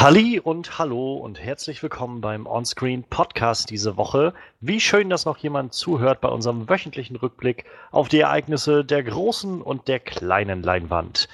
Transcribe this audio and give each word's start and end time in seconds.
Halli 0.00 0.38
und 0.38 0.78
hallo 0.78 1.14
und 1.14 1.40
herzlich 1.40 1.82
willkommen 1.82 2.20
beim 2.20 2.46
Onscreen 2.46 3.02
Podcast 3.02 3.68
diese 3.68 3.96
Woche. 3.96 4.32
Wie 4.60 4.78
schön, 4.78 5.10
dass 5.10 5.24
noch 5.24 5.38
jemand 5.38 5.72
zuhört 5.74 6.20
bei 6.20 6.28
unserem 6.28 6.68
wöchentlichen 6.68 7.16
Rückblick 7.16 7.64
auf 7.90 8.08
die 8.08 8.20
Ereignisse 8.20 8.84
der 8.84 9.02
großen 9.02 9.60
und 9.60 9.88
der 9.88 9.98
kleinen 9.98 10.62
Leinwand. 10.62 11.28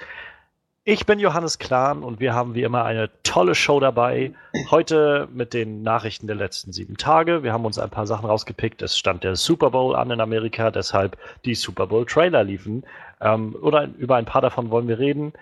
Ich 0.82 1.04
bin 1.04 1.18
Johannes 1.18 1.58
Klahn 1.58 2.02
und 2.02 2.20
wir 2.20 2.32
haben 2.32 2.54
wie 2.54 2.62
immer 2.62 2.86
eine 2.86 3.10
tolle 3.22 3.54
Show 3.54 3.80
dabei. 3.80 4.32
Heute 4.70 5.28
mit 5.30 5.52
den 5.52 5.82
Nachrichten 5.82 6.26
der 6.26 6.36
letzten 6.36 6.72
sieben 6.72 6.96
Tage. 6.96 7.42
Wir 7.42 7.52
haben 7.52 7.66
uns 7.66 7.78
ein 7.78 7.90
paar 7.90 8.06
Sachen 8.06 8.24
rausgepickt. 8.24 8.80
Es 8.80 8.96
stand 8.96 9.24
der 9.24 9.36
Super 9.36 9.72
Bowl 9.72 9.94
an 9.94 10.10
in 10.10 10.22
Amerika, 10.22 10.70
deshalb 10.70 11.18
die 11.44 11.54
Super 11.54 11.86
Bowl 11.88 12.06
Trailer 12.06 12.44
liefen. 12.44 12.84
Ähm, 13.20 13.54
oder 13.60 13.90
über 13.98 14.16
ein 14.16 14.24
paar 14.24 14.40
davon 14.40 14.70
wollen 14.70 14.88
wir 14.88 14.98
reden. 14.98 15.34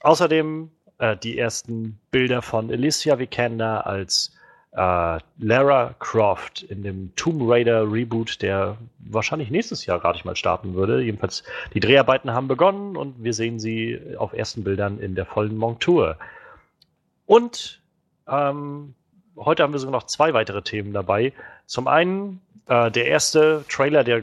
Außerdem 0.00 0.72
äh, 0.98 1.16
die 1.16 1.38
ersten 1.38 1.98
Bilder 2.10 2.42
von 2.42 2.70
Alicia 2.70 3.18
Vikander 3.18 3.86
als 3.86 4.32
äh, 4.72 5.18
Lara 5.38 5.94
Croft 5.98 6.62
in 6.62 6.82
dem 6.82 7.14
Tomb 7.16 7.42
Raider 7.42 7.90
Reboot, 7.90 8.42
der 8.42 8.76
wahrscheinlich 8.98 9.50
nächstes 9.50 9.86
Jahr 9.86 10.00
gerade 10.00 10.20
mal 10.24 10.36
starten 10.36 10.74
würde. 10.74 11.02
Jedenfalls 11.02 11.44
die 11.74 11.80
Dreharbeiten 11.80 12.32
haben 12.32 12.48
begonnen 12.48 12.96
und 12.96 13.22
wir 13.22 13.32
sehen 13.32 13.58
sie 13.58 14.00
auf 14.18 14.32
ersten 14.32 14.64
Bildern 14.64 14.98
in 14.98 15.14
der 15.14 15.26
vollen 15.26 15.56
Montur. 15.56 16.16
Und 17.24 17.80
ähm, 18.28 18.94
heute 19.36 19.62
haben 19.62 19.72
wir 19.72 19.80
sogar 19.80 19.92
noch 19.92 20.06
zwei 20.06 20.34
weitere 20.34 20.62
Themen 20.62 20.92
dabei. 20.92 21.32
Zum 21.66 21.88
einen 21.88 22.40
äh, 22.68 22.90
der 22.90 23.06
erste 23.06 23.64
Trailer, 23.68 24.04
der 24.04 24.22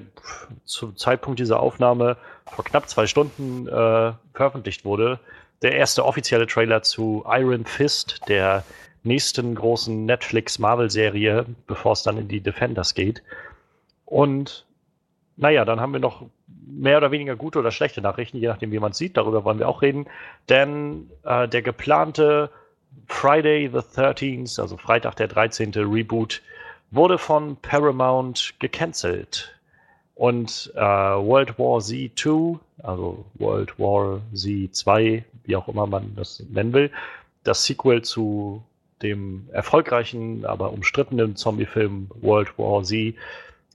zum 0.65 0.95
Zeitpunkt 0.97 1.39
dieser 1.39 1.59
Aufnahme 1.59 2.17
vor 2.45 2.63
knapp 2.63 2.89
zwei 2.89 3.07
Stunden 3.07 3.67
äh, 3.67 4.13
veröffentlicht 4.33 4.85
wurde, 4.85 5.19
der 5.63 5.75
erste 5.75 6.05
offizielle 6.05 6.45
Trailer 6.45 6.83
zu 6.83 7.23
Iron 7.27 7.65
Fist, 7.65 8.19
der 8.27 8.63
nächsten 9.03 9.55
großen 9.55 10.05
Netflix-Marvel-Serie, 10.05 11.45
bevor 11.67 11.93
es 11.93 12.03
dann 12.03 12.17
in 12.17 12.27
die 12.27 12.41
Defenders 12.41 12.93
geht. 12.93 13.23
Und 14.05 14.65
naja, 15.35 15.65
dann 15.65 15.79
haben 15.79 15.93
wir 15.93 15.99
noch 15.99 16.25
mehr 16.67 16.97
oder 16.97 17.11
weniger 17.11 17.35
gute 17.35 17.59
oder 17.59 17.71
schlechte 17.71 18.01
Nachrichten, 18.01 18.37
je 18.37 18.47
nachdem, 18.47 18.71
wie 18.71 18.79
man 18.79 18.91
es 18.91 18.97
sieht. 18.97 19.17
Darüber 19.17 19.43
wollen 19.43 19.59
wir 19.59 19.67
auch 19.67 19.81
reden. 19.81 20.05
Denn 20.49 21.09
äh, 21.23 21.47
der 21.47 21.61
geplante 21.61 22.49
Friday 23.07 23.69
the 23.69 23.79
13th, 23.79 24.59
also 24.59 24.77
Freitag 24.77 25.15
der 25.15 25.27
13. 25.27 25.71
Reboot, 25.75 26.41
wurde 26.91 27.17
von 27.17 27.57
Paramount 27.57 28.53
gecancelt. 28.59 29.55
Und 30.15 30.71
äh, 30.75 30.79
World 30.79 31.57
War 31.57 31.79
Z 31.79 32.11
2, 32.17 32.59
also 32.83 33.25
World 33.35 33.79
War 33.79 34.21
Z 34.33 34.75
2, 34.75 35.25
wie 35.45 35.55
auch 35.55 35.67
immer 35.67 35.87
man 35.87 36.15
das 36.15 36.43
nennen 36.49 36.73
will, 36.73 36.91
das 37.43 37.65
Sequel 37.65 38.01
zu 38.01 38.63
dem 39.01 39.49
erfolgreichen, 39.51 40.45
aber 40.45 40.71
umstrittenen 40.71 41.35
Zombie-Film 41.35 42.09
World 42.21 42.57
War 42.57 42.83
Z, 42.83 43.15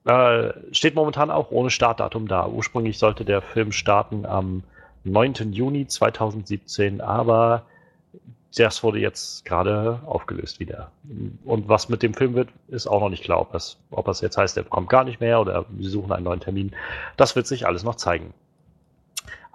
äh, 0.05 0.52
steht 0.72 0.94
momentan 0.94 1.30
auch 1.30 1.50
ohne 1.50 1.70
Startdatum 1.70 2.28
da. 2.28 2.48
Ursprünglich 2.48 2.98
sollte 2.98 3.25
der 3.25 3.42
Film 3.42 3.72
starten 3.72 4.25
am 4.25 4.62
9. 5.05 5.52
Juni 5.52 5.86
2017, 5.86 7.00
aber 7.00 7.64
das 8.56 8.82
wurde 8.82 8.98
jetzt 8.98 9.44
gerade 9.44 10.00
aufgelöst 10.06 10.58
wieder. 10.58 10.91
Und 11.44 11.69
was 11.69 11.88
mit 11.88 12.03
dem 12.03 12.14
Film 12.14 12.34
wird, 12.34 12.48
ist 12.69 12.86
auch 12.86 13.00
noch 13.00 13.10
nicht 13.10 13.22
klar, 13.22 13.41
ob 13.41 13.53
das, 13.53 13.77
ob 13.91 14.06
das 14.06 14.20
jetzt 14.22 14.38
heißt, 14.38 14.56
der 14.56 14.64
kommt 14.64 14.88
gar 14.88 15.05
nicht 15.05 15.20
mehr 15.20 15.41
oder 15.41 15.66
sie 15.78 15.88
suchen 15.88 16.12
einen 16.12 16.25
neuen 16.25 16.41
Termin. 16.41 16.72
Das 17.16 17.36
wird 17.36 17.47
sich 17.47 17.66
alles 17.66 17.84
noch 17.84 17.97
zeigen. 17.97 18.32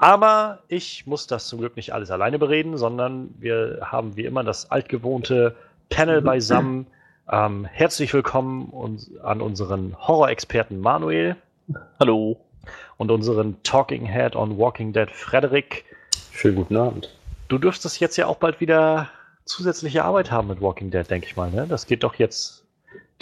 Aber 0.03 0.59
ich 0.67 1.07
muss 1.07 1.27
das 1.27 1.47
zum 1.47 1.59
Glück 1.59 1.77
nicht 1.77 1.93
alles 1.93 2.11
alleine 2.11 2.37
bereden, 2.37 2.77
sondern 2.77 3.33
wir 3.39 3.79
haben 3.83 4.17
wie 4.17 4.25
immer 4.25 4.43
das 4.43 4.69
altgewohnte 4.69 5.55
Panel 5.89 6.19
mhm. 6.19 6.25
beisammen. 6.25 6.87
Ähm, 7.31 7.63
herzlich 7.63 8.13
willkommen 8.13 8.65
uns, 8.65 9.15
an 9.23 9.39
unseren 9.39 9.95
Horror-Experten 9.97 10.81
Manuel. 10.81 11.37
Hallo. 12.01 12.37
Und 12.97 13.11
unseren 13.11 13.63
Talking 13.63 14.05
Head 14.05 14.35
on 14.35 14.57
Walking 14.57 14.91
Dead 14.91 15.09
Frederik. 15.09 15.85
Schönen 16.33 16.57
guten 16.57 16.75
Abend. 16.75 17.15
Du 17.47 17.57
dürftest 17.57 18.01
jetzt 18.01 18.17
ja 18.17 18.27
auch 18.27 18.35
bald 18.35 18.59
wieder 18.59 19.07
zusätzliche 19.45 20.03
Arbeit 20.03 20.31
haben 20.31 20.49
mit 20.49 20.59
Walking 20.59 20.91
Dead, 20.91 21.09
denke 21.09 21.27
ich 21.27 21.37
mal. 21.37 21.49
Ne? 21.49 21.65
Das 21.69 21.87
geht 21.87 22.03
doch 22.03 22.15
jetzt 22.15 22.62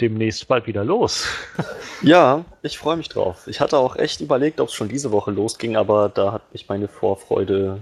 demnächst 0.02 0.46
bald 0.48 0.66
wieder 0.66 0.84
los. 0.84 1.26
ja, 2.02 2.44
ich 2.62 2.78
freue 2.78 2.96
mich 2.96 3.08
drauf. 3.08 3.46
Ich 3.46 3.60
hatte 3.60 3.78
auch 3.78 3.96
echt 3.96 4.20
überlegt, 4.20 4.60
ob 4.60 4.68
es 4.68 4.74
schon 4.74 4.88
diese 4.88 5.12
Woche 5.12 5.30
losging, 5.30 5.76
aber 5.76 6.08
da 6.08 6.32
hat 6.32 6.52
mich 6.52 6.68
meine 6.68 6.88
Vorfreude 6.88 7.80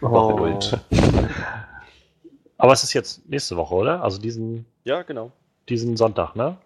überholt. 0.00 0.78
Oh. 0.90 0.96
aber 2.58 2.72
es 2.72 2.82
ist 2.82 2.92
jetzt 2.92 3.28
nächste 3.28 3.56
Woche, 3.56 3.74
oder? 3.74 4.02
Also 4.02 4.20
diesen. 4.20 4.66
Ja, 4.84 5.02
genau. 5.02 5.30
Diesen 5.68 5.96
Sonntag, 5.96 6.34
ne? 6.34 6.56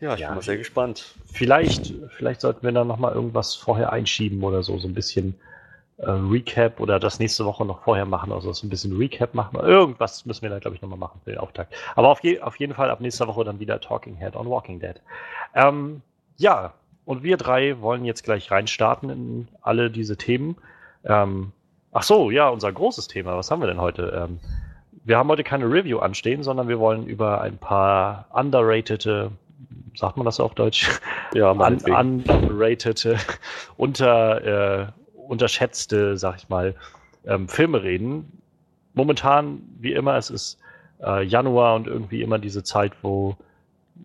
Ja, 0.00 0.14
ich 0.14 0.20
ja. 0.20 0.28
bin 0.28 0.36
mal 0.36 0.42
sehr 0.42 0.56
gespannt. 0.56 1.14
Vielleicht, 1.32 1.92
vielleicht 2.16 2.40
sollten 2.40 2.62
wir 2.62 2.72
dann 2.72 2.88
nochmal 2.88 3.14
irgendwas 3.14 3.54
vorher 3.54 3.92
einschieben 3.92 4.42
oder 4.42 4.62
so, 4.62 4.78
so 4.78 4.88
ein 4.88 4.94
bisschen 4.94 5.34
äh, 6.02 6.10
Recap 6.10 6.80
oder 6.80 6.98
das 6.98 7.18
nächste 7.18 7.44
Woche 7.44 7.64
noch 7.64 7.82
vorher 7.82 8.06
machen, 8.06 8.32
also 8.32 8.52
so 8.52 8.66
ein 8.66 8.70
bisschen 8.70 8.96
Recap 8.96 9.34
machen. 9.34 9.58
Irgendwas 9.60 10.24
müssen 10.24 10.42
wir 10.42 10.50
da, 10.50 10.58
glaube 10.58 10.76
ich, 10.76 10.82
nochmal 10.82 10.98
machen 10.98 11.20
für 11.24 11.30
den 11.30 11.38
Auftakt. 11.38 11.74
Aber 11.94 12.08
auf, 12.08 12.22
je, 12.22 12.40
auf 12.40 12.56
jeden 12.56 12.74
Fall 12.74 12.90
ab 12.90 13.00
nächster 13.00 13.26
Woche 13.26 13.44
dann 13.44 13.60
wieder 13.60 13.80
Talking 13.80 14.16
Head 14.16 14.36
on 14.36 14.48
Walking 14.48 14.80
Dead. 14.80 14.96
Ähm, 15.54 16.02
ja, 16.36 16.72
und 17.04 17.22
wir 17.22 17.36
drei 17.36 17.80
wollen 17.80 18.04
jetzt 18.04 18.24
gleich 18.24 18.50
reinstarten 18.50 19.10
in 19.10 19.48
alle 19.62 19.90
diese 19.90 20.16
Themen. 20.16 20.56
Ähm, 21.04 21.52
ach 21.92 22.02
so, 22.02 22.30
ja, 22.30 22.48
unser 22.48 22.72
großes 22.72 23.08
Thema. 23.08 23.36
Was 23.36 23.50
haben 23.50 23.60
wir 23.60 23.66
denn 23.66 23.80
heute? 23.80 24.26
Ähm, 24.28 24.40
wir 25.04 25.18
haben 25.18 25.28
heute 25.28 25.44
keine 25.44 25.64
Review 25.66 25.98
anstehen, 25.98 26.42
sondern 26.42 26.68
wir 26.68 26.78
wollen 26.78 27.06
über 27.06 27.40
ein 27.40 27.58
paar 27.58 28.26
underrated, 28.32 29.30
sagt 29.94 30.16
man 30.16 30.24
das 30.24 30.40
auf 30.40 30.54
Deutsch? 30.54 30.88
Ja, 31.34 31.50
un 31.50 31.60
underrated, 31.60 33.16
unter, 33.76 34.82
äh, 34.82 34.86
unterschätzte, 35.30 36.16
sag 36.16 36.36
ich 36.36 36.48
mal, 36.48 36.74
ähm, 37.24 37.48
Filme 37.48 37.82
reden. 37.82 38.42
Momentan, 38.94 39.62
wie 39.78 39.92
immer, 39.92 40.16
es 40.16 40.28
ist 40.28 40.58
äh, 41.00 41.22
Januar 41.22 41.76
und 41.76 41.86
irgendwie 41.86 42.22
immer 42.22 42.38
diese 42.38 42.64
Zeit, 42.64 42.92
wo 43.02 43.36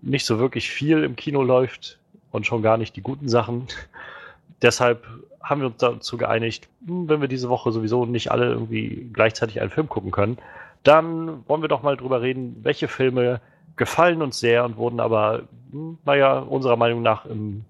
nicht 0.01 0.25
so 0.25 0.37
wirklich 0.37 0.69
viel 0.69 1.03
im 1.03 1.15
Kino 1.15 1.41
läuft 1.41 1.99
und 2.31 2.45
schon 2.45 2.61
gar 2.61 2.77
nicht 2.77 2.95
die 2.95 3.01
guten 3.01 3.27
Sachen. 3.27 3.67
Deshalb 4.61 5.05
haben 5.41 5.61
wir 5.61 5.67
uns 5.67 5.77
dazu 5.77 6.17
geeinigt, 6.17 6.69
hm, 6.85 7.09
wenn 7.09 7.21
wir 7.21 7.27
diese 7.27 7.49
Woche 7.49 7.71
sowieso 7.71 8.05
nicht 8.05 8.31
alle 8.31 8.45
irgendwie 8.45 9.09
gleichzeitig 9.11 9.61
einen 9.61 9.71
Film 9.71 9.89
gucken 9.89 10.11
können, 10.11 10.37
dann 10.83 11.43
wollen 11.47 11.61
wir 11.61 11.69
doch 11.69 11.81
mal 11.81 11.97
drüber 11.97 12.21
reden, 12.21 12.57
welche 12.61 12.87
Filme 12.87 13.41
gefallen 13.77 14.21
uns 14.21 14.39
sehr 14.39 14.63
und 14.63 14.77
wurden 14.77 14.99
aber, 14.99 15.43
hm, 15.71 15.97
naja, 16.05 16.37
unserer 16.37 16.77
Meinung 16.77 17.01
nach 17.01 17.25
im, 17.25 17.65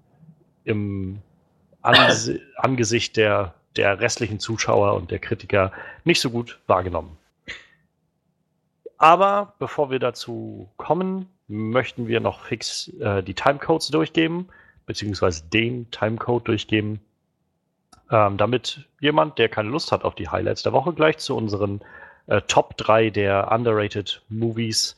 im 0.64 1.22
Anges 1.86 2.30
Angesicht 2.56 3.16
der, 3.16 3.54
der 3.76 4.00
restlichen 4.00 4.40
Zuschauer 4.40 4.94
und 4.94 5.10
der 5.10 5.18
Kritiker 5.18 5.72
nicht 6.04 6.20
so 6.20 6.30
gut 6.30 6.58
wahrgenommen. 6.66 7.16
Aber 8.98 9.54
bevor 9.58 9.90
wir 9.90 9.98
dazu 9.98 10.68
kommen, 10.76 11.28
möchten 11.48 12.08
wir 12.08 12.20
noch 12.20 12.44
fix 12.44 12.88
äh, 13.00 13.22
die 13.22 13.34
Timecodes 13.34 13.88
durchgeben, 13.88 14.48
beziehungsweise 14.86 15.44
den 15.44 15.90
Timecode 15.90 16.48
durchgeben, 16.48 17.00
ähm, 18.10 18.36
damit 18.36 18.86
jemand, 19.00 19.38
der 19.38 19.48
keine 19.48 19.68
Lust 19.68 19.92
hat 19.92 20.04
auf 20.04 20.14
die 20.14 20.28
Highlights 20.28 20.62
der 20.62 20.72
Woche, 20.72 20.92
gleich 20.92 21.18
zu 21.18 21.36
unseren 21.36 21.80
äh, 22.26 22.40
Top 22.42 22.76
3 22.76 23.10
der 23.10 23.52
Underrated 23.52 24.22
Movies 24.28 24.96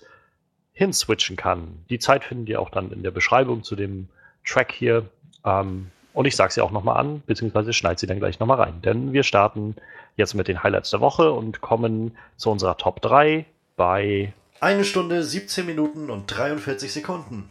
hinswitchen 0.73 1.37
kann. 1.37 1.85
Die 1.91 1.99
Zeit 1.99 2.25
finden 2.25 2.47
ihr 2.47 2.61
auch 2.61 2.71
dann 2.71 2.93
in 2.93 3.03
der 3.03 3.11
Beschreibung 3.11 3.65
zu 3.65 3.75
dem 3.75 4.09
Track 4.45 4.73
hier. 4.73 5.07
Ähm, 5.45 5.91
und 6.19 6.27
ich 6.27 6.35
sage 6.35 6.53
sie 6.53 6.61
auch 6.63 6.73
nochmal 6.73 6.97
an, 6.97 7.23
beziehungsweise 7.27 7.73
schneide 7.73 8.01
sie 8.01 8.09
dann 8.09 8.19
gleich 8.19 8.41
nochmal 8.41 8.61
rein. 8.61 8.83
Denn 8.83 9.13
wir 9.13 9.23
starten 9.23 9.77
jetzt 10.17 10.35
mit 10.35 10.49
den 10.49 10.65
Highlights 10.65 10.91
der 10.91 11.01
Woche 11.01 11.31
und 11.31 11.61
kommen 11.61 12.17
zu 12.37 12.51
unserer 12.51 12.77
Top 12.77 13.01
3 13.03 13.47
bei. 13.77 14.33
Eine 14.59 14.83
Stunde, 14.83 15.23
17 15.23 15.65
Minuten 15.65 16.11
und 16.11 16.27
43 16.27 16.93
Sekunden. 16.93 17.49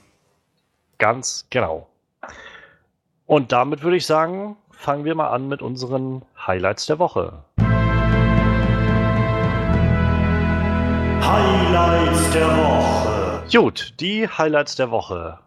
Ganz 0.97 1.47
genau. 1.49 1.87
Und 3.25 3.53
damit 3.53 3.83
würde 3.83 3.95
ich 3.95 4.05
sagen, 4.05 4.57
fangen 4.71 5.05
wir 5.05 5.15
mal 5.15 5.29
an 5.29 5.47
mit 5.47 5.61
unseren 5.61 6.23
Highlights 6.45 6.87
der 6.87 6.99
Woche. 6.99 7.45
Highlights 11.21 12.31
der 12.31 12.47
Woche. 12.49 13.43
Gut, 13.49 13.93
die 14.01 14.27
Highlights 14.27 14.75
der 14.75 14.91
Woche. 14.91 15.39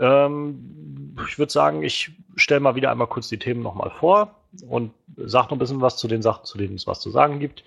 Ähm, 0.00 1.14
ich 1.28 1.38
würde 1.38 1.52
sagen, 1.52 1.84
ich 1.84 2.10
stelle 2.36 2.60
mal 2.60 2.74
wieder 2.74 2.90
einmal 2.90 3.06
kurz 3.06 3.28
die 3.28 3.38
Themen 3.38 3.62
nochmal 3.62 3.90
vor 3.90 4.34
und 4.68 4.92
sage 5.16 5.46
noch 5.46 5.52
ein 5.52 5.58
bisschen 5.58 5.80
was 5.80 5.96
zu 5.96 6.08
den 6.08 6.22
Sachen, 6.22 6.44
zu 6.44 6.58
denen 6.58 6.74
es 6.74 6.86
was 6.86 7.00
zu 7.00 7.10
sagen 7.10 7.40
gibt. 7.40 7.64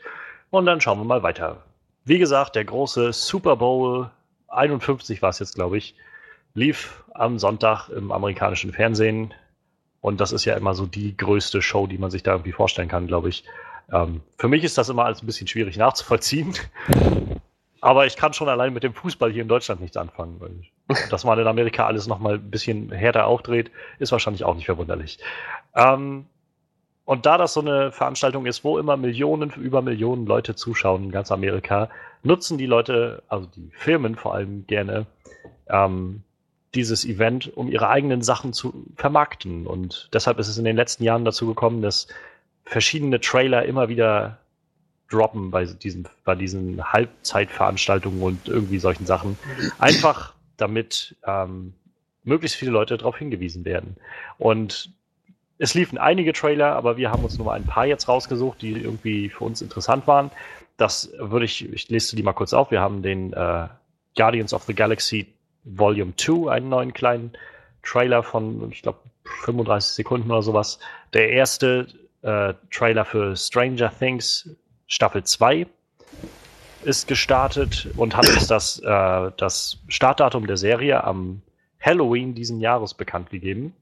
Und 0.51 0.65
dann 0.65 0.81
schauen 0.81 0.99
wir 0.99 1.05
mal 1.05 1.23
weiter. 1.23 1.63
Wie 2.05 2.19
gesagt, 2.19 2.55
der 2.55 2.65
große 2.65 3.13
Super 3.13 3.55
Bowl 3.55 4.09
51 4.47 5.21
war 5.21 5.29
es 5.29 5.39
jetzt, 5.39 5.55
glaube 5.55 5.77
ich, 5.77 5.95
lief 6.53 7.03
am 7.13 7.37
Sonntag 7.37 7.89
im 7.89 8.11
amerikanischen 8.11 8.73
Fernsehen. 8.73 9.33
Und 10.01 10.21
das 10.21 10.31
ist 10.31 10.45
ja 10.45 10.55
immer 10.55 10.73
so 10.73 10.85
die 10.85 11.15
größte 11.15 11.61
Show, 11.61 11.87
die 11.87 11.97
man 11.97 12.09
sich 12.09 12.23
da 12.23 12.31
irgendwie 12.31 12.51
vorstellen 12.51 12.87
kann, 12.87 13.07
glaube 13.07 13.29
ich. 13.29 13.43
Ähm, 13.91 14.21
für 14.37 14.47
mich 14.47 14.63
ist 14.63 14.77
das 14.77 14.89
immer 14.89 15.05
alles 15.05 15.21
ein 15.21 15.25
bisschen 15.25 15.47
schwierig 15.47 15.77
nachzuvollziehen. 15.77 16.53
Aber 17.81 18.05
ich 18.05 18.15
kann 18.15 18.33
schon 18.33 18.49
allein 18.49 18.73
mit 18.73 18.83
dem 18.83 18.93
Fußball 18.93 19.31
hier 19.31 19.41
in 19.41 19.47
Deutschland 19.47 19.81
nichts 19.81 19.97
anfangen. 19.97 20.39
Dass 21.09 21.23
man 21.23 21.37
in 21.39 21.47
Amerika 21.47 21.85
alles 21.85 22.07
nochmal 22.07 22.35
ein 22.35 22.49
bisschen 22.49 22.91
härter 22.91 23.27
aufdreht, 23.27 23.71
ist 23.99 24.11
wahrscheinlich 24.11 24.43
auch 24.43 24.55
nicht 24.55 24.65
verwunderlich. 24.65 25.19
Ähm, 25.75 26.25
und 27.05 27.25
da 27.25 27.37
das 27.37 27.53
so 27.53 27.61
eine 27.61 27.91
Veranstaltung 27.91 28.45
ist, 28.45 28.63
wo 28.63 28.77
immer 28.77 28.95
Millionen, 28.97 29.51
über 29.51 29.81
Millionen 29.81 30.25
Leute 30.25 30.55
zuschauen 30.55 31.05
in 31.05 31.11
ganz 31.11 31.31
Amerika, 31.31 31.89
nutzen 32.23 32.57
die 32.57 32.65
Leute, 32.65 33.23
also 33.27 33.47
die 33.47 33.69
Firmen 33.71 34.15
vor 34.15 34.35
allem 34.35 34.67
gerne, 34.67 35.05
ähm, 35.67 36.23
dieses 36.75 37.05
Event, 37.05 37.55
um 37.57 37.67
ihre 37.67 37.89
eigenen 37.89 38.21
Sachen 38.21 38.53
zu 38.53 38.85
vermarkten. 38.95 39.65
Und 39.65 40.09
deshalb 40.13 40.37
ist 40.37 40.47
es 40.47 40.57
in 40.57 40.65
den 40.65 40.75
letzten 40.75 41.03
Jahren 41.03 41.25
dazu 41.25 41.47
gekommen, 41.47 41.81
dass 41.81 42.07
verschiedene 42.63 43.19
Trailer 43.19 43.65
immer 43.65 43.89
wieder 43.89 44.37
droppen 45.09 45.49
bei 45.49 45.65
diesen, 45.65 46.07
bei 46.23 46.35
diesen 46.35 46.93
Halbzeitveranstaltungen 46.93 48.21
und 48.21 48.47
irgendwie 48.47 48.77
solchen 48.77 49.07
Sachen. 49.07 49.39
Einfach 49.79 50.33
damit 50.61 51.15
ähm, 51.25 51.73
möglichst 52.23 52.57
viele 52.57 52.71
Leute 52.71 52.97
darauf 52.97 53.17
hingewiesen 53.17 53.65
werden. 53.65 53.95
Und 54.37 54.91
es 55.57 55.73
liefen 55.73 55.97
einige 55.97 56.33
Trailer, 56.33 56.75
aber 56.75 56.97
wir 56.97 57.11
haben 57.11 57.23
uns 57.23 57.37
nur 57.37 57.53
ein 57.53 57.65
paar 57.65 57.85
jetzt 57.85 58.07
rausgesucht, 58.07 58.61
die 58.61 58.71
irgendwie 58.71 59.29
für 59.29 59.43
uns 59.43 59.61
interessant 59.61 60.07
waren. 60.07 60.31
Das 60.77 61.11
würde 61.17 61.45
ich, 61.45 61.71
ich 61.71 61.89
lese 61.89 62.15
die 62.15 62.23
mal 62.23 62.33
kurz 62.33 62.53
auf. 62.53 62.71
Wir 62.71 62.79
haben 62.79 63.01
den 63.01 63.33
äh, 63.33 63.67
Guardians 64.15 64.53
of 64.53 64.63
the 64.63 64.73
Galaxy 64.73 65.27
Volume 65.65 66.13
2, 66.15 66.49
einen 66.49 66.69
neuen 66.69 66.93
kleinen 66.93 67.33
Trailer 67.83 68.23
von, 68.23 68.71
ich 68.71 68.81
glaube, 68.81 68.99
35 69.43 69.91
Sekunden 69.91 70.31
oder 70.31 70.41
sowas. 70.41 70.79
Der 71.13 71.29
erste 71.29 71.87
äh, 72.21 72.53
Trailer 72.71 73.05
für 73.05 73.35
Stranger 73.35 73.91
Things 73.97 74.49
Staffel 74.87 75.23
2 75.23 75.67
ist 76.83 77.07
gestartet 77.07 77.89
und 77.97 78.15
hat 78.15 78.27
uns 78.29 78.47
das, 78.47 78.79
äh, 78.79 79.31
das 79.37 79.77
Startdatum 79.87 80.47
der 80.47 80.57
Serie 80.57 81.03
am 81.03 81.41
Halloween 81.79 82.35
diesen 82.35 82.59
Jahres 82.59 82.93
bekannt 82.93 83.29
gegeben. 83.29 83.73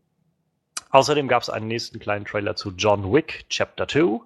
Außerdem 0.91 1.27
gab 1.27 1.41
es 1.41 1.49
einen 1.49 1.67
nächsten 1.67 1.99
kleinen 1.99 2.25
Trailer 2.25 2.55
zu 2.55 2.71
John 2.77 3.11
Wick 3.11 3.45
Chapter 3.49 3.87
2, 3.87 4.21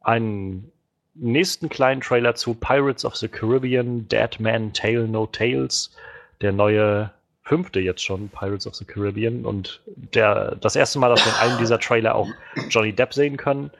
einen 0.00 0.72
nächsten 1.14 1.68
kleinen 1.68 2.00
Trailer 2.00 2.34
zu 2.34 2.54
Pirates 2.54 3.04
of 3.04 3.16
the 3.16 3.28
Caribbean 3.28 4.08
Dead 4.08 4.40
Man 4.40 4.72
Tale 4.72 5.06
No 5.06 5.26
Tales, 5.26 5.94
der 6.40 6.52
neue 6.52 7.10
fünfte 7.42 7.80
jetzt 7.80 8.02
schon 8.02 8.28
Pirates 8.28 8.66
of 8.66 8.74
the 8.74 8.84
Caribbean 8.84 9.44
und 9.44 9.80
der 9.86 10.56
das 10.56 10.76
erste 10.76 10.98
Mal, 10.98 11.10
dass 11.10 11.24
wir 11.24 11.32
in 11.32 11.38
einem 11.38 11.58
dieser 11.58 11.78
Trailer 11.78 12.14
auch 12.14 12.28
Johnny 12.70 12.92
Depp 12.92 13.12
sehen 13.12 13.36
können. 13.36 13.70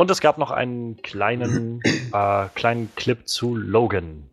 Und 0.00 0.10
es 0.10 0.22
gab 0.22 0.38
noch 0.38 0.50
einen 0.50 1.02
kleinen, 1.02 1.82
äh, 2.14 2.46
kleinen 2.54 2.90
Clip 2.94 3.28
zu 3.28 3.54
Logan. 3.54 4.30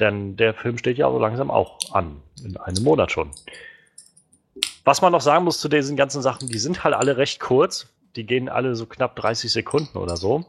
Denn 0.00 0.38
der 0.38 0.54
Film 0.54 0.78
steht 0.78 0.96
ja 0.96 1.10
so 1.10 1.18
langsam 1.18 1.50
auch 1.50 1.78
an. 1.92 2.22
In 2.42 2.56
einem 2.56 2.82
Monat 2.82 3.12
schon. 3.12 3.32
Was 4.84 5.02
man 5.02 5.12
noch 5.12 5.20
sagen 5.20 5.44
muss 5.44 5.60
zu 5.60 5.68
diesen 5.68 5.94
ganzen 5.94 6.22
Sachen, 6.22 6.48
die 6.48 6.58
sind 6.58 6.84
halt 6.84 6.94
alle 6.94 7.18
recht 7.18 7.38
kurz. 7.38 7.92
Die 8.16 8.24
gehen 8.24 8.48
alle 8.48 8.74
so 8.74 8.86
knapp 8.86 9.14
30 9.14 9.52
Sekunden 9.52 9.98
oder 9.98 10.16
so. 10.16 10.46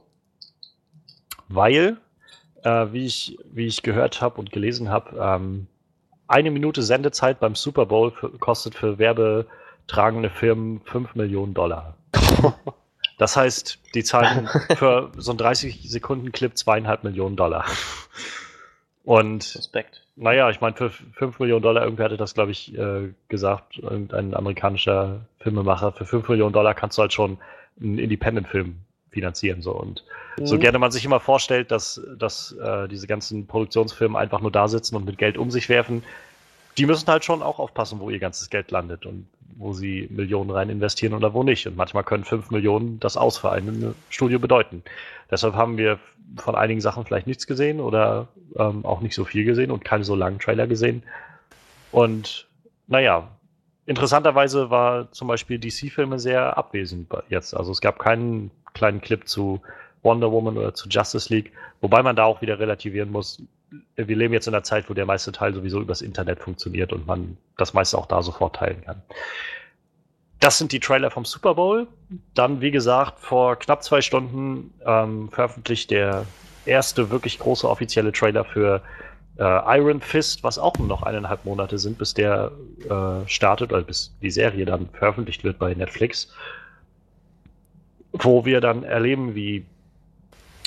Weil, 1.50 1.98
äh, 2.64 2.88
wie, 2.94 3.06
ich, 3.06 3.38
wie 3.52 3.66
ich 3.66 3.84
gehört 3.84 4.22
habe 4.22 4.40
und 4.40 4.54
gelesen 4.54 4.88
habe, 4.88 5.20
ähm, 5.20 5.68
eine 6.30 6.50
Minute 6.50 6.81
Sendezeit 6.81 7.42
beim 7.42 7.56
Super 7.56 7.88
Bowl 7.88 8.12
kostet 8.40 8.75
für 8.75 9.00
werbetragende 9.00 10.30
Firmen 10.30 10.80
5 10.86 11.14
Millionen 11.16 11.54
Dollar. 11.54 11.98
Das 13.24 13.38
heißt, 13.38 13.80
die 13.96 14.04
zahlen 14.04 14.48
für 14.75 15.10
so 15.16 15.31
einen 15.31 15.38
30 15.38 15.90
Sekunden 15.90 16.34
Clip 16.34 16.58
zweieinhalb 16.58 17.06
Millionen 17.06 17.38
Dollar. 17.38 17.64
Und 19.06 19.56
Respekt. 19.56 20.06
Naja, 20.18 20.50
ich 20.50 20.60
meine, 20.60 20.75
für 20.75 20.90
5 20.90 21.40
Millionen 21.40 21.62
Dollar, 21.62 21.84
irgendwer 21.84 22.04
hatte 22.04 22.18
das, 22.18 22.34
glaube 22.34 22.52
ich, 22.52 22.78
äh, 22.78 23.14
gesagt, 23.30 23.78
irgendein 23.78 24.34
amerikanischer 24.34 25.22
Filmemacher, 25.40 25.94
für 25.94 26.04
5 26.04 26.28
Millionen 26.28 26.52
Dollar 26.52 26.74
kannst 26.74 26.98
du 26.98 27.04
halt 27.04 27.14
schon 27.14 27.38
einen 27.81 27.98
Independent-Film 27.98 28.75
finanzieren. 29.10 29.62
So. 29.62 29.72
Und 29.72 30.04
mhm. 30.38 30.46
so 30.46 30.60
gerne 30.60 30.78
man 30.78 30.92
sich 30.92 31.06
immer 31.06 31.22
vorstellt, 31.22 31.72
dass, 31.72 32.02
dass 32.18 32.52
äh, 32.52 32.90
diese 32.90 33.08
ganzen 33.08 33.48
Produktionsfirmen 33.48 34.18
einfach 34.18 34.42
nur 34.42 34.52
da 34.52 34.68
sitzen 34.68 34.98
und 34.98 35.06
mit 35.06 35.18
Geld 35.18 35.38
um 35.38 35.50
sich 35.50 35.70
werfen, 35.70 36.04
die 36.78 36.86
müssen 36.86 37.08
halt 37.08 37.24
schon 37.24 37.42
auch 37.42 37.58
aufpassen, 37.58 38.02
wo 38.02 38.10
ihr 38.10 38.20
ganzes 38.20 38.50
Geld 38.50 38.70
landet 38.70 39.06
und 39.06 39.28
wo 39.57 39.73
sie 39.73 40.07
Millionen 40.11 40.50
rein 40.50 40.69
investieren 40.69 41.13
oder 41.13 41.33
wo 41.33 41.44
nicht. 41.44 41.67
Und 41.67 41.77
manchmal 41.77 42.03
können 42.03 42.23
5 42.23 42.51
Millionen 42.51 43.00
das 43.00 43.17
Aus 43.17 43.38
für 43.38 43.51
ein 43.51 43.95
Studio 44.09 44.39
bedeuten. 44.39 44.83
Deshalb 45.29 45.55
haben 45.55 45.77
wir 45.77 46.00
von 46.38 46.55
einigen 46.55 46.81
Sachen 46.81 47.05
vielleicht 47.05 47.27
nichts 47.27 47.47
gesehen 47.47 47.79
oder 47.79 48.27
ähm, 48.57 48.85
auch 48.85 49.01
nicht 49.01 49.15
so 49.15 49.25
viel 49.25 49.45
gesehen 49.45 49.71
und 49.71 49.85
keine 49.85 50.03
so 50.03 50.15
langen 50.15 50.39
Trailer 50.39 50.67
gesehen. 50.67 51.03
Und 51.91 52.47
naja, 52.88 53.29
interessanterweise 53.85 54.69
war 54.69 55.11
zum 55.11 55.27
Beispiel 55.27 55.59
DC-Filme 55.59 56.19
sehr 56.19 56.57
abwesend 56.57 57.09
jetzt. 57.29 57.53
Also 57.53 57.71
es 57.71 57.81
gab 57.81 58.00
keinen 58.00 58.51
kleinen 58.73 59.01
Clip 59.01 59.27
zu 59.27 59.61
Wonder 60.01 60.31
Woman 60.31 60.57
oder 60.57 60.73
zu 60.73 60.89
Justice 60.89 61.33
League, 61.33 61.51
wobei 61.81 62.03
man 62.03 62.15
da 62.15 62.25
auch 62.25 62.41
wieder 62.41 62.59
relativieren 62.59 63.11
muss. 63.11 63.41
Wir 63.96 64.16
leben 64.16 64.34
jetzt 64.34 64.48
in 64.48 64.54
einer 64.54 64.64
Zeit, 64.64 64.90
wo 64.90 64.94
der 64.94 65.06
meiste 65.06 65.31
Teil 65.31 65.54
sowieso 65.54 65.81
übers 65.81 66.02
Internet 66.02 66.40
funktioniert 66.40 66.94
und 66.94 67.08
man 67.08 67.38
das 67.58 67.74
meiste 67.74 67.98
auch 67.98 68.06
da 68.06 68.22
sofort 68.22 68.56
teilen 68.56 68.81
kann. 68.84 69.02
Das 70.40 70.58
sind 70.58 70.72
die 70.74 70.80
Trailer 70.80 71.10
vom 71.10 71.25
Super 71.25 71.56
Bowl. 71.56 71.88
Dann, 72.34 72.60
wie 72.60 72.72
gesagt, 72.72 73.20
vor 73.20 73.56
knapp 73.56 73.84
zwei 73.84 74.02
Stunden 74.02 74.74
ähm, 74.86 75.30
veröffentlicht 75.30 75.90
der 75.90 76.25
erste 76.66 77.10
wirklich 77.10 77.40
große 77.40 77.68
offizielle 77.70 78.12
Trailer 78.12 78.44
für 78.44 78.81
äh, 79.38 79.80
Iron 79.80 80.02
Fist, 80.02 80.44
was 80.44 80.60
auch 80.60 80.78
nur 80.78 80.88
noch 80.88 81.04
eineinhalb 81.04 81.46
Monate 81.46 81.78
sind, 81.78 81.98
bis 81.98 82.14
der 82.14 82.52
äh, 82.90 83.28
startet 83.28 83.72
oder 83.72 83.84
bis 83.84 84.14
die 84.22 84.31
Serie 84.31 84.66
dann 84.66 84.90
veröffentlicht 84.90 85.44
wird 85.44 85.60
bei 85.60 85.74
Netflix. 85.74 86.34
Wo 88.12 88.46
wir 88.46 88.62
dann 88.62 88.84
erleben, 88.84 89.36
wie 89.36 89.66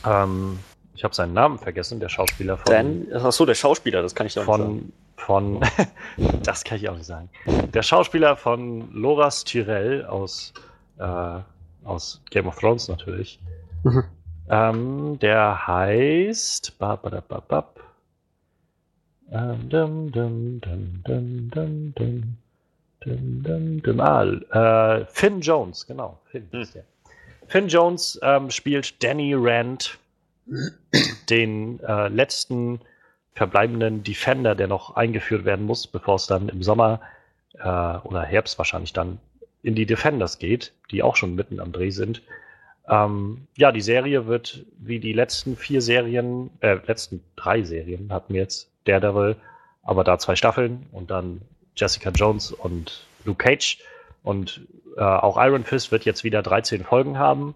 ähm, 0.04 0.58
ich 0.96 1.04
habe 1.04 1.14
seinen 1.14 1.34
Namen 1.34 1.58
vergessen, 1.58 2.00
der 2.00 2.08
Schauspieler 2.08 2.56
von. 2.56 2.72
Dan, 2.72 3.12
achso, 3.12 3.46
der 3.46 3.54
Schauspieler, 3.54 4.02
das 4.02 4.14
kann 4.14 4.26
ich 4.26 4.34
doch 4.34 4.44
von, 4.44 4.60
nicht 4.60 4.80
sagen 4.80 4.92
von, 5.16 5.60
das 6.42 6.64
kann 6.64 6.78
ich 6.78 6.88
auch 6.88 6.96
nicht 6.96 7.06
sagen, 7.06 7.28
der 7.46 7.82
Schauspieler 7.82 8.36
von 8.36 8.92
Loras 8.92 9.44
Tyrell 9.44 10.04
aus, 10.04 10.52
äh, 10.98 11.40
aus 11.84 12.22
Game 12.30 12.46
of 12.46 12.58
Thrones 12.58 12.88
natürlich. 12.88 13.40
Mhm. 13.82 14.04
Ähm, 14.48 15.18
der 15.20 15.66
heißt. 15.66 16.78
Ba, 16.78 16.96
ba, 16.96 17.20
ba, 17.26 17.40
ba, 17.40 17.68
ähm, 19.32 19.68
dum, 19.68 20.12
dum, 20.12 20.60
dum, 20.60 21.02
dum, 21.04 21.50
dum, 21.50 21.94
dum. 21.94 22.36
Dum, 23.00 23.42
dum, 23.42 23.82
dum. 23.82 24.00
Ah, 24.00 24.24
äh, 24.24 25.06
Finn 25.06 25.40
Jones, 25.40 25.86
genau. 25.86 26.18
Finn, 26.30 26.48
hm. 26.50 26.66
Finn 27.46 27.68
Jones 27.68 28.18
ähm, 28.22 28.50
spielt 28.50 29.02
Danny 29.02 29.34
Rand, 29.36 29.98
den 31.28 31.80
äh, 31.80 32.08
letzten 32.08 32.80
verbleibenden 33.34 34.02
Defender, 34.02 34.54
der 34.54 34.66
noch 34.66 34.96
eingeführt 34.96 35.44
werden 35.44 35.66
muss, 35.66 35.86
bevor 35.86 36.16
es 36.16 36.26
dann 36.26 36.48
im 36.48 36.62
Sommer 36.62 37.00
äh, 37.54 37.68
oder 37.68 38.22
Herbst 38.22 38.58
wahrscheinlich 38.58 38.92
dann 38.92 39.18
in 39.62 39.74
die 39.74 39.86
Defenders 39.86 40.38
geht, 40.38 40.72
die 40.90 41.02
auch 41.02 41.16
schon 41.16 41.34
mitten 41.34 41.60
am 41.60 41.72
Dreh 41.72 41.90
sind. 41.90 42.22
Ähm, 42.88 43.46
ja, 43.56 43.72
die 43.72 43.80
Serie 43.80 44.26
wird 44.26 44.64
wie 44.78 45.00
die 45.00 45.12
letzten 45.12 45.56
vier 45.56 45.82
Serien, 45.82 46.50
äh, 46.60 46.78
letzten 46.86 47.22
drei 47.34 47.62
Serien 47.62 48.12
hatten 48.12 48.32
wir 48.32 48.42
jetzt 48.42 48.70
Daredevil, 48.84 49.36
aber 49.82 50.04
da 50.04 50.18
zwei 50.18 50.36
Staffeln 50.36 50.86
und 50.92 51.10
dann 51.10 51.42
Jessica 51.74 52.10
Jones 52.10 52.52
und 52.52 53.06
Luke 53.24 53.44
Cage 53.44 53.78
und 54.22 54.60
äh, 54.96 55.02
auch 55.02 55.36
Iron 55.36 55.64
Fist 55.64 55.92
wird 55.92 56.04
jetzt 56.04 56.24
wieder 56.24 56.42
13 56.42 56.84
Folgen 56.84 57.18
haben. 57.18 57.54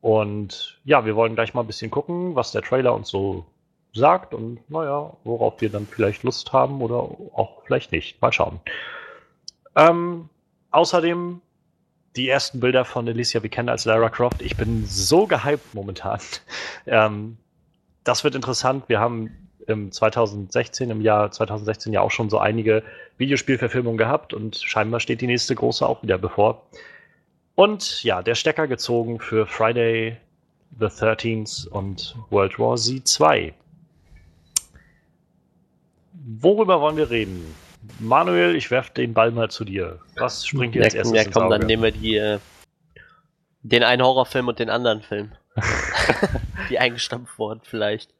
Und 0.00 0.80
ja, 0.84 1.04
wir 1.04 1.14
wollen 1.16 1.34
gleich 1.34 1.54
mal 1.54 1.62
ein 1.62 1.66
bisschen 1.66 1.90
gucken, 1.90 2.34
was 2.34 2.52
der 2.52 2.62
Trailer 2.62 2.94
uns 2.94 3.08
so 3.08 3.44
sagt 3.92 4.34
und 4.34 4.58
naja, 4.70 5.12
worauf 5.24 5.60
wir 5.60 5.68
dann 5.68 5.86
vielleicht 5.86 6.22
Lust 6.22 6.52
haben 6.52 6.80
oder 6.80 6.96
auch 6.96 7.62
vielleicht 7.64 7.92
nicht. 7.92 8.20
Mal 8.22 8.32
schauen. 8.32 8.60
Ähm, 9.76 10.28
außerdem 10.70 11.40
die 12.16 12.28
ersten 12.28 12.60
Bilder 12.60 12.84
von 12.84 13.08
Alicia 13.08 13.42
Vikander 13.42 13.72
als 13.72 13.84
Lara 13.84 14.08
Croft. 14.08 14.42
Ich 14.42 14.56
bin 14.56 14.84
so 14.86 15.26
gehypt 15.26 15.74
momentan. 15.74 16.20
ähm, 16.86 17.36
das 18.04 18.24
wird 18.24 18.34
interessant. 18.34 18.84
Wir 18.88 19.00
haben 19.00 19.48
im 19.66 19.92
2016, 19.92 20.90
im 20.90 21.00
Jahr 21.00 21.30
2016 21.30 21.92
ja 21.92 22.00
auch 22.00 22.10
schon 22.10 22.30
so 22.30 22.38
einige 22.38 22.82
Videospielverfilmungen 23.18 23.98
gehabt 23.98 24.34
und 24.34 24.56
scheinbar 24.56 25.00
steht 25.00 25.20
die 25.20 25.26
nächste 25.26 25.54
große 25.54 25.86
auch 25.86 26.02
wieder 26.02 26.18
bevor. 26.18 26.66
Und 27.54 28.02
ja, 28.04 28.22
der 28.22 28.34
Stecker 28.34 28.66
gezogen 28.66 29.20
für 29.20 29.46
Friday 29.46 30.16
the 30.78 30.86
13th 30.86 31.68
und 31.68 32.16
World 32.30 32.58
War 32.58 32.76
Z 32.76 33.06
2. 33.06 33.54
Worüber 36.12 36.80
wollen 36.80 36.96
wir 36.96 37.10
reden? 37.10 37.54
Manuel, 37.98 38.54
ich 38.54 38.70
werfe 38.70 38.92
den 38.92 39.14
Ball 39.14 39.30
mal 39.30 39.50
zu 39.50 39.64
dir. 39.64 39.98
Was 40.16 40.46
springt 40.46 40.74
dir 40.74 40.84
als 40.84 40.94
erstes 40.94 41.16
Ja, 41.16 41.30
komm, 41.30 41.50
dann 41.50 41.66
nehmen 41.66 41.82
wir 41.82 41.92
die, 41.92 42.16
äh, 42.16 42.38
den 43.62 43.82
einen 43.82 44.02
Horrorfilm 44.02 44.48
und 44.48 44.58
den 44.58 44.70
anderen 44.70 45.02
Film. 45.02 45.32
die 46.70 46.78
eingestampft 46.78 47.38
wurden, 47.38 47.60
vielleicht. 47.64 48.14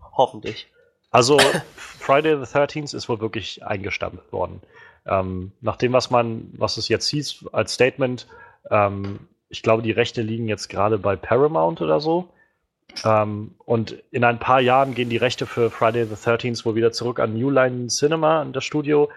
Hoffentlich. 0.00 0.68
Also 1.10 1.38
Friday 1.76 2.36
the 2.36 2.50
13th 2.50 2.94
ist 2.94 3.08
wohl 3.08 3.20
wirklich 3.20 3.64
eingestampft 3.64 4.32
worden. 4.32 4.60
Ähm, 5.06 5.52
nach 5.60 5.76
dem, 5.76 5.92
was 5.92 6.10
man, 6.10 6.50
was 6.52 6.76
es 6.76 6.88
jetzt 6.88 7.08
hieß 7.08 7.46
als 7.52 7.74
Statement, 7.74 8.26
ähm, 8.70 9.20
ich 9.48 9.62
glaube, 9.62 9.82
die 9.82 9.90
Rechte 9.90 10.22
liegen 10.22 10.48
jetzt 10.48 10.68
gerade 10.68 10.98
bei 10.98 11.16
Paramount 11.16 11.80
oder 11.80 12.00
so. 12.00 12.28
Ähm, 13.04 13.54
und 13.58 14.02
in 14.10 14.24
ein 14.24 14.38
paar 14.38 14.60
Jahren 14.60 14.94
gehen 14.94 15.10
die 15.10 15.16
Rechte 15.16 15.46
für 15.46 15.70
Friday 15.70 16.04
the 16.06 16.14
13th 16.14 16.64
wohl 16.64 16.74
wieder 16.74 16.92
zurück 16.92 17.20
an 17.20 17.34
New 17.38 17.50
Line 17.50 17.88
Cinema, 17.88 18.40
an 18.40 18.52
das 18.52 18.64
Studio. 18.64 19.10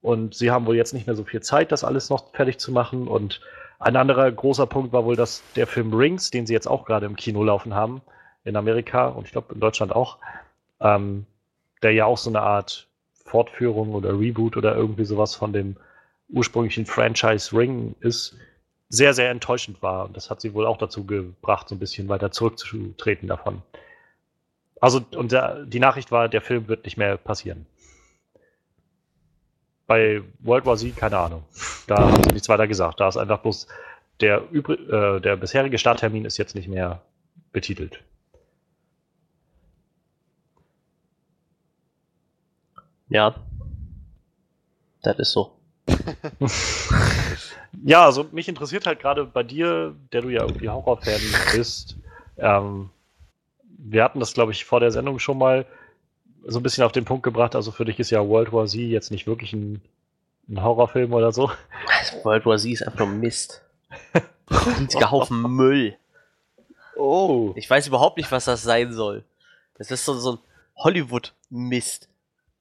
Und 0.00 0.34
sie 0.34 0.50
haben 0.50 0.66
wohl 0.66 0.76
jetzt 0.76 0.94
nicht 0.94 1.06
mehr 1.06 1.16
so 1.16 1.24
viel 1.24 1.40
Zeit, 1.40 1.72
das 1.72 1.84
alles 1.84 2.10
noch 2.10 2.32
fertig 2.32 2.58
zu 2.58 2.72
machen. 2.72 3.06
Und 3.06 3.40
ein 3.78 3.96
anderer 3.96 4.30
großer 4.30 4.66
Punkt 4.66 4.92
war 4.92 5.04
wohl, 5.04 5.16
dass 5.16 5.42
der 5.56 5.66
Film 5.66 5.92
Rings, 5.92 6.30
den 6.30 6.46
sie 6.46 6.52
jetzt 6.52 6.68
auch 6.68 6.84
gerade 6.84 7.06
im 7.06 7.16
Kino 7.16 7.42
laufen 7.44 7.74
haben, 7.74 8.02
in 8.44 8.56
Amerika 8.56 9.08
und 9.08 9.26
ich 9.26 9.32
glaube 9.32 9.54
in 9.54 9.60
Deutschland 9.60 9.94
auch, 9.94 10.18
ähm, 10.80 11.26
der 11.82 11.92
ja 11.92 12.06
auch 12.06 12.18
so 12.18 12.30
eine 12.30 12.40
Art 12.40 12.88
Fortführung 13.24 13.94
oder 13.94 14.18
Reboot 14.18 14.56
oder 14.56 14.74
irgendwie 14.74 15.04
sowas 15.04 15.34
von 15.34 15.52
dem 15.52 15.76
ursprünglichen 16.28 16.86
Franchise 16.86 17.56
Ring 17.56 17.94
ist, 18.00 18.36
sehr, 18.92 19.14
sehr 19.14 19.30
enttäuschend 19.30 19.82
war. 19.82 20.04
Und 20.04 20.16
das 20.16 20.28
hat 20.28 20.42
sie 20.42 20.52
wohl 20.52 20.66
auch 20.66 20.76
dazu 20.76 21.06
gebracht, 21.06 21.66
so 21.68 21.74
ein 21.74 21.78
bisschen 21.78 22.08
weiter 22.10 22.30
zurückzutreten 22.30 23.26
davon. 23.26 23.62
Also, 24.82 25.00
und 25.16 25.32
der, 25.32 25.64
die 25.64 25.80
Nachricht 25.80 26.12
war, 26.12 26.28
der 26.28 26.42
Film 26.42 26.68
wird 26.68 26.84
nicht 26.84 26.98
mehr 26.98 27.16
passieren. 27.16 27.64
Bei 29.86 30.22
World 30.40 30.66
War 30.66 30.76
Z, 30.76 30.94
keine 30.94 31.16
Ahnung. 31.16 31.42
Da 31.86 31.96
haben 31.96 32.22
sie 32.22 32.32
nichts 32.32 32.50
weiter 32.50 32.68
gesagt. 32.68 33.00
Da 33.00 33.08
ist 33.08 33.16
einfach 33.16 33.38
bloß 33.38 33.66
der, 34.20 34.42
äh, 34.52 35.20
der 35.20 35.36
bisherige 35.36 35.78
Starttermin 35.78 36.26
ist 36.26 36.36
jetzt 36.36 36.54
nicht 36.54 36.68
mehr 36.68 37.00
betitelt. 37.50 38.02
Ja. 43.08 43.34
Das 45.02 45.18
ist 45.18 45.32
so. 45.32 45.56
ja, 47.84 48.04
also 48.04 48.26
mich 48.32 48.48
interessiert 48.48 48.86
halt 48.86 49.00
gerade 49.00 49.24
bei 49.24 49.42
dir, 49.42 49.94
der 50.12 50.22
du 50.22 50.28
ja 50.28 50.42
irgendwie 50.42 50.68
Horrorfan 50.68 51.20
bist. 51.54 51.96
Ähm, 52.38 52.90
wir 53.78 54.04
hatten 54.04 54.20
das, 54.20 54.34
glaube 54.34 54.52
ich, 54.52 54.64
vor 54.64 54.80
der 54.80 54.90
Sendung 54.90 55.18
schon 55.18 55.38
mal 55.38 55.66
so 56.44 56.58
ein 56.58 56.62
bisschen 56.62 56.84
auf 56.84 56.92
den 56.92 57.04
Punkt 57.04 57.22
gebracht. 57.22 57.54
Also 57.54 57.72
für 57.72 57.84
dich 57.84 57.98
ist 57.98 58.10
ja 58.10 58.26
World 58.26 58.52
War 58.52 58.66
Z 58.66 58.80
jetzt 58.80 59.10
nicht 59.10 59.26
wirklich 59.26 59.52
ein, 59.52 59.82
ein 60.48 60.62
Horrorfilm 60.62 61.12
oder 61.12 61.32
so. 61.32 61.50
World 62.22 62.46
War 62.46 62.58
Z 62.58 62.72
ist 62.72 62.82
einfach 62.82 63.00
nur 63.00 63.08
Mist. 63.08 63.62
Riesiger 64.78 65.10
Haufen 65.10 65.42
Müll. 65.42 65.96
Oh. 66.96 67.52
Ich 67.56 67.68
weiß 67.68 67.86
überhaupt 67.86 68.16
nicht, 68.16 68.30
was 68.30 68.44
das 68.44 68.62
sein 68.62 68.92
soll. 68.92 69.24
Das 69.74 69.90
ist 69.90 70.04
so, 70.04 70.14
so 70.14 70.32
ein 70.32 70.38
Hollywood-Mist. 70.76 72.08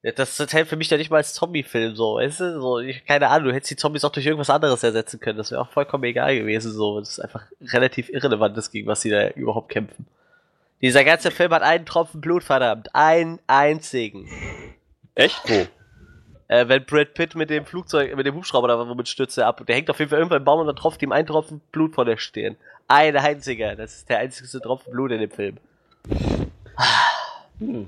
Das 0.03 0.35
zählt 0.35 0.67
für 0.67 0.77
mich 0.77 0.89
ja 0.89 0.97
nicht 0.97 1.11
mal 1.11 1.17
als 1.17 1.35
Zombie-Film 1.35 1.95
so, 1.95 2.15
weißt 2.15 2.39
du? 2.39 2.59
So, 2.59 2.79
ich, 2.79 3.05
keine 3.05 3.27
Ahnung, 3.27 3.49
du 3.49 3.53
hättest 3.53 3.71
die 3.71 3.75
Zombies 3.75 4.03
auch 4.03 4.11
durch 4.11 4.25
irgendwas 4.25 4.49
anderes 4.49 4.81
ersetzen 4.81 5.19
können. 5.19 5.37
Das 5.37 5.51
wäre 5.51 5.61
auch 5.61 5.69
vollkommen 5.69 6.03
egal 6.05 6.35
gewesen, 6.35 6.71
so. 6.71 6.99
Das 6.99 7.09
ist 7.09 7.19
einfach 7.19 7.43
relativ 7.61 8.09
irrelevant, 8.09 8.57
das 8.57 8.71
gegen 8.71 8.87
was 8.87 9.01
sie 9.01 9.11
da 9.11 9.29
überhaupt 9.29 9.69
kämpfen. 9.69 10.07
Dieser 10.81 11.03
ganze 11.03 11.29
Film 11.29 11.51
hat 11.51 11.61
einen 11.61 11.85
Tropfen 11.85 12.19
Blut, 12.19 12.43
verdammt. 12.43 12.89
Einen 12.95 13.37
einzigen. 13.45 14.27
Echt? 15.13 15.39
Wo? 15.47 15.67
Äh, 16.47 16.67
wenn 16.67 16.83
Brad 16.83 17.13
Pitt 17.13 17.35
mit 17.35 17.51
dem 17.51 17.65
Flugzeug, 17.65 18.15
mit 18.15 18.25
dem 18.25 18.33
Hubschrauber 18.33 18.67
da 18.67 18.89
womit 18.89 19.07
stürzt 19.07 19.37
er 19.37 19.45
ab. 19.45 19.63
Der 19.67 19.75
hängt 19.75 19.89
auf 19.91 19.99
jeden 19.99 20.09
Fall 20.09 20.17
irgendwann 20.17 20.39
im 20.39 20.45
Baum 20.45 20.61
und 20.61 20.67
dann 20.67 20.75
tropft 20.75 21.03
ihm 21.03 21.11
ein 21.11 21.27
Tropfen 21.27 21.61
Blut 21.71 21.93
von 21.93 22.07
der 22.07 22.17
Stirn. 22.17 22.57
Ein 22.87 23.15
einziger. 23.15 23.75
Das 23.75 23.97
ist 23.97 24.09
der 24.09 24.17
einzigste 24.17 24.59
Tropfen 24.59 24.91
Blut 24.91 25.11
in 25.11 25.19
dem 25.19 25.31
Film. 25.31 25.57
Hm. 27.59 27.87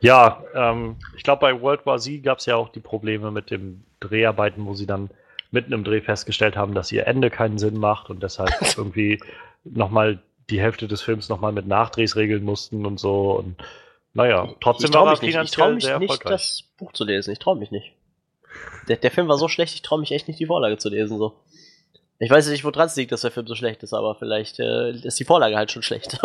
Ja, 0.00 0.42
ähm, 0.54 0.96
ich 1.16 1.22
glaube, 1.22 1.40
bei 1.40 1.60
World 1.60 1.86
War 1.86 1.98
Z 1.98 2.22
gab 2.22 2.38
es 2.38 2.46
ja 2.46 2.56
auch 2.56 2.68
die 2.68 2.80
Probleme 2.80 3.30
mit 3.30 3.50
dem 3.50 3.84
Dreharbeiten, 4.00 4.64
wo 4.66 4.74
sie 4.74 4.86
dann 4.86 5.10
mitten 5.50 5.72
im 5.72 5.84
Dreh 5.84 6.00
festgestellt 6.00 6.56
haben, 6.56 6.74
dass 6.74 6.92
ihr 6.92 7.06
Ende 7.06 7.30
keinen 7.30 7.58
Sinn 7.58 7.78
macht 7.78 8.10
und 8.10 8.22
deshalb 8.22 8.50
irgendwie 8.76 9.20
nochmal 9.64 10.20
die 10.50 10.60
Hälfte 10.60 10.88
des 10.88 11.02
Films 11.02 11.28
nochmal 11.28 11.52
mit 11.52 11.66
Nachdrehs 11.66 12.16
regeln 12.16 12.44
mussten 12.44 12.86
und 12.86 12.98
so. 12.98 13.32
Und 13.32 13.56
naja, 14.14 14.48
trotzdem 14.60 14.90
ich 14.90 14.96
war 14.96 15.10
mich 15.10 15.22
nicht. 15.22 15.36
Ich 15.42 15.50
traue 15.50 15.74
mich 15.74 15.98
nicht, 15.98 16.24
das 16.24 16.64
Buch 16.78 16.92
zu 16.92 17.04
lesen. 17.04 17.32
Ich 17.32 17.38
traue 17.38 17.56
mich 17.56 17.70
nicht. 17.70 17.92
Der, 18.88 18.96
der 18.96 19.10
Film 19.10 19.28
war 19.28 19.36
so 19.36 19.48
schlecht, 19.48 19.74
ich 19.74 19.82
traue 19.82 20.00
mich 20.00 20.12
echt 20.12 20.28
nicht, 20.28 20.40
die 20.40 20.46
Vorlage 20.46 20.78
zu 20.78 20.88
lesen. 20.88 21.18
So. 21.18 21.34
Ich 22.18 22.30
weiß 22.30 22.48
nicht, 22.48 22.64
woran 22.64 22.86
es 22.86 22.96
liegt, 22.96 23.12
dass 23.12 23.20
der 23.20 23.30
Film 23.30 23.46
so 23.46 23.54
schlecht 23.54 23.82
ist, 23.82 23.92
aber 23.92 24.14
vielleicht 24.14 24.58
äh, 24.58 24.90
ist 24.90 25.20
die 25.20 25.24
Vorlage 25.24 25.56
halt 25.56 25.70
schon 25.70 25.82
schlecht. 25.82 26.18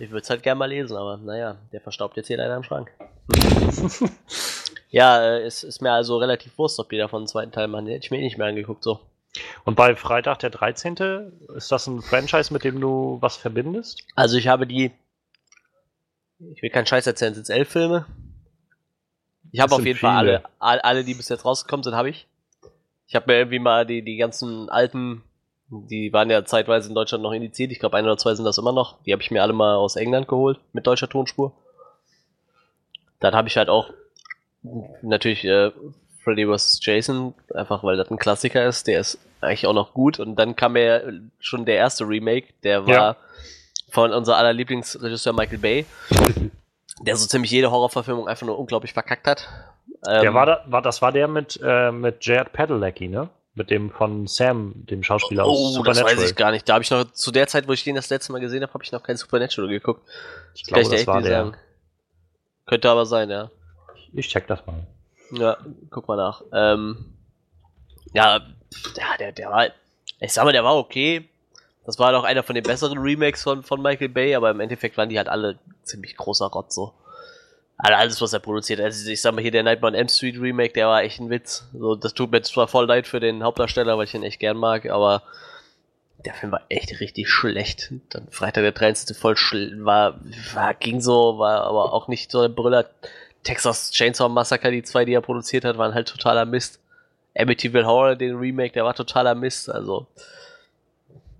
Ich 0.00 0.10
würde 0.10 0.22
es 0.22 0.30
halt 0.30 0.42
gerne 0.42 0.58
mal 0.58 0.70
lesen, 0.70 0.96
aber 0.96 1.18
naja, 1.18 1.58
der 1.72 1.80
verstaubt 1.82 2.16
jetzt 2.16 2.28
hier 2.28 2.38
leider 2.38 2.56
im 2.56 2.62
Schrank. 2.62 2.90
ja, 4.88 5.22
äh, 5.22 5.42
es 5.42 5.62
ist 5.62 5.82
mir 5.82 5.92
also 5.92 6.16
relativ 6.16 6.56
wurscht, 6.56 6.78
ob 6.78 6.88
die 6.88 6.96
davon 6.96 7.18
einen 7.18 7.26
zweiten 7.26 7.52
Teil 7.52 7.68
machen. 7.68 7.84
Den 7.84 7.92
hätte 7.92 8.06
ich 8.06 8.10
mir 8.10 8.16
eh 8.16 8.22
nicht 8.22 8.38
mehr 8.38 8.46
angeguckt, 8.46 8.82
so. 8.82 9.00
Und 9.64 9.74
bei 9.74 9.94
Freitag 9.96 10.38
der 10.38 10.48
13. 10.48 10.96
ist 11.54 11.70
das 11.70 11.86
ein 11.86 12.00
Franchise, 12.00 12.50
mit 12.50 12.64
dem 12.64 12.80
du 12.80 13.18
was 13.20 13.36
verbindest? 13.36 14.02
Also 14.16 14.38
ich 14.38 14.48
habe 14.48 14.66
die. 14.66 14.90
Ich 16.54 16.62
will 16.62 16.70
keinen 16.70 16.86
Scheiß 16.86 17.06
erzählen, 17.06 17.34
sind 17.34 17.42
es 17.42 17.50
elf 17.50 17.68
Filme. 17.68 18.06
Ich 19.52 19.60
habe 19.60 19.74
auf 19.74 19.84
jeden 19.84 19.98
viele. 19.98 20.12
Fall 20.12 20.42
alle, 20.58 20.82
alle, 20.82 21.04
die 21.04 21.12
bis 21.12 21.28
jetzt 21.28 21.44
rausgekommen 21.44 21.84
sind, 21.84 21.94
habe 21.94 22.08
ich. 22.08 22.26
Ich 23.06 23.14
habe 23.14 23.30
mir 23.30 23.38
irgendwie 23.38 23.58
mal 23.58 23.84
die, 23.84 24.02
die 24.02 24.16
ganzen 24.16 24.70
alten 24.70 25.22
die 25.70 26.12
waren 26.12 26.30
ja 26.30 26.44
zeitweise 26.44 26.88
in 26.88 26.94
Deutschland 26.94 27.22
noch 27.22 27.32
indiziert. 27.32 27.70
Ich 27.70 27.78
glaube, 27.78 27.96
ein 27.96 28.04
oder 28.04 28.18
zwei 28.18 28.34
sind 28.34 28.44
das 28.44 28.58
immer 28.58 28.72
noch. 28.72 29.00
Die 29.04 29.12
habe 29.12 29.22
ich 29.22 29.30
mir 29.30 29.42
alle 29.42 29.52
mal 29.52 29.76
aus 29.76 29.96
England 29.96 30.26
geholt 30.26 30.58
mit 30.72 30.86
deutscher 30.86 31.08
Tonspur. 31.08 31.52
Dann 33.20 33.34
habe 33.34 33.48
ich 33.48 33.56
halt 33.56 33.68
auch 33.68 33.90
natürlich 35.02 35.44
äh, 35.44 35.70
Freddy 36.24 36.46
vs. 36.46 36.80
Jason, 36.82 37.34
einfach 37.54 37.84
weil 37.84 37.96
das 37.96 38.10
ein 38.10 38.18
Klassiker 38.18 38.66
ist. 38.66 38.88
Der 38.88 39.00
ist 39.00 39.18
eigentlich 39.40 39.66
auch 39.66 39.74
noch 39.74 39.94
gut. 39.94 40.18
Und 40.18 40.36
dann 40.36 40.56
kam 40.56 40.76
ja 40.76 41.00
schon 41.38 41.64
der 41.64 41.76
erste 41.76 42.06
Remake, 42.06 42.48
der 42.64 42.86
war 42.86 42.92
ja. 42.92 43.16
von 43.90 44.12
unser 44.12 44.36
aller 44.36 44.52
Lieblingsregisseur 44.52 45.32
Michael 45.32 45.58
Bay, 45.58 45.86
der 47.00 47.16
so 47.16 47.28
ziemlich 47.28 47.52
jede 47.52 47.70
Horrorverfilmung 47.70 48.26
einfach 48.26 48.46
nur 48.46 48.58
unglaublich 48.58 48.92
verkackt 48.92 49.26
hat. 49.28 49.48
Ähm, 50.06 50.22
der 50.22 50.34
war, 50.34 50.46
da, 50.46 50.64
war 50.66 50.82
das 50.82 51.00
war 51.00 51.12
der 51.12 51.28
mit, 51.28 51.60
äh, 51.62 51.92
mit 51.92 52.24
Jared 52.24 52.52
Padalecki, 52.52 53.08
ne? 53.08 53.28
Mit 53.54 53.70
dem 53.70 53.90
von 53.90 54.26
Sam, 54.26 54.72
dem 54.76 55.02
Schauspieler 55.02 55.46
oh, 55.46 55.50
aus 55.50 55.74
Supernatural. 55.74 56.14
das 56.14 56.22
weiß 56.22 56.30
ich 56.30 56.36
gar 56.36 56.50
nicht. 56.52 56.68
Da 56.68 56.74
habe 56.74 56.84
ich 56.84 56.90
noch, 56.90 57.10
zu 57.12 57.30
der 57.30 57.46
Zeit, 57.46 57.66
wo 57.66 57.72
ich 57.72 57.84
den 57.84 57.96
das 57.96 58.08
letzte 58.08 58.32
Mal 58.32 58.40
gesehen 58.40 58.62
habe, 58.62 58.72
habe 58.72 58.84
ich 58.84 58.92
noch 58.92 59.02
kein 59.02 59.16
Supernatural 59.16 59.68
geguckt. 59.68 60.08
Ich 60.54 60.64
glaube, 60.64 60.88
das 60.88 61.06
war 61.06 61.20
der. 61.20 61.44
Sagen. 61.44 61.56
Könnte 62.66 62.90
aber 62.90 63.06
sein, 63.06 63.30
ja. 63.30 63.50
Ich 64.12 64.28
check 64.28 64.46
das 64.46 64.64
mal. 64.66 64.86
Ja, 65.32 65.58
guck 65.90 66.08
mal 66.08 66.16
nach. 66.16 66.42
Ähm, 66.52 67.16
ja, 68.12 68.40
ja, 68.96 69.16
der, 69.18 69.32
der 69.32 69.50
war, 69.50 69.66
ich 70.20 70.32
sag 70.32 70.44
mal, 70.44 70.52
der 70.52 70.64
war 70.64 70.76
okay. 70.76 71.28
Das 71.86 71.98
war 71.98 72.12
doch 72.12 72.24
einer 72.24 72.42
von 72.42 72.54
den 72.54 72.62
besseren 72.62 72.98
Remakes 72.98 73.42
von, 73.42 73.62
von 73.62 73.82
Michael 73.82 74.08
Bay, 74.08 74.34
aber 74.34 74.50
im 74.50 74.60
Endeffekt 74.60 74.96
waren 74.96 75.08
die 75.08 75.18
halt 75.18 75.28
alle 75.28 75.58
ziemlich 75.82 76.16
großer 76.16 76.46
Rotz 76.46 76.74
so 76.74 76.94
alles, 77.82 78.20
was 78.20 78.32
er 78.32 78.40
produziert. 78.40 78.80
Also 78.80 79.08
ich 79.10 79.20
sag 79.20 79.34
mal 79.34 79.42
hier 79.42 79.50
der 79.50 79.62
Nightmare 79.62 79.92
on 79.92 79.98
M 79.98 80.08
Street 80.08 80.38
Remake, 80.38 80.74
der 80.74 80.88
war 80.88 81.02
echt 81.02 81.20
ein 81.20 81.30
Witz. 81.30 81.66
So, 81.72 81.94
das 81.94 82.14
tut 82.14 82.30
mir 82.30 82.42
zwar 82.42 82.68
voll 82.68 82.86
leid 82.86 83.06
für 83.06 83.20
den 83.20 83.42
Hauptdarsteller, 83.42 83.96
weil 83.96 84.04
ich 84.04 84.14
ihn 84.14 84.22
echt 84.22 84.40
gern 84.40 84.56
mag, 84.56 84.86
aber 84.86 85.22
der 86.24 86.34
Film 86.34 86.52
war 86.52 86.62
echt 86.68 87.00
richtig 87.00 87.28
schlecht. 87.28 87.92
Dann 88.10 88.28
Freitag 88.30 88.62
der 88.62 88.72
13. 88.72 89.14
voll 89.14 89.36
war, 89.78 90.20
war, 90.52 90.74
ging 90.74 91.00
so, 91.00 91.38
war 91.38 91.64
aber 91.64 91.92
auch 91.92 92.08
nicht 92.08 92.30
so 92.30 92.40
ein 92.42 92.54
Brüller. 92.54 92.86
Texas 93.42 93.90
Chainsaw 93.90 94.28
Massacre, 94.28 94.70
die 94.70 94.82
zwei, 94.82 95.06
die 95.06 95.14
er 95.14 95.22
produziert 95.22 95.64
hat, 95.64 95.78
waren 95.78 95.94
halt 95.94 96.08
totaler 96.08 96.44
Mist. 96.44 96.78
Amityville 97.34 97.86
Horror, 97.86 98.16
den 98.16 98.36
Remake, 98.36 98.74
der 98.74 98.84
war 98.84 98.94
totaler 98.94 99.34
Mist, 99.34 99.70
also. 99.70 100.06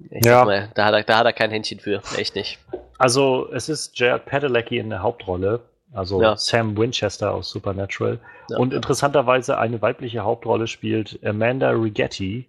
Ich 0.09 0.25
ja. 0.25 0.45
Mal, 0.47 0.71
da 0.75 0.87
hat, 0.87 0.95
er, 0.95 1.03
da 1.03 1.19
hat 1.19 1.27
er 1.27 1.33
kein 1.35 1.51
Händchen 1.51 1.79
für, 1.79 2.01
echt 2.17 2.35
nicht. 2.35 2.59
Also, 2.97 3.51
es 3.53 3.69
ist 3.69 3.99
Jared 3.99 4.25
Padalecki 4.25 4.79
in 4.79 4.89
der 4.89 5.03
Hauptrolle 5.03 5.61
also 5.93 6.23
ja. 6.23 6.37
Sam 6.37 6.77
Winchester 6.77 7.33
aus 7.33 7.51
Supernatural. 7.51 8.19
Ja. 8.49 8.59
Und 8.59 8.73
interessanterweise 8.73 9.59
eine 9.59 9.83
weibliche 9.83 10.21
Hauptrolle 10.21 10.67
spielt 10.67 11.19
Amanda 11.25 11.71
Rigetti, 11.71 12.47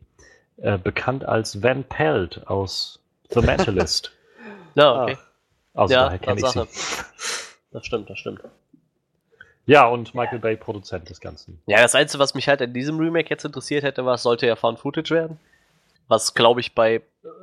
äh, 0.58 0.78
bekannt 0.78 1.26
als 1.26 1.64
Van 1.64 1.84
Pelt 1.84 2.48
aus 2.48 3.00
The 3.30 3.42
Mentalist. 3.42 4.12
ja, 4.76 5.04
okay. 5.04 5.18
Ah, 5.74 5.82
also 5.82 5.94
ja, 5.94 6.04
daher 6.06 6.20
kenne 6.20 6.42
ich 6.42 6.48
sie. 6.48 6.68
Das 7.72 7.86
stimmt, 7.86 8.10
das 8.10 8.20
stimmt. 8.20 8.42
Ja, 9.66 9.88
und 9.88 10.14
Michael 10.14 10.40
Bay 10.40 10.58
Produzent 10.58 11.10
des 11.10 11.22
Ganzen. 11.22 11.62
Ja, 11.66 11.82
das 11.82 11.96
Einzige, 11.96 12.20
was 12.20 12.34
mich 12.34 12.48
halt 12.48 12.62
in 12.62 12.74
diesem 12.74 13.00
Remake 13.00 13.30
jetzt 13.30 13.46
interessiert 13.46 13.84
hätte, 13.84 14.06
war, 14.06 14.16
es 14.16 14.24
sollte 14.24 14.46
ja 14.48 14.56
Found 14.56 14.80
Footage 14.80 15.12
werden. 15.12 15.40
Was, 16.08 16.34
glaube 16.34 16.60
ich, 16.60 16.76
bei. 16.76 16.96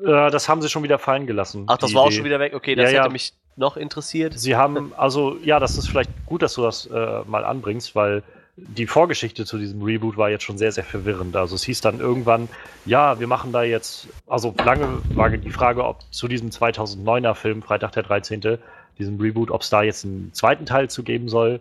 Äh, 0.05 0.31
das 0.31 0.49
haben 0.49 0.61
sie 0.61 0.69
schon 0.69 0.83
wieder 0.83 0.99
fallen 0.99 1.27
gelassen. 1.27 1.65
Ach, 1.69 1.79
das 1.79 1.95
war 1.95 2.03
auch 2.03 2.13
schon 2.13 2.25
wieder 2.25 2.39
weg? 2.39 2.55
Okay, 2.55 2.75
das 2.75 2.93
ja, 2.93 2.99
hätte 2.99 3.09
ja. 3.09 3.13
mich 3.13 3.33
noch 3.59 3.77
interessiert? 3.77 4.39
Sie 4.39 4.57
haben, 4.57 4.93
also 4.97 5.37
ja, 5.43 5.59
das 5.59 5.77
ist 5.77 5.89
vielleicht 5.89 6.11
gut, 6.27 6.43
dass 6.43 6.55
du 6.55 6.63
das 6.63 6.87
äh, 6.87 7.21
mal 7.27 7.45
anbringst, 7.45 7.95
weil 7.95 8.23
die 8.57 8.87
Vorgeschichte 8.87 9.45
zu 9.45 9.59
diesem 9.59 9.83
Reboot 9.83 10.17
war 10.17 10.31
jetzt 10.31 10.45
schon 10.45 10.59
sehr, 10.59 10.73
sehr 10.73 10.85
verwirrend. 10.85 11.37
Also 11.37 11.55
es 11.55 11.63
hieß 11.65 11.81
dann 11.81 12.01
irgendwann, 12.01 12.49
ja, 12.87 13.21
wir 13.21 13.27
machen 13.27 13.53
da 13.53 13.63
jetzt, 13.63 14.09
also 14.27 14.55
lange 14.65 14.89
war 15.15 15.31
die 15.31 15.51
Frage, 15.51 15.85
ob 15.85 16.01
zu 16.13 16.27
diesem 16.27 16.51
2009er 16.51 17.35
Film, 17.35 17.63
Freitag 17.63 17.93
der 17.93 18.03
13., 18.03 18.59
diesem 18.99 19.21
Reboot, 19.21 19.51
ob 19.51 19.63
es 19.63 19.71
da 19.71 19.83
jetzt 19.83 20.05
einen 20.05 20.33
zweiten 20.33 20.67
Teil 20.67 20.91
zu 20.91 21.05
geben 21.05 21.29
soll. 21.29 21.61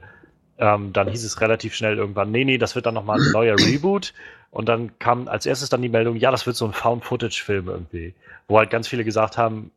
Ähm, 0.57 0.91
dann 0.91 1.07
hieß 1.07 1.23
es 1.23 1.39
relativ 1.39 1.75
schnell 1.75 1.97
irgendwann, 1.97 2.31
nee, 2.31 2.43
nee, 2.43 2.57
das 2.57 2.73
wird 2.73 2.87
dann 2.87 2.95
nochmal 2.95 3.19
ein 3.19 3.31
neuer 3.31 3.55
Reboot. 3.59 4.13
Und 4.49 4.67
dann 4.67 4.97
kam 4.97 5.27
als 5.27 5.45
erstes 5.45 5.69
dann 5.69 5.83
die 5.83 5.89
Meldung, 5.89 6.15
ja, 6.15 6.31
das 6.31 6.47
wird 6.47 6.55
so 6.55 6.65
ein 6.65 6.73
Found-Footage-Film 6.73 7.67
irgendwie. 7.67 8.15
Wo 8.47 8.57
halt 8.57 8.71
ganz 8.71 8.87
viele 8.87 9.03
gesagt 9.03 9.37
haben, 9.37 9.69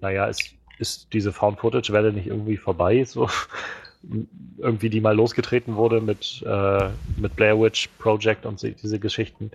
naja, 0.00 0.26
ist, 0.26 0.54
ist 0.78 1.12
diese 1.12 1.32
Found-Footage-Welle 1.32 2.12
nicht 2.12 2.26
irgendwie 2.26 2.56
vorbei? 2.56 3.04
So 3.04 3.28
irgendwie 4.58 4.90
die 4.90 5.00
mal 5.00 5.16
losgetreten 5.16 5.76
wurde 5.76 6.00
mit, 6.00 6.42
äh, 6.46 6.88
mit 7.16 7.36
Blair 7.36 7.60
Witch 7.60 7.88
Project 7.98 8.46
und 8.46 8.62
diese 8.62 8.98
Geschichten. 8.98 9.50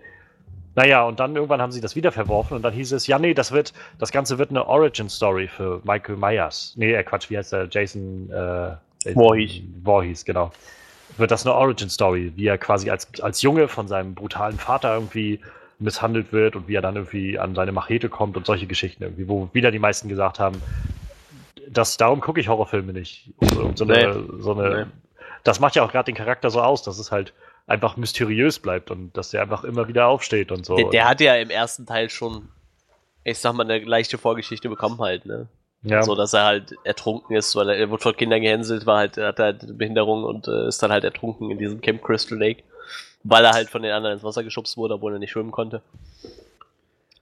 Naja, 0.76 1.04
und 1.04 1.20
dann 1.20 1.36
irgendwann 1.36 1.62
haben 1.62 1.72
sie 1.72 1.82
das 1.82 1.96
wieder 1.96 2.12
verworfen 2.12 2.56
und 2.56 2.62
dann 2.62 2.74
hieß 2.74 2.94
es, 2.94 3.08
ja, 3.08 3.20
nee, 3.20 3.34
das 3.34 3.52
wird, 3.52 3.74
das 3.98 4.12
Ganze 4.12 4.38
wird 4.38 4.52
eine 4.52 4.68
Origin-Story 4.68 5.48
für 5.48 5.82
Michael 5.84 6.16
Myers. 6.16 6.74
Nee, 6.78 6.94
äh, 6.94 7.04
Quatsch, 7.04 7.30
wie 7.30 7.38
heißt 7.38 7.54
der? 7.54 7.68
Jason, 7.70 8.30
äh, 8.32 8.76
Jason 9.04 9.14
Voorhees. 9.14 9.62
Voorhees, 9.84 10.26
genau. 10.26 10.52
Wird 11.18 11.32
das 11.32 11.46
eine 11.46 11.56
Origin-Story, 11.56 12.34
wie 12.36 12.48
er 12.48 12.58
quasi 12.58 12.90
als, 12.90 13.08
als 13.22 13.42
Junge 13.42 13.68
von 13.68 13.88
seinem 13.88 14.14
brutalen 14.14 14.58
Vater 14.58 14.94
irgendwie 14.94 15.40
misshandelt 15.80 16.32
wird 16.32 16.56
und 16.56 16.68
wie 16.68 16.76
er 16.76 16.82
dann 16.82 16.96
irgendwie 16.96 17.40
an 17.40 17.56
seine 17.56 17.72
Machete 17.72 18.10
kommt 18.10 18.38
und 18.38 18.46
solche 18.46 18.68
Geschichten 18.68 19.04
irgendwie, 19.04 19.28
wo 19.28 19.50
wieder 19.54 19.72
die 19.72 19.80
meisten 19.80 20.08
gesagt 20.08 20.40
haben, 20.40 20.62
das, 21.72 21.98
darum 21.98 22.22
gucke 22.22 22.40
ich 22.40 22.48
Horrorfilme 22.48 22.94
nicht. 22.94 23.32
Und 23.38 23.78
so 23.78 23.86
eine, 23.86 24.16
nee. 24.16 24.42
so 24.42 24.54
eine, 24.54 24.86
nee. 24.86 24.92
Das 25.44 25.60
macht 25.60 25.76
ja 25.76 25.84
auch 25.84 25.92
gerade 25.92 26.06
den 26.06 26.16
Charakter 26.16 26.50
so 26.50 26.62
aus, 26.62 26.84
dass 26.84 27.00
es 27.00 27.12
halt 27.12 27.34
einfach 27.68 27.98
mysteriös 27.98 28.60
bleibt 28.60 28.92
und 28.92 29.16
dass 29.16 29.30
der 29.30 29.42
einfach 29.42 29.64
immer 29.64 29.88
wieder 29.88 30.08
aufsteht 30.08 30.52
und 30.52 30.66
so. 30.66 30.76
Der, 30.76 30.90
der 30.90 31.10
hat 31.10 31.22
ja 31.22 31.36
im 31.36 31.50
ersten 31.50 31.86
Teil 31.86 32.10
schon, 32.10 32.50
ich 33.24 33.40
sag 33.40 33.54
mal, 33.54 33.64
eine 33.64 33.84
leichte 33.86 34.18
Vorgeschichte 34.18 34.70
bekommen 34.70 35.00
halt, 35.00 35.26
ne? 35.26 35.48
Ja. 35.84 36.04
So, 36.04 36.14
dass 36.14 36.34
er 36.34 36.44
halt 36.44 36.76
ertrunken 36.84 37.38
ist, 37.38 37.56
weil 37.56 37.70
er, 37.70 37.78
er 37.78 37.90
wurde 37.90 38.04
von 38.04 38.18
Kindern 38.18 38.42
gehänselt, 38.42 38.86
war 38.86 38.98
halt, 38.98 39.18
hat 39.18 39.40
halt 39.40 39.64
eine 39.64 39.74
Behinderung 39.74 40.26
und 40.26 40.48
äh, 40.48 40.68
ist 40.68 40.84
dann 40.84 40.92
halt 40.92 41.06
ertrunken 41.06 41.52
in 41.52 41.58
diesem 41.58 41.80
Camp 41.80 42.04
Crystal 42.04 42.38
Lake, 42.38 42.64
weil 43.24 43.46
er 43.46 43.54
halt 43.54 43.70
von 43.70 43.82
den 43.82 43.94
anderen 43.94 44.16
ins 44.16 44.24
Wasser 44.24 44.44
geschubst 44.44 44.76
wurde, 44.76 44.96
obwohl 44.96 45.14
er 45.14 45.20
nicht 45.20 45.32
schwimmen 45.32 45.52
konnte. 45.52 45.82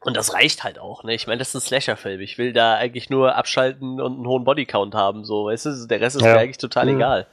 Und 0.01 0.15
das 0.15 0.33
reicht 0.33 0.63
halt 0.63 0.79
auch, 0.79 1.03
ne? 1.03 1.13
Ich 1.15 1.27
meine, 1.27 1.39
das 1.39 1.49
ist 1.49 1.55
ein 1.55 1.61
Slasher-Film. 1.61 2.21
Ich 2.21 2.37
will 2.37 2.53
da 2.53 2.75
eigentlich 2.75 3.09
nur 3.09 3.35
abschalten 3.35 3.99
und 3.99 4.15
einen 4.17 4.27
hohen 4.27 4.43
Bodycount 4.43 4.93
haben, 4.95 5.25
so, 5.25 5.45
weißt 5.45 5.65
du? 5.65 5.87
Der 5.87 5.99
Rest 5.99 6.15
ist 6.15 6.21
ja. 6.21 6.33
mir 6.33 6.39
eigentlich 6.39 6.59
total 6.59 6.85
mhm. 6.85 6.95
egal. 6.97 7.27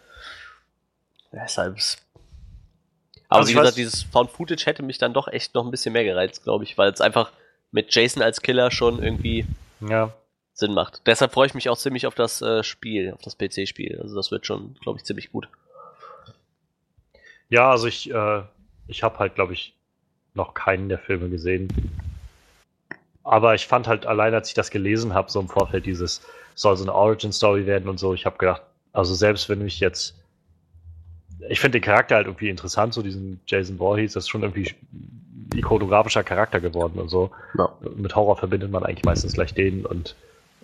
Deshalb. 1.32 1.76
Aber 3.28 3.40
also 3.40 3.50
wie 3.50 3.54
gesagt, 3.54 3.76
dieses 3.76 4.02
Found 4.04 4.30
Footage 4.30 4.66
hätte 4.66 4.82
mich 4.82 4.98
dann 4.98 5.12
doch 5.12 5.28
echt 5.28 5.54
noch 5.54 5.64
ein 5.64 5.70
bisschen 5.70 5.92
mehr 5.92 6.04
gereizt, 6.04 6.44
glaube 6.44 6.64
ich, 6.64 6.78
weil 6.78 6.90
es 6.90 7.00
einfach 7.00 7.32
mit 7.70 7.94
Jason 7.94 8.22
als 8.22 8.40
Killer 8.40 8.70
schon 8.70 9.02
irgendwie 9.02 9.46
ja. 9.80 10.12
Sinn 10.52 10.72
macht. 10.72 11.02
Deshalb 11.06 11.32
freue 11.32 11.46
ich 11.46 11.54
mich 11.54 11.68
auch 11.68 11.76
ziemlich 11.76 12.06
auf 12.06 12.14
das 12.14 12.40
äh, 12.40 12.62
Spiel, 12.62 13.12
auf 13.12 13.20
das 13.22 13.36
PC-Spiel. 13.36 13.98
Also 14.00 14.14
das 14.14 14.30
wird 14.30 14.46
schon, 14.46 14.74
glaube 14.80 14.98
ich, 14.98 15.04
ziemlich 15.04 15.32
gut. 15.32 15.48
Ja, 17.48 17.70
also 17.70 17.86
ich, 17.86 18.10
äh, 18.10 18.42
ich 18.86 19.02
habe 19.02 19.18
halt, 19.18 19.34
glaube 19.34 19.52
ich, 19.52 19.74
noch 20.34 20.54
keinen 20.54 20.88
der 20.88 20.98
Filme 20.98 21.28
gesehen. 21.28 21.68
Aber 23.24 23.54
ich 23.54 23.66
fand 23.66 23.88
halt 23.88 24.06
allein, 24.06 24.34
als 24.34 24.48
ich 24.48 24.54
das 24.54 24.70
gelesen 24.70 25.14
habe, 25.14 25.30
so 25.30 25.40
im 25.40 25.48
Vorfeld 25.48 25.86
dieses, 25.86 26.20
soll 26.54 26.76
so 26.76 26.84
eine 26.84 26.94
Origin-Story 26.94 27.66
werden 27.66 27.88
und 27.88 27.98
so, 27.98 28.14
ich 28.14 28.26
habe 28.26 28.38
gedacht, 28.38 28.62
also 28.92 29.14
selbst 29.14 29.48
wenn 29.48 29.66
ich 29.66 29.80
jetzt, 29.80 30.14
ich 31.48 31.58
finde 31.58 31.80
den 31.80 31.84
Charakter 31.84 32.16
halt 32.16 32.26
irgendwie 32.26 32.50
interessant, 32.50 32.94
so 32.94 33.02
diesen 33.02 33.40
Jason 33.46 33.78
Voorhees, 33.78 34.12
das 34.12 34.24
ist 34.24 34.28
schon 34.28 34.42
irgendwie 34.42 34.72
ikonografischer 35.54 36.22
Charakter 36.22 36.60
geworden 36.60 36.98
und 36.98 37.08
so. 37.08 37.30
Ja. 37.58 37.72
Mit 37.96 38.14
Horror 38.14 38.36
verbindet 38.36 38.70
man 38.70 38.84
eigentlich 38.84 39.04
meistens 39.04 39.32
gleich 39.32 39.54
den 39.54 39.84
und 39.86 40.14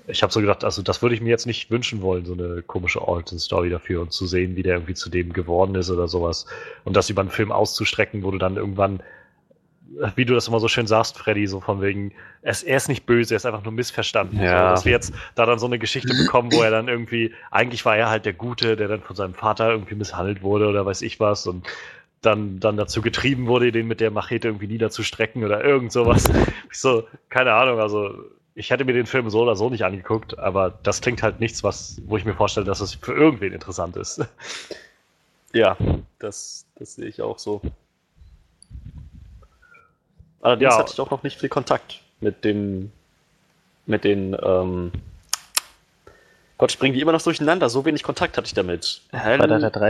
ich 0.06 0.22
habe 0.22 0.32
so 0.32 0.40
gedacht, 0.40 0.64
also 0.64 0.82
das 0.82 1.02
würde 1.02 1.14
ich 1.14 1.20
mir 1.20 1.30
jetzt 1.30 1.46
nicht 1.46 1.70
wünschen 1.70 2.02
wollen, 2.02 2.24
so 2.24 2.32
eine 2.32 2.62
komische 2.62 3.06
Origin-Story 3.06 3.70
dafür 3.70 4.02
und 4.02 4.12
zu 4.12 4.26
sehen, 4.26 4.56
wie 4.56 4.62
der 4.62 4.74
irgendwie 4.74 4.94
zu 4.94 5.08
dem 5.08 5.32
geworden 5.32 5.74
ist 5.76 5.90
oder 5.90 6.08
sowas. 6.08 6.46
Und 6.84 6.96
das 6.96 7.10
über 7.10 7.20
einen 7.20 7.30
Film 7.30 7.52
auszustrecken, 7.52 8.22
wo 8.24 8.30
du 8.30 8.38
dann 8.38 8.56
irgendwann 8.56 9.02
wie 10.14 10.24
du 10.24 10.34
das 10.34 10.48
immer 10.48 10.60
so 10.60 10.68
schön 10.68 10.86
sagst, 10.86 11.18
Freddy, 11.18 11.46
so 11.46 11.60
von 11.60 11.80
wegen, 11.80 12.12
er 12.42 12.52
ist, 12.52 12.62
er 12.62 12.76
ist 12.76 12.88
nicht 12.88 13.06
böse, 13.06 13.34
er 13.34 13.36
ist 13.36 13.46
einfach 13.46 13.64
nur 13.64 13.72
missverstanden. 13.72 14.40
Ja. 14.40 14.68
So, 14.68 14.74
dass 14.74 14.84
wir 14.84 14.92
jetzt 14.92 15.12
da 15.34 15.46
dann 15.46 15.58
so 15.58 15.66
eine 15.66 15.78
Geschichte 15.78 16.14
bekommen, 16.14 16.52
wo 16.52 16.62
er 16.62 16.70
dann 16.70 16.88
irgendwie, 16.88 17.34
eigentlich 17.50 17.84
war 17.84 17.96
er 17.96 18.08
halt 18.08 18.24
der 18.24 18.32
Gute, 18.32 18.76
der 18.76 18.88
dann 18.88 19.00
von 19.00 19.16
seinem 19.16 19.34
Vater 19.34 19.70
irgendwie 19.70 19.96
misshandelt 19.96 20.42
wurde 20.42 20.68
oder 20.68 20.86
weiß 20.86 21.02
ich 21.02 21.18
was 21.18 21.46
und 21.46 21.66
dann, 22.22 22.60
dann 22.60 22.76
dazu 22.76 23.02
getrieben 23.02 23.46
wurde, 23.46 23.72
den 23.72 23.88
mit 23.88 24.00
der 24.00 24.10
Machete 24.10 24.48
irgendwie 24.48 24.66
niederzustrecken 24.66 25.44
oder 25.44 25.64
irgend 25.64 25.90
sowas. 25.90 26.24
Ich 26.70 26.78
so, 26.78 27.04
keine 27.28 27.52
Ahnung, 27.54 27.80
also 27.80 28.14
ich 28.54 28.70
hätte 28.70 28.84
mir 28.84 28.92
den 28.92 29.06
Film 29.06 29.30
so 29.30 29.40
oder 29.40 29.56
so 29.56 29.70
nicht 29.70 29.84
angeguckt, 29.84 30.38
aber 30.38 30.78
das 30.82 31.00
klingt 31.00 31.22
halt 31.22 31.40
nichts, 31.40 31.64
was, 31.64 32.00
wo 32.06 32.16
ich 32.16 32.24
mir 32.24 32.34
vorstelle, 32.34 32.66
dass 32.66 32.80
es 32.80 32.94
für 32.94 33.14
irgendwen 33.14 33.52
interessant 33.52 33.96
ist. 33.96 34.20
Ja, 35.52 35.76
das, 36.18 36.66
das 36.76 36.94
sehe 36.94 37.06
ich 37.06 37.22
auch 37.22 37.38
so. 37.38 37.60
Allerdings 40.42 40.72
ja. 40.74 40.78
hatte 40.78 40.92
ich 40.92 41.00
auch 41.00 41.10
noch 41.10 41.22
nicht 41.22 41.38
viel 41.38 41.48
Kontakt 41.48 42.00
mit 42.20 42.44
dem, 42.44 42.92
mit 43.86 44.04
den, 44.04 44.36
ähm, 44.42 44.92
Gott, 46.58 46.72
ich 46.72 46.78
bringe 46.78 46.94
die 46.94 47.00
immer 47.00 47.12
noch 47.12 47.22
durcheinander. 47.22 47.68
So 47.70 47.84
wenig 47.84 48.02
Kontakt 48.02 48.36
hatte 48.36 48.46
ich 48.46 48.54
damit. 48.54 49.00
Hall 49.12 49.38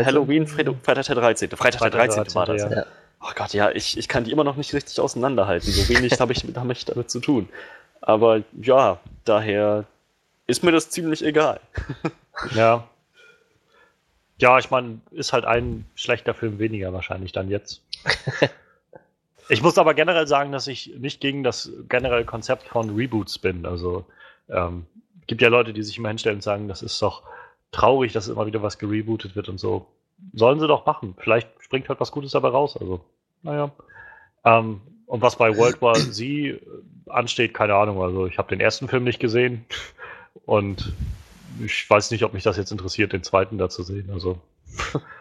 Halloween, 0.04 0.46
Freitag, 0.46 0.76
Freitag 0.84 1.06
der 1.06 1.14
13. 1.16 1.50
Freitag 1.50 1.80
der 1.80 1.90
13. 1.90 2.16
13. 2.24 2.34
war 2.34 2.46
das. 2.46 2.62
Ja. 2.62 2.86
Oh 3.22 3.32
Gott, 3.34 3.52
ja, 3.52 3.70
ich, 3.70 3.98
ich 3.98 4.08
kann 4.08 4.24
die 4.24 4.30
immer 4.30 4.44
noch 4.44 4.56
nicht 4.56 4.72
richtig 4.72 4.98
auseinanderhalten. 5.00 5.70
So 5.70 5.88
wenig 5.88 6.20
habe 6.20 6.32
ich, 6.32 6.44
hab 6.54 6.70
ich 6.70 6.84
damit 6.84 7.10
zu 7.10 7.20
tun. 7.20 7.48
Aber 8.00 8.42
ja, 8.60 8.98
daher 9.24 9.84
ist 10.46 10.62
mir 10.62 10.72
das 10.72 10.90
ziemlich 10.90 11.24
egal. 11.24 11.60
ja. 12.54 12.86
Ja, 14.38 14.58
ich 14.58 14.70
meine, 14.70 15.00
ist 15.10 15.32
halt 15.32 15.44
ein 15.44 15.84
schlechter 15.94 16.32
Film 16.32 16.58
weniger 16.58 16.92
wahrscheinlich 16.92 17.32
dann 17.32 17.50
jetzt. 17.50 17.82
Ich 19.50 19.62
muss 19.62 19.78
aber 19.78 19.94
generell 19.94 20.28
sagen, 20.28 20.52
dass 20.52 20.68
ich 20.68 20.94
nicht 20.96 21.20
gegen 21.20 21.42
das 21.42 21.72
generelle 21.88 22.24
Konzept 22.24 22.68
von 22.68 22.94
Reboots 22.94 23.38
bin. 23.38 23.66
Also 23.66 24.04
ähm, 24.48 24.86
gibt 25.26 25.42
ja 25.42 25.48
Leute, 25.48 25.72
die 25.72 25.82
sich 25.82 25.98
immer 25.98 26.08
hinstellen 26.08 26.36
und 26.36 26.42
sagen, 26.42 26.68
das 26.68 26.82
ist 26.82 27.02
doch 27.02 27.24
traurig, 27.72 28.12
dass 28.12 28.28
immer 28.28 28.46
wieder 28.46 28.62
was 28.62 28.78
gerebootet 28.78 29.34
wird 29.34 29.48
und 29.48 29.58
so. 29.58 29.86
Sollen 30.34 30.60
sie 30.60 30.68
doch 30.68 30.86
machen. 30.86 31.16
Vielleicht 31.18 31.48
springt 31.58 31.88
halt 31.88 31.98
was 31.98 32.12
Gutes 32.12 32.30
dabei 32.30 32.48
raus. 32.48 32.76
Also, 32.76 33.00
naja. 33.42 33.72
Ähm, 34.44 34.80
und 35.06 35.20
was 35.20 35.34
bei 35.34 35.56
World 35.56 35.82
War 35.82 35.94
Z 35.94 36.60
ansteht, 37.08 37.52
keine 37.52 37.74
Ahnung. 37.74 38.00
Also 38.00 38.26
ich 38.26 38.38
habe 38.38 38.50
den 38.50 38.60
ersten 38.60 38.86
Film 38.86 39.02
nicht 39.02 39.18
gesehen 39.18 39.64
und 40.46 40.92
ich 41.64 41.90
weiß 41.90 42.12
nicht, 42.12 42.22
ob 42.22 42.34
mich 42.34 42.44
das 42.44 42.56
jetzt 42.56 42.70
interessiert, 42.70 43.12
den 43.12 43.24
zweiten 43.24 43.58
da 43.58 43.68
zu 43.68 43.82
sehen. 43.82 44.10
Also 44.12 44.38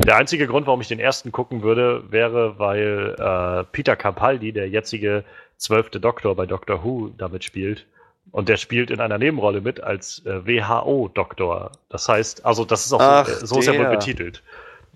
der 0.00 0.16
einzige 0.16 0.46
Grund, 0.46 0.66
warum 0.66 0.80
ich 0.80 0.88
den 0.88 1.00
ersten 1.00 1.32
gucken 1.32 1.62
würde, 1.62 2.02
wäre, 2.10 2.58
weil 2.58 3.14
äh, 3.18 3.64
Peter 3.72 3.96
Capaldi, 3.96 4.52
der 4.52 4.68
jetzige 4.68 5.24
zwölfte 5.56 6.00
Doktor 6.00 6.34
bei 6.34 6.46
Doctor 6.46 6.82
Who, 6.84 7.10
damit 7.16 7.44
spielt. 7.44 7.86
Und 8.30 8.48
der 8.48 8.56
spielt 8.56 8.90
in 8.90 9.00
einer 9.00 9.18
Nebenrolle 9.18 9.60
mit 9.60 9.82
als 9.82 10.24
äh, 10.24 10.46
WHO-Doktor. 10.46 11.72
Das 11.88 12.08
heißt, 12.08 12.46
also 12.46 12.64
das 12.64 12.86
ist 12.86 12.92
auch 12.92 13.00
Ach, 13.00 13.28
so, 13.28 13.46
so 13.46 13.58
ist 13.58 13.68
er 13.68 13.78
wohl 13.78 13.90
betitelt. 13.90 14.42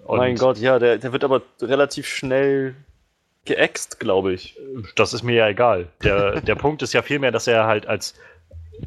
Und 0.04 0.18
mein 0.18 0.36
Gott, 0.36 0.58
ja, 0.58 0.78
der, 0.78 0.98
der 0.98 1.12
wird 1.12 1.24
aber 1.24 1.42
relativ 1.60 2.06
schnell 2.06 2.74
geäxt, 3.44 4.00
glaube 4.00 4.32
ich. 4.32 4.56
Das 4.94 5.12
ist 5.12 5.22
mir 5.22 5.34
ja 5.34 5.48
egal. 5.48 5.88
Der, 6.02 6.40
der 6.40 6.54
Punkt 6.54 6.82
ist 6.82 6.92
ja 6.92 7.02
vielmehr, 7.02 7.32
dass 7.32 7.46
er 7.46 7.66
halt 7.66 7.86
als 7.86 8.14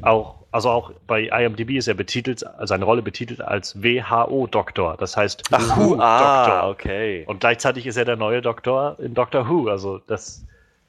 auch 0.02 0.40
also 0.52 0.70
auch 0.70 0.92
bei 1.06 1.24
IMDb 1.28 1.78
ist 1.78 1.88
er 1.88 1.94
betitelt, 1.94 2.44
seine 2.64 2.86
Rolle 2.86 3.02
betitelt 3.02 3.42
als 3.42 3.82
WHO-Doktor. 3.84 4.98
Das 4.98 5.16
heißt 5.16 5.44
Ach, 5.52 5.78
Who-Doktor. 5.78 6.04
Ah, 6.04 6.70
okay. 6.70 7.24
Und 7.28 7.40
gleichzeitig 7.42 7.86
ist 7.86 7.98
er 7.98 8.06
der 8.06 8.16
neue 8.16 8.42
Doktor 8.42 8.98
in 9.00 9.14
Doctor 9.14 9.48
Who. 9.48 9.68
Also 9.68 10.00
das, 10.08 10.46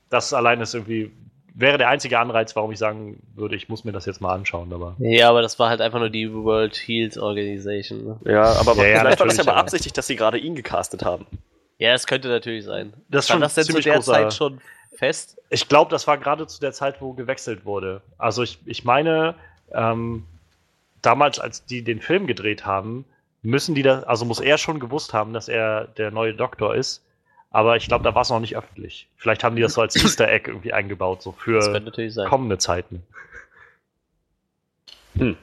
das 0.09 0.33
allein 0.33 0.61
ist 0.61 0.75
irgendwie, 0.75 1.13
wäre 1.55 1.77
der 1.77 1.89
einzige 1.89 2.19
Anreiz, 2.19 2.57
warum 2.57 2.73
ich 2.73 2.79
sagen 2.79 3.23
würde, 3.35 3.55
ich 3.55 3.69
muss 3.69 3.85
mir 3.85 3.93
das 3.93 4.07
jetzt 4.07 4.23
mal 4.23 4.33
anschauen. 4.35 4.73
Aber 4.73 4.97
ja, 4.99 5.29
aber 5.29 5.43
das 5.43 5.59
war 5.59 5.69
halt 5.69 5.83
einfach 5.83 5.99
nur 5.99 6.11
die 6.11 6.33
World 6.33 6.77
Health 6.87 7.19
Organization. 7.19 8.05
Ne? 8.05 8.33
Ja, 8.33 8.45
aber 8.61 8.75
ja, 8.77 9.01
vielleicht 9.01 9.19
ja, 9.19 9.21
war 9.21 9.27
das 9.27 9.37
ja 9.37 9.45
beabsichtigt, 9.45 9.97
dass 9.99 10.07
sie 10.07 10.17
gerade 10.17 10.39
ihn 10.39 10.55
gecastet 10.55 11.05
haben. 11.05 11.27
Ja, 11.77 11.95
es 11.95 12.07
könnte 12.07 12.29
natürlich 12.29 12.65
sein. 12.65 12.93
Das 13.09 13.29
war 13.31 13.39
das 13.39 13.55
denn 13.55 13.65
zu 13.65 13.81
der 13.81 14.01
Zeit 14.01 14.35
schon 14.35 14.61
fest? 14.95 15.41
Ich 15.51 15.69
glaube, 15.69 15.91
das 15.91 16.07
war 16.07 16.19
gerade 16.19 16.47
zu 16.47 16.61
der 16.61 16.73
Zeit, 16.73 17.01
wo 17.01 17.13
gewechselt 17.13 17.65
wurde. 17.65 18.03
Also 18.19 18.43
ich, 18.43 18.59
ich 18.67 18.85
meine, 18.85 19.35
ähm, 19.73 20.25
damals, 21.03 21.39
als 21.39 21.65
die 21.65 21.83
den 21.83 22.01
Film 22.01 22.27
gedreht 22.27 22.67
haben, 22.67 23.05
müssen 23.43 23.75
die 23.75 23.83
das, 23.83 24.05
also 24.05 24.25
muss 24.25 24.41
er 24.41 24.59
schon 24.59 24.81
gewusst 24.81 25.15
haben, 25.15 25.33
dass 25.33 25.49
er 25.49 25.87
der 25.87 26.11
neue 26.11 26.35
Doktor 26.35 26.75
ist. 26.75 27.03
Aber 27.51 27.77
ich 27.77 27.89
glaube, 27.89 28.05
da 28.05 28.15
war 28.15 28.23
es 28.23 28.31
noch 28.31 28.39
nicht 28.39 28.57
öffentlich. 28.57 29.09
Vielleicht 29.17 29.43
haben 29.43 29.57
die 29.57 29.63
das 29.63 29.75
so 29.75 29.81
als 29.81 29.97
Easter 29.97 30.29
Egg 30.29 30.49
irgendwie 30.49 30.73
eingebaut, 30.73 31.23
so 31.23 31.33
für 31.33 31.61
kommende 32.29 32.59
Zeiten. 32.59 33.03
Hm. 35.17 35.37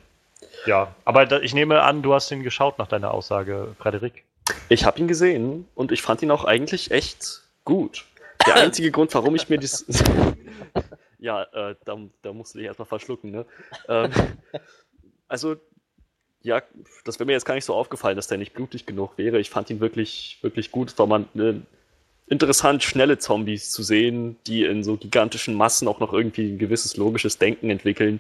Ja, 0.66 0.96
aber 1.04 1.26
da, 1.26 1.40
ich 1.40 1.54
nehme 1.54 1.82
an, 1.82 2.02
du 2.02 2.14
hast 2.14 2.32
ihn 2.32 2.44
geschaut 2.44 2.78
nach 2.78 2.88
deiner 2.88 3.12
Aussage, 3.12 3.76
Frederik. 3.78 4.24
Ich 4.70 4.86
habe 4.86 5.00
ihn 5.00 5.08
gesehen 5.08 5.68
und 5.76 5.92
ich 5.92 6.02
fand 6.02 6.22
ihn 6.22 6.32
auch 6.32 6.46
eigentlich 6.46 6.92
echt 6.92 7.42
gut. 7.66 8.06
Der 8.46 8.56
einzige 8.56 8.92
Grund, 8.92 9.14
warum 9.14 9.36
ich 9.36 9.50
mir 9.50 9.60
das. 9.60 9.86
Ja, 11.20 11.44
äh, 11.52 11.76
da, 11.84 11.98
da 12.22 12.32
musst 12.32 12.54
du 12.54 12.60
dich 12.60 12.68
erstmal 12.68 12.86
verschlucken, 12.86 13.32
ne? 13.32 13.46
ähm, 13.90 14.12
also, 15.28 15.56
ja, 16.44 16.62
das 17.06 17.18
wäre 17.18 17.26
mir 17.26 17.34
jetzt 17.34 17.46
gar 17.46 17.56
nicht 17.56 17.66
so 17.66 17.74
aufgefallen, 17.74 18.16
dass 18.16 18.28
der 18.28 18.38
nicht 18.38 18.54
blutig 18.54 18.86
genug 18.86 19.18
wäre. 19.18 19.40
Ich 19.40 19.50
fand 19.50 19.70
ihn 19.72 19.80
wirklich, 19.80 20.38
wirklich 20.42 20.72
gut. 20.72 20.92
Es 20.92 21.00
war 21.00 21.08
mal 21.08 21.26
eine 21.34 21.64
interessant, 22.28 22.84
schnelle 22.84 23.18
Zombies 23.18 23.72
zu 23.72 23.84
sehen, 23.84 24.38
die 24.46 24.64
in 24.64 24.84
so 24.84 24.98
gigantischen 24.98 25.56
Massen 25.56 25.88
auch 25.88 26.00
noch 26.00 26.14
irgendwie 26.14 26.52
ein 26.52 26.60
gewisses 26.60 26.98
logisches 26.98 27.38
Denken 27.38 27.70
entwickeln. 27.70 28.20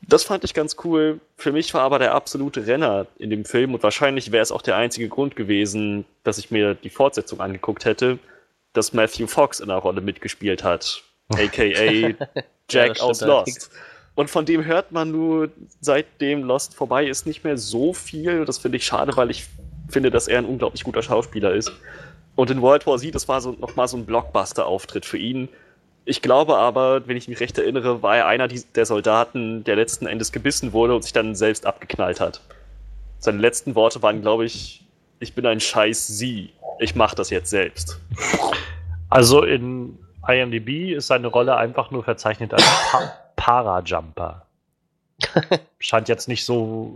Das 0.00 0.24
fand 0.24 0.44
ich 0.44 0.54
ganz 0.54 0.76
cool. 0.84 1.20
Für 1.36 1.52
mich 1.52 1.74
war 1.74 1.82
aber 1.82 1.98
der 1.98 2.14
absolute 2.14 2.66
Renner 2.66 3.06
in 3.18 3.30
dem 3.30 3.44
Film 3.44 3.74
und 3.74 3.82
wahrscheinlich 3.82 4.32
wäre 4.32 4.42
es 4.42 4.50
auch 4.50 4.62
der 4.62 4.76
einzige 4.76 5.08
Grund 5.08 5.36
gewesen, 5.36 6.04
dass 6.24 6.38
ich 6.38 6.50
mir 6.50 6.74
die 6.74 6.90
Fortsetzung 6.90 7.40
angeguckt 7.40 7.84
hätte, 7.84 8.18
dass 8.72 8.92
Matthew 8.92 9.26
Fox 9.26 9.60
in 9.60 9.68
der 9.68 9.78
Rolle 9.78 10.00
mitgespielt 10.00 10.64
hat. 10.64 11.02
AKA 11.32 12.14
Jack 12.68 12.98
ja, 12.98 13.02
aus 13.02 13.20
Lost. 13.20 13.70
Und 14.14 14.28
von 14.28 14.44
dem 14.44 14.64
hört 14.64 14.92
man 14.92 15.10
nur, 15.10 15.50
seitdem 15.80 16.42
Lost 16.42 16.74
vorbei 16.74 17.06
ist, 17.06 17.26
nicht 17.26 17.44
mehr 17.44 17.56
so 17.56 17.94
viel. 17.94 18.44
Das 18.44 18.58
finde 18.58 18.76
ich 18.76 18.84
schade, 18.84 19.16
weil 19.16 19.30
ich 19.30 19.46
finde, 19.88 20.10
dass 20.10 20.28
er 20.28 20.38
ein 20.38 20.44
unglaublich 20.44 20.84
guter 20.84 21.02
Schauspieler 21.02 21.54
ist. 21.54 21.72
Und 22.34 22.50
in 22.50 22.60
World 22.62 22.86
War 22.86 22.98
Z, 22.98 23.14
das 23.14 23.28
war 23.28 23.40
so 23.40 23.52
nochmal 23.52 23.88
so 23.88 23.96
ein 23.96 24.06
Blockbuster-Auftritt 24.06 25.06
für 25.06 25.18
ihn. 25.18 25.48
Ich 26.04 26.20
glaube 26.20 26.56
aber, 26.56 27.06
wenn 27.06 27.16
ich 27.16 27.28
mich 27.28 27.40
recht 27.40 27.56
erinnere, 27.58 28.02
war 28.02 28.16
er 28.16 28.26
einer 28.26 28.48
der 28.48 28.86
Soldaten, 28.86 29.64
der 29.64 29.76
letzten 29.76 30.06
Endes 30.06 30.32
gebissen 30.32 30.72
wurde 30.72 30.94
und 30.94 31.02
sich 31.02 31.12
dann 31.12 31.34
selbst 31.34 31.64
abgeknallt 31.64 32.20
hat. 32.20 32.40
Seine 33.18 33.38
letzten 33.38 33.74
Worte 33.74 34.02
waren, 34.02 34.20
glaube 34.20 34.44
ich, 34.44 34.84
ich 35.22 35.34
bin 35.34 35.46
ein 35.46 35.60
scheiß 35.60 36.08
Sie. 36.08 36.52
Ich 36.80 36.94
mache 36.94 37.14
das 37.14 37.30
jetzt 37.30 37.50
selbst. 37.50 38.00
Also 39.08 39.42
in 39.44 39.98
IMDb 40.26 40.94
ist 40.94 41.06
seine 41.06 41.28
Rolle 41.28 41.56
einfach 41.56 41.90
nur 41.90 42.04
verzeichnet 42.04 42.52
als 42.52 42.64
pa 42.90 43.12
Parajumper. 43.36 44.46
Scheint 45.78 46.08
jetzt 46.08 46.28
nicht 46.28 46.44
so, 46.44 46.94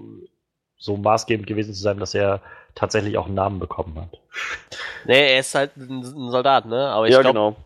so 0.76 0.96
maßgebend 0.96 1.46
gewesen 1.46 1.72
zu 1.72 1.80
sein, 1.80 1.98
dass 1.98 2.14
er 2.14 2.40
tatsächlich 2.74 3.16
auch 3.16 3.26
einen 3.26 3.34
Namen 3.34 3.58
bekommen 3.58 3.96
hat. 3.96 4.18
Nee, 5.04 5.34
er 5.34 5.40
ist 5.40 5.54
halt 5.54 5.76
ein, 5.76 6.02
Soldat, 6.30 6.66
ne? 6.66 6.88
Aber 6.88 7.06
ich 7.06 7.14
ja, 7.14 7.20
glaub, 7.20 7.34
genau. 7.34 7.56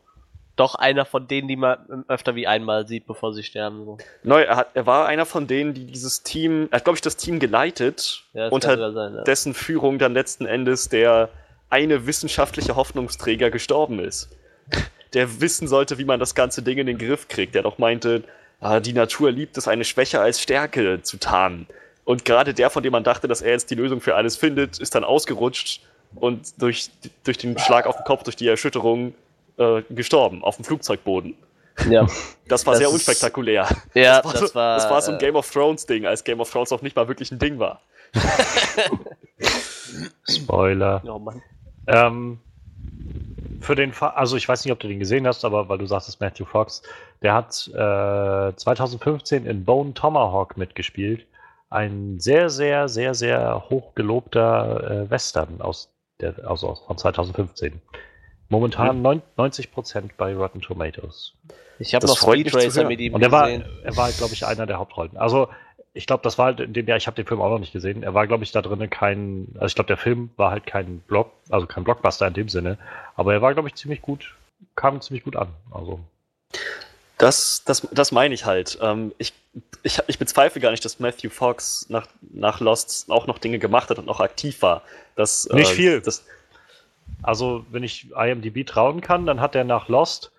Doch 0.60 0.74
einer 0.74 1.04
von 1.04 1.26
denen, 1.26 1.48
die 1.48 1.56
man 1.56 2.04
öfter 2.06 2.34
wie 2.34 2.46
einmal 2.46 2.86
sieht, 2.86 3.06
bevor 3.06 3.32
sie 3.32 3.42
sterben. 3.42 3.84
So. 3.84 3.98
Neu, 4.22 4.42
er, 4.42 4.56
hat, 4.56 4.68
er 4.74 4.86
war 4.86 5.06
einer 5.06 5.26
von 5.26 5.46
denen, 5.46 5.74
die 5.74 5.86
dieses 5.86 6.22
Team, 6.22 6.68
er 6.70 6.76
hat, 6.76 6.84
glaube 6.84 6.96
ich, 6.96 7.02
das 7.02 7.16
Team 7.16 7.40
geleitet, 7.40 8.24
ja, 8.32 8.48
unter 8.48 8.92
sein, 8.92 9.14
ja. 9.14 9.24
dessen 9.24 9.54
Führung 9.54 9.98
dann 9.98 10.14
letzten 10.14 10.46
Endes 10.46 10.88
der 10.88 11.30
eine 11.70 12.06
wissenschaftliche 12.06 12.76
Hoffnungsträger 12.76 13.50
gestorben 13.50 13.98
ist 13.98 14.28
der 15.12 15.40
wissen 15.40 15.68
sollte, 15.68 15.98
wie 15.98 16.04
man 16.04 16.20
das 16.20 16.34
ganze 16.34 16.62
Ding 16.62 16.78
in 16.78 16.86
den 16.86 16.98
Griff 16.98 17.28
kriegt. 17.28 17.54
Der 17.54 17.62
doch 17.62 17.78
meinte, 17.78 18.24
ah, 18.60 18.80
die 18.80 18.92
Natur 18.92 19.30
liebt 19.30 19.56
es, 19.56 19.68
eine 19.68 19.84
Schwäche 19.84 20.20
als 20.20 20.40
Stärke 20.40 21.02
zu 21.02 21.18
tarnen. 21.18 21.66
Und 22.04 22.24
gerade 22.24 22.54
der, 22.54 22.70
von 22.70 22.82
dem 22.82 22.92
man 22.92 23.04
dachte, 23.04 23.28
dass 23.28 23.42
er 23.42 23.52
jetzt 23.52 23.70
die 23.70 23.74
Lösung 23.74 24.00
für 24.00 24.14
alles 24.14 24.36
findet, 24.36 24.78
ist 24.78 24.94
dann 24.94 25.04
ausgerutscht 25.04 25.80
und 26.14 26.60
durch, 26.60 26.90
durch 27.24 27.38
den 27.38 27.58
Schlag 27.58 27.86
auf 27.86 27.96
den 27.96 28.04
Kopf, 28.04 28.24
durch 28.24 28.36
die 28.36 28.48
Erschütterung 28.48 29.14
äh, 29.60 29.82
gestorben, 29.90 30.42
auf 30.42 30.56
dem 30.56 30.64
Flugzeugboden. 30.64 31.34
Ja. 31.88 32.06
Das 32.48 32.66
war 32.66 32.72
das 32.72 32.78
sehr 32.78 32.90
unspektakulär. 32.90 33.68
Ja, 33.94 34.20
das 34.20 34.24
war, 34.24 34.32
das 34.32 34.40
so, 34.40 34.54
war, 34.54 34.76
das 34.76 34.90
war 34.90 35.02
so 35.02 35.12
ein 35.12 35.18
äh, 35.18 35.20
Game 35.20 35.36
of 35.36 35.50
Thrones 35.50 35.86
Ding, 35.86 36.06
als 36.06 36.24
Game 36.24 36.40
of 36.40 36.50
Thrones 36.50 36.72
auch 36.72 36.82
nicht 36.82 36.96
mal 36.96 37.06
wirklich 37.08 37.30
ein 37.30 37.38
Ding 37.38 37.58
war. 37.58 37.80
Spoiler. 40.28 41.02
Oh 41.06 41.18
Mann. 41.18 41.42
Ähm, 41.86 42.40
für 43.60 43.74
den 43.74 43.92
Fall, 43.92 44.10
also 44.10 44.36
ich 44.36 44.48
weiß 44.48 44.64
nicht, 44.64 44.72
ob 44.72 44.80
du 44.80 44.88
den 44.88 44.98
gesehen 44.98 45.26
hast, 45.26 45.44
aber 45.44 45.68
weil 45.68 45.78
du 45.78 45.86
sagst, 45.86 46.20
Matthew 46.20 46.44
Fox, 46.44 46.82
der 47.22 47.34
hat 47.34 47.68
äh, 47.68 48.56
2015 48.56 49.46
in 49.46 49.64
Bone 49.64 49.94
Tomahawk 49.94 50.56
mitgespielt. 50.56 51.26
Ein 51.68 52.18
sehr, 52.18 52.50
sehr, 52.50 52.88
sehr, 52.88 53.14
sehr 53.14 53.64
hochgelobter 53.70 55.04
äh, 55.06 55.10
Western 55.10 55.60
aus 55.60 55.92
der, 56.20 56.34
also 56.48 56.74
von 56.86 56.98
2015. 56.98 57.80
Momentan 58.50 59.00
mhm. 59.00 59.22
90% 59.38 60.10
bei 60.18 60.34
Rotten 60.34 60.60
Tomatoes. 60.60 61.32
Ich 61.78 61.94
habe 61.94 62.06
noch 62.06 62.18
Speed 62.18 62.54
Racer 62.54 62.84
mit 62.84 63.00
ihm 63.00 63.14
Und 63.14 63.22
er 63.22 63.32
war, 63.32 63.48
er 63.48 63.96
war, 63.96 64.10
glaube 64.10 64.34
ich, 64.34 64.44
einer 64.44 64.66
der 64.66 64.78
Hauptrollen. 64.78 65.16
Also 65.16 65.48
ich 65.94 66.06
glaube, 66.06 66.22
das 66.22 66.36
war 66.36 66.46
halt 66.46 66.60
in 66.60 66.72
dem 66.72 66.86
Jahr, 66.86 66.98
ich 66.98 67.06
habe 67.06 67.16
den 67.16 67.26
Film 67.26 67.40
auch 67.40 67.48
noch 67.48 67.58
nicht 67.58 67.72
gesehen. 67.72 68.02
Er 68.02 68.12
war, 68.12 68.26
glaube 68.26 68.44
ich, 68.44 68.52
da 68.52 68.60
drinnen 68.60 68.90
kein, 68.90 69.48
also 69.54 69.66
ich 69.66 69.74
glaube, 69.74 69.88
der 69.88 69.96
Film 69.96 70.30
war 70.36 70.50
halt 70.50 70.66
kein 70.66 71.00
Block, 71.00 71.32
also 71.48 71.66
kein 71.66 71.84
Blockbuster 71.84 72.26
in 72.26 72.34
dem 72.34 72.48
Sinne, 72.48 72.76
aber 73.16 73.32
er 73.32 73.42
war, 73.42 73.54
glaube 73.54 73.68
ich, 73.68 73.74
ziemlich 73.76 74.02
gut, 74.02 74.34
kam 74.76 75.00
ziemlich 75.00 75.24
gut 75.24 75.36
an. 75.36 75.48
Also. 75.70 76.00
Das, 77.18 77.62
das, 77.64 77.86
das 77.92 78.12
meine 78.12 78.34
ich 78.34 78.44
halt. 78.44 78.78
Ähm, 78.82 79.12
ich, 79.18 79.32
ich, 79.82 80.00
ich 80.06 80.18
bezweifle 80.18 80.60
gar 80.60 80.70
nicht, 80.70 80.84
dass 80.84 81.00
Matthew 81.00 81.30
Fox 81.30 81.86
nach, 81.88 82.06
nach 82.32 82.60
Lost 82.60 83.10
auch 83.10 83.26
noch 83.26 83.38
Dinge 83.38 83.58
gemacht 83.58 83.90
hat 83.90 83.98
und 83.98 84.06
noch 84.06 84.20
aktiv 84.20 84.62
war. 84.62 84.82
Das, 85.16 85.48
nicht 85.50 85.72
äh, 85.72 85.74
viel. 85.74 86.00
Das, 86.00 86.24
also, 87.22 87.64
wenn 87.70 87.82
ich 87.82 88.10
IMDb 88.12 88.66
trauen 88.66 89.00
kann, 89.00 89.26
dann 89.26 89.40
hat 89.40 89.54
er 89.54 89.64
nach 89.64 89.88
Lost 89.88 90.32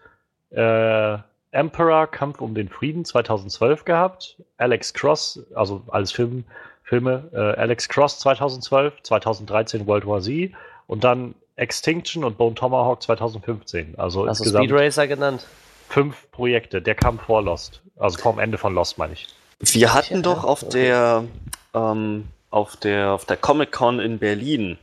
äh, 0.51 1.17
Emperor 1.51 2.07
Kampf 2.07 2.41
um 2.41 2.55
den 2.55 2.69
Frieden 2.69 3.05
2012 3.05 3.85
gehabt, 3.85 4.37
Alex 4.57 4.93
Cross, 4.93 5.41
also 5.53 5.83
als 5.87 6.11
Film, 6.11 6.45
Filme, 6.83 7.29
äh, 7.33 7.59
Alex 7.59 7.89
Cross 7.89 8.19
2012, 8.19 9.03
2013 9.03 9.85
World 9.85 10.07
War 10.07 10.21
Z 10.21 10.51
und 10.87 11.03
dann 11.03 11.35
Extinction 11.57 12.23
und 12.23 12.37
Bone 12.37 12.55
Tomahawk 12.55 13.03
2015. 13.03 13.95
Also 13.97 14.27
Hast 14.27 14.39
insgesamt 14.39 14.65
Speed 14.65 14.79
Racer 14.79 15.07
genannt? 15.07 15.45
Fünf 15.89 16.31
Projekte. 16.31 16.81
Der 16.81 16.95
kam 16.95 17.19
vor 17.19 17.43
Lost. 17.43 17.81
Also 17.97 18.17
vor 18.17 18.33
dem 18.33 18.39
Ende 18.39 18.57
von 18.57 18.73
Lost, 18.73 18.97
meine 18.97 19.13
ich. 19.13 19.27
Wir 19.59 19.93
hatten 19.93 20.23
doch 20.23 20.43
auf 20.43 20.67
der 20.69 21.25
ähm, 21.73 22.27
auf 22.49 22.77
der 22.77 23.11
auf 23.11 23.25
der 23.25 23.37
Comic 23.37 23.71
Con 23.71 23.99
in 23.99 24.17
Berlin 24.17 24.77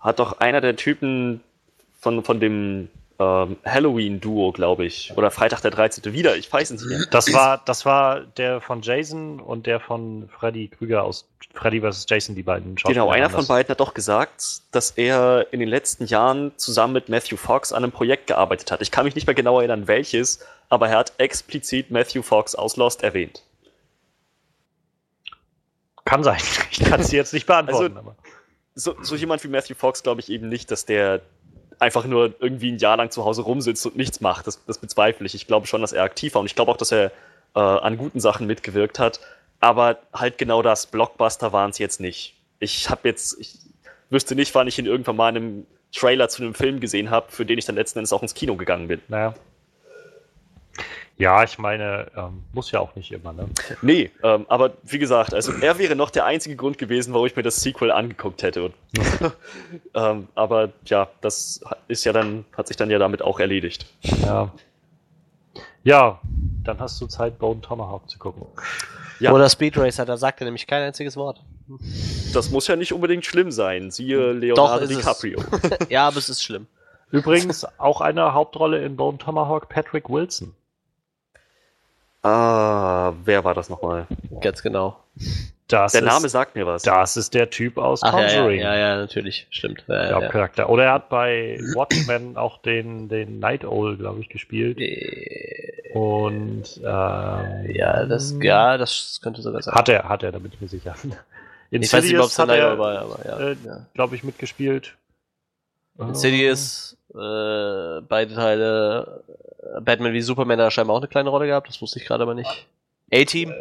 hat 0.00 0.18
doch 0.18 0.40
einer 0.40 0.60
der 0.60 0.76
Typen 0.76 1.40
von, 1.98 2.24
von 2.24 2.40
dem 2.40 2.88
ähm, 3.20 3.58
Halloween-Duo, 3.66 4.52
glaube 4.52 4.86
ich. 4.86 5.12
Oder 5.14 5.30
Freitag 5.30 5.60
der 5.60 5.70
13. 5.70 6.12
wieder, 6.12 6.36
ich 6.36 6.50
weiß 6.50 6.70
es 6.70 6.82
nicht 6.82 6.90
mehr. 6.90 7.06
Das 7.10 7.32
war, 7.32 7.60
das 7.64 7.84
war 7.84 8.20
der 8.20 8.60
von 8.62 8.80
Jason 8.80 9.40
und 9.40 9.66
der 9.66 9.78
von 9.78 10.28
Freddy 10.30 10.68
Krüger 10.68 11.04
aus 11.04 11.28
Freddy 11.52 11.80
vs. 11.80 12.06
Jason, 12.08 12.34
die 12.34 12.42
beiden 12.42 12.78
Schauspieler. 12.78 13.02
Genau, 13.02 13.12
einer 13.12 13.28
von 13.28 13.46
beiden 13.46 13.68
hat 13.68 13.80
doch 13.80 13.92
gesagt, 13.92 14.62
dass 14.70 14.92
er 14.92 15.46
in 15.50 15.60
den 15.60 15.68
letzten 15.68 16.06
Jahren 16.06 16.52
zusammen 16.56 16.94
mit 16.94 17.08
Matthew 17.10 17.36
Fox 17.36 17.72
an 17.72 17.84
einem 17.84 17.92
Projekt 17.92 18.28
gearbeitet 18.28 18.72
hat. 18.72 18.80
Ich 18.80 18.90
kann 18.90 19.04
mich 19.04 19.14
nicht 19.14 19.26
mehr 19.26 19.34
genau 19.34 19.58
erinnern, 19.58 19.86
welches, 19.86 20.40
aber 20.70 20.88
er 20.88 20.98
hat 20.98 21.12
explizit 21.18 21.90
Matthew 21.90 22.22
Fox 22.22 22.54
aus 22.54 22.76
Lost 22.76 23.02
erwähnt. 23.02 23.42
Kann 26.04 26.24
sein. 26.24 26.40
Ich 26.70 26.80
kann 26.80 27.00
es 27.00 27.12
jetzt 27.12 27.34
nicht 27.34 27.46
beantworten. 27.46 27.96
Also, 27.98 28.14
so, 28.74 28.96
so 29.02 29.16
jemand 29.16 29.42
wie 29.44 29.48
Matthew 29.48 29.74
Fox 29.74 30.02
glaube 30.02 30.20
ich 30.20 30.30
eben 30.30 30.48
nicht, 30.48 30.70
dass 30.70 30.84
der 30.86 31.20
einfach 31.78 32.04
nur 32.04 32.34
irgendwie 32.40 32.72
ein 32.72 32.78
Jahr 32.78 32.96
lang 32.96 33.10
zu 33.10 33.24
Hause 33.24 33.42
rumsitzt 33.42 33.86
und 33.86 33.96
nichts 33.96 34.20
macht. 34.20 34.46
Das, 34.46 34.64
das 34.66 34.78
bezweifle 34.78 35.26
ich. 35.26 35.34
Ich 35.34 35.46
glaube 35.46 35.66
schon, 35.66 35.80
dass 35.80 35.92
er 35.92 36.04
aktiv 36.04 36.34
war 36.34 36.40
und 36.40 36.46
ich 36.46 36.54
glaube 36.54 36.70
auch, 36.70 36.76
dass 36.76 36.92
er 36.92 37.10
äh, 37.54 37.60
an 37.60 37.96
guten 37.96 38.20
Sachen 38.20 38.46
mitgewirkt 38.46 38.98
hat. 38.98 39.20
Aber 39.60 39.98
halt 40.12 40.38
genau 40.38 40.62
das, 40.62 40.86
Blockbuster 40.86 41.52
waren 41.52 41.70
es 41.70 41.78
jetzt 41.78 42.00
nicht. 42.00 42.34
Ich 42.60 42.90
habe 42.90 43.08
jetzt, 43.08 43.38
ich 43.40 43.58
wüsste 44.10 44.34
nicht, 44.34 44.54
wann 44.54 44.68
ich 44.68 44.78
ihn 44.78 44.86
irgendwann 44.86 45.16
mal 45.16 45.30
in 45.30 45.36
einem 45.36 45.66
Trailer 45.94 46.28
zu 46.28 46.42
einem 46.42 46.54
Film 46.54 46.80
gesehen 46.80 47.10
habe, 47.10 47.30
für 47.30 47.44
den 47.44 47.58
ich 47.58 47.64
dann 47.64 47.74
letzten 47.74 47.98
Endes 47.98 48.12
auch 48.12 48.22
ins 48.22 48.34
Kino 48.34 48.56
gegangen 48.56 48.88
bin. 48.88 49.00
Naja. 49.08 49.34
Ja, 51.20 51.44
ich 51.44 51.58
meine, 51.58 52.10
ähm, 52.16 52.44
muss 52.54 52.70
ja 52.70 52.80
auch 52.80 52.94
nicht 52.94 53.12
immer, 53.12 53.34
ne? 53.34 53.46
Nee, 53.82 54.10
ähm, 54.22 54.46
aber 54.48 54.72
wie 54.84 54.98
gesagt, 54.98 55.34
also 55.34 55.52
er 55.52 55.78
wäre 55.78 55.94
noch 55.94 56.08
der 56.08 56.24
einzige 56.24 56.56
Grund 56.56 56.78
gewesen, 56.78 57.12
warum 57.12 57.26
ich 57.26 57.36
mir 57.36 57.42
das 57.42 57.56
Sequel 57.56 57.90
angeguckt 57.90 58.42
hätte. 58.42 58.72
ähm, 59.94 60.28
aber 60.34 60.70
ja, 60.86 61.08
das 61.20 61.60
ist 61.88 62.04
ja 62.04 62.14
dann, 62.14 62.46
hat 62.56 62.68
sich 62.68 62.78
dann 62.78 62.88
ja 62.88 62.98
damit 62.98 63.20
auch 63.20 63.38
erledigt. 63.38 63.84
Ja. 64.22 64.50
Ja, 65.84 66.20
dann 66.64 66.78
hast 66.80 66.98
du 67.02 67.06
Zeit, 67.06 67.38
Bone 67.38 67.60
Tomahawk 67.60 68.08
zu 68.08 68.18
gucken. 68.18 68.46
Ja. 69.18 69.32
Oder 69.32 69.50
Speed 69.50 69.76
Racer, 69.76 70.06
da 70.06 70.16
sagt 70.16 70.40
er 70.40 70.46
nämlich 70.46 70.66
kein 70.66 70.82
einziges 70.82 71.18
Wort. 71.18 71.42
Das 72.32 72.50
muss 72.50 72.66
ja 72.66 72.76
nicht 72.76 72.94
unbedingt 72.94 73.26
schlimm 73.26 73.50
sein. 73.50 73.90
Siehe 73.90 74.32
Leonardo 74.32 74.86
Doch, 74.86 74.88
DiCaprio. 74.88 75.38
ja, 75.90 76.06
aber 76.06 76.16
es 76.16 76.30
ist 76.30 76.42
schlimm. 76.42 76.66
Übrigens 77.10 77.66
auch 77.78 78.00
eine 78.00 78.32
Hauptrolle 78.32 78.82
in 78.82 78.96
Bone 78.96 79.18
Tomahawk, 79.18 79.68
Patrick 79.68 80.08
Wilson. 80.08 80.54
Ah, 82.22 83.12
wer 83.24 83.44
war 83.44 83.54
das 83.54 83.68
nochmal? 83.70 84.06
Ganz 84.40 84.62
genau. 84.62 84.98
Das 85.68 85.92
der 85.92 86.02
Name 86.02 86.26
ist, 86.26 86.32
sagt 86.32 86.56
mir 86.56 86.66
was. 86.66 86.82
Das 86.82 87.16
ist 87.16 87.32
der 87.32 87.48
Typ 87.48 87.78
aus 87.78 88.02
Ach, 88.02 88.10
Conjuring. 88.10 88.60
Ja, 88.60 88.74
ja, 88.74 88.80
ja, 88.80 88.96
natürlich, 88.96 89.46
stimmt. 89.50 89.84
Ja, 89.86 90.20
ja. 90.20 90.66
Oder 90.66 90.84
er 90.84 90.92
hat 90.92 91.08
bei 91.08 91.58
Watchmen 91.74 92.36
auch 92.36 92.58
den, 92.58 93.08
den 93.08 93.38
Night 93.38 93.64
Owl, 93.64 93.96
glaube 93.96 94.20
ich, 94.20 94.28
gespielt. 94.28 94.78
Äh, 94.80 95.92
Und 95.94 96.78
ähm, 96.78 97.70
ja, 97.72 98.04
das, 98.04 98.34
ja, 98.40 98.76
das 98.78 99.20
könnte 99.22 99.42
sogar 99.42 99.62
sein. 99.62 99.74
Hat 99.74 99.88
er, 99.88 100.08
hat 100.08 100.22
er, 100.24 100.32
da 100.32 100.38
bin 100.38 100.50
ich 100.52 100.60
mir 100.60 100.68
sicher. 100.68 100.94
In 101.70 101.82
ich 101.82 101.92
weiß 101.92 102.04
nicht, 102.04 102.18
ob 102.18 102.26
es 102.26 102.38
hat 102.38 102.48
er, 102.48 102.78
war, 102.78 102.98
aber 102.98 103.18
ja. 103.24 103.50
Äh, 103.50 103.56
glaube 103.94 104.16
ich, 104.16 104.24
mitgespielt. 104.24 104.96
Insidious, 106.08 106.96
äh, 107.10 108.00
beide 108.08 108.34
Teile. 108.34 109.22
Batman 109.82 110.12
wie 110.12 110.20
Superman 110.22 110.60
hat 110.60 110.72
scheinbar 110.72 110.96
auch 110.96 111.00
eine 111.00 111.08
kleine 111.08 111.28
Rolle 111.30 111.46
gehabt, 111.46 111.68
das 111.68 111.80
wusste 111.80 111.98
ich 111.98 112.06
gerade 112.06 112.22
aber 112.22 112.34
nicht. 112.34 112.66
A-Team? 113.12 113.52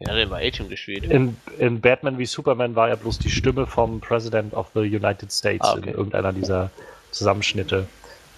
Ja, 0.00 0.14
der 0.14 0.30
war 0.30 0.38
A-Team 0.38 0.68
gespielt. 0.68 1.04
In, 1.04 1.36
in 1.58 1.80
Batman 1.80 2.18
wie 2.18 2.26
Superman 2.26 2.74
war 2.74 2.88
er 2.88 2.96
bloß 2.96 3.18
die 3.18 3.30
Stimme 3.30 3.66
vom 3.66 4.00
President 4.00 4.54
of 4.54 4.70
the 4.74 4.80
United 4.80 5.30
States 5.30 5.66
Ah, 5.66 5.74
okay. 5.76 5.90
in 5.90 5.94
irgendeiner 5.96 6.32
dieser 6.32 6.70
Zusammenschnitte. 7.10 7.86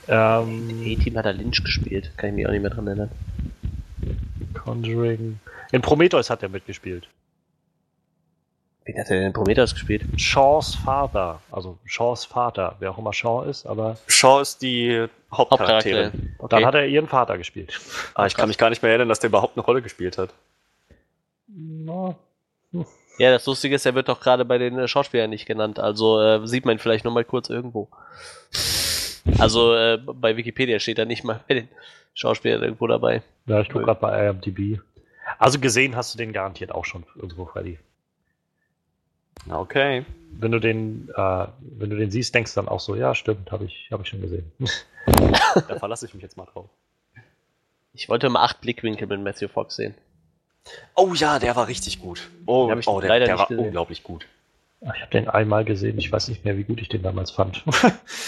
Ähm, 0.08 0.80
A-Team 0.84 1.16
hat 1.16 1.26
er 1.26 1.32
Lynch 1.32 1.62
gespielt. 1.62 2.10
Kann 2.16 2.30
ich 2.30 2.34
mich 2.36 2.46
auch 2.46 2.50
nicht 2.50 2.62
mehr 2.62 2.70
dran 2.70 2.86
erinnern. 2.88 3.10
Conjuring. 4.54 5.38
In 5.70 5.82
Prometheus 5.82 6.30
hat 6.30 6.42
er 6.42 6.48
mitgespielt. 6.48 7.06
Wen 8.84 8.98
hat 8.98 9.10
er 9.10 9.16
denn 9.16 9.26
in 9.26 9.32
Prometheus 9.32 9.74
gespielt? 9.74 10.02
Shaws 10.16 10.74
Vater, 10.74 11.40
also 11.50 11.78
Shaws 11.84 12.24
Vater, 12.24 12.76
wer 12.80 12.90
auch 12.90 12.98
immer 12.98 13.12
Shaw 13.12 13.48
ist, 13.48 13.64
aber 13.64 13.96
Shaw 14.08 14.40
ist 14.40 14.62
die 14.62 15.06
Hauptcharaktere. 15.32 16.12
Okay. 16.38 16.48
dann 16.48 16.66
hat 16.66 16.74
er 16.74 16.86
ihren 16.86 17.06
Vater 17.06 17.38
gespielt. 17.38 17.80
Ah, 18.14 18.26
ich 18.26 18.34
kann 18.34 18.48
mich 18.48 18.58
gar 18.58 18.70
nicht 18.70 18.82
mehr 18.82 18.90
erinnern, 18.90 19.08
dass 19.08 19.20
der 19.20 19.28
überhaupt 19.28 19.56
eine 19.56 19.64
Rolle 19.64 19.82
gespielt 19.82 20.18
hat. 20.18 20.30
Na, 21.46 22.16
ja, 23.18 23.30
das 23.30 23.46
Lustige 23.46 23.74
ist, 23.74 23.86
er 23.86 23.94
wird 23.94 24.08
doch 24.08 24.20
gerade 24.20 24.44
bei 24.44 24.58
den 24.58 24.78
äh, 24.78 24.88
Schauspielern 24.88 25.30
nicht 25.30 25.46
genannt. 25.46 25.78
Also 25.78 26.20
äh, 26.20 26.46
sieht 26.46 26.64
man 26.64 26.76
ihn 26.76 26.78
vielleicht 26.78 27.04
noch 27.04 27.12
mal 27.12 27.24
kurz 27.24 27.50
irgendwo. 27.50 27.88
Also 29.38 29.74
äh, 29.74 29.98
bei 29.98 30.36
Wikipedia 30.36 30.78
steht 30.78 30.98
er 30.98 31.04
nicht 31.04 31.22
mal 31.22 31.40
bei 31.46 31.54
den 31.54 31.68
Schauspielern 32.14 32.62
irgendwo 32.62 32.86
dabei. 32.86 33.22
Ja, 33.46 33.60
ich 33.60 33.68
gucke 33.68 33.84
gerade 33.84 34.00
bei 34.00 34.28
IMDb. 34.28 34.80
Also 35.38 35.60
gesehen 35.60 35.94
hast 35.94 36.14
du 36.14 36.18
den 36.18 36.32
garantiert 36.32 36.72
auch 36.72 36.84
schon 36.84 37.04
irgendwo, 37.14 37.46
Freddy. 37.46 37.78
Okay. 39.48 40.04
Wenn 40.34 40.52
du 40.52 40.58
den, 40.58 41.08
äh, 41.14 41.46
wenn 41.60 41.90
du 41.90 41.96
den 41.96 42.10
siehst, 42.10 42.34
denkst 42.34 42.54
du 42.54 42.60
dann 42.60 42.68
auch 42.68 42.80
so, 42.80 42.94
ja, 42.94 43.14
stimmt, 43.14 43.52
habe 43.52 43.64
ich, 43.64 43.88
hab 43.90 44.00
ich 44.00 44.08
schon 44.08 44.20
gesehen. 44.20 44.50
Da 45.68 45.78
verlasse 45.78 46.06
ich 46.06 46.14
mich 46.14 46.22
jetzt 46.22 46.36
mal 46.36 46.46
drauf. 46.46 46.70
Ich 47.92 48.08
wollte 48.08 48.28
mal 48.30 48.44
acht 48.44 48.60
Blickwinkel 48.60 49.08
mit 49.08 49.20
Matthew 49.20 49.48
Fox 49.48 49.74
sehen. 49.74 49.94
Oh 50.94 51.12
ja, 51.14 51.40
der 51.40 51.56
war 51.56 51.66
richtig 51.66 52.00
gut. 52.00 52.30
Oh, 52.46 52.68
Den 52.68 52.78
ich 52.78 52.86
oh 52.86 53.00
der, 53.00 53.08
leider 53.08 53.26
der 53.26 53.38
war 53.38 53.48
gesehen. 53.48 53.64
unglaublich 53.66 54.04
gut. 54.04 54.26
Ich 54.80 55.00
habe 55.00 55.10
den 55.10 55.28
einmal 55.28 55.64
gesehen, 55.64 55.98
ich 55.98 56.10
weiß 56.10 56.28
nicht 56.28 56.44
mehr, 56.44 56.56
wie 56.56 56.64
gut 56.64 56.80
ich 56.80 56.88
den 56.88 57.02
damals 57.02 57.30
fand. 57.30 57.64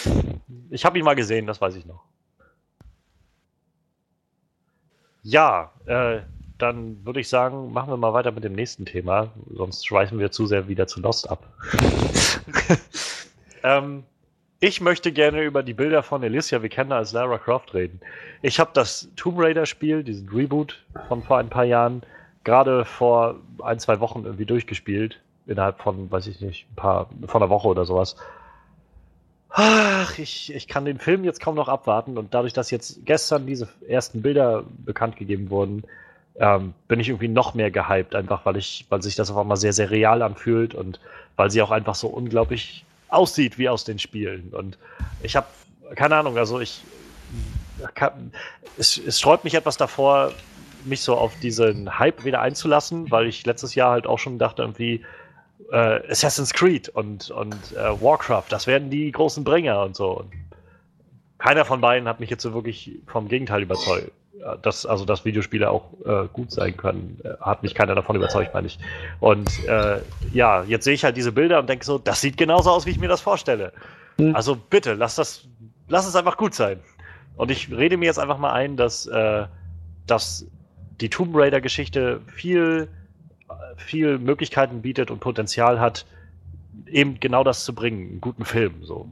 ich 0.70 0.84
habe 0.84 0.98
ihn 0.98 1.04
mal 1.04 1.14
gesehen, 1.14 1.46
das 1.46 1.60
weiß 1.60 1.76
ich 1.76 1.86
noch. 1.86 2.02
Ja, 5.22 5.72
äh, 5.86 6.20
dann 6.58 7.04
würde 7.04 7.20
ich 7.20 7.28
sagen, 7.28 7.72
machen 7.72 7.90
wir 7.90 7.96
mal 7.96 8.12
weiter 8.12 8.32
mit 8.32 8.44
dem 8.44 8.52
nächsten 8.52 8.86
Thema, 8.86 9.32
sonst 9.52 9.86
schweifen 9.86 10.18
wir 10.18 10.30
zu 10.30 10.46
sehr 10.46 10.68
wieder 10.68 10.86
zu 10.86 11.00
Lost 11.00 11.28
ab. 11.28 11.48
ähm, 13.62 14.04
ich 14.60 14.80
möchte 14.80 15.12
gerne 15.12 15.42
über 15.42 15.62
die 15.62 15.74
Bilder 15.74 16.02
von 16.02 16.22
Alicia 16.22 16.62
Vikander 16.62 16.96
als 16.96 17.12
Lara 17.12 17.38
Croft 17.38 17.74
reden. 17.74 18.00
Ich 18.40 18.60
habe 18.60 18.70
das 18.72 19.08
Tomb 19.16 19.38
Raider 19.38 19.66
Spiel, 19.66 20.04
diesen 20.04 20.28
Reboot 20.28 20.82
von 21.08 21.22
vor 21.22 21.38
ein 21.38 21.50
paar 21.50 21.64
Jahren, 21.64 22.02
gerade 22.44 22.84
vor 22.84 23.36
ein, 23.62 23.78
zwei 23.78 24.00
Wochen 24.00 24.24
irgendwie 24.24 24.46
durchgespielt. 24.46 25.20
Innerhalb 25.46 25.82
von, 25.82 26.10
weiß 26.10 26.26
ich 26.28 26.40
nicht, 26.40 26.66
ein 26.70 26.76
paar, 26.76 27.10
von 27.26 27.42
einer 27.42 27.50
Woche 27.50 27.68
oder 27.68 27.84
sowas. 27.84 28.16
Ach, 29.50 30.18
ich, 30.18 30.54
ich 30.54 30.66
kann 30.66 30.84
den 30.84 30.98
Film 30.98 31.24
jetzt 31.24 31.40
kaum 31.40 31.54
noch 31.56 31.68
abwarten 31.68 32.16
und 32.16 32.32
dadurch, 32.32 32.54
dass 32.54 32.70
jetzt 32.70 33.04
gestern 33.04 33.46
diese 33.46 33.68
ersten 33.86 34.22
Bilder 34.22 34.64
bekannt 34.78 35.16
gegeben 35.16 35.50
wurden, 35.50 35.84
ähm, 36.36 36.74
bin 36.88 37.00
ich 37.00 37.08
irgendwie 37.08 37.28
noch 37.28 37.54
mehr 37.54 37.70
gehypt, 37.70 38.14
einfach 38.14 38.44
weil 38.44 38.56
ich, 38.56 38.86
weil 38.88 39.02
sich 39.02 39.14
das 39.14 39.30
auf 39.30 39.36
einmal 39.36 39.56
sehr, 39.56 39.72
sehr 39.72 39.90
real 39.90 40.22
anfühlt 40.22 40.74
und 40.74 41.00
weil 41.36 41.50
sie 41.50 41.62
auch 41.62 41.70
einfach 41.70 41.94
so 41.94 42.08
unglaublich 42.08 42.84
aussieht 43.08 43.58
wie 43.58 43.68
aus 43.68 43.84
den 43.84 43.98
Spielen. 43.98 44.52
Und 44.52 44.78
ich 45.22 45.36
habe, 45.36 45.46
keine 45.94 46.16
Ahnung, 46.16 46.36
also 46.36 46.60
ich, 46.60 46.82
kann, 47.94 48.32
es, 48.78 48.98
es 48.98 49.20
sträubt 49.20 49.44
mich 49.44 49.54
etwas 49.54 49.76
davor, 49.76 50.32
mich 50.84 51.02
so 51.02 51.16
auf 51.16 51.32
diesen 51.40 51.98
Hype 51.98 52.24
wieder 52.24 52.40
einzulassen, 52.40 53.10
weil 53.10 53.26
ich 53.26 53.46
letztes 53.46 53.74
Jahr 53.74 53.92
halt 53.92 54.06
auch 54.06 54.18
schon 54.18 54.38
dachte, 54.38 54.62
irgendwie, 54.62 55.04
äh, 55.72 56.10
Assassin's 56.10 56.52
Creed 56.52 56.88
und, 56.88 57.30
und 57.30 57.54
äh, 57.72 58.02
Warcraft, 58.02 58.46
das 58.50 58.66
werden 58.66 58.90
die 58.90 59.10
großen 59.10 59.44
Bringer 59.44 59.82
und 59.82 59.96
so. 59.96 60.18
Und 60.18 60.32
keiner 61.38 61.64
von 61.64 61.80
beiden 61.80 62.08
hat 62.08 62.20
mich 62.20 62.30
jetzt 62.30 62.42
so 62.42 62.54
wirklich 62.54 62.98
vom 63.06 63.28
Gegenteil 63.28 63.62
überzeugt. 63.62 64.10
Dass, 64.62 64.84
also, 64.84 65.04
dass 65.04 65.24
Videospiele 65.24 65.70
auch 65.70 65.92
äh, 66.04 66.28
gut 66.32 66.50
sein 66.50 66.76
können, 66.76 67.18
äh, 67.24 67.30
hat 67.40 67.62
mich 67.62 67.74
keiner 67.74 67.94
davon 67.94 68.16
überzeugt, 68.16 68.52
meine 68.52 68.66
ich. 68.66 68.78
Und 69.20 69.64
äh, 69.66 70.00
ja, 70.32 70.64
jetzt 70.64 70.84
sehe 70.84 70.92
ich 70.92 71.04
halt 71.04 71.16
diese 71.16 71.32
Bilder 71.32 71.60
und 71.60 71.68
denke 71.68 71.84
so, 71.84 71.98
das 71.98 72.20
sieht 72.20 72.36
genauso 72.36 72.70
aus, 72.70 72.84
wie 72.84 72.90
ich 72.90 72.98
mir 72.98 73.08
das 73.08 73.22
vorstelle. 73.22 73.72
Hm. 74.18 74.34
Also 74.36 74.54
bitte, 74.56 74.94
lass 74.94 75.14
das, 75.14 75.46
lass 75.88 76.06
es 76.06 76.14
einfach 76.14 76.36
gut 76.36 76.54
sein. 76.54 76.80
Und 77.36 77.50
ich 77.50 77.70
rede 77.70 77.96
mir 77.96 78.06
jetzt 78.06 78.18
einfach 78.18 78.38
mal 78.38 78.52
ein, 78.52 78.76
dass, 78.76 79.06
äh, 79.06 79.46
dass 80.06 80.46
die 81.00 81.08
Tomb 81.08 81.34
Raider-Geschichte 81.34 82.20
viel, 82.26 82.88
viel 83.76 84.18
Möglichkeiten 84.18 84.82
bietet 84.82 85.10
und 85.10 85.20
Potenzial 85.20 85.80
hat, 85.80 86.06
eben 86.86 87.18
genau 87.20 87.44
das 87.44 87.64
zu 87.64 87.74
bringen, 87.74 88.10
einen 88.10 88.20
guten 88.20 88.44
Film. 88.44 88.84
So. 88.84 89.08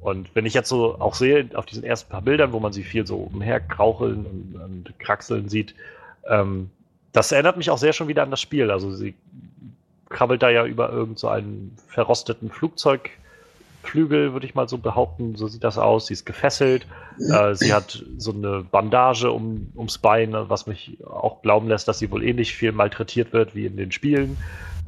Und 0.00 0.34
wenn 0.34 0.46
ich 0.46 0.54
jetzt 0.54 0.68
so 0.68 0.98
auch 0.98 1.14
sehe, 1.14 1.48
auf 1.54 1.66
diesen 1.66 1.84
ersten 1.84 2.10
paar 2.10 2.22
Bildern, 2.22 2.52
wo 2.52 2.60
man 2.60 2.72
sie 2.72 2.84
viel 2.84 3.06
so 3.06 3.16
umherkraucheln 3.16 4.24
und, 4.24 4.60
und 4.60 4.98
kraxeln 4.98 5.48
sieht, 5.48 5.74
ähm, 6.28 6.70
das 7.12 7.32
erinnert 7.32 7.56
mich 7.56 7.70
auch 7.70 7.78
sehr 7.78 7.92
schon 7.92 8.08
wieder 8.08 8.22
an 8.22 8.30
das 8.30 8.40
Spiel. 8.40 8.70
Also 8.70 8.92
sie 8.92 9.14
krabbelt 10.08 10.42
da 10.42 10.50
ja 10.50 10.64
über 10.64 10.90
irgend 10.90 11.18
so 11.18 11.28
einen 11.28 11.76
verrosteten 11.88 12.50
Flugzeugflügel, 12.50 14.32
würde 14.32 14.46
ich 14.46 14.54
mal 14.54 14.68
so 14.68 14.78
behaupten. 14.78 15.36
So 15.36 15.48
sieht 15.48 15.64
das 15.64 15.76
aus. 15.76 16.06
Sie 16.06 16.14
ist 16.14 16.24
gefesselt. 16.24 16.86
Äh, 17.18 17.54
sie 17.54 17.74
hat 17.74 18.04
so 18.16 18.32
eine 18.32 18.62
Bandage 18.62 19.30
um, 19.30 19.70
ums 19.76 19.98
Bein, 19.98 20.32
was 20.32 20.66
mich 20.66 20.98
auch 21.04 21.42
glauben 21.42 21.68
lässt, 21.68 21.88
dass 21.88 21.98
sie 21.98 22.10
wohl 22.10 22.24
ähnlich 22.24 22.54
viel 22.54 22.72
malträtiert 22.72 23.32
wird 23.32 23.54
wie 23.54 23.66
in 23.66 23.76
den 23.76 23.92
Spielen. 23.92 24.38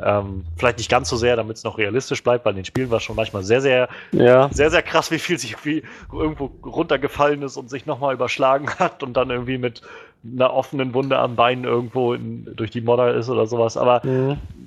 Ähm, 0.05 0.45
vielleicht 0.57 0.79
nicht 0.79 0.91
ganz 0.91 1.09
so 1.09 1.17
sehr, 1.17 1.37
damit 1.37 1.57
es 1.57 1.65
noch 1.65 1.79
realistisch 1.79 2.23
bleibt, 2.23 2.45
weil 2.45 2.53
in 2.53 2.57
den 2.57 2.65
Spielen 2.65 2.91
war 2.91 2.99
es 2.99 3.03
schon 3.05 3.17
manchmal 3.17 3.43
sehr, 3.43 3.61
sehr, 3.61 3.89
Ja. 4.13 4.49
sehr, 4.53 4.71
sehr 4.71 4.83
krass, 4.83 5.11
wie 5.11 5.19
viel 5.19 5.39
sie 5.39 5.49
irgendwie 5.51 5.83
irgendwo 6.13 6.47
runtergefallen 6.65 7.43
ist 7.43 7.57
und 7.57 7.71
sich 7.71 7.87
nochmal 7.87 8.15
überschlagen 8.15 8.69
hat 8.79 9.03
und 9.03 9.15
dann 9.15 9.31
irgendwie 9.31 9.59
mit 9.59 9.83
einer 10.25 10.53
offenen 10.53 10.95
Wunde 10.95 11.19
am 11.19 11.37
Bein 11.37 11.65
irgendwo 11.65 12.15
in, 12.15 12.55
durch 12.57 12.71
die 12.71 12.81
Modder 12.81 13.15
ist 13.15 13.29
oder 13.29 13.47
sowas. 13.47 13.77
Aber 13.77 14.03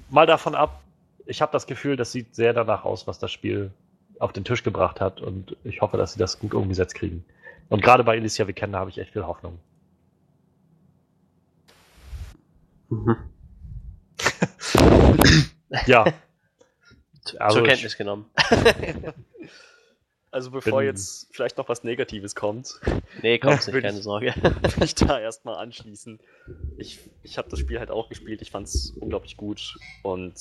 mal 0.10 0.26
davon 0.26 0.56
ab, 0.56 0.82
ich 1.26 1.41
habe 1.41 1.52
das 1.52 1.65
Gefühl, 1.67 1.95
das 1.95 2.12
sieht 2.12 2.36
sehr 2.36 2.54
danach 2.54 2.86
aus, 2.86 3.08
was 3.08 3.19
das 3.19 3.32
Spiel 3.32 3.71
auf 4.19 4.32
den 4.34 4.43
Tisch 4.43 4.63
gebracht 4.63 5.02
hat 5.02 5.21
und 5.21 5.56
ich 5.63 5.82
hoffe, 5.82 5.98
dass 5.98 6.13
sie 6.13 6.19
das 6.19 6.39
gut 6.39 6.54
umgesetzt 6.54 6.95
kriegen. 6.95 7.24
Und 7.69 7.82
gerade 7.82 8.04
bei 8.04 8.13
Alicia 8.17 8.48
Vikander 8.48 8.80
habe 8.80 8.89
ich 8.89 8.98
echt 8.98 9.13
viel 9.13 9.26
Hoffnung. 9.26 9.60
Mhm. 12.89 13.15
Ja, 15.88 16.05
Also 17.39 17.60
Zur 17.60 17.67
Kenntnis 17.67 17.97
genommen. 17.97 18.29
Also 20.31 20.51
bevor 20.51 20.79
Bin- 20.79 20.88
jetzt 20.88 21.29
vielleicht 21.31 21.58
noch 21.58 21.69
was 21.69 21.86
Negatives 21.86 22.36
kommt, 22.36 22.81
Nee, 23.21 23.39
kommt's 23.39 23.67
nicht, 23.67 23.81
keine 23.81 23.97
ich- 23.99 24.03
Sorge. 24.03 24.34
will 24.41 24.84
ich 24.84 24.93
da 24.95 25.17
erstmal 25.17 25.55
anschließen. 25.55 26.19
Ich, 26.77 26.99
ich 27.23 27.38
habe 27.38 27.49
das 27.49 27.60
Spiel 27.60 27.79
halt 27.79 27.89
auch 27.89 28.10
gespielt, 28.10 28.41
ich 28.41 28.51
fand 28.51 28.67
es 28.67 28.91
unglaublich 28.99 29.38
gut 29.38 29.77
und 30.03 30.34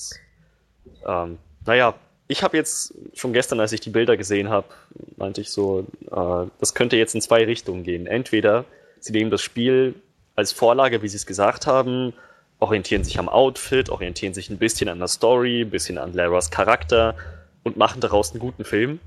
ähm, 1.07 1.37
naja, 1.65 1.95
ich 2.27 2.43
habe 2.43 2.57
jetzt 2.57 2.93
schon 3.13 3.31
gestern, 3.31 3.61
als 3.61 3.71
ich 3.71 3.79
die 3.79 3.89
Bilder 3.89 4.17
gesehen 4.17 4.49
habe, 4.49 4.67
meinte 5.15 5.39
ich 5.39 5.49
so, 5.51 5.87
äh, 6.11 6.49
das 6.59 6.73
könnte 6.73 6.97
jetzt 6.97 7.15
in 7.15 7.21
zwei 7.21 7.45
Richtungen 7.45 7.83
gehen. 7.83 8.05
Entweder 8.05 8.65
sie 8.99 9.13
nehmen 9.13 9.31
das 9.31 9.41
Spiel 9.43 9.95
als 10.35 10.51
Vorlage, 10.51 11.03
wie 11.03 11.07
sie 11.07 11.15
es 11.17 11.25
gesagt 11.25 11.67
haben, 11.67 12.11
orientieren 12.59 13.03
sich 13.03 13.19
am 13.19 13.29
Outfit, 13.29 13.89
orientieren 13.89 14.33
sich 14.33 14.49
ein 14.49 14.57
bisschen 14.57 14.89
an 14.89 14.99
der 14.99 15.07
Story, 15.07 15.61
ein 15.61 15.69
bisschen 15.69 15.97
an 15.97 16.13
Laras 16.13 16.51
Charakter 16.51 17.15
und 17.63 17.77
machen 17.77 18.01
daraus 18.01 18.31
einen 18.31 18.39
guten 18.39 18.63
Film. 18.63 18.99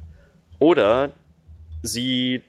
Oder 0.59 1.11
sie 1.83 2.43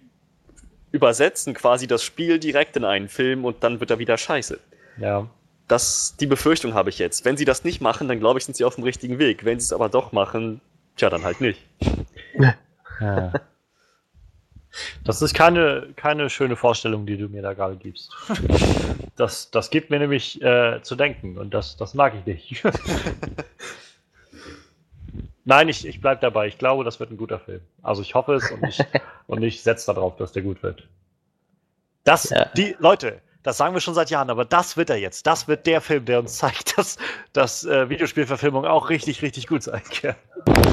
übersetzen 0.91 1.53
quasi 1.53 1.88
das 1.88 2.03
Spiel 2.03 2.39
direkt 2.39 2.75
in 2.75 2.83
einen 2.83 3.07
Film 3.07 3.45
und 3.45 3.63
dann 3.63 3.79
wird 3.79 3.91
er 3.91 3.99
wieder 3.99 4.17
scheiße. 4.17 4.59
ja. 4.99 5.27
Das, 5.67 6.15
die 6.19 6.25
Befürchtung 6.25 6.73
habe 6.73 6.89
ich 6.89 6.97
jetzt. 6.97 7.25
Wenn 7.25 7.38
sie 7.38 7.45
das 7.45 7.63
nicht 7.63 7.79
machen, 7.79 8.07
dann 8.07 8.19
glaube 8.19 8.39
ich, 8.39 8.45
sind 8.45 8.57
sie 8.57 8.63
auf 8.63 8.73
dem 8.73 8.83
richtigen 8.83 9.19
Weg. 9.19 9.45
Wenn 9.45 9.59
sie 9.59 9.65
es 9.65 9.71
aber 9.71 9.88
doch 9.88 10.12
machen, 10.12 10.62
tja, 10.95 11.12
dann 11.12 11.23
halt 11.23 11.41
nicht. 11.41 11.63
Ja. 12.99 13.33
Das 15.04 15.22
ist 15.22 15.34
keine, 15.34 15.88
keine 15.96 16.30
schöne 16.30 16.56
Vorstellung, 16.56 17.06
die 17.06 17.18
du 17.18 17.28
mir 17.28 17.42
da 17.42 17.54
gerade 17.54 17.76
gibst. 17.76 18.12
Das, 19.15 19.52
das 19.52 19.70
gibt 19.70 19.89
mir 19.89 20.00
nämlich 20.00 20.42
äh, 20.42 20.82
zu 20.82 20.96
denken 20.96 21.38
und 21.38 21.54
das, 21.54 21.78
das 21.78 21.94
mag 21.94 22.13
ich 22.15 22.26
nicht. 22.26 22.63
Nein, 25.46 25.68
ich, 25.70 25.88
ich 25.88 26.00
bleibe 26.00 26.22
dabei. 26.22 26.48
Ich 26.48 26.58
glaube, 26.58 26.84
das 26.84 27.00
wird 27.00 27.12
ein 27.12 27.18
guter 27.18 27.39
Film. 27.39 27.62
Also 27.82 28.02
ich 28.02 28.13
hoffe 28.13 28.36
es 28.36 28.52
und 28.52 28.63
ich, 28.68 28.80
und 29.28 29.42
ich 29.44 29.63
setze 29.63 29.94
darauf, 29.94 30.15
dass 30.18 30.32
der 30.32 30.44
gut 30.44 30.62
wird. 30.62 30.88
Das, 32.04 32.30
Ja. 32.30 32.46
die 32.56 32.76
Leute, 32.80 33.22
das 33.43 33.58
sagen 33.58 33.73
wir 33.73 33.80
schon 33.80 33.93
seit 33.93 34.10
Jahren, 34.10 34.30
aber 34.30 34.43
das 34.43 34.75
wird 34.75 34.89
er 34.89 34.97
jetzt. 34.97 35.25
Das 35.25 35.47
wird 35.47 35.65
der 35.65 35.80
Film, 35.80 36.06
der 36.06 36.19
uns 36.19 36.38
zeigt, 36.38 36.78
dass, 36.78 36.97
dass 37.32 37.65
äh, 37.65 37.89
Videospielverfilmung 37.89 38.65
auch 38.65 38.89
richtig, 38.89 39.21
richtig 39.21 39.47
gut 39.47 39.63
sein 39.63 39.82
kann. 40.02 40.15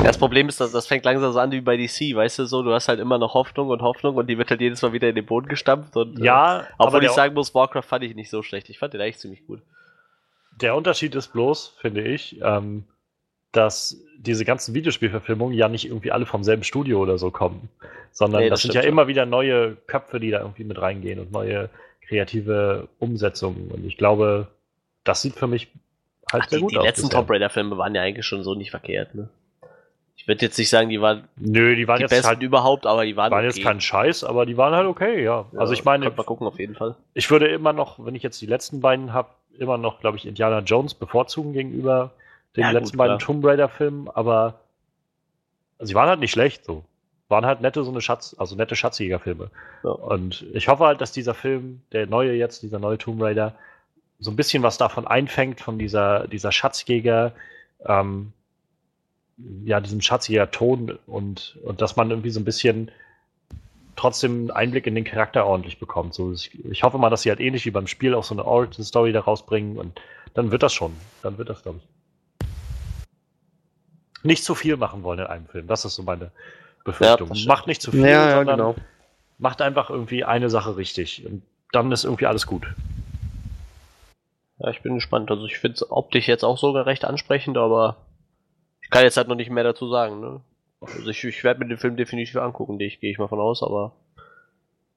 Das 0.02 0.18
Problem 0.18 0.48
ist, 0.48 0.60
dass 0.60 0.72
das 0.72 0.86
fängt 0.86 1.04
langsam 1.04 1.32
so 1.32 1.38
an 1.38 1.52
wie 1.52 1.60
bei 1.60 1.76
DC, 1.76 2.14
weißt 2.14 2.40
du 2.40 2.46
so, 2.46 2.62
du 2.62 2.72
hast 2.72 2.88
halt 2.88 2.98
immer 2.98 3.18
noch 3.18 3.34
Hoffnung 3.34 3.68
und 3.68 3.82
Hoffnung 3.82 4.16
und 4.16 4.28
die 4.28 4.36
wird 4.36 4.50
halt 4.50 4.60
jedes 4.60 4.82
Mal 4.82 4.92
wieder 4.92 5.08
in 5.08 5.14
den 5.14 5.26
Boden 5.26 5.48
gestampft 5.48 5.96
und 5.96 6.20
äh, 6.20 6.24
Ja, 6.24 6.66
obwohl 6.78 6.98
aber 6.98 7.06
ich 7.06 7.12
sagen 7.12 7.34
muss, 7.34 7.54
Warcraft 7.54 7.82
fand 7.82 8.04
ich 8.04 8.14
nicht 8.14 8.30
so 8.30 8.42
schlecht. 8.42 8.68
Ich 8.68 8.78
fand 8.78 8.94
den 8.94 9.00
eigentlich 9.00 9.18
ziemlich 9.18 9.46
gut. 9.46 9.60
Der 10.60 10.74
Unterschied 10.74 11.14
ist 11.14 11.28
bloß, 11.28 11.76
finde 11.80 12.02
ich, 12.02 12.40
ähm, 12.42 12.84
dass 13.52 14.02
diese 14.18 14.44
ganzen 14.44 14.74
Videospielverfilmungen 14.74 15.56
ja 15.56 15.68
nicht 15.68 15.86
irgendwie 15.86 16.10
alle 16.10 16.26
vom 16.26 16.42
selben 16.42 16.64
Studio 16.64 17.00
oder 17.00 17.18
so 17.18 17.30
kommen, 17.30 17.68
sondern 18.10 18.42
nee, 18.42 18.48
das, 18.48 18.60
das 18.60 18.62
sind 18.62 18.74
ja 18.74 18.82
schon. 18.82 18.90
immer 18.90 19.06
wieder 19.06 19.26
neue 19.26 19.76
Köpfe, 19.86 20.18
die 20.18 20.30
da 20.30 20.40
irgendwie 20.40 20.64
mit 20.64 20.80
reingehen 20.80 21.20
und 21.20 21.30
neue 21.30 21.70
kreative 22.06 22.88
Umsetzungen. 22.98 23.70
Und 23.70 23.84
ich 23.84 23.96
glaube, 23.96 24.48
das 25.04 25.22
sieht 25.22 25.34
für 25.34 25.46
mich 25.46 25.68
halt 26.32 26.44
Ach, 26.44 26.48
sehr 26.48 26.58
die, 26.58 26.62
gut 26.62 26.72
die 26.72 26.78
aus. 26.78 26.82
Die 26.82 26.88
letzten 26.88 27.10
Tomb 27.10 27.30
Raider-Filme 27.30 27.78
waren 27.78 27.94
ja 27.94 28.02
eigentlich 28.02 28.26
schon 28.26 28.42
so 28.42 28.54
nicht 28.54 28.70
verkehrt, 28.70 29.14
ne? 29.14 29.28
Ich 30.18 30.26
würde 30.26 30.44
jetzt 30.44 30.58
nicht 30.58 30.70
sagen, 30.70 30.88
die 30.88 31.00
waren, 31.00 31.28
Nö, 31.36 31.76
die 31.76 31.86
waren 31.86 31.98
die 31.98 32.02
jetzt 32.02 32.10
besten 32.10 32.26
halt, 32.26 32.42
überhaupt, 32.42 32.86
aber 32.86 33.04
die 33.04 33.16
waren, 33.16 33.30
waren 33.30 33.46
okay. 33.46 33.58
jetzt 33.58 33.62
kein 33.62 33.80
Scheiß, 33.80 34.24
aber 34.24 34.44
die 34.44 34.56
waren 34.56 34.74
halt 34.74 34.86
okay, 34.86 35.22
ja. 35.22 35.44
ja 35.52 35.58
also 35.58 35.72
ich 35.72 35.84
meine, 35.84 36.10
mal 36.10 36.24
gucken 36.24 36.46
auf 36.46 36.58
jeden 36.58 36.74
Fall. 36.74 36.96
Ich 37.14 37.30
würde 37.30 37.46
immer 37.46 37.72
noch, 37.72 38.04
wenn 38.04 38.14
ich 38.14 38.22
jetzt 38.22 38.40
die 38.40 38.46
letzten 38.46 38.80
beiden 38.80 39.12
habe, 39.12 39.28
immer 39.56 39.78
noch, 39.78 40.00
glaube 40.00 40.16
ich, 40.16 40.26
Indiana 40.26 40.60
Jones 40.60 40.94
bevorzugen 40.94 41.52
gegenüber 41.52 42.12
den 42.56 42.62
ja, 42.62 42.70
letzten 42.70 42.96
gut, 42.96 42.98
beiden 42.98 43.18
Tomb 43.18 43.44
Raider 43.44 43.68
Filmen, 43.68 44.08
aber 44.08 44.60
sie 45.78 45.94
waren 45.94 46.08
halt 46.08 46.20
nicht 46.20 46.32
schlecht, 46.32 46.64
so. 46.64 46.82
Waren 47.28 47.44
halt 47.44 47.60
nette, 47.60 47.82
so 47.82 47.90
eine 47.90 48.00
Schatz, 48.00 48.36
also 48.38 48.54
nette 48.54 48.76
Schatzjägerfilme. 48.76 49.50
Ja. 49.82 49.90
Und 49.90 50.46
ich 50.52 50.68
hoffe 50.68 50.84
halt, 50.84 51.00
dass 51.00 51.12
dieser 51.12 51.34
Film, 51.34 51.82
der 51.92 52.06
neue 52.06 52.32
jetzt, 52.34 52.62
dieser 52.62 52.78
neue 52.78 52.98
Tomb 52.98 53.20
Raider, 53.20 53.54
so 54.18 54.30
ein 54.30 54.36
bisschen 54.36 54.62
was 54.62 54.78
davon 54.78 55.06
einfängt, 55.06 55.60
von 55.60 55.78
dieser, 55.78 56.28
dieser 56.28 56.52
Schatzjäger, 56.52 57.32
ähm, 57.84 58.32
ja, 59.64 59.80
diesem 59.80 60.00
schatziger 60.00 60.50
Ton 60.50 60.98
und, 61.06 61.58
und 61.62 61.82
dass 61.82 61.96
man 61.96 62.10
irgendwie 62.10 62.30
so 62.30 62.40
ein 62.40 62.44
bisschen 62.44 62.90
trotzdem 63.96 64.32
einen 64.32 64.50
Einblick 64.50 64.86
in 64.86 64.94
den 64.94 65.04
Charakter 65.04 65.46
ordentlich 65.46 65.78
bekommt. 65.78 66.14
So, 66.14 66.32
ich, 66.32 66.64
ich 66.64 66.82
hoffe 66.82 66.98
mal, 66.98 67.10
dass 67.10 67.22
sie 67.22 67.30
halt 67.30 67.40
ähnlich 67.40 67.66
wie 67.66 67.70
beim 67.70 67.86
Spiel 67.86 68.14
auch 68.14 68.24
so 68.24 68.34
eine 68.34 68.44
Origin-Story 68.44 69.12
da 69.12 69.20
rausbringen 69.20 69.78
und 69.78 70.00
dann 70.34 70.50
wird 70.50 70.62
das 70.62 70.72
schon. 70.72 70.94
Dann 71.22 71.38
wird 71.38 71.48
das, 71.48 71.62
glaube 71.62 71.80
ich. 71.82 71.88
Nicht 74.22 74.44
zu 74.44 74.54
viel 74.54 74.76
machen 74.76 75.02
wollen 75.02 75.20
in 75.20 75.26
einem 75.26 75.46
Film. 75.46 75.66
Das 75.66 75.84
ist 75.84 75.94
so 75.94 76.02
meine 76.02 76.30
Befürchtung. 76.86 77.30
Ja, 77.34 77.48
macht 77.48 77.66
nicht 77.66 77.82
zu 77.82 77.90
viel, 77.90 78.00
ja, 78.00 78.30
ja, 78.30 78.36
sondern 78.36 78.56
genau. 78.56 78.74
macht 79.38 79.60
einfach 79.60 79.90
irgendwie 79.90 80.24
eine 80.24 80.48
Sache 80.48 80.76
richtig. 80.76 81.26
Und 81.26 81.42
dann 81.72 81.92
ist 81.92 82.04
irgendwie 82.04 82.26
alles 82.26 82.46
gut. 82.46 82.66
Ja, 84.58 84.70
ich 84.70 84.80
bin 84.80 84.94
gespannt. 84.94 85.30
Also 85.30 85.44
ich 85.44 85.58
finde 85.58 85.74
es 85.74 85.90
optisch 85.90 86.28
jetzt 86.28 86.44
auch 86.44 86.56
sogar 86.56 86.86
recht 86.86 87.04
ansprechend, 87.04 87.58
aber 87.58 87.96
ich 88.80 88.88
kann 88.88 89.02
jetzt 89.02 89.16
halt 89.16 89.28
noch 89.28 89.36
nicht 89.36 89.50
mehr 89.50 89.64
dazu 89.64 89.88
sagen, 89.90 90.20
ne? 90.20 90.40
Also 90.80 91.08
ich, 91.08 91.24
ich 91.24 91.44
werde 91.44 91.60
mir 91.60 91.68
den 91.68 91.78
Film 91.78 91.96
definitiv 91.96 92.36
angucken, 92.36 92.78
gehe 92.78 92.96
ich 93.00 93.18
mal 93.18 93.28
von 93.28 93.40
aus, 93.40 93.62
aber 93.62 93.92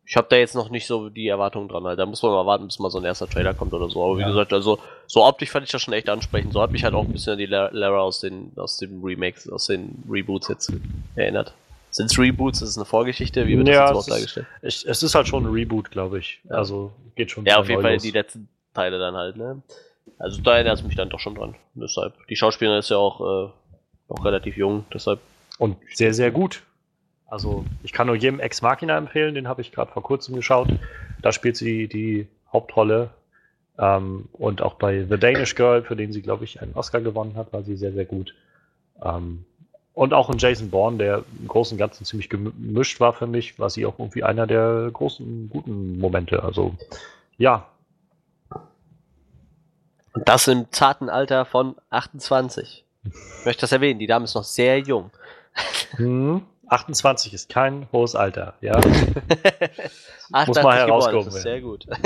ich 0.09 0.17
habe 0.17 0.27
da 0.27 0.37
jetzt 0.37 0.55
noch 0.55 0.71
nicht 0.71 0.87
so 0.87 1.09
die 1.09 1.27
Erwartungen 1.27 1.67
dran. 1.67 1.83
Halt. 1.83 1.99
Da 1.99 2.05
muss 2.07 2.23
man 2.23 2.31
mal 2.31 2.45
warten, 2.47 2.65
bis 2.65 2.79
mal 2.79 2.89
so 2.89 2.97
ein 2.97 3.05
erster 3.05 3.27
Trailer 3.27 3.53
kommt 3.53 3.73
oder 3.73 3.89
so. 3.89 4.03
Aber 4.03 4.17
wie 4.17 4.21
ja. 4.21 4.27
gesagt, 4.27 4.51
also 4.53 4.79
so 5.05 5.23
optisch 5.23 5.51
fand 5.51 5.65
ich 5.65 5.71
das 5.71 5.83
schon 5.83 5.93
echt 5.93 6.09
ansprechend. 6.09 6.51
So 6.51 6.61
hat 6.63 6.71
mich 6.71 6.83
halt 6.83 6.95
auch 6.95 7.03
ein 7.03 7.11
bisschen 7.11 7.33
an 7.33 7.37
die 7.37 7.45
Lara 7.45 7.99
aus 7.99 8.19
den 8.19 8.51
aus 8.55 8.77
den 8.77 9.01
Remakes, 9.03 9.47
aus 9.47 9.67
den 9.67 10.03
Reboots 10.09 10.47
jetzt 10.47 10.73
erinnert. 11.15 11.53
Sind 11.99 12.09
es 12.09 12.17
Reboots? 12.17 12.61
Ist 12.61 12.69
es 12.69 12.77
eine 12.77 12.85
Vorgeschichte? 12.85 13.45
Wie 13.45 13.57
wird 13.57 13.67
ja, 13.67 13.81
das 13.81 13.89
überhaupt 13.91 14.09
dargestellt? 14.09 14.47
Ist, 14.61 14.85
es 14.85 15.03
ist 15.03 15.15
halt 15.15 15.27
schon 15.27 15.45
ein 15.45 15.51
Reboot, 15.51 15.91
glaube 15.91 16.19
ich. 16.19 16.39
Ja. 16.49 16.55
Also 16.55 16.93
geht 17.15 17.29
schon. 17.29 17.43
Ja, 17.43 17.57
auf 17.57 17.67
jeden 17.67 17.81
Fall 17.81 17.95
los. 17.95 18.03
die 18.03 18.11
letzten 18.11 18.47
Teile 18.73 18.99
dann 18.99 19.15
halt, 19.15 19.35
ne? 19.35 19.61
Also 20.17 20.41
da 20.41 20.55
erinnert 20.55 20.77
es 20.77 20.83
mich 20.85 20.95
dann 20.95 21.09
doch 21.09 21.19
schon 21.19 21.35
dran. 21.35 21.55
Deshalb. 21.73 22.13
Die 22.29 22.37
Schauspielerin 22.37 22.79
ist 22.79 22.89
ja 22.89 22.95
auch 22.95 23.19
äh, 23.19 23.51
noch 24.07 24.23
relativ 24.23 24.55
jung, 24.55 24.85
deshalb. 24.93 25.19
Und 25.57 25.75
sehr, 25.93 26.13
sehr 26.13 26.31
gut. 26.31 26.63
Also 27.27 27.65
ich 27.83 27.91
kann 27.91 28.07
nur 28.07 28.15
jedem 28.15 28.39
Ex 28.39 28.61
Machina 28.61 28.97
empfehlen, 28.97 29.35
den 29.35 29.49
habe 29.49 29.59
ich 29.59 29.73
gerade 29.73 29.91
vor 29.91 30.01
kurzem 30.01 30.37
geschaut. 30.37 30.69
Da 31.21 31.33
spielt 31.33 31.57
sie 31.57 31.89
die 31.89 32.29
Hauptrolle. 32.53 33.09
Ähm, 33.77 34.29
und 34.31 34.61
auch 34.61 34.75
bei 34.75 35.03
The 35.03 35.17
Danish 35.17 35.53
Girl, 35.55 35.83
für 35.83 35.97
den 35.97 36.13
sie, 36.13 36.21
glaube 36.21 36.45
ich, 36.45 36.61
einen 36.61 36.75
Oscar 36.75 37.01
gewonnen 37.01 37.35
hat, 37.35 37.51
war 37.51 37.63
sie 37.63 37.75
sehr, 37.75 37.91
sehr 37.91 38.05
gut. 38.05 38.35
Ähm, 39.03 39.43
und 39.99 40.13
auch 40.13 40.29
in 40.29 40.37
Jason 40.37 40.69
Bourne, 40.69 40.97
der 40.97 41.25
im 41.37 41.49
Großen 41.49 41.75
und 41.75 41.77
Ganzen 41.77 42.05
ziemlich 42.05 42.29
gemischt 42.29 43.01
war 43.01 43.11
für 43.11 43.27
mich, 43.27 43.59
war 43.59 43.69
sie 43.69 43.85
auch 43.85 43.99
irgendwie 43.99 44.23
einer 44.23 44.47
der 44.47 44.89
großen, 44.93 45.49
guten 45.49 45.99
Momente. 45.99 46.41
Also 46.41 46.73
ja. 47.37 47.67
Und 50.13 50.29
das 50.29 50.47
im 50.47 50.71
zarten 50.71 51.09
Alter 51.09 51.43
von 51.43 51.75
28. 51.89 52.85
Ich 53.03 53.45
möchte 53.45 53.59
das 53.59 53.73
erwähnen, 53.73 53.99
die 53.99 54.07
Dame 54.07 54.23
ist 54.23 54.35
noch 54.35 54.45
sehr 54.45 54.79
jung. 54.79 55.11
Hm, 55.97 56.43
28 56.69 57.33
ist 57.33 57.49
kein 57.49 57.89
hohes 57.91 58.15
Alter, 58.15 58.53
ja. 58.61 58.79
Muss 60.29 60.63
mal 60.63 60.77
herauskommen. 60.77 61.29
Sehr 61.29 61.59
gut. 61.59 61.85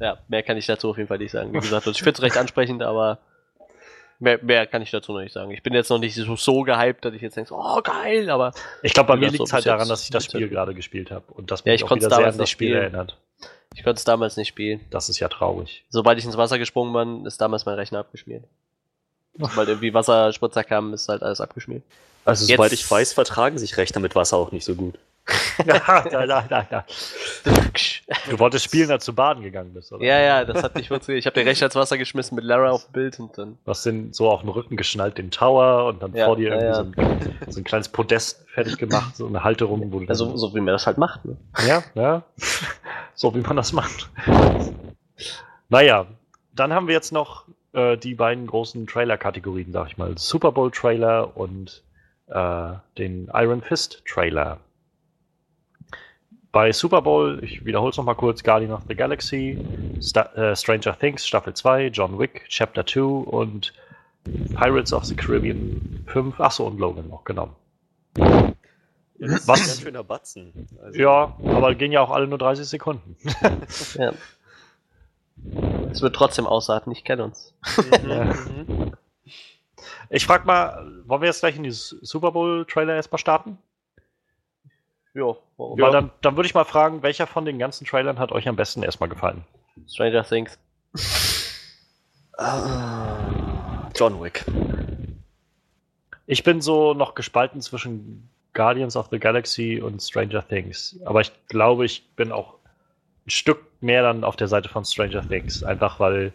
ja, 0.00 0.18
mehr 0.28 0.42
kann 0.42 0.58
ich 0.58 0.66
dazu 0.66 0.90
auf 0.90 0.98
jeden 0.98 1.08
Fall 1.08 1.16
nicht 1.16 1.32
sagen. 1.32 1.54
Wie 1.54 1.60
gesagt, 1.60 1.86
ich 1.86 2.02
finde 2.02 2.18
es 2.18 2.20
recht 2.20 2.36
ansprechend, 2.36 2.82
aber 2.82 3.18
mehr, 4.22 4.38
mehr 4.42 4.66
kann 4.66 4.80
ich 4.80 4.90
dazu 4.90 5.12
noch 5.12 5.20
nicht 5.20 5.32
sagen. 5.32 5.50
Ich 5.50 5.62
bin 5.62 5.74
jetzt 5.74 5.90
noch 5.90 5.98
nicht 5.98 6.14
so, 6.14 6.36
so 6.36 6.62
gehypt, 6.62 7.04
dass 7.04 7.12
ich 7.12 7.20
jetzt 7.20 7.36
denke, 7.36 7.54
oh 7.54 7.80
geil, 7.82 8.30
aber. 8.30 8.52
Ich 8.82 8.94
glaube, 8.94 9.08
bei 9.08 9.16
mir 9.16 9.30
liegt 9.30 9.42
es 9.42 9.50
so 9.50 9.54
halt 9.54 9.66
daran, 9.66 9.88
dass 9.88 10.04
ich 10.04 10.10
das 10.10 10.24
Spiel 10.24 10.48
gerade 10.48 10.74
gespielt 10.74 11.10
habe 11.10 11.24
und 11.34 11.50
das 11.50 11.64
mich 11.64 11.70
ja, 11.70 11.74
ich 11.74 11.84
auch 11.84 11.94
wieder 11.94 12.08
sehr 12.08 12.26
an 12.26 12.38
das 12.38 12.50
Spiel 12.50 12.74
erinnert. 12.74 13.18
Ich 13.74 13.82
konnte 13.82 13.98
es 13.98 14.04
damals 14.04 14.36
nicht 14.36 14.48
spielen. 14.48 14.80
Das 14.90 15.08
ist 15.08 15.18
ja 15.18 15.28
traurig. 15.28 15.84
Sobald 15.88 16.18
ich 16.18 16.24
ins 16.24 16.36
Wasser 16.36 16.58
gesprungen 16.58 16.92
bin, 16.92 17.26
ist 17.26 17.40
damals 17.40 17.66
mein 17.66 17.74
Rechner 17.74 18.00
abgeschmiert. 18.00 18.44
Sobald 19.38 19.68
irgendwie 19.68 19.94
Wasserspritzer 19.94 20.62
kam, 20.62 20.92
ist 20.92 21.08
halt 21.08 21.22
alles 21.22 21.40
abgeschmiert. 21.40 21.82
Also, 22.24 22.46
Jetzt, 22.46 22.56
soweit 22.56 22.72
ich 22.72 22.88
weiß, 22.88 23.14
vertragen 23.14 23.58
sich 23.58 23.76
Rechner 23.76 24.00
mit 24.00 24.14
Wasser 24.14 24.36
auch 24.36 24.52
nicht 24.52 24.64
so 24.64 24.74
gut. 24.74 24.98
ja, 25.66 26.04
ja, 26.10 26.24
ja, 26.24 26.66
ja. 26.70 26.84
Du 28.28 28.38
wolltest 28.38 28.64
spielen, 28.64 28.90
als 28.90 29.04
du 29.04 29.12
baden 29.12 29.42
gegangen 29.42 29.72
bist, 29.72 29.92
oder? 29.92 30.04
Ja, 30.04 30.18
ja, 30.18 30.44
das 30.44 30.62
hat 30.62 30.74
nicht 30.74 30.88
funktioniert. 30.88 31.20
Ich 31.20 31.26
habe 31.26 31.34
den 31.34 31.46
Rechner 31.46 31.66
ins 31.66 31.76
Wasser 31.76 31.96
geschmissen 31.96 32.34
mit 32.34 32.44
Lara 32.44 32.70
auf 32.70 32.86
dem 32.86 32.92
Bild 32.92 33.20
und 33.20 33.38
dann. 33.38 33.58
Du 33.64 33.70
hast 33.70 33.86
den 33.86 34.12
so 34.12 34.30
auf 34.30 34.40
den 34.40 34.48
Rücken 34.48 34.76
geschnallt, 34.76 35.18
den 35.18 35.30
Tower, 35.30 35.86
und 35.86 36.02
dann 36.02 36.12
ja, 36.14 36.26
vor 36.26 36.36
dir 36.36 36.48
irgendwie 36.48 36.66
ja, 36.66 36.74
so, 36.74 36.82
ein, 36.82 37.36
so, 37.48 37.60
ein, 37.60 37.64
kleines 37.64 37.88
Podest 37.88 38.44
fertig 38.52 38.78
gemacht, 38.78 39.16
so 39.16 39.26
eine 39.26 39.44
Halterung, 39.44 39.92
wo 39.92 40.00
du. 40.00 40.08
Also, 40.08 40.36
so 40.36 40.54
wie 40.54 40.60
man 40.60 40.72
das 40.72 40.86
halt 40.86 40.98
macht, 40.98 41.24
ne? 41.24 41.36
Ja, 41.66 41.84
ja. 41.94 42.22
so 43.14 43.34
wie 43.34 43.40
man 43.40 43.56
das 43.56 43.72
macht. 43.72 44.10
naja, 45.68 46.06
dann 46.54 46.72
haben 46.72 46.88
wir 46.88 46.94
jetzt 46.94 47.12
noch 47.12 47.46
äh, 47.72 47.96
die 47.96 48.14
beiden 48.14 48.46
großen 48.46 48.86
Trailer-Kategorien, 48.86 49.72
sag 49.72 49.88
ich 49.88 49.98
mal. 49.98 50.18
Super 50.18 50.52
Bowl-Trailer 50.52 51.36
und 51.36 51.82
äh, 52.26 52.72
den 52.98 53.30
Iron 53.32 53.62
Fist-Trailer. 53.62 54.58
Bei 56.52 56.70
Super 56.70 57.00
Bowl, 57.00 57.42
ich 57.42 57.64
wiederhole 57.64 57.90
es 57.90 57.96
nochmal 57.96 58.14
kurz, 58.14 58.42
Guardian 58.44 58.72
of 58.72 58.82
the 58.86 58.94
Galaxy, 58.94 59.58
Sta 60.02 60.22
äh, 60.34 60.54
Stranger 60.54 60.96
Things 60.98 61.26
Staffel 61.26 61.54
2, 61.54 61.86
John 61.86 62.18
Wick 62.18 62.44
Chapter 62.48 62.84
2 62.84 63.00
und 63.00 63.72
Pirates 64.54 64.92
of 64.92 65.06
the 65.06 65.16
Caribbean 65.16 66.04
5, 66.06 66.38
achso 66.38 66.66
und 66.66 66.78
Logan 66.78 67.08
noch, 67.08 67.24
genau. 67.24 67.56
Was? 68.16 69.78
Ein 69.78 69.82
schöner 69.82 70.04
Batzen. 70.04 70.68
Also. 70.82 70.98
Ja, 71.00 71.36
aber 71.42 71.74
gehen 71.74 71.90
ja 71.90 72.02
auch 72.02 72.10
alle 72.10 72.26
nur 72.26 72.38
30 72.38 72.66
Sekunden. 72.66 73.16
ja. 73.94 74.12
Es 75.90 76.02
wird 76.02 76.14
trotzdem 76.14 76.46
ausarten, 76.46 76.92
ich 76.92 77.02
kenne 77.02 77.24
uns. 77.24 77.54
Mhm. 78.02 78.92
ich 80.10 80.26
frag 80.26 80.44
mal, 80.44 81.02
wollen 81.06 81.22
wir 81.22 81.28
jetzt 81.28 81.40
gleich 81.40 81.56
in 81.56 81.62
die 81.62 81.70
Super 81.70 82.32
Bowl-Trailer 82.32 82.94
erstmal 82.94 83.18
starten? 83.18 83.56
Ja, 85.14 85.36
warum? 85.56 85.80
Weil 85.80 85.92
dann, 85.92 86.10
dann 86.22 86.36
würde 86.36 86.46
ich 86.46 86.54
mal 86.54 86.64
fragen, 86.64 87.02
welcher 87.02 87.26
von 87.26 87.44
den 87.44 87.58
ganzen 87.58 87.86
Trailern 87.86 88.18
hat 88.18 88.32
euch 88.32 88.48
am 88.48 88.56
besten 88.56 88.82
erstmal 88.82 89.08
gefallen? 89.08 89.44
Stranger 89.86 90.24
Things. 90.24 90.58
Uh, 92.38 93.90
John 93.94 94.22
Wick. 94.22 94.44
Ich 96.26 96.42
bin 96.44 96.60
so 96.62 96.94
noch 96.94 97.14
gespalten 97.14 97.60
zwischen 97.60 98.30
Guardians 98.54 98.96
of 98.96 99.08
the 99.10 99.18
Galaxy 99.18 99.80
und 99.82 100.00
Stranger 100.00 100.46
Things. 100.46 100.98
Aber 101.04 101.20
ich 101.20 101.32
glaube, 101.48 101.84
ich 101.84 102.08
bin 102.16 102.32
auch 102.32 102.54
ein 103.26 103.30
Stück 103.30 103.66
mehr 103.80 104.02
dann 104.02 104.24
auf 104.24 104.36
der 104.36 104.48
Seite 104.48 104.68
von 104.68 104.84
Stranger 104.84 105.26
Things. 105.26 105.62
Einfach 105.62 106.00
weil, 106.00 106.32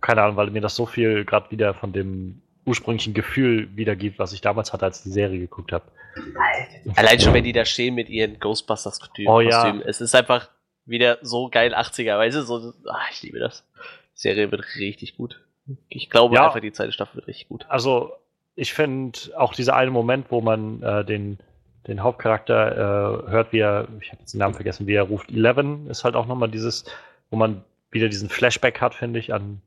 keine 0.00 0.22
Ahnung, 0.22 0.36
weil 0.36 0.50
mir 0.50 0.60
das 0.60 0.76
so 0.76 0.84
viel 0.84 1.24
gerade 1.24 1.50
wieder 1.50 1.72
von 1.72 1.92
dem 1.92 2.42
ursprünglichen 2.68 3.14
Gefühl 3.14 3.68
wiedergibt, 3.76 4.18
was 4.18 4.32
ich 4.32 4.40
damals 4.40 4.72
hatte, 4.72 4.84
als 4.84 4.98
ich 4.98 5.04
die 5.04 5.10
Serie 5.10 5.38
geguckt 5.38 5.72
habe. 5.72 5.84
Allein 6.96 7.20
schon, 7.20 7.34
wenn 7.34 7.44
die 7.44 7.52
da 7.52 7.64
stehen 7.64 7.94
mit 7.94 8.08
ihren 8.08 8.38
Ghostbusters-Kostümen. 8.38 9.32
Oh, 9.32 9.40
ja. 9.40 9.74
Es 9.86 10.00
ist 10.00 10.14
einfach 10.14 10.48
wieder 10.86 11.18
so 11.22 11.48
geil 11.48 11.74
80er, 11.74 12.18
weißt 12.18 12.36
du? 12.36 12.42
So, 12.42 12.72
ach, 12.90 13.10
ich 13.12 13.22
liebe 13.22 13.38
das. 13.38 13.64
Die 14.14 14.20
Serie 14.20 14.50
wird 14.50 14.64
richtig 14.76 15.16
gut. 15.16 15.40
Ich 15.88 16.10
glaube 16.10 16.36
ja. 16.36 16.46
einfach, 16.46 16.60
die 16.60 16.72
zweite 16.72 16.92
Staffel 16.92 17.16
wird 17.16 17.26
richtig 17.26 17.48
gut. 17.48 17.66
Also, 17.68 18.12
ich 18.56 18.72
finde 18.72 19.18
auch 19.36 19.54
dieser 19.54 19.76
eine 19.76 19.90
Moment, 19.90 20.26
wo 20.30 20.40
man 20.40 20.82
äh, 20.82 21.04
den, 21.04 21.38
den 21.86 22.02
Hauptcharakter 22.02 23.26
äh, 23.26 23.30
hört, 23.30 23.52
wie 23.52 23.60
er, 23.60 23.88
ich 24.00 24.10
habe 24.10 24.20
jetzt 24.20 24.32
den 24.32 24.38
Namen 24.38 24.54
vergessen, 24.54 24.86
wie 24.86 24.94
er 24.94 25.04
ruft, 25.04 25.30
Eleven, 25.30 25.88
ist 25.88 26.04
halt 26.04 26.16
auch 26.16 26.26
nochmal 26.26 26.50
dieses, 26.50 26.84
wo 27.30 27.36
man 27.36 27.62
wieder 27.90 28.08
diesen 28.08 28.28
Flashback 28.28 28.80
hat, 28.80 28.94
finde 28.94 29.18
ich, 29.18 29.32
an 29.32 29.60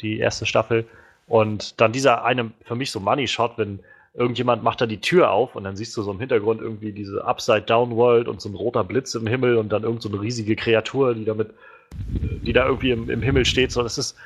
die 0.00 0.18
erste 0.18 0.46
Staffel. 0.46 0.86
Und 1.30 1.80
dann 1.80 1.92
dieser 1.92 2.24
eine, 2.24 2.50
für 2.64 2.74
mich 2.74 2.90
so 2.90 2.98
Money-Shot, 2.98 3.56
wenn 3.56 3.78
irgendjemand 4.14 4.64
macht 4.64 4.80
da 4.80 4.86
die 4.86 5.00
Tür 5.00 5.30
auf 5.30 5.54
und 5.54 5.62
dann 5.62 5.76
siehst 5.76 5.96
du 5.96 6.02
so 6.02 6.10
im 6.10 6.18
Hintergrund 6.18 6.60
irgendwie 6.60 6.90
diese 6.90 7.24
Upside-Down-World 7.24 8.26
und 8.26 8.40
so 8.40 8.48
ein 8.48 8.56
roter 8.56 8.82
Blitz 8.82 9.14
im 9.14 9.28
Himmel 9.28 9.56
und 9.56 9.68
dann 9.68 9.84
irgend 9.84 10.02
so 10.02 10.08
eine 10.08 10.20
riesige 10.20 10.56
Kreatur, 10.56 11.14
die 11.14 11.24
da 11.24 11.34
mit 11.34 11.54
die 11.92 12.52
da 12.52 12.66
irgendwie 12.66 12.90
im, 12.90 13.08
im 13.10 13.22
Himmel 13.22 13.44
steht. 13.44 13.70
So, 13.70 13.84
das 13.84 13.96
ist, 13.96 14.16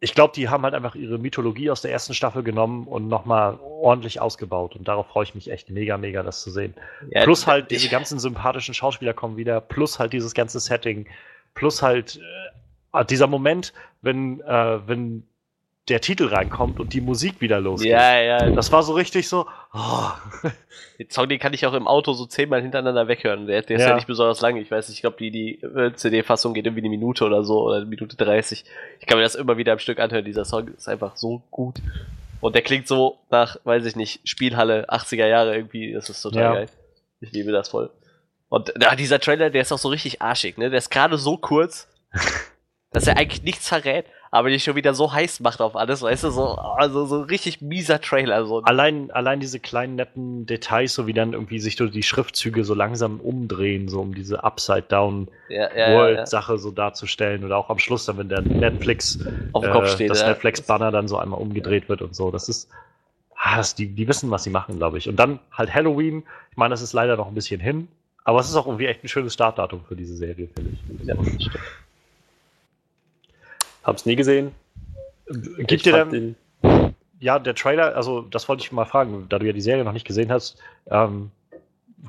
ich 0.00 0.14
glaube, 0.14 0.34
die 0.34 0.50
haben 0.50 0.64
halt 0.64 0.74
einfach 0.74 0.94
ihre 0.94 1.16
Mythologie 1.16 1.70
aus 1.70 1.80
der 1.80 1.92
ersten 1.92 2.12
Staffel 2.12 2.42
genommen 2.42 2.86
und 2.86 3.08
nochmal 3.08 3.58
ordentlich 3.60 4.20
ausgebaut. 4.20 4.76
Und 4.76 4.88
darauf 4.88 5.06
freue 5.06 5.24
ich 5.24 5.34
mich 5.34 5.50
echt 5.50 5.70
mega, 5.70 5.96
mega, 5.96 6.22
das 6.22 6.42
zu 6.42 6.50
sehen. 6.50 6.74
Ja, 7.08 7.24
plus 7.24 7.46
halt 7.46 7.70
diese 7.70 7.88
ganzen 7.88 8.18
sympathischen 8.18 8.74
Schauspieler 8.74 9.14
kommen 9.14 9.38
wieder, 9.38 9.62
plus 9.62 9.98
halt 9.98 10.12
dieses 10.12 10.34
ganze 10.34 10.60
Setting, 10.60 11.06
plus 11.54 11.80
halt 11.80 12.20
äh, 12.92 13.04
dieser 13.06 13.28
Moment, 13.28 13.72
wenn, 14.02 14.40
äh, 14.42 14.78
wenn 14.86 15.24
der 15.92 16.00
Titel 16.00 16.26
reinkommt 16.26 16.80
und 16.80 16.94
die 16.94 17.02
Musik 17.02 17.42
wieder 17.42 17.60
losgeht. 17.60 17.92
Ja, 17.92 18.18
ja. 18.18 18.50
Das 18.50 18.72
war 18.72 18.82
so 18.82 18.94
richtig 18.94 19.28
so. 19.28 19.46
Oh. 19.74 20.08
Den 20.98 21.10
Song, 21.10 21.28
den 21.28 21.38
kann 21.38 21.52
ich 21.52 21.66
auch 21.66 21.74
im 21.74 21.86
Auto 21.86 22.14
so 22.14 22.24
zehnmal 22.24 22.62
hintereinander 22.62 23.08
weghören. 23.08 23.46
Der, 23.46 23.60
der 23.60 23.76
ist 23.76 23.82
ja. 23.82 23.90
ja 23.90 23.94
nicht 23.94 24.06
besonders 24.06 24.40
lang. 24.40 24.56
Ich 24.56 24.70
weiß 24.70 24.88
nicht, 24.88 24.98
ich 24.98 25.02
glaube, 25.02 25.16
die, 25.18 25.30
die 25.30 25.62
äh, 25.62 25.92
CD-Fassung 25.92 26.54
geht 26.54 26.64
irgendwie 26.64 26.80
eine 26.80 26.88
Minute 26.88 27.24
oder 27.24 27.44
so, 27.44 27.62
oder 27.62 27.76
eine 27.76 27.86
Minute 27.86 28.16
30. 28.16 28.64
Ich 29.00 29.06
kann 29.06 29.18
mir 29.18 29.22
das 29.22 29.34
immer 29.34 29.58
wieder 29.58 29.72
am 29.72 29.78
Stück 29.78 29.98
anhören. 29.98 30.24
Dieser 30.24 30.44
Song 30.46 30.68
ist 30.68 30.88
einfach 30.88 31.16
so 31.16 31.42
gut. 31.50 31.80
Und 32.40 32.54
der 32.54 32.62
klingt 32.62 32.88
so 32.88 33.18
nach, 33.30 33.56
weiß 33.64 33.84
ich 33.84 33.96
nicht, 33.96 34.26
Spielhalle 34.26 34.88
80er 34.88 35.26
Jahre 35.26 35.54
irgendwie. 35.54 35.92
Das 35.92 36.08
ist 36.08 36.22
total 36.22 36.42
ja. 36.42 36.52
geil. 36.54 36.66
Ich 37.20 37.32
liebe 37.32 37.52
das 37.52 37.68
voll. 37.68 37.90
Und 38.48 38.72
ja, 38.80 38.94
dieser 38.96 39.20
Trailer, 39.20 39.50
der 39.50 39.62
ist 39.62 39.72
auch 39.72 39.78
so 39.78 39.88
richtig 39.88 40.22
arschig, 40.22 40.56
ne? 40.56 40.70
Der 40.70 40.78
ist 40.78 40.90
gerade 40.90 41.18
so 41.18 41.36
kurz, 41.36 41.88
dass 42.92 43.06
er 43.06 43.18
eigentlich 43.18 43.42
nichts 43.42 43.68
verrät, 43.68 44.06
aber 44.34 44.48
die 44.48 44.58
schon 44.58 44.76
wieder 44.76 44.94
so 44.94 45.12
heiß 45.12 45.40
macht 45.40 45.60
auf 45.60 45.76
alles, 45.76 46.00
weißt 46.00 46.24
du, 46.24 46.30
so, 46.30 46.54
also 46.54 47.04
so 47.04 47.20
richtig 47.20 47.60
mieser 47.60 48.00
Trailer. 48.00 48.46
So. 48.46 48.62
Allein, 48.62 49.10
allein 49.10 49.40
diese 49.40 49.60
kleinen 49.60 49.96
netten 49.96 50.46
Details, 50.46 50.94
so 50.94 51.06
wie 51.06 51.12
dann 51.12 51.34
irgendwie 51.34 51.58
sich 51.58 51.76
durch 51.76 51.92
die 51.92 52.02
Schriftzüge 52.02 52.64
so 52.64 52.72
langsam 52.72 53.20
umdrehen, 53.20 53.88
so 53.88 54.00
um 54.00 54.14
diese 54.14 54.42
Upside-Down-World-Sache 54.42 56.42
ja, 56.46 56.48
ja, 56.48 56.54
ja, 56.54 56.58
so 56.58 56.70
darzustellen 56.70 57.44
oder 57.44 57.58
auch 57.58 57.68
am 57.68 57.78
Schluss 57.78 58.06
dann, 58.06 58.16
wenn 58.16 58.30
der 58.30 58.40
Netflix 58.40 59.18
auf 59.52 59.64
dem 59.64 59.72
Kopf 59.72 59.90
steht, 59.90 60.08
das 60.08 60.24
Netflix-Banner 60.24 60.90
dann 60.90 61.08
so 61.08 61.18
einmal 61.18 61.38
umgedreht 61.38 61.90
wird 61.90 62.00
und 62.00 62.16
so. 62.16 62.30
Das 62.30 62.48
ist, 62.48 62.70
ah, 63.36 63.58
das, 63.58 63.74
die, 63.74 63.88
die 63.88 64.08
wissen, 64.08 64.30
was 64.30 64.44
sie 64.44 64.50
machen, 64.50 64.78
glaube 64.78 64.96
ich. 64.96 65.10
Und 65.10 65.16
dann 65.16 65.40
halt 65.52 65.74
Halloween, 65.74 66.22
ich 66.50 66.56
meine, 66.56 66.72
das 66.72 66.80
ist 66.80 66.94
leider 66.94 67.18
noch 67.18 67.28
ein 67.28 67.34
bisschen 67.34 67.60
hin, 67.60 67.86
aber 68.24 68.40
es 68.40 68.48
ist 68.48 68.56
auch 68.56 68.66
irgendwie 68.66 68.86
echt 68.86 69.04
ein 69.04 69.08
schönes 69.08 69.34
Startdatum 69.34 69.84
für 69.86 69.94
diese 69.94 70.16
Serie, 70.16 70.48
finde 70.54 70.70
ich. 70.72 71.06
Ja, 71.06 71.22
stimmt. 71.22 71.50
Hab's 73.82 74.06
nie 74.06 74.16
gesehen. 74.16 74.52
Gibt 75.58 75.84
dir 75.86 76.04
denn. 76.04 76.36
Ja, 77.20 77.38
der 77.38 77.54
Trailer, 77.54 77.94
also 77.94 78.22
das 78.22 78.48
wollte 78.48 78.64
ich 78.64 78.72
mal 78.72 78.84
fragen, 78.84 79.26
da 79.28 79.38
du 79.38 79.46
ja 79.46 79.52
die 79.52 79.60
Serie 79.60 79.84
noch 79.84 79.92
nicht 79.92 80.06
gesehen 80.06 80.32
hast, 80.32 80.58
ähm, 80.90 81.30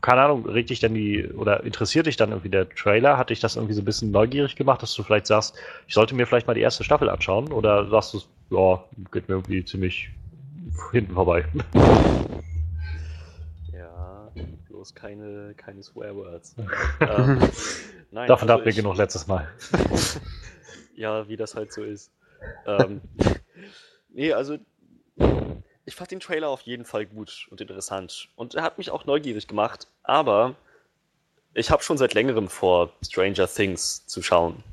keine 0.02 0.22
Ahnung, 0.22 0.46
regt 0.48 0.72
dich 0.72 0.80
denn 0.80 0.96
die 0.96 1.28
oder 1.28 1.64
interessiert 1.64 2.08
dich 2.08 2.18
dann 2.18 2.32
irgendwie 2.32 2.50
der 2.50 2.68
Trailer? 2.68 3.18
Hat 3.18 3.30
dich 3.30 3.40
das 3.40 3.56
irgendwie 3.56 3.76
so 3.76 3.82
ein 3.82 3.86
bisschen 3.86 4.12
neugierig 4.12 4.56
gemacht, 4.56 4.82
dass 4.82 4.94
du 4.96 5.04
vielleicht 5.04 5.28
sagst, 5.28 5.56
ich 5.88 5.94
sollte 5.94 6.16
mir 6.16 6.26
vielleicht 6.26 6.48
mal 6.48 6.56
die 6.56 6.62
erste 6.62 6.84
Staffel 6.84 7.10
anschauen? 7.10 7.52
Oder 7.52 7.88
sagst 7.90 8.14
du, 8.14 8.22
ja, 8.56 8.84
geht 9.12 9.30
mir 9.30 9.36
irgendwie 9.36 9.64
ziemlich 9.64 10.10
hinten 10.92 11.14
vorbei? 11.14 11.46
Ja, 13.72 14.30
bloß 14.70 14.94
keine, 14.96 15.54
keine 15.56 15.82
Swearwords. 15.84 16.56
ähm, 17.00 17.40
nein, 18.12 18.28
Davon 18.28 18.50
also 18.50 18.54
hatten 18.54 18.66
wir 18.66 18.74
genug 18.74 18.98
letztes 18.98 19.28
Mal. 19.28 19.48
ja, 21.04 21.28
wie 21.28 21.36
das 21.36 21.54
halt 21.56 21.74
so 21.74 21.84
ist. 21.84 22.10
ähm, 22.66 23.02
nee, 24.10 24.32
also 24.32 24.58
ich 25.86 25.96
fand 25.96 26.12
den 26.12 26.22
Trailer 26.22 26.48
auf 26.48 26.62
jeden 26.62 26.86
Fall 26.86 27.06
gut 27.06 27.48
und 27.52 27.60
interessant. 27.60 28.30
Und 28.38 28.56
er 28.56 28.64
hat 28.64 28.78
mich 28.78 28.90
auch 28.90 29.06
neugierig 29.06 29.48
gemacht, 29.48 29.88
aber 30.04 30.56
ich 31.54 31.70
habe 31.70 31.84
schon 31.84 31.98
seit 31.98 32.14
längerem 32.14 32.48
vor, 32.48 32.94
Stranger 33.06 33.48
Things 33.48 34.08
zu 34.08 34.24
schauen. 34.24 34.64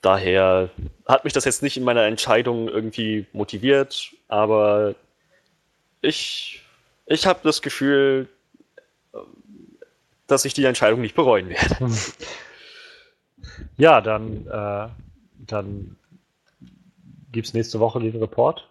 Daher 0.00 0.70
hat 1.06 1.24
mich 1.24 1.34
das 1.34 1.44
jetzt 1.44 1.62
nicht 1.62 1.76
in 1.76 1.84
meiner 1.84 2.04
Entscheidung 2.04 2.68
irgendwie 2.68 3.26
motiviert, 3.34 4.14
aber 4.28 4.94
ich, 6.00 6.62
ich 7.04 7.26
habe 7.26 7.40
das 7.42 7.60
Gefühl, 7.60 8.28
dass 10.26 10.46
ich 10.46 10.54
die 10.54 10.64
Entscheidung 10.64 11.02
nicht 11.02 11.14
bereuen 11.14 11.50
werde. 11.50 11.90
Ja, 13.78 14.00
dann 14.00 14.46
äh, 14.46 14.88
dann 15.52 15.96
gibt 17.32 17.48
es 17.48 17.54
nächste 17.54 17.80
Woche 17.80 18.00
den 18.00 18.16
Report 18.16 18.68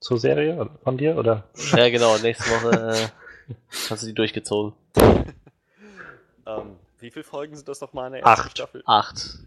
zur 0.00 0.18
Serie 0.18 0.68
von 0.84 0.98
dir, 0.98 1.16
oder? 1.16 1.44
Ja, 1.72 1.88
genau, 1.88 2.16
nächste 2.18 2.44
Woche 2.50 3.10
äh, 3.50 3.54
hast 3.90 4.02
du 4.02 4.06
die 4.06 4.14
durchgezogen. 4.14 4.72
ähm, 6.46 6.76
wie 6.98 7.10
viele 7.10 7.24
Folgen 7.24 7.56
sind 7.56 7.68
das 7.68 7.80
nochmal 7.80 8.08
in 8.08 8.12
der 8.14 8.22
ersten 8.22 8.40
Acht. 8.40 8.50
Staffel? 8.52 8.82
Acht. 8.86 9.38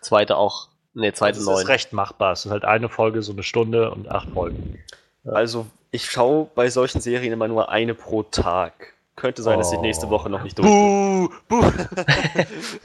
Zweite 0.00 0.36
auch. 0.36 0.68
Ne, 0.94 1.12
zweite 1.12 1.38
also 1.38 1.50
neun. 1.50 1.54
Das 1.56 1.64
ist 1.64 1.68
recht 1.68 1.92
machbar. 1.92 2.32
Es 2.32 2.44
ist 2.44 2.50
halt 2.50 2.64
eine 2.64 2.88
Folge, 2.88 3.22
so 3.22 3.32
eine 3.32 3.42
Stunde 3.42 3.90
und 3.90 4.10
acht 4.10 4.30
Folgen. 4.30 4.78
Also, 5.24 5.66
ich 5.90 6.10
schaue 6.10 6.50
bei 6.54 6.68
solchen 6.68 7.00
Serien 7.00 7.32
immer 7.32 7.48
nur 7.48 7.70
eine 7.70 7.94
pro 7.94 8.22
Tag. 8.22 8.94
Könnte 9.16 9.42
sein, 9.42 9.56
oh. 9.56 9.58
dass 9.58 9.72
ich 9.72 9.80
nächste 9.80 10.10
Woche 10.10 10.28
noch 10.28 10.42
nicht 10.42 10.58
durch 10.58 10.66
bin. 10.66 11.28
Buh, 11.48 11.60
buh. 11.60 11.72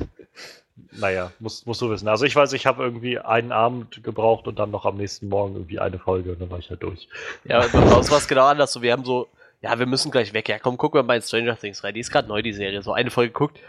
naja, 0.91 1.31
musst, 1.39 1.65
musst 1.67 1.81
du 1.81 1.89
wissen. 1.89 2.07
Also 2.07 2.25
ich 2.25 2.35
weiß, 2.35 2.53
ich 2.53 2.65
habe 2.65 2.83
irgendwie 2.83 3.19
einen 3.19 3.51
Abend 3.51 4.03
gebraucht 4.03 4.47
und 4.47 4.59
dann 4.59 4.71
noch 4.71 4.85
am 4.85 4.97
nächsten 4.97 5.29
Morgen 5.29 5.55
irgendwie 5.55 5.79
eine 5.79 5.99
Folge 5.99 6.31
und 6.31 6.41
dann 6.41 6.49
war 6.49 6.59
ich 6.59 6.69
halt 6.69 6.83
durch. 6.83 7.07
Ja, 7.43 7.65
bei 7.67 7.79
uns 7.79 8.11
war 8.11 8.17
es 8.17 8.27
genau 8.27 8.45
anders. 8.45 8.73
So, 8.73 8.81
wir 8.81 8.91
haben 8.91 9.05
so, 9.05 9.27
ja, 9.61 9.77
wir 9.79 9.85
müssen 9.85 10.11
gleich 10.11 10.33
weg. 10.33 10.49
Ja, 10.49 10.59
komm, 10.59 10.77
gucken 10.77 10.99
wir 10.99 11.03
mal 11.03 11.15
in 11.15 11.21
Stranger 11.21 11.57
Things 11.57 11.83
rein. 11.83 11.93
Die 11.93 11.99
ist 11.99 12.11
gerade 12.11 12.27
neu, 12.27 12.41
die 12.41 12.53
Serie. 12.53 12.81
So 12.81 12.93
eine 12.93 13.09
Folge 13.09 13.33
geguckt 13.33 13.59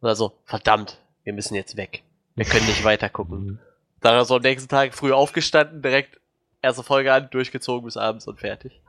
und 0.00 0.08
dann 0.08 0.16
so, 0.16 0.32
verdammt, 0.44 0.98
wir 1.24 1.32
müssen 1.32 1.54
jetzt 1.54 1.76
weg. 1.76 2.02
Wir 2.34 2.44
können 2.44 2.66
nicht 2.66 2.84
weiter 2.84 3.08
gucken. 3.08 3.38
Mhm. 3.38 3.58
Dann 4.00 4.24
so 4.24 4.36
am 4.36 4.42
nächsten 4.42 4.68
Tag 4.68 4.94
früh 4.94 5.12
aufgestanden, 5.12 5.82
direkt 5.82 6.18
erste 6.60 6.82
Folge 6.82 7.12
an, 7.12 7.28
durchgezogen 7.30 7.84
bis 7.84 7.96
abends 7.96 8.26
und 8.26 8.40
fertig. 8.40 8.80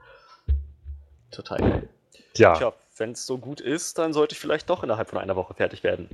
Total 1.32 1.60
geil. 1.60 1.90
Ja. 2.36 2.54
Tja, 2.56 2.74
wenn 2.98 3.12
es 3.12 3.26
so 3.26 3.38
gut 3.38 3.62
ist, 3.62 3.98
dann 3.98 4.14
sollte 4.14 4.34
ich 4.34 4.40
vielleicht 4.40 4.70
doch 4.70 4.84
innerhalb 4.84 5.10
von 5.10 5.20
einer 5.20 5.36
Woche 5.36 5.54
fertig 5.54 5.84
werden. 5.84 6.10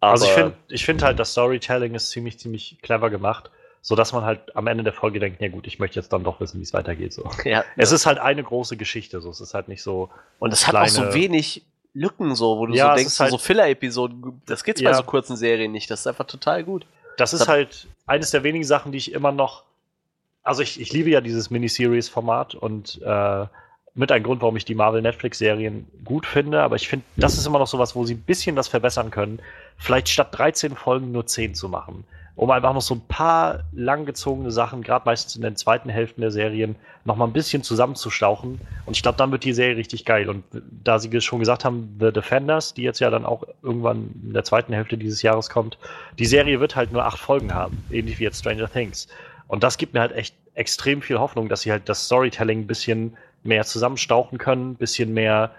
Also 0.00 0.24
ich 0.26 0.32
finde 0.32 0.54
ich 0.68 0.84
find 0.84 1.02
halt, 1.02 1.18
das 1.18 1.32
Storytelling 1.32 1.94
ist 1.94 2.10
ziemlich, 2.10 2.38
ziemlich 2.38 2.78
clever 2.82 3.10
gemacht, 3.10 3.50
sodass 3.82 4.12
man 4.12 4.24
halt 4.24 4.54
am 4.56 4.66
Ende 4.66 4.84
der 4.84 4.92
Folge 4.92 5.20
denkt, 5.20 5.40
ja 5.40 5.48
gut, 5.48 5.66
ich 5.66 5.78
möchte 5.78 5.98
jetzt 5.98 6.12
dann 6.12 6.24
doch 6.24 6.40
wissen, 6.40 6.58
wie 6.58 6.62
es 6.62 6.72
weitergeht. 6.72 7.12
So. 7.12 7.28
Ja, 7.44 7.64
es 7.76 7.90
ja. 7.90 7.96
ist 7.96 8.06
halt 8.06 8.18
eine 8.18 8.42
große 8.42 8.76
Geschichte, 8.76 9.20
so. 9.20 9.30
es 9.30 9.40
ist 9.40 9.54
halt 9.54 9.68
nicht 9.68 9.82
so. 9.82 10.10
Und 10.38 10.52
es 10.52 10.66
hat 10.66 10.74
auch 10.74 10.88
so 10.88 11.14
wenig 11.14 11.62
Lücken, 11.94 12.34
so, 12.34 12.58
wo 12.58 12.66
du 12.66 12.74
ja, 12.74 12.90
so 12.90 12.96
denkst, 12.96 13.18
halt, 13.18 13.30
so 13.30 13.38
Filler-Episoden, 13.38 14.42
das 14.46 14.62
gibt's 14.62 14.82
bei 14.82 14.92
so 14.92 15.02
kurzen 15.02 15.36
Serien 15.36 15.72
nicht. 15.72 15.90
Das 15.90 16.00
ist 16.00 16.06
einfach 16.06 16.26
total 16.26 16.64
gut. 16.64 16.86
Das 17.16 17.32
ist 17.32 17.40
das 17.40 17.48
halt 17.48 17.88
eines 18.06 18.30
der 18.30 18.44
wenigen 18.44 18.64
Sachen, 18.64 18.92
die 18.92 18.98
ich 18.98 19.12
immer 19.12 19.32
noch. 19.32 19.64
Also 20.42 20.62
ich, 20.62 20.80
ich 20.80 20.92
liebe 20.92 21.10
ja 21.10 21.20
dieses 21.20 21.50
Miniseries-Format 21.50 22.54
und 22.54 23.02
äh, 23.02 23.46
mit 23.98 24.12
ein 24.12 24.22
Grund, 24.22 24.40
warum 24.42 24.56
ich 24.56 24.64
die 24.64 24.76
Marvel 24.76 25.02
Netflix-Serien 25.02 25.86
gut 26.04 26.24
finde, 26.24 26.62
aber 26.62 26.76
ich 26.76 26.88
finde, 26.88 27.04
das 27.16 27.36
ist 27.36 27.46
immer 27.46 27.58
noch 27.58 27.66
sowas, 27.66 27.96
wo 27.96 28.04
sie 28.04 28.14
ein 28.14 28.22
bisschen 28.22 28.54
das 28.54 28.68
verbessern 28.68 29.10
können. 29.10 29.40
Vielleicht 29.76 30.08
statt 30.08 30.28
13 30.30 30.76
Folgen 30.76 31.10
nur 31.10 31.26
10 31.26 31.54
zu 31.54 31.68
machen. 31.68 32.04
Um 32.36 32.52
einfach 32.52 32.72
noch 32.72 32.82
so 32.82 32.94
ein 32.94 33.00
paar 33.08 33.64
langgezogene 33.72 34.52
Sachen, 34.52 34.84
gerade 34.84 35.04
meistens 35.04 35.34
in 35.34 35.42
den 35.42 35.56
zweiten 35.56 35.88
Hälften 35.88 36.20
der 36.20 36.30
Serien, 36.30 36.76
noch 37.04 37.16
mal 37.16 37.24
ein 37.24 37.32
bisschen 37.32 37.64
zusammenzustauchen. 37.64 38.60
Und 38.86 38.96
ich 38.96 39.02
glaube, 39.02 39.18
dann 39.18 39.32
wird 39.32 39.42
die 39.42 39.52
Serie 39.52 39.76
richtig 39.76 40.04
geil. 40.04 40.28
Und 40.28 40.44
da 40.84 41.00
sie 41.00 41.20
schon 41.20 41.40
gesagt 41.40 41.64
haben, 41.64 41.96
The 41.98 42.12
Defenders, 42.12 42.74
die 42.74 42.82
jetzt 42.82 43.00
ja 43.00 43.10
dann 43.10 43.26
auch 43.26 43.42
irgendwann 43.64 44.10
in 44.22 44.32
der 44.32 44.44
zweiten 44.44 44.72
Hälfte 44.72 44.96
dieses 44.96 45.22
Jahres 45.22 45.50
kommt, 45.50 45.76
die 46.20 46.26
Serie 46.26 46.60
wird 46.60 46.76
halt 46.76 46.92
nur 46.92 47.04
acht 47.04 47.18
Folgen 47.18 47.52
haben, 47.52 47.82
ähnlich 47.90 48.20
wie 48.20 48.24
jetzt 48.24 48.38
Stranger 48.38 48.70
Things. 48.70 49.08
Und 49.48 49.64
das 49.64 49.76
gibt 49.76 49.94
mir 49.94 50.00
halt 50.00 50.12
echt 50.12 50.36
extrem 50.54 51.02
viel 51.02 51.18
Hoffnung, 51.18 51.48
dass 51.48 51.62
sie 51.62 51.72
halt 51.72 51.88
das 51.88 52.04
Storytelling 52.06 52.60
ein 52.60 52.66
bisschen 52.68 53.16
mehr 53.42 53.64
zusammenstauchen 53.64 54.38
können, 54.38 54.74
bisschen 54.74 55.14
mehr, 55.14 55.52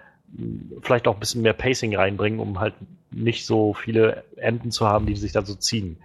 vielleicht 0.82 1.08
auch 1.08 1.16
ein 1.16 1.20
bisschen 1.20 1.42
mehr 1.42 1.54
Pacing 1.54 1.96
reinbringen, 1.96 2.40
um 2.40 2.60
halt 2.60 2.74
nicht 3.12 3.46
so 3.46 3.74
viele 3.74 4.24
Enden 4.36 4.72
zu 4.72 4.88
haben, 4.88 5.06
die 5.06 5.16
sich 5.16 5.32
dann 5.32 5.46
so 5.46 5.56
ziehen. 5.56 5.98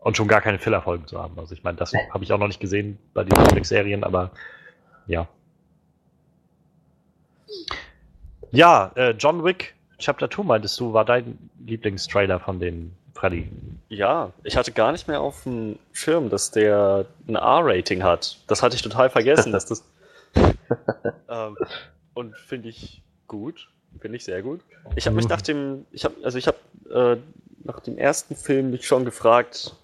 Und 0.00 0.16
schon 0.16 0.28
gar 0.28 0.40
keine 0.40 0.60
Fillerfolgen 0.60 1.08
zu 1.08 1.20
haben. 1.20 1.36
Also 1.36 1.52
ich 1.52 1.64
meine, 1.64 1.76
das 1.78 1.92
habe 2.12 2.22
ich 2.22 2.32
auch 2.32 2.38
noch 2.38 2.46
nicht 2.46 2.60
gesehen 2.60 2.96
bei 3.12 3.24
den 3.24 3.36
Netflix-Serien, 3.36 4.04
aber 4.04 4.30
ja. 5.08 5.26
Ja, 8.52 8.92
äh, 8.94 9.10
John 9.18 9.42
Wick 9.42 9.74
Chapter 9.98 10.30
2 10.30 10.42
meintest 10.44 10.78
du, 10.78 10.92
war 10.92 11.04
dein 11.04 11.38
Lieblingstrailer 11.66 12.38
von 12.38 12.60
den 12.60 12.94
Freddy? 13.14 13.48
Ja, 13.88 14.32
ich 14.44 14.56
hatte 14.56 14.72
gar 14.72 14.92
nicht 14.92 15.08
mehr 15.08 15.20
auf 15.20 15.44
dem 15.44 15.78
Schirm, 15.92 16.28
dass 16.28 16.50
der 16.50 17.06
ein 17.26 17.34
R-Rating 17.34 18.02
hat. 18.02 18.38
Das 18.46 18.62
hatte 18.62 18.76
ich 18.76 18.82
total 18.82 19.10
vergessen, 19.10 19.52
dass 19.52 19.66
das 19.66 19.84
ähm, 21.28 21.56
und 22.14 22.36
finde 22.36 22.68
ich 22.68 23.02
gut. 23.26 23.68
Finde 24.00 24.16
ich 24.16 24.24
sehr 24.24 24.42
gut. 24.42 24.60
Ich 24.94 25.06
habe 25.06 25.16
mich 25.16 25.28
nach 25.28 25.40
dem, 25.40 25.86
ich 25.90 26.04
habe, 26.04 26.14
also 26.22 26.38
ich 26.38 26.46
habe 26.46 26.58
äh, 26.90 27.16
nach 27.64 27.80
dem 27.80 27.98
ersten 27.98 28.36
Film 28.36 28.70
mich 28.70 28.86
schon 28.86 29.04
gefragt, 29.04 29.74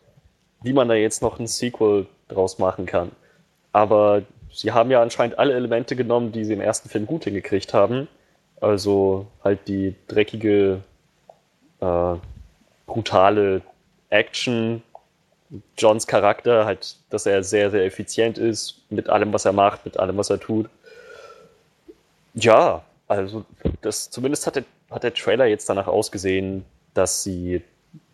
wie 0.62 0.72
man 0.72 0.88
da 0.88 0.94
jetzt 0.94 1.22
noch 1.22 1.38
ein 1.38 1.46
Sequel 1.46 2.06
draus 2.28 2.58
machen 2.58 2.86
kann. 2.86 3.10
Aber 3.72 4.22
sie 4.52 4.72
haben 4.72 4.90
ja 4.90 5.02
anscheinend 5.02 5.38
alle 5.38 5.54
Elemente 5.54 5.96
genommen, 5.96 6.32
die 6.32 6.44
sie 6.44 6.52
im 6.52 6.60
ersten 6.60 6.88
Film 6.88 7.06
gut 7.06 7.24
hingekriegt 7.24 7.74
haben. 7.74 8.08
Also 8.60 9.26
halt 9.42 9.66
die 9.66 9.96
dreckige, 10.08 10.82
äh, 11.80 12.14
brutale 12.86 13.62
Action, 14.10 14.82
Johns 15.76 16.06
Charakter, 16.06 16.64
halt, 16.64 16.96
dass 17.10 17.26
er 17.26 17.42
sehr, 17.42 17.70
sehr 17.70 17.84
effizient 17.84 18.38
ist 18.38 18.80
mit 18.90 19.08
allem, 19.08 19.32
was 19.32 19.44
er 19.44 19.52
macht, 19.52 19.84
mit 19.84 19.98
allem, 19.98 20.16
was 20.16 20.30
er 20.30 20.40
tut. 20.40 20.68
Ja, 22.34 22.82
also 23.08 23.44
das 23.82 24.10
zumindest 24.10 24.46
hat 24.46 24.56
der, 24.56 24.64
hat 24.90 25.02
der 25.02 25.12
Trailer 25.12 25.46
jetzt 25.46 25.68
danach 25.68 25.86
ausgesehen, 25.86 26.64
dass 26.94 27.22
sie 27.22 27.62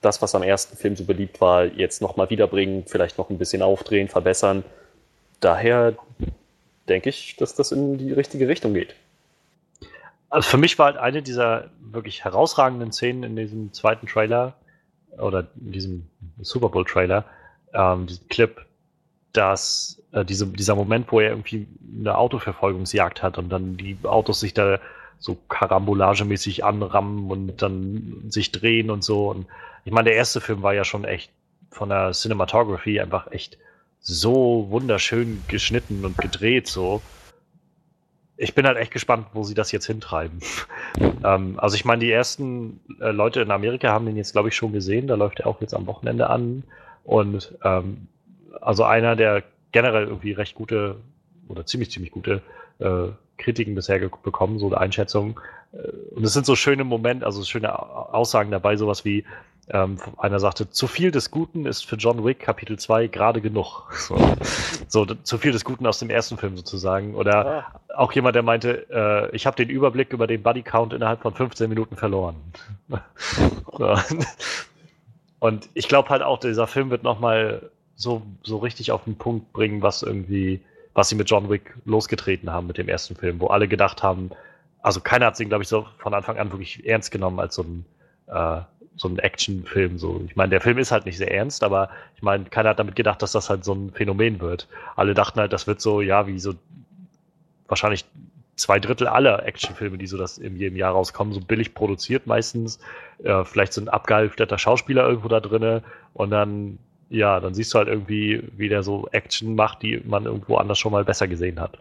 das, 0.00 0.20
was 0.22 0.34
am 0.34 0.42
ersten 0.42 0.76
Film 0.76 0.96
so 0.96 1.04
beliebt 1.04 1.40
war, 1.40 1.64
jetzt 1.64 2.02
nochmal 2.02 2.30
wiederbringen, 2.30 2.84
vielleicht 2.86 3.18
noch 3.18 3.30
ein 3.30 3.38
bisschen 3.38 3.62
aufdrehen, 3.62 4.08
verbessern. 4.08 4.64
Daher 5.40 5.94
denke 6.88 7.10
ich, 7.10 7.36
dass 7.36 7.54
das 7.54 7.70
in 7.70 7.98
die 7.98 8.12
richtige 8.12 8.48
Richtung 8.48 8.74
geht. 8.74 8.94
Also 10.30 10.50
für 10.50 10.56
mich 10.56 10.78
war 10.78 10.86
halt 10.86 10.96
eine 10.96 11.22
dieser 11.22 11.70
wirklich 11.80 12.24
herausragenden 12.24 12.92
Szenen 12.92 13.22
in 13.22 13.36
diesem 13.36 13.72
zweiten 13.72 14.06
Trailer 14.06 14.54
oder 15.18 15.46
in 15.60 15.72
diesem 15.72 16.06
Super 16.40 16.68
Bowl 16.68 16.84
Trailer, 16.84 17.24
ähm, 17.72 18.06
diesen 18.06 18.28
Clip, 18.28 18.64
dass 19.32 20.02
äh, 20.12 20.24
diese, 20.24 20.46
dieser 20.46 20.74
Moment, 20.74 21.10
wo 21.12 21.20
er 21.20 21.30
irgendwie 21.30 21.66
eine 22.00 22.16
Autoverfolgungsjagd 22.16 23.22
hat 23.22 23.38
und 23.38 23.50
dann 23.50 23.76
die 23.76 23.96
Autos 24.04 24.40
sich 24.40 24.54
da 24.54 24.78
so 25.18 25.36
karambolagemäßig 25.48 26.64
anrammen 26.64 27.30
und 27.30 27.60
dann 27.60 28.24
sich 28.28 28.52
drehen 28.52 28.90
und 28.90 29.02
so. 29.02 29.30
Und 29.30 29.46
ich 29.84 29.92
meine, 29.92 30.10
der 30.10 30.16
erste 30.16 30.40
Film 30.40 30.62
war 30.62 30.74
ja 30.74 30.84
schon 30.84 31.04
echt 31.04 31.30
von 31.70 31.88
der 31.88 32.12
Cinematography 32.12 33.00
einfach 33.00 33.30
echt 33.32 33.58
so 34.00 34.66
wunderschön 34.70 35.42
geschnitten 35.48 36.04
und 36.04 36.16
gedreht 36.18 36.68
so. 36.68 37.02
Ich 38.40 38.54
bin 38.54 38.66
halt 38.66 38.78
echt 38.78 38.92
gespannt, 38.92 39.26
wo 39.34 39.42
sie 39.42 39.54
das 39.54 39.72
jetzt 39.72 39.86
hintreiben. 39.86 40.38
ähm, 41.24 41.58
also 41.58 41.74
ich 41.74 41.84
meine, 41.84 42.00
die 42.00 42.10
ersten 42.10 42.80
äh, 43.00 43.10
Leute 43.10 43.40
in 43.40 43.50
Amerika 43.50 43.90
haben 43.90 44.06
den 44.06 44.16
jetzt, 44.16 44.32
glaube 44.32 44.48
ich, 44.48 44.56
schon 44.56 44.72
gesehen. 44.72 45.08
Da 45.08 45.16
läuft 45.16 45.40
er 45.40 45.48
auch 45.48 45.60
jetzt 45.60 45.74
am 45.74 45.86
Wochenende 45.86 46.30
an. 46.30 46.62
Und 47.04 47.54
ähm, 47.64 48.06
also 48.60 48.84
einer, 48.84 49.16
der 49.16 49.42
generell 49.72 50.06
irgendwie 50.06 50.32
recht 50.32 50.54
gute 50.54 50.96
oder 51.48 51.66
ziemlich, 51.66 51.90
ziemlich 51.90 52.12
gute 52.12 52.42
äh, 52.78 53.08
Kritiken 53.38 53.74
bisher 53.74 53.98
bekommen, 53.98 54.58
so 54.58 54.66
eine 54.66 54.78
Einschätzung. 54.78 55.40
Äh, 55.72 55.88
und 56.14 56.24
es 56.24 56.32
sind 56.32 56.46
so 56.46 56.54
schöne 56.54 56.84
Momente, 56.84 57.26
also 57.26 57.42
schöne 57.42 57.76
Aussagen 57.78 58.50
dabei, 58.50 58.76
sowas 58.76 59.04
wie, 59.04 59.24
ähm, 59.70 59.98
einer 60.16 60.40
sagte, 60.40 60.70
zu 60.70 60.86
viel 60.86 61.10
des 61.10 61.30
Guten 61.30 61.66
ist 61.66 61.84
für 61.84 61.96
John 61.96 62.24
Wick 62.24 62.40
Kapitel 62.40 62.78
2 62.78 63.08
gerade 63.08 63.40
genug. 63.40 63.88
So, 64.90 65.04
so, 65.04 65.04
zu 65.04 65.36
viel 65.36 65.52
des 65.52 65.64
Guten 65.64 65.86
aus 65.86 65.98
dem 65.98 66.08
ersten 66.08 66.38
Film 66.38 66.56
sozusagen. 66.56 67.14
Oder 67.14 67.46
ah. 67.46 67.80
auch 67.94 68.12
jemand, 68.12 68.36
der 68.36 68.42
meinte, 68.42 68.86
äh, 68.90 69.36
ich 69.36 69.46
habe 69.46 69.56
den 69.56 69.68
Überblick 69.68 70.14
über 70.14 70.26
den 70.26 70.42
Buddy 70.42 70.62
Count 70.62 70.94
innerhalb 70.94 71.20
von 71.20 71.34
15 71.34 71.68
Minuten 71.68 71.96
verloren. 71.96 72.36
so. 73.78 73.96
Und 75.40 75.68
ich 75.74 75.88
glaube 75.88 76.08
halt 76.08 76.22
auch, 76.22 76.38
dieser 76.38 76.66
Film 76.66 76.88
wird 76.88 77.02
nochmal 77.02 77.70
so, 77.96 78.22
so 78.42 78.56
richtig 78.58 78.92
auf 78.92 79.04
den 79.04 79.18
Punkt 79.18 79.52
bringen, 79.52 79.82
was 79.82 80.02
irgendwie 80.02 80.62
was 80.98 81.08
sie 81.08 81.14
mit 81.14 81.30
John 81.30 81.48
Wick 81.48 81.74
losgetreten 81.84 82.50
haben 82.50 82.66
mit 82.66 82.76
dem 82.76 82.88
ersten 82.88 83.14
Film, 83.14 83.38
wo 83.38 83.46
alle 83.46 83.68
gedacht 83.68 84.02
haben, 84.02 84.30
also 84.82 85.00
keiner 85.00 85.26
hat 85.26 85.36
sie, 85.36 85.44
glaube 85.44 85.62
ich, 85.62 85.68
so 85.68 85.86
von 85.98 86.12
Anfang 86.12 86.38
an 86.38 86.50
wirklich 86.50 86.84
ernst 86.86 87.12
genommen 87.12 87.38
als 87.38 87.54
so 87.54 87.62
ein, 87.62 87.84
äh, 88.26 88.60
so 88.98 89.08
ein 89.08 89.18
Actionfilm. 89.18 89.98
So. 89.98 90.22
Ich 90.26 90.36
meine, 90.36 90.50
der 90.50 90.60
Film 90.60 90.78
ist 90.78 90.92
halt 90.92 91.06
nicht 91.06 91.16
sehr 91.16 91.32
ernst, 91.32 91.64
aber 91.64 91.88
ich 92.16 92.22
meine, 92.22 92.44
keiner 92.44 92.70
hat 92.70 92.78
damit 92.78 92.96
gedacht, 92.96 93.22
dass 93.22 93.32
das 93.32 93.48
halt 93.48 93.64
so 93.64 93.72
ein 93.72 93.92
Phänomen 93.92 94.40
wird. 94.40 94.68
Alle 94.96 95.14
dachten 95.14 95.40
halt, 95.40 95.52
das 95.52 95.66
wird 95.66 95.80
so, 95.80 96.00
ja, 96.02 96.26
wie 96.26 96.38
so 96.38 96.54
wahrscheinlich 97.66 98.04
zwei 98.56 98.80
Drittel 98.80 99.06
aller 99.06 99.46
Actionfilme, 99.46 99.98
die 99.98 100.06
so 100.06 100.18
das 100.18 100.36
in 100.36 100.56
jedem 100.56 100.76
Jahr 100.76 100.92
rauskommen, 100.92 101.32
so 101.32 101.40
billig 101.40 101.74
produziert 101.74 102.26
meistens. 102.26 102.80
Äh, 103.22 103.44
vielleicht 103.44 103.72
so 103.72 103.80
ein 103.80 103.88
abgehalfterter 103.88 104.58
Schauspieler 104.58 105.08
irgendwo 105.08 105.28
da 105.28 105.40
drinne 105.40 105.82
und 106.12 106.30
dann 106.30 106.78
ja, 107.10 107.40
dann 107.40 107.54
siehst 107.54 107.72
du 107.72 107.78
halt 107.78 107.88
irgendwie, 107.88 108.42
wie 108.56 108.68
der 108.68 108.82
so 108.82 109.08
Action 109.12 109.54
macht, 109.54 109.82
die 109.82 110.02
man 110.04 110.26
irgendwo 110.26 110.56
anders 110.56 110.78
schon 110.78 110.92
mal 110.92 111.04
besser 111.04 111.26
gesehen 111.26 111.58
hat. 111.58 111.78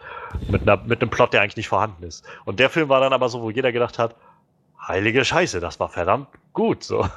Mit, 0.49 0.61
einer, 0.61 0.78
mit 0.86 1.01
einem 1.01 1.09
Plot, 1.09 1.34
der 1.34 1.41
eigentlich 1.41 1.57
nicht 1.57 1.68
vorhanden 1.68 2.03
ist. 2.03 2.26
Und 2.45 2.59
der 2.59 2.70
Film 2.70 2.88
war 2.88 3.01
dann 3.01 3.11
aber 3.11 3.28
so, 3.28 3.41
wo 3.41 3.49
jeder 3.49 3.72
gedacht 3.74 3.99
hat, 3.99 4.15
heilige 4.88 5.25
Scheiße, 5.25 5.59
das 5.59 5.79
war 5.79 5.89
verdammt 5.89 6.27
gut. 6.53 6.83
So. 6.83 7.07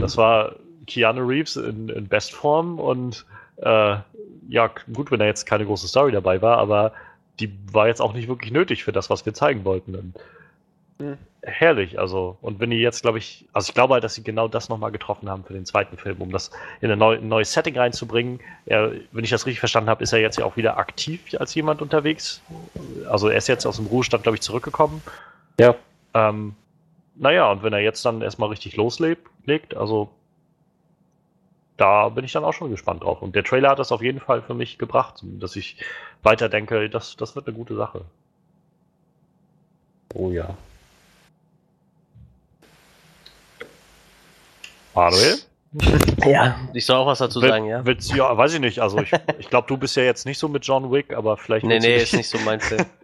Das 0.00 0.16
war 0.16 0.56
Keanu 0.86 1.26
Reeves 1.26 1.56
in, 1.56 1.88
in 1.88 2.08
Bestform 2.08 2.78
und 2.78 3.24
äh, 3.56 3.96
ja, 4.48 4.70
gut, 4.92 5.10
wenn 5.10 5.20
da 5.20 5.26
jetzt 5.26 5.46
keine 5.46 5.64
große 5.64 5.88
Story 5.88 6.12
dabei 6.12 6.42
war, 6.42 6.58
aber 6.58 6.92
die 7.40 7.52
war 7.72 7.88
jetzt 7.88 8.00
auch 8.00 8.12
nicht 8.12 8.28
wirklich 8.28 8.52
nötig 8.52 8.84
für 8.84 8.92
das, 8.92 9.08
was 9.08 9.24
wir 9.24 9.34
zeigen 9.34 9.64
wollten. 9.64 9.94
Und 9.94 10.14
Mhm. 11.02 11.18
Herrlich, 11.42 11.98
also. 11.98 12.38
Und 12.40 12.60
wenn 12.60 12.70
die 12.70 12.76
jetzt, 12.76 13.02
glaube 13.02 13.18
ich, 13.18 13.46
also 13.52 13.70
ich 13.70 13.74
glaube 13.74 13.94
halt, 13.94 14.04
dass 14.04 14.14
sie 14.14 14.22
genau 14.22 14.46
das 14.46 14.68
nochmal 14.68 14.92
getroffen 14.92 15.28
haben 15.28 15.44
für 15.44 15.52
den 15.52 15.66
zweiten 15.66 15.96
Film, 15.96 16.20
um 16.20 16.30
das 16.30 16.52
in 16.80 16.90
ein, 16.90 16.98
neu, 16.98 17.16
ein 17.16 17.26
neues 17.26 17.52
Setting 17.52 17.76
reinzubringen. 17.76 18.40
Er, 18.66 18.92
wenn 19.10 19.24
ich 19.24 19.30
das 19.30 19.44
richtig 19.46 19.58
verstanden 19.58 19.90
habe, 19.90 20.04
ist 20.04 20.12
er 20.12 20.20
jetzt 20.20 20.38
ja 20.38 20.44
auch 20.44 20.56
wieder 20.56 20.78
aktiv 20.78 21.20
als 21.38 21.54
jemand 21.54 21.82
unterwegs. 21.82 22.40
Also 23.08 23.28
er 23.28 23.38
ist 23.38 23.48
jetzt 23.48 23.66
aus 23.66 23.76
dem 23.76 23.86
Ruhestand, 23.86 24.22
glaube 24.22 24.36
ich, 24.36 24.42
zurückgekommen. 24.42 25.02
Ja. 25.58 25.74
Ähm, 26.14 26.54
naja, 27.14 27.50
und 27.50 27.62
wenn 27.62 27.72
er 27.72 27.80
jetzt 27.80 28.04
dann 28.04 28.22
erstmal 28.22 28.48
richtig 28.48 28.76
loslegt, 28.76 29.76
also 29.76 30.10
da 31.76 32.08
bin 32.10 32.24
ich 32.24 32.32
dann 32.32 32.44
auch 32.44 32.52
schon 32.52 32.70
gespannt 32.70 33.02
drauf. 33.02 33.22
Und 33.22 33.34
der 33.34 33.44
Trailer 33.44 33.70
hat 33.70 33.78
das 33.78 33.92
auf 33.92 34.02
jeden 34.02 34.20
Fall 34.20 34.42
für 34.42 34.54
mich 34.54 34.78
gebracht, 34.78 35.20
dass 35.22 35.56
ich 35.56 35.76
weiter 36.22 36.48
denke, 36.48 36.88
das, 36.88 37.16
das 37.16 37.34
wird 37.34 37.46
eine 37.46 37.56
gute 37.56 37.74
Sache. 37.74 38.04
Oh 40.14 40.30
ja. 40.30 40.56
Manuel? 44.94 45.38
Ja, 46.26 46.60
ich 46.74 46.84
soll 46.84 46.96
auch 46.96 47.06
was 47.06 47.18
dazu 47.18 47.40
sagen, 47.40 47.64
ja. 47.64 47.84
Willst, 47.86 48.14
ja, 48.14 48.36
weiß 48.36 48.52
ich 48.52 48.60
nicht. 48.60 48.80
Also 48.80 48.98
ich, 48.98 49.10
ich 49.38 49.48
glaube, 49.48 49.66
du 49.68 49.78
bist 49.78 49.96
ja 49.96 50.02
jetzt 50.02 50.26
nicht 50.26 50.38
so 50.38 50.46
mit 50.46 50.66
John 50.66 50.92
Wick, 50.92 51.14
aber 51.14 51.38
vielleicht. 51.38 51.64
Nee, 51.64 51.78
nee, 51.78 51.96
ist 51.96 52.12
nicht 52.12 52.28
so 52.28 52.38
mein 52.44 52.60
Film. 52.60 52.84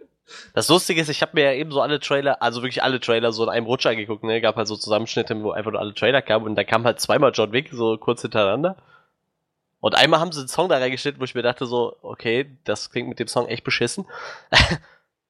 Das 0.53 0.67
Lustige 0.69 1.01
ist, 1.01 1.09
ich 1.09 1.21
habe 1.21 1.31
mir 1.35 1.45
ja 1.45 1.53
eben 1.53 1.71
so 1.71 1.81
alle 1.81 1.99
Trailer, 1.99 2.41
also 2.41 2.61
wirklich 2.61 2.83
alle 2.83 2.99
Trailer 2.99 3.31
so 3.31 3.43
in 3.43 3.49
einem 3.49 3.65
Rutsch 3.65 3.85
angeguckt, 3.85 4.23
ne? 4.23 4.41
Gab 4.41 4.55
halt 4.55 4.67
so 4.67 4.75
Zusammenschnitte, 4.75 5.41
wo 5.43 5.51
einfach 5.51 5.71
nur 5.71 5.79
alle 5.79 5.93
Trailer 5.93 6.21
kamen 6.21 6.45
und 6.45 6.55
da 6.55 6.63
kam 6.63 6.83
halt 6.85 6.99
zweimal 6.99 7.31
John 7.33 7.51
Wick 7.51 7.69
so 7.71 7.97
kurz 7.97 8.21
hintereinander. 8.21 8.77
Und 9.81 9.95
einmal 9.95 10.19
haben 10.19 10.31
sie 10.31 10.39
einen 10.39 10.49
Song 10.49 10.67
da 10.67 10.77
reingeschnitten, 10.77 11.19
wo 11.19 11.23
ich 11.23 11.35
mir 11.35 11.41
dachte 11.41 11.65
so, 11.65 11.95
okay, 12.01 12.57
das 12.65 12.91
klingt 12.91 13.07
mit 13.07 13.19
dem 13.19 13.27
Song 13.27 13.47
echt 13.47 13.63
beschissen. 13.63 14.05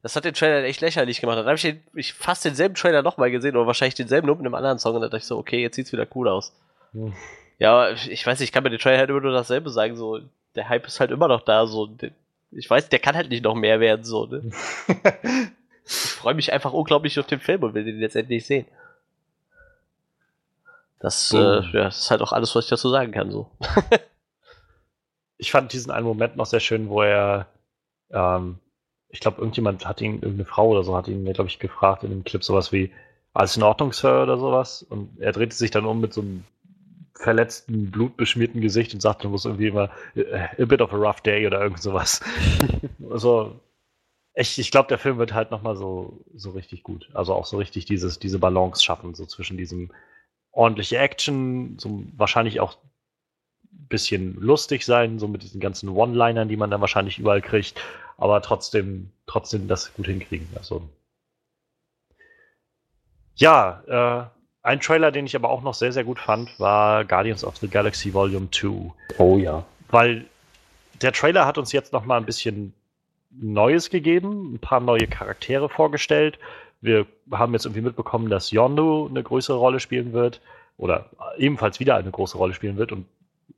Das 0.02 0.16
hat 0.16 0.24
den 0.24 0.34
Trailer 0.34 0.64
echt 0.64 0.80
lächerlich 0.82 1.20
gemacht. 1.20 1.38
Dann 1.38 1.45
habe 1.45 1.56
ich, 1.56 1.62
den, 1.62 1.84
ich 1.93 2.14
fast 2.14 2.45
denselben 2.45 2.76
Trailer 2.76 3.02
nochmal 3.02 3.32
gesehen 3.32 3.58
oder 3.58 3.68
wahrscheinlich 3.68 3.95
denselben 3.95 4.28
nur 4.28 4.38
mit 4.38 4.45
einem 4.45 4.56
anderen 4.56 4.80
Song 4.80 4.95
und 4.95 5.02
dann 5.02 5.10
dachte 5.10 5.22
ich 5.22 5.26
so, 5.26 5.38
okay, 5.38 5.62
jetzt 5.62 5.76
sieht's 5.76 5.91
wieder 5.91 6.08
cool 6.16 6.30
aus. 6.30 6.54
Hm. 6.93 7.14
Ja, 7.58 7.91
ich 7.91 8.26
weiß 8.26 8.39
nicht, 8.39 8.47
ich 8.47 8.54
kann 8.54 8.64
mir 8.64 8.70
den 8.70 8.80
Trailer 8.80 9.00
halt 9.00 9.10
immer 9.10 9.20
nur 9.20 9.34
dasselbe 9.34 9.70
sagen, 9.70 9.97
so, 9.97 10.22
der 10.56 10.70
Hype 10.70 10.88
ist 10.88 11.02
halt 11.02 11.12
immer 11.12 11.28
noch 11.28 11.41
da, 11.41 11.68
so, 11.68 11.89
ich 12.52 12.70
weiß, 12.70 12.89
der 12.89 13.00
kann 13.00 13.16
halt 13.16 13.30
nicht 13.30 13.43
noch 13.43 13.56
mehr 13.56 13.80
werden, 13.80 14.04
so, 14.04 14.26
ne? 14.26 14.52
ich 15.86 15.93
freue 15.93 16.34
mich 16.34 16.52
einfach 16.54 16.74
unglaublich 16.74 17.20
auf 17.20 17.28
den 17.28 17.39
Film 17.39 17.64
und 17.64 17.74
will 17.74 17.86
den 17.86 18.00
jetzt 18.00 18.16
endlich 18.16 18.45
sehen. 18.45 18.66
Das, 21.00 21.32
mhm. 21.32 21.39
äh, 21.39 21.62
ja, 21.72 21.84
das 21.86 22.00
ist 22.00 22.12
halt 22.12 22.22
auch 22.22 22.34
alles, 22.34 22.56
was 22.56 22.66
ich 22.66 22.70
dazu 22.70 22.89
sagen 22.89 23.12
kann, 23.12 23.32
so. 23.32 23.50
ich 25.38 25.52
fand 25.52 25.72
diesen 25.74 25.91
einen 25.91 26.06
Moment 26.06 26.36
noch 26.36 26.45
sehr 26.45 26.60
schön, 26.60 26.89
wo 26.89 27.02
er 27.02 27.47
ähm, 28.12 28.60
ich 29.10 29.20
glaube, 29.20 29.39
irgendjemand 29.39 29.86
hat 29.86 30.02
ihn, 30.02 30.16
irgendeine 30.16 30.45
Frau 30.45 30.70
oder 30.70 30.84
so, 30.84 30.95
hat 30.95 31.08
ihn, 31.08 31.26
glaube 31.34 31.50
ich, 31.50 31.60
gefragt 31.60 32.04
in 32.04 32.12
dem 32.12 32.24
Clip 32.24 32.43
sowas 32.43 32.72
wie, 32.72 32.91
alles 33.34 33.58
in 33.58 33.64
Ordnung, 33.64 33.91
Sir, 33.91 34.24
oder 34.24 34.38
sowas. 34.38 34.84
Und 34.88 35.20
er 35.20 35.32
drehte 35.32 35.56
sich 35.56 35.72
dann 35.72 35.86
um 35.86 36.00
mit 36.00 36.14
so 36.14 36.22
einem 36.22 36.43
verletzten, 37.20 37.91
blutbeschmierten 37.91 38.61
Gesicht 38.61 38.93
und 38.93 39.01
sagte, 39.01 39.24
du 39.24 39.30
musst 39.30 39.45
irgendwie 39.45 39.67
immer 39.67 39.91
a 40.15 40.65
bit 40.65 40.82
of 40.82 40.93
a 40.93 40.95
rough 40.95 41.20
day 41.20 41.45
oder 41.45 41.61
irgend 41.61 41.82
sowas. 41.82 42.22
also, 43.11 43.59
ich, 44.36 44.57
ich 44.57 44.72
glaube, 44.72 44.88
der 44.88 44.97
Film 44.97 45.17
wird 45.17 45.34
halt 45.34 45.51
nochmal 45.51 45.76
so, 45.76 46.24
so 46.34 46.51
richtig 46.51 46.82
gut. 46.84 47.09
Also 47.13 47.34
auch 47.34 47.45
so 47.45 47.57
richtig 47.57 47.84
dieses, 47.84 48.20
diese 48.20 48.39
Balance 48.39 48.82
schaffen, 48.82 49.15
so 49.15 49.26
zwischen 49.26 49.57
diesem 49.57 49.91
ordentliche 50.51 50.97
Action, 50.97 51.78
so 51.78 52.05
wahrscheinlich 52.15 52.61
auch 52.61 52.78
ein 53.74 53.88
bisschen 53.89 54.39
lustig 54.39 54.86
sein, 54.86 55.20
so 55.20 55.28
mit 55.28 55.43
diesen 55.43 55.59
ganzen 55.59 55.89
One-Linern, 55.89 56.47
die 56.47 56.57
man 56.57 56.72
dann 56.72 56.80
wahrscheinlich 56.80 57.20
überall 57.20 57.41
kriegt, 57.41 57.84
aber 58.15 58.41
trotzdem, 58.41 59.11
trotzdem 59.28 59.67
das 59.67 59.93
gut 59.93 60.05
hinkriegen. 60.05 60.47
Also. 60.55 60.88
Ja, 63.36 64.32
äh, 64.32 64.39
ein 64.64 64.80
Trailer, 64.80 65.12
den 65.12 65.26
ich 65.26 65.36
aber 65.36 65.49
auch 65.49 65.62
noch 65.62 65.74
sehr, 65.74 65.91
sehr 65.91 66.03
gut 66.03 66.20
fand, 66.20 66.60
war 66.60 67.05
Guardians 67.05 67.43
of 67.43 67.57
the 67.57 67.68
Galaxy 67.68 68.14
Volume 68.14 68.49
2. 68.51 68.91
Oh 69.18 69.38
ja. 69.38 69.64
Weil 69.89 70.26
der 71.01 71.14
Trailer 71.14 71.45
hat 71.45 71.57
uns 71.57 71.72
jetzt 71.72 71.93
noch 71.93 72.05
mal 72.05 72.18
ein 72.18 72.26
bisschen 72.26 72.74
Neues 73.32 73.89
gegeben, 73.89 74.55
ein 74.55 74.60
paar 74.60 74.80
neue 74.80 75.07
Charaktere 75.07 75.70
vorgestellt. 75.70 76.39
Wir 76.82 77.05
haben 77.32 77.53
jetzt 77.53 77.66
irgendwie 77.66 77.82
mitbekommen, 77.82 78.30
dass 78.30 78.51
Yondu 78.51 79.07
eine 79.07 79.24
größere 79.24 79.57
Rolle 79.57 79.80
spielen 79.80 80.14
wird 80.14 80.41
oder 80.78 81.10
ebenfalls 81.38 81.80
wieder 81.80 81.95
eine 81.95 82.12
große 82.12 82.38
Rolle 82.38 82.53
spielen 82.53 82.78
wird 82.78 82.91
und 82.91 83.05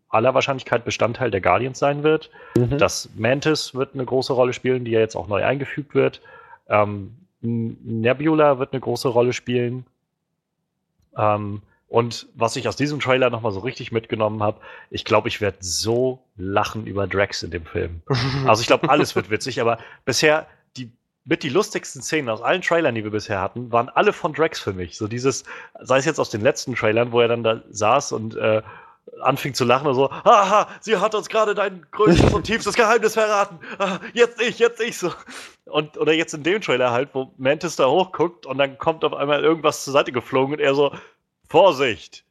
aller 0.10 0.34
Wahrscheinlichkeit 0.34 0.84
Bestandteil 0.84 1.32
der 1.32 1.42
Guardians 1.42 1.80
sein 1.80 2.04
wird. 2.04 2.30
Mhm. 2.58 2.78
Das 2.78 3.10
Mantis 3.16 3.74
wird 3.74 3.94
eine 3.94 4.06
große 4.06 4.34
Rolle 4.34 4.54
spielen, 4.54 4.84
die 4.84 4.92
ja 4.92 5.00
jetzt 5.00 5.16
auch 5.16 5.28
neu 5.28 5.44
eingefügt 5.44 5.96
wird. 5.96 6.22
Ähm, 6.68 7.16
Nebula 7.42 8.60
wird 8.60 8.74
eine 8.74 8.82
große 8.82 9.08
Rolle 9.08 9.34
spielen. 9.34 9.86
Ähm, 11.18 11.62
Und 11.88 12.28
was 12.36 12.56
ich 12.56 12.68
aus 12.70 12.78
diesem 12.78 13.02
Trailer 13.02 13.30
nochmal 13.30 13.52
so 13.52 13.60
richtig 13.60 13.92
mitgenommen 13.92 14.42
habe, 14.42 14.62
ich 14.90 15.04
glaube, 15.04 15.28
ich 15.28 15.42
werde 15.42 15.58
so 15.60 16.24
lachen 16.38 16.86
über 16.88 17.06
Drax 17.06 17.44
in 17.44 17.52
dem 17.52 17.66
Film. 17.66 18.02
Also 18.48 18.62
ich 18.62 18.68
glaube, 18.68 18.90
alles 18.90 19.16
wird 19.16 19.30
witzig, 19.30 19.60
aber 19.60 19.78
bisher 20.06 20.48
die 20.78 20.90
mit 21.26 21.44
die 21.44 21.50
lustigsten 21.50 22.02
Szenen 22.02 22.30
aus 22.30 22.42
allen 22.42 22.62
Trailern, 22.62 22.96
die 22.96 23.04
wir 23.04 23.12
bisher 23.12 23.42
hatten, 23.42 23.72
waren 23.72 23.90
alle 23.90 24.14
von 24.14 24.34
Drax 24.34 24.60
für 24.60 24.74
mich. 24.74 24.98
So 24.98 25.08
dieses, 25.08 25.44
sei 25.82 25.98
es 25.98 26.06
jetzt 26.06 26.20
aus 26.20 26.30
den 26.30 26.42
letzten 26.42 26.76
Trailern, 26.76 27.12
wo 27.12 27.20
er 27.20 27.28
dann 27.28 27.44
da 27.44 27.62
saß 27.70 28.14
und 28.14 28.36
äh, 28.38 28.62
anfing 29.22 29.54
zu 29.54 29.66
lachen 29.66 29.88
und 29.88 29.96
so, 29.96 30.10
haha, 30.12 30.68
sie 30.80 30.96
hat 30.98 31.14
uns 31.14 31.28
gerade 31.30 31.54
dein 31.56 31.86
größtes 31.92 32.34
und 32.34 32.44
tiefstes 32.46 32.76
Geheimnis 32.76 33.14
verraten. 33.16 33.60
Ah, 33.80 34.00
jetzt 34.14 34.42
ich, 34.42 34.60
jetzt 34.60 34.80
ich 34.80 34.98
so. 34.98 35.12
Und, 35.72 35.98
oder 35.98 36.14
jetzt 36.14 36.34
in 36.34 36.44
dem 36.44 36.62
Trailer 36.62 36.92
halt, 36.92 37.10
wo 37.14 37.32
Mantis 37.38 37.76
da 37.76 37.88
hochguckt 37.88 38.46
und 38.46 38.58
dann 38.58 38.78
kommt 38.78 39.04
auf 39.04 39.14
einmal 39.14 39.44
irgendwas 39.44 39.84
zur 39.84 39.94
Seite 39.94 40.12
geflogen 40.12 40.56
und 40.56 40.60
er 40.60 40.76
so, 40.76 40.94
Vorsicht! 41.48 42.24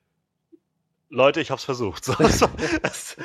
Leute, 1.10 1.40
ich 1.40 1.50
hab's 1.50 1.64
versucht. 1.64 2.04
So, 2.04 2.14
so, 2.28 2.46
das, 2.82 3.16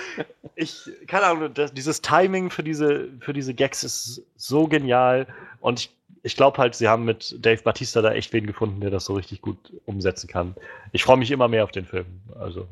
ich, 0.56 0.90
keine 1.08 1.26
Ahnung, 1.28 1.54
das, 1.54 1.74
dieses 1.74 2.02
Timing 2.02 2.50
für 2.50 2.64
diese, 2.64 3.10
für 3.20 3.34
diese 3.34 3.54
Gags 3.54 3.84
ist 3.84 4.24
so 4.36 4.68
genial 4.68 5.28
und 5.60 5.80
ich, 5.80 5.96
ich 6.24 6.36
glaube 6.36 6.58
halt, 6.58 6.76
sie 6.76 6.88
haben 6.88 7.06
mit 7.06 7.36
Dave 7.40 7.62
Batista 7.62 8.02
da 8.02 8.12
echt 8.12 8.34
wen 8.34 8.48
gefunden, 8.48 8.82
der 8.82 8.90
das 8.90 9.06
so 9.06 9.14
richtig 9.14 9.42
gut 9.42 9.58
umsetzen 9.86 10.28
kann. 10.28 10.56
Ich 10.92 11.04
freue 11.04 11.18
mich 11.18 11.30
immer 11.30 11.48
mehr 11.48 11.64
auf 11.64 11.72
den 11.72 11.86
Film. 11.86 12.08
Also. 12.40 12.68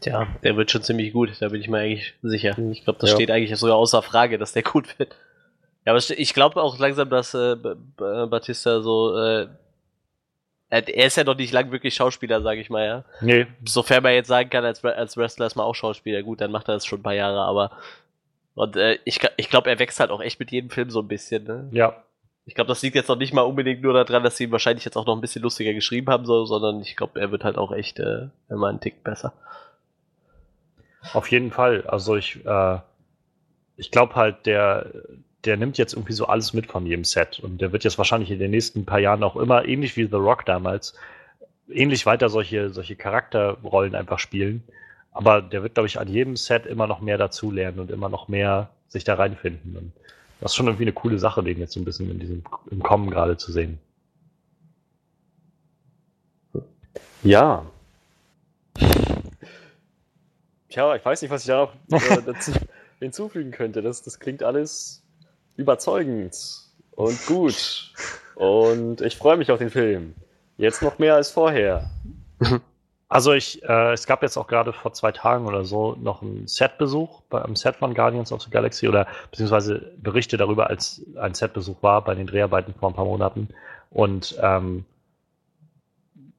Tja, 0.00 0.28
der 0.42 0.56
wird 0.56 0.70
schon 0.70 0.82
ziemlich 0.82 1.12
gut, 1.12 1.30
da 1.40 1.48
bin 1.48 1.60
ich 1.60 1.68
mir 1.68 1.78
eigentlich 1.78 2.14
sicher. 2.22 2.56
Ich 2.70 2.84
glaube, 2.84 2.98
das 3.00 3.10
ja. 3.10 3.16
steht 3.16 3.30
eigentlich 3.30 3.58
sogar 3.58 3.76
außer 3.76 4.02
Frage, 4.02 4.38
dass 4.38 4.52
der 4.52 4.62
gut 4.62 4.98
wird. 4.98 5.16
Ja, 5.84 5.92
aber 5.92 6.02
ich 6.18 6.34
glaube 6.34 6.62
auch 6.62 6.78
langsam, 6.78 7.08
dass 7.08 7.34
äh, 7.34 7.56
Batista 7.96 8.80
so. 8.80 9.16
Äh, 9.16 9.48
er 10.70 11.06
ist 11.06 11.16
ja 11.16 11.24
noch 11.24 11.36
nicht 11.36 11.52
lang 11.52 11.70
wirklich 11.72 11.94
Schauspieler, 11.94 12.42
sage 12.42 12.60
ich 12.60 12.68
mal, 12.68 12.84
ja. 12.84 13.04
Nee. 13.22 13.46
Sofern 13.64 14.02
man 14.02 14.12
jetzt 14.12 14.28
sagen 14.28 14.50
kann, 14.50 14.66
als, 14.66 14.84
als 14.84 15.16
Wrestler 15.16 15.46
ist 15.46 15.56
man 15.56 15.64
auch 15.64 15.74
Schauspieler. 15.74 16.22
Gut, 16.22 16.42
dann 16.42 16.52
macht 16.52 16.68
er 16.68 16.74
das 16.74 16.84
schon 16.84 17.00
ein 17.00 17.04
paar 17.04 17.14
Jahre, 17.14 17.40
aber. 17.40 17.72
Und 18.54 18.76
äh, 18.76 18.98
ich, 19.04 19.18
ich 19.38 19.48
glaube, 19.48 19.70
er 19.70 19.78
wächst 19.78 19.98
halt 19.98 20.10
auch 20.10 20.20
echt 20.20 20.38
mit 20.40 20.50
jedem 20.50 20.68
Film 20.68 20.90
so 20.90 21.00
ein 21.00 21.08
bisschen, 21.08 21.44
ne? 21.44 21.68
Ja. 21.72 22.04
Ich 22.44 22.54
glaube, 22.54 22.68
das 22.68 22.82
liegt 22.82 22.96
jetzt 22.96 23.08
noch 23.08 23.16
nicht 23.16 23.32
mal 23.32 23.42
unbedingt 23.42 23.82
nur 23.82 23.92
daran, 23.92 24.22
dass 24.22 24.36
sie 24.36 24.44
ihn 24.44 24.52
wahrscheinlich 24.52 24.84
jetzt 24.84 24.96
auch 24.96 25.06
noch 25.06 25.14
ein 25.14 25.20
bisschen 25.20 25.42
lustiger 25.42 25.72
geschrieben 25.72 26.08
haben, 26.08 26.26
so, 26.26 26.44
sondern 26.44 26.80
ich 26.80 26.96
glaube, 26.96 27.20
er 27.20 27.30
wird 27.30 27.44
halt 27.44 27.56
auch 27.56 27.72
echt 27.72 27.98
äh, 27.98 28.28
immer 28.50 28.68
einen 28.68 28.80
Tick 28.80 29.04
besser. 29.04 29.32
Auf 31.12 31.30
jeden 31.30 31.50
Fall. 31.50 31.86
Also 31.86 32.16
ich, 32.16 32.44
äh, 32.44 32.78
ich 33.76 33.90
glaube 33.90 34.14
halt, 34.16 34.46
der, 34.46 34.92
der 35.44 35.56
nimmt 35.56 35.78
jetzt 35.78 35.94
irgendwie 35.94 36.12
so 36.12 36.26
alles 36.26 36.52
mit 36.52 36.66
von 36.66 36.86
jedem 36.86 37.04
Set. 37.04 37.40
Und 37.40 37.60
der 37.60 37.72
wird 37.72 37.84
jetzt 37.84 37.98
wahrscheinlich 37.98 38.30
in 38.30 38.38
den 38.38 38.50
nächsten 38.50 38.84
paar 38.84 38.98
Jahren 38.98 39.22
auch 39.22 39.36
immer, 39.36 39.64
ähnlich 39.64 39.96
wie 39.96 40.06
The 40.06 40.16
Rock 40.16 40.44
damals, 40.44 40.94
ähnlich 41.68 42.06
weiter 42.06 42.28
solche, 42.28 42.70
solche 42.70 42.96
Charakterrollen 42.96 43.94
einfach 43.94 44.18
spielen. 44.18 44.62
Aber 45.12 45.42
der 45.42 45.62
wird, 45.62 45.74
glaube 45.74 45.86
ich, 45.86 45.98
an 45.98 46.08
jedem 46.08 46.36
Set 46.36 46.66
immer 46.66 46.86
noch 46.86 47.00
mehr 47.00 47.18
dazulernen 47.18 47.80
und 47.80 47.90
immer 47.90 48.08
noch 48.08 48.28
mehr 48.28 48.70
sich 48.88 49.04
da 49.04 49.14
reinfinden. 49.14 49.76
Und 49.76 49.92
das 50.40 50.52
ist 50.52 50.56
schon 50.56 50.66
irgendwie 50.66 50.84
eine 50.84 50.92
coole 50.92 51.18
Sache, 51.18 51.42
den 51.42 51.58
jetzt 51.58 51.72
so 51.72 51.80
ein 51.80 51.84
bisschen 51.84 52.10
in 52.10 52.18
diesem, 52.18 52.44
im 52.70 52.82
Kommen 52.82 53.10
gerade 53.10 53.36
zu 53.36 53.52
sehen. 53.52 53.78
Ja, 57.22 57.66
Tja, 60.78 60.94
ich 60.94 61.04
weiß 61.04 61.22
nicht, 61.22 61.30
was 61.32 61.40
ich 61.40 61.48
da 61.48 61.72
noch 61.88 62.02
äh, 62.08 62.22
dazu 62.24 62.52
hinzufügen 63.00 63.50
könnte. 63.50 63.82
Das, 63.82 64.00
das 64.02 64.20
klingt 64.20 64.44
alles 64.44 65.02
überzeugend 65.56 66.36
und 66.92 67.26
gut. 67.26 67.92
Und 68.36 69.00
ich 69.00 69.16
freue 69.16 69.36
mich 69.38 69.50
auf 69.50 69.58
den 69.58 69.70
Film. 69.70 70.14
Jetzt 70.56 70.80
noch 70.82 71.00
mehr 71.00 71.16
als 71.16 71.30
vorher. 71.32 71.90
Also 73.10 73.32
ich, 73.32 73.62
äh, 73.62 73.92
es 73.94 74.06
gab 74.06 74.22
jetzt 74.22 74.36
auch 74.36 74.46
gerade 74.46 74.74
vor 74.74 74.92
zwei 74.92 75.12
Tagen 75.12 75.46
oder 75.46 75.64
so 75.64 75.96
noch 75.98 76.20
einen 76.20 76.46
Setbesuch 76.46 77.22
beim 77.30 77.56
Set 77.56 77.76
von 77.76 77.94
Guardians 77.94 78.32
of 78.32 78.42
the 78.42 78.50
Galaxy 78.50 78.86
oder 78.86 79.06
beziehungsweise 79.30 79.94
Berichte 79.96 80.36
darüber, 80.36 80.68
als 80.68 81.00
ein 81.16 81.32
Setbesuch 81.32 81.82
war 81.82 82.04
bei 82.04 82.14
den 82.14 82.26
Dreharbeiten 82.26 82.74
vor 82.74 82.90
ein 82.90 82.94
paar 82.94 83.06
Monaten. 83.06 83.48
Und 83.88 84.38
ähm, 84.42 84.84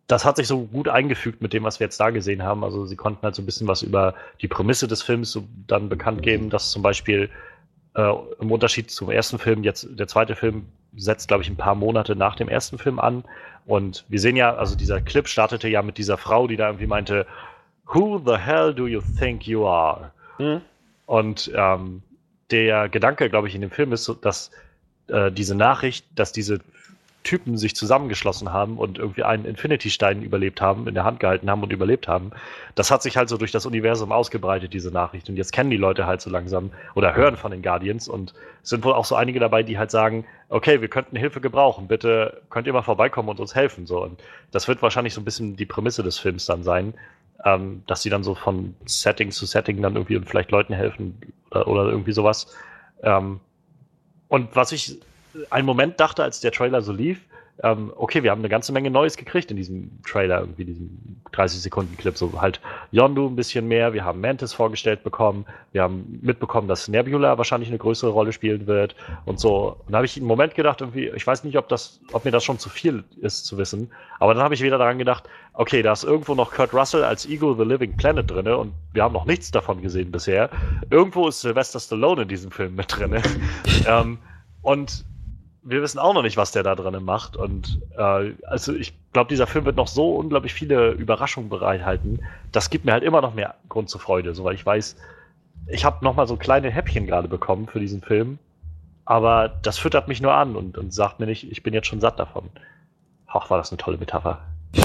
das 0.09 0.25
hat 0.25 0.37
sich 0.37 0.47
so 0.47 0.63
gut 0.63 0.89
eingefügt 0.89 1.39
mit 1.39 1.53
dem, 1.53 1.63
was 1.63 1.79
wir 1.79 1.85
jetzt 1.85 1.99
da 1.99 2.09
gesehen 2.09 2.41
haben. 2.41 2.63
Also 2.63 2.83
sie 2.87 2.95
konnten 2.95 3.21
halt 3.21 3.35
so 3.35 3.43
ein 3.43 3.45
bisschen 3.45 3.67
was 3.67 3.83
über 3.83 4.15
die 4.41 4.47
Prämisse 4.47 4.87
des 4.87 5.03
Films 5.03 5.31
so 5.31 5.47
dann 5.67 5.87
bekannt 5.87 6.23
geben, 6.23 6.49
dass 6.49 6.71
zum 6.71 6.81
Beispiel 6.81 7.29
äh, 7.93 8.13
im 8.39 8.51
Unterschied 8.51 8.89
zum 8.89 9.11
ersten 9.11 9.37
Film, 9.37 9.63
jetzt 9.63 9.87
der 9.91 10.07
zweite 10.07 10.35
Film 10.35 10.65
setzt, 10.97 11.27
glaube 11.27 11.43
ich, 11.43 11.49
ein 11.49 11.57
paar 11.57 11.75
Monate 11.75 12.15
nach 12.15 12.35
dem 12.35 12.49
ersten 12.49 12.79
Film 12.79 12.99
an. 12.99 13.23
Und 13.67 14.03
wir 14.09 14.19
sehen 14.19 14.35
ja, 14.35 14.55
also 14.55 14.75
dieser 14.75 14.99
Clip 14.99 15.27
startete 15.27 15.69
ja 15.69 15.83
mit 15.83 15.99
dieser 15.99 16.17
Frau, 16.17 16.47
die 16.47 16.57
da 16.57 16.69
irgendwie 16.69 16.87
meinte, 16.87 17.27
Who 17.93 18.19
the 18.25 18.37
hell 18.37 18.73
do 18.73 18.87
you 18.87 19.01
think 19.19 19.45
you 19.45 19.67
are? 19.67 20.11
Mhm. 20.39 20.61
Und 21.05 21.51
ähm, 21.53 22.01
der 22.49 22.89
Gedanke, 22.89 23.29
glaube 23.29 23.47
ich, 23.47 23.53
in 23.53 23.61
dem 23.61 23.69
Film 23.69 23.93
ist, 23.93 24.11
dass 24.23 24.49
äh, 25.07 25.31
diese 25.31 25.53
Nachricht, 25.53 26.07
dass 26.15 26.31
diese 26.31 26.61
Typen 27.29 27.59
sich 27.59 27.75
zusammengeschlossen 27.75 28.51
haben 28.51 28.79
und 28.79 28.97
irgendwie 28.97 29.21
einen 29.21 29.45
Infinity-Stein 29.45 30.23
überlebt 30.23 30.61
haben, 30.61 30.87
in 30.87 30.95
der 30.95 31.03
Hand 31.03 31.19
gehalten 31.19 31.47
haben 31.47 31.61
und 31.61 31.71
überlebt 31.71 32.07
haben. 32.07 32.31
Das 32.73 32.89
hat 32.89 33.03
sich 33.03 33.17
halt 33.17 33.29
so 33.29 33.37
durch 33.37 33.51
das 33.51 33.67
Universum 33.67 34.11
ausgebreitet, 34.11 34.73
diese 34.73 34.89
Nachricht. 34.89 35.29
Und 35.29 35.35
jetzt 35.35 35.51
kennen 35.51 35.69
die 35.69 35.77
Leute 35.77 36.07
halt 36.07 36.21
so 36.21 36.31
langsam 36.31 36.71
oder 36.95 37.13
hören 37.13 37.37
von 37.37 37.51
den 37.51 37.61
Guardians 37.61 38.07
und 38.07 38.33
sind 38.63 38.83
wohl 38.83 38.93
auch 38.93 39.05
so 39.05 39.13
einige 39.13 39.39
dabei, 39.39 39.61
die 39.61 39.77
halt 39.77 39.91
sagen, 39.91 40.25
okay, 40.49 40.81
wir 40.81 40.87
könnten 40.87 41.15
Hilfe 41.15 41.39
gebrauchen, 41.39 41.87
bitte 41.87 42.41
könnt 42.49 42.65
ihr 42.65 42.73
mal 42.73 42.81
vorbeikommen 42.81 43.29
und 43.29 43.39
uns 43.39 43.53
helfen. 43.53 43.85
So. 43.85 44.01
Und 44.01 44.19
das 44.49 44.67
wird 44.67 44.81
wahrscheinlich 44.81 45.13
so 45.13 45.21
ein 45.21 45.25
bisschen 45.25 45.55
die 45.55 45.67
Prämisse 45.67 46.01
des 46.01 46.17
Films 46.17 46.47
dann 46.47 46.63
sein, 46.63 46.95
ähm, 47.45 47.83
dass 47.85 48.01
sie 48.01 48.09
dann 48.09 48.23
so 48.23 48.33
von 48.33 48.73
Setting 48.85 49.29
zu 49.29 49.45
Setting 49.45 49.83
dann 49.83 49.93
irgendwie 49.97 50.19
vielleicht 50.25 50.49
Leuten 50.49 50.73
helfen 50.73 51.21
oder, 51.51 51.67
oder 51.67 51.83
irgendwie 51.91 52.11
sowas. 52.11 52.47
Ähm, 53.03 53.39
und 54.29 54.55
was 54.55 54.71
ich 54.71 54.99
einen 55.49 55.65
Moment 55.65 55.99
dachte, 55.99 56.23
als 56.23 56.39
der 56.39 56.51
Trailer 56.51 56.81
so 56.81 56.91
lief, 56.91 57.19
ähm, 57.61 57.91
okay, 57.97 58.23
wir 58.23 58.31
haben 58.31 58.39
eine 58.39 58.49
ganze 58.49 58.71
Menge 58.71 58.89
Neues 58.89 59.17
gekriegt 59.17 59.51
in 59.51 59.57
diesem 59.57 59.91
Trailer, 60.03 60.39
irgendwie 60.39 60.63
diesem 60.63 61.19
30-Sekunden-Clip. 61.33 62.17
So 62.17 62.39
halt 62.39 62.61
Yondu 62.91 63.27
ein 63.27 63.35
bisschen 63.35 63.67
mehr, 63.67 63.91
wir 63.93 64.05
haben 64.05 64.21
Mantis 64.21 64.53
vorgestellt 64.53 65.03
bekommen, 65.03 65.45
wir 65.73 65.83
haben 65.83 66.19
mitbekommen, 66.21 66.69
dass 66.69 66.87
Nebula 66.87 67.37
wahrscheinlich 67.37 67.69
eine 67.69 67.77
größere 67.77 68.11
Rolle 68.11 68.31
spielen 68.31 68.65
wird 68.65 68.95
und 69.25 69.39
so. 69.41 69.75
Und 69.85 69.91
da 69.91 69.97
habe 69.97 70.05
ich 70.05 70.15
einen 70.15 70.25
Moment 70.25 70.55
gedacht, 70.55 70.79
irgendwie, 70.79 71.09
ich 71.09 71.27
weiß 71.27 71.43
nicht, 71.43 71.57
ob 71.57 71.67
das, 71.67 71.99
ob 72.13 72.23
mir 72.23 72.31
das 72.31 72.45
schon 72.45 72.59
zu 72.59 72.69
viel 72.69 73.03
ist 73.19 73.45
zu 73.45 73.57
wissen, 73.57 73.91
aber 74.19 74.33
dann 74.33 74.43
habe 74.43 74.53
ich 74.53 74.61
wieder 74.63 74.77
daran 74.77 74.97
gedacht, 74.97 75.25
okay, 75.53 75.81
da 75.81 75.91
ist 75.91 76.05
irgendwo 76.05 76.35
noch 76.35 76.51
Kurt 76.51 76.73
Russell 76.73 77.03
als 77.03 77.25
Ego 77.25 77.53
the 77.55 77.63
Living 77.63 77.97
Planet 77.97 78.29
drin 78.29 78.47
und 78.47 78.73
wir 78.93 79.03
haben 79.03 79.13
noch 79.13 79.25
nichts 79.25 79.51
davon 79.51 79.81
gesehen 79.81 80.11
bisher. 80.11 80.49
Irgendwo 80.89 81.27
ist 81.27 81.41
Sylvester 81.41 81.81
Stallone 81.81 82.21
in 82.21 82.27
diesem 82.29 82.51
Film 82.51 82.75
mit 82.75 82.97
drin. 82.97 83.21
ähm, 83.87 84.17
und 84.61 85.03
wir 85.69 85.83
wissen 85.83 85.99
auch 85.99 86.13
noch 86.13 86.23
nicht, 86.23 86.37
was 86.37 86.51
der 86.51 86.63
da 86.63 86.75
drin 86.75 87.03
macht. 87.03 87.37
Und 87.37 87.79
äh, 87.95 88.33
also 88.43 88.73
ich 88.73 88.93
glaube, 89.13 89.29
dieser 89.29 89.47
Film 89.47 89.65
wird 89.65 89.75
noch 89.75 89.87
so 89.87 90.15
unglaublich 90.15 90.53
viele 90.53 90.91
Überraschungen 90.91 91.49
bereithalten. 91.49 92.25
Das 92.51 92.69
gibt 92.69 92.85
mir 92.85 92.93
halt 92.93 93.03
immer 93.03 93.21
noch 93.21 93.35
mehr 93.35 93.55
Grund 93.69 93.89
zur 93.89 94.01
Freude, 94.01 94.33
so 94.33 94.43
weil 94.43 94.55
ich 94.55 94.65
weiß, 94.65 94.95
ich 95.67 95.85
habe 95.85 96.03
noch 96.03 96.15
mal 96.15 96.27
so 96.27 96.37
kleine 96.37 96.71
Häppchen 96.71 97.05
gerade 97.05 97.27
bekommen 97.27 97.67
für 97.67 97.79
diesen 97.79 98.01
Film, 98.01 98.39
aber 99.05 99.49
das 99.61 99.77
füttert 99.77 100.07
mich 100.07 100.21
nur 100.21 100.33
an 100.33 100.55
und, 100.55 100.77
und 100.77 100.93
sagt 100.93 101.19
mir 101.19 101.27
nicht, 101.27 101.51
ich 101.51 101.61
bin 101.61 101.73
jetzt 101.73 101.87
schon 101.87 102.01
satt 102.01 102.17
davon. 102.17 102.49
Ach, 103.27 103.49
war 103.51 103.59
das 103.59 103.71
eine 103.71 103.77
tolle 103.77 103.97
Metapher. 103.97 104.39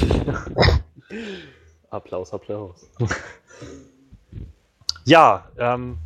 Applaus, 1.90 2.34
Applaus. 2.34 2.90
ja, 5.04 5.46
ähm, 5.56 5.96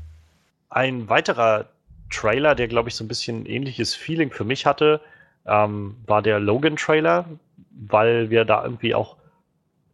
ein 0.71 1.09
weiterer 1.09 1.67
Trailer, 2.11 2.55
der, 2.55 2.69
glaube 2.69 2.89
ich, 2.89 2.95
so 2.95 3.05
ein 3.05 3.09
bisschen 3.09 3.47
ähnliches 3.47 3.95
Feeling 3.95 4.31
für 4.31 4.45
mich 4.45 4.67
hatte, 4.67 5.01
ähm, 5.47 5.97
war 6.07 6.23
der 6.23 6.41
Logan-Trailer, 6.41 7.25
weil 7.71 8.31
wir 8.31 8.45
da 8.45 8.65
irgendwie 8.65 8.95
auch, 8.95 9.17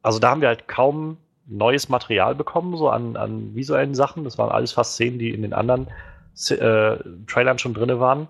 also 0.03 0.19
da 0.19 0.31
haben 0.31 0.41
wir 0.41 0.49
halt 0.49 0.69
kaum 0.69 1.19
neues 1.47 1.89
Material 1.89 2.35
bekommen, 2.35 2.77
so 2.77 2.89
an, 2.89 3.17
an 3.17 3.55
visuellen 3.55 3.95
Sachen. 3.95 4.25
Das 4.25 4.39
waren 4.39 4.51
alles 4.51 4.73
fast 4.73 4.95
Szenen, 4.95 5.19
die 5.19 5.31
in 5.31 5.43
den 5.43 5.53
anderen 5.53 5.89
äh, 6.51 6.97
Trailern 7.27 7.59
schon 7.59 7.75
drin 7.75 7.99
waren. 8.01 8.29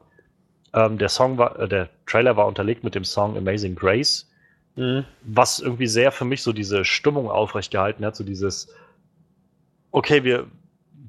Ähm, 0.73 0.99
der 0.99 1.09
Song 1.09 1.39
war, 1.39 1.59
äh, 1.59 1.69
der 1.69 1.89
Trailer 2.07 2.37
war 2.37 2.47
unterlegt 2.47 2.85
mit 2.85 2.95
dem 2.95 3.05
Song 3.05 3.37
Amazing 3.37 3.77
Grace, 3.77 4.29
mhm. 4.77 5.05
was 5.23 5.61
irgendwie 5.61 5.87
sehr 5.87 6.11
für 6.11 6.25
mich 6.25 6.43
so 6.43 6.53
diese 6.53 6.85
Stimmung 6.85 7.31
aufrechtgehalten 7.31 8.05
hat, 8.05 8.17
so 8.17 8.25
dieses, 8.25 8.75
okay, 9.93 10.25
wir, 10.25 10.47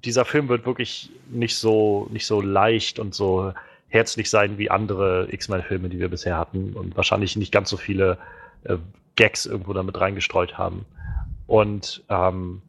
dieser 0.04 0.26
Film 0.26 0.50
wird 0.50 0.66
wirklich 0.66 1.12
nicht 1.30 1.56
so, 1.56 2.08
nicht 2.12 2.26
so 2.26 2.42
leicht 2.42 3.00
und 3.00 3.16
so 3.16 3.54
herzlich 3.88 4.30
sein 4.30 4.58
wie 4.58 4.70
andere 4.70 5.28
X-Men-Filme, 5.32 5.90
die 5.90 6.00
wir 6.00 6.10
bisher 6.10 6.38
hatten 6.38 6.74
und 6.74 6.98
wahrscheinlich 6.98 7.36
nicht 7.36 7.52
ganz 7.52 7.70
so 7.70 7.78
viele 7.78 8.18
äh, 8.64 8.78
Gags 9.16 9.46
irgendwo 9.46 9.74
damit 9.74 10.00
reingestreut 10.00 10.58
haben. 10.58 10.86
Und 11.48 12.04
ähm, 12.10 12.62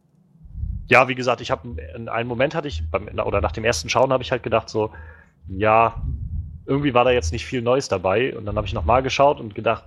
ja, 0.89 1.09
wie 1.09 1.15
gesagt, 1.15 1.41
ich 1.41 1.51
habe 1.51 1.69
in 1.97 2.09
einem 2.09 2.29
Moment 2.29 2.55
hatte 2.55 2.69
ich, 2.69 2.83
beim, 2.91 3.09
oder 3.19 3.41
nach 3.41 3.53
dem 3.53 3.65
ersten 3.65 3.89
Schauen 3.89 4.13
habe 4.13 4.23
ich 4.23 4.31
halt 4.31 4.43
gedacht 4.43 4.69
so, 4.69 4.93
ja, 5.49 6.01
irgendwie 6.67 6.95
war 6.95 7.05
da 7.05 7.11
jetzt 7.11 7.33
nicht 7.33 7.47
viel 7.47 7.63
Neues 7.63 7.89
dabei. 7.89 8.37
Und 8.37 8.47
dann 8.47 8.57
habe 8.57 8.67
ich 8.67 8.73
nochmal 8.73 9.03
geschaut 9.03 9.41
und 9.41 9.55
gedacht, 9.55 9.85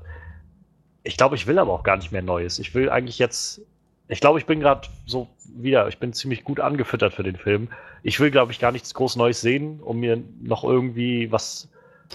ich 1.04 1.18
glaube, 1.18 1.36
ich 1.36 1.48
will 1.48 1.60
aber 1.60 1.74
auch 1.74 1.84
gar 1.84 1.98
nicht 1.98 2.12
mehr 2.12 2.22
Neues. 2.22 2.60
Ich 2.60 2.74
will 2.76 2.90
eigentlich 2.90 3.20
jetzt, 3.20 3.62
ich 4.10 4.20
glaube, 4.20 4.40
ich 4.40 4.46
bin 4.48 4.60
gerade 4.60 4.88
so 5.06 5.28
wieder, 5.56 5.88
ich 5.88 6.00
bin 6.00 6.14
ziemlich 6.14 6.44
gut 6.44 6.60
angefüttert 6.60 7.14
für 7.14 7.24
den 7.24 7.38
Film. 7.38 7.70
Ich 8.02 8.20
will, 8.20 8.32
glaube 8.32 8.52
ich, 8.52 8.60
gar 8.60 8.72
nichts 8.72 8.94
groß 8.94 9.16
Neues 9.16 9.40
sehen, 9.40 9.80
um 9.82 10.00
mir 10.00 10.22
noch 10.42 10.64
irgendwie 10.64 11.32
was 11.32 11.70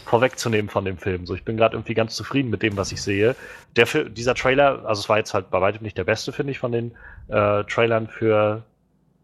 vorwegzunehmen 0.05 0.69
von 0.69 0.85
dem 0.85 0.99
Film. 0.99 1.25
So, 1.25 1.37
ich 1.37 1.45
bin 1.45 1.57
gerade 1.57 1.77
irgendwie 1.77 1.95
ganz 1.95 2.17
zufrieden 2.17 2.51
mit 2.51 2.63
dem, 2.63 2.77
was 2.77 2.91
ich 2.91 3.01
sehe. 3.01 3.37
Der, 3.77 3.87
dieser 4.09 4.35
Trailer, 4.35 4.85
also 4.85 5.01
es 5.01 5.09
war 5.09 5.19
jetzt 5.19 5.35
halt 5.35 5.51
bei 5.51 5.61
weitem 5.61 5.85
nicht 5.85 5.97
der 5.97 6.05
beste, 6.05 6.33
finde 6.33 6.51
ich, 6.51 6.59
von 6.59 6.73
den 6.73 6.93
äh, 7.29 7.63
Trailern 7.65 8.09
für, 8.09 8.65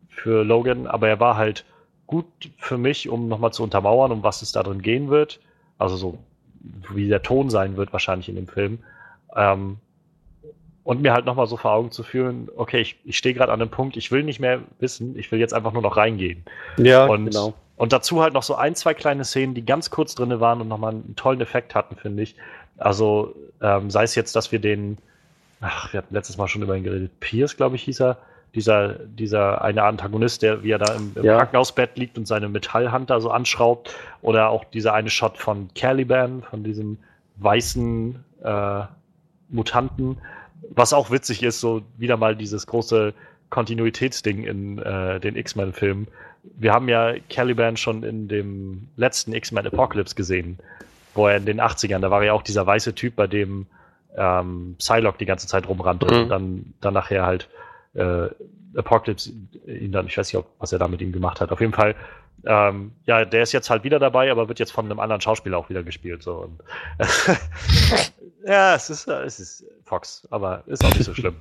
für 0.09 0.45
Logan, 0.45 0.87
aber 0.87 1.09
er 1.09 1.18
war 1.18 1.37
halt 1.37 1.64
gut 2.07 2.27
für 2.57 2.79
mich, 2.79 3.09
um 3.09 3.29
nochmal 3.29 3.53
zu 3.53 3.64
untermauern, 3.64 4.12
um 4.12 4.23
was 4.23 4.43
es 4.43 4.53
da 4.53 4.62
drin 4.62 4.81
gehen 4.81 5.11
wird. 5.11 5.41
Also 5.79 5.97
so, 5.97 6.18
wie 6.93 7.09
der 7.09 7.23
Ton 7.23 7.51
sein 7.51 7.77
wird 7.77 7.93
wahrscheinlich 7.93 8.29
in 8.29 8.37
dem 8.37 8.47
Film. 8.47 8.79
Ähm, 9.35 9.79
und 10.85 11.03
mir 11.03 11.12
halt 11.12 11.26
nochmal 11.26 11.47
so 11.47 11.57
vor 11.57 11.72
Augen 11.72 11.91
zu 11.91 12.03
führen, 12.03 12.49
okay, 12.57 12.81
ich, 12.81 12.97
ich 13.05 13.18
stehe 13.18 13.35
gerade 13.35 13.53
an 13.53 13.61
einem 13.61 13.70
Punkt, 13.70 13.97
ich 13.97 14.11
will 14.11 14.22
nicht 14.22 14.41
mehr 14.41 14.61
wissen, 14.78 15.18
ich 15.18 15.31
will 15.31 15.39
jetzt 15.39 15.55
einfach 15.55 15.72
nur 15.72 15.83
noch 15.83 15.97
reingehen. 15.97 16.45
Ja, 16.78 17.07
und, 17.07 17.26
genau. 17.26 17.55
Und 17.76 17.93
dazu 17.93 18.22
halt 18.22 18.35
noch 18.35 18.43
so 18.43 18.55
ein, 18.55 18.74
zwei 18.74 18.95
kleine 18.95 19.24
Szenen, 19.24 19.55
die 19.55 19.64
ganz 19.64 19.91
kurz 19.91 20.14
drin 20.14 20.39
waren 20.41 20.61
und 20.61 20.68
nochmal 20.68 20.93
einen 20.93 21.16
tollen 21.16 21.41
Effekt 21.41 21.74
hatten, 21.74 21.97
finde 21.97 22.22
ich. 22.22 22.35
Also 22.78 23.35
ähm, 23.62 23.91
sei 23.91 24.05
es 24.05 24.14
jetzt, 24.14 24.37
dass 24.37 24.53
wir 24.53 24.59
den, 24.59 24.99
ach, 25.61 25.93
wir 25.93 25.99
hatten 25.99 26.14
letztes 26.14 26.37
Mal 26.37 26.49
schon 26.49 26.62
über 26.62 26.76
ihn 26.76 26.85
geredet, 26.85 27.11
Pierce, 27.20 27.57
glaube 27.57 27.76
ich, 27.76 27.83
hieß 27.85 28.01
er, 28.01 28.18
dieser, 28.55 28.95
dieser 28.95 29.62
eine 29.62 29.85
Antagonist, 29.85 30.43
der 30.43 30.62
wie 30.64 30.72
er 30.72 30.78
da 30.78 30.95
im, 30.95 31.12
im 31.14 31.24
ja. 31.24 31.37
Krankenhausbett 31.37 31.97
liegt 31.97 32.18
und 32.18 32.26
seine 32.26 32.49
Metallhand 32.49 33.09
da 33.09 33.20
so 33.20 33.31
anschraubt, 33.31 33.95
oder 34.22 34.51
auch 34.51 34.64
dieser 34.64 34.93
eine 34.93 35.11
Shot 35.11 35.39
von 35.39 35.68
Caliban, 35.74 36.43
von 36.43 36.64
diesem 36.64 36.99
weißen 37.37 38.24
äh, 38.43 38.83
Mutanten, 39.49 40.18
was 40.68 40.92
auch 40.92 41.11
witzig 41.11 41.42
ist, 41.42 41.61
so 41.61 41.82
wieder 41.96 42.16
mal 42.16 42.36
dieses 42.36 42.66
große 42.66 43.14
Kontinuitätsding 43.50 44.44
in 44.44 44.78
äh, 44.78 45.20
den 45.20 45.36
X-Men-Filmen. 45.36 46.08
Wir 46.42 46.72
haben 46.72 46.88
ja 46.88 47.14
Caliban 47.28 47.76
schon 47.76 48.02
in 48.02 48.28
dem 48.28 48.88
letzten 48.96 49.32
X-Men 49.32 49.66
Apocalypse 49.66 50.14
gesehen, 50.14 50.58
wo 51.14 51.26
er 51.26 51.36
in 51.36 51.44
den 51.44 51.61
80ern, 51.61 51.98
da 51.98 52.11
war 52.11 52.22
ja 52.24 52.32
auch 52.32 52.42
dieser 52.42 52.66
weiße 52.66 52.94
Typ, 52.94 53.16
bei 53.16 53.26
dem 53.26 53.66
ähm, 54.16 54.76
Psylocke 54.78 55.18
die 55.18 55.26
ganze 55.26 55.46
Zeit 55.46 55.68
rumrannte 55.68 56.06
mhm. 56.06 56.22
und 56.22 56.28
dann, 56.28 56.74
dann 56.80 56.94
nachher 56.94 57.26
halt 57.26 57.48
äh, 57.94 58.28
Apocalypse 58.76 59.32
ihn 59.66 59.92
dann, 59.92 60.06
ich 60.06 60.16
weiß 60.16 60.32
nicht, 60.32 60.38
ob, 60.38 60.46
was 60.58 60.72
er 60.72 60.78
da 60.78 60.88
mit 60.88 61.00
ihm 61.00 61.12
gemacht 61.12 61.40
hat. 61.40 61.50
Auf 61.50 61.61
jeden 61.61 61.72
Fall, 61.72 61.96
ähm, 62.45 62.93
ja, 63.07 63.24
der 63.24 63.43
ist 63.43 63.53
jetzt 63.53 63.70
halt 63.70 63.84
wieder 63.84 63.99
dabei, 63.99 64.30
aber 64.30 64.49
wird 64.49 64.59
jetzt 64.59 64.72
von 64.72 64.86
einem 64.86 65.01
anderen 65.01 65.20
Schauspieler 65.20 65.59
auch 65.59 65.68
wieder 65.68 65.82
gespielt. 65.82 66.22
So. 66.22 66.34
Und, 66.36 66.61
ja, 68.47 68.74
es 68.74 68.91
ist, 68.91 69.09
es 69.09 69.41
ist 69.41 69.64
Fox, 69.84 70.26
aber 70.30 70.62
ist 70.66 70.84
auch 70.84 70.95
nicht 70.95 71.05
so 71.05 71.14
schlimm. 71.14 71.36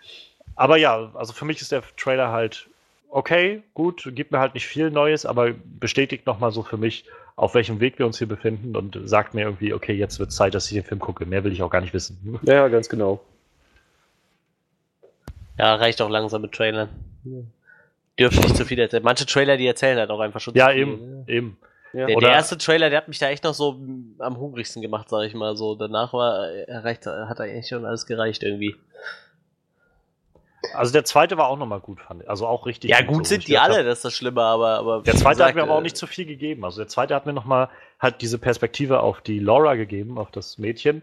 aber 0.56 0.76
ja, 0.76 1.10
also 1.14 1.32
für 1.32 1.44
mich 1.44 1.60
ist 1.60 1.72
der 1.72 1.82
Trailer 1.96 2.32
halt 2.32 2.68
okay, 3.16 3.62
gut, 3.72 4.10
gibt 4.14 4.30
mir 4.30 4.38
halt 4.38 4.52
nicht 4.52 4.66
viel 4.66 4.90
Neues, 4.90 5.24
aber 5.24 5.54
bestätigt 5.80 6.26
nochmal 6.26 6.52
so 6.52 6.62
für 6.62 6.76
mich, 6.76 7.06
auf 7.36 7.54
welchem 7.54 7.80
Weg 7.80 7.98
wir 7.98 8.06
uns 8.06 8.18
hier 8.18 8.28
befinden 8.28 8.76
und 8.76 8.98
sagt 9.04 9.32
mir 9.32 9.42
irgendwie, 9.42 9.72
okay, 9.72 9.94
jetzt 9.94 10.18
wird 10.18 10.32
Zeit, 10.32 10.54
dass 10.54 10.66
ich 10.66 10.74
den 10.74 10.84
Film 10.84 11.00
gucke. 11.00 11.24
Mehr 11.24 11.42
will 11.42 11.52
ich 11.52 11.62
auch 11.62 11.70
gar 11.70 11.80
nicht 11.80 11.94
wissen. 11.94 12.38
Ja, 12.42 12.68
ganz 12.68 12.88
genau. 12.90 13.20
Ja, 15.58 15.74
reicht 15.76 16.02
auch 16.02 16.10
langsam 16.10 16.42
mit 16.42 16.52
Trailern. 16.52 16.90
Dürfen 18.18 18.40
nicht 18.40 18.56
zu 18.56 18.64
viel 18.64 18.78
erzählen. 18.78 19.02
Manche 19.02 19.26
Trailer, 19.26 19.56
die 19.56 19.66
erzählen 19.66 19.98
halt 19.98 20.10
auch 20.10 20.20
einfach 20.20 20.40
schon 20.40 20.54
ja, 20.54 20.68
zu 20.68 20.72
viel. 20.72 20.82
Eben, 20.82 21.24
ja, 21.26 21.34
eben. 21.34 21.58
Ja. 21.92 22.06
Der, 22.06 22.16
der, 22.16 22.30
erste 22.30 22.58
Trailer, 22.58 22.90
der 22.90 22.98
hat 22.98 23.08
mich 23.08 23.18
da 23.18 23.28
echt 23.28 23.44
noch 23.44 23.54
so 23.54 23.80
am 24.18 24.36
hungrigsten 24.38 24.82
gemacht, 24.82 25.08
sag 25.08 25.24
ich 25.24 25.34
mal 25.34 25.56
so. 25.56 25.74
Danach 25.74 26.12
war 26.12 26.50
erreicht, 26.50 27.06
hat 27.06 27.40
eigentlich 27.40 27.68
schon 27.68 27.84
alles 27.86 28.06
gereicht 28.06 28.42
irgendwie. 28.42 28.76
Also 30.74 30.92
der 30.92 31.04
zweite 31.04 31.36
war 31.36 31.48
auch 31.48 31.56
nochmal 31.56 31.80
gut, 31.80 32.00
fand 32.00 32.22
ich. 32.22 32.28
Also 32.30 32.46
auch 32.46 32.66
richtig. 32.66 32.90
Ja, 32.90 33.00
gut, 33.00 33.18
gut 33.18 33.26
sind 33.26 33.46
die 33.48 33.58
alle, 33.58 33.84
das 33.84 33.98
ist 33.98 34.04
das 34.04 34.14
Schlimme, 34.14 34.42
aber. 34.42 34.78
aber 34.78 35.02
der 35.02 35.14
zweite 35.14 35.36
gesagt, 35.36 35.48
hat 35.48 35.54
mir 35.56 35.62
aber 35.62 35.74
auch 35.74 35.80
äh, 35.80 35.84
nicht 35.84 35.96
zu 35.96 36.06
viel 36.06 36.26
gegeben. 36.26 36.64
Also 36.64 36.78
der 36.78 36.88
zweite 36.88 37.14
hat 37.14 37.26
mir 37.26 37.32
nochmal 37.32 37.68
halt 37.98 38.20
diese 38.20 38.38
Perspektive 38.38 39.00
auf 39.00 39.20
die 39.20 39.38
Laura 39.38 39.74
gegeben, 39.74 40.18
auf 40.18 40.30
das 40.30 40.58
Mädchen, 40.58 41.02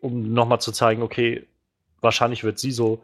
um 0.00 0.32
nochmal 0.32 0.60
zu 0.60 0.72
zeigen, 0.72 1.02
okay, 1.02 1.46
wahrscheinlich 2.00 2.44
wird 2.44 2.58
sie 2.58 2.72
so 2.72 3.02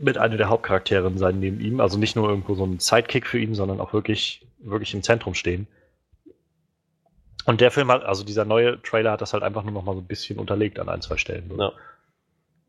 mit 0.00 0.18
einer 0.18 0.36
der 0.36 0.48
Hauptcharakterinnen 0.48 1.18
sein 1.18 1.38
neben 1.40 1.60
ihm. 1.60 1.80
Also 1.80 1.98
nicht 1.98 2.16
nur 2.16 2.28
irgendwo 2.28 2.54
so 2.54 2.64
ein 2.64 2.80
Sidekick 2.80 3.26
für 3.26 3.38
ihn, 3.38 3.54
sondern 3.54 3.80
auch 3.80 3.92
wirklich, 3.92 4.46
wirklich 4.58 4.94
im 4.94 5.02
Zentrum 5.02 5.34
stehen. 5.34 5.66
Und 7.44 7.60
der 7.60 7.70
Film 7.70 7.90
hat, 7.90 8.04
also 8.04 8.24
dieser 8.24 8.44
neue 8.44 8.80
Trailer 8.82 9.12
hat 9.12 9.20
das 9.20 9.32
halt 9.32 9.42
einfach 9.42 9.62
nur 9.62 9.72
noch 9.72 9.84
mal 9.84 9.94
so 9.94 10.00
ein 10.00 10.06
bisschen 10.06 10.38
unterlegt 10.38 10.78
an 10.78 10.88
ein, 10.88 11.02
zwei 11.02 11.16
Stellen. 11.16 11.50
Ja. 11.58 11.72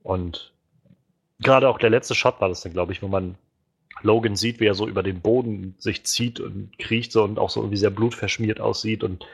Und 0.04 0.54
gerade 1.40 1.70
auch 1.70 1.78
der 1.78 1.90
letzte 1.90 2.16
Shot 2.16 2.42
war 2.42 2.50
das 2.50 2.62
dann, 2.62 2.74
glaube 2.74 2.92
ich, 2.92 3.02
wo 3.02 3.08
man 3.08 3.36
Logan 4.02 4.36
sieht, 4.36 4.60
wie 4.60 4.66
er 4.66 4.74
so 4.74 4.88
über 4.88 5.04
den 5.04 5.22
Boden 5.22 5.76
sich 5.78 6.06
zieht 6.06 6.40
und 6.40 6.78
kriecht 6.80 7.12
so 7.12 7.24
und 7.24 7.40
auch 7.40 7.50
so 7.50 7.62
irgendwie 7.62 7.78
sehr 7.78 7.90
blutverschmiert 7.92 8.60
aussieht 8.60 9.04
und 9.04 9.26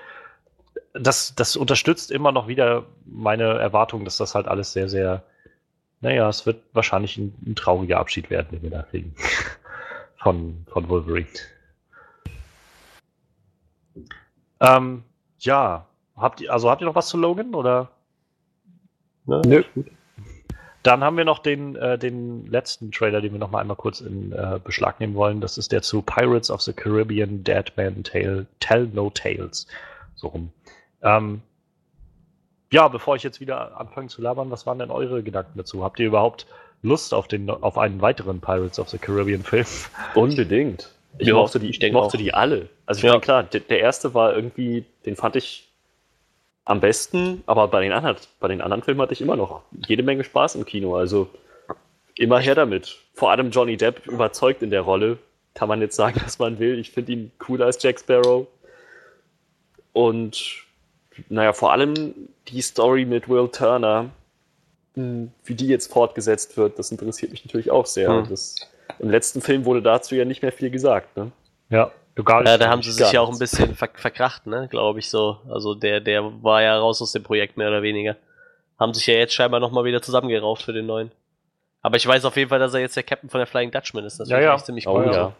das, 0.93 1.35
das 1.35 1.55
unterstützt 1.55 2.11
immer 2.11 2.31
noch 2.31 2.47
wieder 2.47 2.85
meine 3.05 3.59
Erwartung, 3.59 4.03
dass 4.03 4.17
das 4.17 4.35
halt 4.35 4.47
alles 4.47 4.73
sehr, 4.73 4.89
sehr 4.89 5.23
naja, 6.01 6.29
es 6.29 6.45
wird 6.45 6.61
wahrscheinlich 6.73 7.17
ein, 7.17 7.33
ein 7.45 7.55
trauriger 7.55 7.99
Abschied 7.99 8.29
werden, 8.29 8.49
den 8.51 8.61
wir 8.61 8.69
da 8.69 8.83
kriegen. 8.83 9.15
von, 10.17 10.65
von 10.67 10.89
Wolverine. 10.89 11.27
Ähm, 14.59 15.03
ja, 15.39 15.85
habt 16.15 16.41
ihr, 16.41 16.51
also 16.51 16.69
habt 16.69 16.81
ihr 16.81 16.85
noch 16.85 16.95
was 16.95 17.07
zu 17.07 17.17
Logan 17.17 17.53
oder? 17.53 17.89
Ne? 19.25 19.41
Nö. 19.45 19.63
Dann 20.83 21.03
haben 21.03 21.17
wir 21.17 21.25
noch 21.25 21.39
den, 21.39 21.75
äh, 21.75 21.97
den 21.97 22.47
letzten 22.47 22.91
Trailer, 22.91 23.19
den 23.19 23.33
wir 23.33 23.39
noch 23.39 23.51
mal 23.51 23.59
einmal 23.59 23.75
kurz 23.75 23.99
in 23.99 24.31
äh, 24.31 24.59
Beschlag 24.63 24.99
nehmen 24.99 25.15
wollen. 25.15 25.41
Das 25.41 25.57
ist 25.57 25.71
der 25.71 25.81
zu 25.81 26.01
Pirates 26.01 26.49
of 26.49 26.61
the 26.61 26.73
Caribbean 26.73 27.43
Dead 27.43 27.65
Man 27.75 28.03
Tale, 28.03 28.47
Tell 28.59 28.87
No 28.87 29.09
Tales. 29.09 29.67
So 30.15 30.27
rum. 30.29 30.51
Ähm, 31.01 31.41
ja, 32.71 32.87
bevor 32.87 33.15
ich 33.15 33.23
jetzt 33.23 33.39
wieder 33.39 33.79
anfange 33.79 34.07
zu 34.07 34.21
labern, 34.21 34.51
was 34.51 34.65
waren 34.65 34.79
denn 34.79 34.91
eure 34.91 35.23
Gedanken 35.23 35.57
dazu? 35.57 35.83
Habt 35.83 35.99
ihr 35.99 36.07
überhaupt 36.07 36.45
Lust 36.81 37.13
auf, 37.13 37.27
den, 37.27 37.49
auf 37.49 37.77
einen 37.77 38.01
weiteren 38.01 38.41
Pirates 38.41 38.79
of 38.79 38.89
the 38.89 38.97
Caribbean 38.97 39.43
Film? 39.43 39.65
Unbedingt. 40.15 40.91
Ich 41.17 41.27
ja, 41.27 41.33
mochte, 41.33 41.59
die, 41.59 41.69
ich 41.69 41.91
mochte 41.91 42.17
die 42.17 42.33
alle. 42.33 42.69
Also 42.85 42.99
ich 42.99 43.03
ja. 43.03 43.11
meine, 43.11 43.21
klar, 43.21 43.43
der, 43.43 43.61
der, 43.61 43.79
erste 43.79 44.13
war 44.13 44.35
irgendwie, 44.35 44.85
den 45.05 45.15
fand 45.15 45.35
ich 45.35 45.67
am 46.65 46.79
besten, 46.79 47.43
aber 47.45 47.67
bei 47.69 47.81
den, 47.81 47.91
anderen, 47.91 48.17
bei 48.39 48.49
den 48.49 48.61
anderen 48.61 48.83
Filmen 48.83 49.01
hatte 49.01 49.13
ich 49.13 49.21
immer 49.21 49.35
noch 49.35 49.61
jede 49.87 50.03
Menge 50.03 50.23
Spaß 50.23 50.55
im 50.55 50.65
Kino. 50.65 50.95
Also 50.95 51.29
immer 52.15 52.39
her 52.39 52.55
damit. 52.55 52.97
Vor 53.13 53.31
allem 53.31 53.49
Johnny 53.51 53.77
Depp 53.77 54.05
überzeugt 54.05 54.61
in 54.61 54.69
der 54.69 54.81
Rolle. 54.81 55.17
Kann 55.53 55.69
man 55.69 55.81
jetzt 55.81 55.95
sagen, 55.95 56.21
was 56.23 56.37
man 56.37 56.59
will. 56.59 56.77
Ich 56.77 56.91
finde 56.91 57.13
ihn 57.13 57.31
cooler 57.39 57.65
als 57.65 57.81
Jack 57.81 57.99
Sparrow. 57.99 58.47
Und 59.93 60.66
naja, 61.29 61.53
vor 61.53 61.71
allem 61.71 62.13
die 62.47 62.61
Story 62.61 63.05
mit 63.05 63.29
Will 63.29 63.49
Turner, 63.49 64.09
hm, 64.95 65.31
wie 65.43 65.55
die 65.55 65.67
jetzt 65.67 65.91
fortgesetzt 65.91 66.57
wird, 66.57 66.79
das 66.79 66.91
interessiert 66.91 67.31
mich 67.31 67.45
natürlich 67.45 67.71
auch 67.71 67.85
sehr. 67.85 68.09
Hm. 68.09 68.27
Das, 68.29 68.55
Im 68.99 69.09
letzten 69.09 69.41
Film 69.41 69.65
wurde 69.65 69.81
dazu 69.81 70.15
ja 70.15 70.25
nicht 70.25 70.41
mehr 70.41 70.51
viel 70.51 70.69
gesagt. 70.69 71.15
Ne? 71.17 71.31
Ja, 71.69 71.91
egal. 72.15 72.45
Ja, 72.45 72.57
da 72.57 72.69
haben 72.69 72.81
sie 72.81 72.91
sich 72.91 73.11
ja 73.11 73.21
auch 73.21 73.31
ein 73.31 73.39
bisschen 73.39 73.75
ver 73.75 73.89
verkracht, 73.93 74.47
ne, 74.47 74.67
glaube 74.69 74.99
ich 74.99 75.09
so. 75.09 75.37
Also 75.49 75.75
der, 75.75 75.99
der 75.99 76.23
war 76.43 76.61
ja 76.61 76.77
raus 76.77 77.01
aus 77.01 77.11
dem 77.11 77.23
Projekt 77.23 77.57
mehr 77.57 77.67
oder 77.67 77.81
weniger. 77.81 78.15
Haben 78.79 78.93
sich 78.93 79.07
ja 79.07 79.15
jetzt 79.15 79.33
scheinbar 79.33 79.59
nochmal 79.59 79.85
wieder 79.85 80.01
zusammengerauft 80.01 80.63
für 80.63 80.73
den 80.73 80.85
neuen. 80.85 81.11
Aber 81.81 81.95
ich 81.95 82.05
weiß 82.05 82.25
auf 82.25 82.35
jeden 82.35 82.49
Fall, 82.49 82.59
dass 82.59 82.73
er 82.73 82.81
jetzt 82.81 82.95
der 82.95 83.03
Captain 83.03 83.29
von 83.29 83.39
der 83.39 83.47
Flying 83.47 83.71
Dutchman 83.71 84.05
ist. 84.05 84.19
Das 84.19 84.29
ja, 84.29 84.39
ja. 84.39 84.57
ziemlich 84.57 84.87
cool. 84.87 85.07
Oh, 85.07 85.11
ja. 85.11 85.33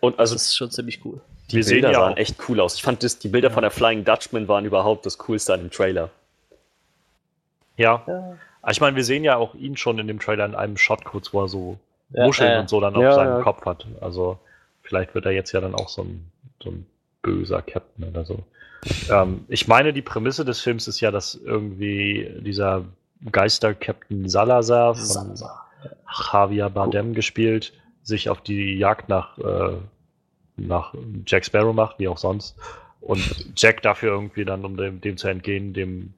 Und 0.00 0.18
also, 0.18 0.34
das 0.34 0.46
ist 0.46 0.56
schon 0.56 0.70
ziemlich 0.70 1.04
cool. 1.04 1.20
Die 1.50 1.56
Wir 1.56 1.64
Bilder 1.64 1.94
sahen 1.94 2.16
echt 2.16 2.36
cool 2.48 2.60
aus. 2.60 2.76
Ich 2.76 2.82
fand, 2.82 3.02
das, 3.02 3.18
die 3.18 3.28
Bilder 3.28 3.48
ja. 3.48 3.54
von 3.54 3.62
der 3.62 3.70
Flying 3.70 4.04
Dutchman 4.04 4.48
waren 4.48 4.64
überhaupt 4.64 5.04
das 5.06 5.18
Coolste 5.18 5.54
an 5.54 5.60
dem 5.60 5.70
Trailer. 5.70 6.10
Ja. 7.76 8.02
ja. 8.06 8.36
Ich 8.70 8.80
meine, 8.80 8.96
wir 8.96 9.04
sehen 9.04 9.24
ja 9.24 9.36
auch 9.36 9.54
ihn 9.54 9.76
schon 9.76 9.98
in 9.98 10.06
dem 10.06 10.20
Trailer 10.20 10.46
in 10.46 10.54
einem 10.54 10.76
Shot 10.76 11.04
kurz, 11.04 11.34
wo 11.34 11.42
er 11.42 11.48
so 11.48 11.78
ja, 12.10 12.24
Muscheln 12.24 12.52
äh, 12.52 12.60
und 12.60 12.68
so 12.68 12.80
dann 12.80 12.96
auf 12.96 13.14
seinem 13.14 13.42
Kopf 13.42 13.64
hat. 13.66 13.86
Also 14.00 14.38
vielleicht 14.82 15.14
wird 15.14 15.26
er 15.26 15.32
jetzt 15.32 15.52
ja 15.52 15.60
dann 15.60 15.74
auch 15.74 15.88
so 15.88 16.02
ein, 16.02 16.30
so 16.62 16.70
ein 16.70 16.86
böser 17.22 17.62
Captain 17.62 18.08
oder 18.08 18.24
so. 18.24 18.44
ähm, 19.10 19.44
ich 19.48 19.68
meine, 19.68 19.92
die 19.92 20.02
Prämisse 20.02 20.44
des 20.44 20.60
Films 20.60 20.88
ist 20.88 21.00
ja, 21.00 21.10
dass 21.10 21.34
irgendwie 21.34 22.30
dieser 22.40 22.84
Geister-Captain 23.30 24.28
Salazar 24.28 24.94
von 24.94 25.04
Salazar. 25.04 25.66
Javier 26.32 26.70
Bardem 26.70 27.08
cool. 27.08 27.14
gespielt, 27.14 27.72
sich 28.02 28.28
auf 28.28 28.40
die 28.40 28.76
Jagd 28.78 29.08
nach 29.08 29.38
äh, 29.38 29.76
nach 30.56 30.94
Jack 31.26 31.44
Sparrow 31.44 31.74
macht, 31.74 31.98
wie 31.98 32.08
auch 32.08 32.18
sonst. 32.18 32.56
Und 33.00 33.52
Jack 33.56 33.82
dafür 33.82 34.12
irgendwie 34.12 34.44
dann, 34.44 34.64
um 34.64 34.76
dem, 34.76 35.00
dem 35.00 35.16
zu 35.16 35.28
entgehen, 35.28 35.74
dem 35.74 36.14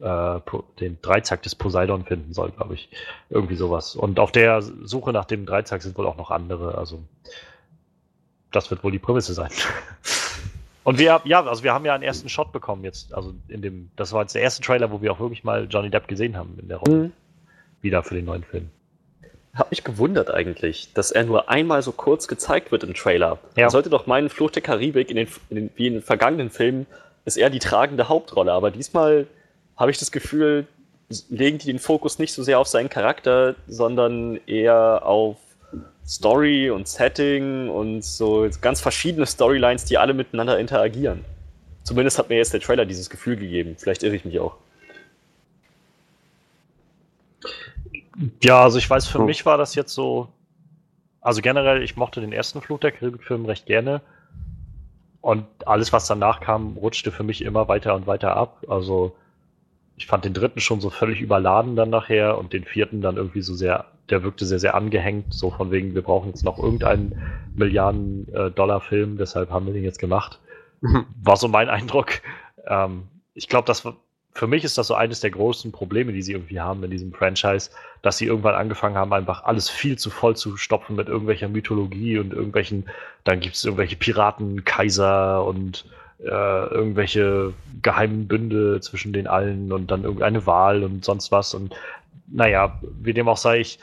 äh, 0.00 0.40
den 0.80 0.98
Dreizack 1.00 1.42
des 1.42 1.54
Poseidon 1.54 2.04
finden 2.04 2.32
soll, 2.32 2.50
glaube 2.50 2.74
ich. 2.74 2.88
Irgendwie 3.30 3.56
sowas. 3.56 3.96
Und 3.96 4.20
auf 4.20 4.32
der 4.32 4.62
Suche 4.62 5.12
nach 5.12 5.24
dem 5.24 5.46
Dreizack 5.46 5.82
sind 5.82 5.96
wohl 5.96 6.06
auch 6.06 6.16
noch 6.16 6.30
andere. 6.30 6.76
Also 6.76 7.02
das 8.52 8.70
wird 8.70 8.84
wohl 8.84 8.92
die 8.92 8.98
Prämisse 8.98 9.34
sein. 9.34 9.50
Und 10.84 10.98
wir, 10.98 11.20
ja, 11.24 11.44
also 11.44 11.64
wir 11.64 11.74
haben 11.74 11.84
ja 11.84 11.94
einen 11.94 12.02
ersten 12.02 12.30
Shot 12.30 12.50
bekommen 12.50 12.82
jetzt, 12.82 13.12
also 13.12 13.34
in 13.48 13.60
dem, 13.60 13.90
das 13.96 14.12
war 14.14 14.22
jetzt 14.22 14.34
der 14.34 14.40
erste 14.40 14.62
Trailer, 14.62 14.90
wo 14.90 15.02
wir 15.02 15.12
auch 15.12 15.20
wirklich 15.20 15.44
mal 15.44 15.66
Johnny 15.68 15.90
Depp 15.90 16.08
gesehen 16.08 16.34
haben 16.34 16.58
in 16.58 16.68
der 16.68 16.78
Rolle. 16.78 16.96
Mhm. 16.96 17.12
Wieder 17.82 18.02
für 18.02 18.14
den 18.14 18.24
neuen 18.24 18.42
Film. 18.42 18.70
Hab 19.58 19.70
mich 19.70 19.82
gewundert 19.82 20.30
eigentlich, 20.30 20.92
dass 20.94 21.10
er 21.10 21.24
nur 21.24 21.50
einmal 21.50 21.82
so 21.82 21.90
kurz 21.90 22.28
gezeigt 22.28 22.70
wird 22.70 22.84
im 22.84 22.94
Trailer. 22.94 23.38
Ja. 23.56 23.64
Man 23.64 23.70
sollte 23.70 23.90
doch 23.90 24.06
meinen, 24.06 24.28
Flucht 24.28 24.54
der 24.54 24.62
Karibik 24.62 25.10
in 25.10 25.16
den, 25.16 25.28
in 25.50 25.56
den, 25.56 25.70
wie 25.74 25.88
in 25.88 25.94
den 25.94 26.02
vergangenen 26.02 26.50
Filmen 26.50 26.86
ist 27.24 27.36
er 27.36 27.50
die 27.50 27.58
tragende 27.58 28.08
Hauptrolle, 28.08 28.52
aber 28.52 28.70
diesmal 28.70 29.26
habe 29.76 29.90
ich 29.90 29.98
das 29.98 30.12
Gefühl, 30.12 30.66
legen 31.28 31.58
die 31.58 31.66
den 31.66 31.78
Fokus 31.78 32.18
nicht 32.18 32.32
so 32.32 32.42
sehr 32.42 32.58
auf 32.58 32.68
seinen 32.68 32.88
Charakter, 32.88 33.54
sondern 33.66 34.40
eher 34.46 35.04
auf 35.04 35.36
Story 36.06 36.70
und 36.70 36.88
Setting 36.88 37.68
und 37.68 38.02
so 38.02 38.48
ganz 38.60 38.80
verschiedene 38.80 39.26
Storylines, 39.26 39.84
die 39.84 39.98
alle 39.98 40.14
miteinander 40.14 40.58
interagieren. 40.58 41.24
Zumindest 41.82 42.18
hat 42.18 42.28
mir 42.28 42.36
jetzt 42.36 42.52
der 42.52 42.60
Trailer 42.60 42.86
dieses 42.86 43.10
Gefühl 43.10 43.36
gegeben. 43.36 43.76
Vielleicht 43.78 44.02
irre 44.02 44.16
ich 44.16 44.24
mich 44.24 44.40
auch. 44.40 44.56
Ja, 48.42 48.62
also 48.62 48.78
ich 48.78 48.88
weiß, 48.88 49.06
für 49.06 49.18
hm. 49.18 49.26
mich 49.26 49.46
war 49.46 49.58
das 49.58 49.74
jetzt 49.74 49.94
so. 49.94 50.28
Also 51.20 51.42
generell, 51.42 51.82
ich 51.82 51.96
mochte 51.96 52.20
den 52.20 52.32
ersten 52.32 52.60
Fluch 52.60 52.80
der 52.80 52.92
Karibik-Film 52.92 53.44
recht 53.44 53.66
gerne. 53.66 54.00
Und 55.20 55.46
alles, 55.66 55.92
was 55.92 56.06
danach 56.06 56.40
kam, 56.40 56.76
rutschte 56.76 57.10
für 57.10 57.24
mich 57.24 57.42
immer 57.42 57.68
weiter 57.68 57.94
und 57.94 58.06
weiter 58.06 58.36
ab. 58.36 58.64
Also 58.68 59.16
ich 59.96 60.06
fand 60.06 60.24
den 60.24 60.32
dritten 60.32 60.60
schon 60.60 60.80
so 60.80 60.90
völlig 60.90 61.20
überladen 61.20 61.74
dann 61.74 61.90
nachher 61.90 62.38
und 62.38 62.52
den 62.52 62.64
vierten 62.64 63.00
dann 63.00 63.16
irgendwie 63.16 63.42
so 63.42 63.54
sehr, 63.54 63.86
der 64.10 64.22
wirkte 64.22 64.46
sehr, 64.46 64.60
sehr 64.60 64.74
angehängt, 64.76 65.34
so 65.34 65.50
von 65.50 65.72
wegen, 65.72 65.94
wir 65.94 66.02
brauchen 66.02 66.28
jetzt 66.28 66.44
noch 66.44 66.58
irgendeinen 66.58 67.20
Milliarden-Dollar-Film, 67.56 69.18
deshalb 69.18 69.50
haben 69.50 69.66
wir 69.66 69.72
den 69.72 69.82
jetzt 69.82 69.98
gemacht. 69.98 70.38
Mhm. 70.80 71.04
War 71.20 71.36
so 71.36 71.48
mein 71.48 71.68
Eindruck. 71.68 72.22
Ähm, 72.66 73.08
ich 73.34 73.48
glaube, 73.48 73.66
das 73.66 73.84
für 74.32 74.46
mich 74.46 74.64
ist 74.64 74.78
das 74.78 74.86
so 74.86 74.94
eines 74.94 75.20
der 75.20 75.30
großen 75.30 75.72
Probleme, 75.72 76.12
die 76.12 76.22
sie 76.22 76.32
irgendwie 76.32 76.60
haben 76.60 76.84
in 76.84 76.90
diesem 76.90 77.12
Franchise, 77.12 77.70
dass 78.02 78.18
sie 78.18 78.26
irgendwann 78.26 78.54
angefangen 78.54 78.96
haben, 78.96 79.12
einfach 79.12 79.44
alles 79.44 79.68
viel 79.68 79.98
zu 79.98 80.10
voll 80.10 80.36
zu 80.36 80.56
stopfen 80.56 80.96
mit 80.96 81.08
irgendwelcher 81.08 81.48
Mythologie 81.48 82.18
und 82.18 82.32
irgendwelchen, 82.32 82.88
dann 83.24 83.40
gibt 83.40 83.56
es 83.56 83.64
irgendwelche 83.64 83.96
Piraten, 83.96 84.64
Kaiser 84.64 85.44
und 85.44 85.86
äh, 86.20 86.28
irgendwelche 86.28 87.52
geheimen 87.82 88.28
Bünde 88.28 88.80
zwischen 88.80 89.12
den 89.12 89.26
allen 89.26 89.72
und 89.72 89.90
dann 89.90 90.04
irgendeine 90.04 90.46
Wahl 90.46 90.84
und 90.84 91.04
sonst 91.04 91.32
was. 91.32 91.54
Und 91.54 91.74
naja, 92.28 92.80
wie 92.82 93.12
dem 93.14 93.28
auch 93.28 93.36
sei, 93.36 93.60
ich, 93.60 93.78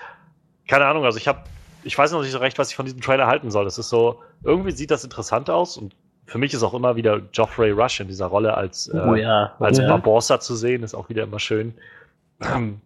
keine 0.68 0.86
Ahnung, 0.86 1.06
also 1.06 1.18
ich 1.18 1.28
habe, 1.28 1.40
ich 1.84 1.98
weiß 1.98 2.12
noch 2.12 2.22
nicht 2.22 2.32
so 2.32 2.38
recht, 2.38 2.58
was 2.58 2.70
ich 2.70 2.76
von 2.76 2.86
diesem 2.86 3.02
Trailer 3.02 3.28
halten 3.28 3.52
soll. 3.52 3.66
Das 3.66 3.78
ist 3.78 3.90
so, 3.90 4.22
irgendwie 4.44 4.72
sieht 4.72 4.92
das 4.92 5.04
interessant 5.04 5.50
aus 5.50 5.78
und 5.78 5.96
für 6.26 6.38
mich 6.38 6.54
ist 6.54 6.64
auch 6.64 6.74
immer 6.74 6.96
wieder 6.96 7.20
Geoffrey 7.20 7.72
Rush 7.72 8.00
in 8.00 8.08
dieser 8.08 8.26
Rolle 8.28 8.56
als, 8.56 8.88
äh, 8.88 8.98
oh 8.98 9.16
ja. 9.16 9.54
als 9.60 9.78
ja. 9.78 9.88
Barbossa 9.88 10.40
zu 10.40 10.56
sehen, 10.56 10.84
ist 10.84 10.96
auch 10.96 11.10
wieder 11.10 11.24
immer 11.24 11.40
schön. 11.40 11.74
Ähm, 12.42 12.82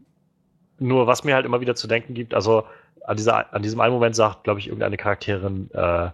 nur 0.79 1.07
was 1.07 1.23
mir 1.23 1.35
halt 1.35 1.45
immer 1.45 1.61
wieder 1.61 1.75
zu 1.75 1.87
denken 1.87 2.13
gibt, 2.13 2.33
also 2.33 2.63
an, 3.05 3.17
dieser, 3.17 3.53
an 3.53 3.61
diesem 3.61 3.79
einen 3.79 3.93
Moment 3.93 4.15
sagt, 4.15 4.43
glaube 4.43 4.59
ich, 4.59 4.67
irgendeine 4.67 4.97
Charakterin, 4.97 5.69
äh, 5.73 6.09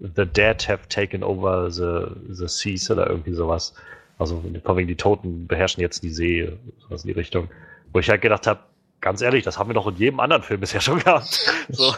The 0.00 0.24
Dead 0.24 0.66
have 0.66 0.88
taken 0.88 1.22
over 1.22 1.70
the, 1.70 2.06
the 2.28 2.48
seas 2.48 2.90
oder 2.90 3.06
irgendwie 3.08 3.34
sowas. 3.34 3.74
Also 4.18 4.42
von 4.64 4.76
wegen 4.76 4.88
die 4.88 4.96
Toten 4.96 5.46
beherrschen 5.46 5.82
jetzt 5.82 6.02
die 6.02 6.10
See, 6.10 6.50
sowas 6.78 7.04
in 7.04 7.08
die 7.08 7.14
Richtung. 7.14 7.50
Wo 7.92 7.98
ich 7.98 8.08
halt 8.08 8.22
gedacht 8.22 8.46
habe, 8.46 8.60
ganz 9.00 9.22
ehrlich, 9.22 9.44
das 9.44 9.58
haben 9.58 9.68
wir 9.70 9.74
doch 9.74 9.86
in 9.86 9.96
jedem 9.96 10.20
anderen 10.20 10.42
Film 10.42 10.60
bisher 10.60 10.80
schon 10.80 10.98
gehabt. 10.98 11.40
So, 11.72 11.94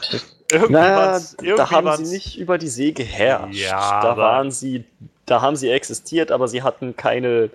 naja, 0.69 1.19
da 1.57 1.71
haben 1.71 2.05
sie 2.05 2.13
nicht 2.13 2.39
über 2.39 2.59
die 2.59 2.69
See 2.69 2.93
geherrscht. 2.93 3.55
Ja, 3.55 4.03
da 4.03 4.19
waren 4.19 4.51
sie, 4.51 4.85
da 5.25 5.41
haben 5.41 5.57
sie 5.57 5.71
existiert, 5.71 6.31
aber 6.31 6.47
sie 6.47 6.63
hatten 6.63 6.95
keine 6.95 7.49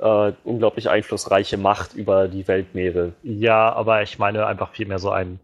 äh, 0.00 0.32
unglaublich 0.42 0.88
einflussreiche 0.88 1.58
Macht 1.58 1.92
über 1.92 2.28
die 2.28 2.48
Weltmeere. 2.48 3.12
Ja, 3.22 3.70
aber 3.74 4.02
ich 4.02 4.18
meine 4.18 4.46
einfach 4.46 4.70
vielmehr 4.70 4.98
so 4.98 5.10
ein 5.10 5.40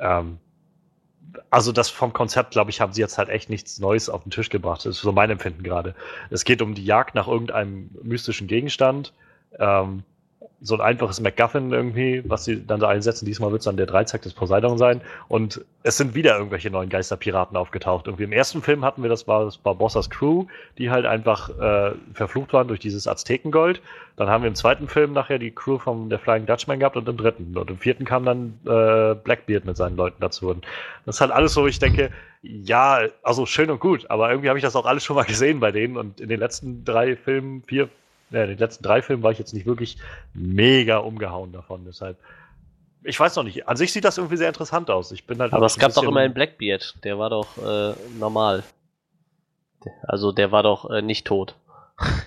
ähm, 0.00 0.38
also 1.50 1.72
das 1.72 1.88
vom 1.88 2.12
Konzept, 2.12 2.52
glaube 2.52 2.70
ich, 2.70 2.80
haben 2.80 2.92
sie 2.92 3.00
jetzt 3.00 3.18
halt 3.18 3.28
echt 3.28 3.50
nichts 3.50 3.78
Neues 3.78 4.08
auf 4.08 4.22
den 4.22 4.30
Tisch 4.30 4.48
gebracht. 4.48 4.84
Das 4.84 4.96
ist 4.96 5.02
so 5.02 5.12
mein 5.12 5.30
Empfinden 5.30 5.62
gerade. 5.62 5.94
Es 6.30 6.44
geht 6.44 6.62
um 6.62 6.74
die 6.74 6.84
Jagd 6.84 7.14
nach 7.14 7.28
irgendeinem 7.28 7.90
mystischen 8.02 8.46
Gegenstand. 8.46 9.12
Ähm, 9.58 10.02
so 10.62 10.74
ein 10.74 10.80
einfaches 10.80 11.20
MacGuffin 11.20 11.72
irgendwie, 11.72 12.22
was 12.26 12.44
sie 12.44 12.64
dann 12.64 12.80
da 12.80 12.88
einsetzen. 12.88 13.26
Diesmal 13.26 13.50
wird 13.50 13.60
es 13.60 13.64
dann 13.64 13.76
der 13.76 13.86
Dreizack 13.86 14.22
des 14.22 14.32
Poseidon 14.32 14.78
sein. 14.78 15.00
Und 15.28 15.64
es 15.82 15.96
sind 15.96 16.14
wieder 16.14 16.36
irgendwelche 16.36 16.70
neuen 16.70 16.88
Geisterpiraten 16.88 17.56
aufgetaucht. 17.56 18.06
Irgendwie 18.06 18.24
im 18.24 18.32
ersten 18.32 18.62
Film 18.62 18.84
hatten 18.84 19.02
wir, 19.02 19.10
das 19.10 19.26
war 19.26 19.44
das 19.44 19.58
Barbossas 19.58 20.08
Crew, 20.08 20.46
die 20.78 20.90
halt 20.90 21.04
einfach 21.04 21.50
äh, 21.58 21.92
verflucht 22.14 22.52
waren 22.52 22.68
durch 22.68 22.80
dieses 22.80 23.08
Aztekengold. 23.08 23.82
Dann 24.16 24.28
haben 24.28 24.42
wir 24.42 24.48
im 24.48 24.54
zweiten 24.54 24.86
Film 24.86 25.12
nachher 25.12 25.38
die 25.38 25.50
Crew 25.50 25.78
von 25.78 26.08
der 26.08 26.20
Flying 26.20 26.46
Dutchman 26.46 26.78
gehabt 26.78 26.96
und 26.96 27.08
im 27.08 27.16
dritten. 27.16 27.56
Und 27.56 27.68
im 27.68 27.78
vierten 27.78 28.04
kam 28.04 28.24
dann 28.24 28.58
äh, 28.64 29.14
Blackbeard 29.16 29.64
mit 29.64 29.76
seinen 29.76 29.96
Leuten 29.96 30.20
dazu. 30.20 30.50
Und 30.50 30.64
das 31.06 31.16
ist 31.16 31.20
halt 31.20 31.32
alles 31.32 31.54
so, 31.54 31.66
ich 31.66 31.80
denke, 31.80 32.10
ja, 32.42 33.00
also 33.22 33.46
schön 33.46 33.70
und 33.70 33.80
gut, 33.80 34.10
aber 34.10 34.28
irgendwie 34.30 34.48
habe 34.48 34.58
ich 34.58 34.64
das 34.64 34.74
auch 34.76 34.84
alles 34.84 35.04
schon 35.04 35.16
mal 35.16 35.24
gesehen 35.24 35.60
bei 35.60 35.72
denen. 35.72 35.96
Und 35.96 36.20
in 36.20 36.28
den 36.28 36.40
letzten 36.40 36.84
drei 36.84 37.16
Filmen, 37.16 37.62
vier, 37.66 37.88
ja, 38.32 38.42
in 38.42 38.50
den 38.50 38.58
letzten 38.58 38.82
drei 38.82 39.02
Filmen 39.02 39.22
war 39.22 39.32
ich 39.32 39.38
jetzt 39.38 39.54
nicht 39.54 39.66
wirklich 39.66 39.98
mega 40.34 40.98
umgehauen 40.98 41.52
davon. 41.52 41.84
Deshalb, 41.84 42.16
ich 43.04 43.18
weiß 43.18 43.36
noch 43.36 43.44
nicht. 43.44 43.68
An 43.68 43.76
sich 43.76 43.92
sieht 43.92 44.04
das 44.04 44.18
irgendwie 44.18 44.36
sehr 44.36 44.48
interessant 44.48 44.90
aus. 44.90 45.12
Ich 45.12 45.26
bin 45.26 45.40
halt. 45.40 45.52
Aber 45.52 45.66
es 45.66 45.78
gab 45.78 45.92
doch 45.94 46.04
immer 46.04 46.20
einen 46.20 46.34
Blackbeard. 46.34 46.96
Der 47.04 47.18
war 47.18 47.30
doch 47.30 47.58
äh, 47.58 47.94
normal. 48.18 48.64
Also 50.02 50.32
der 50.32 50.52
war 50.52 50.62
doch 50.62 50.90
äh, 50.90 51.02
nicht 51.02 51.26
tot. 51.26 51.56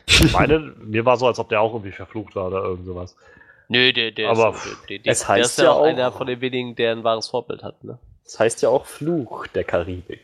Ich 0.07 0.33
meine, 0.33 0.59
mir 0.59 1.05
war 1.05 1.17
so, 1.17 1.27
als 1.27 1.39
ob 1.39 1.49
der 1.49 1.61
auch 1.61 1.73
irgendwie 1.73 1.91
verflucht 1.91 2.35
war 2.35 2.47
oder 2.47 2.63
irgend 2.63 2.85
sowas. 2.85 3.15
Nö, 3.67 3.91
der, 3.91 4.11
der 4.11 4.29
Aber 4.29 4.53
ist, 4.53 4.77
der, 4.89 4.99
der, 4.99 5.11
es 5.11 5.27
heißt 5.27 5.37
der 5.37 5.45
ist 5.45 5.57
ja 5.59 5.71
auch 5.71 5.83
einer 5.83 6.11
von 6.11 6.27
den 6.27 6.39
wenigen, 6.41 6.75
der 6.75 6.91
ein 6.91 7.03
wahres 7.03 7.27
Vorbild 7.27 7.63
hat. 7.63 7.83
Ne? 7.83 7.97
Das 8.23 8.39
heißt 8.39 8.61
ja 8.61 8.69
auch 8.69 8.85
Fluch 8.85 9.47
der 9.47 9.63
Karibik. 9.63 10.21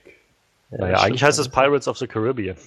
Ja, 0.69 0.77
naja, 0.77 0.99
eigentlich 1.01 1.23
heißt 1.23 1.39
es 1.39 1.49
Pirates 1.49 1.87
of 1.87 1.97
the 1.97 2.07
Caribbean. 2.07 2.55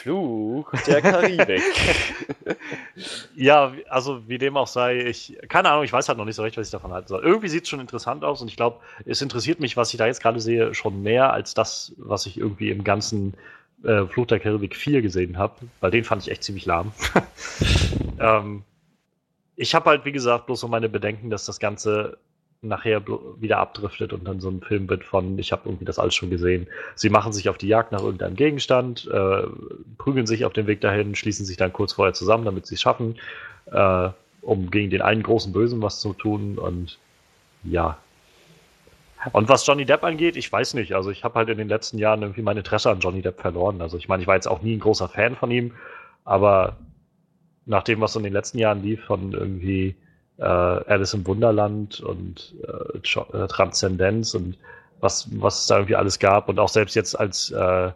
Fluch 0.00 0.70
der 0.86 1.02
Karibik. 1.02 1.62
ja, 3.34 3.72
also 3.88 4.28
wie 4.28 4.38
dem 4.38 4.56
auch 4.56 4.66
sei, 4.66 5.00
ich, 5.06 5.36
keine 5.48 5.70
Ahnung, 5.70 5.84
ich 5.84 5.92
weiß 5.92 6.08
halt 6.08 6.18
noch 6.18 6.24
nicht 6.24 6.36
so 6.36 6.42
recht, 6.42 6.56
was 6.56 6.68
ich 6.68 6.72
davon 6.72 6.92
halten 6.92 7.08
soll. 7.08 7.22
Irgendwie 7.22 7.48
sieht 7.48 7.64
es 7.64 7.68
schon 7.68 7.80
interessant 7.80 8.24
aus 8.24 8.40
und 8.40 8.48
ich 8.48 8.56
glaube, 8.56 8.80
es 9.04 9.20
interessiert 9.22 9.60
mich, 9.60 9.76
was 9.76 9.92
ich 9.92 9.98
da 9.98 10.06
jetzt 10.06 10.22
gerade 10.22 10.40
sehe, 10.40 10.74
schon 10.74 11.02
mehr 11.02 11.32
als 11.32 11.54
das, 11.54 11.92
was 11.98 12.26
ich 12.26 12.38
irgendwie 12.38 12.70
im 12.70 12.84
ganzen 12.84 13.34
äh, 13.84 14.06
Fluch 14.06 14.26
der 14.26 14.40
Karibik 14.40 14.76
4 14.76 15.02
gesehen 15.02 15.38
habe, 15.38 15.54
weil 15.80 15.90
den 15.90 16.04
fand 16.04 16.22
ich 16.22 16.30
echt 16.30 16.44
ziemlich 16.44 16.66
lahm. 16.66 16.92
ähm, 18.20 18.64
ich 19.56 19.74
habe 19.74 19.90
halt, 19.90 20.04
wie 20.04 20.12
gesagt, 20.12 20.46
bloß 20.46 20.60
so 20.60 20.68
meine 20.68 20.88
Bedenken, 20.88 21.28
dass 21.30 21.44
das 21.44 21.60
Ganze 21.60 22.16
nachher 22.62 23.02
wieder 23.40 23.58
abdriftet 23.58 24.12
und 24.12 24.24
dann 24.24 24.40
so 24.40 24.50
ein 24.50 24.60
Film 24.60 24.88
wird 24.88 25.04
von, 25.04 25.38
ich 25.38 25.50
habe 25.50 25.62
irgendwie 25.64 25.86
das 25.86 25.98
alles 25.98 26.14
schon 26.14 26.30
gesehen. 26.30 26.66
Sie 26.94 27.08
machen 27.08 27.32
sich 27.32 27.48
auf 27.48 27.56
die 27.56 27.68
Jagd 27.68 27.92
nach 27.92 28.02
irgendeinem 28.02 28.36
Gegenstand, 28.36 29.08
äh, 29.10 29.42
prügeln 29.96 30.26
sich 30.26 30.44
auf 30.44 30.52
dem 30.52 30.66
Weg 30.66 30.80
dahin, 30.82 31.14
schließen 31.14 31.46
sich 31.46 31.56
dann 31.56 31.72
kurz 31.72 31.94
vorher 31.94 32.12
zusammen, 32.12 32.44
damit 32.44 32.66
sie 32.66 32.74
es 32.74 32.82
schaffen, 32.82 33.16
äh, 33.72 34.08
um 34.42 34.70
gegen 34.70 34.90
den 34.90 35.00
einen 35.00 35.22
großen 35.22 35.52
Bösen 35.52 35.80
was 35.80 36.00
zu 36.00 36.12
tun 36.12 36.58
und 36.58 36.98
ja. 37.64 37.98
Und 39.32 39.48
was 39.48 39.66
Johnny 39.66 39.84
Depp 39.84 40.04
angeht, 40.04 40.36
ich 40.36 40.50
weiß 40.50 40.74
nicht. 40.74 40.94
Also 40.94 41.10
ich 41.10 41.24
habe 41.24 41.34
halt 41.36 41.48
in 41.48 41.58
den 41.58 41.68
letzten 41.68 41.98
Jahren 41.98 42.22
irgendwie 42.22 42.42
mein 42.42 42.56
Interesse 42.56 42.90
an 42.90 43.00
Johnny 43.00 43.22
Depp 43.22 43.40
verloren. 43.40 43.80
Also 43.80 43.96
ich 43.96 44.08
meine, 44.08 44.22
ich 44.22 44.26
war 44.26 44.34
jetzt 44.34 44.48
auch 44.48 44.62
nie 44.62 44.76
ein 44.76 44.80
großer 44.80 45.08
Fan 45.08 45.36
von 45.36 45.50
ihm, 45.50 45.72
aber 46.24 46.76
nach 47.66 47.82
dem, 47.82 48.00
was 48.00 48.16
in 48.16 48.22
den 48.22 48.32
letzten 48.32 48.58
Jahren 48.58 48.82
lief, 48.82 49.04
von 49.04 49.32
irgendwie 49.32 49.94
äh, 50.40 50.44
Alice 50.44 51.14
im 51.14 51.26
Wunderland 51.26 52.00
und 52.00 52.54
äh, 52.62 52.98
äh, 52.98 53.46
Transzendenz 53.46 54.34
und 54.34 54.56
was, 55.00 55.28
was 55.40 55.60
es 55.60 55.66
da 55.66 55.76
irgendwie 55.76 55.96
alles 55.96 56.18
gab. 56.18 56.48
Und 56.48 56.58
auch 56.58 56.68
selbst 56.68 56.94
jetzt 56.94 57.18
als 57.18 57.50
äh, 57.50 57.90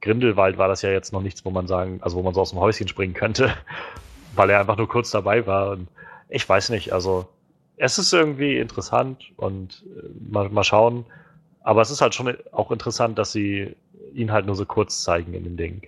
Grindelwald 0.00 0.58
war 0.58 0.68
das 0.68 0.82
ja 0.82 0.90
jetzt 0.90 1.12
noch 1.12 1.22
nichts, 1.22 1.44
wo 1.44 1.50
man 1.50 1.66
sagen, 1.66 2.00
also 2.02 2.16
wo 2.16 2.22
man 2.22 2.34
so 2.34 2.40
aus 2.40 2.50
dem 2.50 2.60
Häuschen 2.60 2.88
springen 2.88 3.14
könnte, 3.14 3.54
weil 4.34 4.50
er 4.50 4.60
einfach 4.60 4.76
nur 4.76 4.88
kurz 4.88 5.10
dabei 5.10 5.46
war. 5.46 5.70
Und 5.70 5.88
ich 6.28 6.48
weiß 6.48 6.70
nicht, 6.70 6.92
also 6.92 7.28
es 7.76 7.98
ist 7.98 8.12
irgendwie 8.12 8.58
interessant 8.58 9.32
und 9.36 9.84
äh, 9.96 10.08
mal, 10.30 10.48
mal 10.48 10.64
schauen. 10.64 11.04
Aber 11.62 11.82
es 11.82 11.90
ist 11.90 12.00
halt 12.00 12.14
schon 12.14 12.34
auch 12.52 12.70
interessant, 12.70 13.18
dass 13.18 13.32
sie 13.32 13.76
ihn 14.14 14.32
halt 14.32 14.46
nur 14.46 14.56
so 14.56 14.64
kurz 14.64 15.02
zeigen 15.02 15.34
in 15.34 15.44
dem 15.44 15.56
Ding 15.56 15.82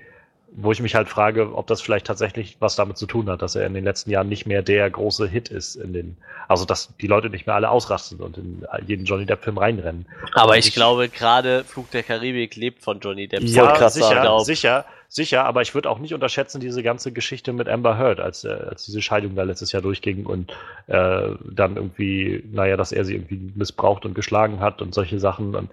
wo 0.54 0.72
ich 0.72 0.80
mich 0.80 0.94
halt 0.94 1.08
frage, 1.08 1.54
ob 1.54 1.66
das 1.66 1.80
vielleicht 1.80 2.06
tatsächlich 2.06 2.56
was 2.60 2.76
damit 2.76 2.98
zu 2.98 3.06
tun 3.06 3.28
hat, 3.30 3.42
dass 3.42 3.54
er 3.54 3.66
in 3.66 3.74
den 3.74 3.84
letzten 3.84 4.10
Jahren 4.10 4.28
nicht 4.28 4.46
mehr 4.46 4.62
der 4.62 4.90
große 4.90 5.26
Hit 5.26 5.48
ist 5.48 5.76
in 5.76 5.92
den, 5.92 6.16
also 6.46 6.64
dass 6.64 6.94
die 7.00 7.06
Leute 7.06 7.30
nicht 7.30 7.46
mehr 7.46 7.54
alle 7.54 7.70
ausrasten 7.70 8.20
und 8.20 8.36
in 8.36 8.66
jeden 8.86 9.04
Johnny 9.06 9.24
Depp 9.24 9.42
Film 9.42 9.58
reinrennen. 9.58 10.06
Aber 10.34 10.58
ich, 10.58 10.68
ich, 10.68 10.74
glaube, 10.74 11.08
gerade 11.08 11.64
Flug 11.64 11.90
der 11.90 12.02
Karibik 12.02 12.56
lebt 12.56 12.82
von 12.82 13.00
Johnny 13.00 13.28
Depp. 13.28 13.42
Ja, 13.44 13.72
krass 13.72 13.94
sicher, 13.94 14.40
sicher, 14.40 14.84
sicher, 15.08 15.44
aber 15.44 15.62
ich 15.62 15.74
würde 15.74 15.88
auch 15.88 15.98
nicht 15.98 16.12
unterschätzen 16.12 16.60
diese 16.60 16.82
ganze 16.82 17.12
Geschichte 17.12 17.52
mit 17.54 17.68
Amber 17.68 17.96
Heard, 17.96 18.20
als, 18.20 18.44
äh, 18.44 18.50
als 18.50 18.84
diese 18.84 19.00
Scheidung 19.00 19.34
da 19.34 19.44
letztes 19.44 19.72
Jahr 19.72 19.82
durchging 19.82 20.26
und 20.26 20.52
äh, 20.86 21.28
dann 21.50 21.76
irgendwie, 21.76 22.44
naja, 22.52 22.76
dass 22.76 22.92
er 22.92 23.04
sie 23.04 23.14
irgendwie 23.14 23.52
missbraucht 23.54 24.04
und 24.04 24.14
geschlagen 24.14 24.60
hat 24.60 24.82
und 24.82 24.92
solche 24.94 25.18
Sachen. 25.18 25.54
Und 25.54 25.70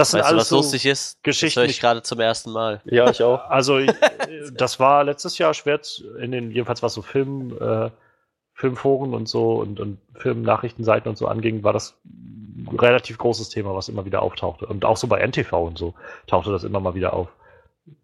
Das 0.00 0.10
sind 0.12 0.20
alles 0.22 0.30
du, 0.30 0.36
was 0.38 0.48
so 0.48 0.56
lustig 0.56 0.86
ist? 0.86 1.22
Geschichten. 1.22 1.60
Das 1.60 1.64
höre 1.64 1.70
ich 1.70 1.80
gerade 1.80 2.02
zum 2.02 2.20
ersten 2.20 2.50
Mal. 2.52 2.80
Ja, 2.84 3.10
ich 3.10 3.22
auch. 3.22 3.40
Also, 3.50 3.78
ich, 3.78 3.90
das 4.54 4.80
war 4.80 5.04
letztes 5.04 5.38
Jahr 5.38 5.54
schwer, 5.54 5.80
in 6.20 6.32
den, 6.32 6.50
jedenfalls 6.50 6.82
was 6.82 6.94
so 6.94 7.02
Film, 7.02 7.56
äh, 7.60 7.90
Filmforen 8.54 9.14
und 9.14 9.28
so 9.28 9.54
und, 9.54 9.80
und 9.80 9.98
Filmnachrichtenseiten 10.14 11.08
und 11.08 11.16
so 11.16 11.26
anging, 11.26 11.62
war 11.64 11.72
das 11.72 11.98
ein 12.04 12.78
relativ 12.78 13.18
großes 13.18 13.48
Thema, 13.48 13.74
was 13.74 13.88
immer 13.88 14.04
wieder 14.04 14.22
auftauchte. 14.22 14.66
Und 14.66 14.84
auch 14.84 14.96
so 14.96 15.06
bei 15.06 15.26
NTV 15.26 15.52
und 15.52 15.78
so 15.78 15.94
tauchte 16.26 16.52
das 16.52 16.64
immer 16.64 16.80
mal 16.80 16.94
wieder 16.94 17.14
auf. 17.14 17.28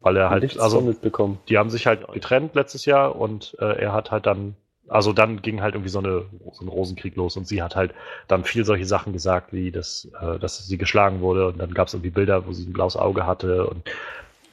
Weil 0.01 0.17
er 0.17 0.31
halt, 0.31 0.43
Nichts 0.43 0.59
also, 0.59 0.81
mitbekommen. 0.81 1.39
die 1.49 1.59
haben 1.59 1.71
sich 1.71 1.87
halt 1.87 2.09
getrennt 2.13 2.55
letztes 2.55 2.87
Jahr 2.87 3.17
und 3.17 3.57
äh, 3.61 3.81
er 3.83 3.93
hat 3.93 4.11
halt 4.11 4.27
dann 4.27 4.57
also 4.89 5.13
dann 5.13 5.43
ging 5.43 5.63
halt 5.63 5.75
irgendwie 5.75 5.91
so, 5.91 5.99
eine, 5.99 6.27
so 6.53 6.65
ein 6.65 6.69
Rosenkrieg 6.69 7.17
los 7.17 7.37
und 7.37 7.47
sie 7.47 7.63
hat 7.63 7.77
halt 7.77 7.95
dann 8.29 8.45
viel 8.45 8.65
solche 8.65 8.87
Sachen 8.87 9.13
gesagt, 9.13 9.53
wie 9.53 9.71
das, 9.71 10.09
äh, 10.21 10.39
dass 10.39 10.67
sie 10.67 10.79
geschlagen 10.79 11.21
wurde 11.21 11.49
und 11.49 11.59
dann 11.59 11.75
gab 11.75 11.89
es 11.89 11.95
irgendwie 11.95 12.11
Bilder, 12.11 12.47
wo 12.47 12.53
sie 12.53 12.67
ein 12.67 12.73
blaues 12.73 12.97
Auge 12.97 13.27
hatte 13.27 13.67
und 13.67 13.83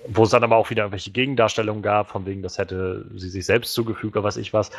wo 0.08 0.24
es 0.24 0.32
dann 0.32 0.44
aber 0.44 0.58
auch 0.58 0.70
wieder 0.70 0.84
irgendwelche 0.84 1.12
Gegendarstellungen 1.12 1.82
gab, 1.82 2.10
von 2.10 2.26
wegen, 2.26 2.42
das 2.42 2.58
hätte 2.58 3.06
sie 3.16 3.30
sich 3.30 3.46
selbst 3.46 3.74
zugefügt 3.74 4.16
oder 4.16 4.24
was 4.24 4.38
ich 4.38 4.54
was. 4.54 4.72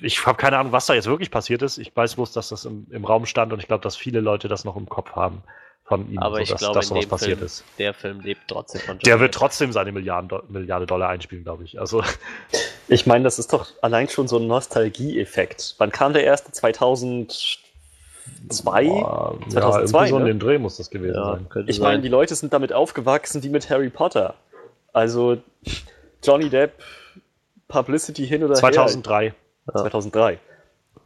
Ich 0.00 0.24
habe 0.26 0.36
keine 0.36 0.58
Ahnung, 0.58 0.72
was 0.72 0.86
da 0.86 0.94
jetzt 0.94 1.06
wirklich 1.06 1.30
passiert 1.30 1.62
ist. 1.62 1.78
Ich 1.78 1.94
weiß 1.94 2.16
bloß, 2.16 2.32
dass 2.32 2.48
das 2.50 2.64
im, 2.64 2.86
im 2.90 3.04
Raum 3.04 3.26
stand 3.26 3.52
und 3.52 3.60
ich 3.60 3.66
glaube, 3.66 3.82
dass 3.82 3.96
viele 3.96 4.20
Leute 4.20 4.48
das 4.48 4.64
noch 4.64 4.76
im 4.76 4.88
Kopf 4.88 5.12
haben 5.12 5.42
von 5.84 6.10
ihm, 6.10 6.18
aber 6.18 6.36
so, 6.36 6.42
ich 6.42 6.50
dass, 6.50 6.60
glaube, 6.60 6.74
dass 6.74 6.88
sowas 6.88 7.06
passiert 7.06 7.38
Film, 7.38 7.46
ist. 7.46 7.64
Der 7.78 7.94
Film 7.94 8.20
lebt 8.20 8.42
trotzdem 8.46 8.80
von 8.82 8.94
Johnny 8.96 9.04
Der 9.04 9.20
wird 9.20 9.34
trotzdem 9.34 9.72
seine 9.72 9.90
Milliarden, 9.90 10.30
Milliarde 10.48 10.86
Dollar 10.86 11.08
einspielen, 11.08 11.44
glaube 11.44 11.64
ich. 11.64 11.80
Also. 11.80 12.02
Ich 12.88 13.06
meine, 13.06 13.24
das 13.24 13.38
ist 13.38 13.52
doch 13.52 13.66
allein 13.82 14.08
schon 14.08 14.28
so 14.28 14.38
ein 14.38 14.46
Nostalgie-Effekt. 14.46 15.74
Wann 15.78 15.90
kam 15.92 16.12
der 16.14 16.24
erste? 16.24 16.52
2002? 16.52 17.58
Boah, 18.84 19.38
2002 19.48 20.00
ja, 20.00 20.06
so 20.08 20.18
ne? 20.18 20.22
in 20.22 20.26
dem 20.28 20.38
Dreh 20.38 20.58
muss 20.58 20.78
das 20.78 20.90
gewesen 20.90 21.16
ja, 21.16 21.38
sein. 21.52 21.66
Ich 21.66 21.80
meine, 21.80 22.00
die 22.02 22.08
Leute 22.08 22.34
sind 22.34 22.52
damit 22.52 22.72
aufgewachsen 22.72 23.42
wie 23.42 23.50
mit 23.50 23.68
Harry 23.68 23.90
Potter. 23.90 24.34
Also 24.92 25.38
Johnny 26.22 26.48
Depp, 26.48 26.72
Publicity 27.68 28.26
hin 28.26 28.42
oder 28.42 28.54
2003. 28.54 29.24
her. 29.24 29.34
2003. 29.72 30.32
Ja. 30.32 30.38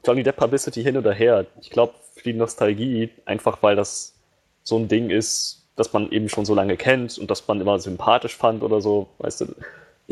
Johnny 0.07 0.22
Depp 0.22 0.37
Publicity 0.37 0.83
hin 0.83 0.97
oder 0.97 1.12
her. 1.12 1.47
Ich 1.61 1.70
glaube, 1.70 1.95
für 2.14 2.22
die 2.22 2.35
Nostalgie, 2.35 3.11
einfach 3.24 3.59
weil 3.62 3.76
das 3.76 4.14
so 4.62 4.76
ein 4.76 4.89
Ding 4.89 5.11
ist, 5.11 5.66
das 5.76 5.93
man 5.93 6.11
eben 6.11 6.28
schon 6.28 6.45
so 6.45 6.55
lange 6.55 6.76
kennt 6.76 7.18
und 7.18 7.30
das 7.30 7.47
man 7.49 7.61
immer 7.61 7.78
sympathisch 7.78 8.37
fand 8.37 8.62
oder 8.62 8.80
so, 8.80 9.09
weißt 9.18 9.43
du. 9.43 9.47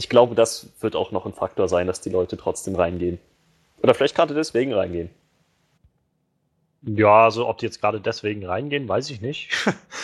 Ich 0.01 0.09
glaube, 0.09 0.35
das 0.35 0.69
wird 0.81 0.97
auch 0.97 1.13
noch 1.13 1.27
ein 1.27 1.33
Faktor 1.33 1.69
sein, 1.69 1.87
dass 1.87 2.01
die 2.01 2.11
Leute 2.11 2.37
trotzdem 2.37 2.75
reingehen. 2.75 3.19
Oder 3.83 3.95
vielleicht 3.95 4.15
gerade 4.15 4.35
deswegen 4.35 4.73
reingehen. 4.73 5.11
Ja, 6.83 7.25
also 7.25 7.47
ob 7.47 7.59
die 7.59 7.67
jetzt 7.67 7.81
gerade 7.81 8.01
deswegen 8.01 8.47
reingehen, 8.47 8.89
weiß 8.89 9.11
ich 9.11 9.21
nicht. 9.21 9.51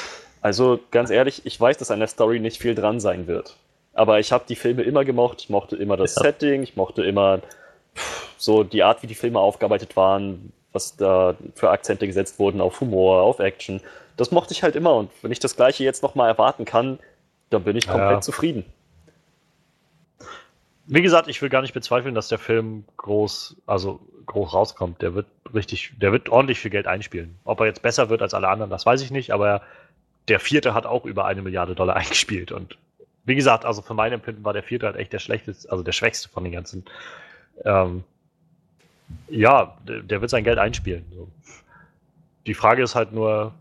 also 0.42 0.78
ganz 0.90 1.10
ehrlich, 1.10 1.42
ich 1.44 1.60
weiß, 1.60 1.78
dass 1.78 1.90
an 1.90 1.98
der 1.98 2.08
Story 2.08 2.40
nicht 2.40 2.60
viel 2.60 2.74
dran 2.74 3.00
sein 3.00 3.26
wird. 3.26 3.56
Aber 3.94 4.20
ich 4.20 4.32
habe 4.32 4.44
die 4.48 4.56
Filme 4.56 4.82
immer 4.82 5.04
gemocht. 5.04 5.40
Ich 5.40 5.48
mochte 5.48 5.76
immer 5.76 5.96
das 5.96 6.14
ja. 6.16 6.22
Setting, 6.22 6.62
ich 6.62 6.76
mochte 6.76 7.02
immer 7.02 7.40
so 8.36 8.62
die 8.64 8.82
Art, 8.82 9.02
wie 9.02 9.06
die 9.06 9.14
Filme 9.14 9.40
aufgearbeitet 9.40 9.96
waren, 9.96 10.52
was 10.72 10.96
da 10.96 11.34
für 11.54 11.70
Akzente 11.70 12.06
gesetzt 12.06 12.38
wurden 12.38 12.60
auf 12.60 12.80
Humor, 12.80 13.22
auf 13.22 13.38
Action 13.40 13.80
das 14.16 14.30
mochte 14.30 14.52
ich 14.52 14.62
halt 14.62 14.76
immer. 14.76 14.94
Und 14.94 15.10
wenn 15.22 15.32
ich 15.32 15.38
das 15.38 15.56
gleiche 15.56 15.84
jetzt 15.84 16.02
nochmal 16.02 16.28
erwarten 16.28 16.64
kann, 16.64 16.98
dann 17.50 17.64
bin 17.64 17.76
ich 17.76 17.86
komplett 17.86 18.10
ja. 18.10 18.20
zufrieden. 18.20 18.64
Wie 20.86 21.02
gesagt, 21.02 21.28
ich 21.28 21.42
will 21.42 21.48
gar 21.48 21.62
nicht 21.62 21.74
bezweifeln, 21.74 22.14
dass 22.14 22.28
der 22.28 22.38
Film 22.38 22.84
groß, 22.96 23.56
also 23.66 24.00
groß 24.26 24.54
rauskommt. 24.54 25.02
Der 25.02 25.14
wird 25.14 25.26
richtig, 25.52 25.92
der 26.00 26.12
wird 26.12 26.28
ordentlich 26.28 26.60
viel 26.60 26.70
Geld 26.70 26.86
einspielen. 26.86 27.36
Ob 27.44 27.60
er 27.60 27.66
jetzt 27.66 27.82
besser 27.82 28.08
wird 28.08 28.22
als 28.22 28.34
alle 28.34 28.48
anderen, 28.48 28.70
das 28.70 28.86
weiß 28.86 29.02
ich 29.02 29.10
nicht, 29.10 29.32
aber 29.32 29.62
der 30.28 30.40
vierte 30.40 30.74
hat 30.74 30.86
auch 30.86 31.04
über 31.04 31.24
eine 31.24 31.42
Milliarde 31.42 31.74
Dollar 31.74 31.96
eingespielt. 31.96 32.52
Und 32.52 32.78
wie 33.24 33.34
gesagt, 33.34 33.64
also 33.64 33.82
für 33.82 33.94
mein 33.94 34.12
Empfinden 34.12 34.44
war 34.44 34.52
der 34.52 34.62
vierte 34.62 34.86
halt 34.86 34.96
echt 34.96 35.12
der 35.12 35.18
schlechteste, 35.18 35.70
also 35.70 35.82
der 35.82 35.92
schwächste 35.92 36.28
von 36.28 36.44
den 36.44 36.52
ganzen. 36.52 36.84
Ähm, 37.64 38.04
ja, 39.28 39.76
der, 39.84 40.20
wird 40.20 40.30
sein 40.30 40.44
Geld 40.44 40.58
einspielen. 40.58 41.04
Die 42.46 42.54
Frage 42.54 42.82
ist 42.82 42.94
halt 42.94 43.12
nur, 43.12 43.54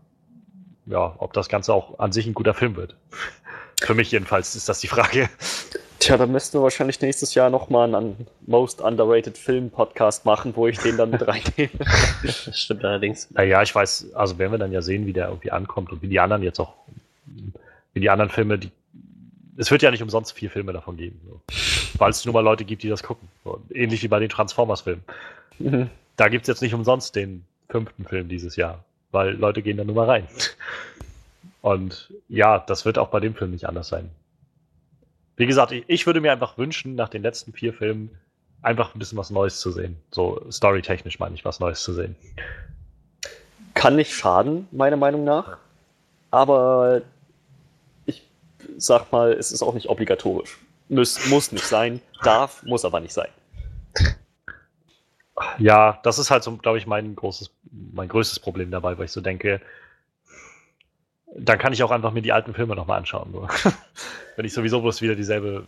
ja, 0.86 1.14
ob 1.18 1.32
das 1.32 1.48
Ganze 1.48 1.72
auch 1.72 1.98
an 1.98 2.12
sich 2.12 2.26
ein 2.26 2.34
guter 2.34 2.54
Film 2.54 2.76
wird. 2.76 2.96
Für 3.80 3.94
mich 3.94 4.10
jedenfalls 4.10 4.56
ist 4.56 4.68
das 4.68 4.80
die 4.80 4.88
Frage. 4.88 5.28
Tja, 6.06 6.16
dann 6.16 6.32
müssten 6.32 6.58
wir 6.58 6.62
wahrscheinlich 6.62 7.00
nächstes 7.00 7.34
Jahr 7.34 7.50
nochmal 7.50 7.94
einen 7.94 8.26
Most 8.46 8.80
Underrated 8.80 9.36
Film 9.36 9.70
Podcast 9.70 10.24
machen, 10.24 10.54
wo 10.54 10.66
ich 10.66 10.78
den 10.78 10.96
dann 10.96 11.10
mit 11.10 11.26
reinnehme. 11.26 11.70
das 12.22 12.50
stimmt 12.60 12.84
allerdings. 12.84 13.30
Naja, 13.32 13.62
ich 13.62 13.74
weiß, 13.74 14.14
also 14.14 14.38
werden 14.38 14.52
wir 14.52 14.58
dann 14.58 14.72
ja 14.72 14.82
sehen, 14.82 15.06
wie 15.06 15.12
der 15.12 15.28
irgendwie 15.28 15.50
ankommt 15.50 15.90
und 15.90 16.02
wie 16.02 16.08
die 16.08 16.20
anderen 16.20 16.42
jetzt 16.42 16.60
auch, 16.60 16.74
wie 17.92 18.00
die 18.00 18.10
anderen 18.10 18.30
Filme, 18.30 18.58
die. 18.58 18.70
Es 19.56 19.70
wird 19.70 19.82
ja 19.82 19.90
nicht 19.90 20.02
umsonst 20.02 20.32
vier 20.32 20.50
Filme 20.50 20.72
davon 20.72 20.96
geben. 20.96 21.20
So. 21.26 21.40
Weil 21.98 22.10
es 22.10 22.24
nur 22.24 22.34
mal 22.34 22.40
Leute 22.40 22.64
gibt, 22.64 22.82
die 22.82 22.88
das 22.88 23.02
gucken. 23.02 23.26
So, 23.42 23.60
ähnlich 23.72 24.02
wie 24.02 24.08
bei 24.08 24.20
den 24.20 24.28
Transformers-Filmen. 24.28 25.02
Mhm. 25.58 25.90
Da 26.16 26.28
gibt 26.28 26.42
es 26.42 26.48
jetzt 26.48 26.60
nicht 26.60 26.74
umsonst 26.74 27.16
den 27.16 27.44
fünften 27.68 28.04
Film 28.04 28.28
dieses 28.28 28.56
Jahr 28.56 28.84
weil 29.16 29.34
Leute 29.34 29.62
gehen 29.62 29.78
da 29.78 29.84
nur 29.84 29.94
mal 29.94 30.06
rein. 30.06 30.28
Und 31.62 32.12
ja, 32.28 32.58
das 32.58 32.84
wird 32.84 32.98
auch 32.98 33.08
bei 33.08 33.18
dem 33.18 33.34
Film 33.34 33.50
nicht 33.50 33.66
anders 33.66 33.88
sein. 33.88 34.10
Wie 35.36 35.46
gesagt, 35.46 35.72
ich, 35.72 35.84
ich 35.86 36.06
würde 36.06 36.20
mir 36.20 36.32
einfach 36.32 36.58
wünschen, 36.58 36.94
nach 36.94 37.08
den 37.08 37.22
letzten 37.22 37.52
vier 37.52 37.72
Filmen 37.72 38.10
einfach 38.62 38.94
ein 38.94 38.98
bisschen 38.98 39.18
was 39.18 39.30
Neues 39.30 39.60
zu 39.60 39.70
sehen. 39.70 39.96
So 40.10 40.44
storytechnisch 40.50 41.18
meine 41.18 41.34
ich, 41.34 41.44
was 41.44 41.60
Neues 41.60 41.82
zu 41.82 41.92
sehen. 41.92 42.16
Kann 43.74 43.96
nicht 43.96 44.12
schaden, 44.12 44.66
meiner 44.72 44.96
Meinung 44.96 45.24
nach. 45.24 45.58
Aber 46.30 47.02
ich 48.06 48.22
sag 48.78 49.12
mal, 49.12 49.32
es 49.32 49.52
ist 49.52 49.62
auch 49.62 49.74
nicht 49.74 49.88
obligatorisch. 49.88 50.58
Muss, 50.88 51.26
muss 51.28 51.52
nicht 51.52 51.66
sein, 51.66 52.00
darf, 52.22 52.62
muss 52.62 52.84
aber 52.84 53.00
nicht 53.00 53.12
sein. 53.12 53.28
Ja, 55.58 56.00
das 56.02 56.18
ist 56.18 56.30
halt 56.30 56.42
so, 56.42 56.56
glaube 56.56 56.78
ich, 56.78 56.86
mein 56.86 57.14
großes, 57.14 57.50
mein 57.92 58.08
größtes 58.08 58.40
Problem 58.40 58.70
dabei, 58.70 58.96
weil 58.96 59.04
ich 59.04 59.12
so 59.12 59.20
denke, 59.20 59.60
dann 61.38 61.58
kann 61.58 61.72
ich 61.72 61.82
auch 61.82 61.90
einfach 61.90 62.12
mir 62.12 62.22
die 62.22 62.32
alten 62.32 62.54
Filme 62.54 62.74
nochmal 62.74 62.98
anschauen. 62.98 63.30
So. 63.32 63.48
Wenn 64.36 64.44
ich 64.44 64.52
sowieso 64.52 64.80
bloß 64.80 65.02
wieder 65.02 65.14
dieselbe 65.14 65.66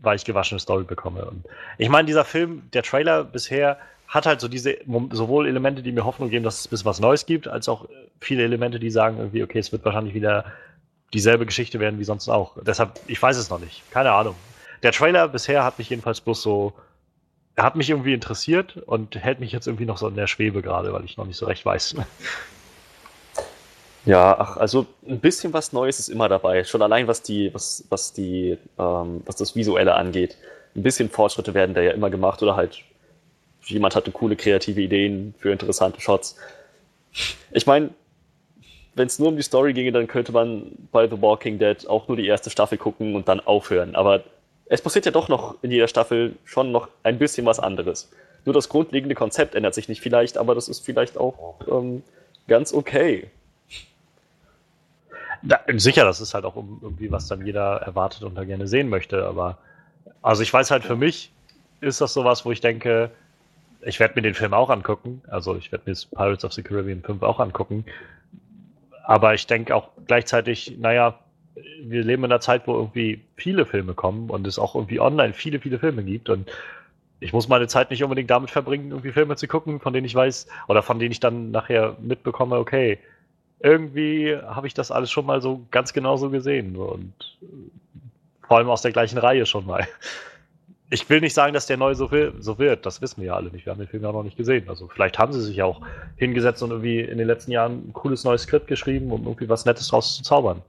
weich 0.00 0.24
gewaschene 0.24 0.58
Story 0.58 0.84
bekomme. 0.84 1.24
Und 1.24 1.44
ich 1.78 1.88
meine, 1.88 2.06
dieser 2.06 2.24
Film, 2.24 2.62
der 2.72 2.82
Trailer 2.82 3.24
bisher 3.24 3.78
hat 4.08 4.26
halt 4.26 4.40
so 4.40 4.48
diese, 4.48 4.76
sowohl 5.10 5.46
Elemente, 5.46 5.82
die 5.82 5.92
mir 5.92 6.04
Hoffnung 6.04 6.28
geben, 6.28 6.44
dass 6.44 6.60
es 6.60 6.66
ein 6.66 6.70
bisschen 6.70 6.86
was 6.86 7.00
Neues 7.00 7.24
gibt, 7.24 7.48
als 7.48 7.68
auch 7.68 7.88
viele 8.20 8.42
Elemente, 8.42 8.78
die 8.78 8.90
sagen 8.90 9.18
irgendwie, 9.18 9.42
okay, 9.42 9.58
es 9.58 9.72
wird 9.72 9.84
wahrscheinlich 9.84 10.14
wieder 10.14 10.44
dieselbe 11.14 11.46
Geschichte 11.46 11.78
werden 11.80 11.98
wie 11.98 12.04
sonst 12.04 12.28
auch. 12.28 12.56
Deshalb, 12.62 12.98
ich 13.06 13.22
weiß 13.22 13.36
es 13.36 13.48
noch 13.48 13.60
nicht. 13.60 13.82
Keine 13.90 14.12
Ahnung. 14.12 14.34
Der 14.82 14.92
Trailer 14.92 15.28
bisher 15.28 15.64
hat 15.64 15.78
mich 15.78 15.88
jedenfalls 15.90 16.20
bloß 16.20 16.42
so 16.42 16.74
er 17.54 17.64
hat 17.64 17.76
mich 17.76 17.90
irgendwie 17.90 18.14
interessiert 18.14 18.76
und 18.76 19.14
hält 19.16 19.40
mich 19.40 19.52
jetzt 19.52 19.66
irgendwie 19.66 19.84
noch 19.84 19.98
so 19.98 20.08
in 20.08 20.16
der 20.16 20.26
Schwebe 20.26 20.62
gerade, 20.62 20.92
weil 20.92 21.04
ich 21.04 21.16
noch 21.16 21.26
nicht 21.26 21.36
so 21.36 21.46
recht 21.46 21.64
weiß. 21.64 21.96
Ja, 24.04 24.36
ach, 24.38 24.56
also 24.56 24.86
ein 25.06 25.20
bisschen 25.20 25.52
was 25.52 25.72
Neues 25.72 26.00
ist 26.00 26.08
immer 26.08 26.28
dabei. 26.28 26.64
Schon 26.64 26.82
allein 26.82 27.06
was 27.06 27.22
die, 27.22 27.54
was, 27.54 27.84
was 27.88 28.12
die, 28.12 28.58
ähm, 28.78 29.22
was 29.24 29.36
das 29.36 29.54
Visuelle 29.54 29.94
angeht. 29.94 30.36
Ein 30.74 30.82
bisschen 30.82 31.08
Fortschritte 31.08 31.54
werden 31.54 31.74
da 31.74 31.80
ja 31.80 31.92
immer 31.92 32.10
gemacht 32.10 32.42
oder 32.42 32.56
halt 32.56 32.82
jemand 33.64 33.94
hatte 33.94 34.10
coole 34.10 34.34
kreative 34.34 34.80
Ideen 34.80 35.34
für 35.38 35.52
interessante 35.52 36.00
Shots. 36.00 36.36
Ich 37.52 37.66
meine, 37.66 37.90
wenn 38.94 39.06
es 39.06 39.18
nur 39.18 39.28
um 39.28 39.36
die 39.36 39.42
Story 39.42 39.72
ginge, 39.72 39.92
dann 39.92 40.08
könnte 40.08 40.32
man 40.32 40.72
bei 40.90 41.08
The 41.08 41.20
Walking 41.20 41.58
Dead 41.58 41.86
auch 41.88 42.08
nur 42.08 42.16
die 42.16 42.26
erste 42.26 42.50
Staffel 42.50 42.78
gucken 42.78 43.14
und 43.14 43.28
dann 43.28 43.40
aufhören. 43.40 43.94
Aber 43.94 44.24
es 44.66 44.82
passiert 44.82 45.06
ja 45.06 45.12
doch 45.12 45.28
noch 45.28 45.56
in 45.62 45.70
jeder 45.70 45.88
Staffel 45.88 46.34
schon 46.44 46.72
noch 46.72 46.88
ein 47.02 47.18
bisschen 47.18 47.46
was 47.46 47.60
anderes. 47.60 48.10
Nur 48.44 48.54
das 48.54 48.68
grundlegende 48.68 49.14
Konzept 49.14 49.54
ändert 49.54 49.74
sich 49.74 49.88
nicht 49.88 50.00
vielleicht, 50.00 50.36
aber 50.36 50.54
das 50.54 50.68
ist 50.68 50.84
vielleicht 50.84 51.16
auch 51.16 51.54
ähm, 51.70 52.02
ganz 52.48 52.74
okay. 52.74 53.30
Da, 55.42 55.60
sicher, 55.76 56.04
das 56.04 56.20
ist 56.20 56.34
halt 56.34 56.44
auch 56.44 56.56
irgendwie, 56.56 57.10
was 57.10 57.26
dann 57.26 57.44
jeder 57.44 57.76
erwartet 57.78 58.22
und 58.22 58.36
da 58.36 58.44
gerne 58.44 58.68
sehen 58.68 58.88
möchte, 58.88 59.26
aber 59.26 59.58
also 60.22 60.42
ich 60.42 60.52
weiß 60.52 60.70
halt 60.70 60.84
für 60.84 60.96
mich 60.96 61.32
ist 61.80 62.00
das 62.00 62.14
sowas, 62.14 62.44
wo 62.44 62.52
ich 62.52 62.60
denke, 62.60 63.10
ich 63.80 63.98
werde 63.98 64.14
mir 64.14 64.22
den 64.22 64.34
Film 64.34 64.54
auch 64.54 64.70
angucken, 64.70 65.22
also 65.28 65.56
ich 65.56 65.72
werde 65.72 65.90
mir 65.90 65.96
Pirates 66.14 66.44
of 66.44 66.52
the 66.52 66.62
Caribbean 66.62 67.02
5 67.02 67.22
auch 67.22 67.40
angucken, 67.40 67.84
aber 69.04 69.34
ich 69.34 69.48
denke 69.48 69.74
auch 69.74 69.88
gleichzeitig, 70.06 70.76
naja, 70.78 71.18
wir 71.82 72.04
leben 72.04 72.24
in 72.24 72.30
einer 72.30 72.40
Zeit, 72.40 72.68
wo 72.68 72.74
irgendwie 72.74 73.20
viele 73.36 73.66
Filme 73.66 73.94
kommen 73.94 74.30
und 74.30 74.46
es 74.46 74.60
auch 74.60 74.76
irgendwie 74.76 75.00
online 75.00 75.32
viele, 75.32 75.58
viele 75.58 75.80
Filme 75.80 76.04
gibt 76.04 76.28
und 76.28 76.48
ich 77.18 77.32
muss 77.32 77.48
meine 77.48 77.68
Zeit 77.68 77.90
nicht 77.90 78.02
unbedingt 78.02 78.30
damit 78.30 78.50
verbringen, 78.50 78.90
irgendwie 78.90 79.12
Filme 79.12 79.36
zu 79.36 79.48
gucken, 79.48 79.80
von 79.80 79.92
denen 79.92 80.06
ich 80.06 80.14
weiß 80.14 80.46
oder 80.68 80.82
von 80.82 80.98
denen 80.98 81.12
ich 81.12 81.20
dann 81.20 81.50
nachher 81.50 81.96
mitbekomme, 82.00 82.56
okay, 82.56 82.98
irgendwie 83.62 84.36
habe 84.36 84.66
ich 84.66 84.74
das 84.74 84.90
alles 84.90 85.10
schon 85.10 85.26
mal 85.26 85.40
so 85.40 85.62
ganz 85.70 85.92
genau 85.92 86.16
so 86.16 86.30
gesehen 86.30 86.76
und 86.76 87.12
vor 88.46 88.58
allem 88.58 88.68
aus 88.68 88.82
der 88.82 88.92
gleichen 88.92 89.18
Reihe 89.18 89.46
schon 89.46 89.66
mal. 89.66 89.86
ich 90.90 91.08
will 91.08 91.20
nicht 91.20 91.32
sagen, 91.32 91.54
dass 91.54 91.66
der 91.66 91.76
neu 91.76 91.94
so, 91.94 92.10
so 92.40 92.58
wird. 92.58 92.84
Das 92.84 93.00
wissen 93.00 93.22
wir 93.22 93.28
ja 93.28 93.34
alle 93.36 93.50
nicht. 93.50 93.64
Wir 93.64 93.70
haben 93.70 93.78
den 93.78 93.88
Film 93.88 94.02
ja 94.02 94.12
noch 94.12 94.24
nicht 94.24 94.36
gesehen. 94.36 94.68
Also 94.68 94.88
vielleicht 94.88 95.18
haben 95.18 95.32
sie 95.32 95.40
sich 95.40 95.62
auch 95.62 95.80
hingesetzt 96.16 96.62
und 96.62 96.70
irgendwie 96.70 97.00
in 97.00 97.18
den 97.18 97.26
letzten 97.26 97.52
Jahren 97.52 97.88
ein 97.88 97.92
cooles 97.92 98.24
neues 98.24 98.42
Skript 98.42 98.66
geschrieben, 98.66 99.10
um 99.10 99.22
irgendwie 99.22 99.48
was 99.48 99.64
Nettes 99.64 99.88
draus 99.88 100.16
zu 100.16 100.22
zaubern. 100.22 100.60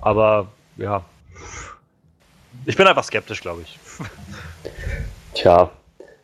Aber 0.00 0.46
ja, 0.76 1.04
ich 2.64 2.76
bin 2.76 2.86
einfach 2.86 3.04
skeptisch, 3.04 3.40
glaube 3.40 3.62
ich. 3.62 3.78
Tja, 5.34 5.70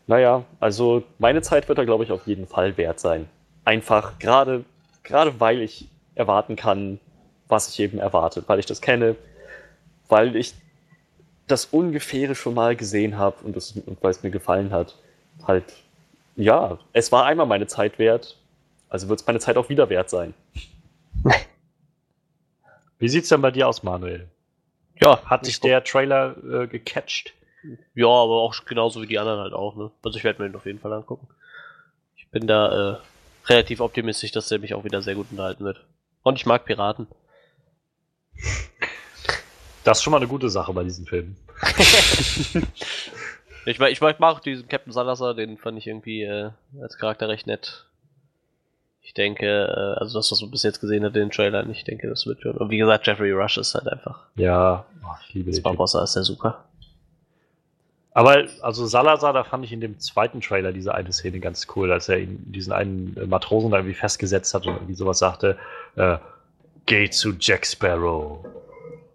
naja, 0.06 0.44
also 0.58 1.02
meine 1.18 1.42
Zeit 1.42 1.68
wird 1.68 1.78
da, 1.78 1.84
glaube 1.84 2.04
ich, 2.04 2.12
auf 2.12 2.26
jeden 2.26 2.46
Fall 2.46 2.76
wert 2.76 2.98
sein. 2.98 3.28
Einfach 3.64 4.18
gerade, 4.18 4.64
gerade 5.02 5.40
weil 5.40 5.60
ich 5.60 5.88
erwarten 6.14 6.56
kann, 6.56 7.00
was 7.48 7.68
ich 7.68 7.80
eben 7.80 7.98
erwartet, 7.98 8.44
weil 8.48 8.58
ich 8.58 8.66
das 8.66 8.80
kenne, 8.80 9.16
weil 10.08 10.36
ich 10.36 10.54
das 11.46 11.66
Ungefähre 11.66 12.34
schon 12.34 12.54
mal 12.54 12.76
gesehen 12.76 13.18
habe 13.18 13.44
und, 13.44 13.56
und 13.56 14.02
weil 14.02 14.10
es 14.10 14.22
mir 14.22 14.30
gefallen 14.30 14.70
hat. 14.70 14.96
Halt, 15.46 15.64
ja, 16.36 16.78
es 16.92 17.12
war 17.12 17.26
einmal 17.26 17.46
meine 17.46 17.66
Zeit 17.66 17.98
wert, 17.98 18.38
also 18.88 19.08
wird 19.08 19.20
es 19.20 19.26
meine 19.26 19.40
Zeit 19.40 19.56
auch 19.56 19.68
wieder 19.68 19.88
wert 19.90 20.10
sein. 20.10 20.34
Wie 22.98 23.08
sieht's 23.08 23.28
denn 23.28 23.42
bei 23.42 23.50
dir 23.50 23.68
aus, 23.68 23.82
Manuel? 23.82 24.28
Ja, 25.00 25.24
hat 25.24 25.46
dich 25.46 25.60
der 25.60 25.82
Trailer 25.82 26.36
äh, 26.44 26.66
gecatcht? 26.68 27.34
Ja, 27.94 28.06
aber 28.06 28.40
auch 28.42 28.54
genauso 28.64 29.02
wie 29.02 29.06
die 29.06 29.18
anderen 29.18 29.40
halt 29.40 29.52
auch, 29.52 29.76
ne? 29.76 29.90
Also 30.04 30.18
ich 30.18 30.24
werde 30.24 30.42
mir 30.42 30.48
den 30.48 30.56
auf 30.56 30.66
jeden 30.66 30.78
Fall 30.78 30.92
angucken. 30.92 31.28
Ich 32.16 32.28
bin 32.28 32.46
da 32.46 32.92
äh, 32.92 32.96
relativ 33.46 33.80
optimistisch, 33.80 34.32
dass 34.32 34.48
der 34.48 34.58
mich 34.58 34.74
auch 34.74 34.84
wieder 34.84 35.02
sehr 35.02 35.14
gut 35.14 35.28
unterhalten 35.30 35.64
wird. 35.64 35.84
Und 36.22 36.36
ich 36.36 36.46
mag 36.46 36.64
Piraten. 36.64 37.06
Das 39.84 39.98
ist 39.98 40.04
schon 40.04 40.12
mal 40.12 40.18
eine 40.18 40.28
gute 40.28 40.48
Sache 40.48 40.72
bei 40.72 40.84
diesen 40.84 41.06
Filmen. 41.06 41.36
ich, 43.66 43.80
ich 43.80 44.00
mag 44.00 44.22
auch 44.22 44.40
diesen 44.40 44.68
Captain 44.68 44.92
Salazar, 44.92 45.34
den 45.34 45.58
fand 45.58 45.78
ich 45.78 45.86
irgendwie 45.86 46.22
äh, 46.22 46.50
als 46.80 46.98
Charakter 46.98 47.28
recht 47.28 47.46
nett. 47.46 47.86
Ich 49.00 49.14
denke, 49.14 49.46
äh, 49.46 50.00
also 50.00 50.18
das, 50.18 50.30
was 50.30 50.40
man 50.40 50.52
bis 50.52 50.62
jetzt 50.62 50.80
gesehen 50.80 51.04
hat 51.04 51.14
in 51.16 51.22
den 51.22 51.30
Trailern, 51.30 51.70
ich 51.70 51.82
denke, 51.84 52.08
das 52.08 52.26
wird 52.26 52.42
schon. 52.42 52.56
Und 52.56 52.70
wie 52.70 52.78
gesagt, 52.78 53.06
Jeffrey 53.06 53.32
Rush 53.32 53.58
ist 53.58 53.74
halt 53.74 53.88
einfach. 53.88 54.26
Ja, 54.36 54.86
oh, 55.04 55.08
ich 55.26 55.34
liebe 55.34 55.50
das 55.50 55.60
Barbossa 55.60 56.04
ist 56.04 56.14
ja 56.14 56.22
super. 56.22 56.64
Aber 58.14 58.44
also 58.60 58.86
Salazar, 58.86 59.32
da 59.32 59.42
fand 59.42 59.64
ich 59.64 59.72
in 59.72 59.80
dem 59.80 59.98
zweiten 59.98 60.40
Trailer 60.40 60.72
diese 60.72 60.94
eine 60.94 61.12
Szene 61.12 61.40
ganz 61.40 61.66
cool, 61.74 61.90
als 61.90 62.08
er 62.08 62.18
ihn, 62.18 62.52
diesen 62.52 62.72
einen 62.72 63.16
Matrosen 63.28 63.70
da 63.70 63.78
irgendwie 63.78 63.94
festgesetzt 63.94 64.52
hat 64.52 64.66
und 64.66 64.74
irgendwie 64.74 64.94
sowas 64.94 65.18
sagte, 65.18 65.56
äh, 65.96 66.18
geh 66.84 67.08
zu 67.08 67.32
Jack 67.38 67.66
Sparrow 67.66 68.44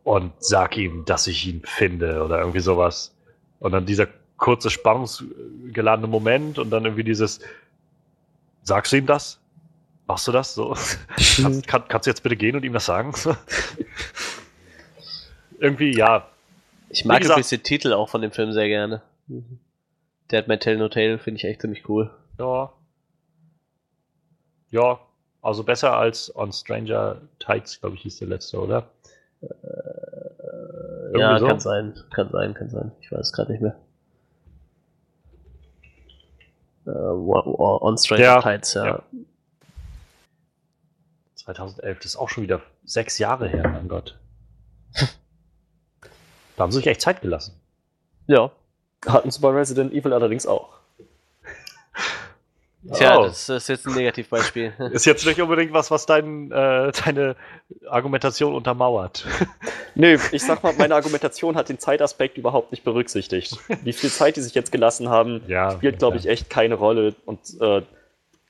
und 0.04 0.34
sag 0.40 0.78
ihm, 0.78 1.06
dass 1.06 1.28
ich 1.28 1.48
ihn 1.48 1.62
finde 1.66 2.24
oder 2.24 2.40
irgendwie 2.40 2.60
sowas. 2.60 3.14
Und 3.60 3.74
dann 3.74 3.86
dieser 3.86 4.08
kurze 4.38 4.70
spannungsgeladene 4.70 6.08
Moment 6.08 6.58
und 6.58 6.72
dann 6.72 6.86
irgendwie 6.86 7.04
dieses, 7.04 7.40
sagst 8.64 8.94
du 8.94 8.98
ihm 8.98 9.06
das? 9.06 9.40
Machst 10.08 10.28
du 10.28 10.32
das 10.32 10.56
so? 10.56 10.70
kannst, 11.42 11.68
kann, 11.68 11.84
kannst 11.88 12.08
du 12.08 12.10
jetzt 12.10 12.24
bitte 12.24 12.38
gehen 12.38 12.56
und 12.56 12.64
ihm 12.64 12.74
das 12.74 12.86
sagen? 12.86 13.14
irgendwie, 15.60 15.96
ja, 15.96 16.28
ich 16.90 17.06
mag 17.06 17.24
übrigens 17.24 17.50
den 17.50 17.64
Titel 17.64 17.94
auch 17.94 18.10
von 18.10 18.22
dem 18.22 18.32
Film 18.32 18.52
sehr 18.52 18.68
gerne. 18.68 19.02
Dead 20.32 20.48
Man 20.48 20.60
Tell 20.60 20.78
No 20.78 20.90
Tale 20.90 21.20
finde 21.20 21.38
ich 21.38 21.46
echt 21.46 21.62
ziemlich 21.62 21.88
cool. 21.90 22.12
Ja. 22.40 22.72
Ja, 24.70 25.00
also 25.42 25.64
besser 25.64 25.96
als 25.96 26.36
On 26.36 26.52
Stranger 26.52 27.22
Tides, 27.40 27.80
glaube 27.80 27.96
ich, 27.96 28.02
hieß 28.02 28.20
der 28.20 28.28
letzte, 28.28 28.60
oder? 28.60 28.90
Äh, 29.42 29.48
ja, 31.20 31.40
so? 31.40 31.48
kann 31.48 31.60
sein, 31.60 31.94
kann 32.14 32.30
sein, 32.32 32.54
kann 32.54 32.70
sein. 32.70 32.92
Ich 33.02 33.12
weiß 33.12 33.20
es 33.28 33.34
gerade 33.34 33.52
nicht 33.52 33.62
mehr. 33.62 33.78
Uh, 36.86 37.34
on 37.82 37.98
Stranger 37.98 38.24
ja, 38.24 38.42
Tides, 38.42 38.74
ja. 38.74 38.86
ja. 38.86 39.04
2011, 41.36 41.98
das 42.00 42.06
ist 42.06 42.16
auch 42.18 42.30
schon 42.30 42.44
wieder 42.44 42.62
sechs 42.86 43.18
Jahre 43.18 43.48
her, 43.48 43.68
mein 43.68 43.88
Gott. 43.88 44.18
Da 46.58 46.64
haben 46.64 46.72
sie 46.72 46.80
sich 46.80 46.88
echt 46.88 47.02
Zeit 47.02 47.22
gelassen. 47.22 47.54
Ja. 48.26 48.52
Hatten 49.06 49.32
sie 49.32 49.40
bei 49.40 49.50
Resident 49.50 49.94
Evil 49.94 50.12
allerdings 50.12 50.46
auch. 50.48 50.70
Tja, 52.94 53.20
oh. 53.20 53.24
das 53.24 53.48
ist 53.48 53.70
jetzt 53.70 53.86
ein 53.88 53.94
Negativbeispiel. 53.94 54.74
Ist 54.92 55.06
jetzt 55.06 55.26
nicht 55.26 55.42
unbedingt 55.42 55.74
was, 55.74 55.92
was 55.92 56.06
dein, 56.06 56.52
äh, 56.52 56.92
deine 57.06 57.36
Argumentation 57.90 58.56
untermauert. 58.56 59.26
Nö, 59.96 60.18
ich 60.32 60.44
sag 60.44 60.64
mal, 60.64 60.74
meine 60.78 60.96
Argumentation 60.96 61.56
hat 61.56 61.70
den 61.70 61.80
Zeitaspekt 61.80 62.38
überhaupt 62.38 62.72
nicht 62.72 62.84
berücksichtigt. 62.84 63.58
Wie 63.84 63.94
viel 63.94 64.10
Zeit 64.10 64.38
die 64.38 64.42
sich 64.42 64.54
jetzt 64.54 64.72
gelassen 64.72 65.10
haben, 65.10 65.42
ja, 65.48 65.72
spielt, 65.72 66.00
glaube 66.00 66.18
ich, 66.18 66.28
echt 66.28 66.50
keine 66.50 66.76
Rolle 66.76 67.16
und 67.26 67.40
äh, 67.60 67.82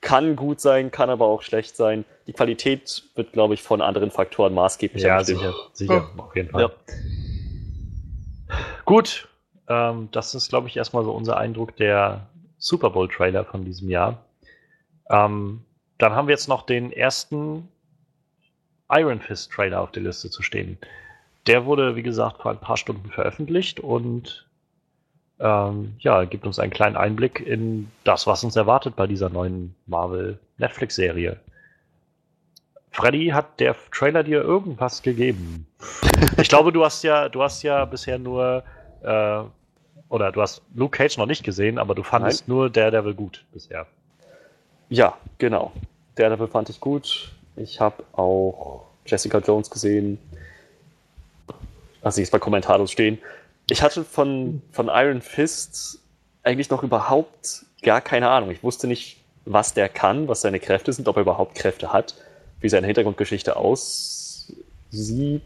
kann 0.00 0.36
gut 0.36 0.60
sein, 0.60 0.90
kann 0.90 1.10
aber 1.10 1.26
auch 1.26 1.42
schlecht 1.42 1.76
sein. 1.76 2.04
Die 2.26 2.32
Qualität 2.32 3.02
wird, 3.16 3.32
glaube 3.32 3.54
ich, 3.54 3.62
von 3.62 3.82
anderen 3.82 4.10
Faktoren 4.10 4.54
maßgeblich 4.54 5.02
Ja, 5.02 5.24
sicher, 5.24 5.54
sicher, 5.72 6.10
auf 6.16 6.36
jeden 6.36 6.50
Fall. 6.50 6.62
Ja. 6.62 6.70
Gut, 8.84 9.28
ähm, 9.68 10.08
das 10.12 10.34
ist, 10.34 10.48
glaube 10.48 10.68
ich, 10.68 10.76
erstmal 10.76 11.04
so 11.04 11.12
unser 11.12 11.36
Eindruck 11.36 11.76
der 11.76 12.26
Super 12.58 12.90
Bowl-Trailer 12.90 13.44
von 13.44 13.64
diesem 13.64 13.88
Jahr. 13.88 14.24
Ähm, 15.10 15.62
dann 15.98 16.12
haben 16.12 16.28
wir 16.28 16.32
jetzt 16.32 16.48
noch 16.48 16.62
den 16.62 16.92
ersten 16.92 17.68
Iron 18.90 19.20
Fist 19.20 19.52
Trailer 19.52 19.80
auf 19.80 19.92
der 19.92 20.02
Liste 20.02 20.30
zu 20.30 20.42
stehen. 20.42 20.78
Der 21.46 21.66
wurde, 21.66 21.96
wie 21.96 22.02
gesagt, 22.02 22.42
vor 22.42 22.50
ein 22.50 22.60
paar 22.60 22.76
Stunden 22.76 23.10
veröffentlicht 23.10 23.80
und 23.80 24.46
ähm, 25.40 25.94
ja, 26.00 26.24
gibt 26.24 26.46
uns 26.46 26.58
einen 26.58 26.72
kleinen 26.72 26.96
Einblick 26.96 27.40
in 27.40 27.90
das, 28.04 28.26
was 28.26 28.42
uns 28.42 28.56
erwartet 28.56 28.96
bei 28.96 29.06
dieser 29.06 29.28
neuen 29.28 29.74
Marvel 29.86 30.38
Netflix-Serie. 30.58 31.38
Freddy, 32.98 33.28
hat 33.28 33.60
der 33.60 33.76
Trailer 33.92 34.24
dir 34.24 34.42
irgendwas 34.42 35.02
gegeben? 35.02 35.68
ich 36.36 36.48
glaube, 36.48 36.72
du 36.72 36.84
hast 36.84 37.04
ja, 37.04 37.28
du 37.28 37.40
hast 37.44 37.62
ja 37.62 37.84
bisher 37.84 38.18
nur 38.18 38.64
äh, 39.02 39.40
oder 40.08 40.32
du 40.32 40.42
hast 40.42 40.62
Luke 40.74 40.98
Cage 40.98 41.16
noch 41.16 41.26
nicht 41.26 41.44
gesehen, 41.44 41.78
aber 41.78 41.94
du 41.94 42.02
fandest 42.02 42.48
Nein. 42.48 42.56
nur 42.56 42.70
Daredevil 42.70 43.14
gut 43.14 43.44
bisher. 43.52 43.86
Ja, 44.88 45.16
genau. 45.38 45.70
Daredevil 46.16 46.48
fand 46.48 46.70
ich 46.70 46.80
gut. 46.80 47.30
Ich 47.54 47.80
habe 47.80 48.02
auch 48.14 48.86
Jessica 49.06 49.38
Jones 49.38 49.70
gesehen. 49.70 50.18
Also 52.02 52.20
ich 52.20 52.32
bei 52.32 52.40
Kommentarlos 52.40 52.90
stehen. 52.90 53.18
Ich 53.70 53.80
hatte 53.80 54.02
von, 54.02 54.60
von 54.72 54.88
Iron 54.88 55.22
Fist 55.22 56.00
eigentlich 56.42 56.70
noch 56.70 56.82
überhaupt 56.82 57.64
gar 57.82 58.00
keine 58.00 58.28
Ahnung. 58.28 58.50
Ich 58.50 58.64
wusste 58.64 58.88
nicht, 58.88 59.20
was 59.44 59.72
der 59.72 59.88
kann, 59.88 60.26
was 60.26 60.40
seine 60.40 60.58
Kräfte 60.58 60.92
sind, 60.92 61.06
ob 61.06 61.14
er 61.14 61.22
überhaupt 61.22 61.54
Kräfte 61.54 61.92
hat 61.92 62.16
wie 62.60 62.68
seine 62.68 62.86
Hintergrundgeschichte 62.86 63.56
aussieht. 63.56 65.42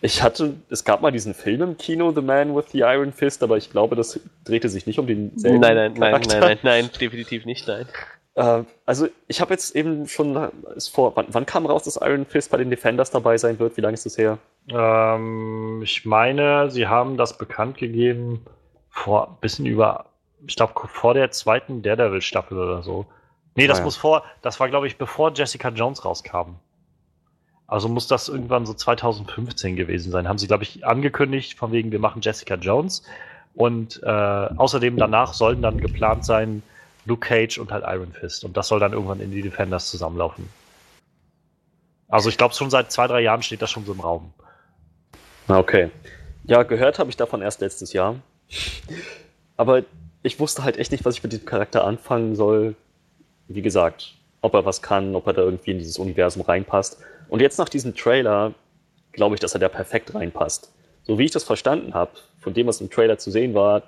Ich 0.00 0.22
hatte, 0.22 0.54
es 0.68 0.84
gab 0.84 1.00
mal 1.00 1.10
diesen 1.10 1.32
Film 1.32 1.62
im 1.62 1.78
Kino, 1.78 2.12
The 2.12 2.20
Man 2.20 2.54
with 2.54 2.66
the 2.72 2.80
Iron 2.80 3.12
Fist, 3.12 3.42
aber 3.42 3.56
ich 3.56 3.70
glaube, 3.70 3.96
das 3.96 4.20
drehte 4.44 4.68
sich 4.68 4.86
nicht 4.86 4.98
um 4.98 5.06
denselben. 5.06 5.60
Nein, 5.60 5.76
nein, 5.76 5.94
nein, 5.96 6.20
nein, 6.28 6.40
nein, 6.40 6.58
nein, 6.62 6.90
definitiv 7.00 7.46
nicht, 7.46 7.66
nein. 7.66 7.86
Äh, 8.34 8.64
also, 8.84 9.08
ich 9.28 9.40
habe 9.40 9.54
jetzt 9.54 9.74
eben 9.74 10.06
schon, 10.06 10.36
ist 10.76 10.88
vor, 10.88 11.16
wann, 11.16 11.26
wann, 11.30 11.46
kam 11.46 11.66
raus, 11.66 11.84
dass 11.84 11.96
Iron 11.96 12.26
Fist 12.26 12.50
bei 12.50 12.58
den 12.58 12.70
Defenders 12.70 13.10
dabei 13.10 13.38
sein 13.38 13.58
wird? 13.58 13.76
Wie 13.76 13.80
lange 13.80 13.94
ist 13.94 14.06
das 14.06 14.18
her? 14.18 14.38
Ähm, 14.68 15.80
ich 15.82 16.04
meine, 16.04 16.70
sie 16.70 16.86
haben 16.86 17.16
das 17.16 17.38
bekannt 17.38 17.78
gegeben 17.78 18.44
vor 18.90 19.28
ein 19.28 19.36
bisschen 19.40 19.66
über, 19.66 20.06
ich 20.46 20.56
glaube, 20.56 20.74
vor 20.86 21.14
der 21.14 21.30
zweiten 21.30 21.82
Daredevil-Staffel 21.82 22.58
oder 22.58 22.82
so. 22.82 23.06
Nee, 23.54 23.66
das 23.66 23.78
ah, 23.78 23.80
ja. 23.80 23.84
muss 23.84 23.96
vor, 23.96 24.24
das 24.42 24.58
war, 24.58 24.68
glaube 24.68 24.86
ich, 24.86 24.98
bevor 24.98 25.32
Jessica 25.32 25.68
Jones 25.68 26.04
rauskam. 26.04 26.56
Also 27.66 27.88
muss 27.88 28.06
das 28.06 28.28
irgendwann 28.28 28.66
so 28.66 28.74
2015 28.74 29.76
gewesen 29.76 30.10
sein. 30.10 30.28
Haben 30.28 30.38
sie, 30.38 30.46
glaube 30.46 30.64
ich, 30.64 30.86
angekündigt, 30.86 31.58
von 31.58 31.72
wegen, 31.72 31.92
wir 31.92 31.98
machen 31.98 32.20
Jessica 32.20 32.56
Jones. 32.56 33.02
Und 33.54 34.02
äh, 34.02 34.08
außerdem 34.08 34.96
danach 34.96 35.32
sollen 35.32 35.62
dann 35.62 35.78
geplant 35.78 36.24
sein 36.24 36.62
Luke 37.06 37.26
Cage 37.26 37.58
und 37.58 37.72
halt 37.72 37.84
Iron 37.86 38.12
Fist. 38.12 38.44
Und 38.44 38.56
das 38.56 38.68
soll 38.68 38.80
dann 38.80 38.92
irgendwann 38.92 39.20
in 39.20 39.30
die 39.30 39.42
Defenders 39.42 39.90
zusammenlaufen. 39.90 40.48
Also 42.08 42.28
ich 42.28 42.36
glaube, 42.36 42.54
schon 42.54 42.70
seit 42.70 42.92
zwei, 42.92 43.06
drei 43.06 43.20
Jahren 43.20 43.42
steht 43.42 43.62
das 43.62 43.70
schon 43.70 43.84
so 43.84 43.92
im 43.92 44.00
Raum. 44.00 44.32
Okay. 45.48 45.90
Ja, 46.44 46.62
gehört 46.62 46.98
habe 46.98 47.10
ich 47.10 47.16
davon 47.16 47.42
erst 47.42 47.60
letztes 47.60 47.92
Jahr. 47.92 48.16
Aber 49.56 49.82
ich 50.22 50.40
wusste 50.40 50.64
halt 50.64 50.76
echt 50.76 50.92
nicht, 50.92 51.04
was 51.04 51.16
ich 51.16 51.22
mit 51.22 51.32
diesem 51.32 51.46
Charakter 51.46 51.84
anfangen 51.84 52.34
soll 52.36 52.74
wie 53.48 53.62
gesagt, 53.62 54.14
ob 54.40 54.54
er 54.54 54.64
was 54.64 54.82
kann, 54.82 55.14
ob 55.14 55.26
er 55.26 55.32
da 55.32 55.42
irgendwie 55.42 55.72
in 55.72 55.78
dieses 55.78 55.98
Universum 55.98 56.42
reinpasst. 56.42 56.98
Und 57.28 57.40
jetzt 57.40 57.58
nach 57.58 57.68
diesem 57.68 57.94
Trailer 57.94 58.52
glaube 59.12 59.34
ich, 59.34 59.40
dass 59.40 59.54
er 59.54 59.60
da 59.60 59.68
perfekt 59.68 60.14
reinpasst. 60.14 60.72
So 61.04 61.18
wie 61.18 61.24
ich 61.24 61.30
das 61.30 61.44
verstanden 61.44 61.94
habe, 61.94 62.12
von 62.40 62.54
dem, 62.54 62.66
was 62.66 62.80
im 62.80 62.90
Trailer 62.90 63.18
zu 63.18 63.30
sehen 63.30 63.54
war, 63.54 63.82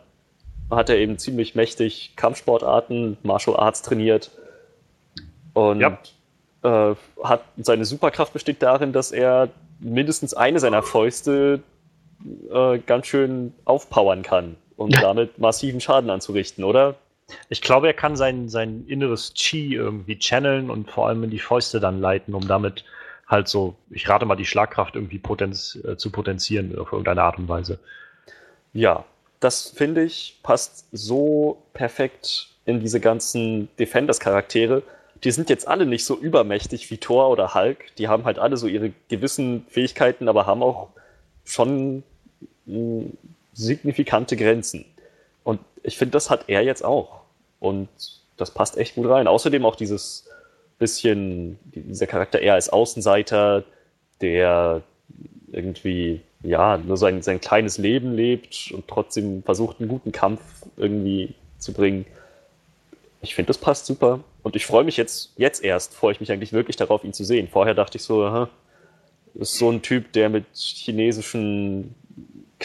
hat 0.70 0.88
er 0.88 0.96
eben 0.96 1.18
ziemlich 1.18 1.54
mächtig 1.54 2.14
Kampfsportarten, 2.16 3.18
Martial 3.22 3.56
Arts 3.56 3.82
trainiert 3.82 4.30
und 5.54 5.80
ja. 5.80 5.98
äh, 6.62 6.94
hat 7.22 7.42
seine 7.56 7.84
Superkraft 7.84 8.32
besteht 8.32 8.62
darin, 8.62 8.92
dass 8.92 9.12
er 9.12 9.48
mindestens 9.78 10.34
eine 10.34 10.58
seiner 10.58 10.82
Fäuste 10.82 11.62
äh, 12.50 12.78
ganz 12.78 13.06
schön 13.06 13.54
aufpowern 13.64 14.22
kann 14.22 14.56
um 14.76 14.90
ja. 14.90 15.00
damit 15.00 15.38
massiven 15.38 15.80
Schaden 15.80 16.10
anzurichten, 16.10 16.64
oder? 16.64 16.94
Ich 17.48 17.60
glaube, 17.60 17.88
er 17.88 17.94
kann 17.94 18.16
sein, 18.16 18.48
sein 18.48 18.84
inneres 18.86 19.34
Chi 19.34 19.74
irgendwie 19.74 20.18
channeln 20.18 20.70
und 20.70 20.90
vor 20.90 21.08
allem 21.08 21.24
in 21.24 21.30
die 21.30 21.38
Fäuste 21.38 21.80
dann 21.80 22.00
leiten, 22.00 22.34
um 22.34 22.46
damit 22.46 22.84
halt 23.26 23.48
so, 23.48 23.74
ich 23.90 24.08
rate 24.08 24.26
mal, 24.26 24.36
die 24.36 24.46
Schlagkraft 24.46 24.94
irgendwie 24.94 25.18
potenz, 25.18 25.76
äh, 25.84 25.96
zu 25.96 26.10
potenzieren 26.10 26.78
auf 26.78 26.92
irgendeine 26.92 27.22
Art 27.22 27.38
und 27.38 27.48
Weise. 27.48 27.78
Ja, 28.72 29.04
das 29.40 29.70
finde 29.70 30.04
ich 30.04 30.38
passt 30.42 30.86
so 30.92 31.62
perfekt 31.72 32.48
in 32.64 32.80
diese 32.80 33.00
ganzen 33.00 33.68
Defenders-Charaktere. 33.78 34.82
Die 35.24 35.30
sind 35.30 35.50
jetzt 35.50 35.66
alle 35.66 35.86
nicht 35.86 36.04
so 36.04 36.16
übermächtig 36.16 36.90
wie 36.90 36.98
Thor 36.98 37.30
oder 37.30 37.54
Hulk. 37.54 37.94
Die 37.96 38.08
haben 38.08 38.24
halt 38.24 38.38
alle 38.38 38.56
so 38.56 38.66
ihre 38.66 38.92
gewissen 39.08 39.66
Fähigkeiten, 39.68 40.28
aber 40.28 40.46
haben 40.46 40.62
auch 40.62 40.88
schon 41.44 42.02
hm, 42.66 43.12
signifikante 43.54 44.36
Grenzen. 44.36 44.84
Und 45.47 45.60
ich 45.85 45.97
finde, 45.97 46.10
das 46.10 46.28
hat 46.28 46.48
er 46.48 46.62
jetzt 46.62 46.85
auch. 46.85 47.20
Und 47.60 47.89
das 48.36 48.51
passt 48.51 48.77
echt 48.77 48.97
gut 48.97 49.09
rein. 49.09 49.28
Außerdem 49.28 49.64
auch 49.64 49.77
dieses 49.77 50.28
bisschen, 50.81 51.56
dieser 51.73 52.09
Charakter 52.09 52.40
eher 52.40 52.55
als 52.55 52.68
Außenseiter, 52.68 53.62
der 54.20 54.82
irgendwie, 55.52 56.20
ja, 56.43 56.77
nur 56.78 56.97
sein, 56.97 57.23
sein 57.23 57.40
kleines 57.40 57.78
Leben 57.78 58.12
lebt 58.12 58.73
und 58.74 58.89
trotzdem 58.89 59.44
versucht, 59.44 59.78
einen 59.78 59.89
guten 59.89 60.10
Kampf 60.10 60.40
irgendwie 60.77 61.32
zu 61.59 61.73
bringen. 61.73 62.06
Ich 63.23 63.36
finde, 63.36 63.47
das 63.47 63.59
passt 63.59 63.86
super. 63.86 64.24
Und 64.43 64.56
ich 64.56 64.66
freue 64.66 64.82
mich 64.82 64.97
jetzt, 64.97 65.32
jetzt 65.36 65.62
erst, 65.62 65.94
freue 65.94 66.10
ich 66.10 66.18
mich 66.18 66.32
eigentlich 66.32 66.52
wirklich 66.52 66.74
darauf, 66.74 67.05
ihn 67.05 67.12
zu 67.12 67.24
sehen. 67.24 67.47
Vorher 67.47 67.74
dachte 67.74 67.98
ich 67.98 68.02
so, 68.02 68.24
aha, 68.24 68.48
ist 69.35 69.59
so 69.59 69.70
ein 69.70 69.81
Typ, 69.81 70.10
der 70.10 70.28
mit 70.28 70.44
chinesischen 70.55 71.94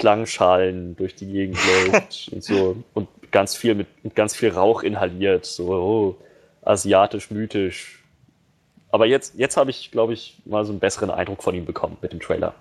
Klangschalen 0.02 0.96
durch 0.96 1.14
die 1.14 1.28
Gegend 1.28 1.60
läuft 1.64 2.30
und 2.32 2.44
so 2.44 2.76
und 2.96 3.08
ganz 3.30 3.56
viel 3.56 3.76
mit, 3.76 3.88
mit 4.04 4.16
ganz 4.16 4.36
viel 4.36 4.50
Rauch 4.50 4.82
inhaliert, 4.82 5.46
so 5.46 5.70
oh, 5.72 6.16
asiatisch, 6.64 7.30
mythisch. 7.30 8.04
Aber 8.92 9.06
jetzt, 9.06 9.36
jetzt 9.38 9.58
habe 9.58 9.70
ich, 9.70 9.92
glaube 9.92 10.14
ich, 10.14 10.38
mal 10.46 10.66
so 10.66 10.72
einen 10.72 10.80
besseren 10.80 11.12
Eindruck 11.12 11.44
von 11.44 11.56
ihm 11.56 11.66
bekommen 11.66 11.98
mit 12.02 12.12
dem 12.12 12.20
Trailer. 12.20 12.54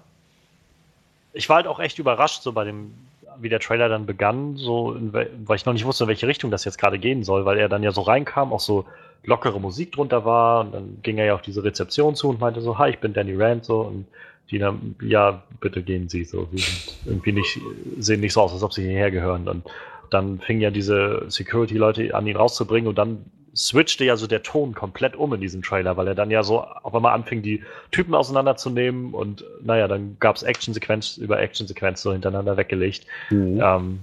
Ich 1.33 1.49
war 1.49 1.57
halt 1.57 1.67
auch 1.67 1.81
echt 1.81 1.99
überrascht, 1.99 2.43
so 2.43 2.53
bei 2.53 2.65
dem, 2.65 2.93
wie 3.39 3.49
der 3.49 3.59
Trailer 3.59 3.89
dann 3.89 4.05
begann, 4.05 4.57
so, 4.57 4.97
weil 4.99 5.57
ich 5.57 5.65
noch 5.65 5.73
nicht 5.73 5.87
wusste, 5.87 6.05
in 6.05 6.09
welche 6.09 6.29
Richtung 6.29 6.51
das 6.51 6.65
jetzt 6.65 6.79
gerade 6.79 6.99
gehen 6.99 7.25
soll, 7.25 7.47
weil 7.47 7.59
er 7.59 7.69
dann 7.69 7.83
ja 7.83 7.91
so 7.91 8.03
reinkam, 8.03 8.53
auch 8.53 8.61
so 8.61 8.85
lockere 9.25 9.61
Musik 9.61 9.93
drunter 9.93 10.25
war 10.25 10.61
und 10.61 10.73
dann 10.73 10.99
ging 11.03 11.19
er 11.19 11.27
ja 11.27 11.35
auf 11.35 11.43
diese 11.43 11.65
Rezeption 11.65 12.15
zu 12.15 12.29
und 12.29 12.41
meinte 12.41 12.61
so, 12.61 12.79
hi, 12.79 12.91
ich 12.91 12.99
bin 12.99 13.12
Danny 13.12 13.35
Rand 13.35 13.65
so 13.65 13.81
und 13.81 14.07
die 14.51 14.59
dann, 14.59 14.97
ja, 15.02 15.43
bitte 15.60 15.82
gehen 15.82 16.09
Sie 16.09 16.24
so. 16.24 16.48
Sie 16.52 16.59
sind 16.59 16.97
irgendwie 17.06 17.32
nicht, 17.32 17.60
sehen 17.98 18.20
nicht 18.20 18.32
so 18.32 18.43
aus, 18.43 18.52
als 18.52 18.62
ob 18.62 18.72
sie 18.72 18.82
hierher 18.82 19.10
gehören. 19.10 19.48
Und 19.48 19.64
dann 20.10 20.40
fingen 20.40 20.60
ja 20.60 20.70
diese 20.70 21.24
Security-Leute 21.28 22.14
an, 22.14 22.27
ihn 22.27 22.36
rauszubringen 22.36 22.89
und 22.89 22.98
dann 22.98 23.24
switchte 23.55 24.05
ja 24.05 24.16
so 24.16 24.27
der 24.27 24.43
Ton 24.43 24.74
komplett 24.74 25.16
um 25.16 25.32
in 25.35 25.40
diesem 25.40 25.62
Trailer, 25.62 25.97
weil 25.97 26.09
er 26.09 26.14
dann 26.14 26.31
ja 26.31 26.43
so 26.43 26.62
auf 26.62 26.94
einmal 26.94 27.14
anfing, 27.14 27.43
die 27.43 27.62
Typen 27.90 28.14
auseinanderzunehmen 28.14 29.12
und 29.12 29.44
naja, 29.62 29.89
dann 29.89 30.16
gab 30.20 30.36
es 30.36 30.43
Action-Sequenz 30.43 31.16
über 31.16 31.40
Action-Sequenz 31.40 32.02
so 32.02 32.12
hintereinander 32.12 32.56
weggelegt, 32.56 33.06
mhm. 33.31 33.60
ähm, 33.62 34.01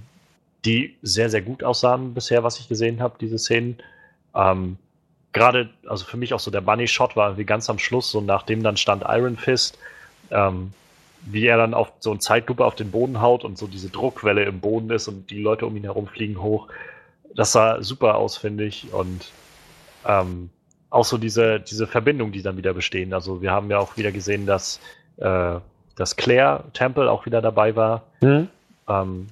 die 0.64 0.96
sehr, 1.02 1.30
sehr 1.30 1.42
gut 1.42 1.64
aussahen 1.64 2.14
bisher, 2.14 2.44
was 2.44 2.58
ich 2.60 2.68
gesehen 2.68 3.00
habe, 3.00 3.16
diese 3.20 3.38
Szenen. 3.38 3.78
Ähm, 4.34 4.76
Gerade, 5.32 5.68
also 5.86 6.04
für 6.04 6.16
mich 6.16 6.32
auch 6.32 6.40
so 6.40 6.50
der 6.50 6.62
Bunny-Shot 6.62 7.14
war 7.14 7.28
irgendwie 7.28 7.44
ganz 7.44 7.68
am 7.68 7.78
Schluss, 7.78 8.10
so 8.10 8.20
nachdem 8.20 8.62
dann 8.62 8.76
stand 8.76 9.04
Iron 9.06 9.36
Fist, 9.36 9.78
ähm, 10.30 10.72
wie 11.22 11.46
er 11.46 11.56
dann 11.56 11.74
auf 11.74 11.92
so 12.00 12.12
ein 12.12 12.20
Zeitlupe 12.20 12.64
auf 12.64 12.74
den 12.74 12.90
Boden 12.90 13.20
haut 13.20 13.44
und 13.44 13.58
so 13.58 13.66
diese 13.66 13.90
Druckwelle 13.90 14.44
im 14.44 14.60
Boden 14.60 14.90
ist 14.90 15.08
und 15.08 15.30
die 15.30 15.40
Leute 15.40 15.66
um 15.66 15.76
ihn 15.76 15.84
herum 15.84 16.06
fliegen 16.06 16.40
hoch. 16.42 16.68
Das 17.34 17.52
sah 17.52 17.82
super 17.82 18.16
aus, 18.16 18.36
finde 18.36 18.64
ich. 18.64 18.92
Und 18.92 19.30
ähm, 20.06 20.50
auch 20.90 21.04
so 21.04 21.18
diese, 21.18 21.60
diese 21.60 21.86
Verbindung, 21.86 22.32
die 22.32 22.42
dann 22.42 22.56
wieder 22.56 22.72
bestehen. 22.72 23.12
Also 23.12 23.42
wir 23.42 23.50
haben 23.50 23.70
ja 23.70 23.78
auch 23.78 23.96
wieder 23.96 24.12
gesehen, 24.12 24.46
dass, 24.46 24.80
äh, 25.18 25.56
dass 25.96 26.16
Claire 26.16 26.64
Temple 26.72 27.10
auch 27.10 27.26
wieder 27.26 27.42
dabei 27.42 27.76
war. 27.76 28.04
Mhm. 28.20 28.48
Ähm, 28.88 29.26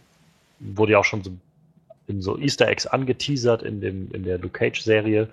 wurde 0.58 0.92
ja 0.92 0.98
auch 0.98 1.04
schon 1.04 1.22
so 1.22 1.30
in 2.08 2.22
so 2.22 2.38
Easter 2.38 2.68
Eggs 2.68 2.86
angeteasert 2.86 3.62
in, 3.62 3.80
dem, 3.80 4.10
in 4.12 4.22
der 4.22 4.38
Luke 4.38 4.58
Cage-Serie. 4.58 5.28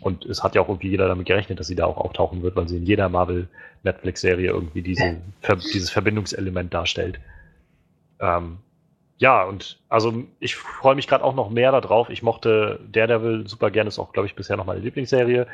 Und 0.00 0.24
es 0.24 0.42
hat 0.42 0.54
ja 0.54 0.62
auch 0.62 0.68
irgendwie 0.68 0.88
jeder 0.88 1.08
damit 1.08 1.26
gerechnet, 1.26 1.60
dass 1.60 1.66
sie 1.66 1.76
da 1.76 1.84
auch 1.84 1.98
auftauchen 1.98 2.42
wird, 2.42 2.56
weil 2.56 2.68
sie 2.68 2.78
in 2.78 2.86
jeder 2.86 3.08
Marvel-Netflix-Serie 3.08 4.50
irgendwie 4.50 4.82
diese, 4.82 5.18
ver 5.42 5.56
dieses 5.56 5.90
Verbindungselement 5.90 6.72
darstellt. 6.72 7.20
Ähm, 8.18 8.58
ja, 9.18 9.44
und 9.44 9.78
also 9.90 10.24
ich 10.38 10.56
freue 10.56 10.94
mich 10.94 11.06
gerade 11.06 11.22
auch 11.22 11.34
noch 11.34 11.50
mehr 11.50 11.72
darauf. 11.72 12.08
Ich 12.08 12.22
mochte 12.22 12.80
Daredevil 12.90 13.46
super 13.46 13.70
gerne, 13.70 13.88
ist 13.88 13.98
auch, 13.98 14.12
glaube 14.12 14.26
ich, 14.26 14.34
bisher 14.34 14.56
noch 14.56 14.64
meine 14.64 14.80
Lieblingsserie. 14.80 15.46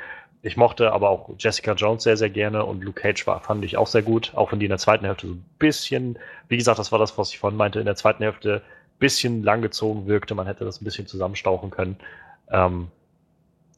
Ich 0.43 0.57
mochte 0.57 0.93
aber 0.93 1.11
auch 1.11 1.31
Jessica 1.37 1.73
Jones 1.73 2.05
sehr, 2.05 2.17
sehr 2.17 2.31
gerne 2.31 2.65
und 2.65 2.85
Luke 2.85 3.01
Cage 3.01 3.27
war, 3.27 3.41
fand 3.41 3.65
ich 3.65 3.77
auch 3.77 3.89
sehr 3.89 4.03
gut, 4.03 4.31
auch 4.37 4.53
wenn 4.53 4.61
die 4.61 4.67
in 4.67 4.71
der 4.71 4.79
zweiten 4.79 5.05
Hälfte 5.05 5.27
so 5.27 5.33
ein 5.33 5.45
bisschen, 5.59 6.17
wie 6.47 6.57
gesagt, 6.57 6.79
das 6.79 6.93
war 6.93 7.01
das, 7.01 7.19
was 7.19 7.31
ich 7.31 7.41
vorhin 7.41 7.57
meinte, 7.57 7.81
in 7.81 7.87
der 7.87 7.97
zweiten 7.97 8.23
Hälfte 8.23 8.63
ein 8.63 8.99
bisschen 9.01 9.43
langgezogen 9.43 10.07
wirkte. 10.07 10.37
Man 10.37 10.47
hätte 10.47 10.65
das 10.65 10.81
ein 10.81 10.85
bisschen 10.85 11.09
zusammenstauchen 11.09 11.71
können. 11.71 11.97
Ähm, 12.53 12.89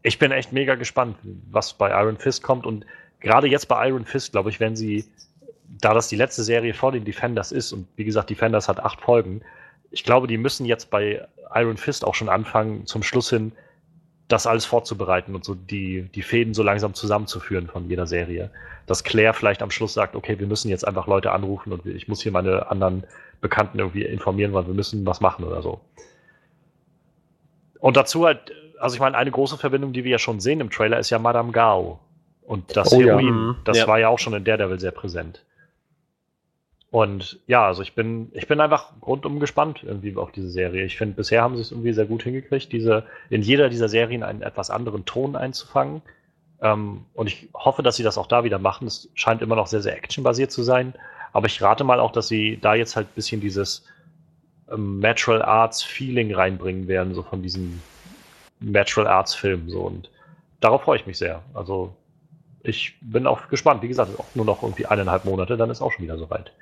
ich 0.02 0.18
bin 0.18 0.30
echt 0.30 0.52
mega 0.52 0.74
gespannt, 0.74 1.16
was 1.50 1.74
bei 1.74 1.90
Iron 1.90 2.16
Fist 2.16 2.42
kommt. 2.42 2.66
Und 2.66 2.86
gerade 3.20 3.48
jetzt 3.48 3.66
bei 3.66 3.88
Iron 3.88 4.04
Fist, 4.04 4.32
glaube 4.32 4.50
ich, 4.50 4.60
wenn 4.60 4.76
sie, 4.76 5.04
da 5.80 5.94
das 5.94 6.08
die 6.08 6.16
letzte 6.16 6.42
Serie 6.42 6.74
vor 6.74 6.92
den 6.92 7.04
Defenders 7.04 7.52
ist, 7.52 7.72
und 7.72 7.86
wie 7.96 8.04
gesagt, 8.04 8.30
Defenders 8.30 8.68
hat 8.68 8.80
acht 8.80 9.00
Folgen, 9.00 9.42
ich 9.90 10.04
glaube, 10.04 10.26
die 10.26 10.38
müssen 10.38 10.66
jetzt 10.66 10.90
bei 10.90 11.26
Iron 11.54 11.76
Fist 11.76 12.04
auch 12.04 12.14
schon 12.14 12.28
anfangen, 12.28 12.86
zum 12.86 13.02
Schluss 13.02 13.30
hin 13.30 13.52
das 14.28 14.46
alles 14.46 14.66
vorzubereiten 14.66 15.34
und 15.34 15.44
so 15.44 15.54
die, 15.54 16.02
die 16.14 16.22
Fäden 16.22 16.52
so 16.52 16.62
langsam 16.62 16.92
zusammenzuführen 16.92 17.66
von 17.66 17.88
jeder 17.88 18.06
Serie. 18.06 18.50
Dass 18.86 19.02
Claire 19.02 19.32
vielleicht 19.32 19.62
am 19.62 19.70
Schluss 19.70 19.94
sagt, 19.94 20.14
okay, 20.14 20.38
wir 20.38 20.46
müssen 20.46 20.68
jetzt 20.68 20.86
einfach 20.86 21.06
Leute 21.06 21.32
anrufen 21.32 21.72
und 21.72 21.86
ich 21.86 22.08
muss 22.08 22.20
hier 22.20 22.32
meine 22.32 22.70
anderen 22.70 23.04
Bekannten 23.40 23.78
irgendwie 23.78 24.04
informieren, 24.04 24.52
weil 24.52 24.66
wir 24.66 24.74
müssen 24.74 25.06
was 25.06 25.20
machen 25.22 25.44
oder 25.44 25.62
so. 25.62 25.80
Und 27.80 27.96
dazu 27.96 28.26
halt 28.26 28.52
also 28.80 28.94
ich 28.94 29.00
meine, 29.00 29.16
eine 29.16 29.30
große 29.30 29.59
Verbindung, 29.59 29.92
die 29.92 30.05
wir 30.05 30.12
ja 30.12 30.18
schon 30.18 30.40
sehen 30.40 30.60
im 30.60 30.70
Trailer, 30.70 30.98
ist 30.98 31.10
ja 31.10 31.18
Madame 31.18 31.52
Gao. 31.52 32.00
Und 32.42 32.76
das 32.76 32.92
oh, 32.92 33.00
Heroin, 33.00 33.26
ja. 33.26 33.32
Mhm. 33.32 33.56
das 33.64 33.78
ja. 33.78 33.86
war 33.86 33.98
ja 33.98 34.09
auch 34.09 34.18
schon 34.18 34.32
in 34.32 34.44
Daredevil 34.44 34.80
sehr 34.80 34.90
präsent. 34.90 35.44
Und 36.90 37.38
ja, 37.46 37.66
also 37.66 37.82
ich 37.82 37.94
bin, 37.94 38.30
ich 38.32 38.48
bin 38.48 38.60
einfach 38.60 38.92
rundum 39.02 39.40
gespannt 39.40 39.82
irgendwie 39.84 40.16
auf 40.16 40.32
diese 40.32 40.48
Serie. 40.48 40.84
Ich 40.84 40.96
finde, 40.96 41.14
bisher 41.14 41.42
haben 41.42 41.56
sie 41.56 41.62
es 41.62 41.70
irgendwie 41.70 41.92
sehr 41.92 42.06
gut 42.06 42.22
hingekriegt, 42.22 42.72
diese, 42.72 43.05
in 43.28 43.42
jeder 43.42 43.68
dieser 43.68 43.90
Serien 43.90 44.22
einen 44.22 44.40
etwas 44.40 44.70
anderen 44.70 45.05
Ton 45.05 45.36
einzufangen. 45.36 46.00
Ähm, 46.62 47.05
und 47.12 47.26
ich 47.26 47.48
hoffe, 47.52 47.82
dass 47.82 47.96
sie 47.96 48.02
das 48.02 48.16
auch 48.16 48.26
da 48.26 48.42
wieder 48.44 48.59
machen. 48.59 48.86
Es 48.86 49.10
scheint 49.12 49.42
immer 49.42 49.56
noch 49.56 49.66
sehr, 49.66 49.82
sehr 49.82 49.96
actionbasiert 49.96 50.50
zu 50.50 50.62
sein. 50.62 50.94
Aber 51.34 51.46
ich 51.46 51.60
rate 51.60 51.84
mal 51.84 52.00
auch, 52.00 52.12
dass 52.12 52.28
sie 52.28 52.59
da 52.59 52.74
jetzt 52.74 52.96
halt 52.96 53.09
ein 53.09 53.14
bisschen 53.14 53.42
dieses 53.42 53.84
ähm, 54.72 54.98
Natural 55.00 55.42
Arts 55.42 55.82
Feeling 55.82 56.34
reinbringen 56.34 56.88
werden, 56.88 57.12
so 57.14 57.22
von 57.22 57.42
diesem 57.42 57.82
Natural 58.60 59.06
Arts 59.09 59.35
Film. 59.35 59.68
So. 59.70 59.80
Und 59.80 60.10
darauf 60.60 60.82
freue 60.82 60.98
ich 60.98 61.06
mich 61.06 61.18
sehr. 61.18 61.43
Also 61.55 61.94
ich 62.62 62.97
bin 63.01 63.26
auch 63.26 63.48
gespannt. 63.48 63.82
Wie 63.82 63.89
gesagt, 63.89 64.18
auch 64.18 64.35
nur 64.35 64.44
noch 64.44 64.62
irgendwie 64.62 64.86
eineinhalb 64.86 65.24
Monate, 65.24 65.56
dann 65.56 65.70
ist 65.70 65.80
auch 65.80 65.93
schon 65.93 66.05
wieder 66.05 66.18
soweit. 66.18 66.52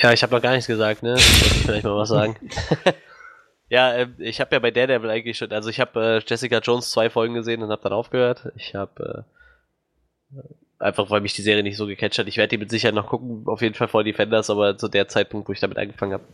Ja, 0.00 0.12
ich 0.12 0.22
habe 0.22 0.34
noch 0.34 0.42
gar 0.42 0.52
nichts 0.52 0.68
gesagt, 0.68 1.02
ne? 1.02 1.16
Ich 1.16 1.24
vielleicht 1.24 1.84
mal 1.84 1.96
was 1.96 2.08
sagen. 2.08 2.36
ja, 3.68 3.92
äh, 3.94 4.08
ich 4.18 4.40
habe 4.40 4.54
ja 4.54 4.60
bei 4.60 4.70
Daredevil 4.70 5.10
eigentlich 5.10 5.36
schon, 5.36 5.50
also 5.50 5.70
ich 5.70 5.80
habe 5.80 6.22
äh, 6.22 6.22
Jessica 6.24 6.58
Jones 6.58 6.90
zwei 6.90 7.10
Folgen 7.10 7.34
gesehen 7.34 7.62
und 7.62 7.70
habe 7.70 7.82
dann 7.82 7.92
aufgehört. 7.92 8.52
Ich 8.54 8.76
habe 8.76 9.24
äh, 10.32 10.40
einfach, 10.78 11.10
weil 11.10 11.20
mich 11.20 11.34
die 11.34 11.42
Serie 11.42 11.64
nicht 11.64 11.76
so 11.76 11.86
gecatcht 11.86 12.18
hat. 12.18 12.28
Ich 12.28 12.36
werde 12.36 12.50
die 12.50 12.58
mit 12.58 12.70
Sicherheit 12.70 12.94
noch 12.94 13.08
gucken, 13.08 13.42
auf 13.46 13.60
jeden 13.60 13.74
Fall 13.74 13.88
vor 13.88 14.04
Defenders, 14.04 14.50
aber 14.50 14.78
zu 14.78 14.86
der 14.86 15.08
Zeitpunkt, 15.08 15.48
wo 15.48 15.52
ich 15.52 15.60
damit 15.60 15.78
angefangen 15.78 16.12
habe, 16.12 16.24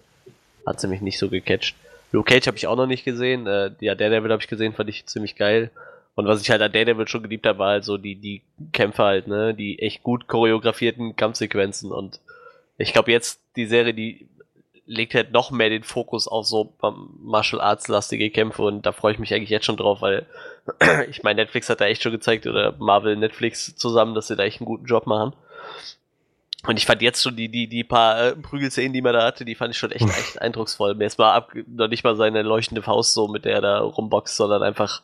hat 0.66 0.80
sie 0.80 0.88
mich 0.88 1.00
nicht 1.00 1.18
so 1.18 1.28
gecatcht. 1.28 1.76
Luke 2.12 2.32
Cage 2.32 2.46
habe 2.46 2.56
ich 2.56 2.66
auch 2.66 2.76
noch 2.76 2.86
nicht 2.86 3.04
gesehen. 3.04 3.46
Äh, 3.46 3.72
ja, 3.80 3.94
Daredevil 3.94 4.30
habe 4.30 4.42
ich 4.42 4.48
gesehen, 4.48 4.72
fand 4.72 4.88
ich 4.88 5.06
ziemlich 5.06 5.36
geil. 5.36 5.70
Und 6.14 6.26
was 6.26 6.40
ich 6.40 6.50
halt 6.50 6.62
an 6.62 6.72
Daredevil 6.72 7.08
schon 7.08 7.24
geliebt 7.24 7.46
habe, 7.46 7.58
war 7.58 7.70
halt 7.70 7.84
so 7.84 7.98
die, 7.98 8.14
die 8.14 8.42
Kämpfe 8.72 9.02
halt, 9.02 9.26
ne? 9.26 9.52
Die 9.52 9.80
echt 9.80 10.02
gut 10.02 10.28
choreografierten 10.28 11.16
Kampfsequenzen. 11.16 11.90
Und 11.90 12.20
ich 12.78 12.92
glaube 12.92 13.10
jetzt, 13.10 13.40
die 13.56 13.66
Serie, 13.66 13.94
die 13.94 14.28
legt 14.86 15.14
halt 15.14 15.32
noch 15.32 15.50
mehr 15.50 15.70
den 15.70 15.82
Fokus 15.82 16.28
auf 16.28 16.46
so 16.46 16.74
Martial 17.22 17.60
Arts 17.60 17.88
lastige 17.88 18.30
Kämpfe 18.30 18.62
und 18.62 18.84
da 18.84 18.92
freue 18.92 19.12
ich 19.12 19.18
mich 19.18 19.32
eigentlich 19.32 19.50
jetzt 19.50 19.64
schon 19.64 19.78
drauf, 19.78 20.02
weil 20.02 20.26
ich 21.08 21.22
meine, 21.22 21.42
Netflix 21.42 21.70
hat 21.70 21.80
da 21.80 21.86
echt 21.86 22.02
schon 22.02 22.12
gezeigt 22.12 22.46
oder 22.46 22.74
Marvel 22.78 23.16
Netflix 23.16 23.74
zusammen, 23.76 24.14
dass 24.14 24.26
sie 24.26 24.36
da 24.36 24.44
echt 24.44 24.60
einen 24.60 24.66
guten 24.66 24.86
Job 24.86 25.06
machen. 25.06 25.32
Und 26.66 26.78
ich 26.78 26.86
fand 26.86 27.02
jetzt 27.02 27.22
schon 27.22 27.36
die, 27.36 27.48
die, 27.48 27.66
die 27.68 27.84
paar 27.84 28.28
äh, 28.28 28.36
Prügelszenen, 28.36 28.92
die 28.92 29.02
man 29.02 29.12
da 29.12 29.24
hatte, 29.24 29.44
die 29.44 29.54
fand 29.54 29.72
ich 29.72 29.78
schon 29.78 29.92
echt, 29.92 30.08
echt 30.08 30.40
eindrucksvoll. 30.40 30.94
Mir 30.94 31.06
ist 31.06 31.18
mal 31.18 31.34
ab, 31.34 31.52
noch 31.66 31.88
nicht 31.88 32.04
mal 32.04 32.16
seine 32.16 32.42
leuchtende 32.42 32.82
Faust 32.82 33.12
so, 33.12 33.28
mit 33.28 33.44
der 33.44 33.54
er 33.56 33.60
da 33.60 33.78
rumboxt, 33.80 34.36
sondern 34.36 34.62
einfach, 34.62 35.02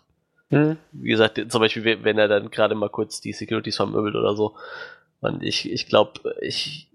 mhm. 0.48 0.78
wie 0.92 1.10
gesagt, 1.10 1.40
zum 1.48 1.60
Beispiel, 1.60 2.02
wenn 2.02 2.18
er 2.18 2.28
dann 2.28 2.50
gerade 2.50 2.74
mal 2.74 2.88
kurz 2.88 3.20
die 3.20 3.32
Securities 3.32 3.76
vermöbelt 3.76 4.14
oder 4.14 4.34
so. 4.34 4.54
Und 5.20 5.42
ich, 5.42 5.70
ich 5.70 5.86
glaube, 5.86 6.34
ich, 6.40 6.88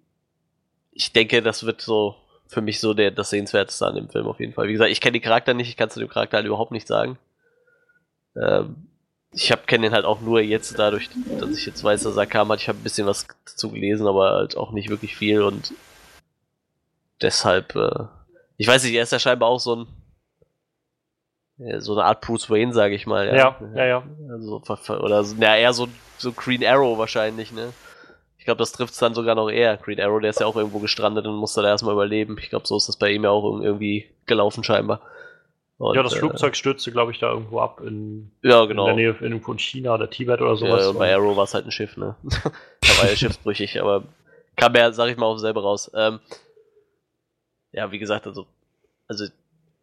ich 0.93 1.13
denke, 1.13 1.43
das 1.43 1.65
wird 1.65 1.81
so 1.81 2.15
für 2.47 2.61
mich 2.61 2.79
so 2.79 2.93
der, 2.93 3.11
das 3.11 3.29
Sehenswerteste 3.29 3.85
an 3.85 3.95
dem 3.95 4.09
Film 4.09 4.25
auf 4.27 4.39
jeden 4.39 4.53
Fall. 4.53 4.67
Wie 4.67 4.73
gesagt, 4.73 4.91
ich 4.91 5.01
kenne 5.01 5.13
die 5.13 5.19
Charakter 5.19 5.53
nicht, 5.53 5.69
ich 5.69 5.77
kann 5.77 5.89
zu 5.91 5.99
dem 5.99 6.09
Charakter 6.09 6.37
halt 6.37 6.47
überhaupt 6.47 6.71
nicht 6.71 6.87
sagen. 6.87 7.19
Ähm, 8.35 8.87
ich 9.35 9.53
kenne 9.67 9.87
den 9.87 9.93
halt 9.93 10.05
auch 10.05 10.21
nur 10.21 10.39
jetzt 10.39 10.79
dadurch, 10.79 11.09
dass 11.39 11.57
ich 11.57 11.65
jetzt 11.65 11.83
weiß, 11.83 12.03
dass 12.03 12.15
er 12.15 12.25
kam 12.25 12.49
hat. 12.49 12.61
Ich 12.61 12.69
habe 12.69 12.79
ein 12.79 12.83
bisschen 12.83 13.05
was 13.05 13.27
dazu 13.45 13.69
gelesen, 13.69 14.07
aber 14.07 14.31
halt 14.31 14.55
auch 14.55 14.71
nicht 14.71 14.89
wirklich 14.89 15.15
viel 15.17 15.41
und 15.41 15.73
deshalb, 17.21 17.75
äh, 17.75 18.05
ich 18.57 18.67
weiß 18.67 18.83
nicht, 18.83 18.93
er 18.93 19.03
ist 19.03 19.11
ja 19.11 19.19
scheinbar 19.19 19.49
auch 19.49 19.59
so 19.59 19.75
ein 19.75 19.87
so 21.79 21.93
eine 21.93 22.03
Art 22.03 22.19
Bruce 22.19 22.49
Wayne, 22.49 22.73
sage 22.73 22.95
ich 22.95 23.07
mal. 23.07 23.27
Ja, 23.27 23.33
ja, 23.33 23.57
ja. 23.75 23.85
ja. 23.85 24.03
Also, 24.29 24.61
oder 24.89 25.25
ja, 25.39 25.55
eher 25.55 25.71
so, 25.71 25.87
so 26.17 26.33
Green 26.33 26.65
Arrow 26.65 26.97
wahrscheinlich, 26.97 27.53
ne? 27.53 27.71
Ich 28.37 28.43
glaube, 28.43 28.59
das 28.59 28.73
trifft 28.73 28.91
es 28.91 28.99
dann 28.99 29.13
sogar 29.13 29.35
noch 29.35 29.49
eher. 29.49 29.77
Green 29.77 30.01
Arrow, 30.01 30.19
der 30.19 30.31
ist 30.31 30.41
ja 30.41 30.47
auch 30.47 30.57
irgendwo 30.57 30.79
gestrandet 30.79 31.25
und 31.25 31.35
musste 31.35 31.61
da 31.61 31.69
erstmal 31.69 31.93
überleben. 31.93 32.37
Ich 32.39 32.49
glaube, 32.49 32.67
so 32.67 32.75
ist 32.75 32.89
das 32.89 32.97
bei 32.97 33.09
ihm 33.09 33.23
ja 33.23 33.29
auch 33.29 33.61
irgendwie 33.61 34.09
gelaufen 34.25 34.65
scheinbar. 34.65 34.99
Und, 35.77 35.95
ja, 35.95 36.03
das 36.03 36.13
äh, 36.13 36.19
Flugzeug 36.19 36.55
stürzte, 36.55 36.91
glaube 36.91 37.11
ich, 37.11 37.19
da 37.19 37.31
irgendwo 37.31 37.59
ab 37.59 37.81
in, 37.81 38.31
ja, 38.41 38.63
genau. 38.65 38.87
in 38.87 38.95
der 38.95 38.95
Nähe 38.95 39.17
irgendwo 39.19 39.51
in 39.51 39.59
China 39.59 39.95
oder 39.95 40.09
Tibet 40.09 40.41
oder 40.41 40.55
sowas. 40.55 40.83
Ja, 40.83 40.89
und 40.89 40.99
bei 40.99 41.13
Arrow 41.13 41.35
war 41.35 41.43
es 41.43 41.53
halt 41.53 41.65
ein 41.65 41.71
Schiff, 41.71 41.97
ne? 41.97 42.15
da 42.23 43.01
war 43.01 43.09
ja 43.09 43.15
schiffsbrüchig, 43.15 43.81
aber 43.81 44.03
kam 44.55 44.73
ja, 44.75 44.91
sag 44.93 45.09
ich 45.09 45.17
mal, 45.17 45.25
auf 45.25 45.39
selber 45.39 45.63
raus. 45.63 45.91
Ähm, 45.93 46.19
ja, 47.73 47.91
wie 47.91 47.99
gesagt, 47.99 48.25
also, 48.25 48.45
also 49.07 49.25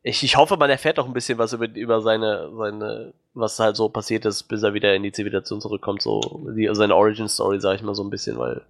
ich, 0.02 0.22
ich 0.22 0.36
hoffe, 0.36 0.56
man 0.56 0.70
erfährt 0.70 0.98
auch 0.98 1.06
ein 1.06 1.12
bisschen 1.12 1.38
was 1.38 1.52
über, 1.52 1.68
über 1.68 2.00
seine, 2.00 2.50
seine, 2.56 3.12
was 3.34 3.60
halt 3.60 3.76
so 3.76 3.90
passiert 3.90 4.24
ist, 4.24 4.44
bis 4.44 4.62
er 4.62 4.72
wieder 4.72 4.94
in 4.94 5.02
die 5.02 5.12
Zivilisation 5.12 5.60
zurückkommt, 5.60 6.00
so 6.00 6.42
die, 6.56 6.68
seine 6.72 6.96
Origin 6.96 7.28
Story, 7.28 7.60
sag 7.60 7.76
ich 7.76 7.82
mal 7.82 7.94
so 7.94 8.02
ein 8.02 8.10
bisschen, 8.10 8.38
weil 8.38 8.62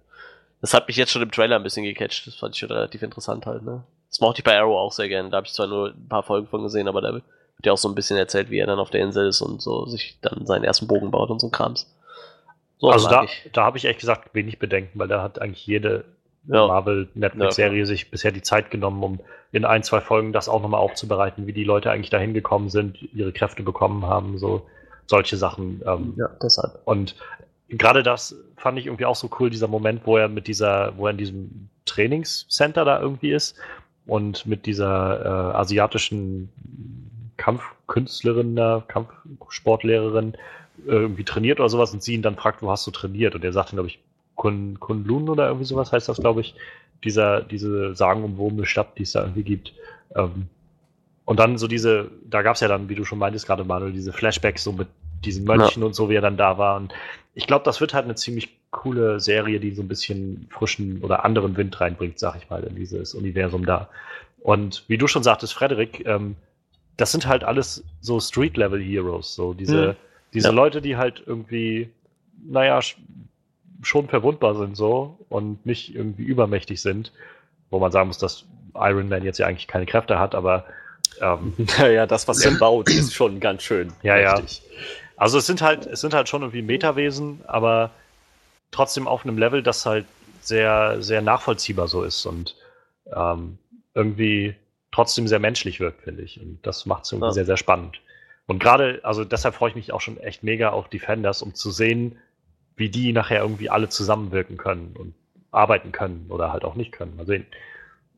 das 0.63 0.73
hat 0.73 0.87
mich 0.87 0.95
jetzt 0.95 1.11
schon 1.11 1.21
im 1.21 1.29
Trailer 1.29 1.57
ein 1.57 1.63
bisschen 1.63 1.83
gecatcht. 1.83 2.25
Das 2.25 2.35
fand 2.35 2.55
ich 2.55 2.59
schon 2.59 2.71
relativ 2.71 3.01
interessant 3.03 3.45
halt, 3.45 3.63
ne? 3.63 3.83
Das 4.07 4.21
mochte 4.21 4.39
ich 4.39 4.45
bei 4.45 4.57
Arrow 4.57 4.77
auch 4.77 4.93
sehr 4.93 5.09
gerne. 5.09 5.29
Da 5.29 5.35
habe 5.35 5.45
ich 5.45 5.51
zwar 5.51 5.67
nur 5.67 5.89
ein 5.89 6.07
paar 6.07 6.23
Folgen 6.23 6.47
von 6.47 6.63
gesehen, 6.63 6.87
aber 6.87 7.01
da 7.01 7.13
wird 7.13 7.25
ja 7.65 7.73
auch 7.73 7.77
so 7.77 7.89
ein 7.89 7.95
bisschen 7.95 8.15
erzählt, 8.15 8.49
wie 8.49 8.59
er 8.59 8.65
dann 8.65 8.79
auf 8.79 8.89
der 8.89 9.01
Insel 9.01 9.27
ist 9.27 9.41
und 9.41 9.61
so 9.61 9.85
sich 9.87 10.17
dann 10.21 10.45
seinen 10.45 10.63
ersten 10.63 10.87
Bogen 10.87 11.11
baut 11.11 11.29
und 11.31 11.41
so 11.41 11.47
ein 11.47 11.51
Krams. 11.51 11.93
So 12.77 12.89
also 12.89 13.09
da, 13.09 13.25
da 13.51 13.65
habe 13.65 13.77
ich 13.77 13.83
echt 13.83 13.99
gesagt 13.99 14.33
wenig 14.35 14.57
Bedenken, 14.57 14.97
weil 14.97 15.09
da 15.09 15.21
hat 15.21 15.41
eigentlich 15.41 15.67
jede 15.67 16.05
ja. 16.47 16.65
Marvel-Netflix-Serie 16.65 17.79
ja. 17.79 17.85
sich 17.85 18.09
bisher 18.09 18.31
die 18.31 18.41
Zeit 18.41 18.71
genommen, 18.71 19.03
um 19.03 19.19
in 19.51 19.65
ein, 19.65 19.83
zwei 19.83 19.99
Folgen 19.99 20.31
das 20.31 20.47
auch 20.47 20.61
nochmal 20.61 20.79
aufzubereiten, 20.79 21.45
wie 21.45 21.53
die 21.53 21.65
Leute 21.65 21.91
eigentlich 21.91 22.09
dahin 22.09 22.33
gekommen 22.33 22.69
sind, 22.69 22.99
ihre 23.13 23.33
Kräfte 23.33 23.63
bekommen 23.63 24.05
haben, 24.05 24.37
so 24.37 24.65
solche 25.07 25.35
Sachen. 25.35 25.81
Ähm, 25.85 26.13
ja, 26.15 26.29
deshalb. 26.41 26.79
Und 26.85 27.15
gerade 27.69 28.03
das 28.03 28.35
fand 28.57 28.77
ich 28.77 28.85
irgendwie 28.85 29.05
auch 29.05 29.15
so 29.15 29.29
cool, 29.39 29.49
dieser 29.49 29.67
Moment, 29.67 30.01
wo 30.05 30.17
er 30.17 30.27
mit 30.27 30.47
dieser, 30.47 30.97
wo 30.97 31.07
er 31.07 31.11
in 31.11 31.17
diesem 31.17 31.69
Trainingscenter 31.85 32.85
da 32.85 32.99
irgendwie 32.99 33.31
ist 33.31 33.57
und 34.05 34.45
mit 34.45 34.65
dieser 34.65 35.25
äh, 35.25 35.57
asiatischen 35.57 36.49
Kampfkünstlerin, 37.37 38.55
da, 38.55 38.83
Kampfsportlehrerin 38.87 40.33
äh, 40.85 40.91
irgendwie 40.91 41.23
trainiert 41.23 41.59
oder 41.59 41.69
sowas 41.69 41.93
und 41.93 42.03
sie 42.03 42.13
ihn 42.13 42.21
dann 42.21 42.35
fragt, 42.35 42.61
wo 42.61 42.71
hast 42.71 42.85
du 42.87 42.91
trainiert? 42.91 43.35
Und 43.35 43.43
er 43.43 43.53
sagt 43.53 43.69
dann, 43.69 43.77
glaube 43.77 43.89
ich, 43.89 43.99
Kun, 44.35 44.79
Kunlun 44.79 45.29
oder 45.29 45.47
irgendwie 45.47 45.65
sowas 45.65 45.91
heißt 45.91 46.09
das, 46.09 46.17
glaube 46.17 46.41
ich. 46.41 46.55
Dieser, 47.03 47.41
diese 47.41 47.95
sagenumwobene 47.95 48.65
Stadt, 48.65 48.97
die 48.97 49.03
es 49.03 49.11
da 49.11 49.21
irgendwie 49.21 49.43
gibt. 49.43 49.73
Ähm, 50.15 50.47
und 51.25 51.39
dann 51.39 51.57
so 51.57 51.67
diese, 51.67 52.09
da 52.29 52.41
gab 52.41 52.55
es 52.55 52.61
ja 52.61 52.67
dann, 52.67 52.89
wie 52.89 52.95
du 52.95 53.05
schon 53.05 53.19
meintest 53.19 53.45
gerade, 53.45 53.63
Manuel, 53.63 53.93
diese 53.93 54.13
Flashbacks 54.13 54.63
so 54.63 54.71
mit 54.71 54.87
diesen 55.25 55.45
Mönchen 55.45 55.81
ja. 55.81 55.87
und 55.87 55.93
so, 55.93 56.09
wie 56.09 56.15
er 56.15 56.21
dann 56.21 56.37
da 56.37 56.57
war. 56.57 56.77
Und 56.77 56.93
ich 57.33 57.47
glaube, 57.47 57.65
das 57.65 57.81
wird 57.81 57.93
halt 57.93 58.05
eine 58.05 58.15
ziemlich 58.15 58.57
coole 58.71 59.19
Serie, 59.19 59.59
die 59.59 59.71
so 59.71 59.81
ein 59.81 59.87
bisschen 59.87 60.47
frischen 60.49 61.01
oder 61.01 61.25
anderen 61.25 61.55
Wind 61.57 61.79
reinbringt, 61.79 62.19
sag 62.19 62.35
ich 62.35 62.49
mal, 62.49 62.63
in 62.63 62.75
dieses 62.75 63.13
Universum 63.13 63.65
da. 63.65 63.89
Und 64.41 64.83
wie 64.87 64.97
du 64.97 65.07
schon 65.07 65.23
sagtest, 65.23 65.53
Frederik, 65.53 66.05
ähm, 66.05 66.35
das 66.97 67.11
sind 67.11 67.27
halt 67.27 67.43
alles 67.43 67.83
so 68.01 68.19
Street-Level-Heroes, 68.19 69.33
so 69.33 69.53
diese, 69.53 69.89
mhm. 69.89 69.95
diese 70.33 70.47
ja. 70.49 70.53
Leute, 70.53 70.81
die 70.81 70.97
halt 70.97 71.23
irgendwie, 71.25 71.89
naja, 72.45 72.79
schon 73.81 74.07
verwundbar 74.07 74.55
sind 74.55 74.75
so 74.75 75.17
und 75.29 75.65
nicht 75.65 75.95
irgendwie 75.95 76.23
übermächtig 76.23 76.81
sind, 76.81 77.11
wo 77.69 77.79
man 77.79 77.91
sagen 77.91 78.07
muss, 78.07 78.17
dass 78.17 78.45
Iron 78.75 79.09
Man 79.09 79.23
jetzt 79.23 79.39
ja 79.39 79.47
eigentlich 79.47 79.67
keine 79.67 79.85
Kräfte 79.85 80.19
hat, 80.19 80.35
aber 80.35 80.65
ähm, 81.21 81.53
naja, 81.79 82.05
das, 82.05 82.27
was 82.27 82.43
er 82.43 82.51
baut, 82.51 82.89
ist 82.89 83.13
schon 83.13 83.39
ganz 83.39 83.63
schön. 83.63 83.91
Ja, 84.03 84.15
mächtig. 84.15 84.61
ja. 84.65 84.71
Also 85.15 85.37
es 85.37 85.45
sind 85.45 85.61
halt, 85.61 85.85
es 85.85 86.01
sind 86.01 86.13
halt 86.13 86.29
schon 86.29 86.41
irgendwie 86.41 86.61
Metawesen, 86.61 87.41
aber 87.47 87.91
trotzdem 88.71 89.07
auf 89.07 89.23
einem 89.23 89.37
Level, 89.37 89.63
das 89.63 89.85
halt 89.85 90.05
sehr, 90.41 91.01
sehr 91.01 91.21
nachvollziehbar 91.21 91.87
so 91.87 92.03
ist 92.03 92.25
und 92.25 92.55
ähm, 93.15 93.57
irgendwie 93.93 94.55
trotzdem 94.91 95.27
sehr 95.27 95.39
menschlich 95.39 95.79
wirkt, 95.79 96.01
finde 96.01 96.23
ich. 96.23 96.39
Und 96.39 96.59
das 96.63 96.85
macht 96.85 97.05
es 97.05 97.11
irgendwie 97.11 97.27
ja. 97.27 97.33
sehr, 97.33 97.45
sehr 97.45 97.57
spannend. 97.57 98.01
Und 98.45 98.59
gerade, 98.59 98.99
also 99.03 99.23
deshalb 99.23 99.55
freue 99.55 99.69
ich 99.69 99.75
mich 99.75 99.93
auch 99.93 100.01
schon 100.01 100.17
echt 100.17 100.43
mega 100.43 100.69
auf 100.69 100.89
Defenders, 100.89 101.41
um 101.41 101.55
zu 101.55 101.71
sehen, 101.71 102.17
wie 102.75 102.89
die 102.89 103.13
nachher 103.13 103.41
irgendwie 103.41 103.69
alle 103.69 103.89
zusammenwirken 103.89 104.57
können 104.57 104.95
und 104.97 105.13
arbeiten 105.51 105.91
können 105.91 106.25
oder 106.29 106.51
halt 106.51 106.65
auch 106.65 106.75
nicht 106.75 106.91
können. 106.91 107.15
Mal 107.15 107.25
sehen. 107.25 107.45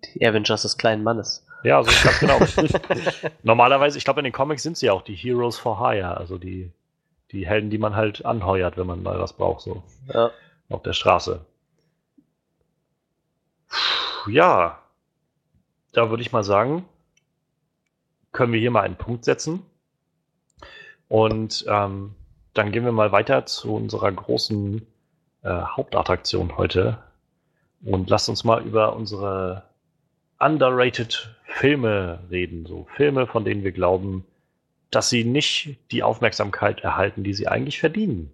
Die 0.04 0.26
Avengers 0.26 0.64
des 0.64 0.78
kleinen 0.78 1.04
Mannes. 1.04 1.46
Ja, 1.64 1.78
also 1.78 1.92
ganz 2.04 2.20
genau. 2.20 2.40
Normalerweise, 3.44 3.98
ich 3.98 4.06
glaube, 4.06 4.20
in 4.22 4.26
den 4.26 4.34
Comics 4.34 4.64
sind 4.64 4.78
sie 4.78 4.88
ja 4.88 4.94
auch 4.94 5.02
die 5.02 5.16
Heroes 5.16 5.58
for 5.58 5.80
Hire, 5.80 6.18
also 6.18 6.38
die 6.38 6.72
die 7.32 7.48
Helden, 7.48 7.70
die 7.70 7.78
man 7.78 7.96
halt 7.96 8.26
anheuert, 8.26 8.78
wenn 8.78 8.88
man 8.88 9.04
mal 9.04 9.20
was 9.20 9.34
braucht, 9.34 9.62
so. 9.62 9.84
Ja. 10.14 10.32
Auf 10.70 10.84
der 10.84 10.94
Straße. 10.94 11.46
Ja. 14.28 14.80
Da 15.94 16.10
würde 16.10 16.22
ich 16.22 16.32
mal 16.32 16.44
sagen, 16.44 16.86
können 18.32 18.52
wir 18.52 18.60
hier 18.60 18.72
mal 18.72 18.82
einen 18.82 18.98
Punkt 18.98 19.24
setzen. 19.24 19.64
Und 21.08 21.66
ähm, 21.68 22.16
dann 22.54 22.72
gehen 22.72 22.86
wir 22.86 22.92
mal 22.92 23.12
weiter 23.12 23.46
zu 23.46 23.76
unserer 23.76 24.12
großen 24.12 24.86
äh, 25.44 25.50
Hauptattraktion 25.50 26.58
heute. 26.58 26.98
Und 27.84 28.10
lasst 28.10 28.30
uns 28.30 28.44
mal 28.44 28.64
über 28.64 28.96
unsere 28.96 29.64
underrated 30.40 31.36
Filme 31.44 32.20
reden. 32.30 32.66
So 32.66 32.88
Filme, 32.96 33.28
von 33.28 33.46
denen 33.46 33.64
wir 33.64 33.72
glauben, 33.72 34.26
dass 34.91 35.10
sie 35.10 35.24
nicht 35.24 35.78
die 35.91 36.03
Aufmerksamkeit 36.03 36.82
erhalten, 36.82 37.24
die 37.24 37.34
sie 37.34 37.48
eigentlich 37.48 37.80
verdienen. 37.80 38.32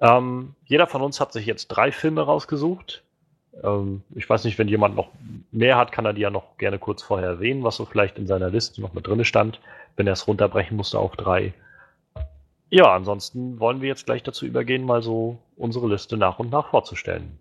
Ähm, 0.00 0.54
jeder 0.64 0.86
von 0.86 1.02
uns 1.02 1.20
hat 1.20 1.32
sich 1.32 1.46
jetzt 1.46 1.68
drei 1.68 1.92
Filme 1.92 2.22
rausgesucht. 2.22 3.04
Ähm, 3.62 4.02
ich 4.14 4.28
weiß 4.28 4.44
nicht, 4.44 4.58
wenn 4.58 4.68
jemand 4.68 4.96
noch 4.96 5.08
mehr 5.50 5.76
hat, 5.76 5.92
kann 5.92 6.04
er 6.04 6.12
die 6.12 6.22
ja 6.22 6.30
noch 6.30 6.58
gerne 6.58 6.78
kurz 6.78 7.02
vorher 7.02 7.28
erwähnen, 7.28 7.62
was 7.62 7.76
so 7.76 7.84
vielleicht 7.84 8.18
in 8.18 8.26
seiner 8.26 8.50
Liste 8.50 8.80
noch 8.80 8.94
mit 8.94 9.06
drin 9.06 9.24
stand, 9.24 9.60
wenn 9.96 10.06
er 10.06 10.14
es 10.14 10.26
runterbrechen 10.26 10.76
musste 10.76 10.98
auf 10.98 11.16
drei. 11.16 11.54
Ja, 12.68 12.94
ansonsten 12.94 13.60
wollen 13.60 13.82
wir 13.82 13.88
jetzt 13.88 14.06
gleich 14.06 14.22
dazu 14.22 14.46
übergehen, 14.46 14.84
mal 14.84 15.02
so 15.02 15.38
unsere 15.56 15.88
Liste 15.88 16.16
nach 16.16 16.38
und 16.38 16.50
nach 16.50 16.70
vorzustellen. 16.70 17.38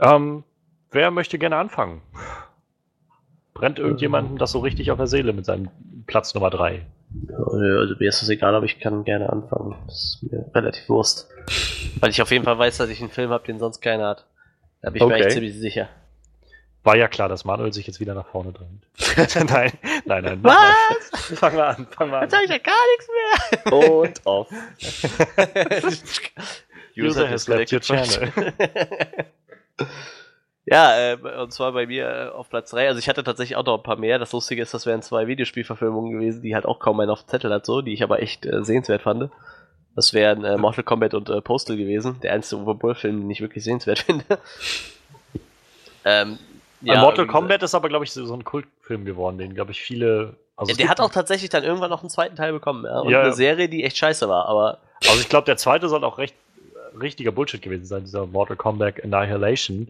Ähm, 0.00 0.44
wer 0.90 1.10
möchte 1.10 1.38
gerne 1.38 1.56
anfangen? 1.56 2.02
Brennt 3.60 3.78
irgendjemandem 3.78 4.38
das 4.38 4.52
so 4.52 4.60
richtig 4.60 4.90
auf 4.90 4.96
der 4.96 5.06
Seele 5.06 5.34
mit 5.34 5.44
seinem 5.44 5.68
Platz 6.06 6.32
Nummer 6.32 6.48
3? 6.48 6.80
Also 7.28 7.94
mir 7.98 8.08
ist 8.08 8.22
das 8.22 8.30
egal, 8.30 8.54
aber 8.54 8.64
ich 8.64 8.80
kann 8.80 9.04
gerne 9.04 9.30
anfangen. 9.30 9.76
Das 9.86 10.18
ist 10.22 10.32
mir 10.32 10.50
relativ 10.54 10.88
Wurst. 10.88 11.28
Weil 12.00 12.08
ich 12.08 12.22
auf 12.22 12.30
jeden 12.30 12.46
Fall 12.46 12.58
weiß, 12.58 12.78
dass 12.78 12.88
ich 12.88 13.02
einen 13.02 13.10
Film 13.10 13.28
habe, 13.28 13.44
den 13.44 13.58
sonst 13.58 13.82
keiner 13.82 14.08
hat. 14.08 14.24
Da 14.80 14.88
bin 14.88 14.96
ich 14.96 15.02
okay. 15.02 15.12
mir 15.12 15.26
echt 15.26 15.32
ziemlich 15.32 15.58
sicher. 15.58 15.90
War 16.84 16.96
ja 16.96 17.06
klar, 17.08 17.28
dass 17.28 17.44
Manuel 17.44 17.74
sich 17.74 17.86
jetzt 17.86 18.00
wieder 18.00 18.14
nach 18.14 18.28
vorne 18.28 18.54
drängt. 18.54 18.86
nein, 19.50 19.72
nein, 20.06 20.24
nein. 20.24 20.38
Was? 20.42 21.38
Fang 21.38 21.54
mal 21.54 21.74
an, 21.74 21.86
fang 21.90 22.08
mal 22.08 22.16
an. 22.16 22.22
Jetzt 22.22 22.34
habe 22.34 22.44
ich 22.44 22.50
ja 22.50 22.56
gar 22.56 22.74
nichts 22.96 23.08
mehr. 23.12 23.72
Und 23.90 24.20
off. 24.24 24.48
User 26.96 27.28
has 27.28 27.46
left 27.46 27.70
your 27.74 27.80
channel. 27.80 28.32
Ja, 30.66 31.12
äh, 31.12 31.16
und 31.40 31.52
zwar 31.52 31.72
bei 31.72 31.86
mir 31.86 32.08
äh, 32.08 32.28
auf 32.28 32.48
Platz 32.48 32.70
3. 32.70 32.88
Also 32.88 32.98
ich 32.98 33.08
hatte 33.08 33.24
tatsächlich 33.24 33.56
auch 33.56 33.64
noch 33.64 33.78
ein 33.78 33.82
paar 33.82 33.96
mehr. 33.96 34.18
Das 34.18 34.32
Lustige 34.32 34.62
ist, 34.62 34.74
das 34.74 34.86
wären 34.86 35.02
zwei 35.02 35.26
Videospielverfilmungen 35.26 36.12
gewesen, 36.12 36.42
die 36.42 36.54
halt 36.54 36.66
auch 36.66 36.78
kaum 36.78 37.00
einer 37.00 37.12
auf 37.12 37.24
dem 37.24 37.28
Zettel 37.28 37.52
hat, 37.52 37.66
so, 37.66 37.80
die 37.80 37.92
ich 37.92 38.02
aber 38.02 38.20
echt 38.22 38.46
äh, 38.46 38.62
sehenswert 38.62 39.02
fand. 39.02 39.30
Das 39.96 40.14
wären 40.14 40.44
äh, 40.44 40.56
Mortal 40.56 40.84
Kombat 40.84 41.14
und 41.14 41.30
äh, 41.30 41.40
Postal 41.40 41.76
gewesen. 41.76 42.20
Der 42.22 42.32
einzige 42.32 42.60
Overbull-Film, 42.62 43.20
den 43.20 43.30
ich 43.30 43.40
wirklich 43.40 43.64
sehenswert 43.64 43.98
finde. 44.06 44.24
ähm, 46.04 46.38
ja, 46.82 47.00
Mortal 47.00 47.26
Kombat 47.26 47.62
ist 47.62 47.74
aber, 47.74 47.88
glaube 47.88 48.04
ich, 48.04 48.12
so 48.12 48.32
ein 48.32 48.44
Kultfilm 48.44 49.04
geworden, 49.04 49.38
den, 49.38 49.54
glaube 49.54 49.72
ich, 49.72 49.80
viele. 49.80 50.36
Also 50.56 50.72
ja, 50.72 50.76
der 50.76 50.88
hat 50.88 51.00
auch 51.00 51.10
tatsächlich 51.10 51.50
dann 51.50 51.64
irgendwann 51.64 51.90
noch 51.90 52.02
einen 52.02 52.10
zweiten 52.10 52.36
Teil 52.36 52.52
bekommen, 52.52 52.84
ja. 52.84 53.00
Und 53.00 53.10
ja, 53.10 53.22
eine 53.22 53.32
Serie, 53.32 53.68
die 53.68 53.84
echt 53.84 53.96
scheiße 53.96 54.28
war, 54.28 54.46
aber. 54.46 54.78
Also 55.08 55.20
ich 55.20 55.28
glaube, 55.28 55.46
der 55.46 55.56
zweite 55.56 55.88
soll 55.88 56.04
auch 56.04 56.18
recht 56.18 56.34
richtiger 57.00 57.32
Bullshit 57.32 57.62
gewesen 57.62 57.84
sein, 57.84 58.04
dieser 58.04 58.26
Mortal 58.26 58.56
Kombat 58.56 59.02
Annihilation. 59.02 59.88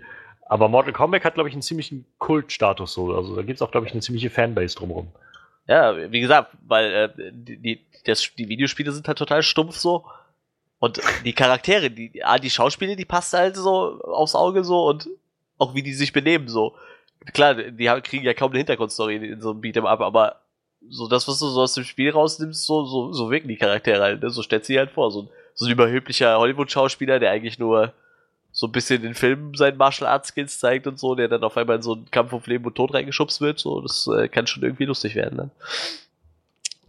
Aber 0.51 0.69
Mortal 0.69 0.93
Kombat 0.93 1.25
hat, 1.25 1.35
glaube 1.35 1.49
ich, 1.49 1.55
einen 1.55 1.63
ziemlichen 1.63 2.05
Kultstatus 2.19 2.93
so. 2.93 3.15
Also 3.15 3.37
da 3.37 3.43
gibt 3.43 3.59
es 3.59 3.63
auch, 3.63 3.71
glaube 3.71 3.87
ich, 3.87 3.93
eine 3.93 4.03
ziemliche 4.03 4.31
Fanbase 4.31 4.75
drumherum. 4.75 5.07
Ja, 5.69 6.11
wie 6.11 6.19
gesagt, 6.19 6.51
weil 6.67 6.93
äh, 6.93 7.31
die, 7.31 7.87
das, 8.05 8.35
die 8.37 8.49
Videospiele 8.49 8.91
sind 8.91 9.07
halt 9.07 9.19
total 9.19 9.45
stumpf 9.45 9.77
so. 9.77 10.07
Und 10.81 11.01
die 11.25 11.35
Charaktere, 11.35 11.89
die, 11.89 12.25
ah, 12.25 12.41
die 12.41 12.51
Schauspieler, 12.51 12.97
die 12.97 13.05
passt 13.05 13.33
halt 13.33 13.55
so 13.55 14.01
aufs 14.03 14.35
Auge 14.35 14.65
so 14.65 14.89
und 14.89 15.09
auch 15.57 15.77
wie 15.77 15.85
die 15.85 15.95
sich 15.95 16.13
benehmen 16.13 16.49
so. 16.49 16.75
Klar, 17.33 17.55
die 17.55 17.87
kriegen 18.03 18.25
ja 18.25 18.35
kaum 18.35 18.51
eine 18.51 18.59
Hintergrundstory 18.59 19.17
in 19.19 19.41
so 19.41 19.53
einem 19.53 19.61
Beat'em 19.61 19.87
Up, 19.87 20.01
aber 20.01 20.41
so 20.89 21.07
das, 21.07 21.29
was 21.29 21.39
du 21.39 21.47
so 21.47 21.61
aus 21.61 21.75
dem 21.75 21.85
Spiel 21.85 22.11
rausnimmst, 22.11 22.67
so, 22.67 22.85
so, 22.87 23.13
so 23.13 23.31
wirken 23.31 23.47
die 23.47 23.57
Charaktere 23.57 24.03
halt, 24.03 24.21
ne? 24.21 24.31
So 24.31 24.43
stellt 24.43 24.65
sie 24.65 24.79
halt 24.79 24.91
vor. 24.91 25.13
So, 25.13 25.29
so 25.55 25.67
ein 25.67 25.71
überheblicher 25.71 26.37
Hollywood-Schauspieler, 26.41 27.21
der 27.21 27.31
eigentlich 27.31 27.61
nur 27.61 27.95
so 28.53 28.67
ein 28.67 28.73
bisschen 28.73 29.05
in 29.05 29.15
Filmen 29.15 29.55
seinen 29.55 29.77
Martial 29.77 30.11
Arts 30.11 30.29
Skills 30.29 30.59
zeigt 30.59 30.87
und 30.87 30.99
so, 30.99 31.15
der 31.15 31.29
dann 31.29 31.45
auf 31.45 31.57
einmal 31.57 31.77
in 31.77 31.83
so 31.83 31.95
einen 31.95 32.11
Kampf 32.11 32.33
auf 32.33 32.47
Leben 32.47 32.65
und 32.65 32.75
Tod 32.75 32.93
reingeschubst 32.93 33.41
wird, 33.41 33.59
so, 33.59 33.81
das 33.81 34.09
äh, 34.09 34.29
kann 34.29 34.47
schon 34.47 34.63
irgendwie 34.63 34.85
lustig 34.85 35.15
werden, 35.15 35.37
ne? 35.37 35.51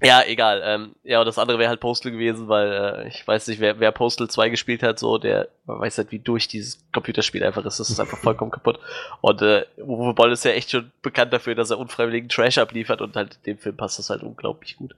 Ja, 0.03 0.23
egal. 0.25 0.63
Ähm, 0.65 0.95
ja, 1.03 1.19
und 1.19 1.27
das 1.27 1.37
andere 1.37 1.59
wäre 1.59 1.69
halt 1.69 1.79
Postal 1.79 2.11
gewesen, 2.11 2.47
weil 2.47 2.71
äh, 2.71 3.07
ich 3.07 3.27
weiß 3.27 3.47
nicht, 3.47 3.59
wer, 3.59 3.79
wer 3.79 3.91
Postal 3.91 4.27
2 4.27 4.49
gespielt 4.49 4.81
hat, 4.81 4.97
so, 4.97 5.19
der 5.19 5.47
weiß 5.67 5.99
halt, 5.99 6.11
wie 6.11 6.17
durch 6.17 6.47
dieses 6.47 6.83
Computerspiel 6.91 7.43
einfach 7.43 7.63
ist. 7.65 7.79
Das 7.79 7.91
ist 7.91 7.99
einfach 7.99 8.17
vollkommen 8.17 8.49
kaputt. 8.49 8.79
Und 9.21 9.43
äh, 9.43 9.65
Uwe 9.77 10.15
Boll 10.15 10.31
ist 10.31 10.43
ja 10.43 10.51
echt 10.51 10.71
schon 10.71 10.91
bekannt 11.03 11.31
dafür, 11.33 11.53
dass 11.53 11.69
er 11.69 11.77
unfreiwilligen 11.77 12.29
Trash 12.29 12.57
abliefert 12.57 12.99
und 13.01 13.15
halt 13.15 13.45
dem 13.45 13.59
Film 13.59 13.77
passt 13.77 13.99
das 13.99 14.09
halt 14.09 14.23
unglaublich 14.23 14.75
gut. 14.77 14.95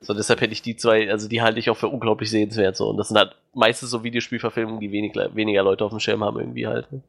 So, 0.00 0.14
deshalb 0.14 0.40
hätte 0.40 0.52
ich 0.52 0.62
die 0.62 0.76
zwei, 0.76 1.10
also 1.10 1.28
die 1.28 1.42
halte 1.42 1.58
ich 1.58 1.68
auch 1.68 1.76
für 1.76 1.88
unglaublich 1.88 2.30
sehenswert. 2.30 2.76
So. 2.76 2.88
Und 2.88 2.98
das 2.98 3.08
sind 3.08 3.18
halt 3.18 3.34
meistens 3.52 3.90
so 3.90 4.04
Videospielverfilmungen, 4.04 4.80
die 4.80 4.92
wenig, 4.92 5.16
weniger 5.34 5.64
Leute 5.64 5.84
auf 5.84 5.90
dem 5.90 5.98
Schirm 5.98 6.22
haben, 6.22 6.38
irgendwie 6.38 6.68
halt. 6.68 6.92
Ne? 6.92 7.02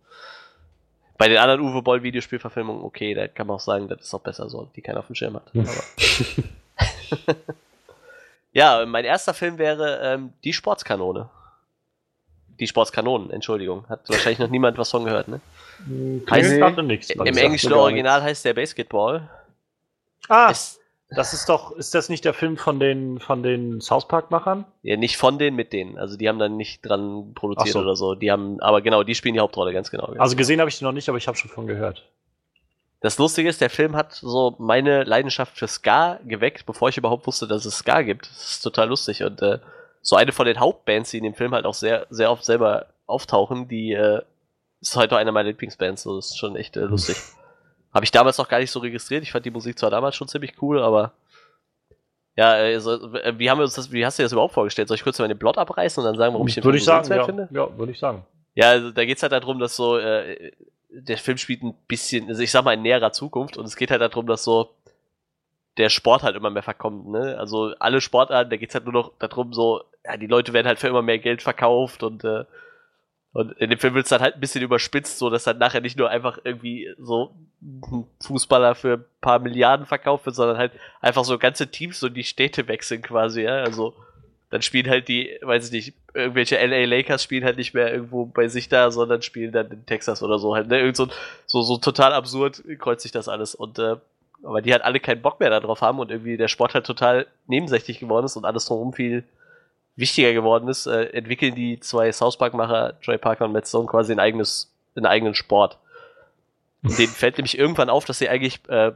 Bei 1.19 1.27
den 1.27 1.37
anderen 1.37 1.61
Uwe 1.61 1.83
Boll 1.83 2.01
Videospielverfilmungen, 2.01 2.83
okay, 2.83 3.13
da 3.13 3.27
kann 3.27 3.45
man 3.45 3.57
auch 3.57 3.61
sagen, 3.61 3.87
das 3.87 4.01
ist 4.01 4.13
auch 4.15 4.21
besser 4.21 4.49
so, 4.49 4.67
die 4.75 4.81
keiner 4.81 4.99
auf 4.99 5.07
dem 5.07 5.15
Schirm 5.15 5.35
hat. 5.35 5.51
Aber 5.53 5.67
ja, 8.53 8.85
mein 8.85 9.05
erster 9.05 9.33
Film 9.33 9.57
wäre 9.57 9.99
ähm, 10.03 10.33
Die 10.43 10.53
Sportskanone. 10.53 11.29
Die 12.59 12.67
Sportskanonen, 12.67 13.29
Entschuldigung. 13.29 13.87
Hat 13.87 14.09
wahrscheinlich 14.09 14.39
noch 14.39 14.49
niemand 14.49 14.77
was 14.77 14.89
von 14.89 15.05
gehört, 15.05 15.27
ne? 15.27 15.39
Okay. 15.79 16.31
Heißt, 16.31 16.77
nee. 16.77 16.81
nix, 16.83 17.09
Im 17.11 17.37
englischen 17.37 17.71
Original 17.71 18.23
heißt 18.23 18.45
der 18.45 18.55
Basketball. 18.55 19.29
Ah, 20.27 20.49
es, 20.49 20.79
das 21.09 21.33
ist 21.33 21.47
doch, 21.47 21.71
ist 21.71 21.95
das 21.95 22.09
nicht 22.09 22.25
der 22.25 22.33
Film 22.33 22.57
von 22.57 22.79
den, 22.79 23.19
von 23.19 23.43
den 23.43 23.79
South 23.79 24.07
Park-Machern? 24.07 24.65
Ja, 24.81 24.97
nicht 24.97 25.17
von 25.17 25.39
denen, 25.39 25.55
mit 25.55 25.71
denen. 25.71 25.97
Also 25.97 26.17
die 26.17 26.27
haben 26.27 26.39
dann 26.39 26.57
nicht 26.57 26.81
dran 26.81 27.33
produziert 27.33 27.73
so. 27.73 27.79
oder 27.79 27.95
so. 27.95 28.15
Die 28.15 28.31
haben, 28.31 28.59
aber 28.59 28.81
genau, 28.81 29.03
die 29.03 29.15
spielen 29.15 29.35
die 29.35 29.39
Hauptrolle, 29.39 29.71
ganz 29.71 29.89
genau. 29.89 30.13
Also 30.17 30.35
gesehen 30.35 30.59
habe 30.59 30.69
ich 30.69 30.77
die 30.77 30.83
noch 30.83 30.91
nicht, 30.91 31.07
aber 31.07 31.17
ich 31.17 31.27
habe 31.27 31.37
schon 31.37 31.49
von 31.49 31.67
gehört. 31.67 32.09
Das 32.99 33.17
Lustige 33.19 33.47
ist, 33.47 33.61
der 33.61 33.69
Film 33.69 33.95
hat 33.95 34.13
so 34.13 34.55
meine 34.57 35.03
Leidenschaft 35.03 35.57
für 35.57 35.67
Ska 35.67 36.19
geweckt, 36.25 36.65
bevor 36.65 36.89
ich 36.89 36.97
überhaupt 36.97 37.27
wusste, 37.27 37.47
dass 37.47 37.65
es 37.65 37.77
Ska 37.77 38.01
gibt. 38.01 38.29
Das 38.29 38.49
ist 38.49 38.61
total 38.61 38.89
lustig. 38.89 39.23
Und 39.23 39.41
äh, 39.41 39.59
so 40.01 40.15
eine 40.15 40.31
von 40.31 40.45
den 40.45 40.59
Hauptbands, 40.59 41.11
die 41.11 41.17
in 41.17 41.23
dem 41.23 41.35
Film 41.35 41.53
halt 41.53 41.65
auch 41.65 41.75
sehr, 41.75 42.07
sehr 42.09 42.31
oft 42.31 42.43
selber 42.43 42.87
auftauchen, 43.05 43.67
die 43.67 43.93
äh, 43.93 44.21
ist 44.81 44.95
heute 44.95 45.17
einer 45.17 45.31
meiner 45.31 45.49
Lieblingsbands. 45.49 46.03
So, 46.03 46.15
das 46.15 46.27
ist 46.27 46.37
schon 46.37 46.55
echt 46.55 46.75
äh, 46.75 46.81
lustig. 46.81 47.17
Habe 47.93 48.03
ich 48.03 48.11
damals 48.11 48.37
noch 48.37 48.49
gar 48.49 48.59
nicht 48.59 48.71
so 48.71 48.79
registriert. 48.79 49.23
Ich 49.23 49.31
fand 49.31 49.45
die 49.45 49.51
Musik 49.51 49.77
zwar 49.77 49.91
damals 49.91 50.15
schon 50.15 50.27
ziemlich 50.27 50.61
cool, 50.61 50.81
aber 50.81 51.13
ja, 52.35 52.51
also, 52.51 53.13
wie 53.13 53.49
haben 53.49 53.57
wir 53.57 53.63
uns 53.63 53.73
das, 53.73 53.91
wie 53.91 54.05
hast 54.05 54.19
du 54.19 54.21
dir 54.21 54.25
das 54.25 54.31
überhaupt 54.31 54.53
vorgestellt? 54.53 54.87
Soll 54.87 54.95
ich 54.95 55.03
kurz 55.03 55.17
mal 55.17 55.27
den 55.27 55.39
Plot 55.39 55.57
abreißen 55.57 56.03
und 56.03 56.07
dann 56.07 56.17
sagen, 56.17 56.33
warum 56.33 56.47
ich 56.47 56.53
den 56.53 56.63
würde 56.63 56.77
Film 56.77 56.81
ich 56.81 56.85
sagen, 56.85 57.11
ja, 57.11 57.25
finde? 57.25 57.49
Ja, 57.51 57.75
würde 57.77 57.91
ich 57.91 57.99
sagen. 57.99 58.25
Ja, 58.53 58.69
also 58.69 58.91
da 58.91 59.05
geht's 59.05 59.23
halt 59.23 59.33
darum, 59.33 59.57
dass 59.57 59.75
so 59.75 59.97
äh, 59.97 60.51
der 60.89 61.17
Film 61.17 61.37
spielt 61.37 61.63
ein 61.63 61.75
bisschen, 61.87 62.27
also 62.27 62.41
ich 62.41 62.51
sag 62.51 62.63
mal 62.63 62.73
in 62.73 62.81
näherer 62.81 63.11
Zukunft 63.11 63.57
und 63.57 63.65
es 63.65 63.75
geht 63.75 63.91
halt 63.91 64.01
darum, 64.01 64.27
dass 64.27 64.43
so 64.43 64.73
der 65.77 65.89
Sport 65.89 66.23
halt 66.23 66.35
immer 66.35 66.49
mehr 66.49 66.63
verkommt, 66.63 67.07
ne? 67.07 67.37
Also 67.37 67.73
alle 67.79 68.01
Sportarten, 68.01 68.49
da 68.49 68.57
geht's 68.57 68.73
halt 68.73 68.85
nur 68.85 68.93
noch 68.93 69.11
darum, 69.19 69.53
so, 69.53 69.83
ja, 70.03 70.17
die 70.17 70.27
Leute 70.27 70.53
werden 70.53 70.67
halt 70.67 70.79
für 70.79 70.87
immer 70.87 71.01
mehr 71.01 71.19
Geld 71.19 71.41
verkauft 71.41 72.03
und, 72.03 72.23
äh, 72.23 72.45
und 73.33 73.51
in 73.59 73.69
dem 73.69 73.77
Film 73.77 73.93
wird's 73.93 74.09
dann 74.09 74.21
halt 74.21 74.35
ein 74.35 74.39
bisschen 74.39 74.63
überspitzt, 74.63 75.19
so 75.19 75.29
dass 75.29 75.43
dann 75.43 75.59
nachher 75.59 75.81
nicht 75.81 75.97
nur 75.97 76.09
einfach 76.09 76.39
irgendwie 76.43 76.91
so 76.97 77.35
Fußballer 78.23 78.73
für 78.73 78.93
ein 78.93 79.05
paar 79.21 79.39
Milliarden 79.39 79.85
verkauft 79.85 80.25
wird, 80.25 80.35
sondern 80.35 80.57
halt 80.57 80.71
einfach 81.01 81.23
so 81.25 81.37
ganze 81.37 81.69
Teams 81.69 81.99
so 81.99 82.09
die 82.09 82.23
Städte 82.23 82.67
wechseln 82.67 83.03
quasi, 83.03 83.43
ja. 83.43 83.61
Also 83.61 83.93
dann 84.49 84.61
spielen 84.61 84.89
halt 84.89 85.07
die, 85.07 85.37
weiß 85.41 85.65
ich 85.67 85.71
nicht, 85.71 85.93
irgendwelche 86.13 86.55
LA 86.57 86.85
Lakers 86.85 87.23
spielen 87.23 87.43
halt 87.43 87.57
nicht 87.57 87.73
mehr 87.73 87.91
irgendwo 87.91 88.25
bei 88.25 88.47
sich 88.47 88.69
da, 88.69 88.91
sondern 88.91 89.21
spielen 89.21 89.51
dann 89.51 89.69
in 89.71 89.85
Texas 89.85 90.23
oder 90.23 90.39
so 90.39 90.55
halt, 90.55 90.67
ne? 90.67 90.79
Irgend 90.79 90.95
so, 90.95 91.07
so, 91.45 91.61
so 91.61 91.77
total 91.77 92.13
absurd 92.13 92.63
kreuzt 92.79 93.03
sich 93.03 93.11
das 93.11 93.27
alles 93.27 93.55
und 93.55 93.77
äh, 93.79 93.97
aber 94.43 94.61
die 94.61 94.71
halt 94.71 94.83
alle 94.83 94.99
keinen 94.99 95.21
Bock 95.21 95.39
mehr 95.39 95.49
darauf 95.49 95.81
haben 95.81 95.99
und 95.99 96.11
irgendwie 96.11 96.37
der 96.37 96.47
Sport 96.47 96.73
halt 96.73 96.85
total 96.85 97.27
nebensächlich 97.47 97.99
geworden 97.99 98.25
ist 98.25 98.37
und 98.37 98.45
alles 98.45 98.65
drumherum 98.65 98.93
viel 98.93 99.23
wichtiger 99.95 100.31
geworden 100.31 100.69
ist, 100.69 100.85
äh, 100.85 101.05
entwickeln 101.05 101.55
die 101.55 101.79
zwei 101.79 102.11
South 102.11 102.37
Park-Macher, 102.37 103.01
Trey 103.01 103.17
Parker 103.17 103.45
und 103.45 103.51
Matt 103.51 103.67
Stone, 103.67 103.87
quasi 103.87 104.11
ein 104.13 104.19
eigenes, 104.19 104.71
einen 104.95 105.07
eigenen 105.07 105.33
Sport. 105.33 105.77
Und 106.83 106.97
denen 106.99 107.11
fällt 107.11 107.37
nämlich 107.37 107.57
irgendwann 107.57 107.89
auf, 107.89 108.05
dass 108.05 108.19
sie 108.19 108.29
eigentlich 108.29 108.59
äh, 108.69 108.91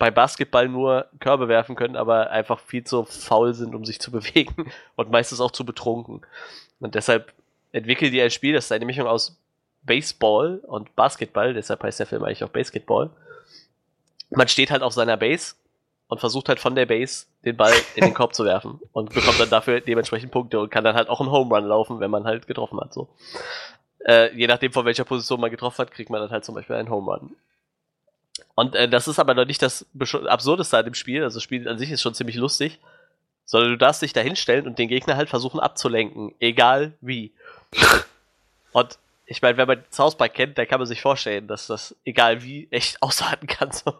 bei 0.00 0.10
Basketball 0.10 0.66
nur 0.66 1.06
Körbe 1.20 1.46
werfen 1.46 1.76
können, 1.76 1.94
aber 1.94 2.30
einfach 2.30 2.58
viel 2.58 2.82
zu 2.82 3.04
faul 3.04 3.52
sind, 3.52 3.74
um 3.74 3.84
sich 3.84 4.00
zu 4.00 4.10
bewegen 4.10 4.72
und 4.96 5.10
meistens 5.10 5.40
auch 5.40 5.50
zu 5.52 5.64
betrunken. 5.64 6.22
Und 6.80 6.94
deshalb 6.96 7.34
entwickeln 7.70 8.10
die 8.10 8.20
ein 8.20 8.30
Spiel, 8.30 8.54
das 8.54 8.64
ist 8.64 8.72
eine 8.72 8.86
Mischung 8.86 9.06
aus 9.06 9.38
Baseball 9.82 10.60
und 10.66 10.96
Basketball, 10.96 11.52
deshalb 11.52 11.82
heißt 11.82 12.00
der 12.00 12.06
Film 12.06 12.24
eigentlich 12.24 12.42
auch 12.42 12.48
Basketball. 12.48 13.10
Man 14.30 14.48
steht 14.48 14.70
halt 14.70 14.82
auf 14.82 14.94
seiner 14.94 15.18
Base 15.18 15.54
und 16.08 16.18
versucht 16.18 16.48
halt 16.48 16.60
von 16.60 16.74
der 16.74 16.86
Base 16.86 17.26
den 17.44 17.58
Ball 17.58 17.74
in 17.94 18.04
den 18.04 18.14
Korb 18.14 18.34
zu 18.34 18.46
werfen 18.46 18.80
und 18.92 19.12
bekommt 19.12 19.38
dann 19.38 19.50
dafür 19.50 19.82
dementsprechend 19.82 20.32
Punkte 20.32 20.60
und 20.60 20.70
kann 20.70 20.82
dann 20.82 20.96
halt 20.96 21.10
auch 21.10 21.20
einen 21.20 21.30
Home 21.30 21.54
Run 21.54 21.66
laufen, 21.66 22.00
wenn 22.00 22.10
man 22.10 22.24
halt 22.24 22.46
getroffen 22.46 22.80
hat. 22.80 22.94
So. 22.94 23.08
Äh, 24.06 24.34
je 24.34 24.46
nachdem, 24.46 24.72
von 24.72 24.86
welcher 24.86 25.04
Position 25.04 25.40
man 25.40 25.50
getroffen 25.50 25.78
hat, 25.78 25.90
kriegt 25.90 26.08
man 26.08 26.22
dann 26.22 26.30
halt 26.30 26.44
zum 26.44 26.54
Beispiel 26.54 26.76
einen 26.76 26.88
Home 26.88 27.12
Run. 27.12 27.36
Und 28.54 28.74
äh, 28.74 28.88
das 28.88 29.08
ist 29.08 29.18
aber 29.18 29.34
noch 29.34 29.46
nicht 29.46 29.62
das 29.62 29.86
Absurdeste 30.26 30.78
an 30.78 30.84
dem 30.84 30.94
Spiel. 30.94 31.22
Also 31.22 31.36
das 31.36 31.44
Spiel 31.44 31.68
an 31.68 31.78
sich 31.78 31.90
ist 31.90 32.02
schon 32.02 32.14
ziemlich 32.14 32.36
lustig. 32.36 32.78
Sondern 33.44 33.70
du 33.70 33.78
darfst 33.78 34.02
dich 34.02 34.12
da 34.12 34.20
hinstellen 34.20 34.66
und 34.66 34.78
den 34.78 34.88
Gegner 34.88 35.16
halt 35.16 35.28
versuchen 35.28 35.60
abzulenken. 35.60 36.34
Egal 36.38 36.92
wie. 37.00 37.32
und 38.72 38.98
ich 39.26 39.42
meine, 39.42 39.56
wenn 39.56 39.68
man 39.68 39.84
South 39.90 40.16
Park 40.16 40.34
kennt, 40.34 40.58
dann 40.58 40.66
kann 40.66 40.80
man 40.80 40.86
sich 40.86 41.00
vorstellen, 41.00 41.46
dass 41.46 41.68
das 41.68 41.94
egal 42.04 42.42
wie 42.42 42.68
echt 42.70 43.00
aushalten 43.02 43.46
kann. 43.46 43.70
So. 43.72 43.94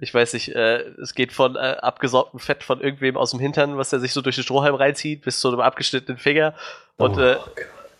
Ich 0.00 0.12
weiß 0.12 0.32
nicht, 0.32 0.48
äh, 0.48 0.80
es 1.02 1.14
geht 1.14 1.32
von 1.32 1.56
äh, 1.56 1.76
abgesaugtem 1.80 2.40
Fett 2.40 2.64
von 2.64 2.80
irgendwem 2.80 3.18
aus 3.18 3.32
dem 3.32 3.40
Hintern, 3.40 3.76
was 3.76 3.92
er 3.92 4.00
sich 4.00 4.14
so 4.14 4.22
durch 4.22 4.36
den 4.36 4.44
Strohhalm 4.44 4.74
reinzieht, 4.74 5.22
bis 5.22 5.38
zu 5.38 5.48
einem 5.48 5.60
abgeschnittenen 5.60 6.18
Finger. 6.18 6.54
Und 6.96 7.18
oh, 7.18 7.20
äh, 7.20 7.36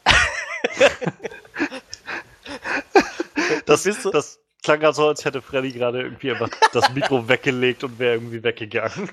das, 3.67 3.85
das, 3.85 4.42
klang 4.63 4.81
gerade 4.81 4.95
so, 4.95 5.09
als 5.09 5.25
hätte 5.25 5.43
Freddy 5.43 5.73
gerade 5.73 6.03
irgendwie 6.03 6.31
einfach 6.31 6.49
das 6.73 6.93
Mikro 6.95 7.29
weggelegt 7.29 7.85
und 7.85 7.99
wäre 7.99 8.15
irgendwie 8.15 8.43
weggegangen. 8.43 9.11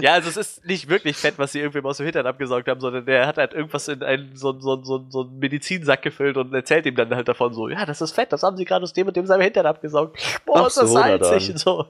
Ja, 0.00 0.14
also 0.14 0.28
es 0.28 0.36
ist 0.36 0.64
nicht 0.64 0.88
wirklich 0.88 1.16
Fett, 1.16 1.34
was 1.38 1.52
sie 1.52 1.60
irgendwie 1.60 1.82
aus 1.82 1.98
dem 1.98 2.04
Hintern 2.04 2.26
abgesaugt 2.26 2.68
haben, 2.68 2.80
sondern 2.80 3.06
der 3.06 3.26
hat 3.26 3.38
halt 3.38 3.52
irgendwas 3.52 3.88
in 3.88 4.02
einen 4.02 4.36
so, 4.36 4.58
so, 4.58 4.82
so, 4.82 5.04
so 5.08 5.22
einen 5.22 5.38
Medizinsack 5.38 6.02
gefüllt 6.02 6.36
und 6.36 6.52
erzählt 6.52 6.86
ihm 6.86 6.96
dann 6.96 7.14
halt 7.14 7.28
davon 7.28 7.54
so, 7.54 7.68
ja, 7.68 7.86
das 7.86 8.00
ist 8.00 8.12
Fett, 8.12 8.32
das 8.32 8.42
haben 8.42 8.56
sie 8.56 8.64
gerade 8.64 8.82
aus 8.82 8.92
dem 8.92 9.06
und 9.06 9.16
dem 9.16 9.26
seinem 9.26 9.42
Hintern 9.42 9.66
abgesaugt. 9.66 10.18
Boah, 10.44 10.62
Ach 10.62 10.66
ist 10.66 10.76
das 10.76 10.88
so, 10.88 10.94
salzig 10.94 11.50
und 11.50 11.58
so. 11.58 11.86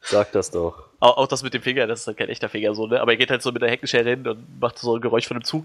Sag 0.00 0.32
das 0.32 0.50
doch. 0.50 0.84
Auch, 1.00 1.16
auch, 1.16 1.26
das 1.28 1.42
mit 1.42 1.54
dem 1.54 1.62
Finger, 1.62 1.86
das 1.86 2.00
ist 2.00 2.06
halt 2.08 2.16
kein 2.16 2.28
echter 2.28 2.48
Finger 2.48 2.74
so, 2.74 2.86
ne? 2.86 3.00
Aber 3.00 3.12
er 3.12 3.16
geht 3.16 3.30
halt 3.30 3.42
so 3.42 3.52
mit 3.52 3.62
der 3.62 3.70
Heckenschere 3.70 4.08
hin 4.08 4.26
und 4.26 4.60
macht 4.60 4.78
so 4.78 4.96
ein 4.96 5.00
Geräusch 5.00 5.26
von 5.26 5.36
einem 5.36 5.44
Zug 5.44 5.64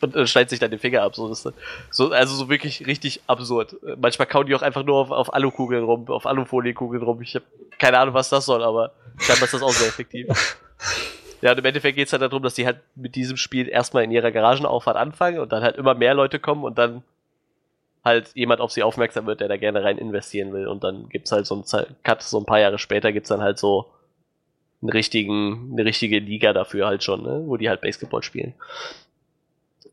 und 0.00 0.16
äh, 0.16 0.26
schneidet 0.26 0.50
sich 0.50 0.58
dann 0.60 0.70
den 0.70 0.78
Finger 0.78 1.02
ab. 1.02 1.16
So, 1.16 1.28
das, 1.28 1.48
so, 1.90 2.10
also 2.10 2.34
so 2.34 2.48
wirklich 2.48 2.86
richtig 2.86 3.22
absurd. 3.26 3.76
Manchmal 4.00 4.26
kauen 4.26 4.46
die 4.46 4.54
auch 4.54 4.62
einfach 4.62 4.84
nur 4.84 4.98
auf, 4.98 5.10
auf 5.10 5.34
Alukugeln 5.34 5.82
rum, 5.82 6.08
auf 6.08 6.26
Alufoliekugeln 6.26 7.02
rum. 7.02 7.22
Ich 7.22 7.34
habe 7.34 7.44
keine 7.78 7.98
Ahnung, 7.98 8.14
was 8.14 8.28
das 8.28 8.44
soll, 8.44 8.62
aber 8.62 8.92
scheinbar 9.18 9.44
ist 9.44 9.54
das 9.54 9.62
auch 9.62 9.72
sehr 9.72 9.88
effektiv. 9.88 10.28
Ja, 11.42 11.52
und 11.52 11.58
im 11.58 11.64
Endeffekt 11.64 11.96
geht 11.96 12.06
es 12.06 12.12
halt 12.12 12.20
darum, 12.20 12.42
dass 12.42 12.54
die 12.54 12.66
halt 12.66 12.80
mit 12.94 13.14
diesem 13.14 13.38
Spiel 13.38 13.66
erstmal 13.66 14.04
in 14.04 14.10
ihrer 14.10 14.30
Garagenauffahrt 14.30 14.98
anfangen 14.98 15.38
und 15.38 15.52
dann 15.52 15.62
halt 15.62 15.76
immer 15.76 15.94
mehr 15.94 16.12
Leute 16.12 16.38
kommen 16.38 16.64
und 16.64 16.76
dann 16.76 17.02
halt 18.04 18.30
jemand 18.34 18.60
auf 18.60 18.72
sie 18.72 18.82
aufmerksam 18.82 19.26
wird, 19.26 19.40
der 19.40 19.48
da 19.48 19.56
gerne 19.56 19.84
rein 19.84 19.98
investieren 19.98 20.52
will. 20.52 20.66
Und 20.66 20.84
dann 20.84 21.08
gibt's 21.08 21.32
halt 21.32 21.46
so 21.46 21.54
einen 21.54 21.86
Cut, 22.02 22.22
so 22.22 22.38
ein 22.38 22.46
paar 22.46 22.60
Jahre 22.60 22.78
später 22.78 23.12
gibt's 23.12 23.28
dann 23.28 23.42
halt 23.42 23.58
so 23.58 23.86
einen 24.82 24.90
richtigen, 24.90 25.70
eine 25.72 25.84
richtige 25.84 26.18
Liga 26.18 26.52
dafür 26.52 26.86
halt 26.86 27.04
schon, 27.04 27.22
ne? 27.22 27.42
wo 27.44 27.56
die 27.56 27.68
halt 27.68 27.82
Basketball 27.82 28.22
spielen. 28.22 28.54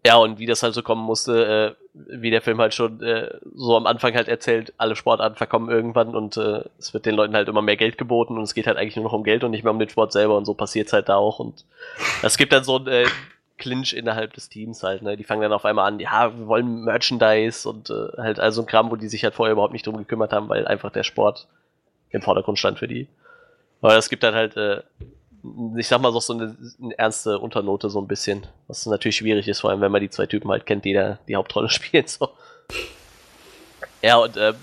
Ja, 0.05 0.15
und 0.15 0.39
wie 0.39 0.45
das 0.45 0.63
halt 0.63 0.73
so 0.73 0.83
kommen 0.83 1.03
musste, 1.03 1.75
äh, 1.75 1.87
wie 1.93 2.29
der 2.29 2.41
Film 2.41 2.59
halt 2.59 2.73
schon 2.73 3.01
äh, 3.01 3.29
so 3.55 3.75
am 3.75 3.85
Anfang 3.87 4.13
halt 4.15 4.29
erzählt, 4.29 4.71
alle 4.77 4.95
Sportarten 4.95 5.35
verkommen 5.35 5.69
irgendwann 5.69 6.15
und 6.15 6.37
äh, 6.37 6.61
es 6.79 6.93
wird 6.93 7.05
den 7.05 7.15
Leuten 7.15 7.35
halt 7.35 7.49
immer 7.49 7.61
mehr 7.61 7.75
Geld 7.75 7.97
geboten 7.97 8.37
und 8.37 8.43
es 8.43 8.53
geht 8.53 8.67
halt 8.67 8.77
eigentlich 8.77 8.95
nur 8.95 9.03
noch 9.03 9.11
um 9.11 9.25
Geld 9.25 9.43
und 9.43 9.51
nicht 9.51 9.63
mehr 9.63 9.73
um 9.73 9.79
den 9.79 9.89
Sport 9.89 10.13
selber 10.13 10.37
und 10.37 10.45
so 10.45 10.53
passiert's 10.53 10.93
halt 10.93 11.09
da 11.09 11.17
auch 11.17 11.39
und 11.39 11.65
es 12.21 12.37
gibt 12.37 12.53
dann 12.53 12.63
so 12.63 12.77
ein 12.77 12.87
äh, 12.87 13.05
Clinch 13.57 13.93
innerhalb 13.93 14.33
des 14.33 14.49
Teams 14.49 14.83
halt, 14.83 15.01
ne? 15.01 15.17
Die 15.17 15.23
fangen 15.23 15.41
dann 15.41 15.53
auf 15.53 15.65
einmal 15.65 15.87
an, 15.87 15.99
ja, 15.99 16.37
wir 16.37 16.47
wollen 16.47 16.83
Merchandise 16.83 17.67
und 17.67 17.89
äh, 17.89 18.09
halt 18.17 18.39
also 18.39 18.61
ein 18.61 18.67
Kram, 18.67 18.91
wo 18.91 18.95
die 18.95 19.07
sich 19.07 19.23
halt 19.23 19.33
vorher 19.33 19.53
überhaupt 19.53 19.73
nicht 19.73 19.85
drum 19.85 19.97
gekümmert 19.97 20.33
haben, 20.33 20.49
weil 20.49 20.67
einfach 20.67 20.91
der 20.91 21.03
Sport 21.03 21.47
im 22.09 22.21
Vordergrund 22.21 22.59
stand 22.59 22.79
für 22.79 22.87
die. 22.87 23.07
Aber 23.81 23.95
es 23.97 24.09
gibt 24.09 24.23
dann 24.23 24.33
halt 24.33 24.57
äh, 24.57 24.81
ich 25.75 25.87
sag 25.87 26.01
mal, 26.01 26.11
so 26.19 26.33
eine, 26.33 26.55
eine, 26.81 26.97
ernste 26.97 27.39
Unternote 27.39 27.89
so 27.89 28.01
ein 28.01 28.07
bisschen. 28.07 28.47
Was 28.67 28.85
natürlich 28.85 29.17
schwierig 29.17 29.47
ist, 29.47 29.61
vor 29.61 29.69
allem 29.69 29.81
wenn 29.81 29.91
man 29.91 30.01
die 30.01 30.09
zwei 30.09 30.25
Typen 30.25 30.49
halt 30.49 30.65
kennt, 30.65 30.85
die 30.85 30.93
da 30.93 31.19
die 31.27 31.35
Hauptrolle 31.35 31.69
spielen. 31.69 32.07
So. 32.07 32.29
Ja, 34.01 34.17
und 34.17 34.37
ähm, 34.37 34.55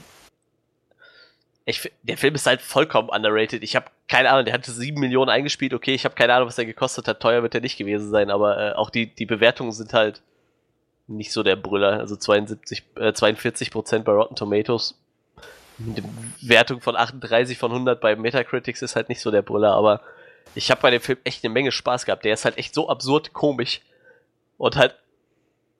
ich, 1.66 1.90
der 2.02 2.18
Film 2.18 2.34
ist 2.34 2.46
halt 2.46 2.60
vollkommen 2.60 3.08
underrated. 3.08 3.62
Ich 3.62 3.74
habe 3.74 3.86
keine 4.06 4.30
Ahnung, 4.30 4.44
der 4.44 4.54
hatte 4.54 4.70
sieben 4.70 5.00
Millionen 5.00 5.30
eingespielt. 5.30 5.72
Okay, 5.72 5.94
ich 5.94 6.04
habe 6.04 6.14
keine 6.14 6.34
Ahnung, 6.34 6.48
was 6.48 6.56
der 6.56 6.66
gekostet 6.66 7.08
hat. 7.08 7.20
Teuer 7.20 7.42
wird 7.42 7.54
er 7.54 7.62
nicht 7.62 7.78
gewesen 7.78 8.10
sein, 8.10 8.30
aber 8.30 8.58
äh, 8.58 8.72
auch 8.74 8.90
die, 8.90 9.06
die 9.06 9.24
Bewertungen 9.24 9.72
sind 9.72 9.94
halt 9.94 10.20
nicht 11.06 11.32
so 11.32 11.42
der 11.42 11.56
Brüller. 11.56 12.00
Also 12.00 12.16
72, 12.16 12.82
äh, 12.96 13.12
42 13.12 13.70
Prozent 13.70 14.04
bei 14.04 14.12
Rotten 14.12 14.36
Tomatoes. 14.36 14.98
Der 15.78 16.04
Wertung 16.42 16.80
von 16.80 16.96
38 16.96 17.58
von 17.58 17.72
100 17.72 18.00
bei 18.00 18.14
Metacritics 18.14 18.82
ist 18.82 18.94
halt 18.94 19.08
nicht 19.08 19.20
so 19.20 19.30
der 19.30 19.42
Brüller, 19.42 19.72
aber 19.72 20.02
ich 20.54 20.70
habe 20.70 20.80
bei 20.80 20.90
dem 20.90 21.00
Film 21.00 21.18
echt 21.24 21.44
eine 21.44 21.52
Menge 21.52 21.72
Spaß 21.72 22.04
gehabt. 22.04 22.24
Der 22.24 22.34
ist 22.34 22.44
halt 22.44 22.58
echt 22.58 22.74
so 22.74 22.88
absurd 22.88 23.32
komisch 23.32 23.80
und 24.56 24.76
halt 24.76 24.94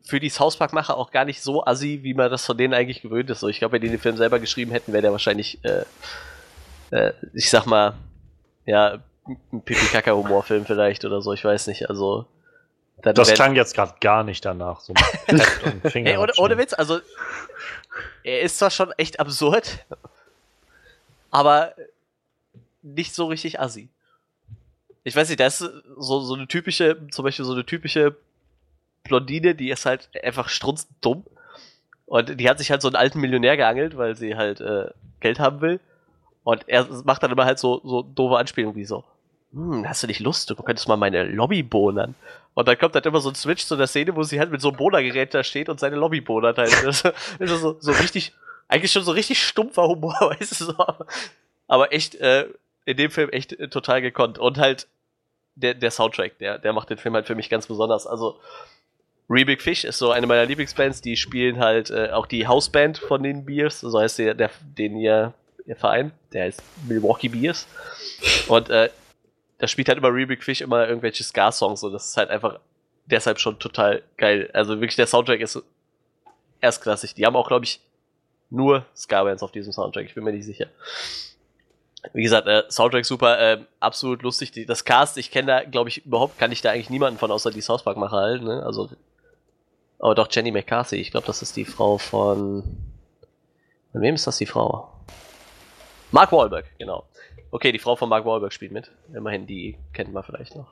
für 0.04 0.20
die 0.20 0.28
South 0.28 0.56
Park-Macher 0.58 0.96
auch 0.96 1.10
gar 1.10 1.24
nicht 1.24 1.42
so 1.42 1.64
assi, 1.64 2.00
wie 2.02 2.12
man 2.12 2.30
das 2.30 2.44
von 2.44 2.58
denen 2.58 2.74
eigentlich 2.74 3.00
gewöhnt 3.00 3.30
ist. 3.30 3.40
So, 3.40 3.48
ich 3.48 3.58
glaube, 3.58 3.72
wenn 3.72 3.82
die 3.82 3.88
den 3.88 3.98
Film 3.98 4.16
selber 4.16 4.38
geschrieben 4.38 4.70
hätten, 4.70 4.92
wäre 4.92 5.02
der 5.02 5.12
wahrscheinlich, 5.12 5.58
äh, 5.64 5.84
äh, 6.90 7.12
ich 7.32 7.48
sag 7.48 7.64
mal, 7.64 7.94
ja, 8.66 8.98
ein 9.26 9.62
Pipi-Kaka-Humorfilm 9.62 10.66
vielleicht 10.66 11.06
oder 11.06 11.22
so, 11.22 11.32
ich 11.32 11.44
weiß 11.44 11.66
nicht. 11.68 11.88
Also. 11.88 12.26
Das 13.02 13.32
klang 13.34 13.54
jetzt 13.54 13.74
gerade 13.74 13.94
gar 14.00 14.22
nicht 14.22 14.44
danach. 14.44 14.80
So 14.80 14.94
hey, 15.82 16.16
ohne, 16.18 16.32
ohne 16.36 16.58
Witz, 16.58 16.72
also 16.72 17.00
er 18.22 18.40
ist 18.40 18.58
zwar 18.58 18.70
schon 18.70 18.92
echt 18.92 19.20
absurd, 19.20 19.84
aber 21.30 21.74
nicht 22.82 23.14
so 23.14 23.26
richtig 23.26 23.60
assi. 23.60 23.88
Ich 25.02 25.16
weiß 25.16 25.28
nicht, 25.28 25.40
das 25.40 25.60
ist 25.60 25.70
so, 25.98 26.20
so 26.20 26.34
eine 26.34 26.46
typische, 26.46 26.98
zum 27.10 27.24
Beispiel 27.24 27.44
so 27.44 27.52
eine 27.52 27.66
typische 27.66 28.16
Blondine, 29.04 29.54
die 29.54 29.70
ist 29.70 29.86
halt 29.86 30.10
einfach 30.22 30.48
strunzdumm. 30.48 31.24
Und 32.06 32.38
die 32.38 32.50
hat 32.50 32.58
sich 32.58 32.70
halt 32.70 32.82
so 32.82 32.88
einen 32.88 32.96
alten 32.96 33.20
Millionär 33.20 33.56
geangelt, 33.56 33.96
weil 33.96 34.16
sie 34.16 34.36
halt 34.36 34.60
äh, 34.60 34.90
Geld 35.20 35.38
haben 35.38 35.60
will. 35.60 35.80
Und 36.42 36.68
er 36.68 36.86
macht 37.04 37.22
dann 37.22 37.32
immer 37.32 37.46
halt 37.46 37.58
so, 37.58 37.80
so 37.84 38.02
doofe 38.02 38.36
Anspielungen 38.36 38.76
wie 38.76 38.84
so, 38.84 39.04
hm, 39.52 39.88
hast 39.88 40.02
du 40.02 40.06
nicht 40.06 40.20
Lust, 40.20 40.50
du 40.50 40.56
könntest 40.56 40.88
mal 40.88 40.96
meine 40.96 41.24
Lobby 41.24 41.62
bohnern. 41.62 42.14
Und 42.54 42.68
dann 42.68 42.78
kommt 42.78 42.94
halt 42.94 43.06
immer 43.06 43.20
so 43.20 43.30
ein 43.30 43.34
Switch 43.34 43.64
zu 43.64 43.76
der 43.76 43.86
Szene, 43.86 44.14
wo 44.14 44.22
sie 44.22 44.38
halt 44.38 44.50
mit 44.50 44.60
so 44.60 44.68
einem 44.68 44.76
Bohnergerät 44.76 45.32
da 45.32 45.42
steht 45.42 45.68
und 45.68 45.80
seine 45.80 45.96
Lobby 45.96 46.20
bohnert 46.20 46.58
halt. 46.58 46.72
Das 46.84 47.04
ist 47.38 47.60
so, 47.60 47.76
so 47.80 47.92
richtig, 47.92 48.32
eigentlich 48.68 48.92
schon 48.92 49.04
so 49.04 49.12
richtig 49.12 49.42
stumpfer 49.42 49.88
Humor, 49.88 50.14
weißt 50.38 50.60
du 50.60 50.64
so. 50.66 50.86
Aber 51.66 51.92
echt, 51.92 52.16
äh, 52.16 52.48
in 52.84 52.96
dem 52.96 53.10
Film 53.10 53.30
echt 53.30 53.52
äh, 53.54 53.68
total 53.68 54.02
gekonnt. 54.02 54.38
Und 54.38 54.58
halt 54.58 54.86
der, 55.54 55.74
der 55.74 55.90
Soundtrack, 55.90 56.38
der, 56.38 56.58
der 56.58 56.72
macht 56.72 56.90
den 56.90 56.98
Film 56.98 57.14
halt 57.14 57.26
für 57.26 57.34
mich 57.34 57.48
ganz 57.48 57.66
besonders. 57.66 58.06
Also, 58.06 58.40
Rebig 59.28 59.62
Fish 59.62 59.84
ist 59.84 59.98
so 59.98 60.10
eine 60.10 60.26
meiner 60.26 60.44
Lieblingsbands, 60.44 61.00
die 61.00 61.16
spielen 61.16 61.58
halt 61.58 61.90
äh, 61.90 62.10
auch 62.10 62.26
die 62.26 62.46
Hausband 62.46 62.98
von 62.98 63.22
den 63.22 63.44
Beers, 63.44 63.80
so 63.80 63.98
heißt 63.98 64.18
der, 64.18 64.34
der 64.34 64.50
den 64.76 64.96
ihr, 64.96 65.32
ihr 65.64 65.76
Verein, 65.76 66.12
der 66.32 66.44
heißt 66.44 66.62
Milwaukee 66.86 67.28
Beers. 67.28 67.66
Und 68.48 68.68
äh, 68.68 68.90
da 69.58 69.66
spielt 69.66 69.88
halt 69.88 69.98
immer 69.98 70.12
Rebig 70.12 70.42
Fish 70.42 70.60
immer 70.60 70.86
irgendwelche 70.86 71.24
Ska-Songs 71.24 71.82
und 71.82 71.92
das 71.92 72.10
ist 72.10 72.16
halt 72.16 72.30
einfach 72.30 72.60
deshalb 73.06 73.38
schon 73.38 73.58
total 73.58 74.02
geil. 74.18 74.50
Also 74.52 74.74
wirklich, 74.74 74.96
der 74.96 75.06
Soundtrack 75.06 75.40
ist 75.40 75.62
erstklassig. 76.60 77.14
Die 77.14 77.24
haben 77.24 77.36
auch, 77.36 77.48
glaube 77.48 77.64
ich, 77.64 77.80
nur 78.50 78.84
Ska-Bands 78.94 79.42
auf 79.42 79.52
diesem 79.52 79.72
Soundtrack, 79.72 80.04
ich 80.04 80.14
bin 80.14 80.24
mir 80.24 80.32
nicht 80.32 80.44
sicher. 80.44 80.66
Wie 82.12 82.22
gesagt, 82.22 82.46
äh, 82.46 82.64
Soundtrack 82.68 83.06
super, 83.06 83.38
äh, 83.40 83.64
absolut 83.80 84.22
lustig. 84.22 84.66
Das 84.66 84.84
Cast, 84.84 85.16
ich 85.16 85.30
kenne 85.30 85.46
da, 85.46 85.64
glaube 85.64 85.88
ich, 85.88 86.04
überhaupt 86.04 86.38
kann 86.38 86.52
ich 86.52 86.60
da 86.60 86.70
eigentlich 86.70 86.90
niemanden 86.90 87.18
von, 87.18 87.30
außer 87.30 87.50
die 87.50 87.62
South 87.62 87.84
Park-Macher 87.84 88.16
halt, 88.16 88.42
ne? 88.42 88.62
Also 88.62 88.90
aber 89.98 90.14
doch 90.14 90.28
Jenny 90.30 90.50
McCarthy, 90.50 90.96
ich 90.96 91.10
glaube, 91.10 91.26
das 91.26 91.42
ist 91.42 91.56
die 91.56 91.64
Frau 91.64 91.98
von. 91.98 92.62
Von 93.92 94.00
wem 94.00 94.14
ist 94.14 94.26
das 94.26 94.38
die 94.38 94.46
Frau? 94.46 94.90
Mark 96.10 96.32
Wahlberg, 96.32 96.66
genau. 96.78 97.04
Okay, 97.50 97.70
die 97.72 97.78
Frau 97.78 97.96
von 97.96 98.08
Mark 98.08 98.24
Wahlberg 98.24 98.52
spielt 98.52 98.72
mit. 98.72 98.90
Immerhin, 99.14 99.46
die 99.46 99.76
kennt 99.92 100.12
man 100.12 100.24
vielleicht 100.24 100.56
noch. 100.56 100.68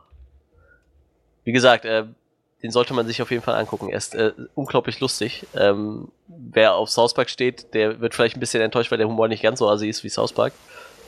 Wie 1.45 1.53
gesagt, 1.53 1.85
äh, 1.85 2.05
den 2.63 2.71
sollte 2.71 2.95
man 2.95 3.07
sich 3.07 3.23
auf 3.23 3.31
jeden 3.31 3.43
Fall 3.43 3.57
angucken. 3.57 3.89
Er 3.89 3.99
ist 3.99 4.15
äh, 4.15 4.33
unglaublich 4.55 5.01
lustig. 5.01 5.47
Ähm, 5.55 6.09
wer 6.29 6.75
auf 6.75 6.91
South 6.91 7.15
Park 7.15 7.31
steht, 7.31 7.75
der 7.75 8.01
wird 8.01 8.15
vielleicht 8.15 8.37
ein 8.37 8.41
bisschen 8.41 8.63
enttäuscht, 8.63 8.91
weil 8.91 8.99
der 8.99 9.09
Humor 9.09 9.29
nicht 9.29 9.43
ganz 9.43 9.59
so 9.59 9.69
assi 9.69 9.89
ist 9.89 10.05
wie 10.05 10.09
South 10.09 10.33
Park. 10.33 10.53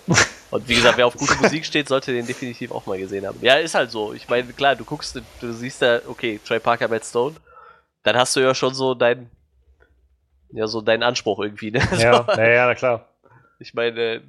Und 0.51 0.69
wie 0.69 0.75
gesagt, 0.75 0.99
wer 0.99 1.07
auf 1.07 1.17
gute 1.17 1.37
Musik 1.37 1.65
steht, 1.65 1.89
sollte 1.89 2.13
den 2.13 2.27
definitiv 2.27 2.71
auch 2.71 2.87
mal 2.87 2.99
gesehen 2.99 3.27
haben. 3.27 3.39
Ja, 3.41 3.55
ist 3.55 3.75
halt 3.75 3.91
so. 3.91 4.13
Ich 4.13 4.29
meine, 4.29 4.53
klar, 4.53 4.77
du 4.77 4.85
guckst, 4.85 5.21
du 5.41 5.53
siehst 5.53 5.83
da, 5.83 6.01
okay, 6.07 6.39
Trey 6.45 6.61
Parker, 6.61 6.89
Matt 6.89 7.05
Stone 7.05 7.35
dann 8.05 8.17
hast 8.17 8.37
du 8.37 8.41
ja 8.41 8.55
schon 8.55 8.75
so 8.75 8.95
dein, 8.95 9.29
ja, 10.53 10.69
so 10.69 10.81
deinen 10.81 11.03
Anspruch 11.03 11.41
irgendwie, 11.41 11.73
ne? 11.73 11.81
Ja, 11.99 12.25
so. 12.35 12.41
ja, 12.41 12.49
ja, 12.49 12.75
klar. 12.75 13.09
Ich 13.59 13.75
meine, 13.75 14.23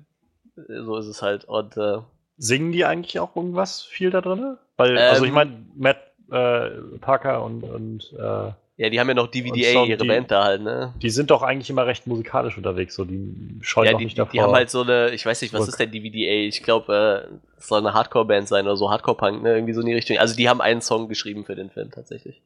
so 0.56 0.98
ist 0.98 1.08
es 1.08 1.22
halt. 1.22 1.46
Und, 1.46 1.78
äh, 1.78 2.00
Singen 2.38 2.72
die 2.72 2.84
eigentlich 2.84 3.20
auch 3.20 3.36
irgendwas 3.36 3.84
viel 3.84 4.10
da 4.10 4.22
drin? 4.22 4.58
Weil, 4.76 4.98
ähm, 4.98 5.04
also 5.10 5.24
ich 5.24 5.30
ähm, 5.30 5.36
meine, 5.36 5.66
Matt 5.76 5.98
äh, 6.32 6.98
Parker 7.00 7.44
und, 7.44 7.64
und 7.64 8.14
äh, 8.18 8.52
ja, 8.78 8.90
die 8.90 9.00
haben 9.00 9.08
ja 9.08 9.14
noch 9.14 9.28
DVDA, 9.28 9.86
ihre 9.86 10.02
die, 10.02 10.08
Band 10.08 10.32
da 10.32 10.44
halt, 10.44 10.62
ne? 10.62 10.94
Die 11.02 11.10
sind 11.10 11.32
doch 11.32 11.44
eigentlich 11.44 11.70
immer 11.70 11.86
recht 11.86 12.08
musikalisch 12.08 12.58
unterwegs, 12.58 12.96
so 12.96 13.06
die 13.06 13.58
scheuen 13.62 13.86
ja, 13.86 13.92
doch 13.94 14.00
nicht 14.00 14.20
davor. 14.20 14.32
Die 14.34 14.42
haben 14.42 14.54
halt 14.54 14.70
so 14.70 14.82
eine, 14.82 15.12
ich 15.12 15.26
weiß 15.26 15.42
nicht, 15.42 15.54
was 15.54 15.70
ist 15.70 15.80
denn 15.80 15.92
DVDA? 15.92 16.46
Ich 16.46 16.62
glaube, 16.62 17.30
äh, 17.32 17.58
es 17.58 17.68
soll 17.68 17.80
eine 17.80 17.94
Hardcore-Band 17.94 18.50
sein 18.50 18.66
oder 18.66 18.76
so 18.76 18.92
Hardcore-Punk, 18.92 19.44
ne? 19.44 19.54
Irgendwie 19.54 19.74
so 19.74 19.80
in 19.80 19.88
die 19.88 19.94
Richtung. 19.94 20.18
Also 20.18 20.36
die 20.36 20.50
haben 20.50 20.60
einen 20.60 20.82
Song 20.82 21.08
geschrieben 21.08 21.46
für 21.46 21.56
den 21.56 21.70
Film 21.70 21.90
tatsächlich. 21.90 22.42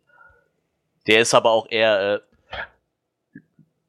Der 1.10 1.22
ist 1.22 1.34
aber 1.34 1.49
auch 1.49 1.65
eher, 1.69 2.22
äh, 3.34 3.40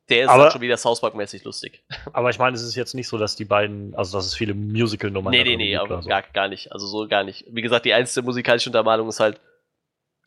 der 0.09 0.25
ist 0.25 0.29
aber, 0.29 0.45
halt 0.45 0.53
schon 0.53 0.63
wieder 0.63 0.79
South 0.79 1.03
Park-mäßig 1.03 1.45
lustig. 1.45 1.85
Aber 2.13 2.31
ich 2.31 2.39
meine, 2.39 2.57
es 2.57 2.63
ist 2.63 2.75
jetzt 2.75 2.95
nicht 2.95 3.07
so, 3.07 3.17
dass 3.17 3.37
die 3.37 3.45
beiden, 3.45 3.95
also 3.95 4.17
dass 4.17 4.27
es 4.27 4.35
viele 4.35 4.55
Musical-Nummern 4.55 5.31
Nee, 5.31 5.45
nee, 5.45 5.57
nee, 5.57 5.77
aber 5.77 6.03
so. 6.03 6.09
gar, 6.09 6.23
gar 6.23 6.49
nicht. 6.49 6.73
Also 6.73 6.87
so 6.87 7.07
gar 7.07 7.23
nicht. 7.23 7.45
Wie 7.49 7.63
gesagt, 7.63 7.85
die 7.85 7.93
einzige 7.95 8.25
musikalische 8.25 8.71
Untermalung 8.71 9.09
ist 9.09 9.21
halt 9.21 9.41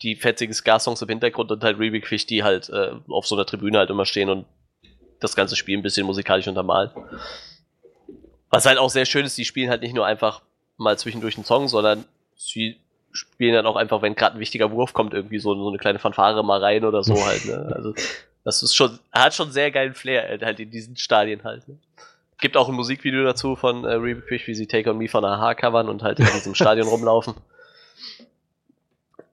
die 0.01 0.15
fetzigen 0.15 0.53
Ska-Songs 0.53 1.01
im 1.01 1.09
Hintergrund 1.09 1.51
und 1.51 1.63
halt 1.63 1.79
Rebig 1.79 2.07
Fish, 2.07 2.25
die 2.25 2.43
halt 2.43 2.69
äh, 2.69 2.91
auf 3.09 3.25
so 3.25 3.35
einer 3.35 3.45
Tribüne 3.45 3.79
halt 3.79 3.89
immer 3.89 4.05
stehen 4.05 4.29
und 4.29 4.45
das 5.19 5.35
ganze 5.35 5.55
Spiel 5.55 5.77
ein 5.77 5.83
bisschen 5.83 6.05
musikalisch 6.05 6.47
untermalen. 6.47 6.91
Was 8.51 8.65
halt 8.65 8.77
auch 8.77 8.89
sehr 8.89 9.05
schön 9.05 9.25
ist, 9.25 9.37
die 9.37 9.45
spielen 9.45 9.69
halt 9.69 9.81
nicht 9.81 9.95
nur 9.95 10.05
einfach 10.05 10.43
mal 10.77 10.97
zwischendurch 10.97 11.35
einen 11.35 11.45
Song, 11.45 11.67
sondern 11.67 12.05
sie 12.35 12.82
spielen 13.13 13.53
dann 13.53 13.65
auch 13.65 13.75
einfach, 13.75 14.01
wenn 14.01 14.15
gerade 14.15 14.37
ein 14.37 14.39
wichtiger 14.39 14.71
Wurf 14.71 14.93
kommt, 14.93 15.13
irgendwie 15.13 15.39
so, 15.39 15.55
so 15.55 15.69
eine 15.69 15.77
kleine 15.77 15.99
Fanfare 15.99 16.43
mal 16.43 16.59
rein 16.59 16.83
oder 16.83 17.03
so 17.03 17.15
halt. 17.25 17.45
Ne? 17.45 17.71
Also 17.73 17.93
das 18.43 18.61
ist 18.63 18.75
schon, 18.75 18.99
hat 19.11 19.33
schon 19.33 19.51
sehr 19.51 19.71
geilen 19.71 19.93
Flair 19.93 20.29
äh, 20.29 20.45
halt 20.45 20.59
in 20.59 20.71
diesen 20.71 20.97
Stadien 20.97 21.43
halt. 21.43 21.67
Ne? 21.67 21.77
Gibt 22.39 22.57
auch 22.57 22.67
ein 22.67 22.75
Musikvideo 22.75 23.23
dazu 23.23 23.55
von 23.55 23.85
äh, 23.85 23.93
Reba 23.93 24.21
Fish, 24.21 24.47
wie 24.47 24.55
sie 24.55 24.67
Take 24.67 24.89
on 24.89 24.97
Me 24.97 25.07
von 25.07 25.23
Aha 25.23 25.53
covern 25.53 25.87
und 25.87 26.03
halt 26.03 26.19
in 26.19 26.25
diesem 26.25 26.55
Stadion 26.55 26.87
rumlaufen. 26.89 27.35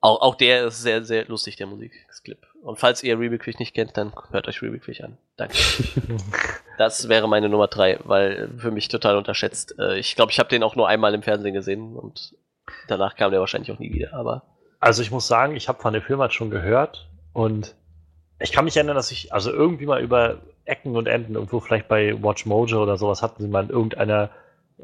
Auch, 0.03 0.21
auch 0.21 0.35
der 0.35 0.67
ist 0.67 0.81
sehr, 0.81 1.05
sehr 1.05 1.27
lustig, 1.27 1.57
der 1.57 1.67
Musikclip. 1.67 2.47
Und 2.63 2.79
falls 2.79 3.03
ihr 3.03 3.19
Reba 3.19 3.43
Fish 3.43 3.59
nicht 3.59 3.75
kennt, 3.75 3.97
dann 3.97 4.13
hört 4.31 4.47
euch 4.47 4.63
Reba 4.63 4.79
Fish 4.79 5.01
an. 5.01 5.17
Danke. 5.37 5.57
das 6.79 7.09
wäre 7.09 7.29
meine 7.29 7.49
Nummer 7.49 7.69
drei, 7.69 7.99
weil 8.05 8.51
für 8.59 8.71
mich 8.71 8.89
total 8.89 9.17
unterschätzt. 9.17 9.75
Äh, 9.79 9.99
ich 9.99 10.15
glaube, 10.15 10.33
ich 10.33 10.39
habe 10.39 10.51
den 10.51 10.63
auch 10.63 10.77
nur 10.77 10.87
einmal 10.87 11.15
im 11.15 11.23
Fernsehen 11.23 11.55
gesehen 11.55 11.97
und 11.97 12.35
danach 12.89 13.17
kam 13.17 13.31
der 13.31 13.41
wahrscheinlich 13.41 13.73
auch 13.73 13.79
nie 13.79 13.93
wieder, 13.93 14.15
aber. 14.15 14.43
Also 14.81 15.03
ich 15.03 15.11
muss 15.11 15.27
sagen, 15.27 15.57
ich 15.57 15.69
habe 15.69 15.81
von 15.81 15.93
der 15.93 16.03
Film 16.03 16.21
halt 16.21 16.33
schon 16.33 16.51
gehört 16.51 17.09
und 17.33 17.75
ich 18.39 18.53
kann 18.53 18.65
mich 18.65 18.77
erinnern, 18.77 18.97
dass 18.97 19.11
ich 19.11 19.33
also 19.33 19.53
irgendwie 19.53 19.87
mal 19.87 20.03
über 20.03 20.39
Ecken 20.65 20.97
und 20.97 21.07
Enden 21.07 21.35
irgendwo 21.35 21.61
vielleicht 21.61 21.89
bei 21.89 22.15
Watch 22.23 22.47
Mojo 22.47 22.83
oder 22.83 22.97
sowas 22.97 23.23
hatten 23.23 23.43
sie 23.43 23.49
mal 23.49 23.65
in 23.65 23.71
irgendeiner 23.71 24.31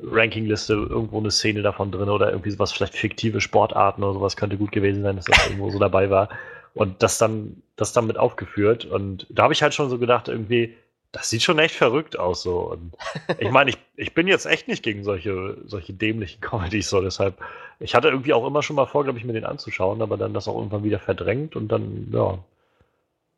Rankingliste 0.02 0.74
irgendwo 0.74 1.18
eine 1.18 1.30
Szene 1.30 1.62
davon 1.62 1.90
drin 1.90 2.08
oder 2.08 2.30
irgendwie 2.30 2.50
sowas, 2.50 2.72
vielleicht 2.72 2.94
fiktive 2.94 3.40
Sportarten 3.40 4.02
oder 4.02 4.14
sowas 4.14 4.36
könnte 4.36 4.56
gut 4.56 4.72
gewesen 4.72 5.02
sein, 5.02 5.16
dass 5.16 5.24
das 5.24 5.46
irgendwo 5.46 5.70
so 5.70 5.78
dabei 5.78 6.10
war. 6.10 6.28
Und 6.74 7.02
das 7.02 7.16
dann, 7.16 7.62
das 7.76 7.94
dann 7.94 8.06
mit 8.06 8.18
aufgeführt. 8.18 8.84
Und 8.84 9.26
da 9.30 9.44
habe 9.44 9.54
ich 9.54 9.62
halt 9.62 9.72
schon 9.72 9.88
so 9.88 9.98
gedacht, 9.98 10.28
irgendwie, 10.28 10.74
das 11.16 11.30
sieht 11.30 11.42
schon 11.42 11.58
echt 11.58 11.74
verrückt 11.74 12.18
aus 12.18 12.42
so. 12.42 12.58
Und 12.72 12.92
ich 13.38 13.50
meine, 13.50 13.70
ich, 13.70 13.78
ich 13.96 14.12
bin 14.12 14.26
jetzt 14.28 14.44
echt 14.44 14.68
nicht 14.68 14.82
gegen 14.82 15.02
solche, 15.02 15.56
solche 15.64 15.94
dämlichen 15.94 16.42
Comedies 16.42 16.90
so. 16.90 17.00
Deshalb, 17.00 17.40
ich 17.80 17.94
hatte 17.94 18.08
irgendwie 18.08 18.34
auch 18.34 18.46
immer 18.46 18.62
schon 18.62 18.76
mal 18.76 18.86
vor, 18.86 19.04
glaube 19.04 19.18
ich, 19.18 19.24
mir 19.24 19.32
den 19.32 19.46
anzuschauen, 19.46 20.02
aber 20.02 20.18
dann 20.18 20.34
das 20.34 20.46
auch 20.46 20.56
irgendwann 20.56 20.84
wieder 20.84 20.98
verdrängt 20.98 21.56
und 21.56 21.68
dann, 21.68 22.08
ja, 22.12 22.38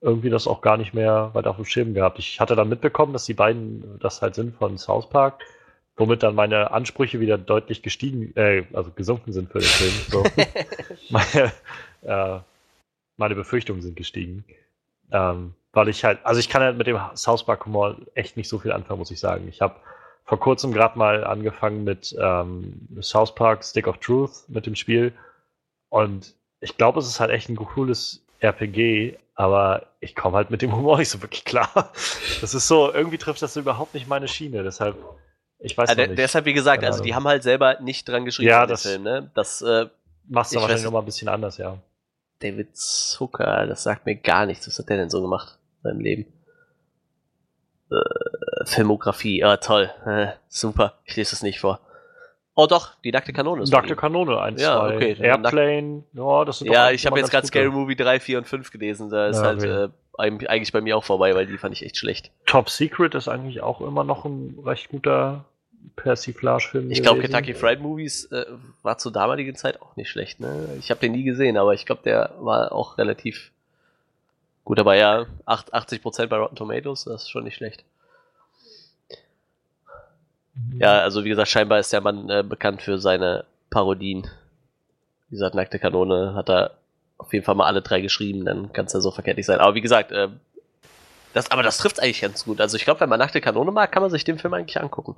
irgendwie 0.01 0.31
das 0.31 0.49
auch 0.49 0.61
gar 0.61 0.77
nicht 0.77 0.93
mehr 0.93 1.31
weiter 1.35 1.51
auf 1.51 1.57
dem 1.57 1.65
Schirm 1.65 1.95
gehabt. 1.95 2.19
Ich 2.19 2.41
hatte 2.41 2.57
dann 2.57 2.69
mitbekommen, 2.69 3.13
dass 3.13 3.27
die 3.27 3.35
beiden 3.35 3.99
das 4.01 4.23
halt 4.23 4.35
sind 4.35 4.57
von 4.57 4.77
South 4.77 5.09
Park, 5.09 5.41
womit 5.97 6.25
dann 6.25 6.35
meine 6.35 6.73
Ansprüche 6.73 7.21
wieder 7.21 7.39
deutlich 7.39 7.83
gestiegen, 7.83 8.35
äh, 8.37 8.65
also 8.73 8.91
gesunken 8.91 9.33
sind 9.33 9.53
für 9.53 9.59
den 9.61 9.69
Film. 9.69 9.93
So. 10.09 10.25
meine, 11.11 11.53
äh, 12.03 12.41
meine 13.17 13.35
Befürchtungen 13.37 13.83
sind 13.83 13.97
gestiegen. 13.97 14.45
Ähm, 15.13 15.55
weil 15.73 15.89
ich 15.89 16.05
halt, 16.05 16.19
also 16.25 16.41
ich 16.41 16.49
kann 16.49 16.63
halt 16.63 16.77
mit 16.77 16.87
dem 16.87 16.99
South 17.15 17.45
Park 17.45 17.67
Humor 17.67 17.97
echt 18.15 18.37
nicht 18.37 18.49
so 18.49 18.59
viel 18.59 18.73
anfangen, 18.73 18.99
muss 18.99 19.11
ich 19.11 19.21
sagen. 19.21 19.49
Ich 19.49 19.61
habe 19.61 19.77
vor 20.25 20.39
kurzem 20.39 20.73
gerade 20.73 20.99
mal 20.99 21.25
angefangen 21.25 21.85
mit 21.85 22.15
ähm, 22.21 22.89
South 23.01 23.35
Park 23.35 23.65
Stick 23.65 23.87
of 23.87 23.99
Truth 23.99 24.49
mit 24.49 24.67
dem 24.67 24.75
Spiel. 24.75 25.13
Und 25.89 26.35
ich 26.61 26.77
glaube, 26.77 26.99
es 26.99 27.07
ist 27.07 27.21
halt 27.21 27.31
echt 27.31 27.49
ein 27.49 27.57
cooles 27.57 28.25
RPG, 28.41 29.17
aber 29.35 29.87
ich 30.01 30.15
komme 30.15 30.37
halt 30.37 30.51
mit 30.51 30.63
dem 30.63 30.75
Humor 30.75 30.99
nicht 30.99 31.09
so 31.09 31.23
wirklich 31.23 31.45
klar. 31.45 31.93
Das 32.41 32.55
ist 32.55 32.69
so, 32.69 32.93
irgendwie 32.93 33.19
trifft 33.19 33.41
das 33.41 33.55
so 33.55 33.61
überhaupt 33.61 33.95
nicht 33.95 34.09
meine 34.09 34.29
Schiene. 34.29 34.63
Deshalb, 34.63 34.97
ich 35.61 35.79
weiß 35.79 35.91
ja, 35.91 36.07
nicht. 36.07 36.19
Deshalb, 36.19 36.45
wie 36.45 36.55
gesagt, 36.55 36.85
also 36.85 37.03
die 37.03 37.15
haben 37.15 37.27
halt 37.27 37.43
selber 37.43 37.81
nicht 37.81 38.09
dran 38.09 38.25
geschrieben, 38.25 38.51
ja, 38.51 38.67
das 38.67 38.83
Film, 38.83 39.05
ne? 39.05 39.31
Das 39.35 39.63
äh, 39.63 39.87
machst 40.29 40.55
du 40.55 40.61
wahrscheinlich 40.61 40.85
nochmal 40.85 41.03
ein 41.03 41.07
bisschen 41.07 41.29
anders, 41.29 41.57
ja. 41.57 41.79
David 42.41 42.77
Zucker, 42.77 43.67
das 43.67 43.83
sagt 43.83 44.07
mir 44.07 44.17
gar 44.17 44.47
nichts. 44.47 44.67
Was 44.67 44.79
hat 44.79 44.89
der 44.89 44.97
denn 44.97 45.11
so 45.11 45.23
gemacht 45.23 45.59
in 45.79 45.91
seinem 45.91 46.01
Leben? 46.01 46.27
Äh, 47.91 48.65
Filmografie, 48.65 49.39
ja 49.41 49.57
toll, 49.57 49.91
äh, 50.07 50.29
super. 50.49 50.95
Ich 51.05 51.17
lese 51.17 51.35
es 51.35 51.43
nicht 51.43 51.61
vor. 51.61 51.81
Oh 52.55 52.67
doch, 52.67 52.95
die 53.05 53.13
nackte 53.13 53.33
Kanone 53.33 53.63
ist 53.63 53.71
Nackte 53.71 53.95
Kanone, 53.95 54.41
1, 54.41 54.61
ja, 54.61 54.81
2. 54.81 54.97
Okay. 54.97 55.17
Airplane, 55.21 56.03
ja, 56.13 56.45
das 56.45 56.59
sind 56.59 56.73
Ja, 56.73 56.91
ich 56.91 57.07
habe 57.07 57.19
jetzt 57.19 57.31
gerade 57.31 57.47
Scary 57.47 57.71
Movie 57.71 57.95
3, 57.95 58.19
4 58.19 58.39
und 58.39 58.49
5 58.49 58.73
gelesen. 58.73 59.11
Da 59.11 59.29
ist 59.29 59.37
ja, 59.37 59.45
halt 59.45 59.59
okay. 59.59 59.85
äh, 59.85 60.47
eigentlich 60.49 60.73
bei 60.73 60.81
mir 60.81 60.97
auch 60.97 61.05
vorbei, 61.05 61.37
weil 61.37 61.47
die 61.47 61.57
fand 61.57 61.73
ich 61.75 61.85
echt 61.85 61.97
schlecht. 61.97 62.33
Top 62.47 62.69
Secret 62.69 63.15
ist 63.15 63.29
eigentlich 63.29 63.63
auch 63.63 63.81
immer 63.81 64.03
noch 64.03 64.25
ein 64.25 64.59
recht 64.65 64.89
guter 64.89 65.45
Persiflage-Film. 65.97 66.91
Ich 66.91 67.03
glaube, 67.03 67.21
Kentucky 67.21 67.55
Fried 67.55 67.81
Movies 67.81 68.27
äh, 68.27 68.47
war 68.83 68.99
zur 68.99 69.13
damaligen 69.13 69.57
Zeit 69.57 69.83
auch 69.83 69.97
nicht 69.97 70.09
schlecht. 70.09 70.41
Ne? 70.41 70.77
Ich 70.79 70.91
habe 70.91 71.01
den 71.01 71.13
nie 71.13 71.25
gesehen, 71.25 71.57
aber 71.57 71.75
ich 71.75 71.87
glaube, 71.87 72.03
der 72.05 72.35
war 72.39 72.73
auch 72.73 72.99
relativ 72.99 73.51
gut. 74.65 74.79
Aber 74.79 74.95
ja, 74.95 75.27
80% 75.47 76.27
bei 76.27 76.37
Rotten 76.37 76.57
Tomatoes, 76.57 77.05
das 77.05 77.23
ist 77.23 77.31
schon 77.31 77.45
nicht 77.45 77.57
schlecht. 77.57 77.85
Ja, 80.79 81.01
also 81.01 81.25
wie 81.25 81.29
gesagt, 81.29 81.49
scheinbar 81.49 81.79
ist 81.79 81.93
der 81.93 82.01
Mann 82.01 82.29
äh, 82.31 82.43
bekannt 82.43 82.83
für 82.83 82.99
seine 82.99 83.45
Parodien. 83.71 84.29
Wie 85.29 85.37
gesagt, 85.37 85.55
Nackte 85.55 85.79
Kanone 85.79 86.35
hat 86.35 86.49
er 86.49 86.73
auf 87.17 87.33
jeden 87.33 87.45
Fall 87.45 87.55
mal 87.55 87.67
alle 87.67 87.83
drei 87.83 88.01
geschrieben, 88.01 88.45
dann 88.45 88.73
kann 88.73 88.87
es 88.87 88.93
ja 88.93 89.01
so 89.01 89.11
verkehrt 89.11 89.37
nicht 89.37 89.47
sein. 89.47 89.59
Aber 89.59 89.75
wie 89.75 89.81
gesagt, 89.81 90.13
äh, 90.13 90.29
das, 91.35 91.51
aber 91.51 91.63
das 91.63 91.79
trifft 91.79 92.01
eigentlich 92.01 92.21
ganz 92.21 92.45
gut. 92.45 92.61
Also 92.61 92.77
ich 92.77 92.85
glaube, 92.85 93.01
wenn 93.01 93.09
man 93.09 93.19
Nackte 93.19 93.41
Kanone 93.41 93.71
mag, 93.71 93.93
kann 93.93 94.03
man 94.03 94.11
sich 94.11 94.25
den 94.25 94.39
Film 94.39 94.55
eigentlich 94.55 94.81
angucken. 94.81 95.17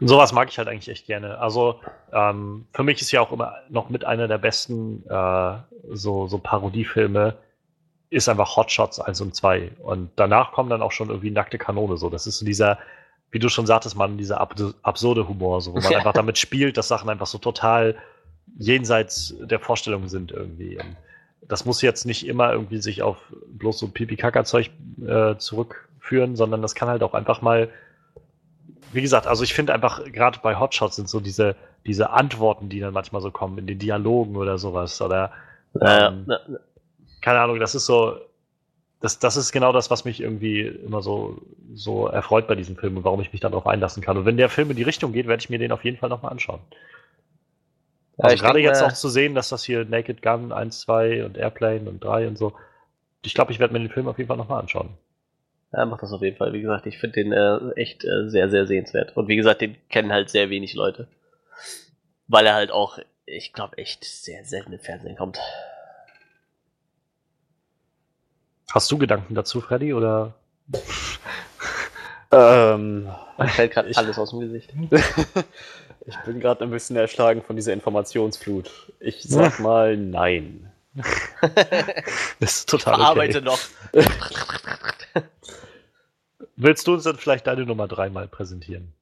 Und 0.00 0.08
sowas 0.08 0.32
mag 0.32 0.48
ich 0.48 0.58
halt 0.58 0.68
eigentlich 0.68 0.88
echt 0.88 1.06
gerne. 1.06 1.38
Also 1.38 1.80
ähm, 2.12 2.66
für 2.72 2.82
mich 2.82 3.00
ist 3.00 3.10
ja 3.10 3.20
auch 3.20 3.32
immer 3.32 3.54
noch 3.68 3.90
mit 3.90 4.04
einer 4.04 4.28
der 4.28 4.38
besten 4.38 5.04
äh, 5.08 5.54
so, 5.90 6.26
so 6.26 6.38
Parodiefilme 6.38 7.36
ist 8.10 8.28
einfach 8.28 8.56
Hotshots 8.56 9.00
1 9.00 9.20
und 9.20 9.34
2. 9.34 9.72
Und 9.82 10.10
danach 10.16 10.52
kommen 10.52 10.70
dann 10.70 10.82
auch 10.82 10.92
schon 10.92 11.08
irgendwie 11.08 11.30
Nackte 11.30 11.58
Kanone 11.58 11.96
so. 11.96 12.08
Das 12.08 12.26
ist 12.26 12.38
so 12.38 12.46
dieser 12.46 12.78
wie 13.30 13.38
du 13.38 13.48
schon 13.48 13.66
sagtest, 13.66 13.96
man, 13.96 14.16
dieser 14.16 14.40
ab 14.40 14.54
absurde 14.82 15.28
Humor, 15.28 15.60
so, 15.60 15.72
wo 15.72 15.80
man 15.80 15.90
ja. 15.90 15.98
einfach 15.98 16.12
damit 16.12 16.38
spielt, 16.38 16.76
dass 16.76 16.88
Sachen 16.88 17.08
einfach 17.10 17.26
so 17.26 17.38
total 17.38 17.96
jenseits 18.58 19.34
der 19.40 19.60
Vorstellung 19.60 20.08
sind 20.08 20.32
irgendwie. 20.32 20.76
Und 20.78 20.96
das 21.48 21.64
muss 21.64 21.82
jetzt 21.82 22.04
nicht 22.04 22.26
immer 22.26 22.52
irgendwie 22.52 22.78
sich 22.78 23.02
auf 23.02 23.16
bloß 23.48 23.78
so 23.78 23.88
Pipi-Kaka-Zeug 23.88 24.70
äh, 25.06 25.36
zurückführen, 25.36 26.36
sondern 26.36 26.62
das 26.62 26.74
kann 26.74 26.88
halt 26.88 27.02
auch 27.02 27.14
einfach 27.14 27.40
mal, 27.40 27.70
wie 28.92 29.02
gesagt, 29.02 29.26
also 29.26 29.42
ich 29.42 29.54
finde 29.54 29.72
einfach, 29.72 30.04
gerade 30.04 30.38
bei 30.42 30.58
Hotshots 30.58 30.96
sind 30.96 31.08
so 31.08 31.20
diese, 31.20 31.56
diese 31.86 32.10
Antworten, 32.10 32.68
die 32.68 32.80
dann 32.80 32.92
manchmal 32.92 33.22
so 33.22 33.30
kommen 33.30 33.58
in 33.58 33.66
den 33.66 33.78
Dialogen 33.78 34.36
oder 34.36 34.58
sowas, 34.58 35.00
oder 35.00 35.32
ähm, 35.80 36.26
ja, 36.28 36.40
ja. 36.48 36.58
keine 37.22 37.40
Ahnung, 37.40 37.58
das 37.58 37.74
ist 37.74 37.86
so, 37.86 38.18
das, 39.00 39.18
das 39.18 39.36
ist 39.36 39.52
genau 39.52 39.72
das, 39.72 39.90
was 39.90 40.04
mich 40.04 40.20
irgendwie 40.20 40.60
immer 40.60 41.02
so, 41.02 41.40
so 41.72 42.08
erfreut 42.08 42.46
bei 42.46 42.56
diesem 42.56 42.76
Film 42.76 42.96
und 42.96 43.04
warum 43.04 43.20
ich 43.20 43.32
mich 43.32 43.40
darauf 43.40 43.66
einlassen 43.66 44.02
kann. 44.02 44.16
Und 44.18 44.24
wenn 44.24 44.36
der 44.36 44.48
Film 44.48 44.70
in 44.70 44.76
die 44.76 44.82
Richtung 44.82 45.12
geht, 45.12 45.28
werde 45.28 45.40
ich 45.40 45.50
mir 45.50 45.58
den 45.58 45.72
auf 45.72 45.84
jeden 45.84 45.96
Fall 45.96 46.08
nochmal 46.08 46.32
anschauen. 46.32 46.60
Ja, 48.18 48.24
also 48.24 48.44
gerade 48.44 48.60
jetzt 48.60 48.82
auch 48.82 48.92
zu 48.92 49.08
sehen, 49.08 49.34
dass 49.34 49.48
das 49.48 49.62
hier 49.64 49.84
Naked 49.84 50.22
Gun 50.22 50.52
1, 50.52 50.80
2 50.80 51.24
und 51.24 51.36
Airplane 51.36 51.88
und 51.88 52.02
3 52.02 52.26
und 52.26 52.36
so. 52.36 52.52
Ich 53.22 53.34
glaube, 53.34 53.52
ich 53.52 53.60
werde 53.60 53.72
mir 53.72 53.78
den 53.80 53.90
Film 53.90 54.08
auf 54.08 54.18
jeden 54.18 54.28
Fall 54.28 54.36
nochmal 54.36 54.60
anschauen. 54.60 54.90
Ja, 55.72 55.84
macht 55.84 56.02
das 56.02 56.12
auf 56.12 56.22
jeden 56.22 56.36
Fall. 56.36 56.52
Wie 56.52 56.62
gesagt, 56.62 56.86
ich 56.86 56.98
finde 56.98 57.22
den 57.22 57.32
äh, 57.32 57.72
echt 57.80 58.04
äh, 58.04 58.28
sehr, 58.28 58.48
sehr 58.50 58.66
sehenswert. 58.66 59.16
Und 59.16 59.28
wie 59.28 59.36
gesagt, 59.36 59.60
den 59.60 59.76
kennen 59.88 60.12
halt 60.12 60.30
sehr 60.30 60.50
wenig 60.50 60.74
Leute. 60.74 61.08
Weil 62.26 62.46
er 62.46 62.54
halt 62.54 62.70
auch, 62.70 62.98
ich 63.26 63.52
glaube, 63.52 63.78
echt 63.78 64.04
sehr 64.04 64.44
selten 64.44 64.72
im 64.72 64.80
Fernsehen 64.80 65.16
kommt. 65.16 65.38
Hast 68.72 68.90
du 68.90 68.98
Gedanken 68.98 69.34
dazu, 69.34 69.60
Freddy, 69.60 69.94
oder? 69.94 70.34
ähm, 72.32 73.04
Mir 73.38 73.48
fällt 73.48 73.72
gerade 73.72 73.96
alles 73.96 74.18
aus 74.18 74.30
dem 74.30 74.40
Gesicht. 74.40 74.72
ich 76.08 76.16
bin 76.24 76.40
gerade 76.40 76.64
ein 76.64 76.70
bisschen 76.70 76.96
erschlagen 76.96 77.42
von 77.42 77.54
dieser 77.54 77.74
Informationsflut. 77.74 78.70
Ich 78.98 79.22
sag 79.24 79.60
mal 79.60 79.96
nein. 79.96 80.72
das 82.40 82.58
ist 82.58 82.68
total 82.68 82.98
ich 82.98 83.06
arbeite 83.06 83.38
okay. 83.38 83.46
noch. 83.46 83.58
Willst 86.56 86.86
du 86.86 86.94
uns 86.94 87.04
dann 87.04 87.16
vielleicht 87.16 87.46
deine 87.46 87.66
Nummer 87.66 87.86
3 87.86 88.08
mal 88.08 88.26
präsentieren? 88.26 88.94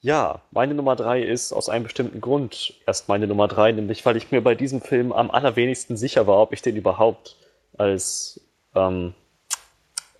Ja, 0.00 0.40
meine 0.52 0.74
Nummer 0.74 0.96
3 0.96 1.20
ist 1.20 1.52
aus 1.52 1.68
einem 1.68 1.82
bestimmten 1.82 2.20
Grund 2.20 2.74
erst 2.86 3.08
meine 3.08 3.26
Nummer 3.26 3.48
3, 3.48 3.72
nämlich 3.72 4.06
weil 4.06 4.16
ich 4.16 4.30
mir 4.30 4.40
bei 4.40 4.54
diesem 4.54 4.80
Film 4.80 5.12
am 5.12 5.30
allerwenigsten 5.30 5.96
sicher 5.96 6.26
war, 6.26 6.38
ob 6.38 6.52
ich 6.52 6.62
den 6.62 6.76
überhaupt 6.76 7.36
als 7.76 8.40
ähm, 8.74 9.14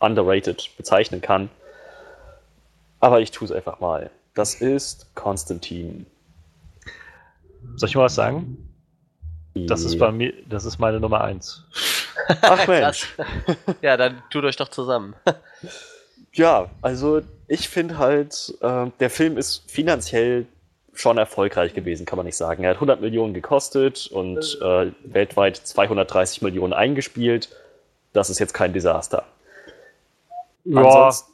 underrated 0.01 0.71
bezeichnen 0.77 1.21
kann. 1.21 1.51
Aber 2.99 3.21
ich 3.21 3.31
tue 3.31 3.47
es 3.47 3.53
einfach 3.53 3.81
mal. 3.81 4.11
Das 4.35 4.55
ist 4.55 5.15
Konstantin. 5.15 6.07
Soll 7.77 7.89
ich 7.89 7.97
mal 7.97 8.05
was 8.05 8.15
sagen? 8.15 8.69
Das 9.55 9.85
ist 9.85 9.99
bei 9.99 10.13
mir, 10.13 10.33
das 10.49 10.65
ist 10.65 10.79
meine 10.79 11.01
Nummer 11.01 11.23
1. 11.23 11.65
Ach 12.43 12.67
Mensch. 12.69 13.15
ja, 13.83 13.97
dann 13.97 14.23
tut 14.31 14.45
euch 14.45 14.57
doch 14.57 14.69
zusammen. 14.69 15.15
ja, 16.33 16.71
also 16.83 17.23
ich 17.49 17.69
finde 17.69 17.99
halt, 17.99 18.55
äh, 18.61 18.87
der 19.01 19.11
Film 19.11 19.37
ist 19.37 19.69
finanziell 19.69 20.47
schon 20.93 21.19
erfolgreich 21.19 21.75
gewesen, 21.75 22.07
kann 22.07 22.17
man 22.17 22.27
nicht 22.27 22.37
sagen. 22.37 22.63
Er 22.63 22.71
hat 22.71 22.77
100 22.77 23.01
Millionen 23.01 23.35
gekostet 23.35 24.07
und 24.09 24.59
äh, 24.63 24.93
weltweit 25.05 25.57
230 25.57 26.43
Millionen 26.43 26.73
eingespielt 26.73 27.49
das 28.13 28.31
ist 28.31 28.39
jetzt 28.39 28.55
kein 28.55 28.73
Desaster. 28.73 29.25
Ja, 30.65 30.83
Ansonsten, 30.83 31.33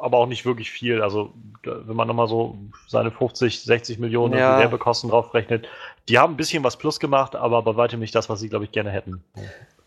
aber 0.00 0.18
auch 0.18 0.26
nicht 0.26 0.44
wirklich 0.44 0.70
viel. 0.70 1.02
Also, 1.02 1.32
wenn 1.62 1.96
man 1.96 2.08
nochmal 2.08 2.28
so 2.28 2.56
seine 2.88 3.10
50, 3.10 3.62
60 3.62 3.98
Millionen 3.98 4.34
ja. 4.38 4.58
Werbekosten 4.58 5.10
draufrechnet, 5.10 5.66
die 6.08 6.18
haben 6.18 6.34
ein 6.34 6.36
bisschen 6.36 6.62
was 6.64 6.76
plus 6.76 7.00
gemacht, 7.00 7.34
aber 7.36 7.62
bei 7.62 7.76
weitem 7.76 8.00
nicht 8.00 8.14
das, 8.14 8.28
was 8.28 8.40
sie, 8.40 8.48
glaube 8.48 8.64
ich, 8.64 8.72
gerne 8.72 8.90
hätten. 8.90 9.22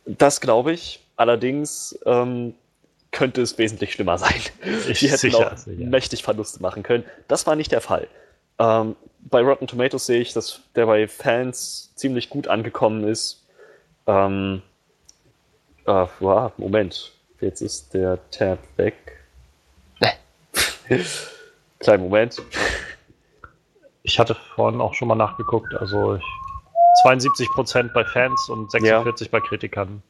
Das 0.06 0.42
glaube 0.42 0.74
ich. 0.74 1.00
Allerdings 1.16 1.98
ähm, 2.06 2.54
könnte 3.12 3.42
es 3.42 3.58
wesentlich 3.58 3.94
schlimmer 3.94 4.18
sein. 4.18 4.34
Ich 4.88 5.00
die 5.00 5.08
hätten 5.08 5.18
sicher, 5.18 5.54
auch 5.54 5.58
sicher. 5.58 5.86
mächtig 5.86 6.24
Verluste 6.24 6.62
machen 6.62 6.84
können. 6.84 7.04
Das 7.28 7.46
war 7.48 7.56
nicht 7.56 7.72
der 7.72 7.82
Fall. 7.82 8.08
Ähm, 8.58 8.96
bei 9.20 9.42
Rotten 9.42 9.68
Tomatoes 9.68 10.06
sehe 10.06 10.22
ich, 10.22 10.34
dass 10.34 10.62
der 10.76 10.86
bei 10.86 11.08
Fans 11.08 11.92
ziemlich 11.96 12.30
gut 12.30 12.48
angekommen 12.48 13.08
ist. 13.08 13.46
Ähm, 14.08 14.62
Ah, 15.90 16.08
wow, 16.20 16.52
Moment. 16.58 17.12
Jetzt 17.42 17.62
ist 17.62 17.96
der 17.96 18.20
Tab 18.30 18.60
weg. 18.78 18.94
Kleinen 21.80 22.04
Moment. 22.04 22.42
Ich 24.04 24.20
hatte 24.20 24.36
vorhin 24.56 24.82
auch 24.82 24.94
schon 24.94 25.08
mal 25.08 25.16
nachgeguckt. 25.16 25.74
Also 25.76 26.16
ich, 26.16 26.24
72% 27.04 27.94
bei 27.94 28.04
Fans 28.06 28.50
und 28.50 28.72
46% 28.72 28.84
ja. 28.86 29.28
bei 29.32 29.40
Kritikern. 29.40 30.04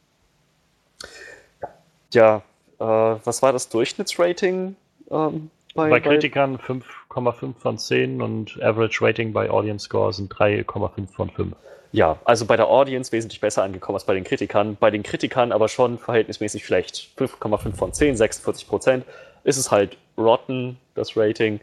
Ja, 2.14 2.42
äh, 2.80 2.84
was 2.84 3.42
war 3.42 3.54
das 3.54 3.70
Durchschnittsrating? 3.70 4.76
Ähm, 5.12 5.52
bei, 5.76 5.90
bei, 5.90 6.00
Kritikern 6.00 6.58
5,5 6.58 7.56
von 7.60 7.78
10 7.78 8.22
und 8.22 8.62
Average 8.62 9.06
Rating 9.06 9.34
bei 9.34 9.50
Audience 9.50 9.86
Score 9.86 10.12
sind 10.14 10.34
3,5 10.34 11.08
von 11.14 11.30
5. 11.30 11.56
Ja, 11.92 12.18
also 12.24 12.46
bei 12.46 12.56
der 12.56 12.68
Audience 12.68 13.12
wesentlich 13.12 13.42
besser 13.42 13.64
angekommen 13.64 13.96
als 13.96 14.06
bei 14.06 14.14
den 14.14 14.24
Kritikern. 14.24 14.78
Bei 14.80 14.92
den 14.92 15.04
Kritikern 15.04 15.52
aber 15.52 15.68
schon 15.68 15.98
verhältnismäßig 15.98 16.66
schlecht. 16.66 17.10
5,5 17.18 17.76
von 17.76 17.94
10, 17.94 18.18
46 18.18 18.68
Prozent. 18.68 19.06
Ist 19.44 19.58
es 19.58 19.72
halt 19.72 19.98
rotten, 20.20 20.78
das 20.96 21.16
Rating. 21.16 21.60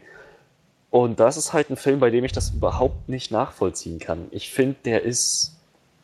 Und 0.89 1.19
das 1.19 1.37
ist 1.37 1.53
halt 1.53 1.69
ein 1.69 1.77
Film, 1.77 1.99
bei 1.99 2.09
dem 2.09 2.23
ich 2.23 2.31
das 2.31 2.51
überhaupt 2.51 3.09
nicht 3.09 3.31
nachvollziehen 3.31 3.99
kann. 3.99 4.27
Ich 4.31 4.49
finde, 4.49 4.75
der 4.85 5.03
ist 5.03 5.55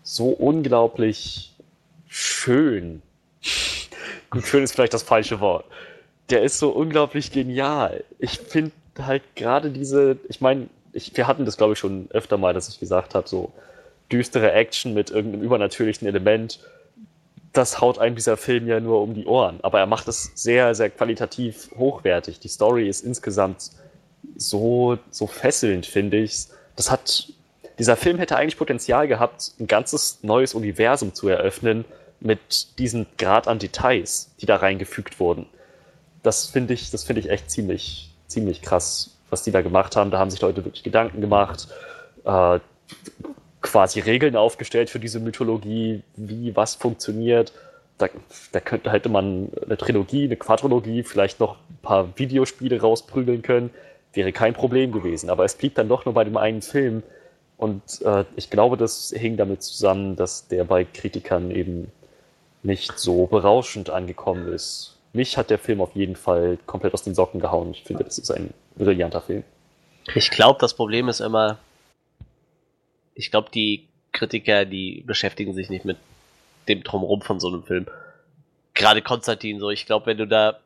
so 0.03 0.29
unglaublich 0.29 1.53
schön. 2.07 3.01
Gut, 4.29 4.45
schön 4.45 4.63
ist 4.63 4.73
vielleicht 4.73 4.93
das 4.93 5.03
falsche 5.03 5.39
Wort. 5.39 5.65
Der 6.29 6.43
ist 6.43 6.59
so 6.59 6.69
unglaublich 6.69 7.31
genial. 7.31 8.03
Ich 8.19 8.39
finde 8.39 8.71
halt 8.99 9.23
gerade 9.35 9.69
diese, 9.71 10.17
ich 10.29 10.41
meine, 10.41 10.67
wir 10.91 11.27
hatten 11.27 11.45
das 11.45 11.57
glaube 11.57 11.73
ich 11.73 11.79
schon 11.79 12.07
öfter 12.11 12.37
mal, 12.37 12.53
dass 12.53 12.69
ich 12.69 12.79
gesagt 12.79 13.15
habe, 13.15 13.27
so, 13.27 13.51
düstere 14.11 14.51
Action 14.51 14.93
mit 14.93 15.09
irgendeinem 15.09 15.43
übernatürlichen 15.43 16.07
Element, 16.07 16.59
das 17.53 17.79
haut 17.79 17.99
einem 17.99 18.15
dieser 18.15 18.35
Film 18.35 18.67
ja 18.67 18.79
nur 18.79 19.01
um 19.01 19.13
die 19.13 19.25
Ohren. 19.25 19.59
Aber 19.61 19.79
er 19.79 19.85
macht 19.85 20.07
es 20.07 20.31
sehr, 20.33 20.73
sehr 20.73 20.89
qualitativ 20.89 21.69
hochwertig. 21.77 22.39
Die 22.39 22.47
Story 22.47 22.89
ist 22.89 23.01
insgesamt 23.01 23.71
so, 24.35 24.97
so 25.11 25.27
fesselnd, 25.27 25.85
finde 25.85 26.17
ich. 26.17 26.47
Das 26.75 26.89
hat, 26.89 27.31
dieser 27.77 27.95
Film 27.95 28.17
hätte 28.17 28.37
eigentlich 28.37 28.57
Potenzial 28.57 29.07
gehabt, 29.07 29.53
ein 29.59 29.67
ganzes 29.67 30.19
neues 30.23 30.55
Universum 30.55 31.13
zu 31.13 31.27
eröffnen 31.27 31.85
mit 32.19 32.79
diesem 32.79 33.05
Grad 33.19 33.47
an 33.47 33.59
Details, 33.59 34.31
die 34.41 34.47
da 34.47 34.55
reingefügt 34.55 35.19
wurden. 35.19 35.45
Das 36.23 36.47
finde 36.47 36.73
ich, 36.73 36.89
das 36.89 37.03
finde 37.03 37.19
ich 37.19 37.29
echt 37.29 37.51
ziemlich, 37.51 38.09
ziemlich 38.27 38.63
krass, 38.63 39.11
was 39.29 39.43
die 39.43 39.51
da 39.51 39.61
gemacht 39.61 39.95
haben. 39.95 40.09
Da 40.09 40.17
haben 40.17 40.31
sich 40.31 40.41
Leute 40.41 40.65
wirklich 40.65 40.83
Gedanken 40.83 41.21
gemacht, 41.21 41.67
äh, 42.25 42.59
quasi 43.63 44.01
Regeln 44.01 44.35
aufgestellt 44.35 44.91
für 44.91 44.99
diese 44.99 45.19
Mythologie, 45.19 46.03
wie 46.15 46.55
was 46.55 46.75
funktioniert. 46.75 47.51
Da, 47.97 48.09
da 48.51 48.59
könnte 48.59 48.91
hätte 48.91 49.09
man 49.09 49.49
eine 49.65 49.77
Trilogie, 49.77 50.25
eine 50.25 50.35
Quadrologie, 50.35 51.03
vielleicht 51.03 51.39
noch 51.39 51.55
ein 51.69 51.79
paar 51.81 52.17
Videospiele 52.17 52.79
rausprügeln 52.79 53.41
können. 53.41 53.71
Wäre 54.13 54.31
kein 54.31 54.53
Problem 54.53 54.91
gewesen. 54.91 55.31
Aber 55.31 55.45
es 55.45 55.55
blieb 55.55 55.73
dann 55.75 55.89
doch 55.89 56.05
nur 56.05 56.13
bei 56.13 56.23
dem 56.23 56.37
einen 56.37 56.61
Film. 56.61 57.01
Und 57.57 58.01
äh, 58.03 58.25
ich 58.35 58.49
glaube, 58.49 58.77
das 58.77 59.13
hing 59.15 59.37
damit 59.37 59.63
zusammen, 59.63 60.15
dass 60.15 60.47
der 60.47 60.65
bei 60.65 60.83
Kritikern 60.83 61.49
eben 61.49 61.91
nicht 62.61 62.99
so 62.99 63.25
berauschend 63.27 63.89
angekommen 63.89 64.47
ist. 64.51 64.97
Mich 65.13 65.37
hat 65.37 65.49
der 65.49 65.59
Film 65.59 65.79
auf 65.79 65.95
jeden 65.95 66.15
Fall 66.15 66.57
komplett 66.65 66.93
aus 66.93 67.03
den 67.03 67.15
Socken 67.15 67.39
gehauen. 67.39 67.71
Ich 67.71 67.83
finde, 67.83 68.03
das 68.03 68.17
ist 68.17 68.31
ein 68.31 68.53
brillanter 68.75 69.21
Film. 69.21 69.43
Ich 70.15 70.31
glaube, 70.31 70.59
das 70.59 70.73
Problem 70.73 71.07
ist 71.07 71.21
immer, 71.21 71.59
ich 73.15 73.31
glaube, 73.31 73.49
die 73.53 73.87
Kritiker, 74.11 74.65
die 74.65 75.03
beschäftigen 75.05 75.53
sich 75.53 75.69
nicht 75.69 75.85
mit 75.85 75.97
dem 76.67 76.83
Drumherum 76.83 77.21
von 77.21 77.39
so 77.39 77.47
einem 77.47 77.63
Film. 77.63 77.87
Gerade 78.73 79.01
Konstantin, 79.01 79.59
so, 79.59 79.69
ich 79.69 79.85
glaube, 79.85 80.05
wenn 80.07 80.17
du 80.17 80.27
da 80.27 80.59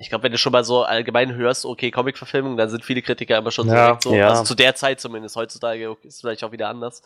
ich 0.00 0.08
glaube, 0.08 0.24
wenn 0.24 0.32
du 0.32 0.38
schon 0.38 0.52
mal 0.52 0.64
so 0.64 0.82
allgemein 0.82 1.34
hörst, 1.34 1.66
okay, 1.66 1.90
Comic-Verfilmung, 1.90 2.56
dann 2.56 2.70
sind 2.70 2.86
viele 2.86 3.02
Kritiker 3.02 3.36
immer 3.36 3.50
schon 3.50 3.68
ja, 3.68 3.98
so, 4.02 4.14
ja. 4.14 4.30
also 4.30 4.44
zu 4.44 4.54
der 4.54 4.74
Zeit 4.74 4.98
zumindest, 4.98 5.36
heutzutage 5.36 5.94
ist 6.04 6.14
es 6.14 6.20
vielleicht 6.22 6.42
auch 6.42 6.52
wieder 6.52 6.70
anders. 6.70 7.02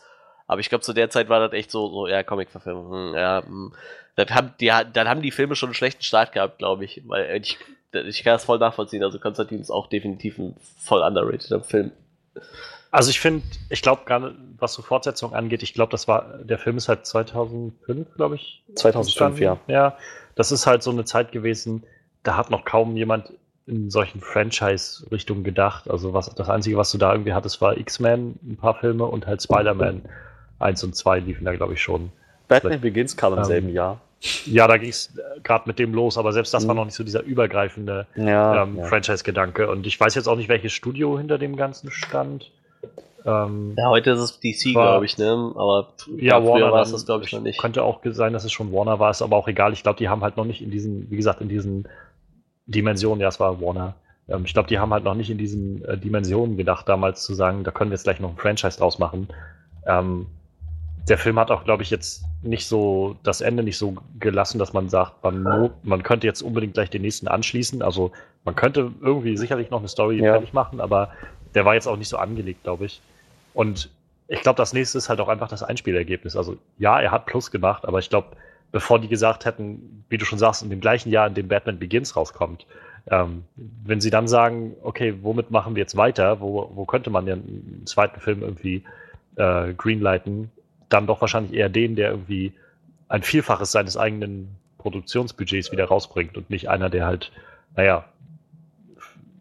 Aber 0.47 0.61
ich 0.61 0.69
glaube, 0.69 0.83
zu 0.83 0.93
der 0.93 1.09
Zeit 1.09 1.27
war 1.27 1.41
das 1.41 1.51
echt 1.51 1.71
so, 1.71 1.89
so 1.89 2.07
ja, 2.07 2.23
Comic-Verfilmung. 2.23 2.91
Hm, 2.91 3.15
ja, 3.15 3.43
hm. 3.45 3.73
Dann 4.15 4.29
haben, 4.29 4.53
die, 4.61 4.67
dann 4.67 5.09
haben 5.09 5.21
die 5.21 5.31
Filme 5.31 5.55
schon 5.55 5.67
einen 5.67 5.73
schlechten 5.73 6.03
Start 6.03 6.31
gehabt, 6.31 6.59
glaube 6.59 6.85
ich. 6.85 7.01
Weil 7.05 7.41
ich, 7.41 7.57
ich 7.91 8.23
kann 8.23 8.33
das 8.33 8.45
voll 8.45 8.59
nachvollziehen. 8.59 9.03
Also 9.03 9.19
Konstantin 9.19 9.59
ist 9.59 9.71
auch 9.71 9.87
definitiv 9.87 10.37
ein 10.37 10.55
voll 10.77 11.01
underrated 11.01 11.65
Film. 11.65 11.91
Also 12.95 13.09
ich 13.09 13.19
finde, 13.19 13.45
ich 13.69 13.81
glaube 13.81 14.03
gerade, 14.05 14.35
was 14.57 14.73
so 14.73 14.81
Fortsetzung 14.81 15.33
angeht, 15.33 15.63
ich 15.63 15.73
glaube, 15.73 15.91
das 15.91 16.07
war, 16.07 16.39
der 16.43 16.57
Film 16.57 16.77
ist 16.77 16.87
halt 16.87 17.05
2005, 17.05 18.15
glaube 18.15 18.35
ich. 18.35 18.63
2005, 18.75 19.39
ja. 19.41 19.57
Ja, 19.67 19.97
das 20.35 20.53
ist 20.53 20.65
halt 20.65 20.81
so 20.81 20.91
eine 20.91 21.03
Zeit 21.03 21.33
gewesen, 21.33 21.83
da 22.23 22.37
hat 22.37 22.49
noch 22.49 22.63
kaum 22.63 22.95
jemand 22.95 23.33
in 23.67 23.89
solchen 23.89 24.21
Franchise-Richtungen 24.21 25.43
gedacht. 25.43 25.89
Also 25.89 26.13
was, 26.13 26.33
das 26.33 26.49
Einzige, 26.49 26.77
was 26.77 26.89
du 26.89 26.97
da 26.97 27.11
irgendwie 27.11 27.33
hattest, 27.33 27.59
war 27.59 27.75
X-Men, 27.75 28.39
ein 28.41 28.55
paar 28.55 28.75
Filme 28.75 29.03
und 29.03 29.27
halt 29.27 29.43
Spider-Man 29.43 30.03
1 30.59 30.83
und 30.85 30.95
2 30.95 31.19
liefen 31.19 31.43
da, 31.43 31.53
glaube 31.53 31.73
ich, 31.73 31.81
schon. 31.81 32.13
Batman 32.47 32.71
Vielleicht, 32.71 32.81
Begins 32.81 33.17
kam 33.17 33.33
im 33.33 33.39
ähm, 33.39 33.45
selben 33.45 33.69
Jahr. 33.69 33.99
Ja, 34.45 34.69
da 34.69 34.77
ging 34.77 34.89
es 34.89 35.13
gerade 35.43 35.67
mit 35.67 35.79
dem 35.79 35.93
los, 35.93 36.17
aber 36.17 36.31
selbst 36.31 36.53
das 36.53 36.63
mhm. 36.63 36.69
war 36.69 36.75
noch 36.75 36.85
nicht 36.85 36.95
so 36.95 37.03
dieser 37.03 37.23
übergreifende 37.23 38.07
ja, 38.15 38.63
ähm, 38.63 38.77
ja. 38.77 38.85
Franchise-Gedanke. 38.85 39.69
Und 39.69 39.85
ich 39.85 39.99
weiß 39.99 40.15
jetzt 40.15 40.27
auch 40.27 40.37
nicht, 40.37 40.47
welches 40.47 40.71
Studio 40.71 41.17
hinter 41.17 41.37
dem 41.37 41.57
Ganzen 41.57 41.91
stand. 41.91 42.51
Ähm, 43.25 43.73
ja, 43.75 43.89
heute 43.89 44.11
ist 44.11 44.19
es 44.19 44.39
DC, 44.39 44.73
glaube 44.73 45.05
ich, 45.05 45.17
ne? 45.17 45.31
Aber 45.55 45.93
ja, 46.17 46.43
Warner 46.45 46.71
war 46.71 46.83
es 46.83 46.91
das, 46.91 47.05
glaube 47.05 47.25
ich, 47.25 47.33
noch 47.33 47.41
nicht. 47.41 47.59
Könnte 47.59 47.83
auch 47.83 47.99
sein, 48.03 48.33
dass 48.33 48.45
es 48.45 48.51
schon 48.51 48.71
Warner 48.71 48.99
war, 48.99 49.09
ist 49.09 49.23
aber 49.23 49.35
auch 49.35 49.47
egal. 49.47 49.73
Ich 49.73 49.81
glaube, 49.81 49.97
die 49.97 50.09
haben 50.09 50.21
halt 50.21 50.37
noch 50.37 50.45
nicht 50.45 50.61
in 50.61 50.69
diesen, 50.69 51.09
wie 51.09 51.15
gesagt, 51.15 51.41
in 51.41 51.49
diesen 51.49 51.87
Dimensionen, 52.67 53.19
ja, 53.19 53.27
es 53.27 53.39
war 53.39 53.59
Warner. 53.59 53.95
Ähm, 54.27 54.43
ich 54.45 54.53
glaube, 54.53 54.69
die 54.69 54.77
haben 54.77 54.93
halt 54.93 55.03
noch 55.03 55.15
nicht 55.15 55.31
in 55.31 55.39
diesen 55.39 55.83
äh, 55.85 55.97
Dimensionen 55.97 56.55
gedacht, 56.55 56.87
damals 56.87 57.23
zu 57.23 57.33
sagen, 57.33 57.63
da 57.63 57.71
können 57.71 57.89
wir 57.89 57.95
jetzt 57.95 58.03
gleich 58.03 58.19
noch 58.19 58.29
ein 58.29 58.37
Franchise 58.37 58.77
draus 58.77 58.99
machen. 58.99 59.27
Ähm, 59.87 60.27
der 61.09 61.17
Film 61.17 61.39
hat 61.39 61.49
auch, 61.49 61.63
glaube 61.63 61.83
ich, 61.83 61.89
jetzt 61.89 62.25
nicht 62.43 62.67
so 62.67 63.15
das 63.23 63.41
Ende 63.41 63.63
nicht 63.63 63.77
so 63.77 63.95
gelassen, 64.19 64.59
dass 64.59 64.73
man 64.73 64.89
sagt, 64.89 65.23
man, 65.23 65.71
man 65.83 66.03
könnte 66.03 66.25
jetzt 66.25 66.41
unbedingt 66.41 66.73
gleich 66.73 66.89
den 66.89 67.03
nächsten 67.03 67.27
anschließen. 67.27 67.81
Also 67.81 68.11
man 68.43 68.55
könnte 68.55 68.91
irgendwie 69.01 69.37
sicherlich 69.37 69.69
noch 69.69 69.79
eine 69.79 69.87
Story 69.87 70.17
ja. 70.17 70.33
fertig 70.33 70.53
machen, 70.53 70.79
aber 70.79 71.09
der 71.53 71.65
war 71.65 71.75
jetzt 71.75 71.87
auch 71.87 71.97
nicht 71.97 72.09
so 72.09 72.17
angelegt, 72.17 72.63
glaube 72.63 72.85
ich. 72.85 73.01
Und 73.55 73.89
ich 74.27 74.41
glaube, 74.41 74.57
das 74.57 74.73
nächste 74.73 74.97
ist 74.97 75.09
halt 75.09 75.19
auch 75.21 75.29
einfach 75.29 75.47
das 75.47 75.63
Einspielergebnis. 75.63 76.35
Also 76.35 76.57
ja, 76.77 76.99
er 76.99 77.11
hat 77.11 77.25
Plus 77.25 77.49
gemacht, 77.49 77.85
aber 77.85 77.99
ich 77.99 78.09
glaube, 78.09 78.35
bevor 78.71 78.99
die 78.99 79.07
gesagt 79.07 79.45
hätten, 79.45 80.03
wie 80.09 80.17
du 80.17 80.25
schon 80.25 80.37
sagst, 80.37 80.61
in 80.61 80.69
dem 80.69 80.81
gleichen 80.81 81.09
Jahr, 81.09 81.27
in 81.27 81.33
dem 81.33 81.47
Batman 81.47 81.79
Begins 81.79 82.15
rauskommt, 82.15 82.67
ähm, 83.09 83.45
wenn 83.55 84.01
sie 84.01 84.09
dann 84.09 84.27
sagen, 84.27 84.75
okay, 84.83 85.15
womit 85.21 85.51
machen 85.51 85.75
wir 85.75 85.81
jetzt 85.81 85.95
weiter? 85.95 86.41
Wo, 86.41 86.69
wo 86.75 86.85
könnte 86.85 87.09
man 87.09 87.25
denn 87.25 87.39
einen 87.39 87.85
zweiten 87.85 88.19
Film 88.19 88.41
irgendwie 88.41 88.83
äh, 89.37 89.73
greenlighten? 89.73 90.51
Dann 90.89 91.07
doch 91.07 91.21
wahrscheinlich 91.21 91.53
eher 91.53 91.69
den, 91.69 91.95
der 91.95 92.09
irgendwie 92.09 92.51
ein 93.07 93.23
Vielfaches 93.23 93.71
seines 93.71 93.95
eigenen 93.95 94.49
Produktionsbudgets 94.79 95.71
wieder 95.71 95.85
rausbringt 95.85 96.35
und 96.35 96.49
nicht 96.49 96.67
einer, 96.67 96.89
der 96.89 97.05
halt, 97.05 97.31
naja, 97.75 98.05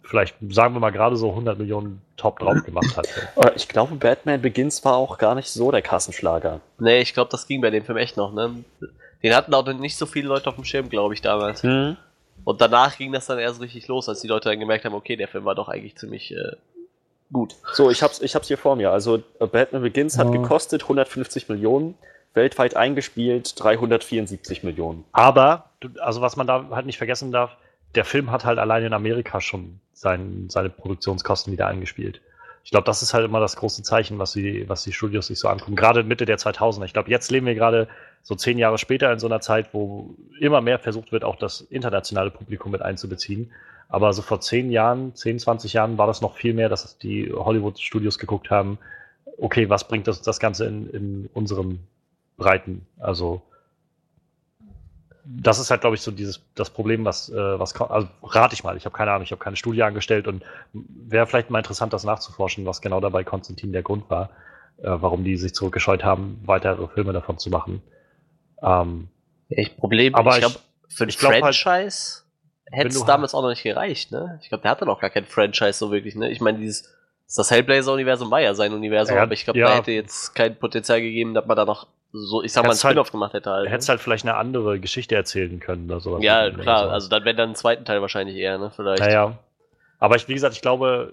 vielleicht 0.05 0.37
sagen 0.51 0.75
wir 0.75 0.81
mal 0.81 0.91
gerade 0.91 1.17
so 1.17 1.31
100 1.31 1.59
Millionen 1.59 2.03
Top 2.17 2.39
drauf 2.39 2.63
gemacht 2.65 2.97
hat. 2.97 3.09
Ich 3.57 3.69
glaube, 3.69 3.97
Batman 3.97 4.41
Begins 4.41 4.85
war 4.85 4.97
auch 4.97 5.19
gar 5.19 5.35
nicht 5.35 5.49
so 5.49 5.71
der 5.71 5.83
Kassenschlager. 5.83 6.61
Nee, 6.79 7.01
ich 7.01 7.15
glaube, 7.15 7.31
das 7.31 7.47
ging 7.47 7.61
bei 7.61 7.71
dem 7.71 7.85
Film 7.85 7.99
echt 7.99 8.17
noch, 8.17 8.33
ne? 8.33 8.65
Den 9.23 9.35
hatten 9.35 9.55
auch 9.55 9.67
nicht 9.67 9.97
so 9.97 10.07
viele 10.07 10.29
Leute 10.29 10.49
auf 10.49 10.55
dem 10.55 10.65
Schirm, 10.65 10.89
glaube 10.89 11.15
ich, 11.15 11.23
damals. 11.23 11.63
Mhm. 11.63 11.97
Und 12.45 12.61
danach 12.61 12.99
ging 12.99 13.11
das 13.13 13.27
dann 13.27 13.39
erst 13.39 13.61
richtig 13.61 13.89
los, 13.89 14.09
als 14.09 14.21
die 14.21 14.29
Leute 14.29 14.51
dann 14.51 14.61
gemerkt 14.61 14.85
haben, 14.85 14.95
okay, 14.95 15.17
der 15.17 15.29
Film 15.29 15.47
war 15.47 15.55
doch 15.55 15.69
eigentlich 15.69 15.97
ziemlich 15.97 16.33
äh, 16.37 16.53
gut. 17.33 17.57
So, 17.73 17.91
ich 17.91 18.03
hab's, 18.03 18.21
ich 18.21 18.35
hab's 18.35 18.49
hier 18.49 18.59
vor 18.59 18.77
mir. 18.77 18.91
Also 18.91 19.23
Batman 19.39 19.83
Begins 19.83 20.19
hat 20.19 20.31
gekostet 20.31 20.83
150 20.83 21.49
Millionen, 21.49 21.97
weltweit 22.35 22.77
eingespielt 22.77 23.59
374 23.59 24.63
Millionen. 24.63 25.05
Aber, 25.13 25.71
also 26.01 26.21
was 26.21 26.37
man 26.37 26.47
da 26.47 26.67
halt 26.71 26.85
nicht 26.85 26.99
vergessen 26.99 27.33
darf, 27.33 27.57
der 27.95 28.05
Film 28.05 28.31
hat 28.31 28.45
halt 28.45 28.59
allein 28.59 28.85
in 28.85 28.93
Amerika 28.93 29.41
schon 29.41 29.81
sein, 29.93 30.47
seine 30.49 30.71
Produktionskosten 30.71 31.53
wieder 31.53 31.67
eingespielt. 31.67 32.21
Ich 32.65 32.71
glaube, 32.71 32.87
das 32.87 33.03
ist 33.03 33.13
halt 33.13 33.27
immer 33.27 33.41
das 33.41 33.57
große 33.57 33.83
Zeichen, 33.83 34.19
was 34.19 34.33
die, 34.33 34.67
was 34.69 34.85
die 34.85 34.93
Studios 34.93 35.27
sich 35.27 35.39
so 35.39 35.49
angucken. 35.49 35.77
Gerade 35.77 36.03
Mitte 36.03 36.25
der 36.25 36.39
2000er. 36.39 36.85
Ich 36.87 36.95
glaube, 36.95 37.11
jetzt 37.11 37.31
leben 37.31 37.47
wir 37.47 37.55
gerade 37.55 37.89
so 38.23 38.35
zehn 38.35 38.57
Jahre 38.57 38.79
später 38.79 39.13
in 39.13 39.19
so 39.19 39.27
einer 39.27 39.41
Zeit, 39.41 39.75
wo 39.75 40.17
immer 40.41 40.63
mehr 40.63 40.79
versucht 40.79 41.13
wird, 41.13 41.25
auch 41.25 41.37
das 41.37 41.61
internationale 41.61 42.31
Publikum 42.31 42.73
mit 42.73 42.81
einzubeziehen. 42.81 43.53
Aber 43.91 44.15
so 44.15 44.23
vor 44.23 44.41
zehn 44.41 44.71
Jahren, 44.71 45.15
zehn, 45.15 45.39
20 45.39 45.75
Jahren 45.75 45.99
war 45.99 46.07
das 46.07 46.23
noch 46.23 46.37
viel 46.37 46.55
mehr, 46.55 46.71
dass 46.71 46.97
die 46.97 47.31
Hollywood-Studios 47.31 48.19
geguckt 48.19 48.51
haben, 48.51 48.79
okay, 49.39 49.69
was 49.69 49.87
bringt 49.87 50.07
das, 50.07 50.23
das 50.23 50.41
Ganze 50.41 50.65
in, 50.65 50.89
in 50.91 51.31
unseren 51.35 51.81
Breiten? 52.39 52.87
Also, 52.99 53.43
das 55.25 55.59
ist 55.59 55.71
halt, 55.71 55.81
glaube 55.81 55.97
ich, 55.97 56.03
so 56.03 56.11
dieses 56.11 56.43
das 56.55 56.71
Problem, 56.71 57.05
was, 57.05 57.31
äh, 57.31 57.59
was 57.59 57.75
also 57.81 58.09
rate 58.23 58.55
ich 58.55 58.63
mal, 58.63 58.77
ich 58.77 58.85
habe 58.85 58.97
keine 58.97 59.11
Ahnung, 59.11 59.25
ich 59.25 59.33
habe 59.33 59.43
keine 59.43 59.57
Studie 59.57 59.83
angestellt 59.83 60.29
und 60.29 60.43
wäre 60.73 61.27
vielleicht 61.27 61.51
mal 61.51 61.59
interessant, 61.59 61.93
das 61.93 62.05
nachzuforschen, 62.05 62.67
was 62.67 62.81
genau 62.81 63.01
dabei 63.01 63.25
Konstantin 63.25 63.73
der 63.73 63.83
Grund 63.83 64.11
war, 64.11 64.31
äh, 64.79 64.89
warum 64.89 65.25
die 65.25 65.37
sich 65.37 65.55
zurückgescheut 65.55 66.05
haben, 66.05 66.41
weitere 66.45 66.89
Filme 66.89 67.13
davon 67.13 67.39
zu 67.39 67.51
machen. 67.51 67.83
Ähm, 68.63 69.09
ich 69.49 69.77
Problem, 69.77 70.15
aber 70.15 70.33
ich 70.33 70.41
glaube, 70.41 70.57
für 70.89 71.05
ein 71.05 71.11
glaub 71.11 71.33
halt, 71.33 71.43
Franchise 71.43 72.23
halt, 72.71 72.85
hätte 72.85 72.89
es 72.89 73.05
damals 73.05 73.35
auch 73.35 73.43
noch 73.43 73.51
nicht 73.51 73.63
gereicht, 73.63 74.13
ne? 74.13 74.39
Ich 74.43 74.49
glaube, 74.49 74.63
der 74.63 74.71
hatte 74.71 74.85
noch 74.85 75.01
gar 75.01 75.11
kein 75.11 75.25
Franchise 75.25 75.79
so 75.79 75.91
wirklich, 75.91 76.15
ne? 76.17 76.31
Ich 76.31 76.41
meine, 76.41 76.59
dieses 76.59 76.95
das 77.37 77.51
Hellblazer-Universum 77.51 78.31
war 78.31 78.41
ja 78.41 78.55
sein 78.55 78.73
Universum, 78.73 79.17
ja, 79.17 79.23
aber 79.23 79.33
ich 79.33 79.45
glaube, 79.45 79.59
ja. 79.59 79.69
da 79.69 79.77
hätte 79.77 79.93
jetzt 79.93 80.35
kein 80.35 80.57
Potenzial 80.57 81.01
gegeben, 81.01 81.35
dass 81.35 81.47
man 81.47 81.57
da 81.57 81.65
noch 81.65 81.87
so, 82.17 82.45
ich 82.45 82.53
sag 82.53 82.63
mal, 82.65 82.71
ein 82.71 82.77
Spin-off 82.77 83.07
halt, 83.07 83.13
gemacht 83.13 83.33
hätte 83.33 83.51
halt. 83.51 83.69
Hättest 83.69 83.89
ne? 83.89 83.93
halt 83.93 84.01
vielleicht 84.01 84.25
eine 84.25 84.37
andere 84.37 84.79
Geschichte 84.79 85.17
erzählen 85.17 85.59
können 85.59 85.91
oder 85.91 86.01
sowas. 86.01 86.23
Ja, 86.23 86.49
klar, 86.49 86.85
so. 86.85 86.91
also 86.91 87.09
dann 87.09 87.25
wäre 87.25 87.35
dann 87.35 87.51
ein 87.51 87.55
zweiten 87.57 87.85
Teil 87.85 88.01
wahrscheinlich 88.03 88.37
eher, 88.37 88.57
ne, 88.57 88.71
vielleicht. 88.75 89.03
Naja. 89.03 89.37
Aber 89.99 90.15
ich, 90.15 90.29
wie 90.29 90.35
gesagt, 90.35 90.55
ich 90.55 90.63
glaube, 90.63 91.13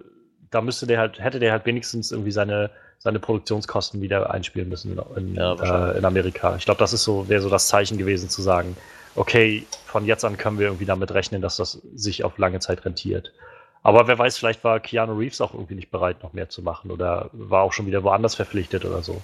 da 0.52 0.62
müsste 0.62 0.86
der 0.86 1.00
halt, 1.00 1.20
hätte 1.20 1.40
der 1.40 1.54
halt 1.54 1.66
wenigstens 1.66 2.12
irgendwie 2.12 2.32
seine, 2.32 2.70
seine 3.00 3.20
Produktionskosten 3.20 4.00
wieder 4.00 4.30
einspielen 4.30 4.70
müssen 4.70 5.00
in, 5.16 5.34
ja, 5.34 5.92
äh, 5.92 5.98
in 5.98 6.06
Amerika. 6.06 6.56
Ich 6.56 6.66
glaube, 6.66 6.78
das 6.78 6.94
ist 6.94 7.04
so, 7.04 7.28
wäre 7.28 7.42
so 7.42 7.50
das 7.50 7.68
Zeichen 7.68 7.98
gewesen 7.98 8.30
zu 8.30 8.44
sagen, 8.44 8.78
okay, 9.16 9.66
von 9.86 10.06
jetzt 10.06 10.24
an 10.24 10.38
können 10.38 10.60
wir 10.60 10.68
irgendwie 10.68 10.86
damit 10.86 11.12
rechnen, 11.12 11.42
dass 11.42 11.58
das 11.58 11.82
sich 11.96 12.24
auf 12.24 12.38
lange 12.38 12.60
Zeit 12.60 12.86
rentiert. 12.86 13.34
Aber 13.82 14.08
wer 14.08 14.20
weiß, 14.20 14.38
vielleicht 14.38 14.64
war 14.64 14.80
Keanu 14.80 15.18
Reeves 15.18 15.42
auch 15.42 15.56
irgendwie 15.56 15.74
nicht 15.74 15.90
bereit, 15.90 16.22
noch 16.22 16.34
mehr 16.34 16.50
zu 16.50 16.62
machen 16.62 16.92
oder 16.92 17.32
war 17.34 17.64
auch 17.64 17.74
schon 17.74 17.88
wieder 17.88 18.04
woanders 18.04 18.36
verpflichtet 18.36 18.86
oder 18.86 19.02
so. 19.02 19.20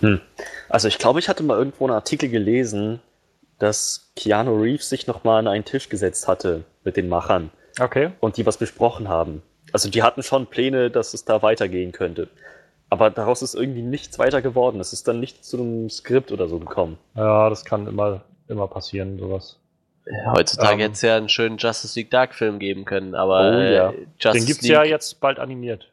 Hm. 0.00 0.20
Also 0.68 0.88
ich 0.88 0.98
glaube, 0.98 1.20
ich 1.20 1.28
hatte 1.28 1.42
mal 1.42 1.58
irgendwo 1.58 1.84
einen 1.84 1.94
Artikel 1.94 2.28
gelesen, 2.28 3.00
dass 3.58 4.10
Keanu 4.16 4.60
Reeves 4.60 4.88
sich 4.88 5.06
nochmal 5.06 5.40
an 5.40 5.48
einen 5.48 5.64
Tisch 5.64 5.88
gesetzt 5.88 6.28
hatte 6.28 6.64
mit 6.82 6.96
den 6.96 7.08
Machern. 7.08 7.50
Okay. 7.80 8.10
Und 8.20 8.36
die 8.36 8.46
was 8.46 8.56
besprochen 8.56 9.08
haben. 9.08 9.42
Also 9.72 9.90
die 9.90 10.02
hatten 10.02 10.22
schon 10.22 10.46
Pläne, 10.46 10.90
dass 10.90 11.14
es 11.14 11.24
da 11.24 11.42
weitergehen 11.42 11.92
könnte. 11.92 12.28
Aber 12.90 13.10
daraus 13.10 13.42
ist 13.42 13.54
irgendwie 13.54 13.82
nichts 13.82 14.18
weiter 14.18 14.42
geworden. 14.42 14.78
Es 14.80 14.92
ist 14.92 15.08
dann 15.08 15.18
nicht 15.18 15.44
zu 15.44 15.58
einem 15.58 15.90
Skript 15.90 16.30
oder 16.30 16.48
so 16.48 16.58
gekommen. 16.58 16.98
Ja, 17.16 17.48
das 17.48 17.64
kann 17.64 17.86
immer, 17.86 18.22
immer 18.46 18.68
passieren, 18.68 19.18
sowas. 19.18 19.58
Heutzutage 20.26 20.74
ähm, 20.74 20.80
hätte 20.80 20.92
es 20.92 21.02
ja 21.02 21.16
einen 21.16 21.28
schönen 21.28 21.56
Justice 21.56 21.98
League 21.98 22.10
Dark 22.10 22.34
Film 22.34 22.58
geben 22.58 22.84
können, 22.84 23.14
aber 23.14 23.50
oh, 23.50 23.60
ja. 23.60 23.94
Justice 24.18 24.32
den 24.32 24.46
gibt 24.46 24.62
es 24.62 24.68
ja 24.68 24.84
jetzt 24.84 25.20
bald 25.20 25.38
animiert. 25.38 25.90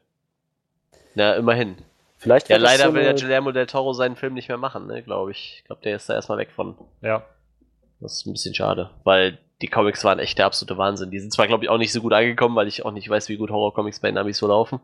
Na, 1.14 1.34
immerhin. 1.34 1.76
Vielleicht 2.22 2.48
ja, 2.50 2.56
leider 2.56 2.84
so 2.84 2.94
will 2.94 3.02
der 3.02 3.14
Guillermo 3.14 3.50
del 3.50 3.66
Toro 3.66 3.92
seinen 3.94 4.14
Film 4.14 4.34
nicht 4.34 4.46
mehr 4.46 4.56
machen, 4.56 4.86
ne, 4.86 5.02
glaube 5.02 5.32
ich. 5.32 5.56
Ich 5.56 5.64
glaube, 5.64 5.82
der 5.82 5.96
ist 5.96 6.08
da 6.08 6.14
erstmal 6.14 6.38
weg 6.38 6.52
von. 6.54 6.76
Ja. 7.00 7.24
Das 7.98 8.12
ist 8.12 8.26
ein 8.26 8.32
bisschen 8.32 8.54
schade, 8.54 8.90
weil 9.02 9.38
die 9.60 9.66
Comics 9.66 10.04
waren 10.04 10.20
echt 10.20 10.38
der 10.38 10.46
absolute 10.46 10.78
Wahnsinn. 10.78 11.10
Die 11.10 11.18
sind 11.18 11.32
zwar, 11.32 11.48
glaube 11.48 11.64
ich, 11.64 11.70
auch 11.70 11.78
nicht 11.78 11.92
so 11.92 12.00
gut 12.00 12.12
angekommen, 12.12 12.54
weil 12.54 12.68
ich 12.68 12.84
auch 12.84 12.92
nicht 12.92 13.08
weiß, 13.08 13.28
wie 13.28 13.38
gut 13.38 13.50
Horror-Comics 13.50 13.98
bei 13.98 14.12
Namis 14.12 14.38
so 14.38 14.46
laufen. 14.46 14.78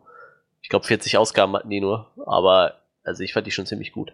Ich 0.62 0.68
glaube, 0.68 0.84
40 0.84 1.16
Ausgaben 1.16 1.54
hatten 1.54 1.70
die 1.70 1.80
nur, 1.80 2.10
aber 2.26 2.74
also 3.04 3.22
ich 3.22 3.32
fand 3.32 3.46
die 3.46 3.52
schon 3.52 3.66
ziemlich 3.66 3.92
gut. 3.92 4.12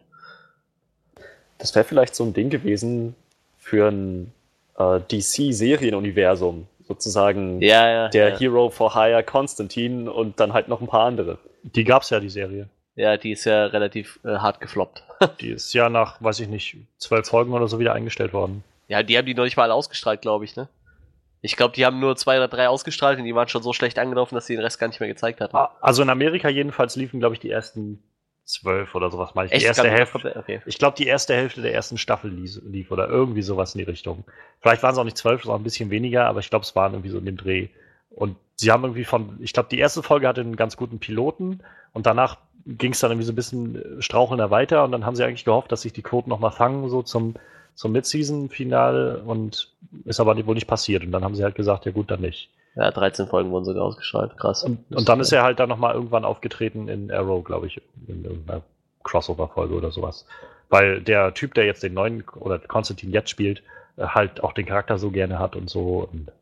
Das 1.56 1.74
wäre 1.74 1.86
vielleicht 1.86 2.14
so 2.14 2.24
ein 2.24 2.34
Ding 2.34 2.50
gewesen 2.50 3.14
für 3.58 3.88
ein 3.90 4.34
äh, 4.76 5.00
DC-Serienuniversum, 5.00 6.66
sozusagen 6.86 7.62
ja, 7.62 7.88
ja, 7.88 8.08
der 8.08 8.28
ja. 8.28 8.38
Hero 8.38 8.68
for 8.68 8.92
Hire 8.94 9.24
Konstantin 9.24 10.10
und 10.10 10.40
dann 10.40 10.52
halt 10.52 10.68
noch 10.68 10.82
ein 10.82 10.88
paar 10.88 11.06
andere. 11.06 11.38
Die 11.62 11.84
gab 11.84 12.02
es 12.02 12.10
ja, 12.10 12.20
die 12.20 12.28
Serie. 12.28 12.68
Ja, 12.96 13.16
die 13.16 13.32
ist 13.32 13.44
ja 13.44 13.66
relativ 13.66 14.20
äh, 14.24 14.36
hart 14.36 14.60
gefloppt. 14.60 15.02
die 15.40 15.50
ist 15.50 15.72
ja 15.72 15.88
nach, 15.88 16.22
weiß 16.22 16.40
ich 16.40 16.48
nicht, 16.48 16.76
zwölf 16.98 17.26
Folgen 17.26 17.52
oder 17.52 17.66
so 17.66 17.78
wieder 17.78 17.92
eingestellt 17.92 18.32
worden. 18.32 18.62
Ja, 18.88 19.02
die 19.02 19.18
haben 19.18 19.26
die 19.26 19.34
noch 19.34 19.44
nicht 19.44 19.56
mal 19.56 19.64
alle 19.64 19.74
ausgestrahlt, 19.74 20.22
glaube 20.22 20.44
ich, 20.44 20.56
ne? 20.56 20.68
Ich 21.40 21.56
glaube, 21.56 21.74
die 21.74 21.84
haben 21.84 22.00
nur 22.00 22.16
zwei 22.16 22.38
oder 22.38 22.48
drei 22.48 22.68
ausgestrahlt 22.68 23.18
und 23.18 23.26
die 23.26 23.34
waren 23.34 23.48
schon 23.48 23.62
so 23.62 23.74
schlecht 23.74 23.98
angelaufen, 23.98 24.34
dass 24.34 24.46
sie 24.46 24.54
den 24.54 24.62
Rest 24.62 24.78
gar 24.78 24.86
nicht 24.86 25.00
mehr 25.00 25.08
gezeigt 25.08 25.40
hatten. 25.40 25.54
Ah, 25.54 25.76
also 25.80 26.02
in 26.02 26.08
Amerika 26.08 26.48
jedenfalls 26.48 26.96
liefen, 26.96 27.20
glaube 27.20 27.34
ich, 27.34 27.40
die 27.40 27.50
ersten 27.50 28.02
zwölf 28.46 28.94
oder 28.94 29.10
sowas 29.10 29.34
meine 29.34 29.50
ich. 29.52 29.58
Die 29.58 29.64
erste 29.64 29.90
Hälfte, 29.90 30.36
okay. 30.36 30.62
Ich 30.64 30.78
glaube, 30.78 30.96
die 30.96 31.06
erste 31.06 31.34
Hälfte 31.34 31.60
der 31.60 31.74
ersten 31.74 31.98
Staffel 31.98 32.30
lief, 32.30 32.60
lief, 32.64 32.90
oder 32.90 33.08
irgendwie 33.08 33.42
sowas 33.42 33.74
in 33.74 33.80
die 33.80 33.84
Richtung. 33.84 34.24
Vielleicht 34.60 34.82
waren 34.82 34.92
es 34.92 34.98
auch 34.98 35.04
nicht 35.04 35.18
zwölf, 35.18 35.42
sondern 35.42 35.60
ein 35.60 35.64
bisschen 35.64 35.90
weniger, 35.90 36.26
aber 36.26 36.40
ich 36.40 36.48
glaube, 36.48 36.64
es 36.64 36.74
waren 36.76 36.92
irgendwie 36.92 37.10
so 37.10 37.18
in 37.18 37.26
dem 37.26 37.36
Dreh. 37.36 37.68
Und 38.10 38.36
sie 38.56 38.70
haben 38.70 38.84
irgendwie 38.84 39.04
von, 39.04 39.36
ich 39.40 39.52
glaube, 39.52 39.68
die 39.70 39.78
erste 39.78 40.02
Folge 40.02 40.28
hatte 40.28 40.40
einen 40.40 40.56
ganz 40.56 40.76
guten 40.76 40.98
Piloten 40.98 41.62
und 41.92 42.06
danach 42.06 42.38
ging 42.66 42.92
es 42.92 43.00
dann 43.00 43.10
irgendwie 43.10 43.26
so 43.26 43.32
ein 43.32 43.36
bisschen 43.36 44.00
strauchelnder 44.00 44.50
weiter 44.50 44.84
und 44.84 44.92
dann 44.92 45.04
haben 45.04 45.16
sie 45.16 45.24
eigentlich 45.24 45.44
gehofft, 45.44 45.70
dass 45.72 45.82
sich 45.82 45.92
die 45.92 46.02
Quoten 46.02 46.30
nochmal 46.30 46.50
fangen, 46.50 46.88
so 46.88 47.02
zum, 47.02 47.34
zum 47.74 47.92
Mid-Season-Finale 47.92 49.22
und 49.24 49.72
ist 50.04 50.20
aber 50.20 50.46
wohl 50.46 50.54
nicht 50.54 50.66
passiert. 50.66 51.04
Und 51.04 51.12
dann 51.12 51.24
haben 51.24 51.34
sie 51.34 51.44
halt 51.44 51.54
gesagt, 51.54 51.86
ja 51.86 51.92
gut, 51.92 52.10
dann 52.10 52.20
nicht. 52.20 52.50
Ja, 52.76 52.90
13 52.90 53.28
Folgen 53.28 53.50
wurden 53.50 53.64
sogar 53.64 53.84
ausgestrahlt, 53.84 54.36
krass. 54.36 54.64
Und, 54.64 54.78
und 54.90 55.08
dann 55.08 55.20
ist 55.20 55.32
er 55.32 55.42
halt 55.42 55.60
dann 55.60 55.68
nochmal 55.68 55.94
irgendwann 55.94 56.24
aufgetreten 56.24 56.88
in 56.88 57.10
Arrow, 57.10 57.44
glaube 57.44 57.66
ich, 57.68 57.80
in 58.08 58.24
irgendeiner 58.24 58.62
Crossover-Folge 59.04 59.74
oder 59.74 59.92
sowas. 59.92 60.26
Weil 60.70 61.00
der 61.00 61.34
Typ, 61.34 61.54
der 61.54 61.66
jetzt 61.66 61.82
den 61.82 61.94
neuen, 61.94 62.24
oder 62.34 62.58
Konstantin 62.58 63.12
jetzt 63.12 63.30
spielt, 63.30 63.62
äh, 63.96 64.06
halt 64.06 64.42
auch 64.42 64.52
den 64.52 64.66
Charakter 64.66 64.98
so 64.98 65.10
gerne 65.10 65.38
hat 65.38 65.54
und 65.54 65.70
so 65.70 66.08
und 66.10 66.32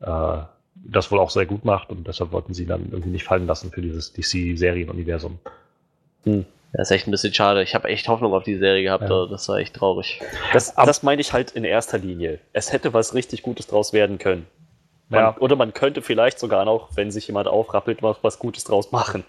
äh, 0.00 0.44
das 0.74 1.10
wohl 1.10 1.18
auch 1.18 1.30
sehr 1.30 1.46
gut 1.46 1.64
macht 1.64 1.90
und 1.90 2.06
deshalb 2.06 2.32
wollten 2.32 2.54
sie 2.54 2.66
dann 2.66 2.88
irgendwie 2.90 3.10
nicht 3.10 3.24
fallen 3.24 3.46
lassen 3.46 3.70
für 3.70 3.82
dieses 3.82 4.12
DC-Serienuniversum. 4.12 5.38
Hm. 6.24 6.46
Das 6.72 6.88
ist 6.88 6.94
echt 6.94 7.08
ein 7.08 7.10
bisschen 7.10 7.34
schade. 7.34 7.62
Ich 7.62 7.74
habe 7.74 7.88
echt 7.88 8.06
Hoffnung 8.06 8.32
auf 8.32 8.44
die 8.44 8.56
Serie 8.56 8.84
gehabt, 8.84 9.08
ja. 9.10 9.26
das 9.26 9.48
war 9.48 9.58
echt 9.58 9.74
traurig. 9.74 10.20
Das, 10.52 10.74
das 10.74 11.02
meine 11.02 11.20
ich 11.20 11.32
halt 11.32 11.50
in 11.50 11.64
erster 11.64 11.98
Linie. 11.98 12.38
Es 12.52 12.72
hätte 12.72 12.92
was 12.92 13.14
richtig 13.14 13.42
Gutes 13.42 13.66
draus 13.66 13.92
werden 13.92 14.18
können. 14.18 14.46
Man, 15.08 15.20
ja. 15.20 15.36
Oder 15.40 15.56
man 15.56 15.74
könnte 15.74 16.00
vielleicht 16.00 16.38
sogar 16.38 16.64
noch, 16.64 16.96
wenn 16.96 17.10
sich 17.10 17.26
jemand 17.26 17.48
aufrappelt, 17.48 18.02
was, 18.02 18.18
was 18.22 18.38
Gutes 18.38 18.62
draus 18.62 18.92
machen. 18.92 19.24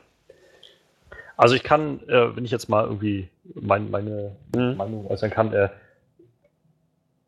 Also 1.36 1.56
ich 1.56 1.64
kann, 1.64 2.02
äh, 2.08 2.36
wenn 2.36 2.46
ich 2.46 2.52
jetzt 2.52 2.70
mal 2.70 2.84
irgendwie 2.84 3.28
mein, 3.56 3.90
meine 3.90 4.36
mhm. 4.56 4.78
Meinung 4.78 5.08
äußern 5.10 5.32
kann, 5.32 5.52
äh, 5.52 5.70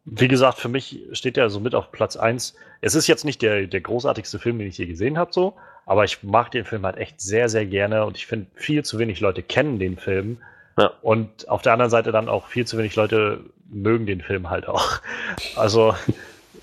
wie 0.05 0.27
gesagt, 0.27 0.57
für 0.57 0.69
mich 0.69 0.99
steht 1.13 1.37
er 1.37 1.49
so 1.49 1.59
mit 1.59 1.75
auf 1.75 1.91
Platz 1.91 2.17
1. 2.17 2.55
Es 2.81 2.95
ist 2.95 3.07
jetzt 3.07 3.23
nicht 3.23 3.41
der, 3.41 3.67
der 3.67 3.81
großartigste 3.81 4.37
Film, 4.39 4.59
den 4.59 4.67
ich 4.67 4.77
je 4.77 4.85
gesehen 4.85 5.17
habe, 5.17 5.31
so, 5.31 5.55
aber 5.85 6.03
ich 6.03 6.23
mag 6.23 6.51
den 6.51 6.65
Film 6.65 6.85
halt 6.85 6.97
echt 6.97 7.21
sehr, 7.21 7.47
sehr 7.49 7.65
gerne 7.65 8.05
und 8.05 8.17
ich 8.17 8.27
finde, 8.27 8.47
viel 8.55 8.83
zu 8.83 8.99
wenig 8.99 9.21
Leute 9.21 9.43
kennen 9.43 9.79
den 9.79 9.97
Film. 9.97 10.39
Ja. 10.77 10.91
Und 11.01 11.47
auf 11.49 11.61
der 11.61 11.73
anderen 11.73 11.91
Seite 11.91 12.11
dann 12.11 12.29
auch 12.29 12.47
viel 12.47 12.65
zu 12.65 12.77
wenig 12.77 12.95
Leute 12.95 13.41
mögen 13.69 14.05
den 14.05 14.21
Film 14.21 14.49
halt 14.49 14.67
auch. 14.67 14.99
Also 15.55 15.95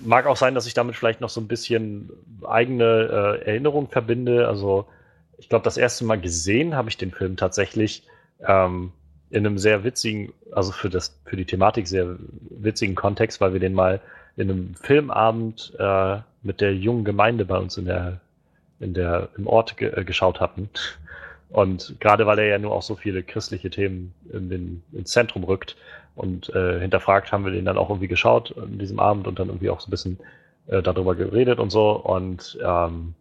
mag 0.01 0.27
auch 0.27 0.37
sein, 0.37 0.55
dass 0.55 0.67
ich 0.67 0.75
damit 0.75 0.97
vielleicht 0.97 1.21
noch 1.21 1.29
so 1.29 1.41
ein 1.41 1.49
bisschen 1.49 2.11
eigene 2.47 3.39
äh, 3.43 3.47
Erinnerung 3.47 3.89
verbinde. 3.89 4.49
Also 4.49 4.87
ich 5.39 5.49
glaube, 5.49 5.65
das 5.65 5.77
erste 5.77 6.05
Mal 6.05 6.21
gesehen 6.21 6.75
habe 6.75 6.89
ich 6.89 6.97
den 6.97 7.12
Film 7.12 7.37
tatsächlich 7.37 8.07
ähm, 8.47 8.93
in 9.31 9.47
einem 9.47 9.59
sehr 9.59 9.85
witzigen, 9.85 10.32
also 10.52 10.73
für 10.73 10.90
das 10.90 11.19
für 11.24 11.36
die 11.36 11.44
Thematik 11.44 11.86
sehr 11.86 12.16
witzigen 12.51 12.94
Kontext, 12.94 13.40
weil 13.40 13.52
wir 13.52 13.61
den 13.61 13.74
mal 13.74 14.01
in 14.36 14.51
einem 14.51 14.74
Filmabend 14.74 15.73
äh, 15.78 16.19
mit 16.43 16.61
der 16.61 16.74
jungen 16.74 17.05
Gemeinde 17.05 17.44
bei 17.44 17.59
uns 17.59 17.77
in 17.77 17.85
der 17.85 18.20
in 18.81 18.94
der 18.94 19.28
im 19.36 19.47
Ort 19.47 19.77
ge 19.77 19.93
äh, 19.94 20.05
geschaut 20.05 20.40
hatten. 20.40 20.69
Und 21.51 21.97
gerade 21.98 22.27
weil 22.27 22.39
er 22.39 22.47
ja 22.47 22.59
nur 22.59 22.73
auch 22.73 22.82
so 22.82 22.94
viele 22.94 23.24
christliche 23.24 23.70
Themen 23.70 24.15
in 24.32 24.48
den, 24.51 24.82
ins 24.93 25.11
Zentrum 25.11 25.43
rückt, 25.43 25.77
und 26.20 26.55
äh, 26.55 26.78
hinterfragt 26.81 27.32
haben 27.32 27.44
wir 27.44 27.52
den 27.52 27.65
dann 27.65 27.78
auch 27.78 27.89
irgendwie 27.89 28.09
geschaut 28.09 28.55
an 28.59 28.78
diesem 28.78 28.98
Abend 28.98 29.27
und 29.27 29.39
dann 29.39 29.48
irgendwie 29.48 29.70
auch 29.70 29.81
so 29.81 29.89
ein 29.89 29.90
bisschen 29.90 30.19
äh, 30.66 30.82
darüber 30.82 31.15
geredet 31.15 31.59
und 31.59 31.70
so. 31.70 31.93
Und 31.93 32.59
ähm, 32.62 33.15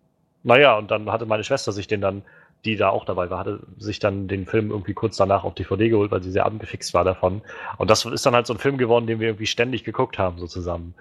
naja, 0.43 0.77
und 0.77 0.91
dann 0.91 1.09
hatte 1.09 1.25
meine 1.25 1.43
Schwester 1.43 1.71
sich 1.71 1.87
den 1.87 2.01
dann, 2.01 2.23
die 2.65 2.75
da 2.75 2.89
auch 2.89 3.05
dabei 3.05 3.29
war, 3.29 3.39
hatte 3.39 3.61
sich 3.77 3.99
dann 3.99 4.27
den 4.27 4.45
Film 4.45 4.71
irgendwie 4.71 4.93
kurz 4.93 5.17
danach 5.17 5.43
auf 5.43 5.55
DVD 5.55 5.89
geholt, 5.89 6.11
weil 6.11 6.21
sie 6.21 6.31
sehr 6.31 6.45
angefixt 6.45 6.93
war 6.93 7.03
davon. 7.03 7.41
Und 7.77 7.89
das 7.89 8.05
ist 8.05 8.25
dann 8.25 8.35
halt 8.35 8.47
so 8.47 8.53
ein 8.53 8.59
Film 8.59 8.77
geworden, 8.77 9.07
den 9.07 9.19
wir 9.19 9.29
irgendwie 9.29 9.47
ständig 9.47 9.83
geguckt 9.83 10.17
haben, 10.19 10.39
so 10.39 10.47
zusammen 10.47 10.93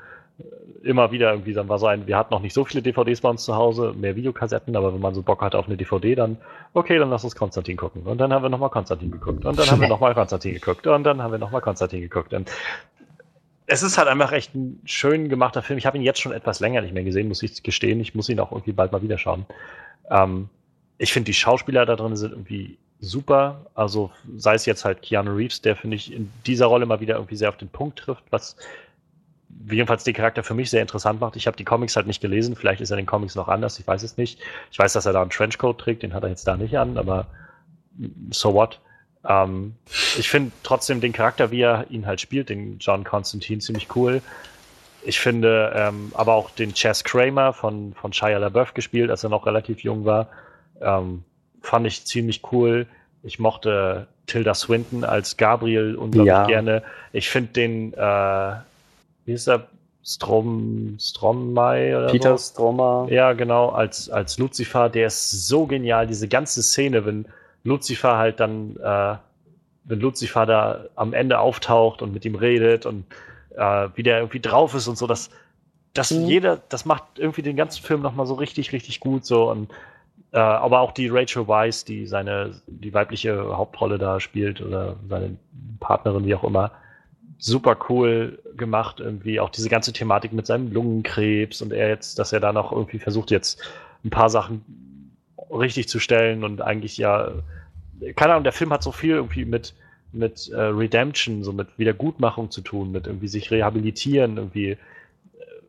immer 0.83 1.11
wieder 1.11 1.33
irgendwie, 1.33 1.53
dann 1.53 1.69
war 1.69 1.79
so 1.79 1.87
ein, 1.87 2.07
wir 2.07 2.17
hatten 2.17 2.33
noch 2.33 2.41
nicht 2.41 2.55
so 2.55 2.65
viele 2.65 2.83
DVDs 2.83 3.21
bei 3.21 3.29
uns 3.29 3.45
zu 3.45 3.57
Hause, 3.57 3.95
mehr 3.97 4.17
Videokassetten, 4.17 4.77
aber 4.77 4.95
wenn 4.95 5.01
man 5.01 5.15
so 5.15 5.23
Bock 5.23 5.41
hatte 5.43 5.59
auf 5.59 5.67
eine 5.67 5.77
DVD, 5.77 6.15
dann, 6.15 6.39
okay, 6.73 6.99
dann 6.99 7.11
lass 7.11 7.25
uns 7.25 7.35
Konstantin 7.35 7.77
gucken. 7.77 8.03
Und 8.03 8.19
dann 8.19 8.33
haben 8.33 8.43
wir 8.43 8.49
nochmal 8.49 8.71
Konstantin 8.71 9.11
geguckt. 9.11 9.45
Und 9.45 9.59
dann 9.59 9.71
haben 9.71 9.81
wir 9.81 9.89
nochmal 9.89 10.15
Konstantin 10.15 10.55
geguckt. 10.55 10.87
Und 10.87 11.05
dann 11.05 11.23
haben 11.23 11.33
wir 11.33 11.39
nochmal 11.39 11.61
Konstantin 11.61 12.01
geguckt. 12.01 12.33
Und 12.33 12.51
es 13.67 13.83
ist 13.83 13.99
halt 13.99 14.09
einfach 14.09 14.33
echt 14.33 14.55
ein 14.55 14.81
schön 14.85 15.29
gemachter 15.29 15.63
Film. 15.63 15.79
Ich 15.79 15.87
habe 15.87 15.99
ihn 15.99 16.05
jetzt 16.05 16.21
schon 16.21 16.33
etwas 16.33 16.61
länger 16.61 16.81
nicht 16.81 16.95
mehr 16.95 17.05
gesehen, 17.05 17.29
muss 17.29 17.43
ich 17.43 17.63
gestehen. 17.63 18.01
Ich 18.01 18.15
muss 18.15 18.29
ihn 18.29 18.41
auch 18.41 18.53
irgendwie 18.53 18.73
bald 18.73 18.93
mal 18.93 19.03
wieder 19.03 19.19
schauen. 19.19 19.47
Ähm, 20.11 20.49
ich 20.99 21.13
finde, 21.13 21.27
die 21.27 21.35
Schauspieler 21.35 21.87
da 21.87 21.97
drin 21.97 22.17
sind 22.17 22.33
irgendwie 22.33 22.77
super. 23.01 23.67
Also 23.75 24.11
sei 24.37 24.55
es 24.55 24.67
jetzt 24.67 24.85
halt 24.85 25.03
Keanu 25.03 25.33
Reeves, 25.35 25.63
der 25.63 25.77
finde 25.77 25.97
ich 25.97 26.13
in 26.13 26.31
dieser 26.47 26.67
Rolle 26.67 26.87
mal 26.87 27.01
wieder 27.01 27.15
irgendwie 27.15 27.37
sehr 27.37 27.49
auf 27.49 27.57
den 27.57 27.69
Punkt 27.69 28.01
trifft, 28.01 28.25
was 28.31 28.57
jedenfalls 29.71 30.05
den 30.05 30.15
Charakter 30.15 30.43
für 30.43 30.55
mich 30.55 30.71
sehr 30.71 30.83
interessant 30.83 31.21
macht. 31.21 31.37
Ich 31.37 31.47
habe 31.47 31.57
die 31.57 31.65
Comics 31.65 31.97
halt 31.97 32.07
nicht 32.07 32.21
gelesen, 32.21 32.57
vielleicht 32.57 32.81
ist 32.81 32.91
er 32.91 32.99
in 32.99 33.05
den 33.05 33.07
Comics 33.07 33.35
noch 33.35 33.49
anders, 33.49 33.79
ich 33.79 33.87
weiß 33.87 34.03
es 34.03 34.17
nicht. 34.17 34.41
Ich 34.71 34.79
weiß, 34.79 34.93
dass 34.93 35.07
er 35.07 35.13
da 35.13 35.23
einen 35.23 35.31
Trenchcoat 35.31 35.79
trägt, 35.79 36.03
den 36.03 36.15
hat 36.15 36.23
er 36.23 36.29
jetzt 36.29 36.47
da 36.47 36.57
nicht 36.57 36.77
an, 36.79 36.99
aber 36.99 37.27
so 38.31 38.55
what? 38.55 38.81
Ähm, 39.27 39.75
ich 40.17 40.29
finde 40.29 40.53
trotzdem 40.63 41.01
den 41.01 41.13
Charakter, 41.13 41.51
wie 41.51 41.63
er 41.63 41.87
ihn 41.91 42.07
halt 42.07 42.21
spielt, 42.21 42.49
den 42.49 42.79
John 42.79 43.05
Constantine, 43.05 43.61
ziemlich 43.61 43.95
cool. 43.97 44.23
Ich 45.05 45.21
finde 45.21 45.73
ähm, 45.75 46.13
aber 46.15 46.35
auch 46.35 46.51
den 46.51 46.75
Chess 46.75 47.05
Kramer 47.05 47.53
von, 47.53 47.95
von 47.95 48.13
Shia 48.13 48.39
LaBeouf 48.39 48.75
gespielt, 48.75 49.11
als 49.11 49.25
er 49.25 49.31
noch 49.31 49.47
relativ 49.47 49.81
jung 49.81 50.05
war, 50.05 50.29
ähm, 50.81 51.25
fand 51.61 51.87
ich 51.87 52.05
ziemlich 52.05 52.43
cool. 52.53 52.87
Ich 53.23 53.39
mochte 53.39 54.07
Tilda 54.27 54.55
Swinton 54.55 55.05
als 55.05 55.37
Gabriel 55.37 55.97
unglaublich 55.97 56.29
ja. 56.29 56.47
gerne. 56.47 56.83
Ich 57.13 57.29
finde 57.29 57.53
den 57.53 57.95
äh, 57.95 58.53
wie 59.29 59.35
ist 59.35 59.47
er? 59.47 59.69
Strom, 60.03 60.97
Strommai 60.99 61.95
oder 61.95 62.07
Peter 62.07 62.39
so? 62.39 62.53
Strommer. 62.53 63.09
Ja, 63.11 63.35
genau, 63.35 63.69
als, 63.69 64.09
als 64.09 64.39
Lucifer, 64.39 64.89
der 64.89 65.09
ist 65.09 65.47
so 65.47 65.67
genial, 65.67 66.07
diese 66.07 66.29
ganze 66.29 66.63
Szene, 66.63 67.05
wenn 67.05 67.27
Lucifer 67.63 68.17
halt 68.17 68.41
dann, 68.41 68.77
äh, 68.77 69.17
wenn 69.85 70.01
Lucifer 70.01 70.47
da 70.47 70.87
am 70.95 71.13
Ende 71.13 71.39
auftaucht 71.39 72.01
und 72.01 72.15
mit 72.15 72.25
ihm 72.25 72.37
redet 72.37 72.87
und 72.87 73.05
äh, 73.55 73.89
wie 73.97 74.03
der 74.03 74.21
irgendwie 74.21 74.41
drauf 74.41 74.75
ist 74.75 74.89
und 74.89 74.97
so, 74.97 75.07
das, 75.07 75.29
das 75.93 76.11
mhm. 76.11 76.25
jeder, 76.25 76.59
das 76.71 76.87
macht 76.87 77.05
irgendwie 77.17 77.43
den 77.43 77.57
ganzen 77.57 77.83
Film 77.83 78.01
nochmal 78.01 78.25
so 78.25 78.33
richtig, 78.33 78.73
richtig 78.73 79.01
gut 79.01 79.27
so 79.27 79.51
und 79.51 79.69
äh, 80.33 80.39
aber 80.39 80.81
auch 80.81 80.93
die 80.93 81.09
Rachel 81.09 81.49
Weisz, 81.49 81.85
die 81.85 82.07
seine, 82.07 82.61
die 82.67 82.93
weibliche 82.93 83.57
Hauptrolle 83.57 83.99
da 83.99 84.21
spielt 84.21 84.61
oder 84.61 84.97
seine 85.09 85.37
Partnerin, 85.81 86.27
wie 86.27 86.35
auch 86.35 86.45
immer, 86.45 86.73
super 87.39 87.77
cool 87.89 88.39
gemacht, 88.57 89.01
irgendwie. 89.01 89.41
Auch 89.41 89.51
diese 89.51 89.69
ganze 89.69 89.93
Thematik 89.93 90.33
mit 90.33 90.47
seinem 90.47 90.73
Lungenkrebs 90.73 91.63
und 91.63 91.73
er 91.73 91.89
jetzt, 91.89 92.19
dass 92.19 92.33
er 92.33 92.41
da 92.41 92.53
noch 92.53 92.73
irgendwie 92.73 92.99
versucht, 92.99 93.31
jetzt 93.31 93.61
ein 94.05 94.11
paar 94.11 94.29
Sachen 94.29 94.65
richtig 95.51 95.89
zu 95.89 95.99
stellen 95.99 96.45
und 96.45 96.61
eigentlich 96.61 96.99
ja, 96.99 97.33
keine 98.17 98.33
Ahnung, 98.33 98.45
der 98.45 98.53
Film 98.53 98.73
hat 98.73 98.83
so 98.83 98.93
viel 98.93 99.15
irgendwie 99.15 99.45
mit, 99.45 99.75
mit 100.13 100.49
äh, 100.51 100.61
Redemption, 100.61 101.43
so 101.43 101.53
mit 101.53 101.79
Wiedergutmachung 101.79 102.51
zu 102.51 102.61
tun, 102.61 102.93
mit 102.93 103.07
irgendwie 103.07 103.29
sich 103.29 103.51
rehabilitieren, 103.51 104.37
irgendwie 104.37 104.71
äh, 104.71 104.77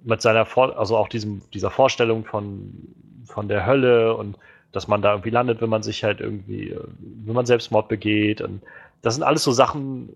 mit 0.03 0.21
seiner, 0.21 0.45
Vor 0.45 0.77
also 0.77 0.97
auch 0.97 1.07
diesem, 1.07 1.41
dieser 1.53 1.71
Vorstellung 1.71 2.25
von, 2.25 2.73
von 3.29 3.47
der 3.47 3.65
Hölle 3.65 4.15
und 4.15 4.37
dass 4.71 4.87
man 4.87 5.01
da 5.01 5.13
irgendwie 5.13 5.31
landet, 5.31 5.61
wenn 5.61 5.69
man 5.69 5.83
sich 5.83 6.03
halt 6.03 6.19
irgendwie, 6.19 6.69
äh, 6.69 6.79
wenn 7.25 7.35
man 7.35 7.45
Selbstmord 7.45 7.87
begeht 7.87 8.41
und 8.41 8.61
das 9.01 9.15
sind 9.15 9.23
alles 9.23 9.43
so 9.43 9.51
Sachen, 9.51 10.09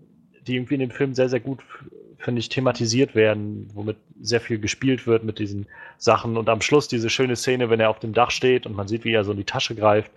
die 0.46 0.56
irgendwie 0.56 0.74
in 0.74 0.80
dem 0.80 0.90
Film 0.90 1.14
sehr, 1.14 1.28
sehr 1.28 1.40
gut 1.40 1.60
finde 2.24 2.40
ich, 2.40 2.48
thematisiert 2.48 3.14
werden, 3.14 3.68
womit 3.74 3.96
sehr 4.20 4.40
viel 4.40 4.58
gespielt 4.58 5.06
wird 5.06 5.24
mit 5.24 5.38
diesen 5.38 5.66
Sachen. 5.98 6.38
Und 6.38 6.48
am 6.48 6.62
Schluss 6.62 6.88
diese 6.88 7.10
schöne 7.10 7.36
Szene, 7.36 7.68
wenn 7.68 7.80
er 7.80 7.90
auf 7.90 7.98
dem 7.98 8.14
Dach 8.14 8.30
steht 8.30 8.64
und 8.66 8.74
man 8.74 8.88
sieht, 8.88 9.04
wie 9.04 9.12
er 9.12 9.24
so 9.24 9.32
in 9.32 9.36
die 9.36 9.44
Tasche 9.44 9.74
greift. 9.74 10.10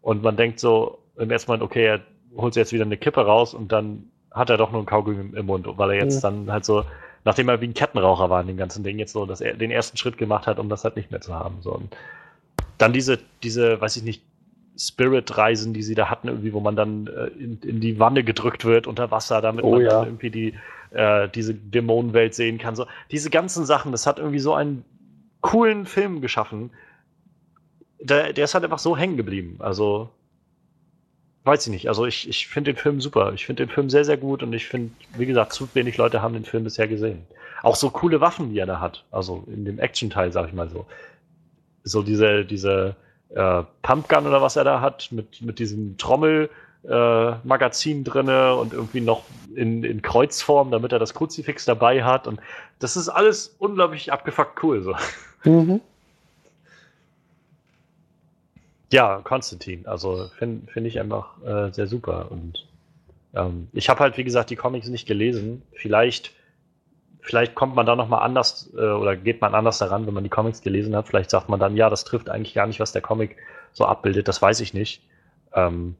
Und 0.00 0.22
man 0.22 0.36
denkt 0.36 0.58
so 0.58 0.98
im 1.18 1.30
ersten 1.30 1.50
Moment, 1.50 1.62
okay, 1.62 1.84
er 1.84 2.00
holt 2.34 2.56
jetzt 2.56 2.72
wieder 2.72 2.84
eine 2.84 2.96
Kippe 2.96 3.24
raus 3.24 3.52
und 3.52 3.72
dann 3.72 4.10
hat 4.30 4.50
er 4.50 4.56
doch 4.56 4.72
nur 4.72 4.82
ein 4.82 4.86
Kaugummi 4.86 5.20
im, 5.20 5.34
im 5.36 5.46
Mund, 5.46 5.66
weil 5.68 5.90
er 5.90 5.96
jetzt 5.96 6.22
ja. 6.22 6.30
dann 6.30 6.50
halt 6.50 6.64
so, 6.64 6.84
nachdem 7.24 7.48
er 7.48 7.60
wie 7.60 7.66
ein 7.66 7.74
Kettenraucher 7.74 8.30
war 8.30 8.40
in 8.40 8.48
dem 8.48 8.56
ganzen 8.56 8.82
Ding, 8.82 8.98
jetzt 8.98 9.12
so 9.12 9.26
dass 9.26 9.40
er 9.40 9.54
den 9.54 9.70
ersten 9.70 9.96
Schritt 9.96 10.16
gemacht 10.16 10.46
hat, 10.46 10.58
um 10.58 10.68
das 10.68 10.82
halt 10.82 10.96
nicht 10.96 11.10
mehr 11.10 11.20
zu 11.20 11.34
haben. 11.34 11.56
So. 11.60 11.72
Und 11.72 11.94
dann 12.78 12.92
diese, 12.92 13.18
diese, 13.42 13.80
weiß 13.80 13.96
ich 13.96 14.02
nicht, 14.02 14.22
Spirit-Reisen, 14.76 15.72
die 15.72 15.82
sie 15.82 15.94
da 15.94 16.10
hatten, 16.10 16.28
irgendwie, 16.28 16.52
wo 16.52 16.60
man 16.60 16.76
dann 16.76 17.06
äh, 17.06 17.26
in, 17.26 17.60
in, 17.60 17.80
die 17.80 17.98
Wanne 18.00 18.24
gedrückt 18.24 18.64
wird 18.64 18.86
unter 18.86 19.10
Wasser, 19.10 19.40
damit 19.40 19.64
oh, 19.64 19.72
man 19.72 19.82
ja. 19.82 19.90
dann 19.90 20.06
irgendwie 20.06 20.30
die, 20.30 20.54
äh, 20.90 21.28
diese 21.28 21.54
Dämonenwelt 21.54 22.34
sehen 22.34 22.58
kann. 22.58 22.74
So, 22.74 22.86
diese 23.10 23.30
ganzen 23.30 23.64
Sachen, 23.66 23.92
das 23.92 24.06
hat 24.06 24.18
irgendwie 24.18 24.40
so 24.40 24.54
einen 24.54 24.84
coolen 25.40 25.86
Film 25.86 26.20
geschaffen. 26.20 26.70
Der, 28.00 28.32
der 28.32 28.44
ist 28.44 28.54
halt 28.54 28.64
einfach 28.64 28.78
so 28.78 28.96
hängen 28.96 29.16
geblieben. 29.16 29.56
Also, 29.60 30.10
weiß 31.44 31.66
ich 31.66 31.72
nicht. 31.72 31.88
Also, 31.88 32.06
ich, 32.06 32.28
ich 32.28 32.48
finde 32.48 32.72
den 32.72 32.78
Film 32.78 33.00
super. 33.00 33.32
Ich 33.32 33.46
finde 33.46 33.66
den 33.66 33.72
Film 33.72 33.90
sehr, 33.90 34.04
sehr 34.04 34.16
gut 34.16 34.42
und 34.42 34.52
ich 34.52 34.66
finde, 34.66 34.92
wie 35.16 35.26
gesagt, 35.26 35.52
zu 35.52 35.68
wenig 35.74 35.96
Leute 35.96 36.20
haben 36.20 36.34
den 36.34 36.44
Film 36.44 36.64
bisher 36.64 36.88
gesehen. 36.88 37.26
Auch 37.62 37.76
so 37.76 37.90
coole 37.90 38.20
Waffen, 38.20 38.50
die 38.50 38.58
er 38.58 38.66
da 38.66 38.80
hat. 38.80 39.04
Also, 39.10 39.44
in 39.46 39.64
dem 39.64 39.78
Action-Teil, 39.78 40.32
sag 40.32 40.48
ich 40.48 40.54
mal 40.54 40.68
so. 40.68 40.86
So 41.84 42.02
diese, 42.02 42.44
diese, 42.44 42.96
äh, 43.34 43.62
Pumpgun 43.82 44.26
oder 44.26 44.42
was 44.42 44.56
er 44.56 44.64
da 44.64 44.80
hat, 44.80 45.08
mit, 45.10 45.42
mit 45.42 45.58
diesem 45.58 45.96
Trommelmagazin 45.98 48.00
äh, 48.00 48.04
drinne 48.04 48.56
und 48.56 48.72
irgendwie 48.72 49.00
noch 49.00 49.24
in, 49.54 49.84
in 49.84 50.02
Kreuzform, 50.02 50.70
damit 50.70 50.92
er 50.92 50.98
das 50.98 51.14
Kruzifix 51.14 51.64
dabei 51.64 52.04
hat. 52.04 52.26
Und 52.26 52.40
das 52.78 52.96
ist 52.96 53.08
alles 53.08 53.54
unglaublich 53.58 54.12
abgefuckt 54.12 54.62
cool. 54.62 54.82
So. 54.82 54.94
Mhm. 55.44 55.80
Ja, 58.92 59.20
Konstantin, 59.24 59.86
also 59.86 60.28
finde 60.38 60.70
find 60.70 60.86
ich 60.86 61.00
einfach 61.00 61.42
äh, 61.42 61.72
sehr 61.72 61.88
super. 61.88 62.30
Und 62.30 62.66
ähm, 63.34 63.68
ich 63.72 63.88
habe 63.88 64.00
halt, 64.00 64.16
wie 64.16 64.24
gesagt, 64.24 64.50
die 64.50 64.56
Comics 64.56 64.88
nicht 64.88 65.06
gelesen. 65.06 65.62
Vielleicht 65.72 66.32
vielleicht 67.24 67.54
kommt 67.54 67.74
man 67.74 67.86
da 67.86 67.96
nochmal 67.96 68.22
anders 68.22 68.70
äh, 68.76 68.80
oder 68.80 69.16
geht 69.16 69.40
man 69.40 69.54
anders 69.54 69.78
daran, 69.78 70.06
wenn 70.06 70.12
man 70.12 70.24
die 70.24 70.30
Comics 70.30 70.60
gelesen 70.60 70.94
hat. 70.94 71.08
Vielleicht 71.08 71.30
sagt 71.30 71.48
man 71.48 71.58
dann, 71.58 71.74
ja, 71.74 71.88
das 71.88 72.04
trifft 72.04 72.28
eigentlich 72.28 72.52
gar 72.52 72.66
nicht, 72.66 72.80
was 72.80 72.92
der 72.92 73.00
Comic 73.00 73.36
so 73.72 73.86
abbildet. 73.86 74.28
Das 74.28 74.42
weiß 74.42 74.60
ich 74.60 74.74
nicht. 74.74 75.02
Ähm, 75.54 75.96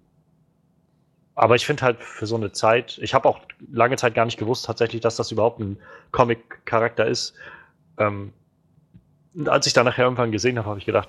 aber 1.34 1.56
ich 1.56 1.64
finde 1.64 1.82
halt 1.82 2.02
für 2.02 2.26
so 2.26 2.36
eine 2.36 2.52
Zeit, 2.52 2.98
ich 3.00 3.14
habe 3.14 3.26
auch 3.26 3.40
lange 3.72 3.96
Zeit 3.96 4.14
gar 4.14 4.26
nicht 4.26 4.38
gewusst 4.38 4.66
tatsächlich, 4.66 5.00
dass 5.00 5.16
das 5.16 5.32
überhaupt 5.32 5.60
ein 5.60 5.78
Comic-Charakter 6.12 7.06
ist. 7.06 7.34
Ähm, 7.96 8.34
und 9.34 9.48
als 9.48 9.66
ich 9.66 9.72
da 9.72 9.82
nachher 9.82 10.04
irgendwann 10.04 10.30
gesehen 10.30 10.58
habe, 10.58 10.68
habe 10.68 10.78
ich 10.78 10.86
gedacht, 10.86 11.08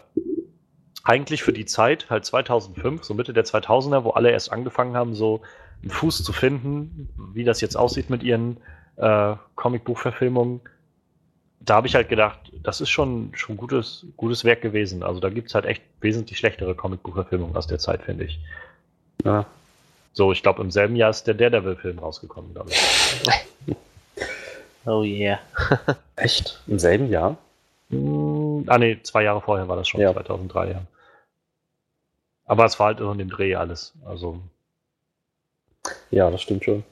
eigentlich 1.03 1.43
für 1.43 1.53
die 1.53 1.65
Zeit, 1.65 2.09
halt 2.09 2.23
2005, 2.23 3.03
so 3.03 3.13
Mitte 3.13 3.33
der 3.33 3.43
2000er, 3.43 4.05
wo 4.05 4.11
alle 4.11 4.31
erst 4.31 4.51
angefangen 4.51 4.95
haben, 4.95 5.13
so 5.13 5.41
einen 5.81 5.91
Fuß 5.91 6.23
zu 6.23 6.31
finden, 6.31 7.09
wie 7.33 7.43
das 7.43 7.59
jetzt 7.59 7.75
aussieht 7.75 8.09
mit 8.09 8.23
ihren 8.23 8.57
äh, 8.97 9.35
Comicbuchverfilmungen, 9.55 10.61
da 11.59 11.75
habe 11.75 11.87
ich 11.87 11.95
halt 11.95 12.09
gedacht, 12.09 12.39
das 12.63 12.81
ist 12.81 12.89
schon 12.89 13.31
schon 13.33 13.57
gutes, 13.57 14.05
gutes 14.17 14.43
Werk 14.43 14.61
gewesen. 14.61 15.03
Also 15.03 15.19
da 15.19 15.29
gibt 15.29 15.49
es 15.49 15.55
halt 15.55 15.65
echt 15.65 15.83
wesentlich 16.01 16.37
schlechtere 16.37 16.75
Comicbuchverfilmungen 16.75 17.55
aus 17.55 17.67
der 17.67 17.79
Zeit, 17.79 18.03
finde 18.03 18.25
ich. 18.25 18.39
Ja. 19.23 19.45
So, 20.13 20.31
ich 20.31 20.43
glaube, 20.43 20.61
im 20.61 20.71
selben 20.71 20.95
Jahr 20.95 21.09
ist 21.09 21.25
der 21.27 21.33
Daredevil-Film 21.33 21.99
rausgekommen, 21.99 22.53
glaube 22.53 22.71
ich. 22.71 23.23
oh 24.85 25.03
yeah. 25.03 25.39
echt? 26.15 26.61
Im 26.67 26.79
selben 26.79 27.09
Jahr? 27.09 27.37
Hm, 27.89 28.63
ah, 28.67 28.77
nee, 28.77 28.99
zwei 29.03 29.23
Jahre 29.23 29.41
vorher 29.41 29.67
war 29.67 29.75
das 29.75 29.87
schon, 29.87 30.01
ja. 30.01 30.13
2003, 30.13 30.71
ja. 30.71 30.81
Aber 32.45 32.65
es 32.65 32.79
war 32.79 32.87
halt 32.87 32.99
in 32.99 33.17
dem 33.17 33.29
Dreh 33.29 33.55
alles. 33.55 33.93
Also. 34.05 34.39
Ja, 36.11 36.29
das 36.29 36.41
stimmt 36.41 36.63
schon. 36.63 36.83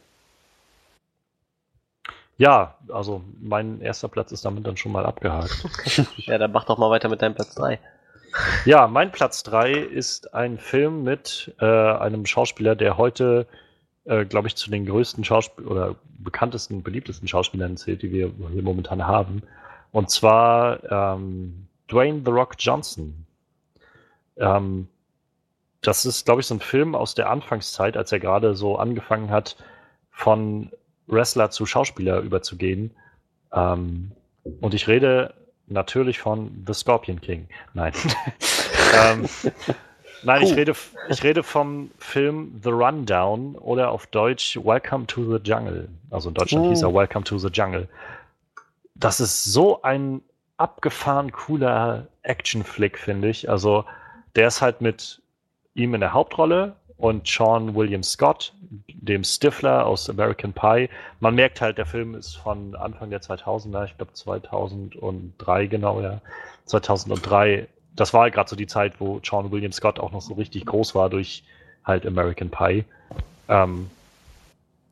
Ja, 2.37 2.77
also 2.89 3.23
mein 3.39 3.81
erster 3.81 4.07
Platz 4.07 4.31
ist 4.31 4.43
damit 4.45 4.65
dann 4.65 4.77
schon 4.77 4.91
mal 4.91 5.05
abgehakt. 5.05 5.65
ja, 6.17 6.37
dann 6.37 6.51
mach 6.51 6.65
doch 6.65 6.77
mal 6.77 6.89
weiter 6.89 7.09
mit 7.09 7.21
deinem 7.21 7.35
Platz 7.35 7.55
3. 7.55 7.79
Ja, 8.65 8.87
mein 8.87 9.11
Platz 9.11 9.43
3 9.43 9.73
ist 9.73 10.33
ein 10.33 10.57
Film 10.57 11.03
mit 11.03 11.53
äh, 11.59 11.65
einem 11.65 12.25
Schauspieler, 12.25 12.75
der 12.75 12.97
heute, 12.97 13.45
äh, 14.05 14.25
glaube 14.25 14.47
ich, 14.47 14.55
zu 14.55 14.71
den 14.71 14.85
größten 14.85 15.23
Schauspielern 15.23 15.71
oder 15.71 15.95
bekanntesten, 16.17 16.81
beliebtesten 16.81 17.27
Schauspielern 17.27 17.77
zählt, 17.77 18.01
die 18.01 18.11
wir 18.11 18.31
hier 18.51 18.63
momentan 18.63 19.05
haben. 19.05 19.43
Und 19.91 20.09
zwar 20.09 20.83
ähm, 20.91 21.67
Dwayne 21.91 22.21
The 22.25 22.31
Rock 22.31 22.55
Johnson. 22.57 23.25
Ähm, 24.37 24.87
das 25.81 26.05
ist, 26.05 26.25
glaube 26.25 26.41
ich, 26.41 26.47
so 26.47 26.55
ein 26.55 26.59
Film 26.59 26.95
aus 26.95 27.13
der 27.13 27.29
Anfangszeit, 27.29 27.97
als 27.97 28.11
er 28.11 28.19
gerade 28.19 28.55
so 28.55 28.77
angefangen 28.77 29.29
hat, 29.29 29.57
von 30.09 30.71
Wrestler 31.07 31.49
zu 31.49 31.65
Schauspieler 31.65 32.19
überzugehen. 32.19 32.91
Ähm, 33.53 34.11
und 34.61 34.73
ich 34.73 34.87
rede 34.87 35.33
natürlich 35.67 36.19
von 36.19 36.63
The 36.67 36.73
Scorpion 36.73 37.21
King. 37.21 37.47
Nein. 37.73 37.93
ähm, 39.05 39.27
nein, 40.23 40.41
ich, 40.41 40.55
rede, 40.55 40.73
ich 41.09 41.23
rede 41.23 41.43
vom 41.43 41.91
Film 41.97 42.59
The 42.63 42.69
Rundown 42.69 43.55
oder 43.55 43.91
auf 43.91 44.07
Deutsch 44.07 44.57
Welcome 44.57 45.07
to 45.07 45.37
the 45.37 45.43
Jungle. 45.43 45.89
Also 46.09 46.29
in 46.29 46.35
Deutschland 46.35 46.65
oh. 46.65 46.69
hieß 46.69 46.83
er 46.83 46.93
Welcome 46.93 47.23
to 47.23 47.37
the 47.37 47.49
Jungle. 47.49 47.87
Das 48.95 49.19
ist 49.19 49.45
so 49.45 49.81
ein 49.81 50.21
abgefahren 50.57 51.31
cooler 51.31 52.07
Action-Flick, 52.21 52.97
finde 52.97 53.29
ich. 53.29 53.49
Also 53.49 53.85
der 54.35 54.47
ist 54.47 54.61
halt 54.61 54.81
mit 54.81 55.21
ihm 55.73 55.93
in 55.93 56.01
der 56.01 56.13
Hauptrolle 56.13 56.75
und 57.03 57.27
Sean 57.27 57.75
William 57.75 58.01
Scott, 58.01 58.53
dem 58.87 59.25
Stifler 59.25 59.85
aus 59.85 60.09
American 60.09 60.53
Pie. 60.53 60.87
Man 61.19 61.35
merkt 61.35 61.59
halt, 61.59 61.77
der 61.77 61.85
Film 61.85 62.15
ist 62.15 62.37
von 62.37 62.77
Anfang 62.77 63.09
der 63.09 63.21
2000er, 63.21 63.83
ich 63.83 63.97
glaube 63.97 64.13
2003 64.13 65.65
genau, 65.67 65.99
ja, 65.99 66.21
2003. 66.63 67.67
Das 67.97 68.13
war 68.13 68.21
halt 68.21 68.33
gerade 68.33 68.49
so 68.49 68.55
die 68.55 68.67
Zeit, 68.67 69.01
wo 69.01 69.19
Sean 69.21 69.51
William 69.51 69.73
Scott 69.73 69.99
auch 69.99 70.13
noch 70.13 70.21
so 70.21 70.35
richtig 70.35 70.65
groß 70.65 70.95
war 70.95 71.09
durch 71.09 71.43
halt 71.83 72.05
American 72.05 72.49
Pie. 72.49 72.85
Ähm, 73.49 73.91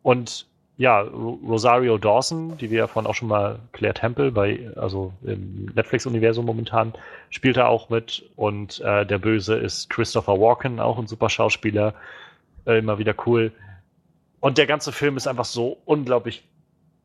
und 0.03 0.47
ja, 0.81 1.01
Rosario 1.01 1.99
Dawson, 1.99 2.57
die 2.57 2.71
wir 2.71 2.79
ja 2.79 2.87
von 2.87 3.05
auch 3.05 3.13
schon 3.13 3.27
mal 3.27 3.59
Claire 3.71 3.93
Temple 3.93 4.31
bei, 4.31 4.67
also 4.75 5.13
im 5.21 5.65
Netflix-Universum 5.75 6.43
momentan, 6.43 6.93
spielt 7.29 7.57
er 7.57 7.69
auch 7.69 7.89
mit. 7.89 8.27
Und 8.35 8.79
äh, 8.79 9.05
der 9.05 9.19
Böse 9.19 9.53
ist 9.53 9.91
Christopher 9.91 10.39
Walken, 10.39 10.79
auch 10.79 10.97
ein 10.97 11.05
super 11.05 11.29
Schauspieler. 11.29 11.93
Äh, 12.65 12.79
immer 12.79 12.97
wieder 12.97 13.13
cool. 13.27 13.51
Und 14.39 14.57
der 14.57 14.65
ganze 14.65 14.91
Film 14.91 15.17
ist 15.17 15.27
einfach 15.27 15.45
so 15.45 15.77
unglaublich 15.85 16.43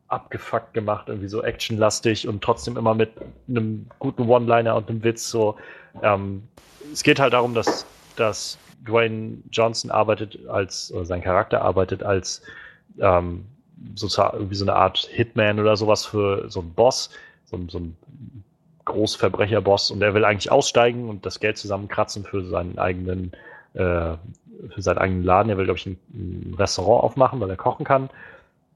abgefuckt 0.07 0.73
gemacht, 0.73 1.07
irgendwie 1.07 1.27
so 1.27 1.43
actionlastig 1.43 2.27
und 2.27 2.43
trotzdem 2.43 2.77
immer 2.77 2.95
mit 2.95 3.11
einem 3.47 3.85
guten 3.99 4.27
One-Liner 4.27 4.75
und 4.75 4.89
einem 4.89 5.03
Witz. 5.03 5.29
So, 5.29 5.55
ähm, 6.01 6.47
es 6.91 7.03
geht 7.03 7.19
halt 7.19 7.33
darum, 7.33 7.53
dass, 7.53 7.85
dass 8.15 8.57
Dwayne 8.87 9.37
Johnson 9.51 9.91
arbeitet 9.91 10.39
als, 10.47 10.91
oder 10.91 11.05
sein 11.05 11.21
Charakter 11.21 11.61
arbeitet 11.61 12.01
als 12.01 12.41
ähm, 12.99 13.45
sozusagen 13.95 14.37
irgendwie 14.37 14.55
so 14.55 14.65
eine 14.65 14.75
Art 14.75 14.97
Hitman 15.11 15.59
oder 15.59 15.77
sowas 15.77 16.05
für 16.05 16.49
so 16.49 16.61
einen 16.61 16.73
Boss, 16.73 17.09
so, 17.45 17.59
so 17.67 17.79
ein 17.79 17.97
Großverbrecherboss 18.85 19.91
und 19.91 20.01
er 20.01 20.13
will 20.13 20.25
eigentlich 20.25 20.51
aussteigen 20.51 21.09
und 21.09 21.25
das 21.25 21.39
Geld 21.39 21.57
zusammenkratzen 21.57 22.23
für 22.23 22.43
seinen 22.45 22.77
eigenen, 22.79 23.33
äh, 23.73 24.15
für 24.69 24.81
seinen 24.81 24.97
eigenen 24.97 25.23
Laden. 25.23 25.49
Er 25.49 25.57
will, 25.57 25.65
glaube 25.65 25.77
ich, 25.77 25.85
ein, 25.85 25.99
ein, 26.13 26.55
Restaurant 26.57 27.03
aufmachen, 27.03 27.39
weil 27.39 27.49
er 27.49 27.57
kochen 27.57 27.85
kann. 27.85 28.09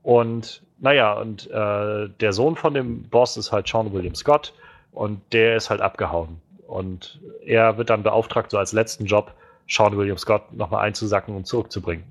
Und 0.03 0.61
naja, 0.79 1.13
und 1.13 1.49
äh, 1.49 2.09
der 2.19 2.33
Sohn 2.33 2.55
von 2.55 2.73
dem 2.73 3.03
Boss 3.03 3.37
ist 3.37 3.51
halt 3.51 3.67
Sean 3.67 3.93
William 3.93 4.15
Scott 4.15 4.53
und 4.91 5.21
der 5.31 5.55
ist 5.55 5.69
halt 5.69 5.81
abgehauen. 5.81 6.41
Und 6.67 7.19
er 7.45 7.77
wird 7.77 7.89
dann 7.89 8.03
beauftragt, 8.03 8.51
so 8.51 8.57
als 8.57 8.73
letzten 8.73 9.05
Job 9.05 9.33
Sean 9.67 9.95
William 9.97 10.17
Scott 10.17 10.53
nochmal 10.53 10.85
einzusacken 10.85 11.35
und 11.35 11.47
zurückzubringen. 11.47 12.03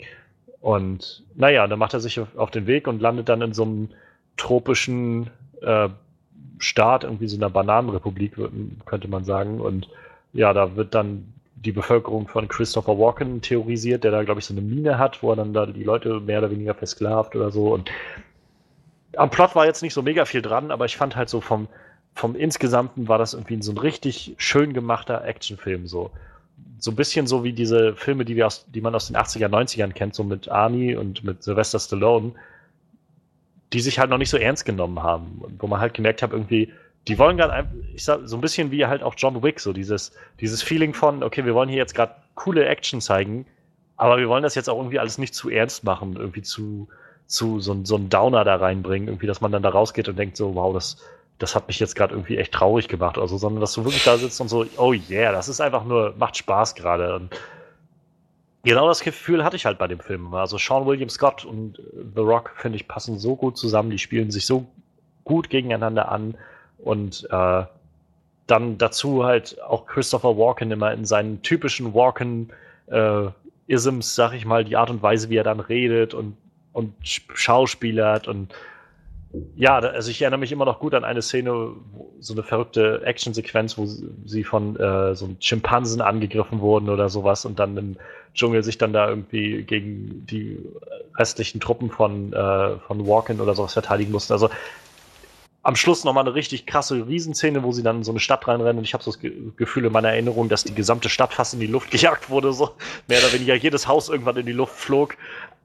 Und 0.61 1.25
naja, 1.35 1.67
dann 1.67 1.79
macht 1.79 1.95
er 1.95 2.01
sich 2.01 2.21
auf 2.21 2.51
den 2.51 2.67
Weg 2.67 2.87
und 2.87 3.01
landet 3.01 3.29
dann 3.29 3.43
in 3.43 3.55
so 3.55 3.63
einem 3.63 3.89
tropischen 4.37 5.31
äh, 5.63 5.89
Staat, 6.59 7.05
irgendwie 7.05 7.29
so 7.29 7.37
einer 7.37 7.51
Bananenrepublik, 7.51 8.37
könnte 8.85 9.09
man 9.09 9.25
sagen. 9.25 9.61
Und 9.61 9.89
ja, 10.33 10.53
da 10.53 10.77
wird 10.77 10.95
dann 10.95 11.33
die 11.57 11.73
Bevölkerung 11.73 12.29
von 12.29 12.49
Christopher 12.49 12.99
Walken 12.99 13.41
theorisiert, 13.41 14.05
der 14.05 14.11
da, 14.11 14.23
glaube 14.23 14.41
ich, 14.41 14.47
so 14.47 14.55
eine 14.55 14.63
Mine 14.63 14.99
hat, 14.99 15.23
wo 15.23 15.31
er 15.31 15.37
dann 15.37 15.53
da 15.53 15.67
die 15.67 15.85
Leute 15.85 16.21
mehr 16.21 16.39
oder 16.39 16.51
weniger 16.51 16.75
versklavt 16.75 17.35
oder 17.37 17.51
so. 17.51 17.73
Und 17.73 17.91
am 19.17 19.31
Plot 19.31 19.55
war 19.55 19.67
jetzt 19.67 19.83
nicht 19.83 19.95
so 19.95 20.03
mega 20.03 20.25
viel 20.25 20.43
dran, 20.43 20.71
aber 20.71 20.85
ich 20.85 20.97
fand 20.97 21.17
halt 21.17 21.29
so 21.29 21.41
vom, 21.41 21.69
vom 22.15 22.35
Insgesamten 22.35 23.09
war 23.09 23.19
das 23.19 23.35
irgendwie 23.35 23.63
so 23.63 23.73
ein 23.73 23.79
richtig 23.79 24.35
schön 24.39 24.73
gemachter 24.73 25.25
Actionfilm 25.25 25.87
so 25.87 26.11
so 26.79 26.91
ein 26.91 26.97
bisschen 26.97 27.27
so 27.27 27.45
wie 27.45 27.53
diese 27.53 27.95
Filme, 27.95 28.25
die, 28.25 28.37
wir 28.37 28.47
aus, 28.47 28.67
die 28.71 28.81
man 28.81 28.95
aus 28.95 29.09
den 29.09 29.17
80er, 29.17 29.49
90ern 29.49 29.93
kennt, 29.93 30.15
so 30.15 30.25
mit 30.25 30.49
Arnie 30.49 30.97
und 30.97 31.25
mit 31.25 31.43
Sylvester 31.43 31.79
Stallone. 31.79 32.33
die 33.73 33.81
sich 33.81 33.99
halt 33.99 34.11
noch 34.11 34.19
nicht 34.19 34.31
so 34.31 34.37
ernst 34.37 34.65
genommen 34.65 35.03
haben. 35.03 35.43
Wo 35.59 35.67
man 35.67 35.81
halt 35.81 35.95
gemerkt 35.95 36.23
hat, 36.23 36.33
irgendwie, 36.33 36.73
die 37.09 37.19
wollen 37.19 37.37
gerade, 37.37 37.69
ich 37.95 38.05
sag, 38.05 38.21
so 38.25 38.37
ein 38.37 38.41
bisschen 38.41 38.71
wie 38.71 38.87
halt 38.87 39.03
auch 39.03 39.15
John 39.17 39.43
Wick, 39.43 39.61
so 39.61 39.73
dieses, 39.73 40.13
dieses 40.41 40.63
Feeling 40.63 40.95
von, 40.95 41.23
okay, 41.23 41.45
wir 41.45 41.55
wollen 41.55 41.69
hier 41.69 41.79
jetzt 41.79 41.95
gerade 41.95 42.15
coole 42.35 42.65
Action 42.67 43.01
zeigen, 43.01 43.47
aber 43.97 44.19
wir 44.19 44.29
wollen 44.29 44.43
das 44.43 44.55
jetzt 44.55 44.69
auch 44.69 44.79
irgendwie 44.79 44.99
alles 44.99 45.19
nicht 45.19 45.35
zu 45.35 45.51
ernst 45.51 45.85
machen, 45.85 46.17
irgendwie 46.17 46.43
zu, 46.43 46.89
zu 47.27 47.61
so, 47.61 47.79
so 47.85 47.97
einen 47.97 48.09
Downer 48.09 48.45
da 48.45 48.57
reinbringen, 48.57 49.09
irgendwie, 49.09 49.27
dass 49.27 49.41
man 49.41 49.53
dann 49.53 49.63
da 49.63 49.69
rausgeht 49.69 50.09
und 50.09 50.19
denkt 50.19 50.37
so, 50.37 50.55
wow, 50.55 50.75
das, 50.75 50.97
das 51.41 51.55
hat 51.55 51.69
mich 51.69 51.81
jetzt 51.81 51.97
gerade 51.97 52.15
irgendwie 52.15 52.37
echt 52.37 52.53
traurig 52.53 52.87
gemacht 52.87 53.17
oder 53.17 53.27
so, 53.27 53.39
sondern 53.39 53.63
dass 53.63 53.73
du 53.73 53.83
wirklich 53.85 54.05
da 54.05 54.19
sitzt 54.19 54.41
und 54.43 54.49
so, 54.49 54.67
oh 54.77 54.93
yeah, 54.93 55.33
das 55.33 55.49
ist 55.49 55.61
einfach 55.61 55.85
nur, 55.85 56.15
macht 56.19 56.37
Spaß 56.37 56.75
gerade. 56.75 57.29
Genau 58.63 58.87
das 58.87 59.01
Gefühl 59.01 59.43
hatte 59.43 59.57
ich 59.57 59.65
halt 59.65 59.79
bei 59.79 59.89
dem 59.89 60.01
Film. 60.01 60.35
Also 60.35 60.59
Sean 60.59 60.85
William 60.85 61.09
Scott 61.09 61.47
und 61.47 61.81
The 62.15 62.21
Rock, 62.21 62.53
finde 62.57 62.77
ich, 62.77 62.87
passen 62.87 63.19
so 63.19 63.37
gut 63.37 63.57
zusammen, 63.57 63.89
die 63.91 63.99
spielen 63.99 64.31
sich 64.31 64.45
so 64.45 64.67
gut 65.25 65.49
gegeneinander 65.49 66.13
an 66.13 66.35
und 66.77 67.27
äh, 67.31 67.65
dann 68.47 68.77
dazu 68.77 69.25
halt 69.25 69.63
auch 69.63 69.87
Christopher 69.87 70.37
Walken 70.37 70.71
immer 70.71 70.93
in 70.93 71.07
seinen 71.07 71.41
typischen 71.41 71.95
Walken 71.95 72.53
äh, 72.89 73.29
Isms, 73.67 74.15
sag 74.15 74.35
ich 74.35 74.45
mal, 74.45 74.65
die 74.65 74.77
Art 74.77 74.91
und 74.91 75.03
Weise, 75.03 75.31
wie 75.31 75.37
er 75.37 75.45
dann 75.45 75.61
redet 75.61 76.13
und, 76.13 76.37
und 76.75 76.93
schauspielert 77.03 78.29
und 78.29 78.53
ja, 79.55 79.79
also 79.79 80.11
ich 80.11 80.21
erinnere 80.23 80.41
mich 80.41 80.51
immer 80.51 80.65
noch 80.65 80.81
gut 80.81 80.95
an 80.95 81.05
eine 81.05 81.23
Szene, 81.23 81.73
so 82.19 82.35
eine 82.35 82.43
verrückte 82.43 83.03
Actionsequenz, 83.05 83.79
wo 83.79 83.87
sie 83.87 84.43
von 84.43 84.77
äh, 84.77 85.15
so 85.15 85.27
einem 85.27 85.37
Schimpansen 85.39 86.01
angegriffen 86.01 86.61
wurden 86.61 86.89
oder 86.89 87.09
sowas 87.09 87.45
und 87.45 87.59
dann 87.61 87.77
im 87.77 87.97
Dschungel 88.35 88.65
sich 88.65 88.79
dann 88.79 88.93
da 88.93 89.09
irgendwie 89.09 89.63
gegen 89.63 90.27
die 90.27 90.59
restlichen 91.17 91.61
Truppen 91.61 91.91
von, 91.91 92.33
äh, 92.33 92.79
von 92.79 93.07
Walken 93.07 93.41
oder 93.41 93.55
sowas 93.55 93.73
verteidigen 93.73 94.11
mussten. 94.11 94.33
Also 94.33 94.51
am 95.63 95.77
Schluss 95.77 96.05
nochmal 96.05 96.25
eine 96.25 96.35
richtig 96.35 96.67
krasse 96.67 97.07
Riesenszene, 97.07 97.63
wo 97.63 97.73
sie 97.73 97.83
dann 97.83 97.99
in 97.99 98.05
so 98.05 98.13
eine 98.13 98.21
Stadt 98.21 98.49
reinrennen 98.49 98.79
und 98.79 98.85
ich 98.85 98.95
habe 98.95 99.05
so 99.05 99.13
das 99.13 99.21
Gefühl 99.57 99.85
in 99.85 99.93
meiner 99.93 100.09
Erinnerung, 100.09 100.49
dass 100.49 100.65
die 100.65 100.75
gesamte 100.75 101.11
Stadt 101.11 101.35
fast 101.35 101.53
in 101.55 101.61
die 101.61 101.67
Luft 101.67 101.91
gejagt 101.91 102.31
wurde, 102.31 102.53
so 102.53 102.71
mehr 103.09 103.19
oder 103.19 103.33
weniger 103.33 103.55
jedes 103.55 103.87
Haus 103.87 104.09
irgendwann 104.09 104.39
in 104.39 104.47
die 104.47 104.53
Luft 104.53 104.75
flog 104.75 105.17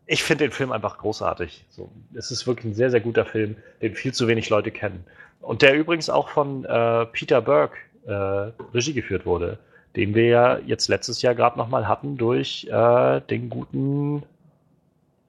ich 0.07 0.23
finde 0.23 0.45
den 0.45 0.52
Film 0.52 0.72
einfach 0.72 0.98
großartig. 0.98 1.65
So, 1.69 1.91
es 2.14 2.32
ist 2.32 2.45
wirklich 2.48 2.65
ein 2.65 2.76
sehr, 2.76 2.91
sehr 2.91 2.99
guter 2.99 3.26
Film, 3.26 3.56
den 3.82 3.95
viel 3.95 4.14
zu 4.14 4.27
wenig 4.27 4.49
Leute 4.49 4.72
kennen. 4.72 5.06
Und 5.41 5.61
der 5.61 5.76
übrigens 5.76 6.10
auch 6.10 6.30
von 6.30 6.65
äh, 6.65 7.06
Peter 7.07 7.41
Burke 7.41 7.77
äh, 8.06 8.52
Regie 8.73 8.94
geführt 8.94 9.26
wurde, 9.26 9.57
den 9.95 10.15
wir 10.15 10.26
ja 10.26 10.57
jetzt 10.60 10.88
letztes 10.88 11.22
Jahr 11.22 11.36
gerade 11.36 11.57
nochmal 11.57 11.88
hatten 11.88 12.18
durch 12.18 12.68
äh, 12.69 13.22
den 13.22 13.49
guten 13.49 14.23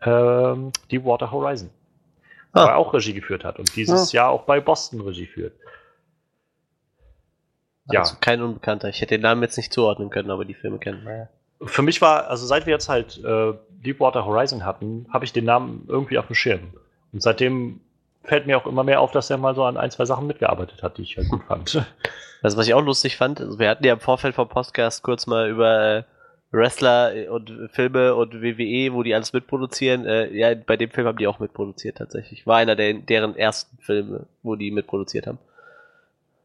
äh, 0.00 0.54
Deepwater 0.90 1.30
Horizon. 1.30 1.70
Ah. 2.52 2.64
Wo 2.64 2.68
er 2.68 2.76
auch 2.76 2.94
Regie 2.94 3.12
geführt 3.12 3.44
hat 3.44 3.58
und 3.58 3.74
dieses 3.76 4.10
ah. 4.10 4.16
Jahr 4.16 4.30
auch 4.30 4.44
bei 4.44 4.60
Boston 4.60 5.00
Regie 5.02 5.26
führt. 5.26 5.52
Ja. 7.90 8.00
Also 8.00 8.16
kein 8.20 8.42
Unbekannter. 8.42 8.88
Ich 8.88 9.00
hätte 9.00 9.14
den 9.14 9.22
Namen 9.22 9.42
jetzt 9.42 9.56
nicht 9.56 9.72
zuordnen 9.72 10.10
können, 10.10 10.30
aber 10.30 10.44
die 10.44 10.54
Filme 10.54 10.78
kennen. 10.78 11.04
Naja. 11.04 11.28
Für 11.62 11.82
mich 11.82 12.02
war, 12.02 12.28
also 12.28 12.46
seit 12.46 12.66
wir 12.66 12.72
jetzt 12.72 12.88
halt 12.88 13.22
äh, 13.24 13.52
Deepwater 13.84 14.24
Horizon 14.24 14.64
hatten, 14.64 15.06
habe 15.12 15.24
ich 15.24 15.32
den 15.32 15.44
Namen 15.44 15.84
irgendwie 15.88 16.18
auf 16.18 16.26
dem 16.26 16.34
Schirm. 16.34 16.72
Und 17.12 17.22
seitdem 17.22 17.80
fällt 18.24 18.46
mir 18.46 18.58
auch 18.58 18.66
immer 18.66 18.84
mehr 18.84 19.00
auf, 19.00 19.12
dass 19.12 19.30
er 19.30 19.38
mal 19.38 19.54
so 19.54 19.64
an 19.64 19.76
ein, 19.76 19.90
zwei 19.90 20.04
Sachen 20.04 20.26
mitgearbeitet 20.26 20.82
hat, 20.82 20.98
die 20.98 21.02
ich 21.02 21.16
halt 21.16 21.28
gut 21.28 21.42
fand. 21.44 21.86
Also 22.42 22.58
was 22.58 22.68
ich 22.68 22.74
auch 22.74 22.84
lustig 22.84 23.16
fand, 23.16 23.40
also 23.40 23.58
wir 23.58 23.68
hatten 23.68 23.84
ja 23.84 23.94
im 23.94 23.98
Vorfeld 23.98 24.34
vom 24.34 24.46
Podcast 24.46 25.02
kurz 25.02 25.26
mal 25.26 25.48
über 25.48 25.96
äh, 25.96 26.02
Wrestler 26.52 27.30
und 27.30 27.70
Filme 27.72 28.14
und 28.14 28.34
WWE, 28.34 28.92
wo 28.92 29.02
die 29.02 29.14
alles 29.14 29.32
mitproduzieren. 29.32 30.06
Äh, 30.06 30.32
ja, 30.32 30.54
bei 30.54 30.76
dem 30.76 30.90
Film 30.90 31.06
haben 31.06 31.18
die 31.18 31.26
auch 31.26 31.38
mitproduziert 31.38 31.98
tatsächlich. 31.98 32.46
War 32.46 32.58
einer 32.58 32.76
der, 32.76 32.94
deren 32.94 33.36
ersten 33.36 33.78
Filme, 33.78 34.26
wo 34.42 34.54
die 34.54 34.70
mitproduziert 34.70 35.26
haben. 35.26 35.38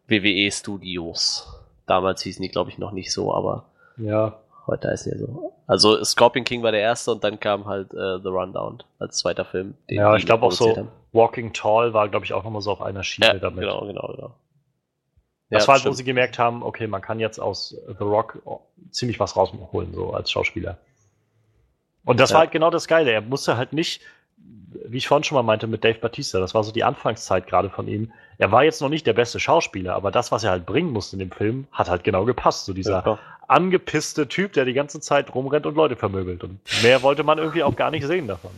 WWE 0.08 0.52
Studios. 0.52 1.48
Damals 1.86 2.22
hießen 2.24 2.42
die, 2.42 2.50
glaube 2.50 2.70
ich, 2.70 2.78
noch 2.78 2.92
nicht 2.94 3.12
so, 3.12 3.34
aber. 3.34 3.66
Ja. 3.98 4.40
Heute 4.68 4.90
heißt 4.90 5.08
ja 5.08 5.18
so. 5.18 5.54
Also 5.68 6.04
Scorpion 6.04 6.46
King 6.46 6.64
war 6.64 6.72
der 6.72 6.82
erste 6.82 7.12
und 7.12 7.24
dann 7.24 7.40
kam 7.40 7.66
halt 7.66 7.94
äh, 7.94 8.20
The 8.22 8.28
Rundown 8.28 8.84
als 9.00 9.18
zweiter 9.18 9.46
Film. 9.46 9.76
ja, 9.88 10.16
ich 10.16 10.26
glaube 10.26 10.46
auch 10.46 10.52
so 10.52 10.76
haben. 10.76 10.90
Walking 11.14 11.54
Tall 11.54 11.94
war, 11.94 12.08
glaube 12.10 12.26
ich, 12.26 12.34
auch 12.34 12.44
nochmal 12.44 12.62
so 12.62 12.72
auf 12.72 12.82
einer 12.82 13.04
Schiene 13.04 13.28
ja, 13.28 13.34
damit. 13.36 13.62
Genau, 13.62 13.86
genau, 13.86 14.14
genau. 14.16 14.36
Das 15.50 15.64
ja, 15.64 15.68
war 15.68 15.76
halt, 15.76 15.86
wo 15.86 15.92
sie 15.92 16.06
gemerkt 16.06 16.40
haben, 16.40 16.64
okay, 16.64 16.88
man 16.88 17.02
kann 17.02 17.20
jetzt 17.20 17.40
aus 17.40 17.76
The 17.86 18.04
Rock 18.04 18.42
ziemlich 18.92 19.20
was 19.20 19.36
rausholen, 19.36 19.94
so 19.94 20.14
als 20.14 20.32
Schauspieler. 20.32 20.78
Und 22.06 22.20
das 22.20 22.30
ja. 22.30 22.36
war 22.36 22.42
halt 22.42 22.52
genau 22.52 22.70
das 22.70 22.88
Geile. 22.88 23.12
Er 23.12 23.22
musste 23.22 23.58
halt 23.58 23.74
nicht, 23.74 24.02
wie 24.86 24.98
ich 24.98 25.08
vorhin 25.08 25.24
schon 25.24 25.36
mal 25.36 25.44
meinte, 25.44 25.68
mit 25.68 25.84
Dave 25.84 26.00
Batista, 26.00 26.40
das 26.40 26.54
war 26.54 26.64
so 26.64 26.72
die 26.72 26.84
Anfangszeit 26.84 27.48
gerade 27.48 27.70
von 27.70 27.88
ihm. 27.88 28.12
Er 28.38 28.52
war 28.52 28.64
jetzt 28.64 28.82
noch 28.82 28.90
nicht 28.90 29.06
der 29.06 29.14
beste 29.14 29.40
Schauspieler, 29.40 29.96
aber 29.96 30.12
das, 30.12 30.32
was 30.32 30.44
er 30.44 30.52
halt 30.52 30.66
bringen 30.66 30.92
musste 30.92 31.16
in 31.16 31.20
dem 31.20 31.32
Film, 31.32 31.68
hat 31.72 31.90
halt 31.90 32.04
genau 32.04 32.26
gepasst. 32.26 32.66
So 32.66 32.74
dieser 32.74 33.06
ja, 33.06 33.20
angepisste 33.48 34.28
Typ, 34.28 34.54
der 34.54 34.66
die 34.66 34.74
ganze 34.74 35.00
Zeit 35.00 35.34
rumrennt 35.36 35.66
und 35.66 35.76
Leute 35.76 35.96
vermöbelt. 35.96 36.44
Und 36.44 36.60
mehr 36.82 37.04
wollte 37.04 37.24
man 37.24 37.38
irgendwie 37.38 37.64
auch 37.64 37.76
gar 37.76 37.92
nicht 37.92 38.06
sehen 38.06 38.28
davon. 38.28 38.52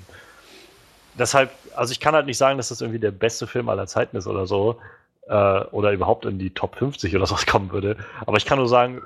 Deshalb, 1.17 1.51
also 1.75 1.91
ich 1.91 1.99
kann 1.99 2.15
halt 2.15 2.25
nicht 2.25 2.37
sagen, 2.37 2.57
dass 2.57 2.69
das 2.69 2.81
irgendwie 2.81 2.99
der 2.99 3.11
beste 3.11 3.45
Film 3.45 3.69
aller 3.69 3.87
Zeiten 3.87 4.17
ist 4.17 4.27
oder 4.27 4.47
so. 4.47 4.77
Äh, 5.27 5.61
oder 5.71 5.91
überhaupt 5.91 6.25
in 6.25 6.37
die 6.37 6.49
Top 6.49 6.75
50 6.75 7.15
oder 7.15 7.25
sowas 7.25 7.45
kommen 7.45 7.71
würde. 7.71 7.97
Aber 8.25 8.37
ich 8.37 8.45
kann 8.45 8.57
nur 8.57 8.67
sagen, 8.67 9.01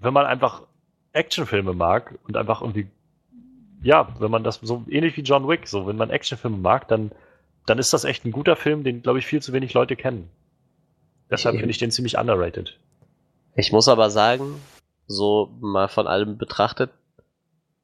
wenn 0.00 0.12
man 0.12 0.26
einfach 0.26 0.62
Actionfilme 1.12 1.72
mag 1.72 2.14
und 2.26 2.36
einfach 2.36 2.62
irgendwie, 2.62 2.88
ja, 3.82 4.08
wenn 4.18 4.30
man 4.30 4.44
das 4.44 4.60
so 4.62 4.84
ähnlich 4.88 5.16
wie 5.16 5.22
John 5.22 5.48
Wick, 5.48 5.66
so, 5.66 5.86
wenn 5.86 5.96
man 5.96 6.10
Actionfilme 6.10 6.56
mag, 6.56 6.88
dann, 6.88 7.12
dann 7.66 7.78
ist 7.78 7.92
das 7.92 8.04
echt 8.04 8.24
ein 8.24 8.32
guter 8.32 8.56
Film, 8.56 8.84
den, 8.84 9.02
glaube 9.02 9.18
ich, 9.18 9.26
viel 9.26 9.42
zu 9.42 9.52
wenig 9.52 9.74
Leute 9.74 9.96
kennen. 9.96 10.30
Deshalb 11.30 11.56
finde 11.56 11.70
ich 11.70 11.78
den 11.78 11.90
ziemlich 11.90 12.18
underrated. 12.18 12.78
Ich 13.56 13.72
muss 13.72 13.88
aber 13.88 14.10
sagen, 14.10 14.60
so 15.06 15.50
mal 15.60 15.88
von 15.88 16.06
allem 16.06 16.38
betrachtet. 16.38 16.90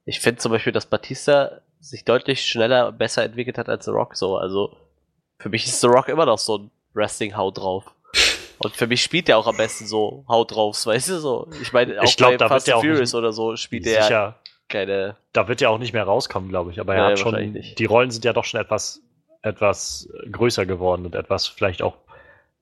Ich 0.05 0.21
finde 0.21 0.41
zum 0.41 0.53
Beispiel, 0.53 0.73
dass 0.73 0.87
Batista 0.87 1.61
sich 1.81 2.05
deutlich 2.05 2.47
schneller 2.47 2.93
besser 2.93 3.25
entwickelt 3.25 3.59
hat 3.59 3.69
als 3.69 3.85
The 3.85 3.91
Rock 3.91 4.17
so. 4.17 4.37
Also 4.37 4.77
für 5.39 5.49
mich 5.49 5.67
ist 5.67 5.81
The 5.81 5.87
Rock 5.87 6.09
immer 6.09 6.27
noch 6.27 6.39
so 6.39 6.59
ein 6.59 6.71
Wrestling-Haut 6.95 7.59
drauf. 7.59 7.85
Und 8.59 8.75
für 8.75 8.87
mich 8.87 9.03
spielt 9.03 9.29
er 9.29 9.39
auch 9.39 9.47
am 9.47 9.57
besten 9.57 9.87
so 9.87 10.25
Haut 10.29 10.55
drauf, 10.55 10.85
weißt 10.85 11.11
du 11.11 11.19
so. 11.19 11.49
Ich 11.63 11.73
meine, 11.73 12.01
auch 12.01 12.05
ich 12.05 12.17
glaub, 12.17 12.37
bei 12.37 12.49
Fast 12.49 12.69
and 12.69 12.81
Furious 12.81 13.15
oder 13.15 13.33
so 13.33 13.57
spielt 13.57 13.87
er 13.87 14.37
keine. 14.69 15.17
Da 15.33 15.49
wird 15.49 15.63
er 15.63 15.71
auch 15.71 15.79
nicht 15.79 15.93
mehr 15.93 16.05
rauskommen, 16.05 16.49
glaube 16.49 16.71
ich. 16.71 16.81
Aber 16.81 16.95
er 16.95 17.05
ja, 17.05 17.11
hat 17.11 17.19
schon. 17.19 17.55
Die 17.79 17.85
Rollen 17.85 18.11
sind 18.11 18.25
ja 18.25 18.33
doch 18.33 18.45
schon 18.45 18.61
etwas, 18.61 19.03
etwas 19.43 20.09
größer 20.31 20.67
geworden 20.67 21.07
und 21.07 21.15
etwas 21.15 21.47
vielleicht 21.47 21.83
auch 21.83 21.97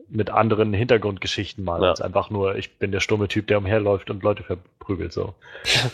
mit 0.09 0.31
anderen 0.31 0.73
Hintergrundgeschichten 0.73 1.65
mal, 1.65 1.83
ja. 1.83 1.91
als 1.91 2.01
einfach 2.01 2.31
nur, 2.31 2.57
ich 2.57 2.79
bin 2.79 2.93
der 2.93 3.01
stumme 3.01 3.29
Typ, 3.29 3.49
der 3.49 3.59
umherläuft 3.59 4.09
und 4.11 4.23
Leute 4.23 4.45
verprügelt 4.45 5.13
so. 5.13 5.35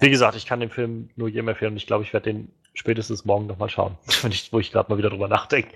Wie 0.00 0.10
gesagt, 0.10 0.36
ich 0.36 0.46
kann 0.46 0.60
den 0.60 0.70
Film 0.70 1.10
nur 1.14 1.28
jedem 1.28 1.48
empfehlen 1.48 1.72
und 1.72 1.76
ich 1.76 1.86
glaube, 1.86 2.02
ich 2.04 2.12
werde 2.12 2.32
den 2.32 2.50
spätestens 2.74 3.24
morgen 3.24 3.46
nochmal 3.46 3.68
schauen, 3.68 3.98
wenn 4.22 4.32
ich, 4.32 4.52
wo 4.52 4.58
ich 4.58 4.72
gerade 4.72 4.90
mal 4.90 4.98
wieder 4.98 5.10
drüber 5.10 5.28
nachdenke. 5.28 5.70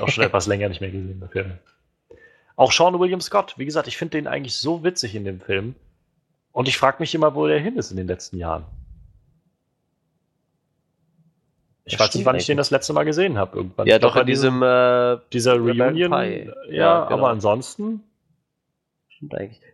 Auch 0.00 0.08
schon 0.08 0.24
etwas 0.28 0.46
länger 0.46 0.68
nicht 0.68 0.80
mehr 0.80 0.90
gesehen, 0.90 1.20
der 1.20 1.28
Film. 1.28 1.58
Auch 2.54 2.72
Sean 2.72 2.98
William 2.98 3.20
Scott, 3.20 3.54
wie 3.58 3.66
gesagt, 3.66 3.86
ich 3.86 3.98
finde 3.98 4.16
den 4.16 4.26
eigentlich 4.26 4.54
so 4.54 4.82
witzig 4.82 5.14
in 5.14 5.26
dem 5.26 5.40
Film. 5.40 5.74
Und 6.56 6.68
ich 6.68 6.78
frage 6.78 6.96
mich 7.00 7.14
immer, 7.14 7.34
wo 7.34 7.46
der 7.46 7.58
hin 7.58 7.76
ist 7.76 7.90
in 7.90 7.98
den 7.98 8.06
letzten 8.06 8.38
Jahren. 8.38 8.64
Ich 11.84 12.00
weiß 12.00 12.14
nicht, 12.14 12.24
wann 12.24 12.36
ich 12.36 12.46
den 12.46 12.56
das 12.56 12.70
letzte 12.70 12.94
Mal 12.94 13.04
gesehen 13.04 13.36
habe. 13.36 13.58
Irgendwann. 13.58 13.86
Ja, 13.86 13.98
doch 13.98 14.16
in 14.16 14.24
diesem 14.24 14.62
äh, 14.62 15.18
dieser 15.34 15.56
Reunion. 15.56 16.10
Ja, 16.10 16.22
ja 16.70 17.04
genau. 17.04 17.18
aber 17.18 17.28
ansonsten. 17.28 18.02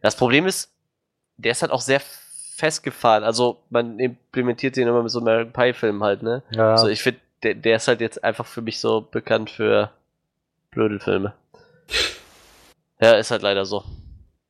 Das 0.01 0.17
Problem 0.17 0.45
ist, 0.49 0.73
der 1.37 1.53
ist 1.53 1.63
halt 1.63 1.71
auch 1.71 1.81
sehr 1.81 2.01
festgefahren. 2.01 3.23
Also 3.23 3.63
man 3.71 4.01
implementiert 4.01 4.75
den 4.75 4.89
immer 4.89 5.05
mit 5.05 5.13
so 5.13 5.21
einem 5.21 5.29
American 5.29 5.53
Pie 5.53 5.75
Film 5.75 6.03
halt, 6.03 6.25
ne? 6.25 6.43
Ja. 6.51 6.73
Also 6.73 6.89
ich 6.89 7.01
finde, 7.01 7.21
der, 7.45 7.55
der, 7.55 7.77
ist 7.77 7.87
halt 7.87 8.01
jetzt 8.01 8.25
einfach 8.25 8.47
für 8.47 8.61
mich 8.61 8.81
so 8.81 9.03
bekannt 9.03 9.51
für 9.51 9.93
Blödelfilme. 10.73 11.33
ja, 13.01 13.13
ist 13.13 13.31
halt 13.31 13.43
leider 13.43 13.67
so. 13.67 13.85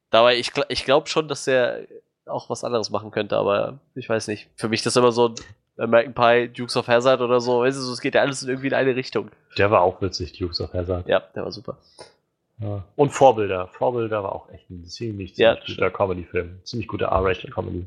Dabei, 0.08 0.38
ich, 0.38 0.50
ich 0.68 0.86
glaube 0.86 1.08
schon, 1.08 1.28
dass 1.28 1.44
der 1.44 1.86
auch 2.26 2.48
was 2.50 2.64
anderes 2.64 2.90
machen 2.90 3.10
könnte, 3.10 3.36
aber 3.36 3.78
ich 3.94 4.08
weiß 4.08 4.28
nicht. 4.28 4.48
Für 4.56 4.68
mich 4.68 4.80
ist 4.80 4.86
das 4.86 4.96
immer 4.96 5.12
so 5.12 5.34
American 5.76 6.14
Pie, 6.14 6.48
Dukes 6.48 6.76
of 6.76 6.88
Hazard 6.88 7.20
oder 7.20 7.40
so. 7.40 7.60
Weißt 7.60 7.78
du, 7.78 7.92
es 7.92 8.00
geht 8.00 8.14
ja 8.14 8.20
alles 8.20 8.42
in 8.42 8.48
irgendwie 8.48 8.68
in 8.68 8.74
eine 8.74 8.94
Richtung. 8.94 9.30
Der 9.58 9.70
war 9.70 9.82
auch 9.82 10.00
witzig, 10.00 10.38
Dukes 10.38 10.60
of 10.60 10.72
Hazard. 10.72 11.08
Ja, 11.08 11.20
der 11.34 11.44
war 11.44 11.52
super. 11.52 11.78
Ja. 12.58 12.84
Und 12.96 13.10
Vorbilder. 13.10 13.68
Vorbilder 13.68 14.22
war 14.22 14.32
auch 14.32 14.48
echt 14.50 14.70
ein 14.70 14.84
ziemlich, 14.84 15.34
ziemlich 15.34 15.38
ja, 15.38 15.54
guter 15.54 15.90
Comedy-Film. 15.90 16.60
Ziemlich 16.64 16.88
guter 16.88 17.06
R-Rated 17.06 17.52
Comedy. 17.52 17.86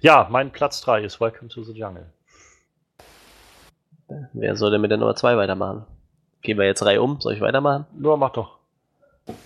Ja, 0.00 0.28
mein 0.30 0.52
Platz 0.52 0.80
3 0.82 1.04
ist 1.04 1.20
Welcome 1.20 1.48
to 1.48 1.62
the 1.62 1.72
Jungle. 1.72 2.06
Wer 4.32 4.56
soll 4.56 4.70
denn 4.70 4.80
mit 4.80 4.90
der 4.90 4.98
Nummer 4.98 5.16
2 5.16 5.36
weitermachen? 5.36 5.86
Gehen 6.42 6.58
wir 6.58 6.66
jetzt 6.66 6.84
Reihe 6.84 7.02
um? 7.02 7.20
Soll 7.20 7.34
ich 7.34 7.40
weitermachen? 7.40 7.86
Nur 7.92 8.16
mach 8.16 8.30
doch. 8.30 8.57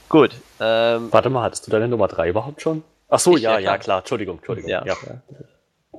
Gut. 0.09 0.33
Ähm, 0.61 1.13
Warte 1.13 1.31
mal, 1.31 1.43
hattest 1.43 1.67
du 1.67 1.71
deine 1.71 1.89
Nummer 1.89 2.09
3 2.09 2.29
überhaupt 2.29 2.63
schon? 2.63 2.85
Ach 3.09 3.19
so, 3.19 3.37
ich, 3.37 3.43
ja, 3.43 3.59
ja, 3.59 3.79
klar. 3.79 3.99
Entschuldigung, 3.99 4.39
Entschuldigung. 4.39 4.71
Ja, 4.71 4.85
ja. 4.85 4.97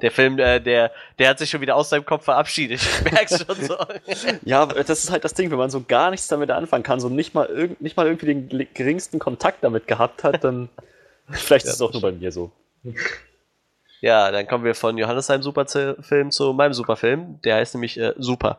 Der 0.02 0.12
Film, 0.12 0.40
äh, 0.40 0.60
der, 0.60 0.92
der 1.20 1.30
hat 1.30 1.40
sich 1.40 1.50
schon 1.50 1.62
wieder 1.62 1.76
aus 1.76 1.90
seinem 1.90 2.06
Kopf 2.06 2.26
verabschiedet. 2.26 2.82
Ich 2.82 3.12
merk's 3.12 3.46
schon 3.46 3.56
so. 3.56 3.76
ja, 4.44 4.66
das 4.66 5.04
ist 5.04 5.12
halt 5.12 5.24
das 5.24 5.34
Ding, 5.34 5.52
wenn 5.52 5.58
man 5.58 5.70
so 5.70 5.84
gar 5.88 6.10
nichts 6.10 6.28
damit 6.28 6.50
anfangen 6.50 6.84
kann, 6.84 7.00
so 7.00 7.10
nicht 7.10 7.36
mal, 7.36 7.46
irg 7.46 7.80
nicht 7.80 7.96
mal 7.96 8.08
irgendwie 8.08 8.26
den 8.26 8.68
geringsten 8.74 9.20
Kontakt 9.20 9.64
damit 9.64 9.88
gehabt 9.88 10.24
hat, 10.24 10.44
dann 10.44 10.70
vielleicht 11.30 11.66
ja, 11.66 11.72
ist 11.72 11.76
es 11.76 11.82
auch 11.82 11.94
nur 11.94 12.02
bei 12.02 12.12
mir 12.12 12.32
so. 12.32 12.52
Ja, 14.02 14.32
dann 14.32 14.48
kommen 14.48 14.66
wir 14.66 14.76
von 14.76 14.98
Johannes 14.98 15.28
seinem 15.28 15.44
Superfilm 15.44 16.32
zu 16.32 16.52
meinem 16.52 16.74
Superfilm. 16.74 17.40
Der 17.46 17.56
heißt 17.56 17.76
nämlich 17.76 17.98
äh, 17.98 18.14
Super. 18.18 18.58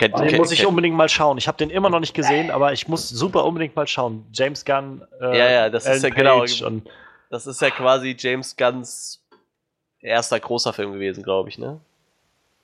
Kennt, 0.00 0.18
den 0.18 0.28
kennt, 0.28 0.38
muss 0.38 0.50
ich 0.50 0.60
kennt. 0.60 0.70
unbedingt 0.70 0.96
mal 0.96 1.10
schauen. 1.10 1.36
Ich 1.36 1.46
habe 1.46 1.58
den 1.58 1.68
immer 1.68 1.90
noch 1.90 2.00
nicht 2.00 2.14
gesehen, 2.14 2.50
aber 2.50 2.72
ich 2.72 2.88
muss 2.88 3.08
super 3.10 3.44
unbedingt 3.44 3.76
mal 3.76 3.86
schauen. 3.86 4.24
James 4.32 4.64
Gunn. 4.64 5.02
Äh, 5.20 5.38
ja, 5.38 5.50
ja, 5.50 5.68
das 5.68 5.84
Alan 5.84 5.96
ist 5.98 6.02
ja 6.04 6.08
genau. 6.08 6.44
das 7.28 7.46
ist 7.46 7.60
ja 7.60 7.68
quasi 7.68 8.16
James 8.18 8.56
Gunns 8.56 9.22
erster 10.00 10.40
großer 10.40 10.72
Film 10.72 10.94
gewesen, 10.94 11.22
glaube 11.22 11.50
ich, 11.50 11.58
ne? 11.58 11.80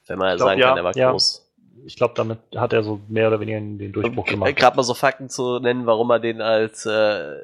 Wenn 0.06 0.18
man 0.18 0.34
glaub, 0.36 0.48
sagen 0.48 0.60
ja, 0.60 0.68
kann, 0.68 0.78
er 0.78 0.84
war 0.84 0.96
ja. 0.96 1.10
groß. 1.10 1.46
Ich 1.84 1.96
glaube, 1.96 2.14
damit 2.16 2.38
hat 2.56 2.72
er 2.72 2.82
so 2.82 3.00
mehr 3.06 3.28
oder 3.28 3.38
weniger 3.38 3.60
den 3.60 3.92
Durchbruch 3.92 4.24
gemacht. 4.24 4.56
Gerade 4.56 4.76
mal 4.76 4.82
so 4.82 4.94
Fakten 4.94 5.28
zu 5.28 5.58
nennen, 5.58 5.84
warum 5.84 6.10
er 6.10 6.18
den 6.18 6.40
als 6.40 6.86
äh, 6.86 7.34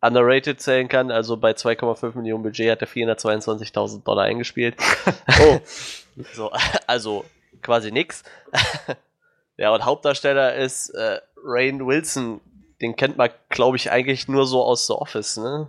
underrated 0.00 0.60
zählen 0.60 0.88
kann. 0.88 1.12
Also 1.12 1.36
bei 1.36 1.52
2,5 1.52 2.16
Millionen 2.16 2.42
Budget 2.42 2.72
hat 2.72 2.80
er 2.80 2.88
422.000 2.88 4.02
Dollar 4.02 4.24
eingespielt. 4.24 4.74
oh. 5.42 5.60
so, 6.32 6.50
also 6.88 7.24
quasi 7.62 7.90
nix. 7.90 8.22
ja, 9.56 9.72
und 9.72 9.84
Hauptdarsteller 9.84 10.54
ist 10.56 10.90
äh, 10.90 11.20
Rain 11.44 11.86
Wilson. 11.86 12.40
Den 12.80 12.96
kennt 12.96 13.16
man, 13.16 13.30
glaube 13.48 13.76
ich, 13.76 13.90
eigentlich 13.90 14.28
nur 14.28 14.46
so 14.46 14.62
aus 14.62 14.86
The 14.86 14.94
Office, 14.94 15.36
ne? 15.36 15.68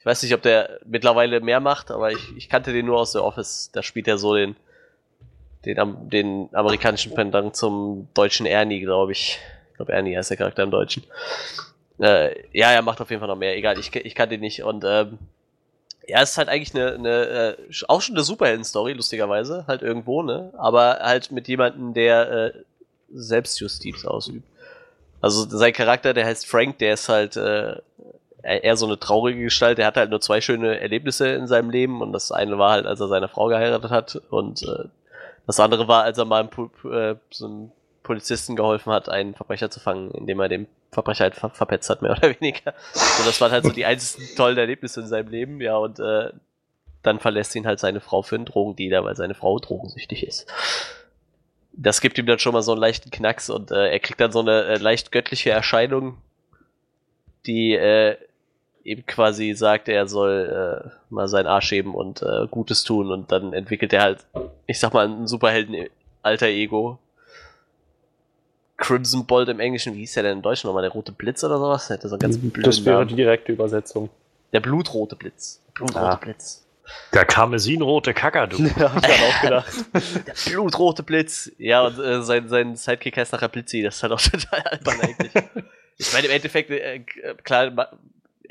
Ich 0.00 0.06
weiß 0.06 0.22
nicht, 0.22 0.34
ob 0.34 0.42
der 0.42 0.80
mittlerweile 0.84 1.40
mehr 1.40 1.60
macht, 1.60 1.90
aber 1.90 2.10
ich, 2.12 2.36
ich 2.36 2.50
kannte 2.50 2.72
den 2.72 2.86
nur 2.86 2.98
aus 2.98 3.12
The 3.12 3.20
Office. 3.20 3.70
Da 3.72 3.82
spielt 3.82 4.06
er 4.06 4.18
so 4.18 4.34
den, 4.34 4.54
den, 5.64 6.10
den 6.10 6.48
amerikanischen 6.52 7.14
Pendant 7.14 7.56
zum 7.56 8.08
deutschen 8.12 8.44
Ernie, 8.44 8.80
glaube 8.80 9.12
ich. 9.12 9.38
Ich 9.70 9.76
glaube, 9.76 9.92
Ernie 9.92 10.16
heißt 10.16 10.30
der 10.30 10.36
Charakter 10.36 10.62
im 10.62 10.70
Deutschen. 10.70 11.04
Äh, 11.98 12.34
ja, 12.52 12.70
er 12.70 12.82
macht 12.82 13.00
auf 13.00 13.08
jeden 13.10 13.20
Fall 13.20 13.28
noch 13.28 13.36
mehr. 13.36 13.56
Egal, 13.56 13.78
ich, 13.78 13.94
ich 13.94 14.14
kann 14.14 14.28
den 14.28 14.40
nicht. 14.40 14.62
Und 14.62 14.84
ähm, 14.86 15.18
ja, 16.06 16.22
es 16.22 16.32
ist 16.32 16.38
halt 16.38 16.48
eigentlich 16.48 16.74
eine, 16.74 16.94
eine 16.94 17.10
äh, 17.10 17.56
auch 17.88 18.00
schon 18.00 18.16
eine 18.16 18.24
Superhelden-Story, 18.24 18.92
lustigerweise, 18.92 19.64
halt 19.66 19.82
irgendwo, 19.82 20.22
ne? 20.22 20.52
Aber 20.56 20.98
halt 21.00 21.32
mit 21.32 21.48
jemandem, 21.48 21.94
der 21.94 22.30
äh, 22.30 22.52
Selbstjustiz 23.12 24.04
ausübt. 24.04 24.46
Also 25.20 25.48
sein 25.48 25.72
Charakter, 25.72 26.12
der 26.12 26.26
heißt 26.26 26.46
Frank, 26.46 26.78
der 26.78 26.94
ist 26.94 27.08
halt 27.08 27.36
äh, 27.36 27.76
eher 28.42 28.76
so 28.76 28.86
eine 28.86 28.98
traurige 28.98 29.40
Gestalt. 29.40 29.78
Der 29.78 29.86
hatte 29.86 30.00
halt 30.00 30.10
nur 30.10 30.20
zwei 30.20 30.40
schöne 30.40 30.78
Erlebnisse 30.80 31.28
in 31.28 31.46
seinem 31.46 31.70
Leben 31.70 32.02
und 32.02 32.12
das 32.12 32.30
eine 32.30 32.58
war 32.58 32.72
halt, 32.72 32.86
als 32.86 33.00
er 33.00 33.08
seine 33.08 33.28
Frau 33.28 33.46
geheiratet 33.46 33.90
hat 33.90 34.20
und 34.30 34.62
äh, 34.62 34.84
das 35.46 35.60
andere 35.60 35.88
war, 35.88 36.04
als 36.04 36.18
er 36.18 36.24
mal 36.24 36.40
einem, 36.40 36.70
äh, 36.92 37.16
so 37.30 37.46
einem 37.46 37.72
Polizisten 38.02 38.56
geholfen 38.56 38.92
hat, 38.92 39.08
einen 39.08 39.34
Verbrecher 39.34 39.70
zu 39.70 39.80
fangen, 39.80 40.10
indem 40.10 40.40
er 40.40 40.48
dem 40.48 40.66
Verbrecher 40.94 41.24
halt 41.24 41.34
ver 41.34 41.50
verpetzt 41.50 41.90
hat, 41.90 42.02
mehr 42.02 42.12
oder 42.12 42.22
weniger. 42.40 42.74
So, 42.92 43.24
das 43.24 43.40
waren 43.40 43.52
halt 43.52 43.64
so 43.64 43.70
die 43.70 43.84
einzigen 43.84 44.34
tollen 44.36 44.56
Erlebnisse 44.56 45.00
in 45.00 45.06
seinem 45.06 45.28
Leben, 45.28 45.60
ja, 45.60 45.76
und 45.76 45.98
äh, 45.98 46.30
dann 47.02 47.20
verlässt 47.20 47.54
ihn 47.54 47.66
halt 47.66 47.78
seine 47.78 48.00
Frau 48.00 48.22
für 48.22 48.36
einen 48.36 48.46
Drogendealer, 48.46 49.04
weil 49.04 49.14
seine 49.14 49.34
Frau 49.34 49.58
drogensüchtig 49.58 50.26
ist. 50.26 50.46
Das 51.72 52.00
gibt 52.00 52.18
ihm 52.18 52.26
dann 52.26 52.38
schon 52.38 52.54
mal 52.54 52.62
so 52.62 52.72
einen 52.72 52.80
leichten 52.80 53.10
Knacks 53.10 53.50
und 53.50 53.70
äh, 53.70 53.90
er 53.90 54.00
kriegt 54.00 54.20
dann 54.20 54.32
so 54.32 54.40
eine 54.40 54.64
äh, 54.64 54.78
leicht 54.78 55.12
göttliche 55.12 55.50
Erscheinung, 55.50 56.18
die 57.46 57.74
äh, 57.74 58.16
eben 58.84 59.04
quasi 59.06 59.54
sagt, 59.54 59.88
er 59.88 60.06
soll 60.06 60.84
äh, 60.84 60.90
mal 61.10 61.26
seinen 61.28 61.46
Arsch 61.46 61.72
heben 61.72 61.94
und 61.94 62.22
äh, 62.22 62.46
Gutes 62.50 62.84
tun 62.84 63.10
und 63.10 63.32
dann 63.32 63.52
entwickelt 63.52 63.92
er 63.92 64.02
halt, 64.02 64.26
ich 64.66 64.78
sag 64.78 64.92
mal, 64.92 65.06
ein 65.06 65.26
Superhelden-Alter 65.26 66.46
Ego, 66.46 66.98
Crimson 68.76 69.26
Bolt 69.26 69.48
im 69.48 69.60
Englischen, 69.60 69.94
wie 69.94 70.00
hieß 70.00 70.14
der 70.14 70.24
denn 70.24 70.38
im 70.38 70.42
Deutschen 70.42 70.66
nochmal? 70.66 70.82
Der 70.82 70.92
rote 70.92 71.12
Blitz 71.12 71.44
oder 71.44 71.58
sowas? 71.58 71.88
Hätte 71.88 72.08
so 72.08 72.18
ganz 72.18 72.38
das 72.62 72.84
wäre 72.84 73.06
die 73.06 73.14
direkte 73.14 73.52
Übersetzung. 73.52 74.10
Der 74.52 74.60
blutrote 74.60 75.16
Blitz. 75.16 75.60
Blutrote 75.74 76.00
ah. 76.00 76.16
Blitz. 76.16 76.64
Der 77.12 77.24
karmesinrote 77.24 78.12
Kakadu. 78.12 78.58
Ja, 78.76 78.92
hab 78.92 79.08
ich 79.08 79.22
auch 79.22 79.40
gedacht. 79.40 79.72
Der 80.26 80.50
blutrote 80.50 81.02
Blitz. 81.02 81.50
Ja, 81.58 81.86
und 81.86 81.98
äh, 81.98 82.22
sein, 82.22 82.48
sein 82.48 82.76
Sidekick 82.76 83.16
heißt 83.16 83.32
nachher 83.32 83.48
Blitzi. 83.48 83.82
Das 83.82 83.96
ist 83.96 84.02
halt 84.02 84.12
auch 84.12 84.20
total 84.20 84.60
albern 84.60 85.00
eigentlich. 85.00 85.32
ich 85.96 86.12
meine, 86.12 86.26
im 86.26 86.32
Endeffekt, 86.32 86.70
äh, 86.70 87.00
klar, 87.42 87.88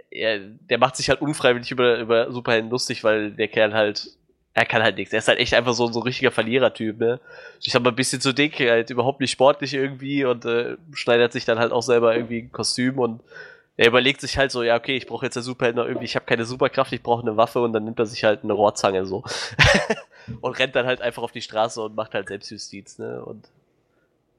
er, 0.10 0.40
der 0.40 0.78
macht 0.78 0.96
sich 0.96 1.10
halt 1.10 1.22
unfreiwillig 1.22 1.70
über, 1.72 2.00
über 2.00 2.32
Superhelden 2.32 2.72
lustig, 2.72 3.04
weil 3.04 3.32
der 3.32 3.50
Kerl 3.50 3.74
halt 3.74 4.10
er 4.54 4.66
kann 4.66 4.84
halt 4.84 4.98
nichts. 4.98 5.14
Er 5.14 5.20
ist 5.20 5.28
halt 5.28 5.40
echt 5.40 5.54
einfach 5.54 5.74
so, 5.74 5.88
so 5.88 6.00
ein 6.00 6.04
richtiger 6.04 6.32
Verlierertyp, 6.32 7.00
ne? 7.00 7.20
Ich 7.62 7.74
habe 7.74 7.90
ein 7.90 7.96
bisschen 7.96 8.22
zu 8.22 8.34
dick, 8.34 8.60
halt 8.60 8.90
überhaupt 8.90 9.20
nicht 9.20 9.32
sportlich 9.32 9.74
irgendwie 9.74 10.26
und 10.26 10.46
äh, 10.46 10.78
schneidet 10.94 11.32
sich 11.32 11.46
dann 11.46 11.58
halt 11.58 11.72
auch 11.72 11.82
selber 11.82 12.16
irgendwie 12.16 12.44
ein 12.44 12.52
Kostüm 12.52 13.00
und 13.00 13.22
er 13.78 13.88
überlegt 13.88 14.22
sich 14.22 14.38
halt 14.38 14.52
so, 14.52 14.62
ja, 14.62 14.76
okay, 14.76 14.96
ich 14.96 15.08
brauche 15.08 15.26
jetzt 15.26 15.34
der 15.34 15.42
Superheld 15.42 15.76
noch 15.76 15.86
irgendwie, 15.86 16.06
ich 16.06 16.16
habe 16.16 16.26
keine 16.26 16.46
Superkraft, 16.46 16.94
ich 16.94 17.02
brauche 17.02 17.24
eine 17.24 17.36
Waffe 17.36 17.62
und 17.62 17.74
dann 17.74 17.86
nimmt 17.86 17.98
er 17.98 18.06
sich 18.06 18.24
halt 18.24 18.44
eine 18.44 18.54
Rohrzange 18.54 19.08
so. 19.08 19.24
und 20.42 20.60
rennt 20.60 20.76
dann 20.76 20.86
halt 20.86 21.02
einfach 21.02 21.24
auf 21.24 21.32
die 21.32 21.42
Straße 21.42 21.82
und 21.82 21.96
macht 21.96 22.14
halt 22.14 22.28
Selbstjustiz, 22.28 23.00
ne? 23.00 23.26
Und 23.26 23.48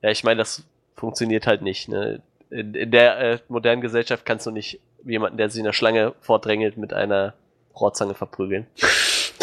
ja, 0.03 0.11
ich 0.11 0.23
meine, 0.23 0.39
das 0.39 0.63
funktioniert 0.95 1.49
halt 1.49 1.63
nicht, 1.63 1.89
ne? 1.89 2.23
In, 2.51 2.75
in 2.75 2.93
der 2.93 3.19
äh, 3.19 3.39
modernen 3.49 3.83
Gesellschaft 3.83 4.25
kannst 4.25 4.47
du 4.47 4.53
nicht 4.53 4.79
jemanden, 5.05 5.39
der 5.39 5.51
sich 5.51 5.59
in 5.59 5.65
der 5.65 5.73
Schlange 5.73 6.15
vordrängelt, 6.21 6.77
mit 6.77 6.93
einer 6.93 7.35
Rohrzange 7.75 8.15
verprügeln 8.15 8.69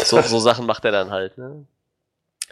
so, 0.04 0.20
so 0.20 0.38
Sachen 0.38 0.66
macht 0.66 0.84
er 0.84 0.92
dann 0.92 1.10
halt, 1.10 1.38
ne? 1.38 1.64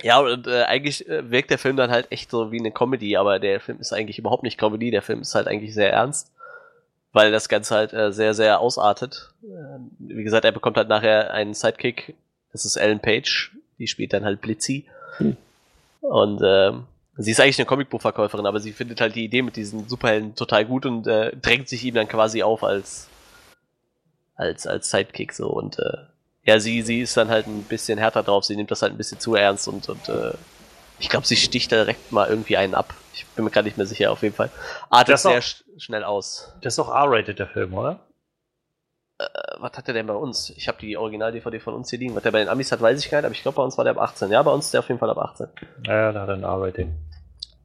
Ja, 0.02 0.18
und 0.20 0.46
äh, 0.46 0.64
eigentlich 0.64 1.06
äh, 1.08 1.30
wirkt 1.30 1.50
der 1.50 1.58
Film 1.58 1.76
dann 1.76 1.90
halt 1.90 2.10
echt 2.10 2.30
so 2.30 2.52
wie 2.52 2.58
eine 2.58 2.70
Comedy, 2.70 3.16
aber 3.16 3.38
der 3.38 3.60
Film 3.60 3.80
ist 3.80 3.92
eigentlich 3.92 4.18
überhaupt 4.18 4.42
nicht 4.42 4.58
Comedy, 4.58 4.90
der 4.90 5.02
Film 5.02 5.20
ist 5.20 5.34
halt 5.34 5.46
eigentlich 5.46 5.74
sehr 5.74 5.92
ernst, 5.92 6.30
weil 7.12 7.30
das 7.30 7.48
Ganze 7.48 7.74
halt 7.74 7.92
äh, 7.92 8.12
sehr, 8.12 8.32
sehr 8.34 8.60
ausartet. 8.60 9.30
Äh, 9.42 9.78
wie 9.98 10.24
gesagt, 10.24 10.44
er 10.44 10.52
bekommt 10.52 10.76
halt 10.76 10.88
nachher 10.88 11.32
einen 11.34 11.54
Sidekick, 11.54 12.14
das 12.52 12.64
ist 12.64 12.76
Ellen 12.76 13.00
Page, 13.00 13.52
die 13.78 13.86
spielt 13.86 14.12
dann 14.12 14.24
halt 14.24 14.40
Blitzy. 14.40 14.86
Hm. 15.18 15.36
Und 16.00 16.42
äh, 16.42 16.72
sie 17.16 17.32
ist 17.32 17.40
eigentlich 17.40 17.58
eine 17.58 17.66
Comicbuchverkäuferin, 17.66 18.46
aber 18.46 18.60
sie 18.60 18.72
findet 18.72 19.00
halt 19.00 19.14
die 19.14 19.24
Idee 19.24 19.42
mit 19.42 19.56
diesen 19.56 19.88
Superhelden 19.88 20.34
total 20.34 20.64
gut 20.64 20.86
und 20.86 21.06
äh, 21.06 21.36
drängt 21.36 21.68
sich 21.68 21.84
ihm 21.84 21.94
dann 21.94 22.08
quasi 22.08 22.42
auf 22.42 22.64
als 22.64 23.08
als 24.34 24.66
als 24.66 24.90
Sidekick 24.90 25.34
so 25.34 25.48
und 25.48 25.78
äh, 25.78 25.98
ja, 26.44 26.58
sie, 26.58 26.82
sie 26.82 27.00
ist 27.00 27.16
dann 27.16 27.28
halt 27.28 27.46
ein 27.46 27.64
bisschen 27.64 27.98
härter 27.98 28.22
drauf, 28.22 28.44
sie 28.44 28.56
nimmt 28.56 28.70
das 28.70 28.82
halt 28.82 28.92
ein 28.92 28.96
bisschen 28.96 29.20
zu 29.20 29.34
ernst 29.34 29.68
und, 29.68 29.88
und 29.88 30.08
äh, 30.08 30.32
ich 30.98 31.08
glaube, 31.08 31.26
sie 31.26 31.36
sticht 31.36 31.70
direkt 31.70 32.12
mal 32.12 32.28
irgendwie 32.28 32.56
einen 32.56 32.74
ab. 32.74 32.94
Ich 33.14 33.26
bin 33.26 33.44
mir 33.44 33.50
gerade 33.50 33.66
nicht 33.66 33.76
mehr 33.76 33.86
sicher, 33.86 34.10
auf 34.12 34.22
jeden 34.22 34.34
Fall. 34.34 34.50
Artet 34.90 35.18
sehr 35.18 35.38
auch, 35.38 35.42
sch 35.42 35.64
schnell 35.78 36.04
aus. 36.04 36.54
Das 36.62 36.72
ist 36.74 36.78
doch 36.78 36.88
R-rated, 36.88 37.38
der 37.38 37.46
Film, 37.46 37.72
oder? 37.74 38.00
Äh, 39.18 39.24
was 39.58 39.72
hat 39.72 39.86
der 39.86 39.94
denn 39.94 40.06
bei 40.06 40.14
uns? 40.14 40.50
Ich 40.50 40.68
habe 40.68 40.78
die 40.78 40.96
Original-DVD 40.96 41.58
von 41.58 41.74
uns 41.74 41.88
hier 41.90 41.98
liegen. 41.98 42.14
Was 42.14 42.22
der 42.22 42.32
bei 42.32 42.40
den 42.40 42.48
Amis 42.48 42.70
hat, 42.70 42.82
weiß 42.82 43.02
ich 43.02 43.10
gar 43.10 43.18
nicht, 43.18 43.26
aber 43.26 43.34
ich 43.34 43.42
glaube, 43.42 43.56
bei 43.56 43.62
uns 43.62 43.78
war 43.78 43.84
der 43.84 43.94
ab 43.94 44.00
18. 44.00 44.30
Ja, 44.30 44.42
bei 44.42 44.50
uns 44.50 44.66
ist 44.66 44.74
der 44.74 44.80
auf 44.80 44.88
jeden 44.88 45.00
Fall 45.00 45.10
ab 45.10 45.18
18. 45.18 45.48
Ja, 45.86 46.12
da 46.12 46.20
hat 46.20 46.28
er 46.28 46.34
ein 46.34 46.42
R-Rating. 46.42 46.94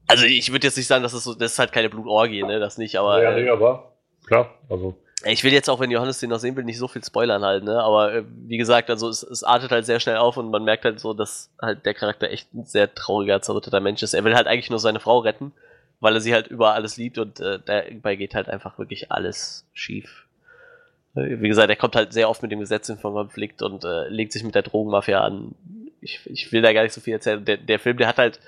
Also 0.08 0.24
ich 0.24 0.52
würde 0.52 0.66
jetzt 0.66 0.76
nicht 0.76 0.86
sagen, 0.86 1.02
dass 1.02 1.12
das 1.12 1.24
so, 1.24 1.34
das 1.34 1.52
ist 1.52 1.58
halt 1.58 1.72
keine 1.72 1.90
Blutorgie, 1.90 2.42
ne, 2.42 2.60
das 2.60 2.78
nicht, 2.78 2.96
aber. 2.96 3.22
Ja, 3.22 3.32
nee, 3.32 3.48
aber 3.48 3.92
klar, 4.24 4.54
also 4.70 4.96
ich 5.24 5.44
will 5.44 5.52
jetzt 5.52 5.70
auch, 5.70 5.80
wenn 5.80 5.90
Johannes 5.90 6.20
den 6.20 6.30
noch 6.30 6.38
sehen 6.38 6.56
will, 6.56 6.64
nicht 6.64 6.78
so 6.78 6.88
viel 6.88 7.02
spoilern 7.02 7.42
halt, 7.42 7.64
ne? 7.64 7.82
Aber 7.82 8.12
äh, 8.12 8.24
wie 8.46 8.58
gesagt, 8.58 8.90
also 8.90 9.08
es, 9.08 9.22
es 9.22 9.42
artet 9.42 9.70
halt 9.70 9.86
sehr 9.86 9.98
schnell 9.98 10.18
auf 10.18 10.36
und 10.36 10.50
man 10.50 10.64
merkt 10.64 10.84
halt 10.84 11.00
so, 11.00 11.14
dass 11.14 11.50
halt 11.60 11.86
der 11.86 11.94
Charakter 11.94 12.30
echt 12.30 12.52
ein 12.54 12.64
sehr 12.66 12.94
trauriger, 12.94 13.40
zerrütteter 13.40 13.80
Mensch 13.80 14.02
ist. 14.02 14.12
Er 14.12 14.24
will 14.24 14.34
halt 14.34 14.46
eigentlich 14.46 14.70
nur 14.70 14.78
seine 14.78 15.00
Frau 15.00 15.18
retten, 15.20 15.52
weil 16.00 16.14
er 16.14 16.20
sie 16.20 16.34
halt 16.34 16.48
über 16.48 16.74
alles 16.74 16.98
liebt 16.98 17.18
und 17.18 17.40
äh, 17.40 17.58
dabei 17.64 18.16
geht 18.16 18.34
halt 18.34 18.48
einfach 18.48 18.78
wirklich 18.78 19.10
alles 19.10 19.64
schief. 19.72 20.26
Äh, 21.14 21.40
wie 21.40 21.48
gesagt, 21.48 21.70
er 21.70 21.76
kommt 21.76 21.96
halt 21.96 22.12
sehr 22.12 22.28
oft 22.28 22.42
mit 22.42 22.52
dem 22.52 22.60
Gesetz 22.60 22.88
in 22.90 23.00
Konflikt 23.00 23.62
und 23.62 23.84
äh, 23.84 24.08
legt 24.08 24.32
sich 24.32 24.44
mit 24.44 24.54
der 24.54 24.62
Drogenmafia 24.62 25.22
an. 25.22 25.54
Ich, 26.02 26.20
ich 26.26 26.52
will 26.52 26.60
da 26.60 26.74
gar 26.74 26.82
nicht 26.82 26.92
so 26.92 27.00
viel 27.00 27.14
erzählen. 27.14 27.42
Der, 27.42 27.56
der 27.56 27.78
Film, 27.78 27.96
der 27.96 28.08
hat 28.08 28.18
halt 28.18 28.38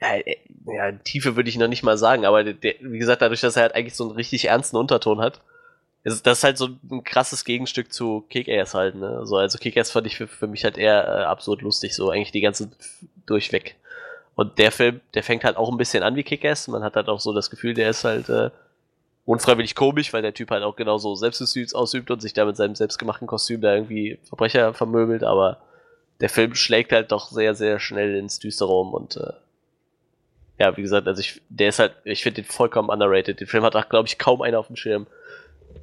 ja, 0.00 0.16
äh, 0.16 0.36
ja, 0.66 0.92
Tiefe 0.92 1.36
würde 1.36 1.48
ich 1.48 1.58
noch 1.58 1.68
nicht 1.68 1.82
mal 1.82 1.96
sagen, 1.98 2.24
aber 2.24 2.44
der, 2.44 2.74
wie 2.80 2.98
gesagt, 2.98 3.22
dadurch, 3.22 3.40
dass 3.40 3.56
er 3.56 3.62
halt 3.62 3.74
eigentlich 3.74 3.96
so 3.96 4.04
einen 4.04 4.16
richtig 4.16 4.46
ernsten 4.46 4.76
Unterton 4.76 5.20
hat, 5.20 5.40
ist 6.04 6.26
das 6.26 6.44
halt 6.44 6.58
so 6.58 6.68
ein 6.90 7.04
krasses 7.04 7.44
Gegenstück 7.44 7.92
zu 7.92 8.24
Kick-Ass 8.30 8.74
halt, 8.74 8.94
ne? 8.94 9.26
So, 9.26 9.36
also 9.36 9.58
Kick-Ass 9.58 9.90
fand 9.90 10.06
ich 10.06 10.16
für, 10.16 10.26
für 10.26 10.46
mich 10.46 10.64
halt 10.64 10.78
eher 10.78 11.04
äh, 11.04 11.24
absurd 11.24 11.62
lustig, 11.62 11.94
so 11.94 12.10
eigentlich 12.10 12.32
die 12.32 12.40
ganze 12.40 12.70
durchweg. 13.26 13.76
Und 14.34 14.58
der 14.58 14.72
Film, 14.72 15.00
der 15.14 15.22
fängt 15.22 15.44
halt 15.44 15.56
auch 15.56 15.70
ein 15.70 15.76
bisschen 15.76 16.02
an 16.02 16.16
wie 16.16 16.22
Kick-Ass. 16.22 16.68
Man 16.68 16.82
hat 16.82 16.96
halt 16.96 17.08
auch 17.08 17.20
so 17.20 17.34
das 17.34 17.50
Gefühl, 17.50 17.74
der 17.74 17.90
ist 17.90 18.04
halt 18.04 18.30
äh, 18.30 18.50
unfreiwillig 19.26 19.74
komisch, 19.74 20.12
weil 20.12 20.22
der 20.22 20.34
Typ 20.34 20.50
halt 20.50 20.62
auch 20.62 20.76
genauso 20.76 21.14
Selbstjustiz 21.14 21.74
ausübt 21.74 22.10
und 22.10 22.22
sich 22.22 22.32
da 22.32 22.46
mit 22.46 22.56
seinem 22.56 22.74
selbstgemachten 22.74 23.26
Kostüm 23.26 23.60
da 23.60 23.74
irgendwie 23.74 24.18
Verbrecher 24.24 24.72
vermöbelt, 24.72 25.22
aber 25.22 25.58
der 26.20 26.28
Film 26.28 26.54
schlägt 26.54 26.92
halt 26.92 27.12
doch 27.12 27.30
sehr, 27.30 27.54
sehr 27.54 27.78
schnell 27.80 28.16
ins 28.16 28.38
Düstere 28.38 28.72
um 28.72 28.94
und 28.94 29.16
äh, 29.16 29.32
ja, 30.60 30.76
wie 30.76 30.82
gesagt, 30.82 31.08
also 31.08 31.20
ich, 31.20 31.40
der 31.48 31.70
ist 31.70 31.78
halt, 31.78 31.94
ich 32.04 32.22
finde 32.22 32.42
den 32.42 32.50
vollkommen 32.50 32.90
underrated. 32.90 33.40
Den 33.40 33.46
Film 33.46 33.64
hat 33.64 33.74
auch, 33.74 33.88
glaube 33.88 34.06
ich, 34.06 34.18
kaum 34.18 34.42
einer 34.42 34.58
auf 34.58 34.66
dem 34.66 34.76
Schirm. 34.76 35.06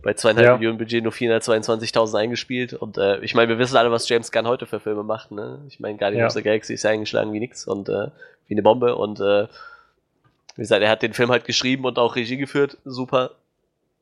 bei 0.04 0.14
zweieinhalb 0.14 0.45
ja. 0.45 0.56
Millionen 0.56 0.78
Budget 0.78 1.04
nur 1.04 1.12
422.000 1.12 2.16
eingespielt. 2.16 2.74
Und 2.74 2.99
äh, 2.99 3.18
ich 3.22 3.34
meine, 3.34 3.49
wir 3.49 3.58
wissen 3.58 3.76
alle, 3.76 3.90
was 3.91 4.08
James 4.08 4.32
Gunn 4.32 4.45
heute 4.45 4.68
für 4.68 4.80
Filme 4.80 5.02
macht. 5.02 5.32
Ne? 5.32 5.60
Ich 5.68 5.80
meine, 5.80 5.98
Guardians 5.98 6.20
ja. 6.22 6.28
of 6.28 6.34
the 6.34 6.44
Galaxy 6.44 6.76
ist 6.76 6.84
ja 6.84 6.91
eingeschlagen 6.91 7.34
wie 7.34 7.40
nix 7.40 7.66
und 7.66 7.90
äh, 7.90 8.10
wie 8.48 8.54
eine 8.54 8.62
Bombe. 8.62 8.95
Und 8.95 9.20
äh, 9.20 9.48
wie 10.56 10.62
gesagt, 10.62 10.84
er 10.84 10.91
hat 10.91 11.02
den 11.02 11.14
Film 11.14 11.32
halt 11.32 11.45
geschrieben 11.45 11.86
und 11.86 11.98
auch 11.98 12.16
Regie 12.16 12.38
geführt. 12.38 12.78
Super. 12.86 13.32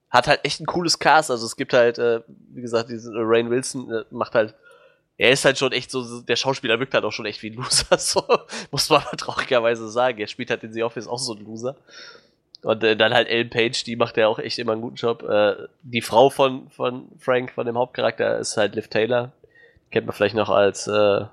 Hat 0.10 0.28
halt 0.28 0.42
echt 0.44 0.60
ein 0.60 0.66
cooles 0.66 1.00
Cast. 1.00 1.32
Also 1.32 1.46
es 1.46 1.56
gibt 1.56 1.72
halt, 1.72 2.00
äh, 2.00 2.20
wie 2.50 2.62
gesagt, 2.62 2.90
diesen 2.90 3.14
Rain 3.16 3.50
Wilson 3.50 3.90
äh, 3.94 4.04
macht 4.12 4.36
halt 4.36 4.56
er 5.18 5.32
ist 5.32 5.46
halt 5.46 5.58
schon 5.58 5.72
echt 5.72 5.92
so, 5.92 6.22
der 6.22 6.36
Schauspieler 6.36 6.80
wirkt 6.80 6.94
halt 6.94 7.06
auch 7.06 7.12
schon 7.12 7.26
echt 7.26 7.42
wie 7.42 7.50
ein 7.50 7.56
Loser, 7.56 7.98
so, 7.98 8.24
muss 8.72 8.90
man 8.90 9.04
mal 9.04 9.18
traurigerweise 9.18 9.90
sagen. 9.90 10.20
Er 10.20 10.28
spielt 10.28 10.50
halt 10.50 10.64
in 10.64 10.74
The 10.74 10.84
Office 10.84 11.08
auch 11.08 11.20
so 11.20 11.34
ein 11.34 11.44
Loser. 11.44 11.76
Und 12.64 12.84
äh, 12.84 12.98
dann 12.98 13.14
halt 13.14 13.28
Ellen 13.28 13.50
Page, 13.50 13.84
die 13.84 13.96
macht 13.96 14.18
ja 14.18 14.28
auch 14.28 14.40
echt 14.40 14.58
immer 14.60 14.72
einen 14.72 14.82
guten 14.82 14.96
Job. 14.96 15.24
Äh, 15.24 15.68
die 15.84 16.02
Frau 16.02 16.30
von, 16.30 16.70
von 16.70 17.08
Frank, 17.20 17.52
von 17.52 17.66
dem 17.66 17.78
Hauptcharakter, 17.78 18.40
ist 18.40 18.58
halt 18.58 18.76
Liv 18.76 18.88
Taylor. 18.88 19.32
Kennt 19.92 20.08
man 20.08 20.16
vielleicht 20.16 20.36
noch 20.36 20.50
als, 20.50 20.88
äh, 20.88 21.26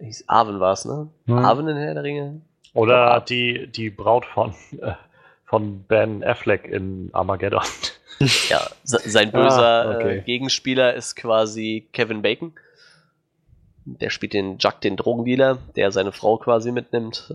hieß 0.00 0.24
Arwen 0.26 0.60
war's, 0.60 0.84
ne? 0.84 1.08
Hm. 1.26 1.38
Arwen 1.38 1.68
in 1.68 1.76
Herr 1.76 1.94
der 1.94 2.02
Ringe? 2.02 2.40
Oder 2.74 3.20
die, 3.20 3.68
die 3.68 3.90
Braut 3.90 4.26
von, 4.26 4.54
äh, 4.82 4.92
von 5.46 5.84
Ben 5.84 6.22
Affleck 6.24 6.66
in 6.66 7.10
Armageddon. 7.12 7.62
Ja, 8.48 8.66
sein 8.82 9.30
böser 9.30 9.62
ah, 9.62 9.94
okay. 9.94 10.18
äh, 10.18 10.20
Gegenspieler 10.22 10.94
ist 10.94 11.14
quasi 11.14 11.86
Kevin 11.92 12.20
Bacon. 12.20 12.52
Der 13.96 14.10
spielt 14.10 14.34
den 14.34 14.58
Jack, 14.58 14.80
den 14.80 14.96
Drogendealer, 14.96 15.58
der 15.76 15.92
seine 15.92 16.12
Frau 16.12 16.36
quasi 16.36 16.72
mitnimmt. 16.72 17.34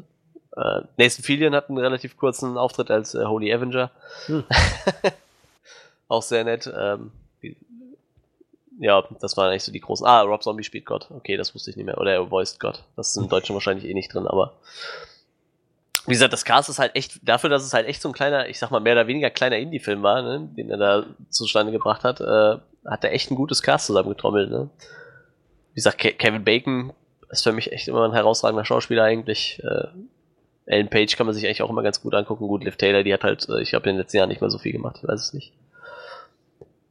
Äh, 0.56 0.82
Nathan 0.98 1.24
Fillion 1.24 1.56
hat 1.56 1.70
einen 1.70 1.80
relativ 1.80 2.18
kurzen 2.18 2.58
Auftritt 2.58 2.92
als 2.92 3.16
äh, 3.16 3.26
Holy 3.26 3.52
Avenger. 3.54 3.92
Hm. 4.28 4.44
Auch 6.08 6.22
sehr 6.22 6.44
nett. 6.44 6.72
Ähm, 6.76 7.12
ja, 8.80 9.04
das 9.20 9.38
waren 9.38 9.50
eigentlich 9.50 9.64
so 9.64 9.72
die 9.72 9.80
großen. 9.80 10.06
Ah, 10.06 10.22
Rob 10.22 10.44
Zombie 10.44 10.64
spielt 10.64 10.86
Gott. 10.86 11.10
Okay, 11.12 11.38
das 11.38 11.56
wusste 11.56 11.72
ich 11.72 11.78
nicht 11.78 11.86
mehr. 11.86 12.00
Oder 12.00 12.14
er 12.14 12.30
voiced 12.30 12.60
Gott. 12.60 12.84
Das 12.96 13.10
ist 13.10 13.18
im 13.18 13.30
Deutschen 13.30 13.54
wahrscheinlich 13.56 13.86
eh 13.86 13.94
nicht 13.94 14.14
drin, 14.14 14.28
aber. 14.28 14.54
Wie 16.06 16.12
gesagt, 16.12 16.34
das 16.34 16.44
Cast 16.44 16.70
ist 16.70 16.80
halt 16.80 16.96
echt, 16.96 17.20
dafür, 17.28 17.50
dass 17.50 17.64
es 17.64 17.74
halt 17.74 17.88
echt 17.88 18.02
so 18.02 18.10
ein 18.10 18.14
kleiner, 18.14 18.50
ich 18.50 18.60
sag 18.60 18.72
mal, 18.72 18.82
mehr 18.82 18.94
oder 18.94 19.08
weniger 19.08 19.30
kleiner 19.30 19.58
Indie-Film 19.58 20.04
war, 20.04 20.22
ne, 20.22 20.50
den 20.58 20.70
er 20.70 20.78
da 20.78 21.06
zustande 21.30 21.72
gebracht 21.72 22.04
hat, 22.04 22.20
äh, 22.20 22.58
hat 22.86 23.04
er 23.06 23.14
echt 23.14 23.32
ein 23.32 23.36
gutes 23.36 23.62
Cast 23.62 23.86
zusammengetrommelt, 23.86 24.52
ne 24.52 24.70
wie 25.74 25.76
gesagt, 25.76 25.98
Ke 25.98 26.14
Kevin 26.14 26.44
Bacon 26.44 26.94
ist 27.30 27.44
für 27.44 27.52
mich 27.52 27.72
echt 27.72 27.88
immer 27.88 28.06
ein 28.06 28.14
herausragender 28.14 28.64
Schauspieler 28.64 29.04
eigentlich. 29.04 29.62
Äh, 29.64 29.88
Ellen 30.66 30.90
Page 30.90 31.18
kann 31.18 31.26
man 31.26 31.36
sich 31.36 31.46
eigentlich 31.46 31.62
auch 31.62 31.70
immer 31.70 31.84
ganz 31.84 32.02
gut 32.02 32.14
angucken. 32.14 32.48
Gut, 32.48 32.64
Liv 32.64 32.78
Taylor, 32.78 33.04
die 33.04 33.14
hat 33.14 33.24
halt, 33.24 33.48
äh, 33.50 33.62
ich 33.62 33.72
glaube, 33.72 33.90
in 33.90 33.96
den 33.96 34.02
letzten 34.02 34.18
Jahren 34.18 34.30
nicht 34.30 34.42
mehr 34.42 34.50
so 34.50 34.60
viel 34.60 34.72
gemacht, 34.72 35.00
ich 35.02 35.08
weiß 35.08 35.20
es 35.20 35.34
nicht. 35.34 35.52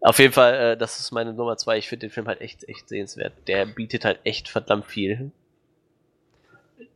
Auf 0.00 0.18
jeden 0.18 0.32
Fall, 0.32 0.54
äh, 0.54 0.76
das 0.76 0.98
ist 0.98 1.12
meine 1.12 1.32
Nummer 1.32 1.56
zwei. 1.56 1.78
Ich 1.78 1.88
finde 1.88 2.06
den 2.06 2.10
Film 2.10 2.26
halt 2.26 2.40
echt, 2.40 2.68
echt 2.68 2.88
sehenswert. 2.88 3.32
Der 3.46 3.66
bietet 3.66 4.04
halt 4.04 4.18
echt 4.24 4.48
verdammt 4.48 4.84
viel. 4.84 5.30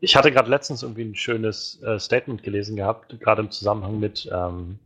Ich 0.01 0.17
hatte 0.17 0.33
gerade 0.33 0.51
letztens 0.51 0.83
irgendwie 0.83 1.05
ein 1.05 1.15
schönes 1.15 1.81
äh, 1.83 2.01
Statement 2.01 2.43
gelesen 2.43 2.75
gehabt, 2.77 3.19
gerade 3.21 3.43
im 3.43 3.51
Zusammenhang 3.51 4.01
mit, 4.01 4.29
ähm, 4.33 4.81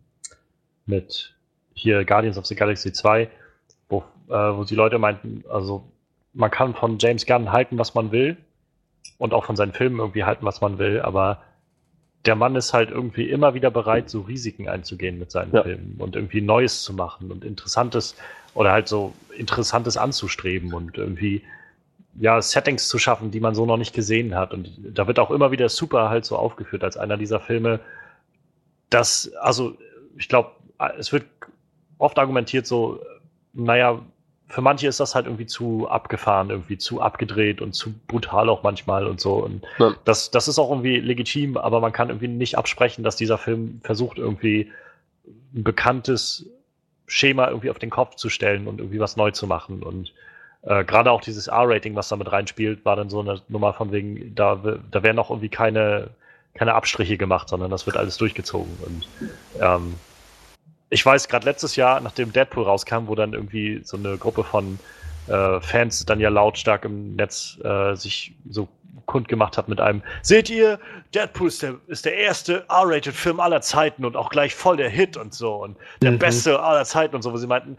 mit 0.84 1.34
hier 1.72 2.04
Guardians 2.04 2.36
of 2.36 2.44
the 2.44 2.54
Galaxy 2.54 2.92
2, 2.92 3.28
wo, 3.88 4.04
äh, 4.28 4.32
wo 4.32 4.64
die 4.64 4.74
Leute 4.74 4.98
meinten, 4.98 5.42
also 5.48 5.90
man 6.32 6.50
kann 6.50 6.74
von 6.74 6.98
James 6.98 7.26
Gunn 7.26 7.52
halten, 7.52 7.78
was 7.78 7.94
man 7.94 8.12
will 8.12 8.36
und 9.18 9.34
auch 9.34 9.44
von 9.44 9.56
seinen 9.56 9.72
Filmen 9.72 9.98
irgendwie 9.98 10.24
halten, 10.24 10.44
was 10.44 10.60
man 10.60 10.78
will, 10.78 11.00
aber 11.00 11.42
der 12.26 12.36
Mann 12.36 12.54
ist 12.54 12.74
halt 12.74 12.90
irgendwie 12.90 13.30
immer 13.30 13.54
wieder 13.54 13.70
bereit, 13.70 14.10
so 14.10 14.20
Risiken 14.20 14.68
einzugehen 14.68 15.18
mit 15.18 15.30
seinen 15.30 15.54
ja. 15.54 15.62
Filmen 15.62 15.96
und 15.98 16.16
irgendwie 16.16 16.42
Neues 16.42 16.82
zu 16.82 16.92
machen 16.92 17.30
und 17.32 17.44
Interessantes 17.44 18.14
oder 18.54 18.72
halt 18.72 18.88
so 18.88 19.14
Interessantes 19.36 19.96
anzustreben 19.96 20.74
und 20.74 20.98
irgendwie 20.98 21.42
ja 22.18 22.42
Settings 22.42 22.88
zu 22.88 22.98
schaffen, 22.98 23.30
die 23.30 23.40
man 23.40 23.54
so 23.54 23.64
noch 23.64 23.78
nicht 23.78 23.94
gesehen 23.94 24.34
hat. 24.34 24.52
Und 24.52 24.70
da 24.78 25.06
wird 25.06 25.18
auch 25.18 25.30
immer 25.30 25.50
wieder 25.50 25.68
Super 25.68 26.10
halt 26.10 26.24
so 26.24 26.36
aufgeführt 26.36 26.84
als 26.84 26.96
einer 26.96 27.16
dieser 27.16 27.40
Filme, 27.40 27.80
dass, 28.90 29.32
also 29.40 29.78
ich 30.18 30.28
glaube, 30.28 30.50
es 30.98 31.12
wird 31.12 31.24
oft 31.98 32.18
argumentiert 32.18 32.66
so, 32.66 33.00
naja, 33.52 34.00
für 34.50 34.62
manche 34.62 34.88
ist 34.88 34.98
das 34.98 35.14
halt 35.14 35.26
irgendwie 35.26 35.46
zu 35.46 35.88
abgefahren, 35.88 36.50
irgendwie 36.50 36.76
zu 36.76 37.00
abgedreht 37.00 37.62
und 37.62 37.72
zu 37.72 37.94
brutal 38.08 38.48
auch 38.48 38.64
manchmal 38.64 39.06
und 39.06 39.20
so. 39.20 39.34
Und 39.34 39.62
ja. 39.78 39.94
das, 40.04 40.32
das 40.32 40.48
ist 40.48 40.58
auch 40.58 40.70
irgendwie 40.70 40.98
legitim, 40.98 41.56
aber 41.56 41.80
man 41.80 41.92
kann 41.92 42.08
irgendwie 42.08 42.26
nicht 42.26 42.58
absprechen, 42.58 43.04
dass 43.04 43.14
dieser 43.14 43.38
Film 43.38 43.80
versucht, 43.84 44.18
irgendwie 44.18 44.72
ein 45.54 45.62
bekanntes 45.62 46.46
Schema 47.06 47.48
irgendwie 47.48 47.70
auf 47.70 47.78
den 47.78 47.90
Kopf 47.90 48.16
zu 48.16 48.28
stellen 48.28 48.66
und 48.66 48.80
irgendwie 48.80 48.98
was 48.98 49.16
neu 49.16 49.30
zu 49.30 49.46
machen. 49.46 49.84
Und 49.84 50.12
äh, 50.62 50.84
gerade 50.84 51.12
auch 51.12 51.20
dieses 51.20 51.46
R-Rating, 51.46 51.94
was 51.94 52.08
da 52.08 52.16
mit 52.16 52.30
reinspielt, 52.30 52.84
war 52.84 52.96
dann 52.96 53.08
so 53.08 53.20
eine 53.20 53.40
Nummer 53.48 53.72
von 53.72 53.92
wegen, 53.92 54.34
da, 54.34 54.60
da 54.90 55.02
werden 55.04 55.20
auch 55.20 55.30
irgendwie 55.30 55.48
keine, 55.48 56.10
keine 56.54 56.74
Abstriche 56.74 57.16
gemacht, 57.16 57.48
sondern 57.48 57.70
das 57.70 57.86
wird 57.86 57.96
alles 57.96 58.16
durchgezogen. 58.16 58.76
Und 58.84 59.08
ähm, 59.60 59.94
ich 60.90 61.06
weiß, 61.06 61.28
gerade 61.28 61.46
letztes 61.46 61.76
Jahr, 61.76 62.00
nachdem 62.00 62.32
Deadpool 62.32 62.64
rauskam, 62.64 63.06
wo 63.06 63.14
dann 63.14 63.32
irgendwie 63.32 63.80
so 63.84 63.96
eine 63.96 64.18
Gruppe 64.18 64.44
von 64.44 64.78
äh, 65.28 65.60
Fans 65.60 66.04
dann 66.04 66.20
ja 66.20 66.28
lautstark 66.28 66.84
im 66.84 67.14
Netz 67.14 67.58
äh, 67.62 67.94
sich 67.94 68.34
so 68.48 68.68
kundgemacht 69.06 69.56
hat 69.56 69.68
mit 69.68 69.80
einem, 69.80 70.02
seht 70.22 70.50
ihr, 70.50 70.78
Deadpool 71.14 71.48
ist 71.48 71.62
der, 71.62 71.76
ist 71.86 72.04
der 72.04 72.16
erste 72.16 72.64
R-Rated-Film 72.68 73.40
aller 73.40 73.60
Zeiten 73.60 74.04
und 74.04 74.16
auch 74.16 74.30
gleich 74.30 74.54
voll 74.54 74.76
der 74.76 74.88
Hit 74.88 75.16
und 75.16 75.34
so 75.34 75.54
und 75.54 75.76
der 76.02 76.12
mhm. 76.12 76.18
beste 76.18 76.60
aller 76.60 76.84
Zeiten 76.84 77.16
und 77.16 77.22
so, 77.22 77.32
wo 77.32 77.36
sie 77.36 77.46
meinten, 77.46 77.76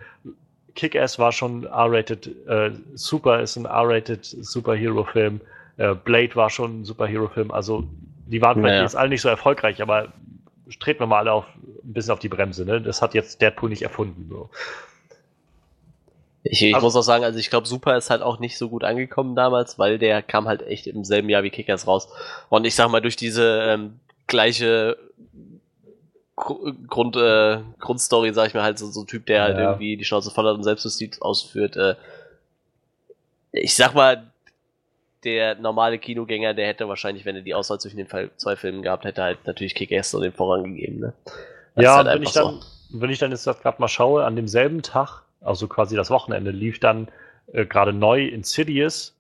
Kick-Ass 0.76 1.20
war 1.20 1.32
schon 1.32 1.66
R-Rated, 1.66 2.48
äh, 2.48 2.72
Super 2.96 3.42
ist 3.42 3.58
ein 3.58 3.66
R-Rated 3.66 4.26
Superhero-Film, 4.26 5.42
äh, 5.78 5.96
Blade 5.96 6.36
war 6.36 6.50
schon 6.50 6.82
ein 6.82 6.86
Superhero-Film, 6.86 7.52
also 7.52 7.84
die 8.28 8.42
waren 8.42 8.56
vielleicht 8.56 8.72
naja. 8.72 8.84
jetzt 8.84 8.96
alle 8.96 9.10
nicht 9.10 9.22
so 9.22 9.30
erfolgreich, 9.30 9.82
aber 9.82 10.08
treten 10.80 11.00
wir 11.00 11.08
mal 11.08 11.20
alle 11.20 11.34
auf, 11.34 11.46
ein 11.56 11.94
bisschen 11.94 12.14
auf 12.14 12.20
die 12.20 12.30
Bremse. 12.30 12.66
Ne? 12.66 12.82
Das 12.82 13.02
hat 13.02 13.14
jetzt 13.14 13.42
Deadpool 13.42 13.70
nicht 13.70 13.82
erfunden. 13.82 14.28
So. 14.30 14.50
Ich, 16.44 16.64
ich 16.64 16.74
also, 16.74 16.86
muss 16.86 16.96
auch 16.96 17.04
sagen, 17.04 17.24
also 17.24 17.38
ich 17.38 17.50
glaube, 17.50 17.68
Super 17.68 17.98
ist 17.98 18.10
halt 18.10 18.22
auch 18.22 18.40
nicht 18.40 18.58
so 18.58 18.70
gut 18.70 18.84
angekommen 18.84 19.36
damals, 19.36 19.78
weil 19.78 20.00
der 20.00 20.22
kam 20.22 20.48
halt 20.48 20.64
echt 20.64 20.88
im 20.88 21.04
selben 21.04 21.30
Jahr 21.30 21.44
wie 21.44 21.52
Kickers 21.52 21.88
raus. 21.88 22.10
Und 22.50 22.66
ich 22.66 22.76
sag 22.76 22.90
mal, 22.90 23.02
durch 23.02 23.16
diese 23.16 23.62
ähm, 23.64 24.00
gleiche 24.28 24.98
Grund, 26.36 27.16
äh, 27.16 27.60
Grundstory, 27.80 28.34
sag 28.34 28.48
ich 28.48 28.54
mal, 28.56 28.64
halt 28.64 28.80
so, 28.80 28.88
so 28.88 29.02
ein 29.02 29.08
Typ, 29.08 29.28
der 29.28 29.44
halt 29.44 29.58
ja. 29.58 29.64
irgendwie 29.70 29.98
die 29.98 30.06
Schnauze 30.06 30.32
voll 30.32 30.48
hat 30.48 30.56
und 30.56 30.64
Selbstjustiz 30.64 31.22
ausführt. 31.22 31.76
Äh, 31.76 31.96
ich 33.52 33.76
sag 33.76 33.94
mal, 33.94 34.31
der 35.24 35.56
normale 35.56 36.00
Kinogänger, 36.00 36.54
der 36.54 36.68
hätte 36.68 36.88
wahrscheinlich, 36.88 37.26
wenn 37.26 37.36
er 37.36 37.42
die 37.42 37.54
Auswahl 37.54 37.80
zwischen 37.80 37.98
den 37.98 38.08
zwei 38.38 38.56
Filmen 38.56 38.82
gehabt 38.82 39.06
hätte, 39.06 39.22
halt 39.22 39.46
natürlich 39.46 39.76
Kick-Ass 39.76 40.14
und 40.14 40.24
den 40.24 40.34
Vorrang 40.34 40.76
gegeben. 40.76 41.00
Ne? 41.00 41.14
ja, 41.76 41.98
halt 41.98 42.08
wenn, 42.08 42.24
ich 42.24 42.32
dann, 42.32 42.62
so. 42.90 43.02
wenn 43.02 43.10
ich 43.10 43.20
dann 43.20 43.32
jetzt 43.32 43.46
gerade 43.46 43.80
mal 43.80 43.88
schaue, 43.88 44.26
an 44.26 44.36
demselben 44.36 44.82
Tag, 44.82 45.24
also 45.42 45.68
quasi 45.68 45.96
das 45.96 46.10
Wochenende, 46.10 46.52
lief 46.52 46.80
dann 46.80 47.08
äh, 47.54 47.66
gerade 47.66 47.94
neu 47.94 48.26
Insidious, 48.26 49.16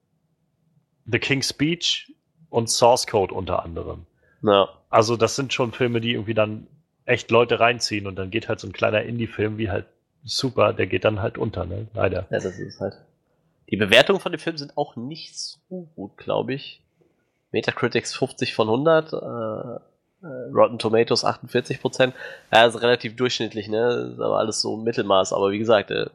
The 1.06 1.19
King's 1.19 1.49
Speech 1.49 2.11
und 2.49 2.69
Source 2.69 3.07
Code 3.07 3.34
unter 3.34 3.64
anderem. 3.64 4.06
Ja. 4.44 4.69
Also 4.90 5.18
das 5.18 5.36
sind 5.36 5.53
schon 5.53 5.72
Filme, 5.72 6.02
die 6.02 6.14
irgendwie 6.14 6.34
dann 6.34 6.68
echt 7.06 7.32
Leute 7.32 7.60
reinziehen 7.60 8.07
und 8.07 8.15
dann 8.15 8.32
geht 8.32 8.49
halt 8.49 8.60
so 8.60 8.68
ein 8.68 8.73
kleiner 8.73 9.03
Indie-Film 9.03 9.57
wie 9.57 9.69
halt 9.69 9.86
super, 10.23 10.73
der 10.73 10.88
geht 10.88 11.06
dann 11.06 11.22
halt 11.22 11.38
unter, 11.38 11.65
ne? 11.65 11.88
Leider. 11.94 12.28
Ja, 12.30 12.40
das 12.40 12.60
ist 12.60 12.80
halt. 12.80 12.94
Die 13.72 13.77
Bewertungen 13.77 14.19
von 14.19 14.31
dem 14.31 14.39
Film 14.39 14.57
sind 14.57 14.77
auch 14.77 14.95
nicht 14.95 15.38
so 15.38 15.88
gut, 15.95 16.18
glaube 16.18 16.53
ich. 16.53 16.81
Metacritics 17.52 18.14
50 18.15 18.53
von 18.53 18.68
100, 18.68 19.14
äh, 19.14 19.15
äh, 20.23 20.27
Rotten 20.53 20.77
Tomatoes 20.77 21.23
48 21.23 21.81
Prozent. 21.81 22.14
Ja, 22.53 22.65
ist 22.65 22.81
relativ 22.81 23.15
durchschnittlich, 23.15 23.69
ne? 23.69 24.11
Ist 24.14 24.19
aber 24.19 24.38
alles 24.38 24.61
so 24.61 24.77
Mittelmaß. 24.77 25.34
Aber 25.34 25.52
wie 25.52 25.60
gesagt, 25.60 25.91
äh, 25.91 26.07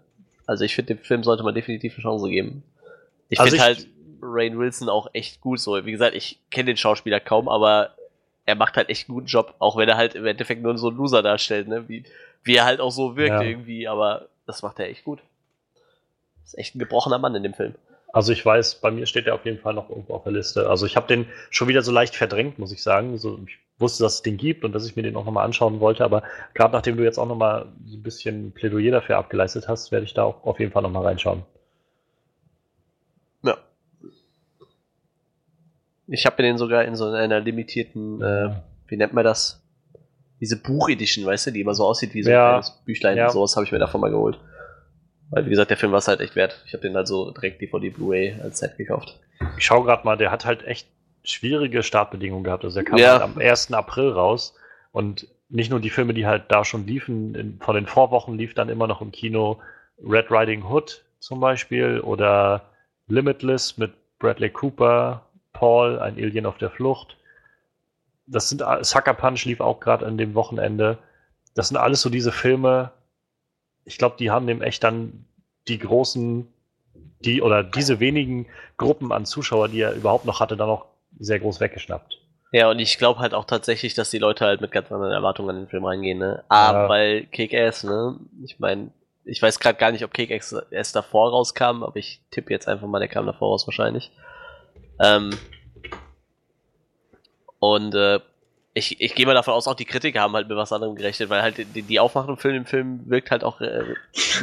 also 0.46 0.64
ich 0.64 0.74
finde, 0.74 0.94
dem 0.94 1.02
Film 1.02 1.24
sollte 1.24 1.42
man 1.42 1.54
definitiv 1.54 1.94
eine 1.94 2.02
Chance 2.02 2.28
geben. 2.28 2.62
Ich 3.28 3.40
also 3.40 3.50
finde 3.50 3.64
halt 3.64 3.86
Rain 4.22 4.58
Wilson 4.58 4.88
auch 4.88 5.08
echt 5.12 5.40
gut 5.40 5.58
so. 5.58 5.84
Wie 5.84 5.92
gesagt, 5.92 6.14
ich 6.14 6.38
kenne 6.50 6.66
den 6.66 6.76
Schauspieler 6.76 7.20
kaum, 7.20 7.48
aber 7.48 7.90
er 8.44 8.54
macht 8.54 8.76
halt 8.76 8.90
echt 8.90 9.08
einen 9.08 9.14
guten 9.14 9.26
Job, 9.26 9.54
auch 9.58 9.76
wenn 9.76 9.88
er 9.88 9.96
halt 9.96 10.14
im 10.14 10.24
Endeffekt 10.26 10.62
nur 10.62 10.76
so 10.78 10.88
einen 10.88 10.96
Loser 10.96 11.22
darstellt, 11.22 11.68
ne? 11.68 11.88
Wie, 11.88 12.04
wie 12.44 12.56
er 12.56 12.64
halt 12.64 12.80
auch 12.80 12.92
so 12.92 13.16
wirkt 13.16 13.42
ja. 13.42 13.42
irgendwie, 13.42 13.88
aber 13.88 14.28
das 14.46 14.62
macht 14.62 14.78
er 14.78 14.88
echt 14.88 15.04
gut. 15.04 15.20
Ist 16.46 16.56
echt 16.56 16.74
ein 16.74 16.78
gebrochener 16.78 17.18
Mann 17.18 17.34
in 17.34 17.42
dem 17.42 17.54
Film. 17.54 17.74
Also 18.12 18.32
ich 18.32 18.46
weiß, 18.46 18.76
bei 18.76 18.90
mir 18.90 19.04
steht 19.04 19.26
er 19.26 19.34
auf 19.34 19.44
jeden 19.44 19.58
Fall 19.58 19.74
noch 19.74 19.90
irgendwo 19.90 20.14
auf 20.14 20.22
der 20.22 20.32
Liste. 20.32 20.70
Also 20.70 20.86
ich 20.86 20.96
habe 20.96 21.06
den 21.06 21.26
schon 21.50 21.68
wieder 21.68 21.82
so 21.82 21.92
leicht 21.92 22.16
verdrängt, 22.16 22.58
muss 22.58 22.72
ich 22.72 22.82
sagen. 22.82 23.18
So, 23.18 23.38
ich 23.46 23.58
wusste, 23.78 24.04
dass 24.04 24.14
es 24.14 24.22
den 24.22 24.36
gibt 24.38 24.64
und 24.64 24.72
dass 24.72 24.86
ich 24.86 24.96
mir 24.96 25.02
den 25.02 25.16
auch 25.16 25.24
nochmal 25.24 25.44
anschauen 25.44 25.80
wollte, 25.80 26.04
aber 26.04 26.22
gerade 26.54 26.72
nachdem 26.72 26.96
du 26.96 27.04
jetzt 27.04 27.18
auch 27.18 27.26
nochmal 27.26 27.66
so 27.84 27.96
ein 27.96 28.02
bisschen 28.02 28.52
Plädoyer 28.52 28.90
dafür 28.90 29.18
abgeleistet 29.18 29.68
hast, 29.68 29.92
werde 29.92 30.06
ich 30.06 30.14
da 30.14 30.22
auch 30.22 30.44
auf 30.44 30.58
jeden 30.60 30.72
Fall 30.72 30.82
nochmal 30.82 31.04
reinschauen. 31.04 31.42
Ja. 33.42 33.58
Ich 36.06 36.24
habe 36.24 36.42
den 36.42 36.56
sogar 36.56 36.84
in 36.84 36.96
so 36.96 37.10
einer 37.10 37.40
limitierten, 37.40 38.22
äh, 38.22 38.54
wie 38.86 38.96
nennt 38.96 39.12
man 39.12 39.24
das? 39.24 39.62
Diese 40.40 40.56
Buchedition, 40.62 41.26
weißt 41.26 41.48
du, 41.48 41.50
die 41.50 41.60
immer 41.60 41.74
so 41.74 41.84
aussieht 41.84 42.14
wie 42.14 42.22
so 42.22 42.30
ein 42.30 42.34
ja. 42.34 42.48
kleines 42.48 42.70
Büchlein 42.84 43.16
ja. 43.16 43.26
und 43.26 43.32
sowas 43.32 43.56
habe 43.56 43.66
ich 43.66 43.72
mir 43.72 43.78
davon 43.78 44.00
mal 44.00 44.10
geholt. 44.10 44.38
Weil, 45.30 45.46
wie 45.46 45.50
gesagt, 45.50 45.70
der 45.70 45.76
Film 45.76 45.92
war 45.92 45.98
es 45.98 46.08
halt 46.08 46.20
echt 46.20 46.36
wert. 46.36 46.62
Ich 46.66 46.72
habe 46.72 46.82
den 46.82 46.96
also 46.96 47.30
direkt 47.32 47.60
DVD 47.60 47.90
Blu-ray 47.90 48.36
als 48.42 48.58
Set 48.58 48.76
gekauft. 48.76 49.18
Ich 49.58 49.64
schaue 49.64 49.84
gerade 49.84 50.04
mal, 50.04 50.16
der 50.16 50.30
hat 50.30 50.44
halt 50.44 50.64
echt 50.64 50.88
schwierige 51.24 51.82
Startbedingungen 51.82 52.44
gehabt. 52.44 52.64
Also 52.64 52.78
er 52.78 52.84
kam 52.84 52.98
ja. 52.98 53.12
halt 53.12 53.22
am 53.22 53.38
1. 53.38 53.72
April 53.72 54.10
raus 54.10 54.54
und 54.92 55.28
nicht 55.48 55.70
nur 55.70 55.80
die 55.80 55.90
Filme, 55.90 56.14
die 56.14 56.26
halt 56.26 56.44
da 56.48 56.64
schon 56.64 56.86
liefen, 56.86 57.34
in, 57.34 57.58
von 57.60 57.74
den 57.74 57.86
Vorwochen 57.86 58.36
lief 58.36 58.54
dann 58.54 58.68
immer 58.68 58.86
noch 58.86 59.00
im 59.00 59.12
Kino 59.12 59.60
Red 60.02 60.30
Riding 60.30 60.64
Hood 60.64 61.04
zum 61.18 61.40
Beispiel 61.40 62.00
oder 62.00 62.62
Limitless 63.08 63.78
mit 63.78 63.92
Bradley 64.18 64.50
Cooper, 64.50 65.22
Paul, 65.52 65.98
ein 65.98 66.16
Alien 66.16 66.46
auf 66.46 66.58
der 66.58 66.70
Flucht. 66.70 67.16
Das 68.26 68.48
sind 68.48 68.62
Sucker 68.82 69.14
Punch 69.14 69.44
lief 69.44 69.60
auch 69.60 69.80
gerade 69.80 70.04
an 70.06 70.18
dem 70.18 70.34
Wochenende. 70.34 70.98
Das 71.54 71.68
sind 71.68 71.76
alles 71.76 72.02
so 72.02 72.10
diese 72.10 72.32
Filme. 72.32 72.90
Ich 73.86 73.96
glaube, 73.96 74.16
die 74.18 74.30
haben 74.30 74.46
dem 74.46 74.60
echt 74.60 74.84
dann 74.84 75.24
die 75.68 75.78
großen, 75.78 76.46
die 77.20 77.40
oder 77.40 77.64
diese 77.64 77.98
wenigen 78.00 78.46
Gruppen 78.76 79.12
an 79.12 79.24
Zuschauer, 79.24 79.68
die 79.68 79.80
er 79.80 79.94
überhaupt 79.94 80.26
noch 80.26 80.40
hatte, 80.40 80.56
dann 80.56 80.68
auch 80.68 80.84
sehr 81.18 81.40
groß 81.40 81.60
weggeschnappt. 81.60 82.20
Ja, 82.52 82.70
und 82.70 82.78
ich 82.78 82.98
glaube 82.98 83.20
halt 83.20 83.34
auch 83.34 83.44
tatsächlich, 83.44 83.94
dass 83.94 84.10
die 84.10 84.18
Leute 84.18 84.44
halt 84.44 84.60
mit 84.60 84.70
ganz 84.70 84.92
anderen 84.92 85.12
Erwartungen 85.12 85.50
an 85.50 85.56
den 85.56 85.68
Film 85.68 85.84
reingehen, 85.84 86.18
ne? 86.18 86.44
A, 86.48 86.72
ja. 86.72 86.88
weil 86.88 87.26
Kick-Ass, 87.26 87.84
ne? 87.84 88.18
Ich 88.44 88.58
meine, 88.60 88.90
ich 89.24 89.42
weiß 89.42 89.58
gerade 89.58 89.78
gar 89.78 89.90
nicht, 89.90 90.04
ob 90.04 90.14
Kick-Ass 90.14 90.92
davor 90.92 91.30
rauskam, 91.30 91.82
aber 91.82 91.96
ich 91.96 92.20
tippe 92.30 92.52
jetzt 92.52 92.68
einfach 92.68 92.86
mal, 92.86 93.00
der 93.00 93.08
kam 93.08 93.26
davor 93.26 93.48
raus 93.48 93.66
wahrscheinlich. 93.66 94.12
Ähm, 95.00 95.30
und 97.58 97.94
äh, 97.94 98.20
ich, 98.76 99.00
ich 99.00 99.14
gehe 99.14 99.24
mal 99.24 99.32
davon 99.32 99.54
aus, 99.54 99.66
auch 99.68 99.74
die 99.74 99.86
Kritiker 99.86 100.20
haben 100.20 100.34
halt 100.34 100.48
mit 100.48 100.56
was 100.58 100.70
anderem 100.70 100.96
gerechnet, 100.96 101.30
weil 101.30 101.40
halt 101.40 101.56
die, 101.56 101.80
die 101.80 101.98
Aufmachung 101.98 102.36
für 102.36 102.52
den 102.52 102.66
Film 102.66 103.08
wirkt 103.08 103.30
halt 103.30 103.42
auch 103.42 103.62
äh, 103.62 103.82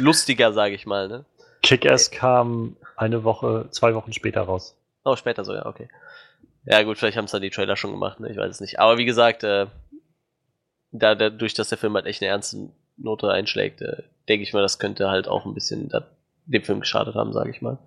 lustiger, 0.00 0.52
sage 0.52 0.74
ich 0.74 0.86
mal, 0.86 1.06
ne? 1.06 1.24
Kick-Ass 1.62 2.10
kam 2.10 2.76
eine 2.96 3.22
Woche, 3.22 3.68
zwei 3.70 3.94
Wochen 3.94 4.12
später 4.12 4.42
raus. 4.42 4.76
Oh, 5.04 5.14
später 5.14 5.44
so, 5.44 5.54
ja, 5.54 5.66
okay. 5.66 5.88
Ja, 6.64 6.82
gut, 6.82 6.98
vielleicht 6.98 7.16
haben 7.16 7.26
es 7.26 7.30
dann 7.30 7.42
die 7.42 7.50
Trailer 7.50 7.76
schon 7.76 7.92
gemacht, 7.92 8.18
ne? 8.18 8.28
ich 8.28 8.36
weiß 8.36 8.50
es 8.50 8.60
nicht. 8.60 8.80
Aber 8.80 8.98
wie 8.98 9.04
gesagt, 9.04 9.44
äh, 9.44 9.66
da, 10.90 11.14
dadurch, 11.14 11.54
dass 11.54 11.68
der 11.68 11.78
Film 11.78 11.94
halt 11.94 12.06
echt 12.06 12.20
eine 12.20 12.30
ernste 12.30 12.70
Note 12.96 13.30
einschlägt, 13.30 13.82
äh, 13.82 14.02
denke 14.28 14.42
ich 14.42 14.52
mal, 14.52 14.62
das 14.62 14.80
könnte 14.80 15.10
halt 15.10 15.28
auch 15.28 15.44
ein 15.44 15.54
bisschen 15.54 15.88
da, 15.88 16.08
dem 16.46 16.64
Film 16.64 16.80
geschadet 16.80 17.14
haben, 17.14 17.32
sage 17.32 17.50
ich 17.50 17.62
mal. 17.62 17.78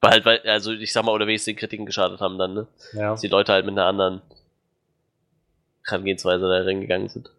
Weil 0.00 0.10
halt, 0.12 0.24
weil, 0.26 0.40
also 0.46 0.70
ich 0.70 0.92
sag 0.92 1.04
mal, 1.04 1.12
oder 1.12 1.26
wenigstens 1.26 1.54
den 1.54 1.56
Kritiken 1.56 1.86
geschadet 1.86 2.20
haben 2.20 2.38
dann, 2.38 2.54
ne? 2.54 2.66
Ja. 2.92 3.10
Dass 3.10 3.20
die 3.20 3.28
Leute 3.28 3.52
halt 3.52 3.66
mit 3.66 3.72
einer 3.72 3.86
anderen 3.86 4.22
Herangehensweise 5.84 6.48
da 6.48 6.62
reingegangen 6.62 7.08
sind. 7.08 7.30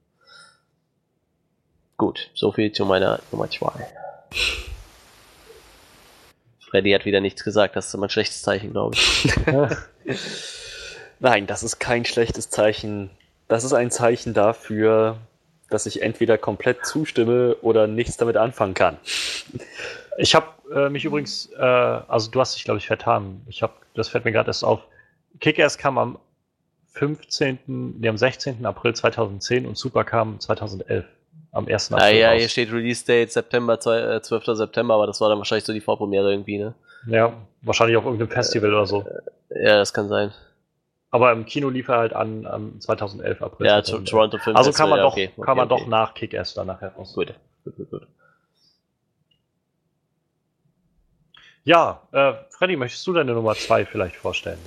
Gut, 1.98 2.30
so 2.34 2.52
viel 2.52 2.72
zu 2.72 2.86
meiner 2.86 3.20
Nummer 3.32 3.49
2. 3.49 3.72
Freddy 6.60 6.91
hat 6.91 7.06
wieder 7.06 7.22
nichts 7.22 7.44
gesagt, 7.44 7.76
das 7.76 7.88
ist 7.88 7.94
immer 7.94 8.07
ein 8.07 8.10
schlechtes 8.10 8.41
Zeichen, 8.41 8.72
glaube 8.72 8.95
ich. 8.95 9.34
Nein, 11.20 11.45
das 11.45 11.64
ist 11.64 11.80
kein 11.80 12.03
schlechtes 12.03 12.49
Zeichen. 12.49 13.11
Das 13.48 13.64
ist 13.64 13.74
ein 13.74 13.91
Zeichen 13.91 14.34
dafür, 14.34 15.18
dass 15.70 15.86
ich 15.86 16.02
entweder 16.02 16.38
komplett 16.38 16.86
zustimme 16.86 17.56
oder 17.61 17.88
nichts 17.88 18.18
damit 18.18 18.38
anfangen 18.38 18.74
kann. 18.74 18.98
Ich 20.18 20.36
habe 20.36 20.48
äh, 20.74 20.90
mich 20.90 21.06
übrigens, 21.06 21.52
äh, 21.57 21.61
also 21.61 22.32
du 22.32 22.40
hast 22.40 22.56
dich, 22.56 22.64
glaube 22.64 22.80
ich, 22.80 22.88
vertan. 22.88 23.41
Ich 23.48 23.61
habe, 23.61 23.74
das 23.94 24.10
fällt 24.10 24.26
mir 24.26 24.32
gerade 24.32 24.49
erst 24.49 24.64
auf. 24.64 24.82
Kick-Ass 25.40 25.78
kam 25.78 25.98
am 25.98 26.20
15., 26.94 27.60
nee, 27.99 28.07
am 28.07 28.18
16. 28.18 28.65
April 28.65 28.94
2010 28.94 29.65
und 29.65 29.78
Super 29.78 30.03
kam 30.03 30.40
2011. 30.40 31.06
Am 31.52 31.68
1. 31.68 31.91
April. 31.91 32.06
Ah 32.06 32.10
ja, 32.10 32.32
raus. 32.32 32.40
hier 32.40 32.49
steht 32.49 32.72
Release 32.72 33.06
Date 33.06 33.32
September, 33.32 33.80
12. 33.80 34.48
Äh, 34.48 34.56
September, 34.56 34.95
aber 34.95 35.07
das 35.07 35.22
war 35.22 35.30
dann 35.30 35.38
wahrscheinlich 35.38 35.65
so 35.65 35.74
die 35.74 35.82
Vorpremiere 35.82 36.32
irgendwie, 36.32 36.57
ne? 36.57 36.74
Ja, 37.07 37.34
wahrscheinlich 37.61 37.98
auf 37.98 38.06
irgendeinem 38.06 38.30
Festival 38.30 38.70
äh, 38.70 38.74
oder 38.74 38.86
so. 38.86 39.06
Ja, 39.49 39.78
das 39.78 39.94
kann 39.94 40.07
sein. 40.07 40.32
Aber 41.11 41.32
im 41.32 41.45
Kino 41.45 41.70
lief 41.70 41.90
er 41.90 41.98
halt 41.98 42.14
an, 42.14 42.48
an 42.48 42.82
2011 42.82 43.41
April. 43.41 43.68
Ja, 43.68 43.84
2011. 43.84 44.10
Toronto 44.10 44.38
Film 44.40 44.56
Also 44.56 44.72
kann 44.72 44.90
man 44.90 44.99
doch, 44.99 45.11
okay, 45.11 45.32
okay, 45.36 45.45
kann 45.45 45.57
man 45.57 45.72
okay. 45.72 45.82
doch 45.82 45.88
nach 45.88 46.14
Kick-Ass 46.15 46.56
dann 46.56 46.68
nachher 46.68 46.94
raus. 46.94 47.14
Gut, 47.14 47.34
gut, 47.64 47.76
gut, 47.76 47.90
gut. 47.91 48.07
Ja, 51.65 52.02
äh, 52.11 52.34
Freddy, 52.49 52.76
möchtest 52.76 53.06
du 53.07 53.14
deine 53.14 53.34
Nummer 53.34 53.56
2 53.56 53.86
vielleicht 53.86 54.15
vorstellen? 54.15 54.57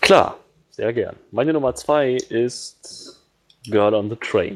Klar, 0.00 0.36
sehr 0.72 0.92
gern. 0.92 1.16
Meine 1.30 1.52
Nummer 1.52 1.74
2 1.74 2.14
ist 2.30 3.20
Girl 3.66 3.94
on 3.94 4.08
the 4.08 4.16
Train. 4.16 4.54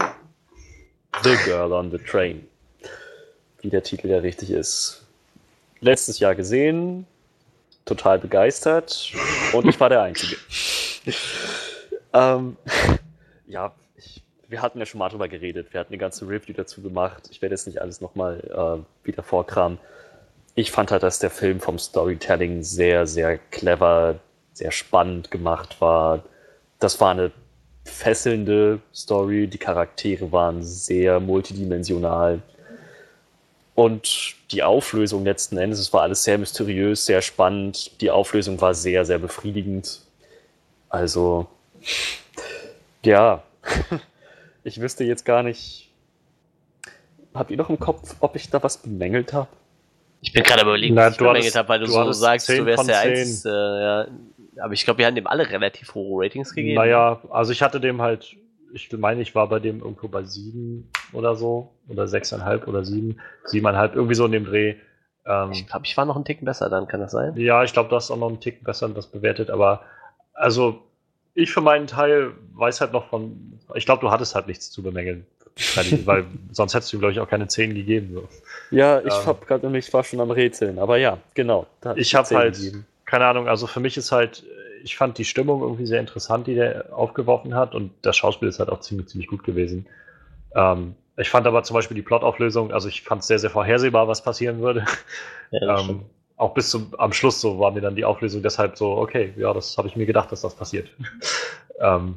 The 1.22 1.36
Girl 1.44 1.72
on 1.72 1.90
the 1.90 1.98
Train. 1.98 2.48
Wie 3.60 3.68
der 3.68 3.82
Titel 3.82 4.08
ja 4.08 4.18
richtig 4.18 4.50
ist. 4.50 5.04
Letztes 5.80 6.18
Jahr 6.18 6.34
gesehen, 6.34 7.06
total 7.84 8.18
begeistert 8.18 9.12
und 9.52 9.68
ich 9.68 9.78
war 9.78 9.90
der 9.90 10.02
Einzige. 10.02 10.36
ähm, 12.14 12.56
ja, 13.46 13.72
ich, 13.96 14.22
wir 14.48 14.62
hatten 14.62 14.78
ja 14.78 14.86
schon 14.86 14.98
mal 14.98 15.10
drüber 15.10 15.28
geredet. 15.28 15.72
Wir 15.72 15.80
hatten 15.80 15.92
eine 15.92 15.98
ganze 15.98 16.26
Review 16.26 16.54
dazu 16.54 16.80
gemacht. 16.80 17.28
Ich 17.30 17.42
werde 17.42 17.54
jetzt 17.54 17.66
nicht 17.66 17.82
alles 17.82 18.00
nochmal 18.00 18.40
äh, 19.04 19.06
wieder 19.06 19.22
vorkramen. 19.22 19.78
Ich 20.54 20.70
fand 20.70 20.90
halt, 20.90 21.02
dass 21.02 21.18
der 21.18 21.28
Film 21.28 21.60
vom 21.60 21.78
Storytelling 21.78 22.62
sehr, 22.62 23.06
sehr 23.06 23.36
clever, 23.36 24.18
sehr 24.56 24.72
spannend 24.72 25.30
gemacht 25.30 25.80
war. 25.80 26.22
Das 26.78 27.00
war 27.00 27.10
eine 27.10 27.30
fesselnde 27.84 28.80
Story. 28.94 29.46
Die 29.46 29.58
Charaktere 29.58 30.32
waren 30.32 30.62
sehr 30.62 31.20
multidimensional. 31.20 32.40
Und 33.74 34.34
die 34.50 34.62
Auflösung 34.62 35.24
letzten 35.24 35.58
Endes, 35.58 35.78
es 35.78 35.92
war 35.92 36.02
alles 36.02 36.24
sehr 36.24 36.38
mysteriös, 36.38 37.04
sehr 37.04 37.20
spannend. 37.20 38.00
Die 38.00 38.10
Auflösung 38.10 38.58
war 38.60 38.72
sehr, 38.72 39.04
sehr 39.04 39.18
befriedigend. 39.18 40.00
Also, 40.88 41.46
ja, 43.04 43.42
ich 44.64 44.80
wüsste 44.80 45.04
jetzt 45.04 45.26
gar 45.26 45.42
nicht. 45.42 45.90
Habt 47.34 47.50
ihr 47.50 47.58
noch 47.58 47.68
im 47.68 47.78
Kopf, 47.78 48.16
ob 48.20 48.34
ich 48.34 48.48
da 48.48 48.62
was 48.62 48.78
bemängelt 48.78 49.34
habe? 49.34 49.48
Ich 50.22 50.32
bin 50.32 50.42
gerade 50.42 50.62
überlegen, 50.62 50.96
was 50.96 51.12
ich 51.12 51.18
bemängelt 51.18 51.54
habe, 51.54 51.68
weil 51.68 51.80
du, 51.80 51.86
du 51.86 51.92
so 51.92 52.12
sagst, 52.12 52.48
du 52.48 52.64
wärst 52.64 52.88
der 52.88 52.98
Einzige. 52.98 53.48
Äh, 53.48 53.82
ja. 53.82 54.06
Aber 54.60 54.72
ich 54.72 54.84
glaube, 54.84 54.98
wir 54.98 55.06
haben 55.06 55.14
dem 55.14 55.26
alle 55.26 55.50
relativ 55.50 55.94
hohe 55.94 56.24
Ratings 56.24 56.54
gegeben. 56.54 56.76
Naja, 56.76 57.20
also 57.30 57.52
ich 57.52 57.62
hatte 57.62 57.80
dem 57.80 58.00
halt 58.00 58.36
ich 58.72 58.92
meine, 58.92 59.22
ich 59.22 59.34
war 59.34 59.48
bei 59.48 59.58
dem 59.58 59.80
irgendwo 59.80 60.08
bei 60.08 60.22
sieben 60.24 60.90
oder 61.12 61.34
so. 61.34 61.72
Oder 61.88 62.08
sechseinhalb 62.08 62.66
oder 62.68 62.84
sieben. 62.84 63.18
Siebeneinhalb, 63.44 63.94
irgendwie 63.94 64.14
so 64.14 64.26
in 64.26 64.32
dem 64.32 64.44
Dreh. 64.44 64.74
Ähm, 65.24 65.52
ich 65.52 65.66
glaube, 65.66 65.86
ich 65.86 65.96
war 65.96 66.04
noch 66.04 66.16
einen 66.16 66.24
Ticken 66.24 66.44
besser 66.44 66.68
dann, 66.68 66.88
kann 66.88 67.00
das 67.00 67.12
sein? 67.12 67.36
Ja, 67.36 67.64
ich 67.64 67.72
glaube, 67.72 67.88
du 67.88 67.96
hast 67.96 68.10
auch 68.10 68.16
noch 68.16 68.28
einen 68.28 68.40
Ticken 68.40 68.64
besser 68.64 68.88
das 68.88 69.06
bewertet, 69.06 69.50
aber 69.50 69.82
also 70.34 70.82
ich 71.34 71.52
für 71.52 71.60
meinen 71.60 71.86
Teil 71.86 72.32
weiß 72.54 72.80
halt 72.80 72.92
noch 72.92 73.08
von, 73.08 73.58
ich 73.74 73.86
glaube, 73.86 74.00
du 74.00 74.10
hattest 74.10 74.34
halt 74.34 74.46
nichts 74.46 74.70
zu 74.70 74.82
bemängeln. 74.82 75.26
weil 76.04 76.26
sonst 76.52 76.74
hättest 76.74 76.92
du, 76.92 76.98
glaube 76.98 77.12
ich, 77.12 77.20
auch 77.20 77.28
keine 77.28 77.48
10 77.48 77.74
gegeben. 77.74 78.10
So. 78.12 78.28
Ja, 78.70 79.00
ich 79.00 79.06
ähm, 79.06 79.26
habe 79.26 79.46
gerade 79.46 79.64
nämlich 79.64 79.90
war 79.94 80.04
schon 80.04 80.20
am 80.20 80.30
Rätseln, 80.30 80.78
aber 80.78 80.98
ja, 80.98 81.16
genau. 81.32 81.66
Ich 81.94 82.14
habe 82.14 82.28
halt, 82.36 82.56
gegeben. 82.56 82.86
Keine 83.06 83.26
Ahnung, 83.26 83.48
also 83.48 83.66
für 83.66 83.80
mich 83.80 83.96
ist 83.96 84.12
halt 84.12 84.44
ich 84.86 84.96
fand 84.96 85.18
die 85.18 85.24
Stimmung 85.24 85.62
irgendwie 85.62 85.86
sehr 85.86 85.98
interessant, 85.98 86.46
die 86.46 86.54
der 86.54 86.96
aufgeworfen 86.96 87.54
hat 87.54 87.74
und 87.74 87.90
das 88.02 88.16
Schauspiel 88.16 88.48
ist 88.48 88.60
halt 88.60 88.68
auch 88.68 88.80
ziemlich, 88.80 89.08
ziemlich 89.08 89.28
gut 89.28 89.42
gewesen. 89.42 89.86
Ähm, 90.54 90.94
ich 91.16 91.28
fand 91.28 91.46
aber 91.46 91.64
zum 91.64 91.74
Beispiel 91.74 91.96
die 91.96 92.02
Plotauflösung, 92.02 92.72
also 92.72 92.88
ich 92.88 93.02
fand 93.02 93.22
es 93.22 93.26
sehr, 93.26 93.40
sehr 93.40 93.50
vorhersehbar, 93.50 94.06
was 94.08 94.22
passieren 94.22 94.60
würde. 94.60 94.84
Ja, 95.52 95.78
ähm, 95.78 96.02
auch 96.36 96.54
bis 96.54 96.70
zum 96.70 96.92
am 96.98 97.12
Schluss 97.12 97.40
so 97.40 97.60
war 97.60 97.70
mir 97.70 97.80
dann 97.80 97.94
die 97.94 98.04
Auflösung 98.04 98.42
deshalb 98.42 98.76
so, 98.76 98.96
okay, 98.96 99.32
ja, 99.36 99.54
das 99.54 99.78
habe 99.78 99.86
ich 99.86 99.94
mir 99.94 100.06
gedacht, 100.06 100.32
dass 100.32 100.40
das 100.40 100.56
passiert. 100.56 100.88
ähm, 101.80 102.16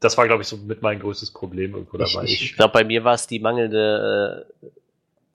das 0.00 0.16
war, 0.16 0.26
glaube 0.26 0.40
ich, 0.40 0.48
so 0.48 0.56
mit 0.56 0.80
mein 0.80 0.98
größtes 0.98 1.32
Problem 1.32 1.74
irgendwo 1.74 1.98
dabei. 1.98 2.24
Ich, 2.24 2.42
ich 2.42 2.56
glaube, 2.56 2.72
bei 2.72 2.82
mir 2.82 3.04
war 3.04 3.12
es 3.12 3.26
die 3.26 3.40
mangelnde 3.40 4.46
äh, 4.62 4.66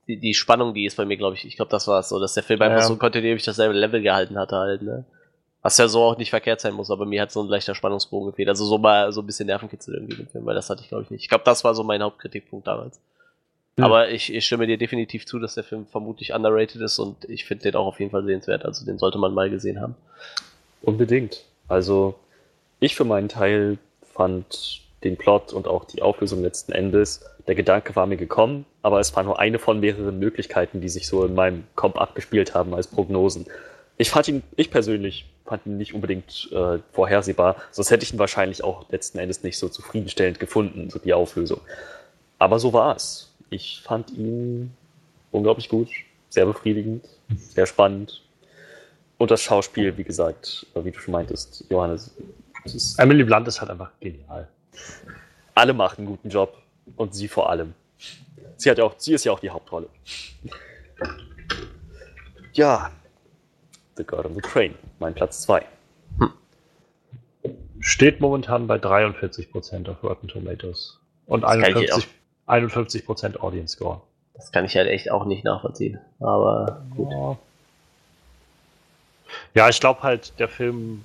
die, 0.07 0.17
die 0.17 0.33
Spannung, 0.33 0.73
die 0.73 0.85
ist 0.85 0.97
bei 0.97 1.05
mir, 1.05 1.17
glaube 1.17 1.35
ich, 1.35 1.45
ich 1.45 1.55
glaube, 1.55 1.71
das 1.71 1.87
war 1.87 1.99
es 1.99 2.09
so, 2.09 2.19
dass 2.19 2.33
der 2.33 2.43
Film 2.43 2.61
einfach 2.61 2.79
ja. 2.79 2.85
so 2.85 2.95
kontinuierlich 2.95 3.43
dasselbe 3.43 3.73
Level 3.73 4.01
gehalten 4.01 4.37
hatte 4.37 4.55
halt, 4.55 4.81
ne? 4.81 5.05
Was 5.61 5.77
ja 5.77 5.87
so 5.87 6.03
auch 6.03 6.17
nicht 6.17 6.29
verkehrt 6.29 6.61
sein 6.61 6.73
muss, 6.73 6.91
aber 6.91 7.05
mir 7.05 7.21
hat 7.21 7.31
so 7.31 7.41
ein 7.41 7.49
leichter 7.49 7.75
Spannungsbogen 7.75 8.31
gefehlt. 8.31 8.47
Also 8.47 8.63
so 8.63 8.77
mal 8.77 9.11
so 9.11 9.21
ein 9.21 9.25
bisschen 9.25 9.47
Nervenkitzel 9.47 9.95
irgendwie 9.95 10.21
im 10.21 10.27
Film, 10.27 10.45
weil 10.45 10.55
das 10.55 10.69
hatte 10.69 10.81
ich 10.81 10.87
glaube 10.87 11.03
ich 11.03 11.09
nicht. 11.09 11.23
Ich 11.23 11.29
glaube, 11.29 11.43
das 11.43 11.63
war 11.63 11.75
so 11.75 11.83
mein 11.83 12.01
Hauptkritikpunkt 12.01 12.67
damals. 12.67 13.01
Mhm. 13.75 13.83
Aber 13.83 14.09
ich, 14.09 14.33
ich 14.33 14.45
stimme 14.45 14.65
dir 14.65 14.77
definitiv 14.77 15.25
zu, 15.25 15.39
dass 15.39 15.55
der 15.55 15.63
Film 15.63 15.85
vermutlich 15.87 16.31
underrated 16.31 16.79
ist 16.79 16.99
und 16.99 17.25
ich 17.25 17.43
finde 17.43 17.63
den 17.63 17.75
auch 17.75 17.87
auf 17.87 17.99
jeden 17.99 18.11
Fall 18.11 18.23
sehenswert. 18.23 18.63
Also 18.63 18.85
den 18.85 18.97
sollte 18.97 19.17
man 19.17 19.33
mal 19.33 19.49
gesehen 19.49 19.81
haben. 19.81 19.95
Unbedingt. 20.83 21.43
Also 21.67 22.17
ich 22.79 22.95
für 22.95 23.03
meinen 23.03 23.27
Teil 23.27 23.77
fand 24.13 24.81
den 25.03 25.17
Plot 25.17 25.53
und 25.53 25.67
auch 25.67 25.85
die 25.85 26.01
Auflösung 26.01 26.41
letzten 26.41 26.71
Endes, 26.71 27.23
der 27.47 27.55
Gedanke 27.55 27.95
war 27.95 28.07
mir 28.07 28.17
gekommen, 28.17 28.65
aber 28.81 28.99
es 28.99 29.15
war 29.15 29.23
nur 29.23 29.39
eine 29.39 29.59
von 29.59 29.79
mehreren 29.79 30.19
Möglichkeiten, 30.19 30.81
die 30.81 30.89
sich 30.89 31.07
so 31.07 31.25
in 31.25 31.35
meinem 31.35 31.63
Kopf 31.75 31.97
abgespielt 31.97 32.53
haben 32.53 32.73
als 32.73 32.87
Prognosen. 32.87 33.45
Ich 33.97 34.09
fand 34.09 34.27
ihn, 34.27 34.43
ich 34.55 34.69
persönlich 34.69 35.25
fand 35.45 35.65
ihn 35.65 35.77
nicht 35.77 35.93
unbedingt 35.93 36.49
äh, 36.51 36.79
vorhersehbar. 36.91 37.55
Sonst 37.71 37.89
hätte 37.89 38.03
ich 38.03 38.13
ihn 38.13 38.19
wahrscheinlich 38.19 38.63
auch 38.63 38.89
letzten 38.89 39.17
Endes 39.17 39.43
nicht 39.43 39.57
so 39.57 39.69
zufriedenstellend 39.69 40.39
gefunden, 40.39 40.89
so 40.89 40.99
die 40.99 41.13
Auflösung. 41.13 41.61
Aber 42.37 42.59
so 42.59 42.73
war 42.73 42.95
es. 42.95 43.33
Ich 43.49 43.81
fand 43.83 44.11
ihn 44.11 44.71
unglaublich 45.31 45.69
gut. 45.69 45.89
sehr 46.29 46.45
befriedigend, 46.45 47.05
sehr 47.29 47.65
spannend. 47.65 48.21
Und 49.17 49.31
das 49.31 49.41
Schauspiel, 49.41 49.97
wie 49.97 50.03
gesagt, 50.03 50.67
wie 50.75 50.91
du 50.91 50.99
schon 50.99 51.13
meintest, 51.13 51.65
Johannes. 51.69 52.13
Emily 52.97 53.23
Blunt 53.23 53.47
ist 53.47 53.61
halt 53.61 53.71
einfach 53.71 53.91
genial. 53.99 54.47
Alle 55.55 55.73
machen 55.73 55.99
einen 55.99 56.07
guten 56.07 56.29
Job 56.29 56.57
und 56.95 57.15
sie 57.15 57.27
vor 57.27 57.49
allem. 57.49 57.73
Sie, 58.57 58.69
hat 58.69 58.77
ja 58.77 58.83
auch, 58.83 58.95
sie 58.97 59.13
ist 59.13 59.23
ja 59.23 59.31
auch 59.31 59.39
die 59.39 59.49
Hauptrolle. 59.49 59.89
Ja, 62.53 62.91
The 63.97 64.03
God 64.03 64.25
of 64.25 64.33
the 64.35 64.41
Crane, 64.41 64.75
mein 64.99 65.13
Platz 65.13 65.41
2. 65.41 65.65
Hm. 66.19 66.31
Steht 67.79 68.21
momentan 68.21 68.67
bei 68.67 68.75
43% 68.75 69.89
auf 69.89 70.03
Rotten 70.03 70.27
Tomatoes. 70.27 70.99
Und 71.25 71.43
51%, 71.43 72.05
51 72.45 73.09
Audience 73.41 73.75
Score. 73.75 74.01
Das 74.35 74.51
kann 74.51 74.65
ich 74.65 74.75
halt 74.75 74.87
echt 74.87 75.11
auch 75.11 75.25
nicht 75.25 75.43
nachvollziehen. 75.43 75.99
Aber 76.19 76.83
gut. 76.95 77.11
Ja 79.53 79.69
ich 79.69 79.79
glaube 79.79 80.03
halt, 80.03 80.39
der 80.39 80.47
Film 80.47 81.03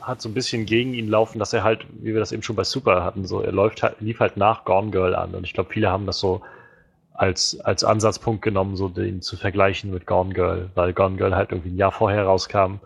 hat 0.00 0.20
so 0.20 0.28
ein 0.28 0.34
bisschen 0.34 0.66
gegen 0.66 0.94
ihn 0.94 1.08
laufen, 1.08 1.38
dass 1.38 1.52
er 1.52 1.62
halt, 1.62 1.86
wie 2.00 2.12
wir 2.12 2.20
das 2.20 2.32
eben 2.32 2.42
schon 2.42 2.56
bei 2.56 2.64
Super 2.64 3.04
hatten, 3.04 3.26
so 3.26 3.40
er 3.40 3.52
läuft 3.52 3.82
halt, 3.82 4.00
lief 4.00 4.20
halt 4.20 4.36
nach 4.36 4.64
Gone 4.64 4.90
Girl 4.90 5.14
an. 5.14 5.34
Und 5.34 5.44
ich 5.44 5.52
glaube, 5.52 5.72
viele 5.72 5.90
haben 5.90 6.06
das 6.06 6.18
so 6.18 6.42
als, 7.12 7.60
als 7.60 7.84
Ansatzpunkt 7.84 8.42
genommen, 8.42 8.76
so 8.76 8.88
den 8.88 9.20
zu 9.20 9.36
vergleichen 9.36 9.90
mit 9.90 10.06
Gone 10.06 10.32
Girl, 10.32 10.70
weil 10.74 10.92
Gone 10.92 11.16
Girl 11.16 11.36
halt 11.36 11.52
irgendwie 11.52 11.70
ein 11.70 11.76
Jahr 11.76 11.92
vorher 11.92 12.24
rauskam 12.24 12.76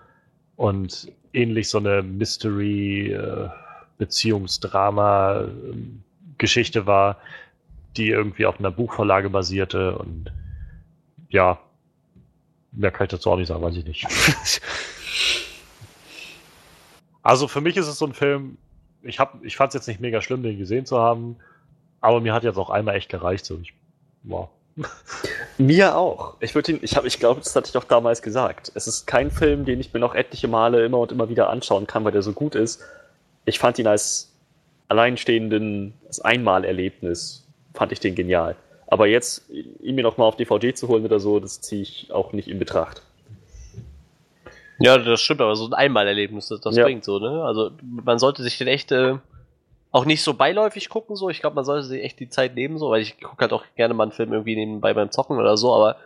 und 0.57 1.13
ähnlich 1.33 1.69
so 1.69 1.79
eine 1.79 2.03
Mystery, 2.03 3.13
äh, 3.13 3.49
Beziehungsdrama, 3.99 5.43
äh, 5.43 5.47
Geschichte 6.39 6.87
war, 6.87 7.19
die 7.97 8.09
irgendwie 8.09 8.47
auf 8.47 8.59
einer 8.59 8.73
Buchvorlage 8.73 9.31
basierte 9.31 9.97
und 9.99 10.33
ja, 11.29 11.59
mehr 12.73 12.91
kann 12.91 13.05
ich 13.05 13.11
dazu 13.13 13.31
auch 13.31 13.37
nicht 13.37 13.49
sagen, 13.49 13.63
weiß 13.63 13.77
ich 13.77 13.85
nicht. 13.85 14.07
also 17.25 17.49
für 17.49 17.61
mich 17.61 17.77
ist 17.77 17.89
es 17.89 17.99
so 17.99 18.07
ein 18.07 18.15
Film, 18.15 18.59
ich, 19.03 19.19
ich 19.43 19.57
fand 19.57 19.71
es 19.71 19.75
jetzt 19.75 19.89
nicht 19.89 20.01
mega 20.01 20.21
schlimm, 20.21 20.45
den 20.45 20.59
gesehen 20.59 20.87
zu 20.87 20.99
haben, 20.99 21.37
aber 22.01 22.21
mir 22.21 22.33
hat 22.33 22.45
jetzt 22.45 22.59
auch 22.59 22.71
einmal 22.71 22.95
echt 22.95 23.09
gereicht. 23.09 23.45
So. 23.45 23.59
Ich 23.61 23.75
Wow. 24.25 24.49
Mir 25.59 25.97
auch. 25.97 26.35
Ich 26.41 26.55
würde 26.55 26.73
ihn, 26.73 26.79
ich 26.83 26.97
ich 26.97 27.19
glaube, 27.21 27.41
das 27.41 27.55
hatte 27.55 27.69
ich 27.71 27.77
auch 27.77 27.85
damals 27.85 28.23
gesagt. 28.23 28.73
Es 28.75 28.87
ist 28.87 29.07
kein 29.07 29.31
Film, 29.31 29.65
den 29.65 29.79
ich 29.79 29.93
mir 29.93 30.01
noch 30.01 30.15
etliche 30.15 30.49
Male 30.49 30.85
immer 30.85 30.99
und 30.99 31.13
immer 31.13 31.29
wieder 31.29 31.49
anschauen 31.51 31.87
kann, 31.87 32.05
weil 32.05 32.13
der 32.13 32.23
so 32.23 32.33
gut 32.33 32.55
ist. 32.55 32.83
Ich 33.45 33.59
fand 33.59 33.79
ihn 33.79 33.87
als 33.87 34.33
alleinstehenden, 34.89 35.95
als 36.07 36.21
Einmalerlebnis, 36.21 37.47
fand 37.73 37.93
ich 37.93 38.01
den 38.01 38.15
genial. 38.15 38.57
Aber 38.87 39.07
jetzt, 39.07 39.49
ihn 39.51 39.95
mir 39.95 40.03
nochmal 40.03 40.29
auf 40.29 40.37
DVD 40.37 40.75
zu 40.75 40.89
holen 40.89 41.05
oder 41.05 41.21
so, 41.21 41.39
das 41.39 41.61
ziehe 41.61 41.83
ich 41.83 42.11
auch 42.11 42.33
nicht 42.33 42.49
in 42.49 42.59
Betracht. 42.59 43.03
Ja, 44.79 44.99
das 44.99 45.21
stimmt, 45.21 45.41
aber 45.41 45.55
so 45.57 45.67
ein 45.67 45.75
Einmalerlebnis, 45.75 46.49
das, 46.49 46.61
das 46.61 46.77
ja. 46.77 46.85
bringt 46.85 47.05
so, 47.05 47.19
ne? 47.19 47.45
Also 47.45 47.71
man 47.83 48.19
sollte 48.19 48.43
sich 48.43 48.59
den 48.59 48.67
echt 48.67 48.91
äh, 48.93 49.17
auch 49.93 50.05
nicht 50.05 50.23
so 50.23 50.35
beiläufig 50.35 50.89
gucken, 50.89 51.15
so. 51.15 51.31
Ich 51.31 51.41
glaube, 51.41 51.55
man 51.55 51.65
sollte 51.65 51.87
sich 51.87 52.03
echt 52.03 52.19
die 52.19 52.29
Zeit 52.29 52.57
nehmen, 52.57 52.79
so, 52.79 52.91
weil 52.91 53.01
ich 53.01 53.21
gucke 53.21 53.41
halt 53.41 53.53
auch 53.53 53.65
gerne 53.77 53.95
mal 53.95 54.05
einen 54.05 54.13
Film 54.13 54.33
irgendwie 54.33 54.57
nebenbei 54.57 54.93
beim 54.93 55.13
Zocken 55.13 55.39
oder 55.39 55.57
so, 55.57 55.73
aber 55.73 55.97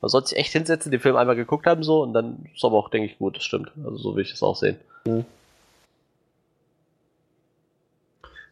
man 0.00 0.08
sollte 0.08 0.28
sich 0.28 0.38
echt 0.38 0.52
hinsetzen, 0.52 0.90
den 0.90 1.00
Film 1.00 1.16
einmal 1.16 1.36
geguckt 1.36 1.66
haben, 1.66 1.82
so, 1.82 2.02
und 2.02 2.14
dann 2.14 2.46
ist 2.54 2.64
aber 2.64 2.76
auch, 2.76 2.88
denke 2.88 3.10
ich, 3.10 3.18
gut, 3.18 3.36
das 3.36 3.44
stimmt. 3.44 3.72
Also 3.84 3.98
so 3.98 4.16
will 4.16 4.22
ich 4.22 4.32
es 4.32 4.42
auch 4.42 4.56
sehen. 4.56 4.78
Mhm. 5.06 5.24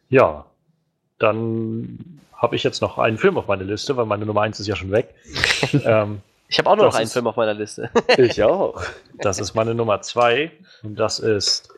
Ja, 0.09 0.45
dann 1.17 2.19
habe 2.35 2.55
ich 2.55 2.63
jetzt 2.63 2.81
noch 2.81 2.99
einen 2.99 3.17
Film 3.17 3.37
auf 3.37 3.47
meiner 3.47 3.63
Liste, 3.63 3.97
weil 3.97 4.05
meine 4.05 4.25
Nummer 4.25 4.41
1 4.41 4.59
ist 4.59 4.67
ja 4.67 4.75
schon 4.75 4.91
weg. 4.91 5.15
ähm, 5.85 6.21
ich 6.47 6.59
habe 6.59 6.69
auch 6.69 6.75
noch 6.75 6.95
einen 6.95 7.07
Film 7.07 7.27
auf 7.27 7.35
meiner 7.35 7.53
Liste. 7.53 7.89
ich 8.17 8.43
auch. 8.43 8.83
Das 9.19 9.39
ist 9.39 9.53
meine 9.53 9.73
Nummer 9.73 10.01
2 10.01 10.51
und 10.83 10.99
das 10.99 11.19
ist 11.19 11.69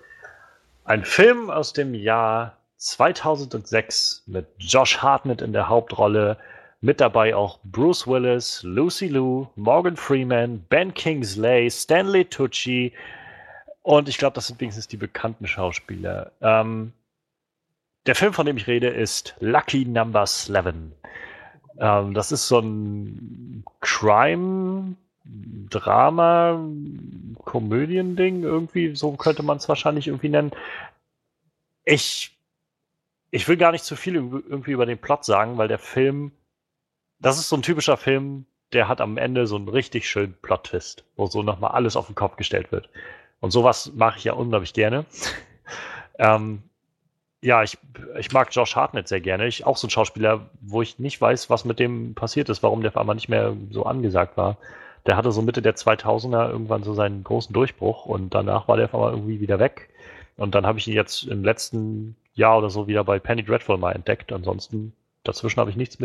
ein 0.84 1.04
Film 1.04 1.50
aus 1.50 1.74
dem 1.74 1.94
Jahr 1.94 2.58
2006 2.78 4.24
mit 4.28 4.48
Josh 4.60 5.00
Hartnett 5.00 5.42
in 5.42 5.54
der 5.54 5.70
Hauptrolle. 5.70 6.38
Mit 6.82 7.02
dabei 7.02 7.36
auch 7.36 7.60
Bruce 7.64 8.06
Willis, 8.06 8.62
Lucy 8.64 9.08
Liu, 9.08 9.48
Morgan 9.56 9.96
Freeman, 9.96 10.60
Ben 10.70 10.94
Kingsley, 10.94 11.72
Stanley 11.72 12.26
Tucci 12.26 12.94
und 13.86 14.10
ich 14.10 14.18
glaube, 14.18 14.34
das 14.34 14.48
sind 14.48 14.60
wenigstens 14.60 14.88
die 14.88 14.98
bekannten 14.98 15.46
Schauspieler. 15.46 16.32
Ähm, 16.42 16.92
der 18.08 18.16
Film, 18.16 18.34
von 18.34 18.48
dem 18.48 18.58
ich 18.58 18.66
rede, 18.66 18.88
ist 18.88 19.36
Lucky 19.40 19.86
Number 19.86 20.22
11. 20.22 20.92
Ähm, 21.80 22.14
das 22.14 22.32
ist 22.32 22.48
so 22.48 22.60
ein 22.60 23.64
Crime, 23.82 24.96
Drama, 25.24 26.60
Komödiending 27.44 28.44
irgendwie, 28.44 28.96
so 28.96 29.12
könnte 29.14 29.44
man 29.44 29.58
es 29.58 29.68
wahrscheinlich 29.68 30.08
irgendwie 30.08 30.30
nennen. 30.30 30.52
Ich 31.84 32.36
ich 33.36 33.50
will 33.50 33.58
gar 33.58 33.74
nicht 33.74 33.84
zu 33.84 33.98
viel 33.98 34.16
irgendwie 34.16 34.72
über 34.72 34.86
den 34.86 34.98
Plot 34.98 35.26
sagen, 35.26 35.58
weil 35.58 35.68
der 35.68 35.78
Film, 35.78 36.32
das 37.20 37.38
ist 37.38 37.50
so 37.50 37.58
ein 37.58 37.64
typischer 37.64 37.98
Film, 37.98 38.46
der 38.72 38.88
hat 38.88 39.02
am 39.02 39.18
Ende 39.18 39.46
so 39.46 39.58
einen 39.58 39.68
richtig 39.68 40.10
schönen 40.10 40.36
Plot-Twist, 40.42 41.04
wo 41.18 41.26
so 41.26 41.44
nochmal 41.44 41.72
alles 41.72 41.98
auf 41.98 42.06
den 42.06 42.16
Kopf 42.16 42.38
gestellt 42.38 42.72
wird. 42.72 42.90
Und 43.42 43.52
sowas 43.52 43.92
mache 43.94 44.20
ich 44.20 44.24
ja 44.24 44.32
unglaublich 44.32 44.72
gerne. 44.72 45.06
ähm, 46.18 46.64
ja, 47.46 47.62
ich, 47.62 47.78
ich 48.20 48.32
mag 48.32 48.50
Josh 48.52 48.76
Hartnett 48.76 49.08
sehr 49.08 49.22
gerne. 49.22 49.46
Ich 49.46 49.68
auch 49.68 49.78
so 49.78 49.86
ein 49.86 49.92
Schauspieler, 49.92 50.50
wo 50.62 50.82
ich 50.82 50.98
nicht 50.98 51.22
weiß, 51.22 51.50
was 51.52 51.64
mit 51.64 51.78
dem 51.78 52.16
passiert 52.16 52.50
ist, 52.50 52.64
warum 52.64 52.82
der 52.82 52.90
auf 52.90 52.98
einmal 52.98 53.16
nicht 53.16 53.30
mehr 53.30 53.56
so 53.70 53.84
angesagt 53.84 54.36
war. 54.36 54.58
Der 55.06 55.16
hatte 55.16 55.32
so 55.32 55.44
Mitte 55.44 55.62
der 55.62 55.76
2000er 55.76 56.50
irgendwann 56.50 56.82
so 56.82 56.96
seinen 56.96 57.24
großen 57.24 57.54
Durchbruch 57.54 58.08
und 58.08 58.34
danach 58.34 58.68
war 58.68 58.78
der 58.78 58.86
auf 58.86 58.96
einmal 58.96 59.12
irgendwie 59.12 59.40
wieder 59.40 59.60
weg. 59.60 59.90
Und 60.38 60.56
dann 60.56 60.66
habe 60.66 60.80
ich 60.80 60.88
ihn 60.88 60.96
jetzt 60.96 61.24
im 61.24 61.44
letzten 61.44 62.16
Jahr 62.34 62.58
oder 62.58 62.72
so 62.72 62.88
wieder 62.88 63.04
bei 63.04 63.20
Penny 63.20 63.44
Dreadful 63.44 63.78
mal 63.78 63.92
entdeckt. 63.92 64.34
Ansonsten 64.34 64.94
dazwischen 65.24 65.60
habe 65.60 65.70
ich 65.70 65.76
nichts 65.76 66.00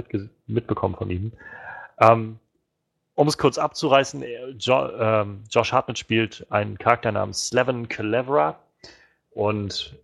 mitbekommen 0.46 0.94
von 0.94 1.10
ihm. 1.10 1.32
Ähm, 1.98 2.38
um 3.14 3.28
es 3.28 3.38
kurz 3.38 3.56
abzureißen, 3.56 4.22
äh, 4.22 4.50
jo 4.58 4.90
ähm, 4.98 5.44
Josh 5.50 5.72
Hartnett 5.72 5.98
spielt 5.98 6.46
einen 6.50 6.76
Charakter 6.76 7.12
namens 7.12 7.48
Slevin 7.48 7.88
Cleverer 7.88 8.58
und 9.30 9.96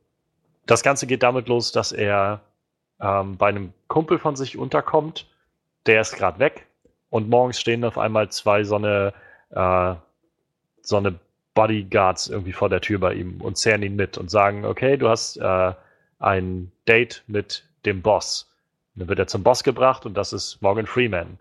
das 0.66 0.82
Ganze 0.82 1.06
geht 1.06 1.22
damit 1.22 1.48
los, 1.48 1.72
dass 1.72 1.92
er 1.92 2.40
ähm, 3.00 3.36
bei 3.36 3.48
einem 3.48 3.72
Kumpel 3.88 4.18
von 4.18 4.36
sich 4.36 4.58
unterkommt, 4.58 5.26
der 5.86 6.00
ist 6.00 6.16
gerade 6.16 6.38
weg 6.38 6.66
und 7.10 7.28
morgens 7.28 7.60
stehen 7.60 7.84
auf 7.84 7.98
einmal 7.98 8.30
zwei 8.30 8.64
so 8.64 8.76
eine, 8.76 9.12
äh, 9.50 9.94
so 10.82 10.96
eine 10.96 11.18
Bodyguards 11.54 12.28
irgendwie 12.28 12.52
vor 12.52 12.68
der 12.68 12.80
Tür 12.80 12.98
bei 12.98 13.14
ihm 13.14 13.40
und 13.40 13.56
zehren 13.56 13.82
ihn 13.82 13.96
mit 13.96 14.18
und 14.18 14.30
sagen, 14.30 14.64
okay, 14.64 14.96
du 14.96 15.08
hast 15.08 15.36
äh, 15.36 15.72
ein 16.18 16.72
Date 16.86 17.22
mit 17.26 17.64
dem 17.84 18.02
Boss. 18.02 18.50
Und 18.94 19.00
dann 19.00 19.08
wird 19.08 19.18
er 19.18 19.26
zum 19.26 19.42
Boss 19.42 19.62
gebracht 19.62 20.04
und 20.06 20.14
das 20.14 20.32
ist 20.32 20.60
Morgan 20.60 20.86
Freeman. 20.86 21.38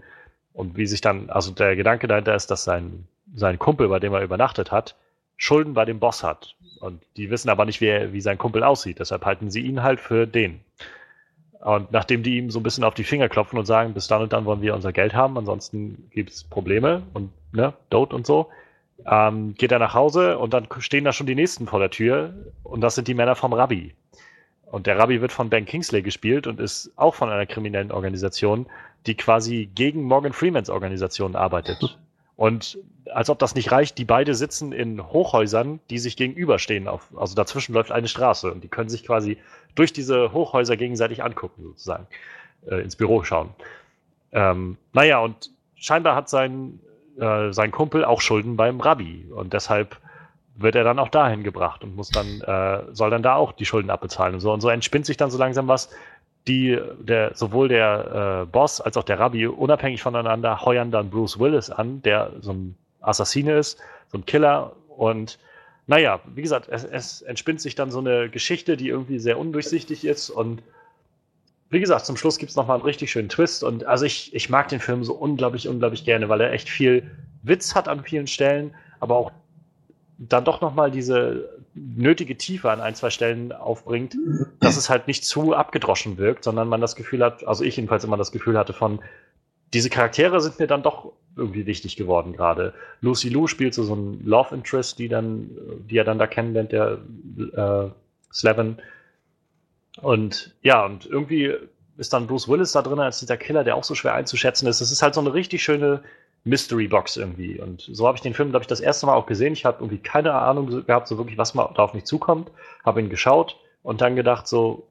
Und 0.53 0.77
wie 0.77 0.87
sich 0.87 1.01
dann, 1.01 1.29
also 1.29 1.51
der 1.51 1.75
Gedanke 1.75 2.07
dahinter 2.07 2.35
ist, 2.35 2.49
dass 2.49 2.63
sein, 2.63 3.07
sein 3.33 3.59
Kumpel, 3.59 3.89
bei 3.89 3.99
dem 3.99 4.13
er 4.13 4.21
übernachtet 4.21 4.71
hat, 4.71 4.95
Schulden 5.37 5.73
bei 5.73 5.85
dem 5.85 5.99
Boss 5.99 6.23
hat. 6.23 6.55
Und 6.79 7.01
die 7.17 7.29
wissen 7.29 7.49
aber 7.49 7.65
nicht, 7.65 7.81
wie, 7.81 8.13
wie 8.13 8.21
sein 8.21 8.37
Kumpel 8.37 8.63
aussieht. 8.63 8.99
Deshalb 8.99 9.25
halten 9.25 9.49
sie 9.49 9.61
ihn 9.61 9.83
halt 9.83 9.99
für 9.99 10.27
den. 10.27 10.61
Und 11.59 11.91
nachdem 11.91 12.21
die 12.21 12.37
ihm 12.37 12.51
so 12.51 12.59
ein 12.59 12.63
bisschen 12.63 12.83
auf 12.83 12.93
die 12.93 13.03
Finger 13.03 13.27
klopfen 13.27 13.57
und 13.57 13.65
sagen, 13.65 13.93
bis 13.93 14.07
dann 14.07 14.21
und 14.21 14.33
dann 14.33 14.45
wollen 14.45 14.61
wir 14.61 14.75
unser 14.75 14.93
Geld 14.93 15.15
haben, 15.15 15.35
ansonsten 15.37 16.09
gibt 16.11 16.29
es 16.29 16.43
Probleme 16.43 17.01
und 17.13 17.31
ne, 17.53 17.73
Dote 17.89 18.15
und 18.15 18.27
so, 18.27 18.49
ähm, 19.09 19.55
geht 19.55 19.71
er 19.71 19.79
nach 19.79 19.95
Hause 19.95 20.37
und 20.37 20.53
dann 20.53 20.67
stehen 20.77 21.05
da 21.05 21.11
schon 21.11 21.25
die 21.25 21.33
nächsten 21.33 21.65
vor 21.65 21.79
der 21.79 21.89
Tür 21.89 22.35
und 22.61 22.81
das 22.81 22.93
sind 22.93 23.07
die 23.07 23.15
Männer 23.15 23.35
vom 23.35 23.51
Rabbi. 23.51 23.95
Und 24.65 24.85
der 24.85 24.99
Rabbi 24.99 25.21
wird 25.21 25.31
von 25.31 25.49
Ben 25.49 25.65
Kingsley 25.65 26.03
gespielt 26.03 26.45
und 26.45 26.59
ist 26.59 26.91
auch 26.97 27.15
von 27.15 27.29
einer 27.29 27.47
kriminellen 27.47 27.91
Organisation, 27.91 28.67
die 29.07 29.15
quasi 29.15 29.69
gegen 29.73 30.03
Morgan 30.03 30.33
Freemans 30.33 30.69
Organisation 30.69 31.35
arbeitet. 31.35 31.97
Und 32.35 32.77
als 33.13 33.29
ob 33.29 33.39
das 33.39 33.55
nicht 33.55 33.71
reicht, 33.71 33.97
die 33.97 34.05
beide 34.05 34.35
sitzen 34.35 34.71
in 34.71 35.01
Hochhäusern, 35.11 35.79
die 35.89 35.99
sich 35.99 36.17
gegenüberstehen. 36.17 36.87
Auf, 36.87 37.07
also 37.15 37.35
dazwischen 37.35 37.73
läuft 37.73 37.91
eine 37.91 38.07
Straße 38.07 38.51
und 38.51 38.63
die 38.63 38.67
können 38.67 38.89
sich 38.89 39.05
quasi 39.05 39.37
durch 39.75 39.93
diese 39.93 40.33
Hochhäuser 40.33 40.75
gegenseitig 40.75 41.23
angucken, 41.23 41.63
sozusagen, 41.63 42.07
äh, 42.67 42.81
ins 42.81 42.95
Büro 42.95 43.23
schauen. 43.23 43.49
Ähm, 44.31 44.77
naja, 44.91 45.19
und 45.19 45.51
scheinbar 45.75 46.15
hat 46.15 46.29
sein, 46.29 46.79
äh, 47.19 47.53
sein 47.53 47.71
Kumpel 47.71 48.03
auch 48.03 48.21
Schulden 48.21 48.57
beim 48.57 48.81
Rabbi 48.81 49.27
und 49.33 49.53
deshalb 49.53 49.97
wird 50.57 50.75
er 50.75 50.83
dann 50.83 50.99
auch 50.99 51.09
dahin 51.09 51.43
gebracht 51.43 51.83
und 51.83 51.95
muss 51.95 52.09
dann, 52.09 52.41
äh, 52.41 52.83
soll 52.93 53.09
dann 53.09 53.23
da 53.23 53.35
auch 53.35 53.51
die 53.51 53.65
Schulden 53.65 53.89
abbezahlen 53.89 54.35
und 54.35 54.39
so. 54.39 54.53
Und 54.53 54.61
so 54.61 54.69
entspinnt 54.69 55.05
sich 55.05 55.17
dann 55.17 55.29
so 55.29 55.37
langsam 55.37 55.67
was. 55.67 55.89
Die, 56.47 56.79
der, 56.99 57.31
sowohl 57.33 57.69
der 57.69 58.43
äh, 58.43 58.45
Boss 58.45 58.79
als 58.79 58.97
auch 58.97 59.03
der 59.03 59.19
Rabbi, 59.19 59.47
unabhängig 59.47 60.01
voneinander, 60.01 60.61
heuern 60.63 60.91
dann 60.91 61.09
Bruce 61.09 61.39
Willis 61.39 61.71
an, 61.71 62.03
der 62.03 62.33
so 62.41 62.53
ein 62.53 62.75
Assassine 63.01 63.57
ist, 63.57 63.79
so 64.11 64.19
ein 64.19 64.25
Killer. 64.25 64.73
Und 64.89 65.39
naja, 65.87 66.19
wie 66.35 66.43
gesagt, 66.43 66.67
es, 66.69 66.83
es 66.83 67.23
entspinnt 67.23 67.61
sich 67.61 67.73
dann 67.73 67.89
so 67.89 67.99
eine 67.99 68.29
Geschichte, 68.29 68.77
die 68.77 68.89
irgendwie 68.89 69.17
sehr 69.17 69.39
undurchsichtig 69.39 70.05
ist 70.05 70.29
und 70.29 70.61
wie 71.69 71.79
gesagt, 71.79 72.05
zum 72.05 72.15
Schluss 72.15 72.37
gibt 72.37 72.51
es 72.51 72.55
nochmal 72.55 72.77
einen 72.77 72.85
richtig 72.85 73.11
schönen 73.11 73.29
Twist. 73.29 73.63
Und 73.63 73.85
also 73.85 74.05
ich, 74.05 74.33
ich 74.33 74.49
mag 74.49 74.69
den 74.69 74.79
Film 74.79 75.03
so 75.03 75.13
unglaublich, 75.13 75.67
unglaublich 75.67 76.05
gerne, 76.05 76.29
weil 76.29 76.41
er 76.41 76.53
echt 76.53 76.69
viel 76.69 77.11
Witz 77.43 77.75
hat 77.75 77.87
an 77.87 78.03
vielen 78.03 78.27
Stellen, 78.27 78.73
aber 78.99 79.15
auch 79.17 79.31
dann 80.17 80.45
doch 80.45 80.61
nochmal 80.61 80.91
diese 80.91 81.54
nötige 81.75 82.37
Tiefe 82.37 82.71
an 82.71 82.79
ein, 82.79 82.95
zwei 82.95 83.09
Stellen 83.09 83.51
aufbringt, 83.51 84.15
dass 84.59 84.77
es 84.77 84.89
halt 84.89 85.07
nicht 85.07 85.25
zu 85.25 85.53
abgedroschen 85.53 86.17
wirkt, 86.17 86.43
sondern 86.43 86.69
man 86.69 86.81
das 86.81 86.95
Gefühl 86.95 87.23
hat, 87.23 87.45
also 87.45 87.63
ich 87.63 87.75
jedenfalls 87.75 88.03
immer 88.03 88.17
das 88.17 88.31
Gefühl 88.31 88.57
hatte 88.57 88.73
von, 88.73 88.99
diese 89.73 89.89
Charaktere 89.89 90.39
sind 90.39 90.57
mir 90.59 90.67
dann 90.67 90.83
doch 90.83 91.11
irgendwie 91.35 91.65
wichtig 91.65 91.97
geworden 91.97 92.33
gerade. 92.33 92.73
Lucy 93.01 93.27
Lou 93.27 93.47
spielt 93.47 93.73
so, 93.73 93.83
so 93.83 93.93
ein 93.93 94.25
Love 94.25 94.55
Interest, 94.55 94.97
die 94.97 95.09
dann, 95.09 95.49
die 95.89 95.97
er 95.97 96.05
dann 96.05 96.17
da 96.17 96.27
kennenlernt, 96.27 96.71
der 96.71 96.99
äh, 97.53 97.89
Slevin. 98.33 98.77
Und 100.01 100.55
ja, 100.61 100.85
und 100.85 101.05
irgendwie 101.05 101.53
ist 101.97 102.13
dann 102.13 102.27
Bruce 102.27 102.47
Willis 102.47 102.71
da 102.71 102.81
drin 102.81 102.99
als 102.99 103.19
dieser 103.19 103.37
Killer, 103.37 103.65
der 103.65 103.75
auch 103.75 103.83
so 103.83 103.95
schwer 103.95 104.13
einzuschätzen 104.13 104.67
ist. 104.67 104.79
Es 104.79 104.91
ist 104.91 105.01
halt 105.01 105.13
so 105.13 105.21
eine 105.21 105.33
richtig 105.33 105.63
schöne 105.63 106.03
Mystery 106.45 106.87
Box 106.87 107.17
irgendwie. 107.17 107.59
Und 107.59 107.81
so 107.81 108.07
habe 108.07 108.15
ich 108.15 108.21
den 108.21 108.33
Film, 108.33 108.51
glaube 108.51 108.63
ich, 108.63 108.67
das 108.67 108.79
erste 108.79 109.05
Mal 109.05 109.15
auch 109.15 109.25
gesehen. 109.25 109.53
Ich 109.53 109.65
habe 109.65 109.77
irgendwie 109.79 110.01
keine 110.01 110.33
Ahnung 110.33 110.85
gehabt, 110.85 111.07
so 111.07 111.17
wirklich, 111.17 111.37
was 111.37 111.53
mal 111.53 111.69
da 111.75 111.83
auf 111.83 111.93
mich 111.93 112.05
zukommt. 112.05 112.51
Habe 112.85 113.01
ihn 113.01 113.09
geschaut 113.09 113.57
und 113.83 114.01
dann 114.01 114.15
gedacht, 114.15 114.47
so, 114.47 114.87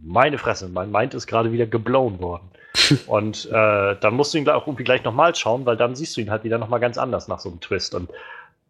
meine 0.00 0.38
Fresse, 0.38 0.68
mein 0.68 0.90
Mind 0.90 1.14
ist 1.14 1.26
gerade 1.26 1.52
wieder 1.52 1.66
geblown 1.66 2.20
worden. 2.20 2.50
und 3.06 3.46
äh, 3.46 3.96
dann 4.00 4.14
musst 4.14 4.34
du 4.34 4.38
ihn 4.38 4.48
auch 4.48 4.66
irgendwie 4.66 4.84
gleich 4.84 5.04
nochmal 5.04 5.34
schauen, 5.34 5.66
weil 5.66 5.76
dann 5.76 5.96
siehst 5.96 6.16
du 6.16 6.20
ihn 6.20 6.30
halt 6.30 6.44
wieder 6.44 6.58
nochmal 6.58 6.80
ganz 6.80 6.98
anders 6.98 7.28
nach 7.28 7.40
so 7.40 7.48
einem 7.48 7.60
Twist. 7.60 7.94
Und 7.94 8.10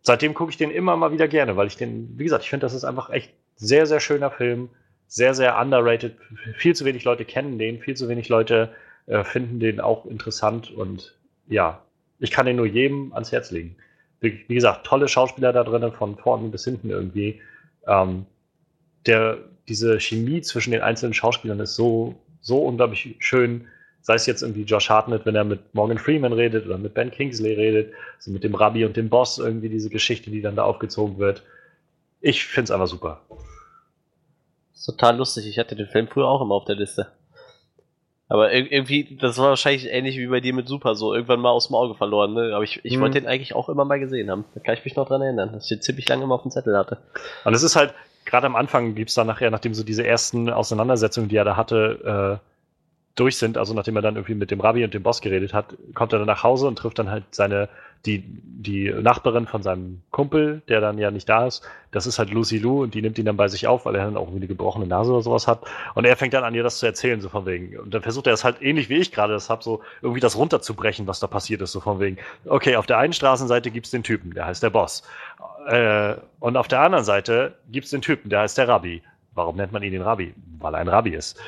seitdem 0.03 0.35
gucke 0.35 0.51
ich 0.51 0.57
den 0.57 0.71
immer 0.71 0.97
mal 0.97 1.13
wieder 1.13 1.29
gerne, 1.29 1.57
weil 1.57 1.67
ich 1.67 1.77
den, 1.77 2.19
wie 2.19 2.25
gesagt, 2.25 2.45
ich 2.45 2.51
finde, 2.51 2.65
das 2.65 2.75
ist 2.75 2.85
einfach 2.85 3.11
echt 3.11 3.33
sehr, 3.57 3.87
sehr 3.87 4.01
schöner 4.01 4.31
Film 4.31 4.71
sehr, 5.09 5.35
sehr 5.35 5.59
underrated. 5.59 6.17
Viel 6.59 6.77
zu 6.77 6.85
wenig 6.85 7.05
Leute 7.05 7.25
kennen 7.25 7.59
den, 7.59 7.81
viel 7.81 7.97
zu 7.97 8.09
wenig 8.09 8.29
Leute 8.29 8.71
äh, 9.07 9.25
finden 9.25 9.59
den 9.59 9.81
auch 9.81 10.05
interessant 10.05 10.71
und 10.71 11.17
ja, 11.49 11.83
ich 12.19 12.31
kann 12.31 12.47
den 12.47 12.57
nur 12.57 12.67
jedem 12.67 13.13
ans 13.13 13.33
Herz 13.33 13.51
legen. 13.51 13.77
Wie, 14.21 14.45
wie 14.49 14.55
gesagt, 14.55 14.87
tolle 14.87 15.09
Schauspieler 15.09 15.53
da 15.53 15.65
drin, 15.65 15.93
von 15.93 16.17
vorne 16.17 16.49
bis 16.49 16.65
hinten 16.65 16.91
irgendwie. 16.91 17.41
Ähm, 17.87 18.27
der, 19.07 19.39
diese 19.69 20.01
Chemie 20.01 20.41
zwischen 20.43 20.73
den 20.73 20.83
einzelnen 20.83 21.15
Schauspielern 21.15 21.61
ist 21.61 21.77
so, 21.77 22.17
so 22.41 22.59
unglaublich 22.63 23.17
schön. 23.21 23.69
Sei 24.01 24.15
es 24.15 24.27
jetzt 24.27 24.43
irgendwie 24.43 24.63
Josh 24.63 24.89
Hartnett, 24.89 25.27
wenn 25.27 25.35
er 25.35 25.45
mit 25.45 25.75
Morgan 25.75 25.99
Freeman 25.99 26.33
redet 26.33 26.67
oder 26.67 26.79
mit 26.79 26.95
Ben 26.95 27.11
Kingsley 27.11 27.55
redet, 27.55 27.93
also 28.17 28.31
mit 28.31 28.43
dem 28.43 28.55
Rabbi 28.55 28.85
und 28.85 28.97
dem 28.97 29.09
Boss 29.09 29.39
irgendwie 29.39 29.69
diese 29.69 29.91
Geschichte, 29.91 30.31
die 30.31 30.41
dann 30.41 30.57
da 30.57 30.65
aufgezogen 30.65 31.19
wird. 31.19 31.43
Ich 32.21 32.45
finde 32.45 32.65
es 32.65 32.71
einfach 32.71 32.87
super 32.87 33.21
total 34.89 35.17
lustig. 35.17 35.47
Ich 35.47 35.59
hatte 35.59 35.77
den 35.77 35.87
Film 35.87 36.09
früher 36.09 36.29
auch 36.29 36.41
immer 36.41 36.55
auf 36.55 36.65
der 36.65 36.77
Liste. 36.77 37.09
Aber 38.31 38.53
irgendwie, 38.53 39.17
das 39.19 39.39
war 39.39 39.49
wahrscheinlich 39.49 39.91
ähnlich 39.91 40.19
wie 40.19 40.27
bei 40.27 40.41
dir 40.41 40.53
mit 40.53 40.69
Super 40.69 40.95
so, 40.95 41.15
irgendwann 41.15 41.41
mal 41.41 41.51
aus 41.51 41.69
dem 41.69 41.77
Auge 41.77 41.95
verloren, 41.95 42.35
ne? 42.35 42.53
Aber 42.55 42.63
ich, 42.63 42.81
ich 42.85 42.95
hm. 42.95 43.01
wollte 43.01 43.21
den 43.21 43.29
eigentlich 43.29 43.55
auch 43.55 43.71
immer 43.71 43.87
mal 43.87 43.99
gesehen 43.99 44.31
haben. 44.31 44.45
Da 44.55 44.61
kann 44.61 44.75
ich 44.75 44.85
mich 44.85 44.97
noch 44.97 45.09
dran 45.09 45.23
erinnern, 45.23 45.53
dass 45.53 45.65
ich 45.65 45.69
den 45.71 45.83
ziemlich 45.83 46.09
lange 46.09 46.25
immer 46.25 46.35
auf 46.35 46.43
dem 46.43 46.51
Zettel 46.51 46.77
hatte. 46.77 46.99
Und 47.45 47.55
es 47.55 47.63
ist 47.63 47.75
halt, 47.75 47.95
gerade 48.27 48.47
am 48.47 48.57
Anfang 48.57 48.95
gibt 48.95 49.09
es 49.09 49.15
dann 49.15 49.27
nachher, 49.27 49.51
nachdem 49.51 49.73
so 49.73 49.83
diese 49.83 50.07
ersten 50.07 50.51
Auseinandersetzungen, 50.51 51.31
die 51.31 51.37
er 51.37 51.45
da 51.45 51.57
hatte, 51.57 52.41
äh, 52.41 52.49
durch 53.19 53.37
sind, 53.37 53.59
also 53.59 53.75
nachdem 53.75 53.97
er 53.97 54.03
dann 54.03 54.17
irgendwie 54.17 54.35
mit 54.35 54.51
dem 54.51 54.61
Rabbi 54.61 54.85
und 54.85 54.95
dem 54.95 55.03
Boss 55.03 55.21
geredet 55.21 55.53
hat, 55.55 55.77
kommt 55.95 56.13
er 56.13 56.19
dann 56.19 56.29
nach 56.29 56.43
Hause 56.43 56.67
und 56.67 56.77
trifft 56.77 56.99
dann 56.99 57.11
halt 57.11 57.25
seine 57.31 57.69
die, 58.07 58.23
die 58.25 58.91
Nachbarin 58.91 59.47
von 59.47 59.63
seinem 59.63 60.03
Kumpel, 60.11 60.63
der 60.69 60.81
dann 60.81 60.99
ja 60.99 61.11
nicht 61.11 61.29
da 61.29 61.47
ist, 61.47 61.63
das 61.91 62.07
ist 62.07 62.19
halt 62.19 62.31
Lucy 62.31 62.59
Lou 62.59 62.83
und 62.83 62.95
die 62.95 63.03
nimmt 63.03 63.19
ihn 63.19 63.25
dann 63.25 63.37
bei 63.37 63.49
sich 63.49 63.67
auf, 63.67 63.87
weil 63.87 63.95
er 63.95 64.05
dann 64.05 64.17
auch 64.17 64.23
irgendwie 64.23 64.39
eine 64.39 64.47
gebrochene 64.47 64.87
Nase 64.87 65.13
oder 65.13 65.23
sowas 65.23 65.49
hat. 65.49 65.63
Und 65.95 66.05
er 66.05 66.17
fängt 66.17 66.35
dann 66.35 66.45
an, 66.45 66.55
ihr 66.55 66.63
das 66.63 66.79
zu 66.79 66.87
erzählen, 66.87 67.21
so 67.21 67.29
von 67.29 67.47
wegen. 67.47 67.79
Und 67.79 67.93
dann 67.95 68.03
versucht 68.03 68.27
er 68.27 68.35
es 68.35 68.45
halt 68.45 68.61
ähnlich 68.61 68.89
wie 68.89 68.97
ich 68.97 69.11
gerade 69.11 69.33
das 69.33 69.51
habe, 69.51 69.65
so 69.65 69.83
irgendwie 70.03 70.21
das 70.21 70.37
runterzubrechen, 70.37 71.07
was 71.07 71.21
da 71.21 71.27
passiert 71.27 71.63
ist, 71.63 71.73
so 71.73 71.81
von 71.81 71.99
wegen. 71.99 72.19
Okay, 72.47 72.77
auf 72.77 72.87
der 72.87 72.99
einen 72.99 73.13
Straßenseite 73.13 73.71
gibt's 73.71 73.91
den 73.91 74.03
Typen, 74.03 74.35
der 74.35 74.47
heißt 74.47 74.63
der 74.63 74.71
Boss. 74.71 75.03
Äh, 75.67 76.15
und 76.41 76.57
auf 76.57 76.69
der 76.69 76.81
anderen 76.81 77.05
Seite 77.05 77.55
gibt's 77.71 77.91
den 77.91 78.03
Typen, 78.03 78.31
der 78.31 78.41
heißt 78.41 78.59
der 78.59 78.69
Rabbi. 78.69 79.03
Warum 79.39 79.55
nennt 79.55 79.71
man 79.71 79.85
ihn 79.85 79.93
den 79.93 80.03
Rabbi? 80.03 80.35
Weil 80.59 80.75
er 80.75 80.81
ein 80.81 80.89
Rabbi 80.89 81.15
ist. 81.15 81.39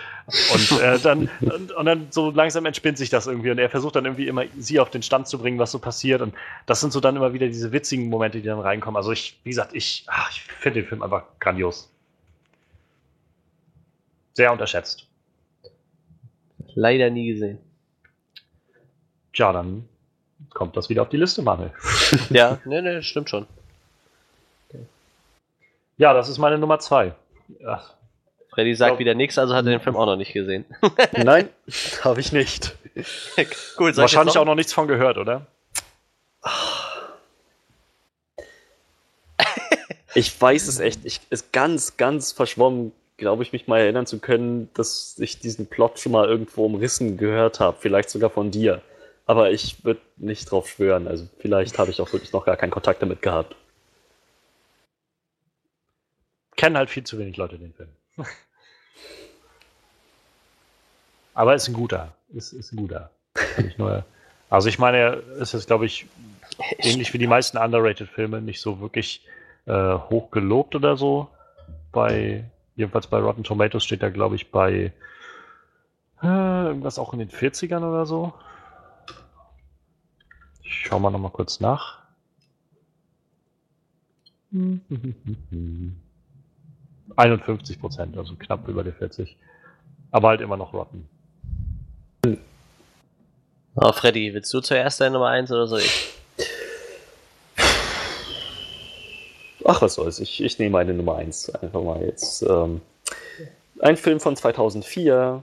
Und 0.54 0.80
äh, 0.80 0.96
dann 1.02 1.28
und, 1.40 1.72
und, 1.72 1.86
dann 1.86 2.06
so 2.10 2.30
langsam 2.30 2.64
entspinnt 2.64 2.96
sich 2.98 3.10
das 3.10 3.26
irgendwie 3.26 3.50
und 3.50 3.58
er 3.58 3.68
versucht 3.68 3.96
dann 3.96 4.04
irgendwie 4.04 4.28
immer 4.28 4.44
sie 4.56 4.78
auf 4.78 4.90
den 4.90 5.02
Stand 5.02 5.26
zu 5.26 5.38
bringen, 5.38 5.58
was 5.58 5.72
so 5.72 5.80
passiert. 5.80 6.22
Und 6.22 6.32
das 6.66 6.80
sind 6.80 6.92
so 6.92 7.00
dann 7.00 7.16
immer 7.16 7.32
wieder 7.32 7.48
diese 7.48 7.72
witzigen 7.72 8.08
Momente, 8.08 8.40
die 8.40 8.46
dann 8.46 8.60
reinkommen. 8.60 8.96
Also 8.96 9.10
ich, 9.10 9.40
wie 9.42 9.50
gesagt, 9.50 9.74
ich, 9.74 10.06
ich 10.30 10.42
finde 10.42 10.82
den 10.82 10.88
Film 10.88 11.02
einfach 11.02 11.24
grandios. 11.40 11.90
Sehr 14.34 14.52
unterschätzt. 14.52 15.08
Leider 16.76 17.10
nie 17.10 17.32
gesehen. 17.32 17.58
Tja, 19.32 19.52
dann 19.52 19.88
kommt 20.50 20.76
das 20.76 20.88
wieder 20.88 21.02
auf 21.02 21.08
die 21.08 21.16
Liste, 21.16 21.42
Manuel. 21.42 21.72
ja, 22.30 22.58
ne, 22.64 22.82
ne, 22.82 23.02
stimmt 23.02 23.28
schon. 23.30 23.48
Ja, 26.00 26.14
das 26.14 26.30
ist 26.30 26.38
meine 26.38 26.56
Nummer 26.56 26.78
zwei. 26.78 27.14
Ja. 27.58 27.82
Freddy 28.50 28.74
sagt 28.74 28.98
wieder 28.98 29.14
nichts, 29.14 29.38
also 29.38 29.54
hat 29.54 29.64
er 29.64 29.70
den 29.70 29.80
Film 29.80 29.96
auch 29.96 30.06
noch 30.06 30.16
nicht 30.16 30.32
gesehen. 30.32 30.64
Nein, 31.12 31.48
habe 32.02 32.20
ich 32.20 32.32
nicht. 32.32 32.76
cool, 33.78 33.96
Wahrscheinlich 33.96 34.36
auch 34.36 34.44
noch 34.44 34.56
nichts 34.56 34.72
von 34.72 34.88
gehört, 34.88 35.18
oder? 35.18 35.46
Ich 40.12 40.40
weiß 40.40 40.66
es 40.66 40.80
echt. 40.80 41.04
Ich 41.04 41.20
ist 41.30 41.52
ganz, 41.52 41.96
ganz 41.96 42.32
verschwommen, 42.32 42.90
glaube 43.16 43.44
ich, 43.44 43.52
mich 43.52 43.68
mal 43.68 43.78
erinnern 43.78 44.06
zu 44.06 44.18
können, 44.18 44.68
dass 44.74 45.14
ich 45.20 45.38
diesen 45.38 45.66
Plot 45.66 46.00
schon 46.00 46.10
mal 46.10 46.28
irgendwo 46.28 46.64
umrissen 46.64 47.16
gehört 47.16 47.60
habe. 47.60 47.76
Vielleicht 47.78 48.10
sogar 48.10 48.28
von 48.28 48.50
dir. 48.50 48.82
Aber 49.26 49.52
ich 49.52 49.84
würde 49.84 50.00
nicht 50.16 50.50
drauf 50.50 50.68
schwören. 50.68 51.06
Also 51.06 51.28
vielleicht 51.38 51.78
habe 51.78 51.92
ich 51.92 52.00
auch 52.00 52.12
wirklich 52.12 52.32
noch 52.32 52.44
gar 52.44 52.56
keinen 52.56 52.72
Kontakt 52.72 53.02
damit 53.02 53.22
gehabt 53.22 53.54
kennen 56.60 56.76
halt 56.76 56.90
viel 56.90 57.04
zu 57.04 57.18
wenig 57.18 57.38
Leute 57.38 57.58
den 57.58 57.72
Film. 57.72 57.88
Aber 61.32 61.54
ist 61.54 61.66
ein 61.68 61.72
guter. 61.72 62.14
Ist, 62.34 62.52
ist 62.52 62.72
ein 62.72 62.76
guter. 62.76 63.08
Ich 63.56 63.78
nur, 63.78 64.04
also 64.50 64.68
ich 64.68 64.78
meine, 64.78 64.98
er 64.98 65.26
ist 65.38 65.54
jetzt, 65.54 65.68
glaube 65.68 65.86
ich, 65.86 66.06
ähnlich 66.78 67.14
wie 67.14 67.18
die 67.18 67.26
meisten 67.26 67.56
Underrated-Filme 67.56 68.42
nicht 68.42 68.60
so 68.60 68.78
wirklich 68.80 69.26
äh, 69.64 69.94
hoch 69.94 70.30
gelobt 70.30 70.74
oder 70.74 70.98
so. 70.98 71.28
Bei, 71.92 72.44
jedenfalls 72.76 73.06
bei 73.06 73.20
Rotten 73.20 73.42
Tomatoes 73.42 73.82
steht 73.82 74.02
er, 74.02 74.10
glaube 74.10 74.36
ich, 74.36 74.50
bei 74.50 74.92
äh, 76.22 76.26
irgendwas 76.66 76.98
auch 76.98 77.14
in 77.14 77.20
den 77.20 77.30
40ern 77.30 77.88
oder 77.88 78.04
so. 78.04 78.34
Ich 80.62 80.74
schau 80.74 81.00
mal 81.00 81.10
nochmal 81.10 81.30
kurz 81.30 81.58
nach. 81.58 82.00
51 87.16 87.80
Prozent, 87.80 88.16
also 88.16 88.34
knapp 88.36 88.66
über 88.68 88.84
die 88.84 88.92
40. 88.92 89.36
Aber 90.10 90.28
halt 90.28 90.40
immer 90.40 90.56
noch 90.56 90.72
Rotten. 90.72 91.08
Oh, 93.76 93.92
Freddy, 93.92 94.34
willst 94.34 94.52
du 94.52 94.60
zuerst 94.60 95.00
deine 95.00 95.12
Nummer 95.12 95.28
1 95.28 95.50
oder 95.52 95.66
so 95.66 95.76
ich? 95.76 96.10
Ach, 99.64 99.80
was 99.82 99.94
soll's. 99.94 100.18
Ich, 100.18 100.42
ich 100.42 100.58
nehme 100.58 100.72
meine 100.72 100.92
Nummer 100.94 101.16
1 101.16 101.54
einfach 101.54 101.82
mal 101.82 102.02
jetzt. 102.02 102.42
Ähm, 102.42 102.80
ein 103.80 103.96
Film 103.96 104.20
von 104.20 104.36
2004 104.36 105.42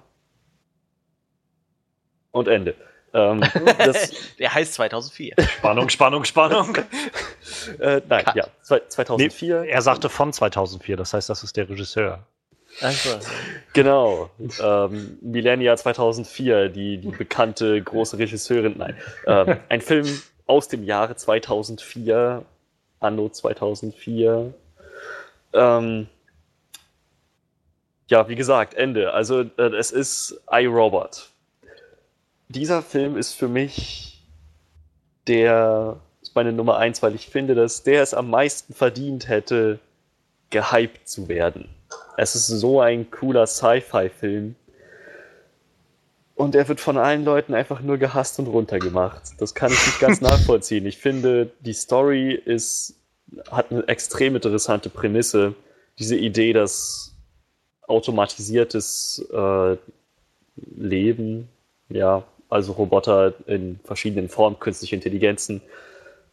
und 2.32 2.48
Ende. 2.48 2.76
Ähm, 3.14 3.42
das, 3.78 4.12
Der 4.40 4.54
heißt 4.54 4.74
2004. 4.74 5.36
Spannung, 5.58 5.90
Spannung, 5.90 6.24
Spannung. 6.26 6.76
äh, 7.80 8.02
nein, 8.08 8.26
Cut. 8.26 8.36
ja, 8.36 8.48
2004. 8.62 9.62
Nee, 9.62 9.70
er 9.70 9.82
sagte 9.82 10.10
von 10.10 10.34
2004, 10.34 10.98
das 10.98 11.14
heißt, 11.14 11.30
das 11.30 11.44
ist 11.44 11.56
der 11.56 11.70
Regisseur. 11.70 12.26
Also. 12.82 13.18
Genau. 13.74 14.30
Ähm, 14.62 15.18
Millennia 15.22 15.76
2004, 15.76 16.70
die, 16.70 16.98
die 16.98 17.10
bekannte 17.10 17.82
große 17.82 18.18
Regisseurin. 18.18 18.76
Nein. 18.78 18.98
Ähm, 19.26 19.58
ein 19.70 19.82
Film 19.82 20.22
aus 20.46 20.68
dem 20.68 20.84
Jahre 20.84 21.16
2004, 21.16 22.44
Anno 23.00 23.30
2004. 23.30 24.54
Ähm, 25.54 26.08
ja, 28.10 28.30
wie 28.30 28.36
gesagt, 28.36 28.74
Ende. 28.76 29.14
Also, 29.14 29.42
äh, 29.42 29.76
es 29.76 29.92
ist 29.92 30.40
iRobot 30.52 31.32
dieser 32.50 32.82
Film 32.82 33.18
ist 33.18 33.34
für 33.34 33.48
mich 33.48 34.26
der, 35.28 36.00
ist 36.22 36.36
meine 36.36 36.54
Nummer 36.54 36.78
eins, 36.78 37.04
weil 37.04 37.16
ich 37.16 37.28
finde, 37.28 37.56
dass 37.56 37.84
der 37.84 38.02
es 38.02 38.14
am 38.14 38.30
meisten 38.30 38.74
verdient 38.74 39.28
hätte, 39.28 39.80
gehypt 40.50 41.08
zu 41.08 41.28
werden. 41.28 41.70
Es 42.16 42.36
ist 42.36 42.48
so 42.48 42.80
ein 42.82 43.12
cooler 43.12 43.46
Sci-Fi-Film. 43.46 44.56
Und 46.36 46.56
er 46.56 46.68
wird 46.68 46.80
von 46.80 46.98
allen 46.98 47.26
Leuten 47.26 47.54
einfach 47.54 47.82
nur 47.82 47.98
gehasst 47.98 48.38
und 48.40 48.48
runtergemacht. 48.48 49.24
Das 49.40 49.56
kann 49.56 49.72
ich 49.72 49.86
nicht 49.86 50.00
ganz 50.00 50.22
nachvollziehen. 50.22 50.86
Ich 50.86 50.98
finde, 50.98 51.52
die 51.62 51.74
Story 51.74 52.34
ist, 52.34 52.96
hat 53.52 53.72
eine 53.72 53.88
extrem 53.88 54.36
interessante 54.36 54.90
Prämisse. 54.90 55.56
Diese 56.00 56.16
Idee, 56.16 56.54
dass 56.54 57.16
automatisiertes 57.88 59.26
äh, 59.34 59.78
leben, 60.76 61.50
ja, 61.90 62.24
also 62.50 62.74
Roboter 62.74 63.34
in 63.46 63.80
verschiedenen 63.84 64.30
Formen, 64.30 64.60
künstliche 64.60 64.96
Intelligenzen, 64.96 65.62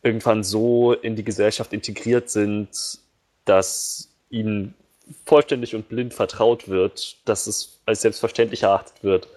irgendwann 0.03 0.45
so 0.45 0.93
in 0.93 1.17
die 1.17 1.25
Gesellschaft 1.25 1.73
integriert 1.73 2.31
sind, 2.31 2.69
dass 3.45 4.11
ihnen 4.31 4.75
vollständig 5.25 5.75
und 5.75 5.89
blind 5.89 6.15
vertraut 6.15 6.69
wird, 6.69 7.17
dass 7.25 7.47
es 7.47 7.81
als 7.87 8.03
selbstverständlich 8.03 8.63
erachtet 8.63 9.03
wird, 9.03 9.29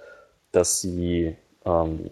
dass 0.51 0.81
sie 0.81 1.35
ähm, 1.65 2.11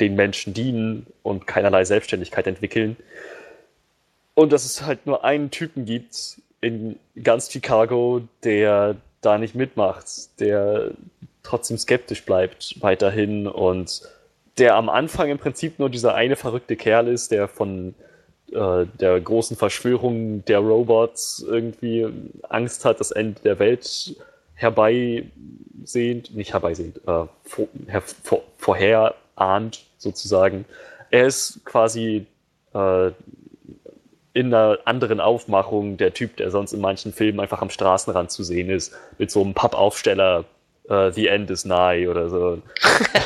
den 0.00 0.14
Menschen 0.14 0.54
dienen 0.54 1.06
und 1.22 1.46
keinerlei 1.46 1.84
Selbstständigkeit 1.84 2.46
entwickeln. 2.46 2.96
Und 4.34 4.52
dass 4.52 4.64
es 4.64 4.82
halt 4.82 5.06
nur 5.06 5.24
einen 5.24 5.50
Typen 5.50 5.84
gibt 5.84 6.40
in 6.60 6.98
ganz 7.22 7.50
Chicago, 7.50 8.22
der 8.42 8.96
da 9.20 9.38
nicht 9.38 9.54
mitmacht, 9.54 10.40
der 10.40 10.92
trotzdem 11.44 11.78
skeptisch 11.78 12.24
bleibt 12.24 12.76
weiterhin 12.80 13.46
und 13.46 14.02
der 14.58 14.74
am 14.74 14.88
Anfang 14.88 15.30
im 15.30 15.38
Prinzip 15.38 15.78
nur 15.78 15.90
dieser 15.90 16.14
eine 16.14 16.36
verrückte 16.36 16.76
Kerl 16.76 17.06
ist, 17.08 17.30
der 17.30 17.48
von 17.48 17.94
äh, 18.52 18.86
der 19.00 19.20
großen 19.20 19.56
Verschwörung 19.56 20.44
der 20.44 20.58
Robots 20.58 21.44
irgendwie 21.46 22.06
Angst 22.48 22.84
hat, 22.84 23.00
das 23.00 23.10
Ende 23.10 23.40
der 23.42 23.58
Welt 23.58 24.16
herbeisehend, 24.54 26.34
nicht 26.34 26.52
herbeisehend, 26.52 26.98
äh, 26.98 27.26
vor, 27.42 27.68
her, 27.86 28.02
vor, 28.22 28.42
vorherahnd 28.56 29.84
sozusagen. 29.98 30.64
Er 31.10 31.26
ist 31.26 31.64
quasi 31.64 32.26
äh, 32.74 33.10
in 34.34 34.52
einer 34.52 34.78
anderen 34.84 35.20
Aufmachung 35.20 35.96
der 35.96 36.12
Typ, 36.12 36.36
der 36.36 36.50
sonst 36.50 36.72
in 36.72 36.80
manchen 36.80 37.12
Filmen 37.12 37.40
einfach 37.40 37.62
am 37.62 37.70
Straßenrand 37.70 38.30
zu 38.30 38.42
sehen 38.42 38.68
ist, 38.68 38.92
mit 39.18 39.30
so 39.30 39.40
einem 39.40 39.54
Pappaufsteller, 39.54 40.44
uh, 40.90 41.10
The 41.10 41.28
End 41.28 41.50
is 41.50 41.64
nigh 41.64 42.08
oder 42.08 42.28
so. 42.28 42.62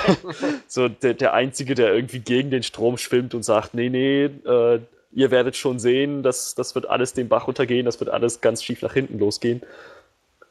so 0.67 0.89
der, 0.89 1.15
der 1.15 1.35
Einzige, 1.35 1.75
der 1.75 1.95
irgendwie 1.95 2.21
gegen 2.21 2.51
den 2.51 2.63
Strom 2.63 2.99
schwimmt 2.99 3.35
und 3.35 3.45
sagt, 3.45 3.75
nee, 3.75 3.89
nee, 3.89 4.25
äh, 4.25 4.81
ihr 5.13 5.31
werdet 5.31 5.57
schon 5.57 5.79
sehen, 5.79 6.23
dass 6.23 6.55
das 6.55 6.75
wird 6.75 6.89
alles 6.89 7.13
den 7.13 7.29
Bach 7.29 7.47
runtergehen, 7.47 7.87
das 7.87 8.01
wird 8.01 8.11
alles 8.11 8.41
ganz 8.41 8.63
schief 8.63 8.83
nach 8.83 8.93
hinten 8.93 9.19
losgehen. 9.19 9.63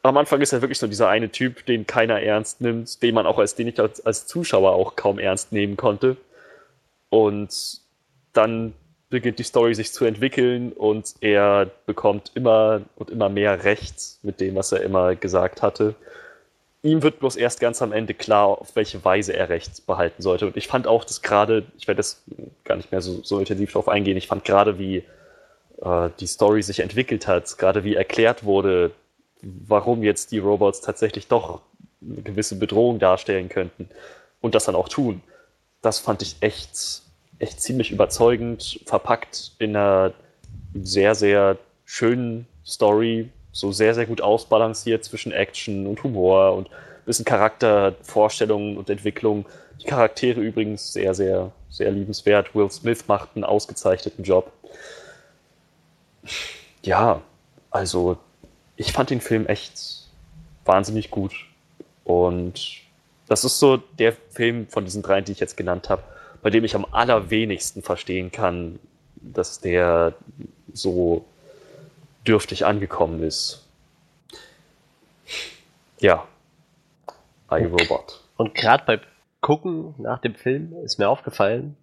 Am 0.04 0.18
Anfang 0.18 0.42
ist 0.42 0.54
er 0.54 0.62
wirklich 0.62 0.80
so 0.80 0.88
dieser 0.88 1.10
eine 1.10 1.30
Typ, 1.30 1.66
den 1.66 1.86
keiner 1.86 2.22
ernst 2.22 2.62
nimmt, 2.62 3.02
den 3.02 3.14
man 3.14 3.26
auch 3.26 3.40
als, 3.40 3.56
den 3.56 3.68
ich 3.68 3.80
als, 3.80 4.06
als 4.06 4.26
Zuschauer 4.26 4.72
auch 4.72 4.96
kaum 4.96 5.20
ernst 5.20 5.52
nehmen 5.52 5.76
konnte. 5.76 6.18
Und 7.10 7.82
dann 8.34 8.74
beginnt 9.10 9.40
die 9.40 9.44
Story 9.44 9.74
sich 9.74 9.92
zu 9.92 10.06
entwickeln 10.06 10.72
und 10.74 11.16
er 11.22 11.70
bekommt 11.86 12.32
immer 12.36 12.82
und 12.96 13.10
immer 13.10 13.30
mehr 13.30 13.64
Recht 13.64 13.96
mit 14.22 14.40
dem, 14.40 14.56
was 14.56 14.72
er 14.72 14.82
immer 14.82 15.16
gesagt 15.16 15.62
hatte. 15.62 15.96
Ihm 16.88 17.04
wird 17.04 17.20
bloß 17.20 17.36
erst 17.36 17.60
ganz 17.60 17.82
am 17.82 17.92
Ende 17.92 18.14
klar, 18.14 18.48
auf 18.48 18.76
welche 18.76 19.04
Weise 19.04 19.34
er 19.34 19.50
Recht 19.50 19.86
behalten 19.86 20.22
sollte. 20.22 20.48
Und 20.48 20.58
ich 20.58 20.68
fand 20.68 20.88
auch, 20.88 21.04
dass 21.04 21.22
gerade, 21.22 21.64
ich 21.78 21.88
werde 21.88 21.98
das 21.98 22.24
gar 22.64 22.76
nicht 22.76 22.92
mehr 22.92 23.02
so, 23.02 23.22
so 23.24 23.40
intensiv 23.40 23.74
darauf 23.74 23.90
eingehen, 23.90 24.18
ich 24.18 24.28
fand 24.28 24.46
gerade, 24.46 24.80
wie 24.80 25.04
äh, 25.82 26.10
die 26.20 26.28
Story 26.28 26.64
sich 26.64 26.80
entwickelt 26.80 27.28
hat, 27.28 27.58
gerade 27.58 27.84
wie 27.84 27.96
erklärt 27.96 28.44
wurde, 28.44 28.92
warum 29.42 30.04
jetzt 30.04 30.32
die 30.32 30.40
Robots 30.40 30.82
tatsächlich 30.82 31.28
doch 31.28 31.62
eine 32.02 32.22
gewisse 32.22 32.58
Bedrohung 32.58 33.00
darstellen 33.00 33.50
könnten 33.50 33.90
und 34.42 34.56
das 34.56 34.66
dann 34.66 34.76
auch 34.76 34.90
tun. 34.90 35.22
Das 35.82 36.00
fand 36.00 36.22
ich 36.22 36.38
echt 36.42 37.04
echt 37.40 37.62
ziemlich 37.62 37.92
überzeugend 37.92 38.80
verpackt 38.86 39.54
in 39.60 39.76
einer 39.76 40.14
sehr, 40.74 41.16
sehr 41.16 41.58
schönen 41.86 42.48
Story, 42.66 43.30
so 43.58 43.72
sehr, 43.72 43.96
sehr 43.96 44.06
gut 44.06 44.22
ausbalanciert 44.22 45.04
zwischen 45.04 45.32
Action 45.32 45.88
und 45.88 46.04
Humor 46.04 46.54
und 46.54 46.70
ein 46.70 47.06
bisschen 47.08 47.26
Charaktervorstellungen 47.26 48.78
und 48.78 48.88
Entwicklung. 48.88 49.48
Die 49.82 49.88
Charaktere 49.88 50.40
übrigens 50.42 50.94
sehr, 50.94 51.16
sehr, 51.16 51.52
sehr 51.68 51.90
liebenswert. 51.90 52.54
Will 52.54 52.70
Smith 52.70 53.06
macht 53.08 53.30
einen 53.34 53.44
ausgezeichneten 53.44 54.24
Job. 54.24 54.52
Ja, 56.84 57.22
also 57.72 58.20
ich 58.76 58.94
fand 58.94 59.10
den 59.10 59.22
Film 59.22 59.48
echt 59.48 60.08
wahnsinnig 60.64 61.10
gut. 61.10 61.34
Und 62.04 62.62
das 63.28 63.44
ist 63.44 63.58
so 63.58 63.78
der 63.78 64.14
Film 64.30 64.68
von 64.68 64.86
diesen 64.86 65.02
dreien, 65.02 65.26
die 65.26 65.32
ich 65.32 65.40
jetzt 65.40 65.58
genannt 65.58 65.90
habe, 65.90 66.04
bei 66.44 66.52
dem 66.52 66.64
ich 66.64 66.76
am 66.76 66.86
allerwenigsten 66.92 67.82
verstehen 67.82 68.32
kann, 68.32 68.78
dass 69.16 69.60
der 69.62 70.14
so 70.74 71.26
dürftig 72.28 72.66
angekommen 72.66 73.24
ist. 73.24 73.66
Ja. 76.00 76.28
iRobot. 77.50 78.22
Und 78.38 78.54
gerade 78.54 78.84
beim 78.86 79.00
Gucken 79.42 79.96
nach 79.98 80.20
dem 80.20 80.36
Film 80.36 80.74
ist 80.84 81.00
mir 81.00 81.10
aufgefallen, 81.10 81.78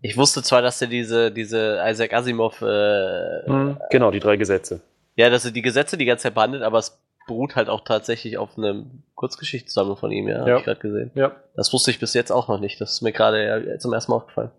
ich 0.00 0.16
wusste 0.16 0.42
zwar, 0.42 0.62
dass 0.62 0.80
er 0.80 0.88
diese, 0.88 1.32
diese 1.32 1.82
Isaac 1.84 2.12
Asimov. 2.12 2.62
Äh, 2.62 3.50
mhm, 3.50 3.78
genau, 3.90 4.10
die 4.10 4.20
drei 4.20 4.36
Gesetze. 4.36 4.80
Ja, 5.16 5.28
dass 5.30 5.44
er 5.44 5.50
die 5.50 5.62
Gesetze 5.62 5.96
die 5.96 6.04
ganze 6.04 6.24
Zeit 6.24 6.34
behandelt, 6.34 6.62
aber 6.62 6.78
es 6.78 7.00
beruht 7.26 7.56
halt 7.56 7.68
auch 7.68 7.82
tatsächlich 7.82 8.38
auf 8.38 8.56
einem 8.56 9.02
Kurzgeschichtssammlung 9.16 9.96
von 9.96 10.12
ihm, 10.12 10.28
ja, 10.28 10.34
ja. 10.34 10.40
habe 10.40 10.58
ich 10.58 10.64
gerade 10.64 10.80
gesehen. 10.80 11.10
Ja. 11.14 11.32
Das 11.56 11.72
wusste 11.72 11.90
ich 11.90 11.98
bis 11.98 12.14
jetzt 12.14 12.30
auch 12.30 12.48
noch 12.48 12.60
nicht. 12.60 12.80
Das 12.80 12.92
ist 12.92 13.02
mir 13.02 13.12
gerade 13.12 13.76
zum 13.80 13.92
ersten 13.92 14.12
Mal 14.12 14.18
aufgefallen. 14.18 14.50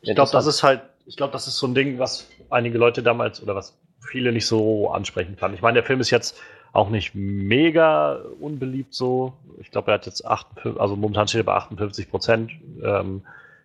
Ich 0.00 0.14
glaube, 0.14 0.32
das 0.32 0.46
ist 0.46 0.62
halt, 0.62 0.82
ich 1.06 1.16
glaube, 1.16 1.32
das 1.32 1.46
ist 1.46 1.56
so 1.56 1.66
ein 1.66 1.74
Ding, 1.74 1.98
was 1.98 2.28
einige 2.54 2.78
Leute 2.78 3.02
damals 3.02 3.42
oder 3.42 3.54
was 3.54 3.76
viele 4.00 4.32
nicht 4.32 4.46
so 4.46 4.90
ansprechend 4.90 5.38
fanden. 5.38 5.56
Ich 5.56 5.62
meine, 5.62 5.74
der 5.74 5.84
Film 5.84 6.00
ist 6.00 6.10
jetzt 6.10 6.40
auch 6.72 6.90
nicht 6.90 7.14
mega 7.14 8.20
unbeliebt 8.40 8.94
so. 8.94 9.34
Ich 9.60 9.70
glaube, 9.70 9.90
er 9.90 9.94
hat 9.94 10.06
jetzt 10.06 10.26
58, 10.26 10.80
also 10.80 10.96
momentan 10.96 11.28
steht 11.28 11.42
er 11.42 11.44
bei 11.44 11.54
58 11.54 12.10
Prozent 12.10 12.50
ähm, 12.82 13.22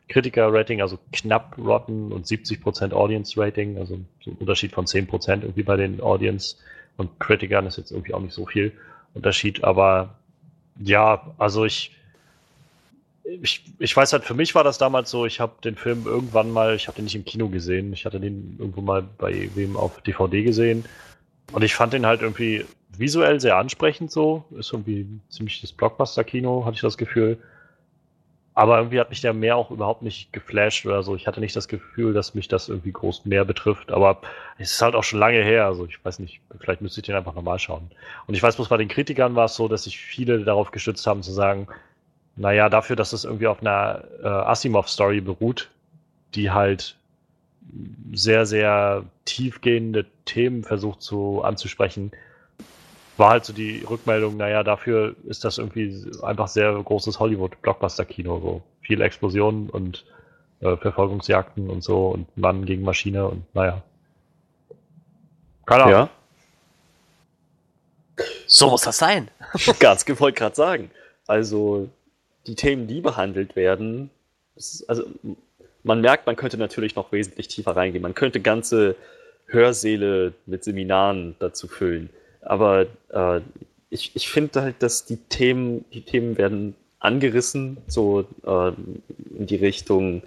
Kritiker-Rating, 0.09 0.81
also 0.81 0.97
knapp 1.11 1.57
Rotten 1.57 2.11
und 2.11 2.27
70 2.27 2.61
Prozent 2.61 2.93
Audience-Rating, 2.93 3.77
also 3.77 3.99
so 4.23 4.31
ein 4.31 4.37
Unterschied 4.37 4.71
von 4.71 4.85
10 4.85 5.07
Prozent 5.07 5.43
irgendwie 5.43 5.63
bei 5.63 5.75
den 5.75 6.01
Audience 6.01 6.57
und 6.97 7.19
Kritikern 7.19 7.65
ist 7.65 7.77
jetzt 7.77 7.91
irgendwie 7.91 8.13
auch 8.13 8.21
nicht 8.21 8.33
so 8.33 8.45
viel 8.45 8.73
Unterschied, 9.13 9.63
aber 9.63 10.15
ja, 10.79 11.33
also 11.37 11.65
ich, 11.65 11.95
ich, 13.41 13.63
ich 13.79 13.95
weiß 13.95 14.13
halt, 14.13 14.23
für 14.23 14.33
mich 14.33 14.55
war 14.55 14.63
das 14.63 14.77
damals 14.77 15.09
so, 15.09 15.25
ich 15.25 15.39
habe 15.39 15.53
den 15.63 15.75
Film 15.75 16.05
irgendwann 16.05 16.51
mal, 16.51 16.75
ich 16.75 16.87
habe 16.87 16.95
den 16.95 17.05
nicht 17.05 17.15
im 17.15 17.25
Kino 17.25 17.49
gesehen, 17.49 17.93
ich 17.93 18.05
hatte 18.05 18.19
den 18.19 18.55
irgendwo 18.59 18.81
mal 18.81 19.03
bei 19.03 19.49
wem 19.55 19.77
auf 19.77 20.01
DVD 20.01 20.43
gesehen 20.43 20.85
und 21.51 21.63
ich 21.63 21.75
fand 21.75 21.93
den 21.93 22.05
halt 22.05 22.21
irgendwie 22.21 22.65
visuell 22.97 23.39
sehr 23.39 23.57
ansprechend 23.57 24.11
so, 24.11 24.45
ist 24.57 24.73
irgendwie 24.73 25.07
ziemlich 25.29 25.61
das 25.61 25.71
Blockbuster-Kino, 25.71 26.65
hatte 26.65 26.75
ich 26.75 26.81
das 26.81 26.97
Gefühl. 26.97 27.37
Aber 28.55 28.77
irgendwie 28.77 28.99
hat 28.99 29.09
mich 29.09 29.21
der 29.21 29.33
mehr 29.33 29.55
auch 29.55 29.71
überhaupt 29.71 30.01
nicht 30.01 30.33
geflasht 30.33 30.85
oder 30.85 31.01
so. 31.01 31.15
Ich 31.15 31.27
hatte 31.27 31.39
nicht 31.39 31.55
das 31.55 31.69
Gefühl, 31.69 32.13
dass 32.13 32.35
mich 32.35 32.49
das 32.49 32.67
irgendwie 32.67 32.91
groß 32.91 33.23
mehr 33.23 33.45
betrifft. 33.45 33.89
Aber 33.89 34.19
es 34.57 34.71
ist 34.71 34.81
halt 34.81 34.95
auch 34.95 35.03
schon 35.05 35.19
lange 35.19 35.41
her. 35.41 35.65
Also 35.65 35.85
ich 35.85 36.03
weiß 36.03 36.19
nicht, 36.19 36.41
vielleicht 36.59 36.81
müsste 36.81 36.99
ich 36.99 37.05
den 37.05 37.15
einfach 37.15 37.35
nochmal 37.35 37.57
schauen. 37.57 37.89
Und 38.27 38.33
ich 38.33 38.43
weiß 38.43 38.57
bloß 38.57 38.67
bei 38.67 38.75
den 38.75 38.89
Kritikern 38.89 39.33
war 39.35 39.45
es 39.45 39.55
so, 39.55 39.69
dass 39.69 39.85
sich 39.85 39.97
viele 39.97 40.43
darauf 40.43 40.71
gestützt 40.71 41.07
haben 41.07 41.23
zu 41.23 41.31
sagen, 41.31 41.69
naja, 42.39 42.69
dafür, 42.69 42.95
dass 42.95 43.11
es 43.11 43.25
irgendwie 43.25 43.47
auf 43.47 43.59
einer 43.59 44.05
äh, 44.23 44.27
Asimov-Story 44.27 45.19
beruht, 45.19 45.69
die 46.35 46.49
halt 46.49 46.95
sehr, 48.13 48.45
sehr 48.45 49.03
tiefgehende 49.25 50.05
Themen 50.23 50.63
versucht 50.63 51.01
zu 51.01 51.43
anzusprechen, 51.43 52.11
war 53.17 53.31
halt 53.31 53.43
so 53.43 53.51
die 53.51 53.83
Rückmeldung, 53.87 54.37
naja, 54.37 54.63
dafür 54.63 55.17
ist 55.25 55.43
das 55.43 55.57
irgendwie 55.57 55.93
einfach 56.23 56.47
sehr 56.47 56.71
großes 56.81 57.19
Hollywood-Blockbuster-Kino, 57.19 58.39
so 58.39 58.61
viel 58.79 59.01
Explosionen 59.01 59.69
und 59.69 60.05
äh, 60.61 60.77
Verfolgungsjagden 60.77 61.69
und 61.69 61.83
so 61.83 62.07
und 62.07 62.37
Mann 62.37 62.63
gegen 62.65 62.83
Maschine 62.83 63.27
und 63.27 63.43
naja. 63.53 63.83
Keine 65.65 65.83
Ahnung. 65.83 65.93
Ja. 65.93 66.09
So 68.47 68.69
muss 68.69 68.81
das 68.81 68.97
sein. 68.97 69.29
Ganz 69.79 70.05
gewollt 70.05 70.37
gerade 70.37 70.55
sagen. 70.55 70.89
Also, 71.27 71.89
die 72.47 72.55
Themen, 72.55 72.87
die 72.87 73.01
behandelt 73.01 73.55
werden, 73.55 74.09
ist, 74.55 74.89
also 74.89 75.03
man 75.83 76.01
merkt, 76.01 76.25
man 76.25 76.35
könnte 76.35 76.57
natürlich 76.57 76.95
noch 76.95 77.11
wesentlich 77.11 77.47
tiefer 77.47 77.75
reingehen. 77.75 78.01
Man 78.01 78.13
könnte 78.13 78.41
ganze 78.41 78.95
Hörsäle 79.47 80.33
mit 80.45 80.63
Seminaren 80.63 81.35
dazu 81.39 81.67
füllen. 81.67 82.09
Aber 82.41 82.85
äh, 83.09 83.41
ich, 83.89 84.11
ich 84.15 84.29
finde 84.29 84.61
halt, 84.61 84.81
dass 84.83 85.05
die 85.05 85.17
Themen, 85.17 85.85
die 85.93 86.01
Themen 86.01 86.37
werden 86.37 86.75
angerissen, 86.99 87.77
so 87.87 88.25
äh, 88.45 88.71
in 89.37 89.47
die 89.47 89.55
Richtung 89.55 90.21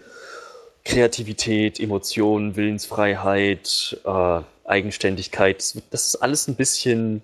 Kreativität, 0.84 1.78
Emotionen, 1.78 2.56
Willensfreiheit, 2.56 4.00
äh, 4.04 4.40
Eigenständigkeit. 4.64 5.58
Das, 5.58 5.82
das, 5.90 6.06
ist 6.08 6.16
alles 6.16 6.48
ein 6.48 6.56
bisschen 6.56 7.22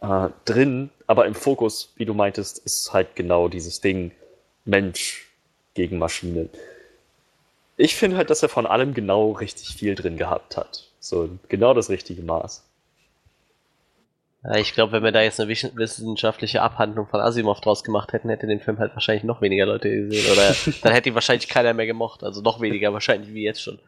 äh, 0.00 0.28
drin, 0.44 0.90
aber 1.06 1.26
im 1.26 1.34
Fokus, 1.34 1.92
wie 1.96 2.04
du 2.04 2.14
meintest, 2.14 2.58
ist 2.58 2.92
halt 2.92 3.16
genau 3.16 3.48
dieses 3.48 3.80
Ding 3.80 4.12
Mensch 4.64 5.28
gegen 5.74 5.98
Maschine. 5.98 6.48
Ich 7.76 7.94
finde 7.96 8.16
halt, 8.16 8.30
dass 8.30 8.42
er 8.42 8.48
von 8.48 8.66
allem 8.66 8.94
genau 8.94 9.32
richtig 9.32 9.74
viel 9.74 9.94
drin 9.94 10.16
gehabt 10.16 10.56
hat. 10.56 10.88
So 11.00 11.30
genau 11.48 11.72
das 11.74 11.88
richtige 11.88 12.22
Maß. 12.22 12.62
Ja, 14.42 14.56
ich 14.56 14.72
glaube, 14.72 14.92
wenn 14.92 15.02
wir 15.02 15.12
da 15.12 15.20
jetzt 15.20 15.38
eine 15.38 15.50
wissenschaftliche 15.50 16.62
Abhandlung 16.62 17.06
von 17.06 17.20
Asimov 17.20 17.60
draus 17.60 17.84
gemacht 17.84 18.12
hätten, 18.12 18.30
hätte 18.30 18.46
den 18.46 18.60
Film 18.60 18.78
halt 18.78 18.94
wahrscheinlich 18.94 19.24
noch 19.24 19.42
weniger 19.42 19.66
Leute 19.66 19.90
gesehen. 19.90 20.32
Oder 20.32 20.54
dann 20.82 20.92
hätte 20.92 21.10
ihn 21.10 21.14
wahrscheinlich 21.14 21.48
keiner 21.48 21.74
mehr 21.74 21.86
gemocht. 21.86 22.22
Also 22.22 22.40
noch 22.40 22.60
weniger 22.60 22.92
wahrscheinlich 22.92 23.34
wie 23.34 23.44
jetzt 23.44 23.62
schon. 23.62 23.78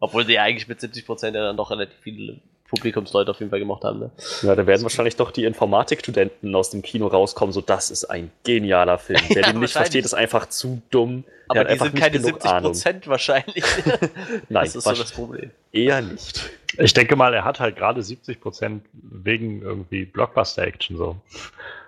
Obwohl 0.00 0.24
sie 0.24 0.34
ja 0.34 0.44
eigentlich 0.44 0.68
mit 0.68 0.80
70% 0.80 1.24
ja 1.24 1.30
dann 1.30 1.56
doch 1.56 1.70
relativ 1.70 1.98
viele 2.00 2.38
Publikumsleute 2.68 3.30
auf 3.30 3.38
jeden 3.40 3.50
Fall 3.50 3.58
gemacht 3.58 3.82
haben. 3.82 3.98
Ne? 3.98 4.10
Ja, 4.42 4.54
da 4.54 4.66
werden 4.66 4.82
wahrscheinlich 4.82 5.16
doch 5.16 5.30
die 5.30 5.44
Informatikstudenten 5.44 6.54
aus 6.54 6.70
dem 6.70 6.82
Kino 6.82 7.06
rauskommen, 7.06 7.52
so 7.52 7.60
das 7.60 7.90
ist 7.90 8.04
ein 8.04 8.30
genialer 8.44 8.98
Film. 8.98 9.20
Wer 9.28 9.42
ja, 9.42 9.52
den 9.52 9.60
nicht 9.60 9.72
versteht, 9.72 10.04
ist 10.04 10.14
einfach 10.14 10.48
zu 10.48 10.82
dumm. 10.90 11.24
Aber 11.48 11.64
die 11.64 11.78
sind 11.78 11.96
keine 11.96 12.20
70 12.20 12.50
Prozent 12.58 13.08
wahrscheinlich. 13.08 13.64
Nein, 14.48 14.64
das 14.64 14.76
ist 14.76 14.84
so 14.84 14.92
das 14.92 15.12
Problem. 15.12 15.50
Eher 15.72 16.02
nicht. 16.02 16.50
Ich 16.76 16.92
denke 16.92 17.16
mal, 17.16 17.32
er 17.32 17.44
hat 17.44 17.58
halt 17.58 17.76
gerade 17.76 18.02
70 18.02 18.40
Prozent 18.40 18.84
wegen 18.92 19.62
irgendwie 19.62 20.04
Blockbuster-Action 20.04 20.98
so. 20.98 21.16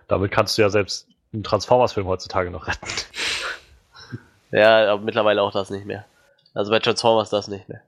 Damit 0.09 0.33
kannst 0.33 0.57
du 0.57 0.63
ja 0.63 0.71
selbst 0.71 1.07
einen 1.33 1.45
Transformers-Film 1.45 2.07
heutzutage 2.07 2.51
noch 2.51 2.67
retten. 2.67 2.87
Ja, 4.51 4.93
aber 4.93 5.03
mittlerweile 5.03 5.43
auch 5.43 5.53
das 5.53 5.71
nicht 5.71 5.85
mehr. 5.85 6.07
Also 6.55 6.71
bei 6.71 6.79
Transformers 6.79 7.31
das 7.31 7.49
nicht 7.49 7.69
mehr. 7.69 7.83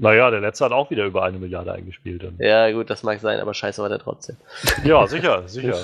Naja, 0.00 0.30
der 0.30 0.40
letzte 0.40 0.64
hat 0.64 0.72
auch 0.72 0.90
wieder 0.90 1.04
über 1.04 1.24
eine 1.24 1.38
Milliarde 1.38 1.72
eingespielt. 1.72 2.22
Dann. 2.22 2.36
Ja, 2.38 2.70
gut, 2.72 2.88
das 2.88 3.02
mag 3.02 3.20
sein, 3.20 3.38
aber 3.38 3.52
scheiße 3.52 3.82
war 3.82 3.90
der 3.90 3.98
trotzdem. 3.98 4.36
Ja, 4.82 5.06
sicher, 5.06 5.46
sicher. 5.46 5.76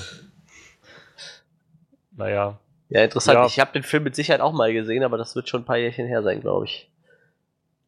naja. 2.17 2.59
Ja, 2.89 3.05
interessant. 3.05 3.39
Ja. 3.39 3.47
Ich 3.47 3.61
habe 3.61 3.73
den 3.73 3.83
Film 3.83 4.05
mit 4.05 4.15
Sicherheit 4.15 4.41
auch 4.41 4.53
mal 4.53 4.73
gesehen, 4.73 5.03
aber 5.03 5.19
das 5.19 5.37
wird 5.37 5.51
schon 5.51 5.63
ein 5.63 5.65
paar 5.67 5.77
Jährchen 5.77 6.07
her 6.07 6.23
sein, 6.23 6.41
glaube 6.41 6.65
ich. 6.65 6.89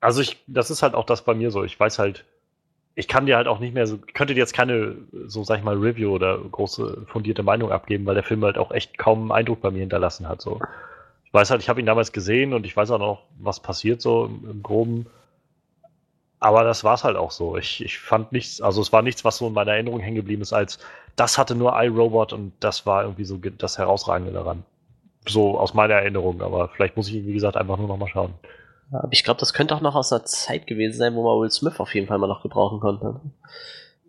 Also 0.00 0.20
ich, 0.20 0.36
das 0.47 0.70
ist 0.70 0.82
halt 0.82 0.94
auch 0.94 1.07
das 1.07 1.23
bei 1.23 1.32
mir 1.32 1.50
so. 1.50 1.65
Ich 1.65 1.81
weiß 1.81 1.98
halt, 1.98 2.24
ich 2.94 3.08
kann 3.08 3.24
dir 3.24 3.36
halt 3.36 3.48
auch 3.48 3.58
nicht 3.58 3.73
mehr 3.73 3.86
so, 3.86 3.98
könnte 4.12 4.34
dir 4.34 4.40
jetzt 4.40 4.52
keine, 4.52 4.97
so 5.28 5.44
sag 5.44 5.58
ich 5.58 5.65
mal, 5.65 5.76
Review 5.76 6.12
oder 6.12 6.36
große 6.36 7.07
fundierte 7.07 7.42
Meinung 7.42 7.73
abgeben, 7.73 8.05
weil 8.05 8.16
der 8.16 8.24
Film 8.24 8.44
halt 8.44 8.58
auch 8.58 8.70
echt 8.70 8.98
kaum 8.98 9.23
einen 9.23 9.40
Eindruck 9.40 9.62
bei 9.62 9.70
mir 9.70 9.81
hinterlassen 9.81 10.28
hat. 10.28 10.42
So. 10.42 10.60
Ich 11.24 11.32
weiß 11.32 11.50
halt, 11.50 11.62
ich 11.62 11.70
habe 11.70 11.81
ihn 11.81 11.86
damals 11.86 12.12
gesehen 12.12 12.52
und 12.52 12.66
ich 12.66 12.76
weiß 12.76 12.90
auch 12.90 12.98
noch, 12.98 13.23
was 13.39 13.60
passiert 13.60 14.02
so 14.02 14.26
im, 14.26 14.50
im 14.50 14.62
Groben. 14.62 15.07
Aber 16.41 16.62
das 16.62 16.84
war 16.84 16.94
es 16.94 17.05
halt 17.05 17.17
auch 17.17 17.31
so. 17.31 17.57
Ich, 17.57 17.84
ich 17.84 17.99
fand 17.99 18.33
nichts, 18.33 18.60
also 18.60 18.81
es 18.81 18.92
war 18.92 19.02
nichts, 19.02 19.25
was 19.25 19.39
so 19.39 19.49
in 19.49 19.52
meiner 19.52 19.73
Erinnerung 19.73 20.00
hängen 20.00 20.17
geblieben 20.17 20.42
ist, 20.42 20.52
als 20.52 20.78
das 21.17 21.36
hatte 21.36 21.57
nur 21.57 21.73
iRobot 21.83 22.33
und 22.33 22.52
das 22.60 22.86
war 22.86 23.02
irgendwie 23.02 23.25
so 23.25 23.36
das 23.36 23.78
Herausragende 23.78 24.33
daran. 24.33 24.65
So 25.26 25.58
aus 25.58 25.75
meiner 25.75 25.94
Erinnerung, 25.94 26.41
aber 26.42 26.68
vielleicht 26.68 26.97
muss 26.97 27.08
ich, 27.08 27.26
wie 27.26 27.34
gesagt, 27.34 27.57
einfach 27.57 27.76
nur 27.76 27.89
noch 27.89 27.97
mal 27.97 28.08
schauen. 28.08 28.34
Aber 28.92 29.08
ich 29.10 29.25
glaube, 29.25 29.41
das 29.41 29.52
könnte 29.52 29.75
auch 29.75 29.81
noch 29.81 29.97
aus 29.97 30.12
einer 30.12 30.25
Zeit 30.25 30.67
gewesen 30.67 30.97
sein, 30.97 31.15
wo 31.15 31.23
man 31.23 31.41
Will 31.41 31.50
Smith 31.50 31.81
auf 31.81 31.94
jeden 31.94 32.07
Fall 32.07 32.18
mal 32.18 32.28
noch 32.28 32.42
gebrauchen 32.42 32.81
konnte. 32.81 33.20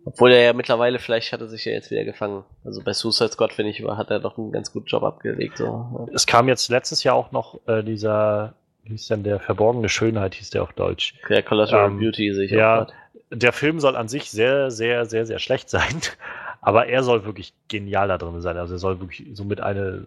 Obwohl 0.04 0.32
er 0.32 0.42
ja 0.42 0.52
mittlerweile, 0.54 0.98
vielleicht 0.98 1.32
hat 1.32 1.40
er 1.40 1.48
sich 1.48 1.64
ja 1.66 1.72
jetzt 1.72 1.90
wieder 1.90 2.04
gefangen. 2.04 2.44
Also 2.64 2.82
bei 2.82 2.94
Suicide 2.94 3.32
Squad, 3.32 3.52
finde 3.52 3.70
ich, 3.70 3.82
hat 3.82 4.10
er 4.10 4.20
doch 4.20 4.38
einen 4.38 4.52
ganz 4.52 4.72
guten 4.72 4.86
Job 4.86 5.02
abgelegt. 5.02 5.58
So. 5.58 6.08
Es 6.14 6.26
kam 6.26 6.48
jetzt 6.48 6.70
letztes 6.70 7.02
Jahr 7.02 7.16
auch 7.16 7.32
noch 7.32 7.60
äh, 7.66 7.82
dieser 7.82 8.54
hieß 8.84 9.08
denn 9.08 9.22
der 9.22 9.40
verborgene 9.40 9.88
Schönheit, 9.88 10.34
hieß 10.34 10.50
der 10.50 10.62
auf 10.62 10.72
Deutsch. 10.72 11.14
Der 11.28 11.42
Collateral 11.42 11.90
ähm, 11.90 11.98
Beauty 11.98 12.32
sicher. 12.34 12.56
Ja, 12.56 12.86
der 13.30 13.52
Film 13.52 13.80
soll 13.80 13.96
an 13.96 14.08
sich 14.08 14.30
sehr, 14.30 14.70
sehr, 14.70 15.06
sehr, 15.06 15.26
sehr 15.26 15.38
schlecht 15.38 15.70
sein, 15.70 16.00
aber 16.60 16.86
er 16.86 17.02
soll 17.02 17.24
wirklich 17.24 17.52
genial 17.68 18.08
da 18.08 18.18
drin 18.18 18.40
sein. 18.40 18.56
Also 18.56 18.74
er 18.74 18.78
soll 18.78 19.00
wirklich 19.00 19.28
somit 19.34 19.60
eine 19.60 20.06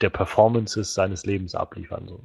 der 0.00 0.10
Performances 0.10 0.94
seines 0.94 1.24
Lebens 1.24 1.54
abliefern. 1.54 2.08
So. 2.08 2.20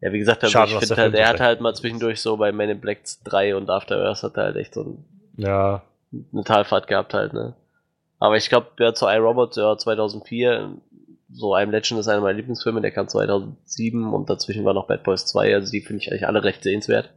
Ja, 0.00 0.12
wie 0.12 0.18
gesagt, 0.18 0.42
also 0.42 0.52
Schade, 0.52 0.72
ich 0.72 0.78
finde 0.78 0.96
halt, 0.96 1.14
er 1.14 1.28
hat 1.28 1.40
halt 1.40 1.60
mal 1.60 1.74
zwischendurch 1.74 2.20
so 2.20 2.36
bei 2.36 2.50
Men 2.50 2.70
in 2.70 2.80
Black 2.80 3.02
3 3.24 3.54
und 3.54 3.70
After 3.70 4.04
Earth 4.04 4.24
hat 4.24 4.36
er 4.36 4.44
halt 4.44 4.56
echt 4.56 4.74
so 4.74 4.82
ein, 4.82 5.04
ja. 5.36 5.82
eine 6.32 6.44
Talfahrt 6.44 6.88
gehabt 6.88 7.14
halt, 7.14 7.32
ne. 7.32 7.54
Aber 8.18 8.36
ich 8.36 8.48
glaube, 8.48 8.68
ja, 8.78 8.94
zu 8.94 9.06
iRobot, 9.06 9.56
ja, 9.56 9.76
2004, 9.76 10.74
so 11.34 11.54
I'm 11.54 11.70
Legend 11.70 12.00
ist 12.00 12.08
einer 12.08 12.20
meiner 12.20 12.36
Lieblingsfilme, 12.36 12.80
der 12.80 12.90
kam 12.90 13.08
2007 13.08 14.12
und 14.12 14.28
dazwischen 14.28 14.64
war 14.64 14.74
noch 14.74 14.86
Bad 14.86 15.02
Boys 15.02 15.26
2, 15.26 15.54
also 15.54 15.70
die 15.70 15.80
finde 15.80 16.02
ich 16.02 16.10
eigentlich 16.10 16.26
alle 16.26 16.44
recht 16.44 16.62
sehenswert. 16.62 17.10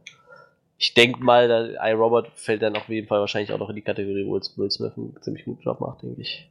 Ich 0.78 0.94
denke 0.94 1.22
mal, 1.22 1.48
der 1.48 1.82
iRobot 1.82 2.28
fällt 2.34 2.62
dann 2.62 2.76
auf 2.76 2.88
jeden 2.88 3.08
Fall 3.08 3.20
wahrscheinlich 3.20 3.52
auch 3.52 3.58
noch 3.58 3.70
in 3.70 3.76
die 3.76 3.82
Kategorie, 3.82 4.26
wo 4.26 4.34
Will 4.34 4.70
Smith 4.70 4.92
einen 4.96 5.16
ziemlich 5.22 5.44
guten 5.44 5.62
Job 5.62 5.80
macht, 5.80 6.02
denke 6.02 6.20
ich. 6.20 6.50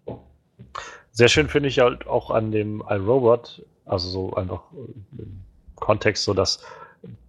Sehr 1.11 1.27
schön 1.27 1.47
finde 1.47 1.69
ich 1.69 1.79
halt 1.79 2.07
auch 2.07 2.31
an 2.31 2.51
dem 2.51 2.83
iRobot, 2.89 3.63
also 3.85 4.09
so 4.09 4.33
einfach 4.33 4.63
im 5.17 5.41
Kontext 5.75 6.23
so, 6.23 6.33
dass 6.33 6.63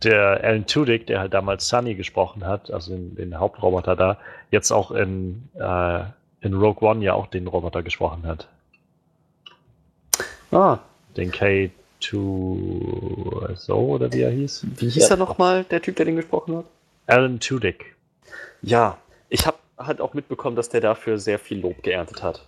der 0.03 0.43
Alan 0.43 0.67
Tudyk, 0.67 1.07
der 1.07 1.21
halt 1.21 1.35
damals 1.35 1.69
Sunny 1.69 1.95
gesprochen 1.95 2.47
hat, 2.47 2.71
also 2.71 2.93
den, 2.93 3.15
den 3.15 3.39
Hauptroboter 3.39 3.95
da, 3.95 4.19
jetzt 4.51 4.71
auch 4.71 4.91
in, 4.91 5.49
äh, 5.55 6.01
in 6.41 6.55
Rogue 6.55 6.89
One 6.89 7.05
ja 7.05 7.13
auch 7.13 7.27
den 7.27 7.47
Roboter 7.47 7.83
gesprochen 7.83 8.27
hat. 8.27 8.49
Ah. 10.51 10.79
Den 11.17 11.33
K2SO 11.33 13.73
oder 13.73 14.13
wie 14.13 14.23
er 14.23 14.31
hieß. 14.31 14.67
Wie 14.77 14.89
hieß 14.89 15.09
ja. 15.09 15.15
er 15.15 15.17
nochmal, 15.17 15.65
der 15.65 15.83
Typ, 15.83 15.97
der 15.97 16.07
den 16.07 16.17
gesprochen 16.17 16.59
hat? 16.59 16.67
Alan 17.07 17.41
Tudyk. 17.41 17.97
Ja, 18.63 18.99
ich 19.29 19.47
habe 19.47 19.57
halt 19.79 20.01
auch 20.01 20.15
mitbekommen, 20.15 20.57
dass 20.57 20.69
der 20.69 20.81
dafür 20.81 21.19
sehr 21.19 21.39
viel 21.39 21.61
Lob 21.61 21.83
geerntet 21.83 22.23
hat. 22.23 22.47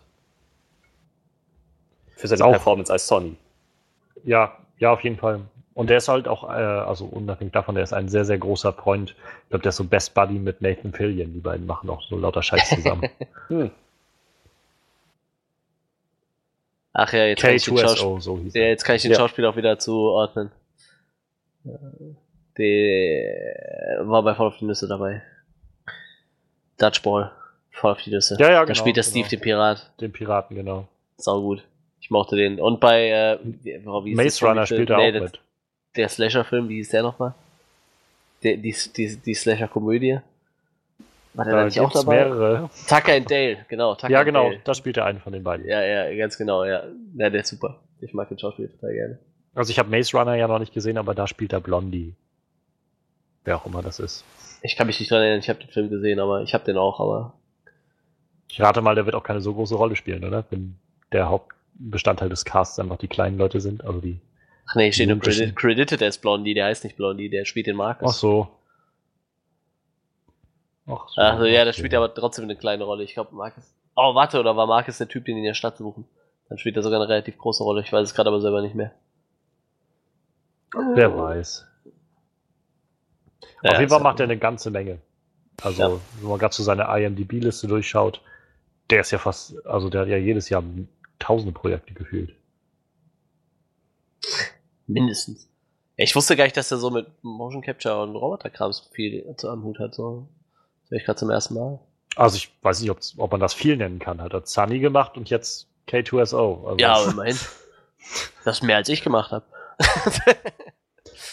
Für 2.17 2.27
seine 2.27 2.45
auch, 2.45 2.53
Performance 2.53 2.93
als 2.93 3.07
Sonny. 3.07 3.37
Ja, 4.25 4.57
ja, 4.79 4.93
auf 4.93 5.05
jeden 5.05 5.17
Fall. 5.17 5.41
Und 5.75 5.91
der 5.91 5.99
ist 5.99 6.09
halt 6.09 6.27
auch, 6.27 6.43
äh, 6.43 6.57
also 6.57 7.05
unabhängig 7.05 7.53
davon, 7.53 7.77
der 7.77 7.85
ist 7.85 7.93
ein 7.93 8.09
sehr, 8.09 8.25
sehr 8.25 8.39
großer 8.39 8.73
Freund. 8.73 9.15
Ich 9.45 9.51
glaube, 9.51 9.63
der 9.63 9.71
ist 9.71 9.77
so 9.77 9.85
Best 9.85 10.15
Buddy 10.15 10.35
mit 10.35 10.61
Nathan 10.61 10.93
Fillion. 10.93 11.33
Die 11.33 11.39
beiden 11.39 11.67
machen 11.67 11.89
auch 11.89 12.03
so 12.03 12.19
lauter 12.19 12.43
Scheiß 12.43 12.71
zusammen. 12.71 13.09
hm. 13.49 13.71
Ach 17.01 17.13
ja, 17.13 17.27
jetzt, 17.27 17.43
kann 17.43 17.55
ich, 17.55 17.63
so 17.63 17.77
ja, 17.77 18.61
jetzt 18.63 18.83
kann 18.83 18.97
ich 18.97 19.03
den 19.03 19.13
ja. 19.13 19.19
Schauspieler 19.19 19.51
auch 19.51 19.57
wieder 19.57 19.79
zuordnen. 19.79 20.51
Der 22.57 24.01
war 24.01 24.25
bei 24.25 24.35
Fall 24.35 24.49
of 24.49 24.57
the 24.59 24.65
Nüsse 24.65 24.89
dabei. 24.89 25.23
Dutchball. 26.77 27.31
Fall 27.71 27.93
of 27.93 28.01
the 28.01 28.11
Nüsse. 28.11 28.37
Ja, 28.41 28.51
ja, 28.51 28.65
genau. 28.65 28.67
Da 28.67 28.75
spielt 28.75 28.97
der 28.97 29.05
Steve 29.05 29.29
genau. 29.29 29.31
den 29.31 29.41
Pirat. 29.41 29.93
Den 30.01 30.13
Piraten, 30.13 30.57
genau. 30.57 30.89
Sau 31.19 31.41
gut. 31.41 31.63
Ich 32.01 32.11
mochte 32.11 32.35
den. 32.35 32.61
Und 32.61 32.81
bei 32.81 33.11
äh, 33.11 33.39
wie, 33.45 33.81
wie 34.05 34.15
Maze 34.17 34.45
Runner 34.45 34.67
spielt 34.67 34.91
er 34.91 34.97
nee, 34.97 35.17
auch 35.17 35.23
mit. 35.23 35.41
Der 35.95 36.09
Slasher-Film, 36.09 36.69
wie 36.69 36.79
hieß 36.79 36.89
der 36.89 37.05
nochmal? 37.05 37.33
Die, 38.43 38.57
die, 38.57 38.75
die, 38.97 39.17
die 39.19 39.35
Slasher-Komödie. 39.35 40.19
War 41.39 41.45
der 41.45 41.55
da 41.55 41.65
nicht 41.67 41.79
auch 41.79 41.93
dabei? 41.93 42.25
mehrere. 42.25 42.69
Tucker 42.89 43.13
and 43.13 43.31
Dale, 43.31 43.59
genau. 43.69 43.95
Tucker 43.95 44.11
ja, 44.13 44.25
genau, 44.25 44.51
da 44.65 44.75
spielt 44.75 44.97
er 44.97 45.05
einen 45.05 45.21
von 45.21 45.33
den 45.33 45.45
beiden. 45.45 45.69
Ja, 45.69 45.85
ja, 45.85 46.13
ganz 46.17 46.37
genau, 46.37 46.65
ja. 46.65 46.83
Ja, 47.15 47.31
der 47.31 47.43
ist 47.43 47.49
super. 47.49 47.79
Ich 48.01 48.13
mag 48.13 48.29
den 48.29 48.41
Schauspieler 48.41 48.69
total 48.69 48.93
gerne. 48.93 49.19
Also 49.55 49.71
ich 49.71 49.79
habe 49.79 49.89
Maze 49.89 50.17
Runner 50.17 50.35
ja 50.35 50.49
noch 50.49 50.59
nicht 50.59 50.75
gesehen, 50.75 50.99
aber 50.99 51.15
da 51.15 51.29
spielt 51.29 51.53
er 51.53 51.61
Blondie. 51.61 52.17
Wer 53.45 53.57
auch 53.57 53.67
immer 53.67 53.83
das 53.83 54.01
ist. 54.01 54.25
Ich 54.63 54.75
kann 54.75 54.89
mich 54.89 54.99
nicht 54.99 55.13
dran 55.13 55.21
erinnern, 55.21 55.39
ich 55.39 55.49
habe 55.49 55.61
den 55.61 55.69
Film 55.69 55.91
gesehen, 55.91 56.19
aber 56.19 56.43
ich 56.43 56.55
habe 56.55 56.65
den 56.65 56.77
auch, 56.77 56.99
aber. 56.99 57.35
Ich 58.49 58.61
rate 58.61 58.81
mal, 58.81 58.97
der 58.97 59.07
wird 59.07 59.15
auch 59.15 59.23
keine 59.23 59.41
so 59.41 59.55
große 59.55 59.77
Rolle 59.77 59.95
spielen, 59.95 60.25
oder? 60.25 60.45
Wenn 60.51 60.77
der 61.13 61.29
Hauptbestandteil 61.29 62.31
des 62.31 62.45
Casts 62.45 62.81
einfach 62.81 62.99
die 62.99 63.07
kleinen 63.07 63.39
Leute 63.39 63.61
sind, 63.61 63.85
also 63.85 64.01
die. 64.01 64.21
Ach 64.69 64.75
nee, 64.75 64.91
steht 64.91 65.09
nur 65.09 65.21
Credit, 65.21 65.55
Credited 65.55 66.03
als 66.03 66.19
Blondie, 66.19 66.55
der 66.55 66.65
heißt 66.65 66.83
nicht 66.83 66.97
Blondie, 66.97 67.31
der 67.31 67.45
spielt 67.45 67.69
den 67.69 67.77
Markus. 67.77 68.11
Ach 68.11 68.19
so. 68.19 68.49
Ach, 70.89 71.09
so 71.09 71.21
also 71.21 71.45
ja, 71.45 71.65
das 71.65 71.77
spielt 71.77 71.95
aber 71.95 72.13
trotzdem 72.13 72.45
eine 72.45 72.57
kleine 72.57 72.85
Rolle. 72.85 73.05
Ich 73.05 73.15
glaube, 73.15 73.35
Marcus. 73.35 73.75
Oh, 73.95 74.15
warte, 74.15 74.41
oder 74.41 74.57
war 74.57 74.67
Marcus 74.67 74.99
der 74.99 75.09
Typ, 75.09 75.25
den 75.25 75.37
in 75.37 75.45
der 75.45 75.55
Stadt 75.55 75.77
suchen? 75.77 76.07
Dann 76.49 76.59
spielt 76.59 76.77
er 76.77 76.83
sogar 76.83 77.01
eine 77.01 77.09
relativ 77.09 77.37
große 77.37 77.63
Rolle. 77.63 77.83
Ich 77.83 77.93
weiß 77.93 78.09
es 78.09 78.15
gerade 78.15 78.29
aber 78.29 78.41
selber 78.41 78.63
nicht 78.63 78.75
mehr. 78.75 78.93
Wer 80.95 81.17
weiß. 81.17 81.67
Ja, 83.63 83.73
Auf 83.73 83.79
jeden 83.81 83.91
Fall 83.91 84.01
macht 84.01 84.21
er 84.21 84.25
eine 84.25 84.39
ganze 84.39 84.71
Menge. 84.71 85.01
Also, 85.63 85.83
ja. 85.83 86.01
wenn 86.21 86.29
man 86.29 86.39
gerade 86.39 86.55
so 86.55 86.63
seine 86.63 86.85
IMDb-Liste 86.85 87.67
durchschaut, 87.67 88.23
der 88.91 89.01
ist 89.01 89.11
ja 89.11 89.19
fast, 89.19 89.67
also 89.67 89.91
der 89.91 90.03
hat 90.03 90.09
ja 90.09 90.17
jedes 90.17 90.49
Jahr 90.49 90.63
tausende 91.19 91.53
Projekte 91.53 91.95
gefühlt. 91.95 92.35
Mindestens. 94.87 95.49
Ich 95.97 96.15
wusste 96.15 96.37
gar 96.37 96.45
nicht, 96.45 96.57
dass 96.57 96.71
er 96.71 96.79
so 96.79 96.91
mit 96.91 97.07
Motion 97.23 97.61
Capture 97.61 98.03
und 98.03 98.15
Roboterkrams 98.15 98.89
viel 98.93 99.35
zu 99.37 99.51
am 99.51 99.65
Hut 99.65 99.81
hat. 99.81 99.95
So. 99.95 100.29
Sehe 100.89 100.99
ich 100.99 101.05
gerade 101.05 101.19
zum 101.19 101.31
ersten 101.31 101.55
Mal. 101.55 101.79
Also 102.17 102.37
ich 102.37 102.51
weiß 102.63 102.81
nicht, 102.81 102.91
ob 102.91 103.31
man 103.31 103.41
das 103.41 103.55
viel 103.55 103.77
nennen 103.77 103.99
kann. 103.99 104.21
Hat 104.21 104.33
er 104.33 104.45
Sunny 104.45 104.81
gemacht 104.81 105.17
und 105.17 105.31
jetzt 105.31 105.69
K2SO. 105.89 106.67
Also 106.67 106.77
ja, 106.79 106.95
aber 106.95 107.13
immerhin. 107.13 107.37
das 108.45 108.59
ist 108.59 108.63
mehr 108.63 108.77
als 108.77 108.89
ich 108.89 109.03
gemacht 109.03 109.31
habe. 109.33 109.45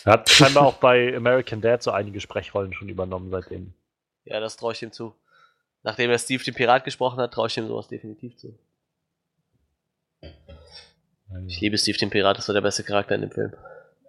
er 0.03 0.14
hat 0.14 0.30
scheinbar 0.30 0.66
auch 0.66 0.75
bei 0.75 1.16
American 1.16 1.61
Dad 1.61 1.82
so 1.82 1.92
einige 1.92 2.19
Sprechrollen 2.22 2.74
schon 2.74 2.90
übernommen 2.90 3.32
seitdem. 3.32 3.74
Ja, 4.25 4.40
das 4.40 4.58
traue 4.58 4.74
ich 4.74 4.82
ihm 4.82 4.92
zu. 4.92 5.16
Nachdem 5.84 6.09
er 6.09 6.19
Steve 6.19 6.43
den 6.43 6.56
Pirat 6.56 6.84
gesprochen 6.84 7.19
hat, 7.19 7.34
traue 7.34 7.48
ich 7.48 7.58
ihm 7.58 7.67
sowas 7.67 7.88
definitiv 7.88 8.35
zu. 8.38 8.58
Ich 11.48 11.61
liebe 11.61 11.77
Steve 11.77 11.98
den 11.98 12.09
Pirat, 12.09 12.38
das 12.38 12.48
war 12.48 12.53
der 12.53 12.61
beste 12.61 12.84
Charakter 12.84 13.16
in 13.16 13.22
dem 13.22 13.32
Film. 13.32 13.53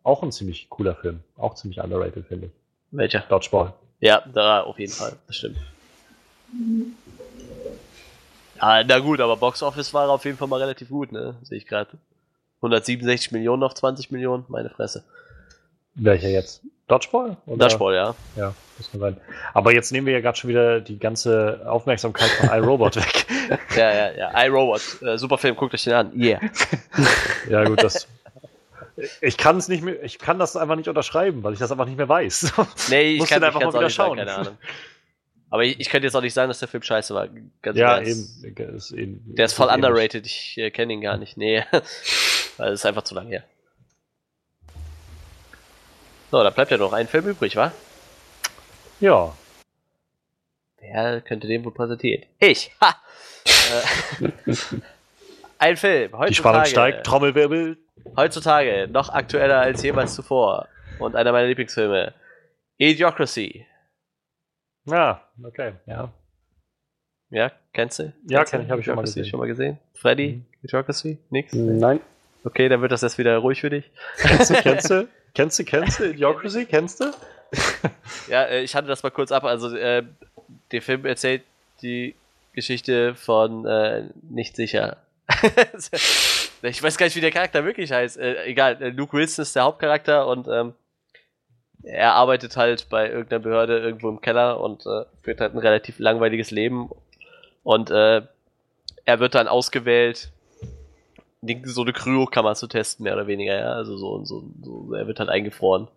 Auch 0.02 0.23
ein 0.23 0.33
ziemlich 0.33 0.68
cooler 0.70 0.94
Film. 0.94 1.23
Auch 1.36 1.55
ziemlich 1.55 1.81
underrated, 1.81 2.26
finde 2.26 2.47
ich. 2.47 2.52
Welcher? 2.92 3.20
Dodgeball. 3.28 3.75
Ja, 4.00 4.23
da 4.33 4.62
auf 4.62 4.78
jeden 4.78 4.92
Fall, 4.92 5.16
das 5.26 5.36
stimmt. 5.36 5.58
Ja, 8.60 8.84
na 8.84 8.99
gut, 8.99 9.20
aber 9.20 9.36
Box 9.36 9.62
Office 9.62 9.92
war 9.94 10.08
auf 10.08 10.25
jeden 10.25 10.36
Fall 10.36 10.49
mal 10.49 10.60
relativ 10.60 10.89
gut, 10.89 11.12
ne? 11.12 11.36
Sehe 11.42 11.58
ich 11.58 11.66
gerade. 11.66 11.91
167 12.58 13.33
Millionen 13.33 13.62
auf 13.62 13.75
20 13.75 14.10
Millionen, 14.10 14.44
meine 14.49 14.70
Fresse. 14.70 15.05
Welcher 15.94 16.28
jetzt? 16.28 16.62
Dodgeball? 16.89 17.36
Oder? 17.47 17.68
Dodgeball, 17.68 17.94
ja. 17.94 18.15
Ja, 18.36 18.55
das 18.78 18.91
kann 18.91 19.00
sein. 19.00 19.16
Aber 19.55 19.73
jetzt 19.73 19.92
nehmen 19.92 20.07
wir 20.07 20.15
ja 20.15 20.20
gerade 20.20 20.39
schon 20.39 20.49
wieder 20.49 20.81
die 20.81 20.99
ganze 20.99 21.62
Aufmerksamkeit 21.66 22.31
von 22.31 22.49
iRobot 22.50 22.97
weg. 22.97 23.26
ja, 23.76 23.92
ja, 23.92 24.12
ja. 24.12 24.47
iRobot. 24.47 25.02
Äh, 25.02 25.18
super 25.18 25.39
Film, 25.39 25.57
guckt 25.57 25.75
euch 25.75 25.84
den 25.84 25.94
an. 25.94 26.12
Yeah. 26.18 26.41
ja, 27.50 27.65
gut, 27.65 27.83
das. 27.83 28.07
Ich 29.20 29.36
kann 29.36 29.58
es 29.58 29.68
nicht 29.68 29.83
mehr, 29.83 30.02
ich 30.02 30.18
kann 30.18 30.39
das 30.39 30.57
einfach 30.57 30.76
nicht 30.76 30.89
unterschreiben, 30.89 31.42
weil 31.42 31.52
ich 31.52 31.58
das 31.58 31.70
einfach 31.70 31.86
nicht 31.86 31.99
mehr 31.99 32.08
weiß. 32.08 32.52
Nee, 32.91 33.16
ich 33.16 33.26
kann 33.26 33.42
einfach 33.42 33.60
mal 33.60 33.73
wieder 33.73 33.91
schauen. 33.91 34.16
Sagen, 34.16 34.28
keine 34.28 34.39
Ahnung. 34.39 34.58
Aber 35.50 35.65
ich, 35.65 35.78
ich, 35.78 35.89
könnte 35.91 36.07
jetzt 36.07 36.15
auch 36.15 36.23
nicht 36.23 36.34
sagen, 36.34 36.49
dass 36.49 36.58
der 36.58 36.68
Film 36.68 36.83
scheiße 36.83 37.15
war. 37.15 37.28
Ganz 37.62 37.78
ja, 37.78 38.00
eben, 38.00 38.26
ist 38.75 38.92
eben. 38.92 39.23
Der 39.34 39.44
ist 39.47 39.52
voll 39.52 39.68
underrated, 39.68 40.26
ich 40.26 40.58
äh, 40.58 40.70
kenne 40.70 40.92
ihn 40.92 41.00
gar 41.00 41.18
nicht. 41.18 41.36
Nee. 41.36 41.65
weil 42.57 42.73
es 42.73 42.81
ist 42.81 42.86
einfach 42.86 43.02
zu 43.02 43.15
lang 43.15 43.28
her. 43.28 43.44
So, 46.31 46.42
da 46.42 46.50
bleibt 46.50 46.70
ja 46.70 46.78
noch 46.78 46.92
ein 46.92 47.07
Film 47.07 47.28
übrig, 47.28 47.55
wa? 47.57 47.73
Ja. 48.99 49.33
Wer 50.78 51.20
könnte 51.20 51.47
den 51.47 51.65
wohl 51.65 51.73
präsentieren? 51.73 52.25
Ich! 52.39 52.73
Ha! 52.81 52.97
Äh, 54.20 54.26
ein 55.58 55.76
Film. 55.76 56.12
Heutzutage, 56.12 56.28
Die 56.28 56.34
Spannung 56.34 56.65
steigt, 56.65 57.07
Trommelwirbel. 57.07 57.78
Heutzutage 58.17 58.89
noch 58.91 59.09
aktueller 59.09 59.60
als 59.60 59.83
jemals 59.83 60.15
zuvor. 60.15 60.68
Und 60.99 61.17
einer 61.17 61.33
meiner 61.33 61.49
Lieblingsfilme. 61.49 62.15
Idiocracy. 62.78 63.67
Ja, 64.86 65.23
okay, 65.43 65.73
ja. 65.86 66.12
Ja, 67.31 67.51
kennst 67.73 67.99
du? 67.99 68.12
Ja, 68.28 68.44
kenn 68.44 68.62
ich, 68.62 68.70
habe 68.70 68.81
ich 68.81 68.86
schon 68.86 68.97
mal 68.97 69.02
gesehen. 69.02 69.25
schon 69.25 69.41
mal 69.41 69.47
gesehen. 69.47 69.78
Freddy, 69.94 70.35
mhm. 70.35 70.47
Idiocracy? 70.62 71.18
Nix? 71.31 71.52
Nein. 71.52 72.01
Okay, 72.44 72.68
dann 72.68 72.81
wird 72.81 72.93
das 72.93 73.02
jetzt 73.02 73.18
wieder 73.18 73.36
ruhig 73.39 73.60
für 73.60 73.70
dich. 73.70 73.91
Kennst 74.18 74.51
du, 74.51 74.55
kennst 74.55 74.91
du? 74.91 75.09
Kennst 75.35 75.59
du, 75.59 75.65
kennst 75.65 76.01
du 76.01 76.05
Idiocracy? 76.05 76.65
Kennst 76.65 76.99
du? 77.01 77.12
ja, 78.31 78.44
äh, 78.44 78.62
ich 78.62 78.75
hatte 78.75 78.89
das 78.89 79.02
mal 79.02 79.10
kurz 79.10 79.33
ab. 79.33 79.44
Also, 79.44 79.76
äh, 79.76 80.02
der 80.73 80.81
Film 80.81 81.05
erzählt 81.05 81.43
die 81.83 82.15
Geschichte 82.55 83.15
von 83.15 83.67
äh, 83.67 84.05
nicht 84.23 84.57
sicher. 84.57 84.97
ich 86.62 86.83
weiß 86.83 86.97
gar 86.97 87.07
nicht, 87.07 87.17
wie 87.17 87.20
der 87.20 87.31
Charakter 87.31 87.65
wirklich 87.65 87.93
heißt. 87.93 88.18
Äh, 88.18 88.44
egal, 88.44 88.81
äh, 88.83 88.89
Luke 88.91 89.17
Wilson 89.17 89.43
ist 89.43 89.57
der 89.57 89.65
Hauptcharakter 89.65 90.26
und 90.26 90.49
ähm, 90.49 90.75
er 91.83 92.15
arbeitet 92.15 92.57
halt 92.57 92.89
bei 92.89 93.09
irgendeiner 93.09 93.41
Behörde 93.41 93.78
irgendwo 93.78 94.09
im 94.09 94.20
Keller 94.20 94.60
und 94.60 94.85
äh, 94.86 95.05
führt 95.23 95.41
halt 95.41 95.55
ein 95.55 95.59
relativ 95.59 95.99
langweiliges 95.99 96.51
Leben. 96.51 96.91
Und 97.62 97.91
äh, 97.91 98.23
er 99.05 99.20
wird 99.20 99.35
dann 99.35 99.49
ausgewählt, 99.49 100.31
so 101.65 101.83
eine 101.83 101.93
Kryokammer 101.93 102.55
zu 102.55 102.67
testen, 102.67 103.05
mehr 103.05 103.15
oder 103.15 103.26
weniger, 103.26 103.59
ja. 103.59 103.73
Also 103.73 103.97
so, 103.97 104.25
so, 104.25 104.44
so 104.62 104.94
er 104.94 105.07
wird 105.07 105.20
halt 105.20 105.28
eingefroren. 105.28 105.89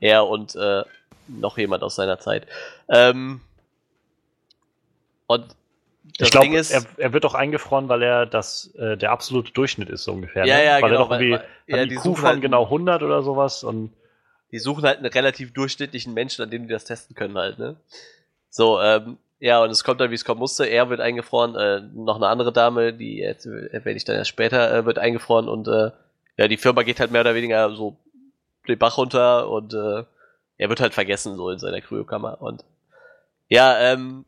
Er 0.00 0.26
und 0.26 0.54
äh, 0.54 0.84
noch 1.28 1.58
jemand 1.58 1.82
aus 1.82 1.96
seiner 1.96 2.18
Zeit. 2.18 2.46
Ähm, 2.88 3.40
und 5.26 5.44
das 6.16 6.28
ich 6.28 6.32
glaube, 6.32 6.56
er, 6.56 6.82
er 6.96 7.12
wird 7.12 7.24
doch 7.24 7.34
eingefroren, 7.34 7.88
weil 7.88 8.02
er 8.02 8.26
das 8.26 8.74
äh, 8.76 8.96
der 8.96 9.10
absolute 9.10 9.52
Durchschnitt 9.52 9.90
ist, 9.90 10.04
so 10.04 10.12
ungefähr. 10.12 10.46
Ja, 10.46 10.56
ne? 10.56 10.64
ja, 10.64 10.72
weil 10.74 10.90
genau. 10.90 10.94
Er 10.94 10.98
doch 10.98 11.10
irgendwie, 11.10 11.32
weil, 11.32 11.78
ja, 11.78 11.86
die 11.86 11.94
Kuh 11.96 12.14
von 12.14 12.24
halt 12.24 12.40
genau 12.40 12.64
100 12.64 13.02
oder 13.02 13.22
sowas 13.22 13.64
und 13.64 13.92
die 14.50 14.58
suchen 14.58 14.84
halt 14.84 14.98
einen 14.98 15.06
relativ 15.06 15.52
durchschnittlichen 15.52 16.14
Menschen, 16.14 16.42
an 16.42 16.50
dem 16.50 16.62
die 16.62 16.72
das 16.72 16.84
testen 16.84 17.14
können 17.14 17.36
halt, 17.36 17.58
ne? 17.58 17.76
So, 18.50 18.80
ähm, 18.80 19.18
ja, 19.40 19.62
und 19.62 19.70
es 19.70 19.84
kommt 19.84 20.00
dann, 20.00 20.10
wie 20.10 20.14
es 20.14 20.24
kommen 20.24 20.40
musste. 20.40 20.64
Er 20.64 20.88
wird 20.90 21.00
eingefroren, 21.00 21.54
äh, 21.54 21.82
noch 21.94 22.16
eine 22.16 22.28
andere 22.28 22.52
Dame, 22.52 22.92
die 22.92 23.18
jetzt 23.18 23.46
werde 23.46 23.92
ich 23.92 24.04
dann 24.04 24.16
erst 24.16 24.30
später, 24.30 24.74
äh, 24.74 24.84
wird 24.86 24.98
eingefroren 24.98 25.48
und 25.48 25.68
äh, 25.68 25.90
ja, 26.36 26.48
die 26.48 26.56
Firma 26.56 26.82
geht 26.82 27.00
halt 27.00 27.10
mehr 27.10 27.20
oder 27.20 27.34
weniger 27.34 27.74
so 27.74 27.96
den 28.66 28.78
Bach 28.78 28.96
runter 28.96 29.48
und 29.48 29.74
äh, 29.74 30.04
er 30.56 30.68
wird 30.68 30.80
halt 30.80 30.94
vergessen, 30.94 31.36
so 31.36 31.50
in 31.50 31.58
seiner 31.58 31.80
Kryokammer. 31.80 32.40
Und 32.40 32.64
ja, 33.48 33.78
ähm, 33.78 34.24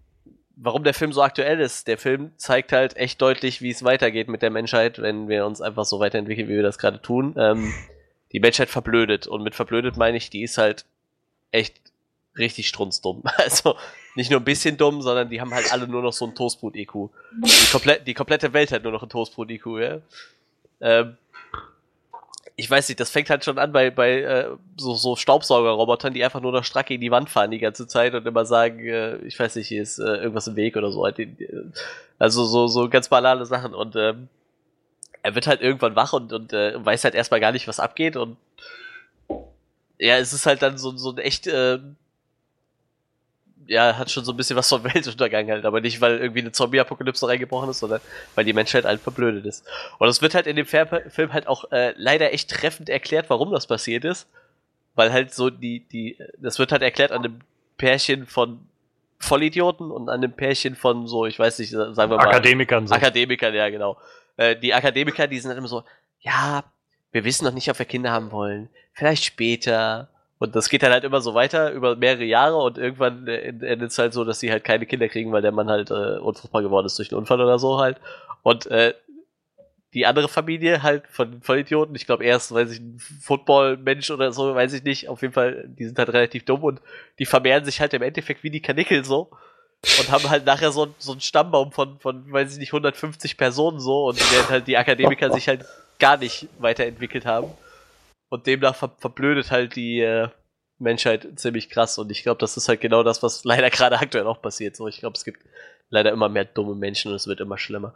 warum 0.62 0.84
der 0.84 0.94
Film 0.94 1.12
so 1.12 1.22
aktuell 1.22 1.58
ist, 1.60 1.88
der 1.88 1.98
Film 1.98 2.32
zeigt 2.36 2.72
halt 2.72 2.96
echt 2.96 3.20
deutlich, 3.20 3.62
wie 3.62 3.70
es 3.70 3.82
weitergeht 3.82 4.28
mit 4.28 4.42
der 4.42 4.50
Menschheit, 4.50 5.00
wenn 5.00 5.28
wir 5.28 5.46
uns 5.46 5.60
einfach 5.60 5.84
so 5.84 6.00
weiterentwickeln, 6.00 6.48
wie 6.48 6.56
wir 6.56 6.62
das 6.62 6.78
gerade 6.78 7.00
tun. 7.00 7.34
Ähm, 7.38 7.72
die 8.32 8.40
Menschheit 8.40 8.68
verblödet. 8.68 9.26
Und 9.26 9.42
mit 9.42 9.54
verblödet 9.54 9.96
meine 9.96 10.16
ich, 10.16 10.30
die 10.30 10.42
ist 10.42 10.58
halt 10.58 10.84
echt 11.50 11.80
richtig 12.38 12.68
strunzdumm. 12.68 13.22
Also 13.38 13.76
nicht 14.14 14.30
nur 14.30 14.40
ein 14.40 14.44
bisschen 14.44 14.76
dumm, 14.76 15.02
sondern 15.02 15.30
die 15.30 15.40
haben 15.40 15.54
halt 15.54 15.72
alle 15.72 15.88
nur 15.88 16.02
noch 16.02 16.12
so 16.12 16.26
ein 16.26 16.34
Toastbrot-IQ. 16.34 17.10
Die, 17.44 17.70
komplett, 17.70 18.06
die 18.06 18.14
komplette 18.14 18.52
Welt 18.52 18.72
hat 18.72 18.82
nur 18.82 18.92
noch 18.92 19.02
ein 19.02 19.08
Toastbrot-IQ, 19.08 19.66
ja. 19.80 20.00
Ähm, 20.80 21.16
ich 22.60 22.70
weiß 22.70 22.88
nicht, 22.88 23.00
das 23.00 23.08
fängt 23.08 23.30
halt 23.30 23.42
schon 23.42 23.58
an 23.58 23.72
bei, 23.72 23.90
bei 23.90 24.20
äh, 24.20 24.50
so, 24.76 24.94
so 24.94 25.16
Staubsaugerrobotern, 25.16 26.12
die 26.12 26.22
einfach 26.22 26.42
nur 26.42 26.52
noch 26.52 26.64
strack 26.64 26.90
in 26.90 27.00
die 27.00 27.10
Wand 27.10 27.30
fahren 27.30 27.50
die 27.50 27.58
ganze 27.58 27.86
Zeit 27.86 28.14
und 28.14 28.26
immer 28.26 28.44
sagen, 28.44 28.80
äh, 28.80 29.16
ich 29.24 29.38
weiß 29.38 29.56
nicht, 29.56 29.68
hier 29.68 29.82
ist 29.82 29.98
äh, 29.98 30.02
irgendwas 30.02 30.46
im 30.46 30.56
Weg 30.56 30.76
oder 30.76 30.92
so. 30.92 31.02
Halt, 31.02 31.18
also 32.18 32.44
so, 32.44 32.66
so 32.66 32.90
ganz 32.90 33.08
banale 33.08 33.46
Sachen. 33.46 33.74
Und 33.74 33.96
ähm, 33.96 34.28
er 35.22 35.34
wird 35.34 35.46
halt 35.46 35.62
irgendwann 35.62 35.96
wach 35.96 36.12
und, 36.12 36.34
und 36.34 36.52
äh, 36.52 36.84
weiß 36.84 37.04
halt 37.04 37.14
erstmal 37.14 37.40
gar 37.40 37.52
nicht, 37.52 37.66
was 37.66 37.80
abgeht 37.80 38.16
und 38.16 38.36
ja, 39.98 40.16
es 40.16 40.32
ist 40.32 40.46
halt 40.46 40.62
dann 40.62 40.78
so, 40.78 40.96
so 40.96 41.12
ein 41.12 41.18
echt 41.18 41.46
äh, 41.46 41.78
ja, 43.70 43.96
hat 43.96 44.10
schon 44.10 44.24
so 44.24 44.32
ein 44.32 44.36
bisschen 44.36 44.56
was 44.56 44.68
von 44.68 44.82
Weltuntergang 44.94 45.48
halt, 45.48 45.64
aber 45.64 45.80
nicht, 45.80 46.00
weil 46.00 46.18
irgendwie 46.18 46.40
eine 46.40 46.50
Zombie-Apokalypse 46.50 47.28
reingebrochen 47.28 47.70
ist, 47.70 47.78
sondern 47.78 48.00
weil 48.34 48.44
die 48.44 48.52
Menschheit 48.52 48.84
halt 48.84 49.00
verblödet 49.00 49.46
ist. 49.46 49.64
Und 49.98 50.08
es 50.08 50.20
wird 50.20 50.34
halt 50.34 50.48
in 50.48 50.56
dem 50.56 50.66
Film 50.66 51.32
halt 51.32 51.46
auch 51.46 51.70
äh, 51.70 51.94
leider 51.96 52.32
echt 52.32 52.50
treffend 52.50 52.88
erklärt, 52.88 53.30
warum 53.30 53.52
das 53.52 53.68
passiert 53.68 54.04
ist. 54.04 54.28
Weil 54.96 55.12
halt 55.12 55.32
so 55.32 55.50
die, 55.50 55.86
die, 55.88 56.18
das 56.38 56.58
wird 56.58 56.72
halt 56.72 56.82
erklärt 56.82 57.12
an 57.12 57.24
einem 57.24 57.40
Pärchen 57.78 58.26
von 58.26 58.58
Vollidioten 59.20 59.92
und 59.92 60.08
an 60.08 60.16
einem 60.16 60.32
Pärchen 60.32 60.74
von 60.74 61.06
so, 61.06 61.26
ich 61.26 61.38
weiß 61.38 61.60
nicht, 61.60 61.70
sagen 61.70 61.94
wir 61.96 62.08
mal. 62.08 62.26
Akademikern. 62.26 62.88
So. 62.88 62.94
Akademikern, 62.94 63.54
ja, 63.54 63.68
genau. 63.70 63.98
Äh, 64.36 64.56
die 64.56 64.74
Akademiker, 64.74 65.28
die 65.28 65.38
sind 65.38 65.50
halt 65.50 65.58
immer 65.58 65.68
so, 65.68 65.84
ja, 66.22 66.64
wir 67.12 67.24
wissen 67.24 67.44
noch 67.44 67.52
nicht, 67.52 67.70
ob 67.70 67.78
wir 67.78 67.86
Kinder 67.86 68.10
haben 68.10 68.32
wollen. 68.32 68.68
Vielleicht 68.94 69.24
später. 69.24 70.08
Und 70.40 70.56
das 70.56 70.70
geht 70.70 70.82
dann 70.82 70.90
halt 70.90 71.04
immer 71.04 71.20
so 71.20 71.34
weiter 71.34 71.70
über 71.70 71.96
mehrere 71.96 72.24
Jahre 72.24 72.56
und 72.56 72.78
irgendwann 72.78 73.28
endet 73.28 73.90
es 73.90 73.98
halt 73.98 74.14
so, 74.14 74.24
dass 74.24 74.40
sie 74.40 74.50
halt 74.50 74.64
keine 74.64 74.86
Kinder 74.86 75.06
kriegen, 75.06 75.32
weil 75.32 75.42
der 75.42 75.52
Mann 75.52 75.68
halt 75.68 75.90
äh, 75.90 76.16
unfruchtbar 76.16 76.62
geworden 76.62 76.86
ist 76.86 76.98
durch 76.98 77.12
einen 77.12 77.18
Unfall 77.18 77.42
oder 77.42 77.58
so 77.58 77.78
halt. 77.78 77.98
Und 78.42 78.66
äh, 78.68 78.94
die 79.92 80.06
andere 80.06 80.28
Familie 80.28 80.82
halt 80.82 81.02
von 81.10 81.42
Vollidioten, 81.42 81.94
ich 81.94 82.06
glaube 82.06 82.24
erst, 82.24 82.54
weiß 82.54 82.72
ich, 82.72 82.80
ein 82.80 82.98
Football-Mensch 83.20 84.10
oder 84.10 84.32
so, 84.32 84.54
weiß 84.54 84.72
ich 84.72 84.82
nicht, 84.82 85.10
auf 85.10 85.20
jeden 85.20 85.34
Fall, 85.34 85.66
die 85.68 85.84
sind 85.84 85.98
halt 85.98 86.08
relativ 86.08 86.46
dumm 86.46 86.64
und 86.64 86.80
die 87.18 87.26
vermehren 87.26 87.66
sich 87.66 87.82
halt 87.82 87.92
im 87.92 88.00
Endeffekt 88.00 88.42
wie 88.42 88.50
die 88.50 88.62
Kanickel 88.62 89.04
so 89.04 89.28
und 89.98 90.10
haben 90.10 90.30
halt 90.30 90.46
nachher 90.46 90.72
so, 90.72 90.88
so 90.96 91.12
einen 91.12 91.20
Stammbaum 91.20 91.70
von, 91.70 91.98
von, 91.98 92.32
weiß 92.32 92.54
ich 92.54 92.58
nicht, 92.58 92.70
150 92.70 93.36
Personen 93.36 93.78
so 93.78 94.06
und 94.06 94.32
während 94.32 94.48
halt 94.48 94.66
die 94.66 94.78
Akademiker 94.78 95.30
sich 95.34 95.48
halt 95.48 95.66
gar 95.98 96.16
nicht 96.16 96.48
weiterentwickelt 96.58 97.26
haben. 97.26 97.52
Und 98.30 98.46
demnach 98.46 98.76
ver 98.76 98.92
verblödet 98.98 99.50
halt 99.50 99.76
die 99.76 100.00
äh, 100.00 100.28
Menschheit 100.78 101.28
ziemlich 101.36 101.68
krass. 101.68 101.98
Und 101.98 102.10
ich 102.10 102.22
glaube, 102.22 102.38
das 102.38 102.56
ist 102.56 102.68
halt 102.68 102.80
genau 102.80 103.02
das, 103.02 103.22
was 103.22 103.44
leider 103.44 103.70
gerade 103.70 103.98
aktuell 103.98 104.26
auch 104.26 104.40
passiert. 104.40 104.76
So, 104.76 104.88
ich 104.88 104.98
glaube, 104.98 105.16
es 105.16 105.24
gibt 105.24 105.40
leider 105.90 106.10
immer 106.10 106.28
mehr 106.28 106.44
dumme 106.44 106.74
Menschen 106.74 107.10
und 107.10 107.16
es 107.16 107.26
wird 107.26 107.40
immer 107.40 107.58
schlimmer. 107.58 107.94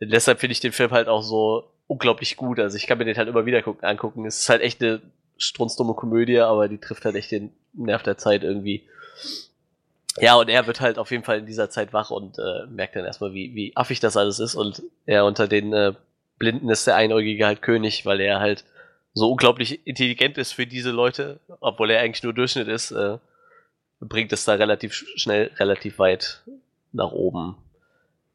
Und 0.00 0.10
deshalb 0.12 0.40
finde 0.40 0.52
ich 0.52 0.60
den 0.60 0.72
Film 0.72 0.90
halt 0.90 1.08
auch 1.08 1.22
so 1.22 1.70
unglaublich 1.86 2.36
gut. 2.36 2.58
Also 2.58 2.76
ich 2.76 2.86
kann 2.86 2.98
mir 2.98 3.04
den 3.04 3.16
halt 3.16 3.28
immer 3.28 3.46
wieder 3.46 3.62
gucken, 3.62 3.84
angucken. 3.84 4.26
Es 4.26 4.40
ist 4.40 4.48
halt 4.48 4.62
echt 4.62 4.82
eine 4.82 5.00
strunzdumme 5.36 5.94
Komödie, 5.94 6.40
aber 6.40 6.68
die 6.68 6.78
trifft 6.78 7.04
halt 7.04 7.14
echt 7.14 7.30
den 7.30 7.52
Nerv 7.74 8.02
der 8.02 8.18
Zeit 8.18 8.42
irgendwie. 8.42 8.84
Ja, 10.20 10.36
und 10.36 10.48
er 10.48 10.66
wird 10.66 10.80
halt 10.80 10.98
auf 10.98 11.10
jeden 11.10 11.24
Fall 11.24 11.38
in 11.38 11.46
dieser 11.46 11.70
Zeit 11.70 11.92
wach 11.92 12.10
und 12.10 12.38
äh, 12.38 12.66
merkt 12.68 12.96
dann 12.96 13.04
erstmal, 13.04 13.34
wie, 13.34 13.54
wie 13.54 13.76
affig 13.76 14.00
das 14.00 14.16
alles 14.16 14.40
ist. 14.40 14.54
Und 14.54 14.82
er 15.06 15.24
unter 15.26 15.46
den 15.46 15.72
äh, 15.72 15.92
Blinden 16.38 16.70
ist 16.70 16.86
der 16.86 16.96
Einäugige 16.96 17.46
halt 17.46 17.62
König, 17.62 18.06
weil 18.06 18.20
er 18.20 18.40
halt 18.40 18.64
so 19.18 19.30
unglaublich 19.30 19.86
intelligent 19.86 20.38
ist 20.38 20.52
für 20.52 20.66
diese 20.66 20.90
Leute, 20.90 21.40
obwohl 21.60 21.90
er 21.90 22.00
eigentlich 22.00 22.22
nur 22.22 22.32
Durchschnitt 22.32 22.68
ist, 22.68 22.92
äh, 22.92 23.18
bringt 24.00 24.32
es 24.32 24.44
da 24.44 24.54
relativ 24.54 24.94
schnell, 24.94 25.50
relativ 25.56 25.98
weit 25.98 26.42
nach 26.92 27.10
oben. 27.10 27.56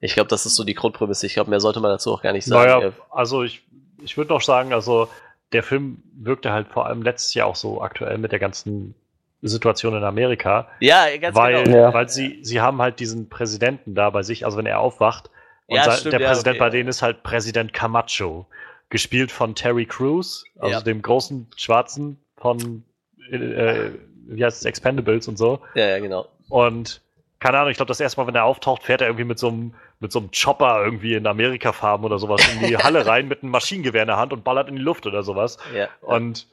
Ich 0.02 0.14
glaube, 0.14 0.28
das 0.28 0.46
ist 0.46 0.56
so 0.56 0.64
die 0.64 0.74
Grundprämisse. 0.74 1.26
Ich 1.26 1.34
glaube, 1.36 1.50
mehr 1.50 1.62
sollte 1.62 1.80
man 1.80 1.90
dazu 1.90 2.14
auch 2.14 2.22
gar 2.22 2.34
nicht 2.34 2.46
sagen. 2.46 2.82
Naja, 2.82 2.94
also 3.10 3.44
ich, 3.44 3.64
ich 4.04 4.18
würde 4.18 4.34
noch 4.34 4.42
sagen, 4.42 4.74
also 4.74 5.08
der 5.54 5.64
Film 5.64 6.04
wirkte 6.14 6.52
halt 6.52 6.68
vor 6.68 6.86
allem 6.86 7.02
letztes 7.02 7.34
Jahr 7.34 7.48
auch 7.48 7.56
so 7.56 7.82
aktuell 7.82 8.18
mit 8.18 8.34
der 8.34 8.40
ganzen 8.40 8.96
Situation 9.42 9.96
in 9.96 10.04
Amerika. 10.04 10.68
Ja, 10.82 11.06
ganz 11.18 11.36
weil, 11.36 11.64
genau. 11.64 11.78
Ja. 11.78 11.94
Weil 11.94 12.10
sie, 12.10 12.40
sie 12.42 12.60
haben 12.60 12.82
halt 12.82 13.00
diesen 13.00 13.30
Präsidenten 13.30 13.96
da 13.96 14.10
bei 14.10 14.24
sich, 14.24 14.46
also 14.46 14.58
wenn 14.58 14.66
er 14.66 14.80
aufwacht, 14.80 15.30
und 15.68 15.78
ja, 15.78 15.92
stimmt, 15.92 16.14
der 16.14 16.20
ja, 16.20 16.28
Präsident 16.28 16.56
okay. 16.56 16.66
bei 16.66 16.70
denen 16.70 16.90
ist 16.90 17.02
halt 17.02 17.24
Präsident 17.24 17.72
Camacho 17.72 18.48
gespielt 18.94 19.32
von 19.32 19.56
Terry 19.56 19.86
Crews, 19.86 20.46
also 20.60 20.78
ja. 20.78 20.82
dem 20.82 21.02
großen 21.02 21.48
Schwarzen 21.58 22.18
von, 22.38 22.84
äh, 23.32 23.90
wie 24.28 24.46
heißt 24.46 24.60
es, 24.60 24.66
Expendables 24.66 25.28
und 25.28 25.38
so. 25.38 25.60
Ja, 25.74 25.88
ja, 25.88 26.00
genau. 26.00 26.28
Und 26.48 27.02
keine 27.40 27.58
Ahnung, 27.58 27.72
ich 27.72 27.78
glaube, 27.78 27.90
das 27.90 28.00
erste 28.00 28.22
Mal, 28.22 28.28
wenn 28.28 28.36
er 28.36 28.46
auftaucht, 28.46 28.84
fährt 28.84 29.02
er 29.02 29.08
irgendwie 29.08 29.26
mit 29.26 29.40
so 29.40 29.50
einem 29.50 29.74
mit 30.00 30.12
so 30.12 30.20
einem 30.20 30.30
Chopper 30.32 30.84
irgendwie 30.86 31.16
in 31.16 31.26
Amerika-Farben 31.26 32.06
oder 32.06 32.20
sowas 32.20 32.42
in 32.54 32.68
die 32.68 32.78
Halle 32.84 33.06
rein 33.06 33.28
mit 33.28 33.42
einem 33.42 33.52
Maschinengewehr 33.52 34.04
in 34.04 34.10
der 34.10 34.18
Hand 34.18 34.32
und 34.32 34.44
ballert 34.44 34.70
in 34.70 34.76
die 34.76 34.82
Luft 34.82 35.08
oder 35.08 35.24
sowas. 35.24 35.58
Ja. 35.74 35.88
Und 36.02 36.46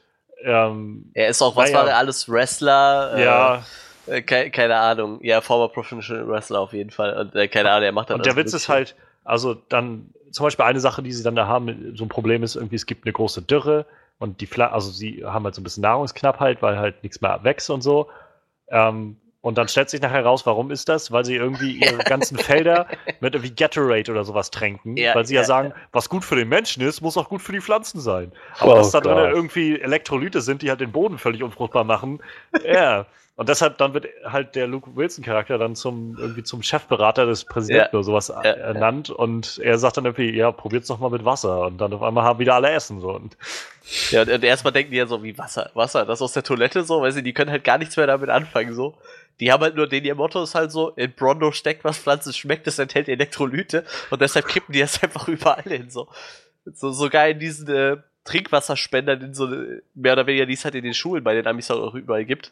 ähm, 0.43 1.11
Er 1.13 1.27
ist 1.27 1.41
auch, 1.41 1.55
was 1.55 1.71
naja. 1.71 1.83
war 1.83 1.89
er 1.91 1.97
alles? 1.97 2.27
Wrestler? 2.27 3.13
äh, 3.15 3.23
ja, 3.23 3.63
Äh, 4.07 4.21
ke 4.23 4.49
keine 4.49 4.77
Ahnung. 4.77 5.19
Ja, 5.21 5.41
former 5.41 5.67
Professional 5.67 6.27
Wrestler 6.27 6.59
auf 6.59 6.73
jeden 6.73 6.89
Fall. 6.89 7.13
Und 7.15 7.35
äh, 7.35 7.47
keine 7.47 7.69
Ahnung, 7.69 7.83
er 7.83 7.91
macht 7.91 8.09
dann 8.09 8.17
und 8.17 8.25
der 8.25 8.35
Witz 8.35 8.53
ist 8.53 8.67
halt, 8.67 8.95
also 9.23 9.53
dann 9.53 10.11
zum 10.31 10.45
Beispiel 10.45 10.65
eine 10.65 10.79
Sache, 10.79 11.03
die 11.03 11.11
sie 11.11 11.23
dann 11.23 11.35
da 11.35 11.47
haben, 11.47 11.95
so 11.95 12.05
ein 12.05 12.09
Problem 12.09 12.43
ist 12.43 12.55
irgendwie, 12.55 12.75
es 12.75 12.85
gibt 12.85 13.05
eine 13.05 13.13
große 13.13 13.41
Dürre 13.41 13.85
und 14.19 14.41
die 14.41 14.47
Pfla 14.47 14.67
also 14.67 14.91
sie 14.91 15.23
haben 15.25 15.45
halt 15.45 15.55
so 15.55 15.61
ein 15.61 15.63
bisschen 15.63 15.81
Nahrungsknappheit, 15.81 16.61
weil 16.61 16.77
halt 16.77 17.03
nichts 17.03 17.21
mehr 17.21 17.39
wächst 17.43 17.69
und 17.69 17.81
so. 17.81 18.07
Ähm, 18.69 19.17
und 19.41 19.57
dann 19.57 19.67
stellt 19.67 19.89
sich 19.89 20.01
nachher 20.01 20.23
raus, 20.23 20.45
warum 20.45 20.69
ist 20.69 20.87
das? 20.87 21.11
Weil 21.11 21.25
sie 21.25 21.35
irgendwie 21.35 21.71
ihre 21.71 21.97
ganzen 22.03 22.37
Felder 22.37 22.85
mit 23.19 23.33
irgendwie 23.33 23.53
Gatorade 23.55 24.11
oder 24.11 24.23
sowas 24.23 24.51
tränken. 24.51 24.95
Ja, 24.97 25.15
weil 25.15 25.25
sie 25.25 25.33
ja, 25.33 25.41
ja, 25.41 25.47
sagen, 25.47 25.73
was 25.91 26.09
gut 26.09 26.23
für 26.23 26.35
den 26.35 26.47
Menschen 26.47 26.83
ist, 26.83 27.01
muss 27.01 27.17
auch 27.17 27.29
gut 27.29 27.41
für 27.41 27.51
die 27.51 27.61
Pflanzen 27.61 27.99
sein. 27.99 28.31
Aber 28.59 28.73
Oh 28.73 28.75
dass 28.75 28.91
da 28.91 29.01
drin 29.01 29.17
irgendwie 29.17 29.81
Elektrolyte 29.81 30.41
sind, 30.41 30.61
die 30.61 30.69
halt 30.69 30.79
den 30.79 30.91
Boden 30.91 31.17
völlig 31.17 31.41
unfruchtbar 31.41 31.83
machen, 31.83 32.21
ja. 32.63 33.07
Und 33.35 33.49
deshalb 33.49 33.77
dann 33.77 33.93
wird 33.93 34.07
halt 34.25 34.55
der 34.55 34.67
Luke 34.67 34.95
Wilson-Charakter 34.95 35.57
dann 35.57 35.75
zum 35.75 36.15
irgendwie 36.19 36.43
zum 36.43 36.61
Chefberater 36.61 37.25
des 37.25 37.45
Präsidenten 37.45 37.87
Ja. 37.87 37.93
oder 37.99 38.03
sowas 38.03 38.27
Ja, 38.27 38.41
ernannt 38.41 39.09
und 39.09 39.59
er 39.63 39.77
sagt 39.79 39.97
dann 39.97 40.05
irgendwie, 40.05 40.35
ja, 40.35 40.51
probiert's 40.51 40.89
doch 40.89 40.99
mal 40.99 41.09
mit 41.09 41.25
Wasser 41.25 41.65
und 41.65 41.77
dann 41.79 41.93
auf 41.93 42.03
einmal 42.03 42.23
haben 42.23 42.39
wieder 42.39 42.55
alle 42.55 42.69
Essen 42.69 42.99
so 42.99 43.09
und 43.11 43.37
Ja, 44.11 44.21
und, 44.23 44.29
und 44.29 44.43
erstmal 44.43 44.73
denken 44.73 44.91
die 44.91 44.97
ja 44.97 45.07
so, 45.07 45.23
wie 45.23 45.37
Wasser, 45.37 45.71
Wasser, 45.73 46.05
das 46.05 46.21
aus 46.21 46.33
der 46.33 46.43
Toilette 46.43 46.83
so, 46.83 47.01
weil 47.01 47.11
sie, 47.13 47.23
die 47.23 47.33
können 47.33 47.49
halt 47.49 47.63
gar 47.63 47.77
nichts 47.77 47.97
mehr 47.97 48.05
damit 48.05 48.29
anfangen, 48.29 48.75
so. 48.75 48.95
Die 49.39 49.51
haben 49.51 49.63
halt 49.63 49.75
nur, 49.75 49.87
den 49.87 50.03
ihr 50.05 50.13
Motto 50.13 50.43
ist 50.43 50.53
halt 50.53 50.71
so, 50.71 50.89
in 50.89 51.13
Brondo 51.13 51.51
steckt 51.51 51.83
was, 51.83 51.97
Pflanze 51.97 52.31
schmeckt, 52.33 52.67
es 52.67 52.77
enthält 52.77 53.07
Elektrolyte 53.09 53.85
und 54.11 54.21
deshalb 54.21 54.47
kippen 54.47 54.73
die 54.73 54.81
das 54.81 55.01
einfach 55.03 55.27
überall 55.27 55.63
hin, 55.63 55.89
so. 55.89 56.09
So, 56.75 56.91
sogar 56.91 57.27
in 57.29 57.39
diesen 57.39 57.67
äh, 57.69 57.97
Trinkwasserspendern, 58.25 59.21
in 59.21 59.33
so, 59.33 59.51
äh, 59.51 59.81
mehr 59.95 60.13
oder 60.13 60.27
weniger, 60.27 60.45
die 60.45 60.53
es 60.53 60.63
halt 60.65 60.75
in 60.75 60.83
den 60.83 60.93
Schulen 60.93 61.23
bei 61.23 61.33
den 61.33 61.47
Amis 61.47 61.71
auch 61.71 61.95
überall 61.95 62.25
gibt, 62.25 62.51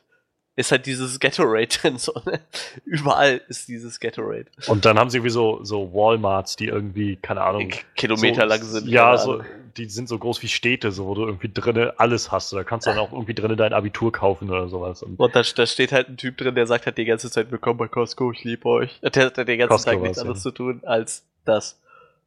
ist 0.60 0.72
halt 0.72 0.86
dieses 0.86 1.20
Gatorade 1.20 1.68
drin, 1.82 1.98
so, 1.98 2.14
ne? 2.26 2.42
Überall 2.86 3.42
ist 3.48 3.70
dieses 3.70 4.00
Gatorade. 4.00 4.46
und 4.68 4.84
dann 4.84 5.00
haben 5.00 5.10
sie 5.10 5.18
irgendwie 5.18 5.32
so 5.32 5.64
so 5.64 5.94
Walmarts, 5.94 6.58
die 6.58 6.68
irgendwie 6.68 7.16
keine 7.16 7.42
Ahnung 7.42 7.72
Kilometer 7.96 8.42
so, 8.42 8.48
lang 8.48 8.64
sind. 8.64 8.88
Ja, 8.88 9.18
so 9.18 9.42
die 9.78 9.86
sind 9.86 10.10
so 10.10 10.18
groß 10.18 10.44
wie 10.44 10.50
Städte, 10.50 10.92
so 10.92 11.06
wo 11.06 11.16
du 11.16 11.26
irgendwie 11.26 11.50
drinne 11.54 11.94
alles 11.98 12.32
hast. 12.32 12.52
Da 12.52 12.66
kannst 12.66 12.86
du 12.86 12.92
dann 12.92 13.00
auch 13.00 13.14
irgendwie 13.14 13.34
drinne 13.34 13.56
dein 13.56 13.72
Abitur 13.72 14.12
kaufen 14.12 14.50
oder 14.50 14.68
sowas. 14.68 15.02
Und 15.02 15.18
Und 15.18 15.34
da, 15.34 15.42
da 15.42 15.66
steht 15.66 15.94
halt 15.94 16.10
ein 16.10 16.18
Typ 16.18 16.36
drin, 16.38 16.56
der 16.56 16.68
sagt 16.68 16.86
halt 16.86 16.98
die 16.98 17.06
ganze 17.06 17.32
Zeit, 17.32 17.52
willkommen 17.52 17.78
bei 17.78 17.88
Costco, 17.88 18.32
ich 18.34 18.44
liebe 18.44 18.68
euch. 18.68 19.00
Der 19.02 19.26
hat 19.28 19.38
den 19.38 19.46
ganzen 19.46 19.70
Costco 19.70 19.92
Tag 19.92 20.02
nichts 20.02 20.20
anderes 20.20 20.40
ja. 20.40 20.44
zu 20.44 20.52
tun 20.52 20.82
als 20.84 21.24
das. 21.46 21.80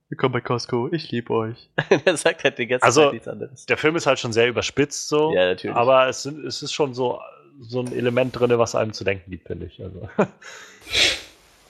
Willkommen 0.09 0.33
bei 0.33 0.41
Costco, 0.41 0.89
ich 0.93 1.11
liebe 1.11 1.33
euch. 1.35 1.69
der 2.07 2.17
sagt 2.17 2.45
halt 2.45 2.59
den 2.59 2.69
ganzen 2.69 2.85
Also, 2.85 3.05
Tag 3.05 3.13
nichts 3.13 3.29
anderes. 3.29 3.67
der 3.67 3.77
Film 3.77 3.97
ist 3.97 4.07
halt 4.07 4.19
schon 4.19 4.33
sehr 4.33 4.49
überspitzt 4.49 5.09
so. 5.09 5.35
Ja, 5.35 5.47
natürlich. 5.47 5.77
Aber 5.77 6.09
es, 6.09 6.23
sind, 6.23 6.45
es 6.47 6.63
ist 6.63 6.73
schon 6.73 6.95
so, 6.95 7.21
so 7.61 7.81
ein 7.81 7.93
Element 7.93 8.39
drin, 8.39 8.57
was 8.59 8.75
einem 8.75 8.93
zu 8.93 9.05
denken 9.05 9.31
gibt, 9.31 9.47
finde 9.47 9.67
ich. 9.67 9.83
Also. 9.83 10.09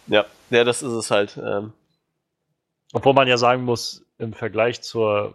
Ja, 0.09 0.27
ja, 0.51 0.65
das 0.65 0.83
ist 0.83 0.93
es 0.93 1.11
halt. 1.13 1.39
Ähm, 1.43 1.73
Obwohl 2.93 3.15
man 3.15 3.29
ja 3.29 3.37
sagen 3.37 3.65
muss, 3.65 4.05
im 4.19 4.33
Vergleich 4.33 4.83
zur, 4.83 5.35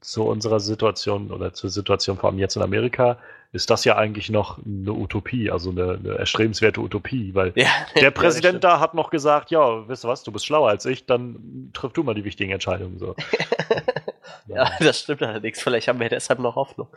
zu 0.00 0.24
unserer 0.24 0.58
Situation 0.58 1.30
oder 1.30 1.52
zur 1.52 1.68
Situation 1.68 2.16
vor 2.16 2.30
allem 2.30 2.38
jetzt 2.38 2.56
in 2.56 2.62
Amerika, 2.62 3.18
ist 3.52 3.68
das 3.68 3.84
ja 3.84 3.96
eigentlich 3.96 4.30
noch 4.30 4.58
eine 4.64 4.92
Utopie, 4.92 5.50
also 5.50 5.70
eine, 5.70 5.98
eine 6.02 6.14
erstrebenswerte 6.14 6.80
Utopie, 6.80 7.34
weil 7.34 7.52
ja, 7.56 7.68
der 8.00 8.10
Präsident 8.10 8.64
da 8.64 8.80
hat 8.80 8.94
noch 8.94 9.10
gesagt, 9.10 9.50
ja, 9.50 9.86
weißt 9.88 10.04
du 10.04 10.08
was, 10.08 10.22
du 10.22 10.32
bist 10.32 10.46
schlauer 10.46 10.70
als 10.70 10.86
ich, 10.86 11.04
dann 11.04 11.70
triff 11.72 11.92
du 11.92 12.02
mal 12.02 12.14
die 12.14 12.24
wichtigen 12.24 12.52
Entscheidungen. 12.52 12.98
So. 12.98 13.14
Ja, 14.46 14.68
das 14.80 15.00
stimmt 15.00 15.22
allerdings. 15.22 15.60
Vielleicht 15.60 15.86
haben 15.86 16.00
wir 16.00 16.08
deshalb 16.08 16.40
noch 16.40 16.56
Hoffnung. 16.56 16.88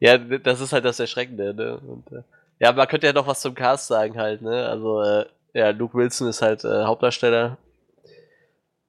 Ja, 0.00 0.18
das 0.18 0.60
ist 0.60 0.72
halt 0.72 0.84
das 0.84 0.98
Erschreckende. 0.98 1.54
Ne? 1.54 1.78
Und, 1.78 2.10
äh, 2.12 2.22
ja, 2.58 2.72
man 2.72 2.88
könnte 2.88 3.06
ja 3.06 3.12
noch 3.12 3.26
was 3.26 3.40
zum 3.40 3.54
Cast 3.54 3.86
sagen 3.86 4.18
halt. 4.18 4.42
Ne? 4.42 4.66
Also, 4.66 5.02
äh, 5.02 5.26
ja, 5.54 5.70
Luke 5.70 5.96
Wilson 5.96 6.28
ist 6.28 6.42
halt 6.42 6.64
äh, 6.64 6.84
Hauptdarsteller. 6.84 7.58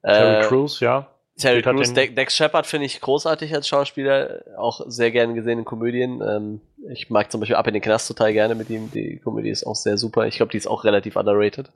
Terry 0.04 0.44
Äh, 0.44 0.48
Crews, 0.48 0.80
ja. 0.80 1.08
Terry 1.38 1.62
halt 1.62 1.76
Crews, 1.76 1.94
De 1.94 2.10
Dex 2.10 2.36
Shepard 2.36 2.66
finde 2.66 2.86
ich 2.86 3.02
großartig 3.02 3.54
als 3.54 3.68
Schauspieler, 3.68 4.42
auch 4.58 4.82
sehr 4.88 5.12
gerne 5.12 5.34
gesehen 5.34 5.60
in 5.60 5.66
Komödien. 5.66 6.22
Ähm, 6.22 6.62
ich 6.90 7.10
mag 7.10 7.32
zum 7.32 7.40
Beispiel 7.40 7.56
Ab 7.56 7.68
in 7.68 7.74
den 7.74 7.82
Knast 7.82 8.08
total 8.08 8.34
gerne 8.34 8.56
mit 8.56 8.70
ihm. 8.70 8.92
Die 8.92 9.20
Komödie 9.20 9.50
ist 9.50 9.66
auch 9.66 9.76
sehr 9.76 9.98
super. 9.98 10.28
Ich 10.28 10.38
glaube, 10.38 10.52
die 10.52 10.58
ist 10.58 10.68
auch 10.68 10.84
relativ 10.84 11.16
underrated. 11.16 11.72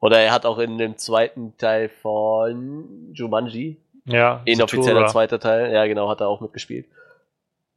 Oder 0.00 0.20
er 0.20 0.32
hat 0.32 0.46
auch 0.46 0.58
in 0.58 0.78
dem 0.78 0.96
zweiten 0.96 1.56
Teil 1.58 1.88
von 1.88 3.12
Jumanji, 3.12 3.76
Ja, 4.06 4.40
inoffizieller 4.44 5.06
zweiter 5.08 5.38
Teil, 5.38 5.72
ja 5.72 5.86
genau, 5.86 6.08
hat 6.08 6.20
er 6.20 6.28
auch 6.28 6.40
mitgespielt. 6.40 6.86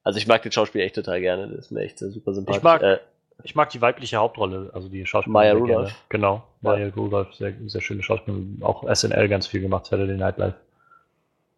Also 0.03 0.17
ich 0.19 0.27
mag 0.27 0.41
den 0.41 0.51
Schauspieler 0.51 0.83
echt 0.85 0.95
total 0.95 1.21
gerne, 1.21 1.47
das 1.47 1.65
ist 1.65 1.71
mir 1.71 1.81
echt 1.81 1.99
super 1.99 2.33
sympathisch. 2.33 2.57
Ich 2.57 2.63
mag- 2.63 2.81
äh, 2.81 2.99
Ich 3.43 3.55
mag 3.55 3.69
die 3.71 3.81
weibliche 3.81 4.17
Hauptrolle, 4.17 4.69
also 4.73 4.89
die 4.89 5.05
Schauspielerin. 5.05 5.33
Maya 5.33 5.53
Rudolph. 5.53 5.67
gerne. 5.87 5.95
Genau, 6.09 6.43
Ja. 6.61 6.71
Maya 6.71 6.89
Rudolph, 6.95 7.33
sehr, 7.33 7.53
sehr 7.65 7.81
schöne 7.81 8.03
Schauspielerin. 8.03 8.59
Auch 8.61 8.83
SNL 8.87 9.27
ganz 9.27 9.47
viel 9.47 9.59
gemacht, 9.61 9.85
Saturday 9.87 10.15
Night 10.17 10.37
Live. 10.37 10.53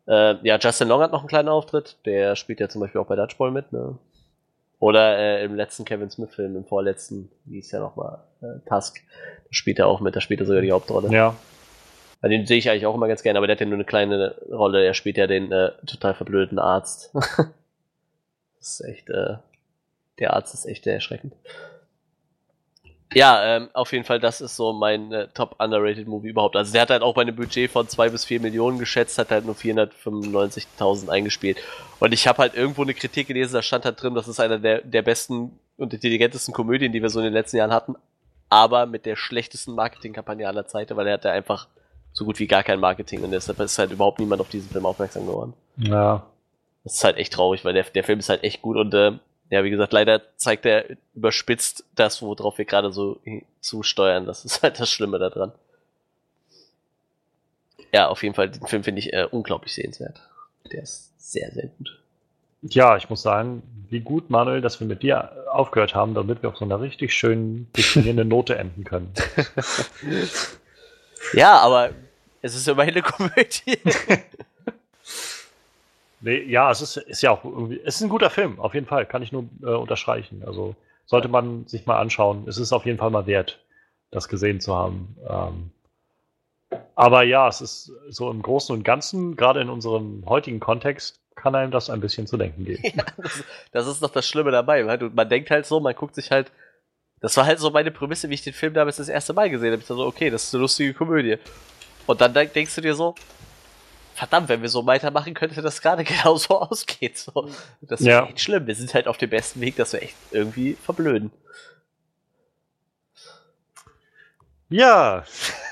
Äh, 0.07 0.35
ja, 0.43 0.57
Justin 0.57 0.87
Long 0.87 1.01
hat 1.01 1.11
noch 1.11 1.19
einen 1.19 1.27
kleinen 1.27 1.49
Auftritt. 1.49 1.97
Der 2.05 2.35
spielt 2.35 2.59
ja 2.59 2.69
zum 2.69 2.81
Beispiel 2.81 3.01
auch 3.01 3.07
bei 3.07 3.15
Dodgeball 3.15 3.51
mit, 3.51 3.73
ne? 3.73 3.97
Oder 4.79 5.17
äh, 5.17 5.43
im 5.43 5.55
letzten 5.55 5.83
Kevin 5.85 6.09
Smith-Film, 6.11 6.55
im 6.55 6.65
vorletzten, 6.65 7.29
wie 7.45 7.59
ist 7.59 7.71
ja 7.71 7.79
nochmal, 7.79 8.19
äh, 8.41 8.59
Tusk. 8.69 9.01
Da 9.45 9.47
spielt 9.53 9.79
er 9.79 9.87
auch 9.87 9.99
mit, 10.01 10.15
da 10.15 10.21
spielt 10.21 10.41
er 10.41 10.45
sogar 10.45 10.61
die 10.61 10.71
Hauptrolle. 10.71 11.09
Ja, 11.11 11.35
Bei 12.21 12.27
den 12.29 12.45
sehe 12.45 12.57
ich 12.57 12.69
eigentlich 12.69 12.85
auch 12.85 12.93
immer 12.95 13.07
ganz 13.07 13.23
gerne, 13.23 13.39
aber 13.39 13.47
der 13.47 13.55
hat 13.55 13.61
ja 13.61 13.65
nur 13.65 13.75
eine 13.75 13.85
kleine 13.85 14.35
Rolle. 14.51 14.83
Er 14.85 14.93
spielt 14.93 15.17
ja 15.17 15.27
den 15.27 15.51
äh, 15.51 15.71
total 15.87 16.13
verblödeten 16.13 16.59
Arzt. 16.59 17.11
das 18.65 18.79
ist 18.79 18.87
echt, 18.87 19.09
äh, 19.09 19.35
der 20.19 20.33
Arzt 20.33 20.53
ist 20.53 20.65
echt 20.65 20.85
sehr 20.85 20.95
erschreckend. 20.95 21.33
Ja, 23.13 23.57
ähm, 23.57 23.69
auf 23.73 23.93
jeden 23.93 24.03
Fall, 24.03 24.19
das 24.19 24.41
ist 24.41 24.55
so 24.55 24.73
mein 24.73 25.11
äh, 25.11 25.27
top 25.33 25.55
underrated 25.59 26.07
Movie 26.07 26.29
überhaupt. 26.29 26.55
Also 26.55 26.73
der 26.73 26.81
hat 26.81 26.89
halt 26.89 27.03
auch 27.03 27.13
bei 27.13 27.21
einem 27.21 27.35
Budget 27.35 27.69
von 27.69 27.87
zwei 27.87 28.09
bis 28.09 28.25
vier 28.25 28.41
Millionen 28.41 28.79
geschätzt, 28.79 29.19
hat 29.19 29.29
halt 29.29 29.45
nur 29.45 29.53
495.000 29.55 31.09
eingespielt. 31.09 31.59
Und 31.99 32.11
ich 32.11 32.27
habe 32.27 32.39
halt 32.39 32.55
irgendwo 32.55 32.81
eine 32.81 32.95
Kritik 32.95 33.27
gelesen, 33.27 33.53
da 33.53 33.61
stand 33.61 33.85
halt 33.85 34.01
drin, 34.01 34.15
das 34.15 34.27
ist 34.27 34.39
einer 34.39 34.57
der, 34.57 34.81
der 34.81 35.03
besten 35.03 35.59
und 35.77 35.93
intelligentesten 35.93 36.51
Komödien, 36.51 36.91
die 36.91 37.03
wir 37.03 37.09
so 37.09 37.19
in 37.19 37.25
den 37.25 37.33
letzten 37.33 37.57
Jahren 37.57 37.71
hatten, 37.71 37.95
aber 38.49 38.87
mit 38.87 39.05
der 39.05 39.15
schlechtesten 39.15 39.75
Marketingkampagne 39.75 40.47
aller 40.47 40.65
Zeiten, 40.65 40.97
weil 40.97 41.07
er 41.07 41.13
hatte 41.13 41.29
einfach 41.29 41.67
so 42.13 42.25
gut 42.25 42.39
wie 42.39 42.47
gar 42.47 42.63
kein 42.63 42.79
Marketing 42.79 43.23
und 43.23 43.31
deshalb 43.31 43.59
ist 43.59 43.77
halt 43.77 43.91
überhaupt 43.91 44.19
niemand 44.19 44.41
auf 44.41 44.49
diesen 44.49 44.69
Film 44.69 44.85
aufmerksam 44.87 45.27
geworden. 45.27 45.53
ja. 45.77 46.25
Das 46.85 46.93
ist 46.93 47.03
halt 47.03 47.17
echt 47.17 47.33
traurig, 47.33 47.65
weil 47.65 47.73
der, 47.73 47.83
der 47.83 48.03
Film 48.05 48.19
ist 48.19 48.29
halt 48.29 48.43
echt 48.43 48.61
gut 48.61 48.77
und 48.77 48.93
äh, 48.93 49.11
ja, 49.49 49.63
wie 49.63 49.69
gesagt, 49.69 49.91
leider 49.91 50.21
zeigt 50.37 50.65
er 50.65 50.85
überspitzt 51.13 51.83
das, 51.93 52.21
worauf 52.21 52.57
wir 52.57 52.65
gerade 52.65 52.91
so 52.91 53.19
zusteuern. 53.59 54.25
Das 54.25 54.45
ist 54.45 54.63
halt 54.63 54.79
das 54.79 54.89
Schlimme 54.89 55.19
daran. 55.19 55.51
Ja, 57.93 58.07
auf 58.07 58.23
jeden 58.23 58.33
Fall, 58.33 58.49
den 58.49 58.65
Film 58.65 58.83
finde 58.83 58.99
ich 58.99 59.13
äh, 59.13 59.27
unglaublich 59.29 59.73
sehenswert. 59.73 60.21
Der 60.71 60.83
ist 60.83 61.13
sehr, 61.17 61.51
sehr 61.51 61.67
gut. 61.67 61.99
Ja, 62.61 62.97
ich 62.97 63.09
muss 63.09 63.21
sagen, 63.21 63.61
wie 63.89 63.99
gut, 63.99 64.29
Manuel, 64.29 64.61
dass 64.61 64.79
wir 64.79 64.87
mit 64.87 65.03
dir 65.03 65.31
aufgehört 65.51 65.93
haben, 65.93 66.15
damit 66.15 66.41
wir 66.41 66.49
auf 66.49 66.57
so 66.57 66.65
einer 66.65 66.81
richtig 66.81 67.13
schönen, 67.13 67.71
deprimierenden 67.77 68.27
Note 68.27 68.57
enden 68.57 68.85
können. 68.85 69.13
Ja, 71.33 71.57
aber 71.59 71.91
es 72.41 72.55
ist 72.55 72.67
immerhin 72.67 72.93
eine 72.93 73.01
Komödie. 73.01 73.79
Nee, 76.21 76.43
ja, 76.43 76.71
es 76.71 76.81
ist, 76.81 76.97
ist 76.97 77.21
ja 77.21 77.31
auch 77.31 77.43
irgendwie, 77.43 77.79
es 77.83 77.95
ist 77.97 78.01
ein 78.01 78.09
guter 78.09 78.29
Film, 78.29 78.59
auf 78.59 78.73
jeden 78.73 78.87
Fall, 78.87 79.05
kann 79.05 79.21
ich 79.21 79.31
nur 79.31 79.45
äh, 79.61 79.67
unterstreichen. 79.67 80.43
Also 80.45 80.75
sollte 81.05 81.27
man 81.27 81.67
sich 81.67 81.85
mal 81.85 81.99
anschauen. 81.99 82.45
Es 82.47 82.57
ist 82.57 82.73
auf 82.73 82.85
jeden 82.85 82.97
Fall 82.97 83.11
mal 83.11 83.27
wert, 83.27 83.59
das 84.11 84.27
gesehen 84.27 84.59
zu 84.59 84.75
haben. 84.75 85.15
Ähm, 85.29 85.71
aber 86.95 87.23
ja, 87.23 87.47
es 87.47 87.61
ist 87.61 87.91
so 88.09 88.31
im 88.31 88.41
Großen 88.41 88.75
und 88.75 88.83
Ganzen, 88.83 89.35
gerade 89.35 89.61
in 89.61 89.69
unserem 89.69 90.23
heutigen 90.25 90.59
Kontext, 90.59 91.19
kann 91.35 91.53
einem 91.53 91.71
das 91.71 91.89
ein 91.89 91.99
bisschen 91.99 92.27
zu 92.27 92.37
denken 92.37 92.65
geben. 92.65 92.81
Ja, 92.95 93.03
das, 93.17 93.43
das 93.71 93.87
ist 93.87 94.01
doch 94.01 94.09
das 94.09 94.27
Schlimme 94.27 94.51
dabei. 94.51 94.81
Du, 94.97 95.09
man 95.09 95.27
denkt 95.29 95.51
halt 95.51 95.65
so, 95.65 95.79
man 95.79 95.93
guckt 95.93 96.15
sich 96.15 96.31
halt. 96.31 96.51
Das 97.21 97.35
war 97.37 97.45
halt 97.45 97.59
so 97.59 97.69
meine 97.71 97.91
Prämisse, 97.91 98.29
wie 98.29 98.33
ich 98.35 98.43
den 98.43 98.53
Film 98.53 98.73
damals 98.73 98.97
das 98.97 99.09
erste 99.09 99.33
Mal 99.33 99.49
gesehen 99.49 99.71
habe. 99.71 99.81
Ich 99.81 99.87
dachte 99.87 99.95
so, 99.97 100.05
okay, 100.05 100.29
das 100.29 100.43
ist 100.45 100.53
eine 100.53 100.61
lustige 100.61 100.93
Komödie. 100.93 101.37
Und 102.07 102.21
dann 102.21 102.33
denk- 102.33 102.53
denkst 102.53 102.75
du 102.75 102.81
dir 102.81 102.93
so, 102.95 103.15
verdammt, 104.15 104.49
wenn 104.49 104.61
wir 104.61 104.69
so 104.69 104.85
weitermachen, 104.85 105.33
könnte 105.33 105.61
das 105.61 105.81
gerade 105.81 106.03
genauso 106.05 106.59
ausgehen. 106.59 107.13
So. 107.15 107.49
Das 107.81 107.99
ist 108.01 108.07
Ja. 108.07 108.25
echt 108.25 108.39
schlimm. 108.39 108.65
Wir 108.65 108.75
sind 108.75 108.93
halt 108.93 109.07
auf 109.07 109.17
dem 109.17 109.29
besten 109.29 109.61
Weg, 109.61 109.75
dass 109.75 109.93
wir 109.93 110.01
echt 110.01 110.15
irgendwie 110.31 110.73
verblöden. 110.83 111.31
Ja. 114.69 115.23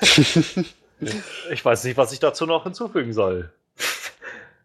ich 1.50 1.64
weiß 1.64 1.84
nicht, 1.84 1.96
was 1.96 2.12
ich 2.12 2.20
dazu 2.20 2.46
noch 2.46 2.62
hinzufügen 2.64 3.12
soll. 3.12 3.52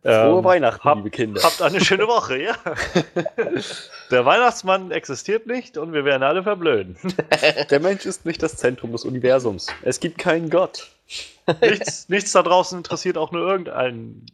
Frohe 0.01 0.39
ähm, 0.39 0.43
Weihnachten, 0.45 0.83
hab, 0.85 0.97
liebe 0.97 1.09
Kinder. 1.09 1.43
Habt 1.43 1.61
eine 1.61 1.81
schöne 1.81 2.07
Woche, 2.07 2.41
ja. 2.41 2.55
Der 4.11 4.25
Weihnachtsmann 4.25 4.91
existiert 4.91 5.45
nicht 5.45 5.77
und 5.77 5.91
wir 5.91 6.05
werden 6.05 6.23
alle 6.23 6.41
verblöden. 6.43 6.95
Der 7.69 7.79
Mensch 7.81 8.05
ist 8.05 8.25
nicht 8.25 8.41
das 8.41 8.55
Zentrum 8.55 8.93
des 8.93 9.03
Universums. 9.03 9.67
Es 9.81 9.99
gibt 9.99 10.17
keinen 10.17 10.49
Gott. 10.49 10.87
Nichts, 11.61 12.07
nichts 12.07 12.31
da 12.31 12.43
draußen 12.43 12.77
interessiert 12.77 13.17
auch 13.17 13.31
nur 13.31 13.41
irgendeinen 13.41 14.27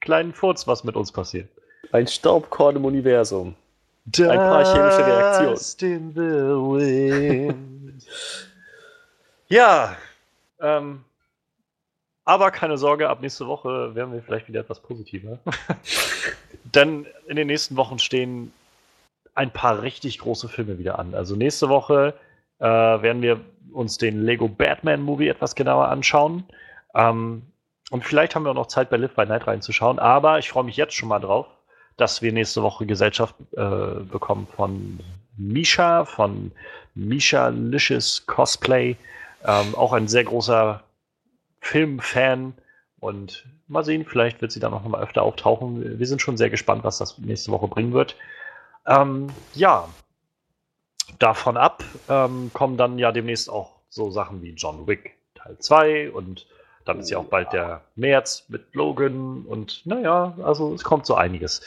kleinen 0.00 0.32
Furz, 0.32 0.66
was 0.66 0.82
mit 0.82 0.96
uns 0.96 1.12
passiert. 1.12 1.50
Ein 1.92 2.06
Staubkorn 2.06 2.76
im 2.76 2.86
Universum. 2.86 3.54
Ein 4.06 4.38
paar 4.38 4.64
chemische 4.64 5.06
Reaktionen. 5.06 5.52
ja, 9.48 9.96
ähm, 10.58 11.04
aber 12.24 12.50
keine 12.50 12.78
Sorge, 12.78 13.08
ab 13.08 13.20
nächste 13.20 13.46
Woche 13.46 13.94
werden 13.94 14.12
wir 14.12 14.22
vielleicht 14.22 14.48
wieder 14.48 14.60
etwas 14.60 14.80
positiver. 14.80 15.38
Denn 16.64 17.06
in 17.26 17.36
den 17.36 17.46
nächsten 17.46 17.76
Wochen 17.76 17.98
stehen 17.98 18.52
ein 19.34 19.50
paar 19.50 19.82
richtig 19.82 20.18
große 20.18 20.48
Filme 20.48 20.78
wieder 20.78 20.98
an. 20.98 21.14
Also 21.14 21.36
nächste 21.36 21.68
Woche 21.68 22.14
äh, 22.60 22.64
werden 22.64 23.20
wir 23.20 23.40
uns 23.72 23.98
den 23.98 24.22
Lego 24.22 24.48
Batman 24.48 25.02
Movie 25.02 25.28
etwas 25.28 25.54
genauer 25.54 25.88
anschauen. 25.88 26.44
Ähm, 26.94 27.42
und 27.90 28.04
vielleicht 28.04 28.34
haben 28.34 28.44
wir 28.44 28.50
auch 28.50 28.54
noch 28.54 28.68
Zeit, 28.68 28.90
bei 28.90 28.96
Live 28.96 29.14
by 29.14 29.26
Night 29.26 29.46
reinzuschauen. 29.46 29.98
Aber 29.98 30.38
ich 30.38 30.48
freue 30.48 30.64
mich 30.64 30.76
jetzt 30.76 30.94
schon 30.94 31.08
mal 31.08 31.18
drauf, 31.18 31.46
dass 31.96 32.22
wir 32.22 32.32
nächste 32.32 32.62
Woche 32.62 32.86
Gesellschaft 32.86 33.34
äh, 33.52 34.00
bekommen 34.10 34.46
von 34.56 35.00
Misha, 35.36 36.04
von 36.04 36.52
Misha 36.94 37.48
Licious 37.48 38.24
Cosplay. 38.26 38.96
Ähm, 39.44 39.74
auch 39.74 39.92
ein 39.92 40.08
sehr 40.08 40.24
großer 40.24 40.82
Filmfan. 41.64 42.54
Und 43.00 43.46
mal 43.68 43.84
sehen, 43.84 44.04
vielleicht 44.06 44.40
wird 44.40 44.52
sie 44.52 44.60
dann 44.60 44.70
noch 44.70 44.84
mal 44.84 45.02
öfter 45.02 45.22
auftauchen. 45.22 45.98
Wir 45.98 46.06
sind 46.06 46.22
schon 46.22 46.36
sehr 46.36 46.50
gespannt, 46.50 46.84
was 46.84 46.98
das 46.98 47.18
nächste 47.18 47.50
Woche 47.50 47.68
bringen 47.68 47.92
wird. 47.92 48.16
Ähm, 48.86 49.28
ja, 49.54 49.88
davon 51.18 51.56
ab 51.56 51.82
ähm, 52.08 52.50
kommen 52.52 52.76
dann 52.76 52.98
ja 52.98 53.12
demnächst 53.12 53.50
auch 53.50 53.72
so 53.88 54.10
Sachen 54.10 54.42
wie 54.42 54.50
John 54.50 54.86
Wick 54.86 55.16
Teil 55.34 55.58
2 55.58 56.10
und 56.10 56.46
dann 56.84 57.00
ist 57.00 57.10
ja 57.10 57.18
auch 57.18 57.24
bald 57.24 57.52
der 57.52 57.80
März 57.94 58.44
mit 58.48 58.74
Logan 58.74 59.44
und 59.46 59.86
naja, 59.86 60.34
also 60.42 60.74
es 60.74 60.84
kommt 60.84 61.06
so 61.06 61.14
einiges. 61.14 61.62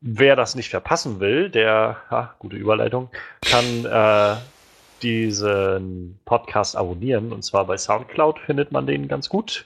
Wer 0.00 0.36
das 0.36 0.54
nicht 0.54 0.70
verpassen 0.70 1.20
will, 1.20 1.50
der, 1.50 1.98
ha, 2.10 2.34
gute 2.38 2.56
Überleitung, 2.56 3.10
kann 3.42 3.84
äh, 3.84 4.36
diesen 5.02 6.18
Podcast 6.24 6.76
abonnieren. 6.76 7.32
Und 7.32 7.42
zwar 7.42 7.64
bei 7.66 7.76
Soundcloud 7.76 8.38
findet 8.40 8.72
man 8.72 8.86
den 8.86 9.08
ganz 9.08 9.28
gut, 9.28 9.64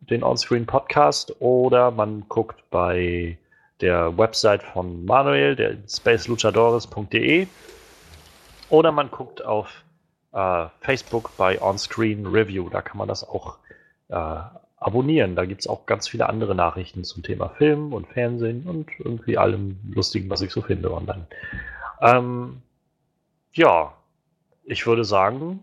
den 0.00 0.22
Onscreen 0.22 0.66
Podcast. 0.66 1.34
Oder 1.40 1.90
man 1.90 2.24
guckt 2.28 2.62
bei 2.70 3.36
der 3.80 4.16
Website 4.16 4.62
von 4.62 5.04
Manuel, 5.04 5.56
der 5.56 5.76
spaceluchadores.de. 5.88 7.46
Oder 8.68 8.92
man 8.92 9.10
guckt 9.10 9.44
auf 9.44 9.82
äh, 10.32 10.66
Facebook 10.80 11.30
bei 11.36 11.60
Onscreen 11.60 12.26
Review. 12.26 12.68
Da 12.70 12.82
kann 12.82 12.98
man 12.98 13.08
das 13.08 13.28
auch 13.28 13.58
äh, 14.08 14.40
abonnieren. 14.82 15.36
Da 15.36 15.44
gibt 15.44 15.62
es 15.62 15.66
auch 15.66 15.86
ganz 15.86 16.08
viele 16.08 16.28
andere 16.28 16.54
Nachrichten 16.54 17.04
zum 17.04 17.22
Thema 17.22 17.48
Film 17.50 17.92
und 17.92 18.08
Fernsehen 18.08 18.64
und 18.66 18.88
irgendwie 18.98 19.38
allem 19.38 19.78
Lustigen, 19.92 20.28
was 20.30 20.40
ich 20.40 20.52
so 20.52 20.62
finde 20.62 20.92
online. 20.92 21.26
Ähm, 22.00 22.62
ja, 23.52 23.92
ich 24.64 24.86
würde 24.86 25.04
sagen, 25.04 25.60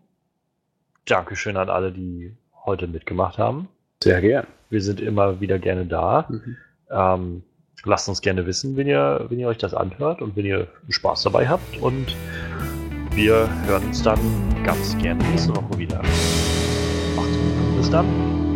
Dankeschön 1.05 1.57
an 1.57 1.69
alle, 1.69 1.91
die 1.91 2.35
heute 2.65 2.87
mitgemacht 2.87 3.37
haben. 3.37 3.67
Sehr 4.03 4.21
gern. 4.21 4.47
Wir 4.69 4.81
sind 4.81 5.01
immer 5.01 5.41
wieder 5.41 5.57
gerne 5.57 5.85
da. 5.85 6.27
Mhm. 6.29 6.57
Ähm, 6.91 7.43
lasst 7.83 8.07
uns 8.09 8.21
gerne 8.21 8.45
wissen, 8.45 8.77
wenn 8.77 8.87
ihr, 8.87 9.25
wenn 9.29 9.39
ihr 9.39 9.47
euch 9.47 9.57
das 9.57 9.73
anhört 9.73 10.21
und 10.21 10.35
wenn 10.35 10.45
ihr 10.45 10.67
Spaß 10.89 11.23
dabei 11.23 11.47
habt. 11.47 11.77
Und 11.77 12.15
wir 13.11 13.49
hören 13.65 13.85
uns 13.85 14.03
dann 14.03 14.19
ganz 14.63 14.97
gerne 14.99 15.23
nächste 15.29 15.55
Woche 15.55 15.77
wieder. 15.77 15.97
Macht's 17.15 17.37
gut. 17.37 17.77
Bis 17.77 17.89
dann. 17.89 18.48